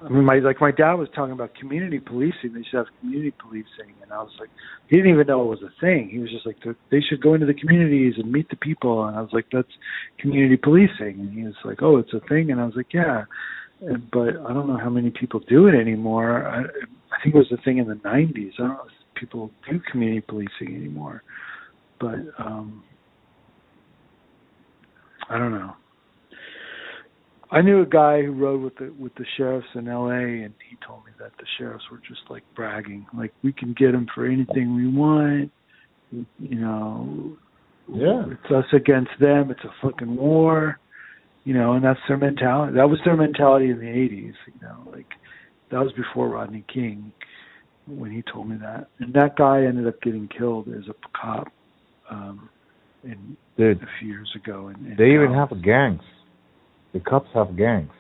I 0.03 0.09
mean, 0.09 0.25
my 0.25 0.39
like 0.39 0.61
my 0.61 0.70
dad 0.70 0.95
was 0.95 1.09
talking 1.15 1.33
about 1.33 1.55
community 1.55 2.01
policing. 2.01 2.55
They 2.55 2.62
should 2.62 2.79
have 2.79 2.87
community 3.01 3.35
policing, 3.39 3.95
and 4.03 4.12
I 4.12 4.23
was 4.23 4.33
like, 4.41 4.49
he 4.89 4.97
didn't 4.97 5.12
even 5.12 5.27
know 5.27 5.43
it 5.43 5.61
was 5.61 5.62
a 5.62 5.81
thing. 5.81 6.09
He 6.11 6.19
was 6.19 6.31
just 6.31 6.47
like, 6.47 6.57
they 6.91 7.01
should 7.01 7.20
go 7.23 7.35
into 7.35 7.47
the 7.47 7.55
communities 7.55 8.15
and 8.17 8.33
meet 8.33 8.49
the 8.49 8.57
people. 8.57 9.05
And 9.05 9.17
I 9.17 9.20
was 9.20 9.31
like, 9.33 9.47
that's 9.53 9.69
community 10.19 10.57
policing. 10.57 11.20
And 11.20 11.33
he 11.33 11.45
was 11.45 11.55
like, 11.65 11.83
oh, 11.83 11.99
it's 11.99 12.15
a 12.15 12.20
thing. 12.29 12.51
And 12.51 12.61
I 12.61 12.65
was 12.65 12.75
like, 12.77 12.95
yeah, 12.95 13.25
and, 13.83 14.11
but 14.11 14.31
I 14.49 14.55
don't 14.55 14.69
know 14.69 14.79
how 14.79 14.91
many 14.91 15.11
people 15.11 15.41
do 15.49 15.67
it 15.67 15.75
anymore. 15.75 16.49
I, 16.49 16.61
I 16.61 17.23
think 17.23 17.35
it 17.35 17.39
was 17.39 17.53
a 17.53 17.62
thing 17.62 17.79
in 17.79 17.89
the 17.89 17.95
'90s. 17.95 18.53
I 18.59 18.62
don't 18.62 18.69
know 18.69 18.85
if 18.87 19.20
people 19.20 19.51
do 19.70 19.81
community 19.91 20.23
policing 20.27 20.75
anymore, 20.77 21.23
but 22.01 22.17
um 22.39 22.85
I 25.29 25.39
don't 25.39 25.53
know. 25.53 25.75
I 27.53 27.62
knew 27.62 27.83
a 27.83 27.87
guy 27.87 28.23
who 28.23 28.33
rode 28.33 28.62
with 28.62 28.77
the 28.77 28.95
with 28.99 29.15
the 29.17 29.25
sheriffs 29.37 29.67
in 29.75 29.89
L.A. 29.89 30.45
and 30.45 30.55
he 30.69 30.77
told 30.87 31.05
me 31.05 31.12
that 31.19 31.33
the 31.39 31.47
sheriffs 31.59 31.85
were 31.91 31.99
just 31.99 32.20
like 32.31 32.45
bragging, 32.55 33.07
like 33.17 33.33
we 33.43 33.53
can 33.53 33.75
get 33.77 33.93
them 33.93 34.07
for 34.15 34.27
anything 34.27 34.77
we 34.77 34.87
want. 34.87 35.51
You 36.12 36.61
know, 36.61 37.37
yeah, 37.93 38.25
it's 38.31 38.53
us 38.53 38.73
against 38.73 39.11
them. 39.20 39.51
It's 39.51 39.65
a 39.65 39.75
fucking 39.83 40.17
war. 40.17 40.79
You 41.45 41.55
know, 41.55 41.73
and 41.73 41.85
that's 41.85 42.01
their 42.07 42.19
mentality. 42.19 42.75
That 42.77 42.89
was 42.89 43.01
their 43.05 43.17
mentality 43.17 43.70
in 43.70 43.79
the 43.79 43.87
'80s. 43.87 44.35
You 44.47 44.61
know, 44.62 44.93
like 44.93 45.09
that 45.70 45.81
was 45.81 45.93
before 45.93 46.29
Rodney 46.29 46.65
King 46.73 47.12
when 47.87 48.12
he 48.12 48.23
told 48.33 48.49
me 48.49 48.57
that. 48.61 48.89
And 49.01 49.12
that 49.15 49.37
guy 49.37 49.65
ended 49.65 49.89
up 49.89 50.01
getting 50.03 50.29
killed 50.29 50.69
as 50.69 50.85
a 50.89 50.95
cop. 51.19 51.49
Um, 52.09 52.49
in 53.05 53.37
Dude, 53.57 53.83
a 53.83 53.87
few 53.99 54.09
years 54.09 54.31
ago. 54.35 54.69
And, 54.69 54.87
and 54.87 54.99
they 54.99 55.12
even 55.12 55.33
have 55.33 55.51
gangs. 55.62 56.03
The 56.93 57.01
cops 57.01 57.28
have 57.35 57.57
gangs. 57.57 57.93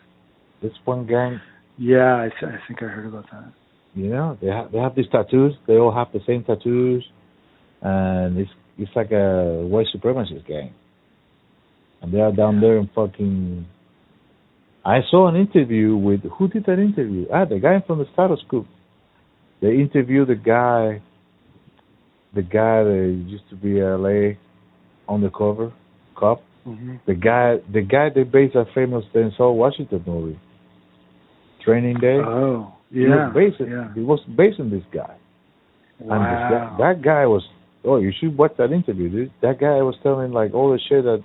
This 0.62 0.72
one 0.84 1.06
gang. 1.06 1.40
Yeah, 1.78 2.16
I, 2.16 2.28
th- 2.28 2.52
I 2.52 2.66
think 2.66 2.82
I 2.82 2.86
heard 2.86 3.06
about 3.06 3.24
that. 3.30 3.52
You 3.94 4.08
know, 4.08 4.38
they 4.40 4.48
have 4.48 4.70
they 4.70 4.78
have 4.78 4.94
these 4.94 5.08
tattoos. 5.10 5.54
They 5.66 5.74
all 5.74 5.92
have 5.92 6.08
the 6.12 6.20
same 6.26 6.44
tattoos, 6.44 7.04
and 7.82 8.38
it's 8.38 8.50
it's 8.78 8.90
like 8.94 9.10
a 9.10 9.66
white 9.66 9.86
supremacist 9.94 10.46
gang. 10.46 10.72
And 12.02 12.12
they 12.12 12.20
are 12.20 12.32
down 12.32 12.60
there 12.60 12.78
in 12.78 12.88
fucking. 12.94 13.66
I 14.84 15.00
saw 15.10 15.28
an 15.28 15.36
interview 15.36 15.96
with 15.96 16.20
who 16.38 16.48
did 16.48 16.64
that 16.66 16.78
interview? 16.78 17.26
Ah, 17.32 17.44
the 17.44 17.58
guy 17.58 17.82
from 17.86 17.98
the 17.98 18.06
Status 18.12 18.40
Coup. 18.48 18.66
They 19.60 19.74
interviewed 19.74 20.28
the 20.28 20.36
guy, 20.36 21.02
the 22.34 22.42
guy 22.42 22.84
that 22.84 23.24
used 23.26 23.48
to 23.50 23.56
be 23.56 23.80
a 23.80 23.98
LA 23.98 24.34
undercover 25.08 25.72
cop. 26.16 26.42
Mm-hmm. 26.66 26.96
The 27.06 27.14
guy, 27.14 27.56
the 27.72 27.80
guy 27.82 28.10
that 28.14 28.30
based 28.32 28.54
that 28.54 28.66
famous 28.74 29.04
Denzel 29.14 29.54
Washington 29.54 30.02
movie, 30.06 30.38
Training 31.64 31.96
Day. 32.00 32.18
Oh, 32.24 32.72
he 32.92 33.02
yeah. 33.02 33.26
Was 33.28 33.34
based, 33.34 33.70
yeah. 33.70 33.92
He 33.94 34.00
was 34.00 34.20
based 34.36 34.60
on 34.60 34.70
this 34.70 34.82
guy. 34.92 35.16
Wow. 36.00 36.16
And 36.16 36.24
this 36.24 36.42
guy, 36.50 36.76
that 36.78 37.02
guy 37.02 37.26
was. 37.26 37.42
Oh, 37.84 37.96
you 37.96 38.12
should 38.18 38.36
watch 38.36 38.52
that 38.58 38.72
interview, 38.72 39.08
dude. 39.08 39.32
That 39.40 39.58
guy 39.58 39.80
was 39.82 39.94
telling 40.02 40.32
like 40.32 40.52
all 40.52 40.70
the 40.70 40.78
shit 40.88 41.04
that 41.04 41.22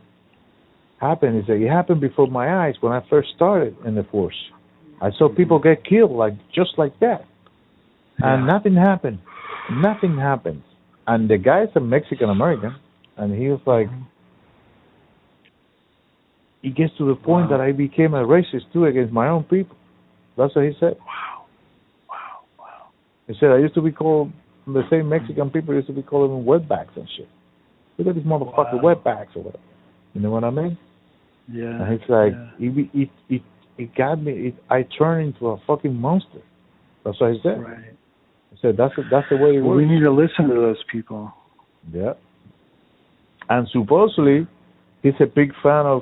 happened. 1.02 1.42
He 1.42 1.48
said 1.48 1.62
it 1.62 1.70
happened 1.70 2.00
before 2.00 2.28
my 2.28 2.66
eyes 2.66 2.76
when 2.80 2.94
I 2.94 3.02
first 3.10 3.30
started 3.36 3.76
in 3.86 3.96
the 3.96 4.04
force. 4.06 4.36
I 5.02 5.12
saw 5.12 5.28
Mm-hmm. 5.28 5.36
people 5.38 5.60
get 5.60 5.84
killed 5.84 6.12
like 6.12 6.34
just 6.54 6.78
like 6.78 6.98
that, 7.02 7.26
and 8.20 8.46
Yeah. 8.46 8.54
nothing 8.54 8.76
happened. 8.76 9.20
Nothing 9.72 10.18
happened. 10.18 10.62
And 11.08 11.30
the 11.30 11.38
guy's 11.38 11.68
a 11.76 11.80
Mexican 11.82 12.30
American, 12.30 12.76
and 13.18 13.34
he 13.36 13.50
was 13.50 13.60
like, 13.66 13.88
Mhm. 13.90 14.06
He 16.66 16.72
gets 16.80 16.94
to 16.98 17.06
the 17.08 17.16
point 17.30 17.46
Wow. 17.50 17.58
that 17.58 17.62
I 17.68 17.72
became 17.72 18.14
a 18.14 18.24
racist 18.36 18.66
too 18.74 18.86
against 18.86 19.14
my 19.22 19.28
own 19.34 19.44
people. 19.44 19.78
That's 20.38 20.54
what 20.56 20.66
he 20.66 20.74
said. 20.80 20.96
Wow. 21.12 21.46
Wow. 22.10 22.40
Wow. 22.60 22.84
He 23.28 23.34
said 23.40 23.50
I 23.52 23.60
used 23.66 23.76
to 23.76 23.82
be 23.90 23.92
called 23.92 24.32
the 24.68 24.84
same 24.90 25.06
Mexican 25.10 25.50
people 25.52 25.74
used 25.76 25.88
to 25.88 25.94
be 25.94 26.02
calling 26.12 26.32
them 26.34 26.44
wetbacks 26.52 26.96
and 26.96 27.08
shit. 27.16 27.30
Look 27.98 28.08
at 28.10 28.16
these 28.16 28.26
motherfucking 28.34 28.82
Wow. 28.82 28.96
wetbacks 28.96 29.36
or 29.36 29.44
whatever. 29.44 29.64
You 30.14 30.22
know 30.22 30.32
what 30.32 30.44
I 30.44 30.50
mean? 30.50 30.78
Yeah. 31.52 31.82
And 31.82 31.88
he's 31.92 32.10
like, 32.10 32.34
yeah. 32.34 32.68
it, 32.68 32.90
it, 33.02 33.10
it, 33.36 33.42
it 33.78 33.96
got 33.96 34.16
me. 34.22 34.32
It, 34.48 34.56
I 34.70 34.80
turned 34.98 35.22
into 35.36 35.50
a 35.50 35.58
fucking 35.68 35.94
monster. 35.94 36.42
That's 37.04 37.20
what 37.22 37.34
he 37.34 37.40
said. 37.44 37.62
Right. 37.62 37.94
He 38.52 38.58
said 38.62 38.76
that's 38.78 38.94
that's 39.12 39.28
the 39.30 39.38
way 39.38 39.52
it 39.58 39.62
Well, 39.62 39.76
works. 39.76 39.78
we 39.78 39.86
need 39.94 40.02
to 40.02 40.12
listen 40.12 40.48
to 40.50 40.56
those 40.56 40.82
people. 40.92 41.32
Yeah. 41.94 42.14
And 43.50 43.68
supposedly, 43.72 44.48
he's 45.04 45.14
a 45.20 45.26
big 45.28 45.52
fan 45.62 45.86
of. 45.86 46.02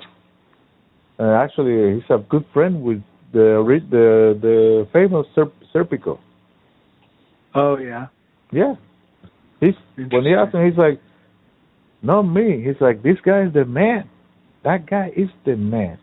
Uh, 1.23 1.35
actually, 1.43 1.95
he's 1.95 2.09
a 2.09 2.17
good 2.17 2.45
friend 2.53 2.83
with 2.83 3.01
the 3.31 3.47
the 3.89 4.37
the 4.41 4.87
famous 4.91 5.25
Serp- 5.35 5.53
Serpico. 5.73 6.19
Oh 7.55 7.77
yeah. 7.77 8.07
Yeah. 8.51 8.73
He's 9.61 9.75
when 9.95 10.23
he 10.25 10.33
asked 10.33 10.53
him, 10.53 10.65
he's 10.69 10.77
like, 10.77 10.99
"Not 12.01 12.23
me." 12.23 12.61
He's 12.65 12.81
like, 12.81 13.01
"This 13.03 13.17
guy 13.23 13.43
is 13.47 13.53
the 13.53 13.63
man. 13.63 14.09
That 14.65 14.85
guy 14.85 15.11
is 15.15 15.29
the 15.45 15.55
man." 15.55 15.97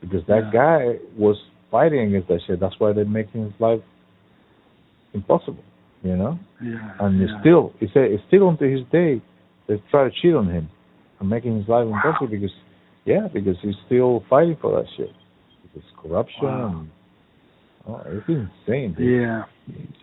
Because 0.00 0.26
that 0.26 0.44
Yeah. 0.46 0.52
guy 0.52 0.80
was 1.16 1.36
fighting 1.70 2.00
against 2.08 2.28
that 2.28 2.40
shit. 2.46 2.58
That's 2.58 2.74
why 2.80 2.92
they're 2.92 3.04
making 3.20 3.44
his 3.44 3.60
life 3.60 3.80
impossible. 5.14 5.62
You 6.02 6.16
know. 6.16 6.38
Yeah. 6.60 6.94
And 6.98 7.18
yeah. 7.20 7.26
it's 7.26 7.34
still, 7.42 7.72
he 7.78 7.86
said, 7.94 8.10
it's 8.10 8.24
still 8.26 8.48
until 8.48 8.68
his 8.68 8.84
day, 8.90 9.22
they 9.68 9.80
try 9.92 10.02
to 10.08 10.10
cheat 10.20 10.34
on 10.34 10.48
him 10.50 10.68
and 11.20 11.30
making 11.30 11.56
his 11.58 11.68
life 11.68 11.86
Wow. 11.86 11.94
impossible 12.02 12.26
because, 12.36 12.50
yeah, 13.04 13.28
because 13.32 13.56
he's 13.62 13.74
still 13.86 14.24
fighting 14.30 14.56
for 14.60 14.80
that 14.80 14.88
shit. 14.96 15.10
Because 15.62 15.88
corruption. 16.00 16.42
Wow. 16.44 16.86
Oh, 17.88 18.02
it's 18.06 18.28
insane. 18.28 18.94
Dude. 18.96 19.22
Yeah. 19.22 19.42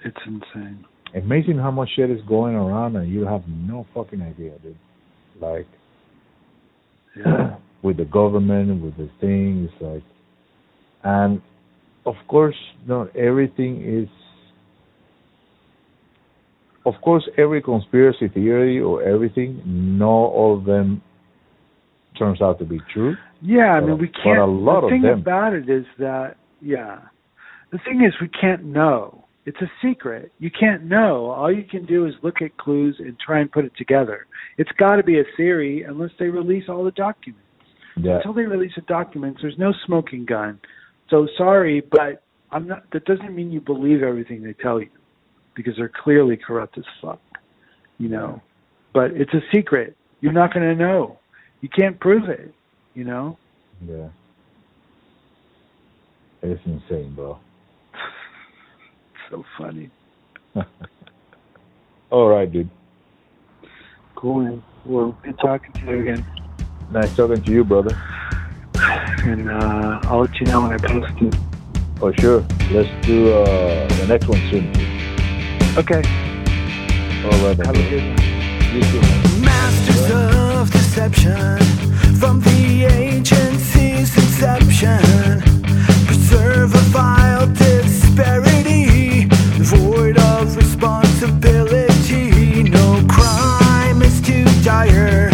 It's 0.03 0.18
insane. 0.26 0.86
Amazing 1.16 1.58
how 1.58 1.72
much 1.72 1.90
shit 1.95 2.11
is 2.11 2.19
going 2.28 2.56
around 2.56 2.95
and 2.95 3.11
you 3.11 3.26
have 3.26 3.42
no 3.48 3.88
fucking 3.94 4.22
idea, 4.22 4.58
dude. 4.61 4.78
Like, 5.40 5.68
Yeah. 7.16 7.56
with 7.82 7.98
the 7.98 8.06
government, 8.06 8.84
with 8.84 8.98
the 8.98 9.10
things, 9.22 9.69
like, 9.80 10.03
and 11.03 11.42
of 12.06 12.16
course, 12.28 12.56
not 12.86 13.16
everything 13.16 13.82
is. 13.82 14.10
Of 16.86 16.95
course, 17.02 17.28
every 17.38 17.61
conspiracy 17.61 18.28
theory 18.30 18.80
or 18.82 19.03
everything, 19.03 19.61
not 19.66 20.06
all 20.08 20.58
of 20.58 20.66
them 20.66 21.02
turns 22.19 22.41
out 22.41 22.59
to 22.59 22.65
be 22.65 22.80
true. 22.93 23.15
Yeah, 23.41 23.72
I 23.73 23.80
mean 23.80 23.98
we 23.98 24.07
can't. 24.09 24.38
But 24.38 24.39
a 24.39 24.45
lot 24.45 24.81
the 24.81 24.88
of 24.88 24.91
thing 24.91 25.01
them- 25.03 25.19
about 25.19 25.53
it 25.53 25.69
is 25.69 25.85
that 25.98 26.35
yeah, 26.61 26.99
the 27.72 27.80
thing 27.80 28.03
is 28.06 28.14
we 28.22 28.27
can't 28.27 28.65
know. 28.65 29.25
It's 29.45 29.61
a 29.61 29.72
secret. 29.81 30.31
You 30.38 30.51
can't 30.51 30.83
know. 30.83 31.27
All 31.31 31.51
you 31.51 31.64
can 31.64 31.85
do 31.85 32.06
is 32.06 32.14
look 32.22 32.41
at 32.41 32.57
clues 32.57 32.98
and 32.99 33.17
try 33.19 33.39
and 33.39 33.51
put 33.51 33.65
it 33.65 33.72
together. 33.77 34.27
It's 34.57 34.69
got 34.77 34.98
to 34.98 35.03
be 35.03 35.19
a 35.19 35.23
theory 35.38 35.83
unless 35.83 36.11
they 36.19 36.27
release 36.27 36.65
all 36.69 36.83
the 36.83 36.91
documents. 36.91 37.41
Yeah, 37.98 38.17
Until 38.17 38.33
they 38.33 38.43
release 38.43 38.73
the 38.75 38.81
documents, 38.83 39.39
there's 39.41 39.57
no 39.57 39.73
smoking 39.85 40.25
gun. 40.25 40.59
So 41.09 41.27
sorry, 41.38 41.81
but 41.81 42.22
I'm 42.51 42.67
not. 42.67 42.83
That 42.93 43.06
doesn't 43.06 43.35
mean 43.35 43.51
you 43.51 43.61
believe 43.61 44.03
everything 44.03 44.43
they 44.43 44.53
tell 44.53 44.80
you, 44.80 44.89
because 45.56 45.73
they're 45.77 45.91
clearly 46.03 46.38
corrupt 46.38 46.77
as 46.77 46.85
fuck. 47.01 47.19
You 47.98 48.09
know, 48.09 48.41
but 48.93 49.11
it's 49.11 49.33
a 49.33 49.41
secret. 49.53 49.98
You're 50.22 50.33
not 50.33 50.53
going 50.53 50.67
to 50.67 50.75
know. 50.75 51.18
You 51.61 51.69
can't 51.69 51.99
prove 51.99 52.29
it. 52.29 52.53
You 52.95 53.03
know. 53.03 53.38
yeah. 53.85 54.07
It's 56.41 56.61
insane, 56.65 57.13
bro. 57.13 57.38
so 59.29 59.43
funny. 59.57 59.89
all 62.09 62.29
right, 62.29 62.51
dude. 62.51 62.69
Cool. 64.15 64.43
Man. 64.43 64.63
Well, 64.85 65.17
good 65.23 65.38
talking 65.39 65.73
to 65.73 65.81
you 65.91 65.99
again. 66.01 66.25
Nice 66.91 67.15
talking 67.15 67.41
to 67.43 67.51
you, 67.51 67.63
brother. 67.63 67.97
And 69.19 69.49
uh, 69.49 69.99
I'll 70.03 70.21
let 70.21 70.33
you 70.39 70.45
know 70.45 70.61
when 70.61 70.71
I 70.71 70.77
post 70.77 71.13
it. 71.21 71.35
For 71.99 72.13
sure. 72.19 72.39
Let's 72.71 73.05
do 73.05 73.33
uh, 73.33 73.88
the 73.99 74.07
next 74.07 74.27
one 74.27 74.39
soon. 74.49 74.69
Okay. 75.77 76.01
All 77.25 77.45
right, 77.45 77.57
Have 77.65 77.75
a 77.75 77.89
good 77.89 78.17
one. 78.17 78.73
You 78.73 78.81
too, 80.31 80.39
deception 80.90 81.59
from 82.19 82.42
the 82.42 82.85
agency's 82.85 84.18
inception. 84.18 85.40
Preserve 86.08 86.74
a 86.74 86.82
vile 86.90 87.45
disparity, 87.53 89.26
void 89.59 90.18
of 90.18 90.58
responsibility. 90.58 92.64
No 92.64 93.06
crime 93.08 94.01
is 94.01 94.19
too 94.19 94.45
dire. 94.64 95.28